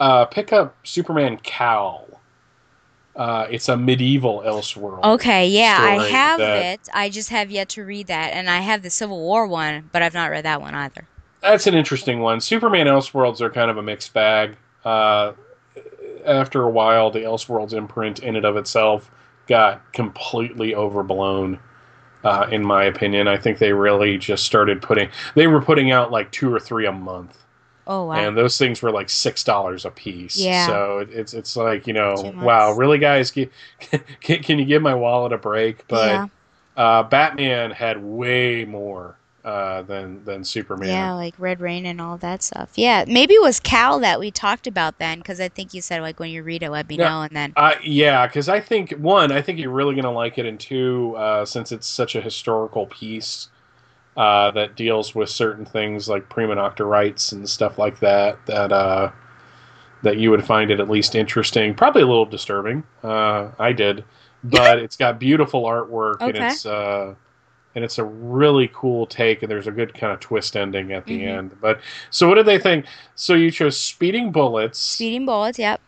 uh, 0.00 0.24
pick 0.26 0.52
up 0.52 0.76
Superman 0.84 1.38
Kal. 1.42 2.07
Uh, 3.18 3.48
it's 3.50 3.68
a 3.68 3.76
medieval 3.76 4.42
Elseworld. 4.46 5.02
Okay, 5.02 5.48
yeah, 5.48 5.76
I 5.80 6.06
have 6.06 6.38
that- 6.38 6.64
it. 6.74 6.88
I 6.94 7.10
just 7.10 7.30
have 7.30 7.50
yet 7.50 7.68
to 7.70 7.84
read 7.84 8.06
that, 8.06 8.32
and 8.32 8.48
I 8.48 8.58
have 8.58 8.82
the 8.82 8.90
Civil 8.90 9.18
War 9.18 9.46
one, 9.48 9.90
but 9.92 10.02
I've 10.02 10.14
not 10.14 10.30
read 10.30 10.44
that 10.44 10.60
one 10.60 10.74
either. 10.76 11.06
That's 11.42 11.66
an 11.66 11.74
interesting 11.74 12.20
one. 12.20 12.40
Superman 12.40 12.86
Elseworlds 12.86 13.40
are 13.40 13.50
kind 13.50 13.72
of 13.72 13.76
a 13.76 13.82
mixed 13.82 14.14
bag. 14.14 14.56
Uh, 14.84 15.32
after 16.24 16.62
a 16.62 16.70
while, 16.70 17.10
the 17.10 17.20
Elseworlds 17.20 17.72
imprint 17.72 18.20
in 18.20 18.36
and 18.36 18.44
of 18.44 18.56
itself 18.56 19.10
got 19.48 19.92
completely 19.92 20.76
overblown. 20.76 21.58
Uh, 22.22 22.46
in 22.50 22.62
my 22.64 22.84
opinion, 22.84 23.26
I 23.26 23.36
think 23.36 23.58
they 23.58 23.72
really 23.72 24.16
just 24.18 24.44
started 24.44 24.80
putting. 24.80 25.08
They 25.34 25.48
were 25.48 25.60
putting 25.62 25.90
out 25.90 26.12
like 26.12 26.30
two 26.30 26.52
or 26.52 26.60
three 26.60 26.86
a 26.86 26.92
month, 26.92 27.36
Oh 27.88 28.04
wow. 28.06 28.30
and 28.30 28.36
those 28.36 28.58
things 28.58 28.82
were 28.82 28.90
like 28.90 29.10
six 29.10 29.44
dollars 29.44 29.84
a 29.84 29.90
piece. 29.90 30.34
Yeah. 30.34 30.50
So 30.52 31.06
it's 31.10 31.34
it's 31.34 31.56
like 31.56 31.86
you 31.86 31.92
know, 31.92 32.36
wow, 32.40 32.72
really, 32.72 32.98
guys, 32.98 33.30
can, 33.30 33.50
can, 34.20 34.42
can 34.42 34.58
you 34.58 34.64
give 34.64 34.82
my 34.82 34.94
wallet 34.94 35.32
a 35.32 35.38
break? 35.38 35.86
But 35.88 36.24
Yeah. 36.24 36.28
uh, 36.76 37.02
Batman 37.04 37.70
had 37.72 38.02
way 38.02 38.64
more 38.64 39.20
uh, 39.44 39.82
than 39.82 40.24
than 40.24 40.44
Superman. 40.44 41.12
Yeah, 41.12 41.14
like 41.14 41.34
Red 41.38 41.60
Rain 41.60 41.84
and 41.86 42.00
all 42.00 42.18
that 42.18 42.42
stuff. 42.42 42.72
Yeah, 42.76 43.04
maybe 43.06 43.34
it 43.34 43.42
was 43.42 43.60
Kal 43.60 44.00
that 44.00 44.18
we 44.20 44.30
talked 44.30 44.66
about 44.66 44.98
then, 44.98 45.18
because 45.18 45.40
I 45.40 45.48
think 45.48 45.74
you 45.74 45.82
said 45.82 46.00
like 46.02 46.18
when 46.20 46.30
you 46.30 46.42
read 46.42 46.62
it, 46.62 46.70
let 46.70 46.88
me 46.88 46.96
Yeah. 46.96 47.08
know, 47.08 47.22
and 47.22 47.34
then 47.36 47.56
Uh, 47.56 47.74
yeah, 47.82 48.26
because 48.26 48.48
I 48.48 48.60
think 48.60 48.92
one, 48.92 49.32
I 49.32 49.42
think 49.42 49.58
you're 49.58 49.72
really 49.72 49.94
going 49.94 50.04
to 50.04 50.10
like 50.10 50.38
it, 50.38 50.46
and 50.46 50.60
two, 50.60 51.14
uh, 51.16 51.44
since 51.44 51.72
it's 51.72 51.88
such 51.88 52.14
a 52.14 52.20
historical 52.20 52.86
piece 52.86 53.48
uh, 54.18 54.50
that 54.50 54.74
deals 54.76 55.14
with 55.14 55.30
certain 55.30 55.64
things 55.64 56.08
like 56.08 56.28
prima 56.28 56.56
nocta 56.56 56.84
rights 56.84 57.30
and 57.32 57.48
stuff 57.48 57.78
like 57.78 58.00
that, 58.00 58.36
that 58.46 58.72
uh, 58.72 59.10
that 60.02 60.16
you 60.18 60.30
would 60.30 60.44
find 60.44 60.70
it 60.72 60.80
at 60.80 60.90
least 60.90 61.14
interesting, 61.14 61.72
probably 61.74 62.02
a 62.02 62.06
little 62.06 62.26
disturbing. 62.26 62.82
Uh, 63.02 63.50
I 63.58 63.72
did, 63.72 64.04
but 64.42 64.78
it's 64.78 64.96
got 64.96 65.20
beautiful 65.20 65.62
artwork 65.64 66.20
and 66.20 66.36
it's 66.36 66.66
uh, 66.66 67.14
and 67.76 67.84
it's 67.84 67.98
a 67.98 68.04
really 68.04 68.68
cool 68.74 69.06
take, 69.06 69.42
and 69.42 69.50
there's 69.50 69.68
a 69.68 69.70
good 69.72 69.94
kind 69.94 70.12
of 70.12 70.18
twist 70.18 70.56
ending 70.56 70.92
at 70.92 71.06
the 71.06 71.20
Mhm. 71.20 71.38
end. 71.38 71.56
But 71.60 71.80
so, 72.10 72.26
what 72.28 72.34
did 72.34 72.46
they 72.46 72.58
think? 72.58 72.86
So 73.14 73.34
you 73.34 73.52
chose 73.52 73.78
Speeding 73.78 74.32
Bullets 74.32 74.80
Speeding 74.80 75.26
Bullets. 75.26 75.58
Yep. 75.60 75.80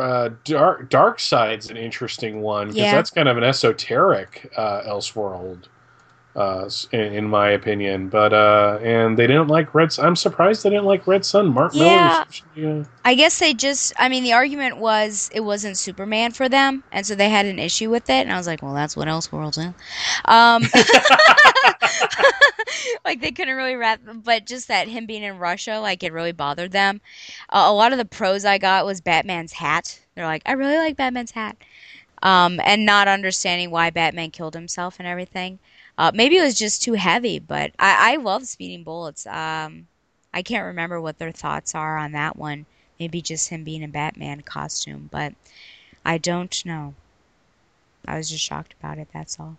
uh, 0.00 0.30
dark 0.42 0.90
dark 0.90 1.20
side's 1.20 1.70
an 1.70 1.76
interesting 1.76 2.40
one 2.42 2.66
because 2.66 2.86
Yeah. 2.86 2.96
that's 2.96 3.10
kind 3.10 3.28
of 3.28 3.36
an 3.36 3.44
esoteric 3.44 4.50
uh, 4.56 4.82
elseworld 4.82 5.66
uh, 6.36 6.68
in, 6.92 7.26
my 7.26 7.50
opinion 7.50 8.08
but 8.08 8.32
uh, 8.32 8.78
and 8.82 9.18
they 9.18 9.26
didn't 9.26 9.48
like 9.48 9.74
Red 9.74 9.92
Son. 9.92 10.06
i'm 10.06 10.16
surprised 10.16 10.62
they 10.62 10.70
didn't 10.70 10.84
like 10.84 11.06
Red 11.06 11.24
Son 11.24 11.48
mark 11.48 11.74
Yeah. 11.74 12.24
Millar 12.54 12.56
yeah. 12.80 12.84
I 13.04 13.14
guess 13.14 13.38
they 13.38 13.54
just. 13.54 13.92
I 13.98 14.08
mean, 14.08 14.22
the 14.22 14.34
argument 14.34 14.76
was 14.76 15.30
it 15.32 15.40
wasn't 15.40 15.78
Superman 15.78 16.32
for 16.32 16.48
them, 16.48 16.84
and 16.92 17.06
so 17.06 17.14
they 17.14 17.30
had 17.30 17.46
an 17.46 17.58
issue 17.58 17.88
with 17.88 18.10
it. 18.10 18.22
And 18.22 18.32
I 18.32 18.36
was 18.36 18.46
like, 18.46 18.62
well, 18.62 18.74
that's 18.74 18.96
what 18.96 19.08
Elseworlds 19.08 19.58
is. 19.58 19.72
Um, 20.26 20.62
like 23.04 23.20
they 23.20 23.32
couldn't 23.32 23.56
really 23.56 23.76
wrap. 23.76 24.00
But 24.04 24.46
just 24.46 24.68
that 24.68 24.88
him 24.88 25.06
being 25.06 25.22
in 25.22 25.38
Russia, 25.38 25.78
like 25.80 26.02
it 26.02 26.12
really 26.12 26.32
bothered 26.32 26.72
them. 26.72 27.00
Uh, 27.48 27.64
a 27.66 27.72
lot 27.72 27.92
of 27.92 27.98
the 27.98 28.04
pros 28.04 28.44
I 28.44 28.58
got 28.58 28.84
was 28.84 29.00
Batman's 29.00 29.52
hat. 29.52 30.00
They're 30.14 30.26
like, 30.26 30.42
I 30.44 30.52
really 30.52 30.76
like 30.76 30.96
Batman's 30.96 31.30
hat, 31.30 31.56
um, 32.22 32.60
and 32.62 32.84
not 32.84 33.08
understanding 33.08 33.70
why 33.70 33.90
Batman 33.90 34.30
killed 34.30 34.54
himself 34.54 34.96
and 34.98 35.08
everything. 35.08 35.58
Uh, 36.00 36.10
maybe 36.14 36.38
it 36.38 36.42
was 36.42 36.54
just 36.54 36.82
too 36.82 36.94
heavy, 36.94 37.38
but 37.38 37.72
I, 37.78 38.12
I 38.12 38.16
love 38.16 38.46
Speeding 38.46 38.84
Bullets. 38.84 39.26
Um, 39.26 39.86
I 40.32 40.40
can't 40.40 40.64
remember 40.64 40.98
what 40.98 41.18
their 41.18 41.30
thoughts 41.30 41.74
are 41.74 41.98
on 41.98 42.12
that 42.12 42.36
one. 42.36 42.64
Maybe 42.98 43.20
just 43.20 43.50
him 43.50 43.64
being 43.64 43.82
in 43.82 43.90
Batman 43.90 44.40
costume, 44.40 45.10
but 45.12 45.34
I 46.06 46.16
don't 46.16 46.64
know. 46.64 46.94
I 48.08 48.16
was 48.16 48.30
just 48.30 48.42
shocked 48.42 48.74
about 48.80 48.96
it. 48.96 49.08
That's 49.12 49.38
all. 49.38 49.58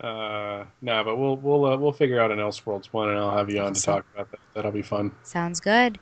uh 0.00 0.64
no 0.82 1.04
but 1.04 1.16
we'll 1.16 1.36
we'll 1.36 1.64
uh, 1.66 1.76
we'll 1.76 1.92
figure 1.92 2.20
out 2.20 2.32
an 2.32 2.38
elseworlds 2.38 2.86
one 2.86 3.08
and 3.08 3.18
i'll 3.18 3.36
have 3.36 3.48
you 3.48 3.60
on 3.60 3.72
to 3.72 3.80
talk 3.80 4.04
about 4.14 4.30
that 4.30 4.40
that'll 4.54 4.72
be 4.72 4.82
fun 4.82 5.12
Sounds 5.22 5.60
good. 5.60 5.98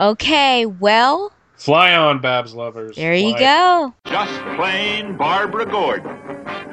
Okay, 0.00 0.64
well, 0.64 1.32
fly 1.58 1.94
on 1.94 2.20
babs 2.20 2.54
lovers 2.54 2.96
there 2.96 3.14
you 3.14 3.36
go. 3.38 3.92
Just 4.06 4.40
plain 4.56 5.16
Barbara 5.16 5.66
Gordon, 5.66 6.16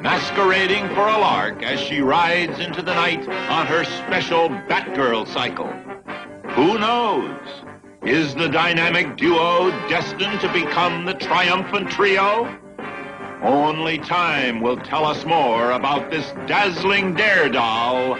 masquerading 0.00 0.88
for 0.90 1.06
a 1.06 1.18
lark 1.18 1.62
as 1.62 1.80
she 1.80 2.00
rides 2.00 2.58
into 2.60 2.80
the 2.82 2.94
night 2.94 3.28
on 3.28 3.66
her 3.66 3.84
special 3.84 4.48
Batgirl 4.48 5.28
cycle. 5.28 5.70
Who 6.54 6.78
knows? 6.78 7.38
Is 8.02 8.34
the 8.34 8.48
dynamic 8.48 9.16
duo 9.16 9.70
destined 9.88 10.40
to 10.40 10.52
become 10.52 11.04
the 11.04 11.14
triumphant 11.14 11.90
trio? 11.90 12.56
Only 13.42 13.98
time 13.98 14.60
will 14.60 14.76
tell 14.76 15.04
us 15.04 15.24
more 15.24 15.72
about 15.72 16.10
this 16.10 16.30
dazzling 16.46 17.14
daredevil. 17.14 18.16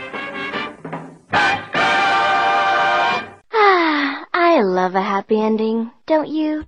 Ah, 1.32 1.70
I 4.56 4.62
love 4.62 4.94
a 4.94 5.02
happy 5.02 5.38
ending, 5.38 5.90
don't 6.06 6.28
you? 6.28 6.64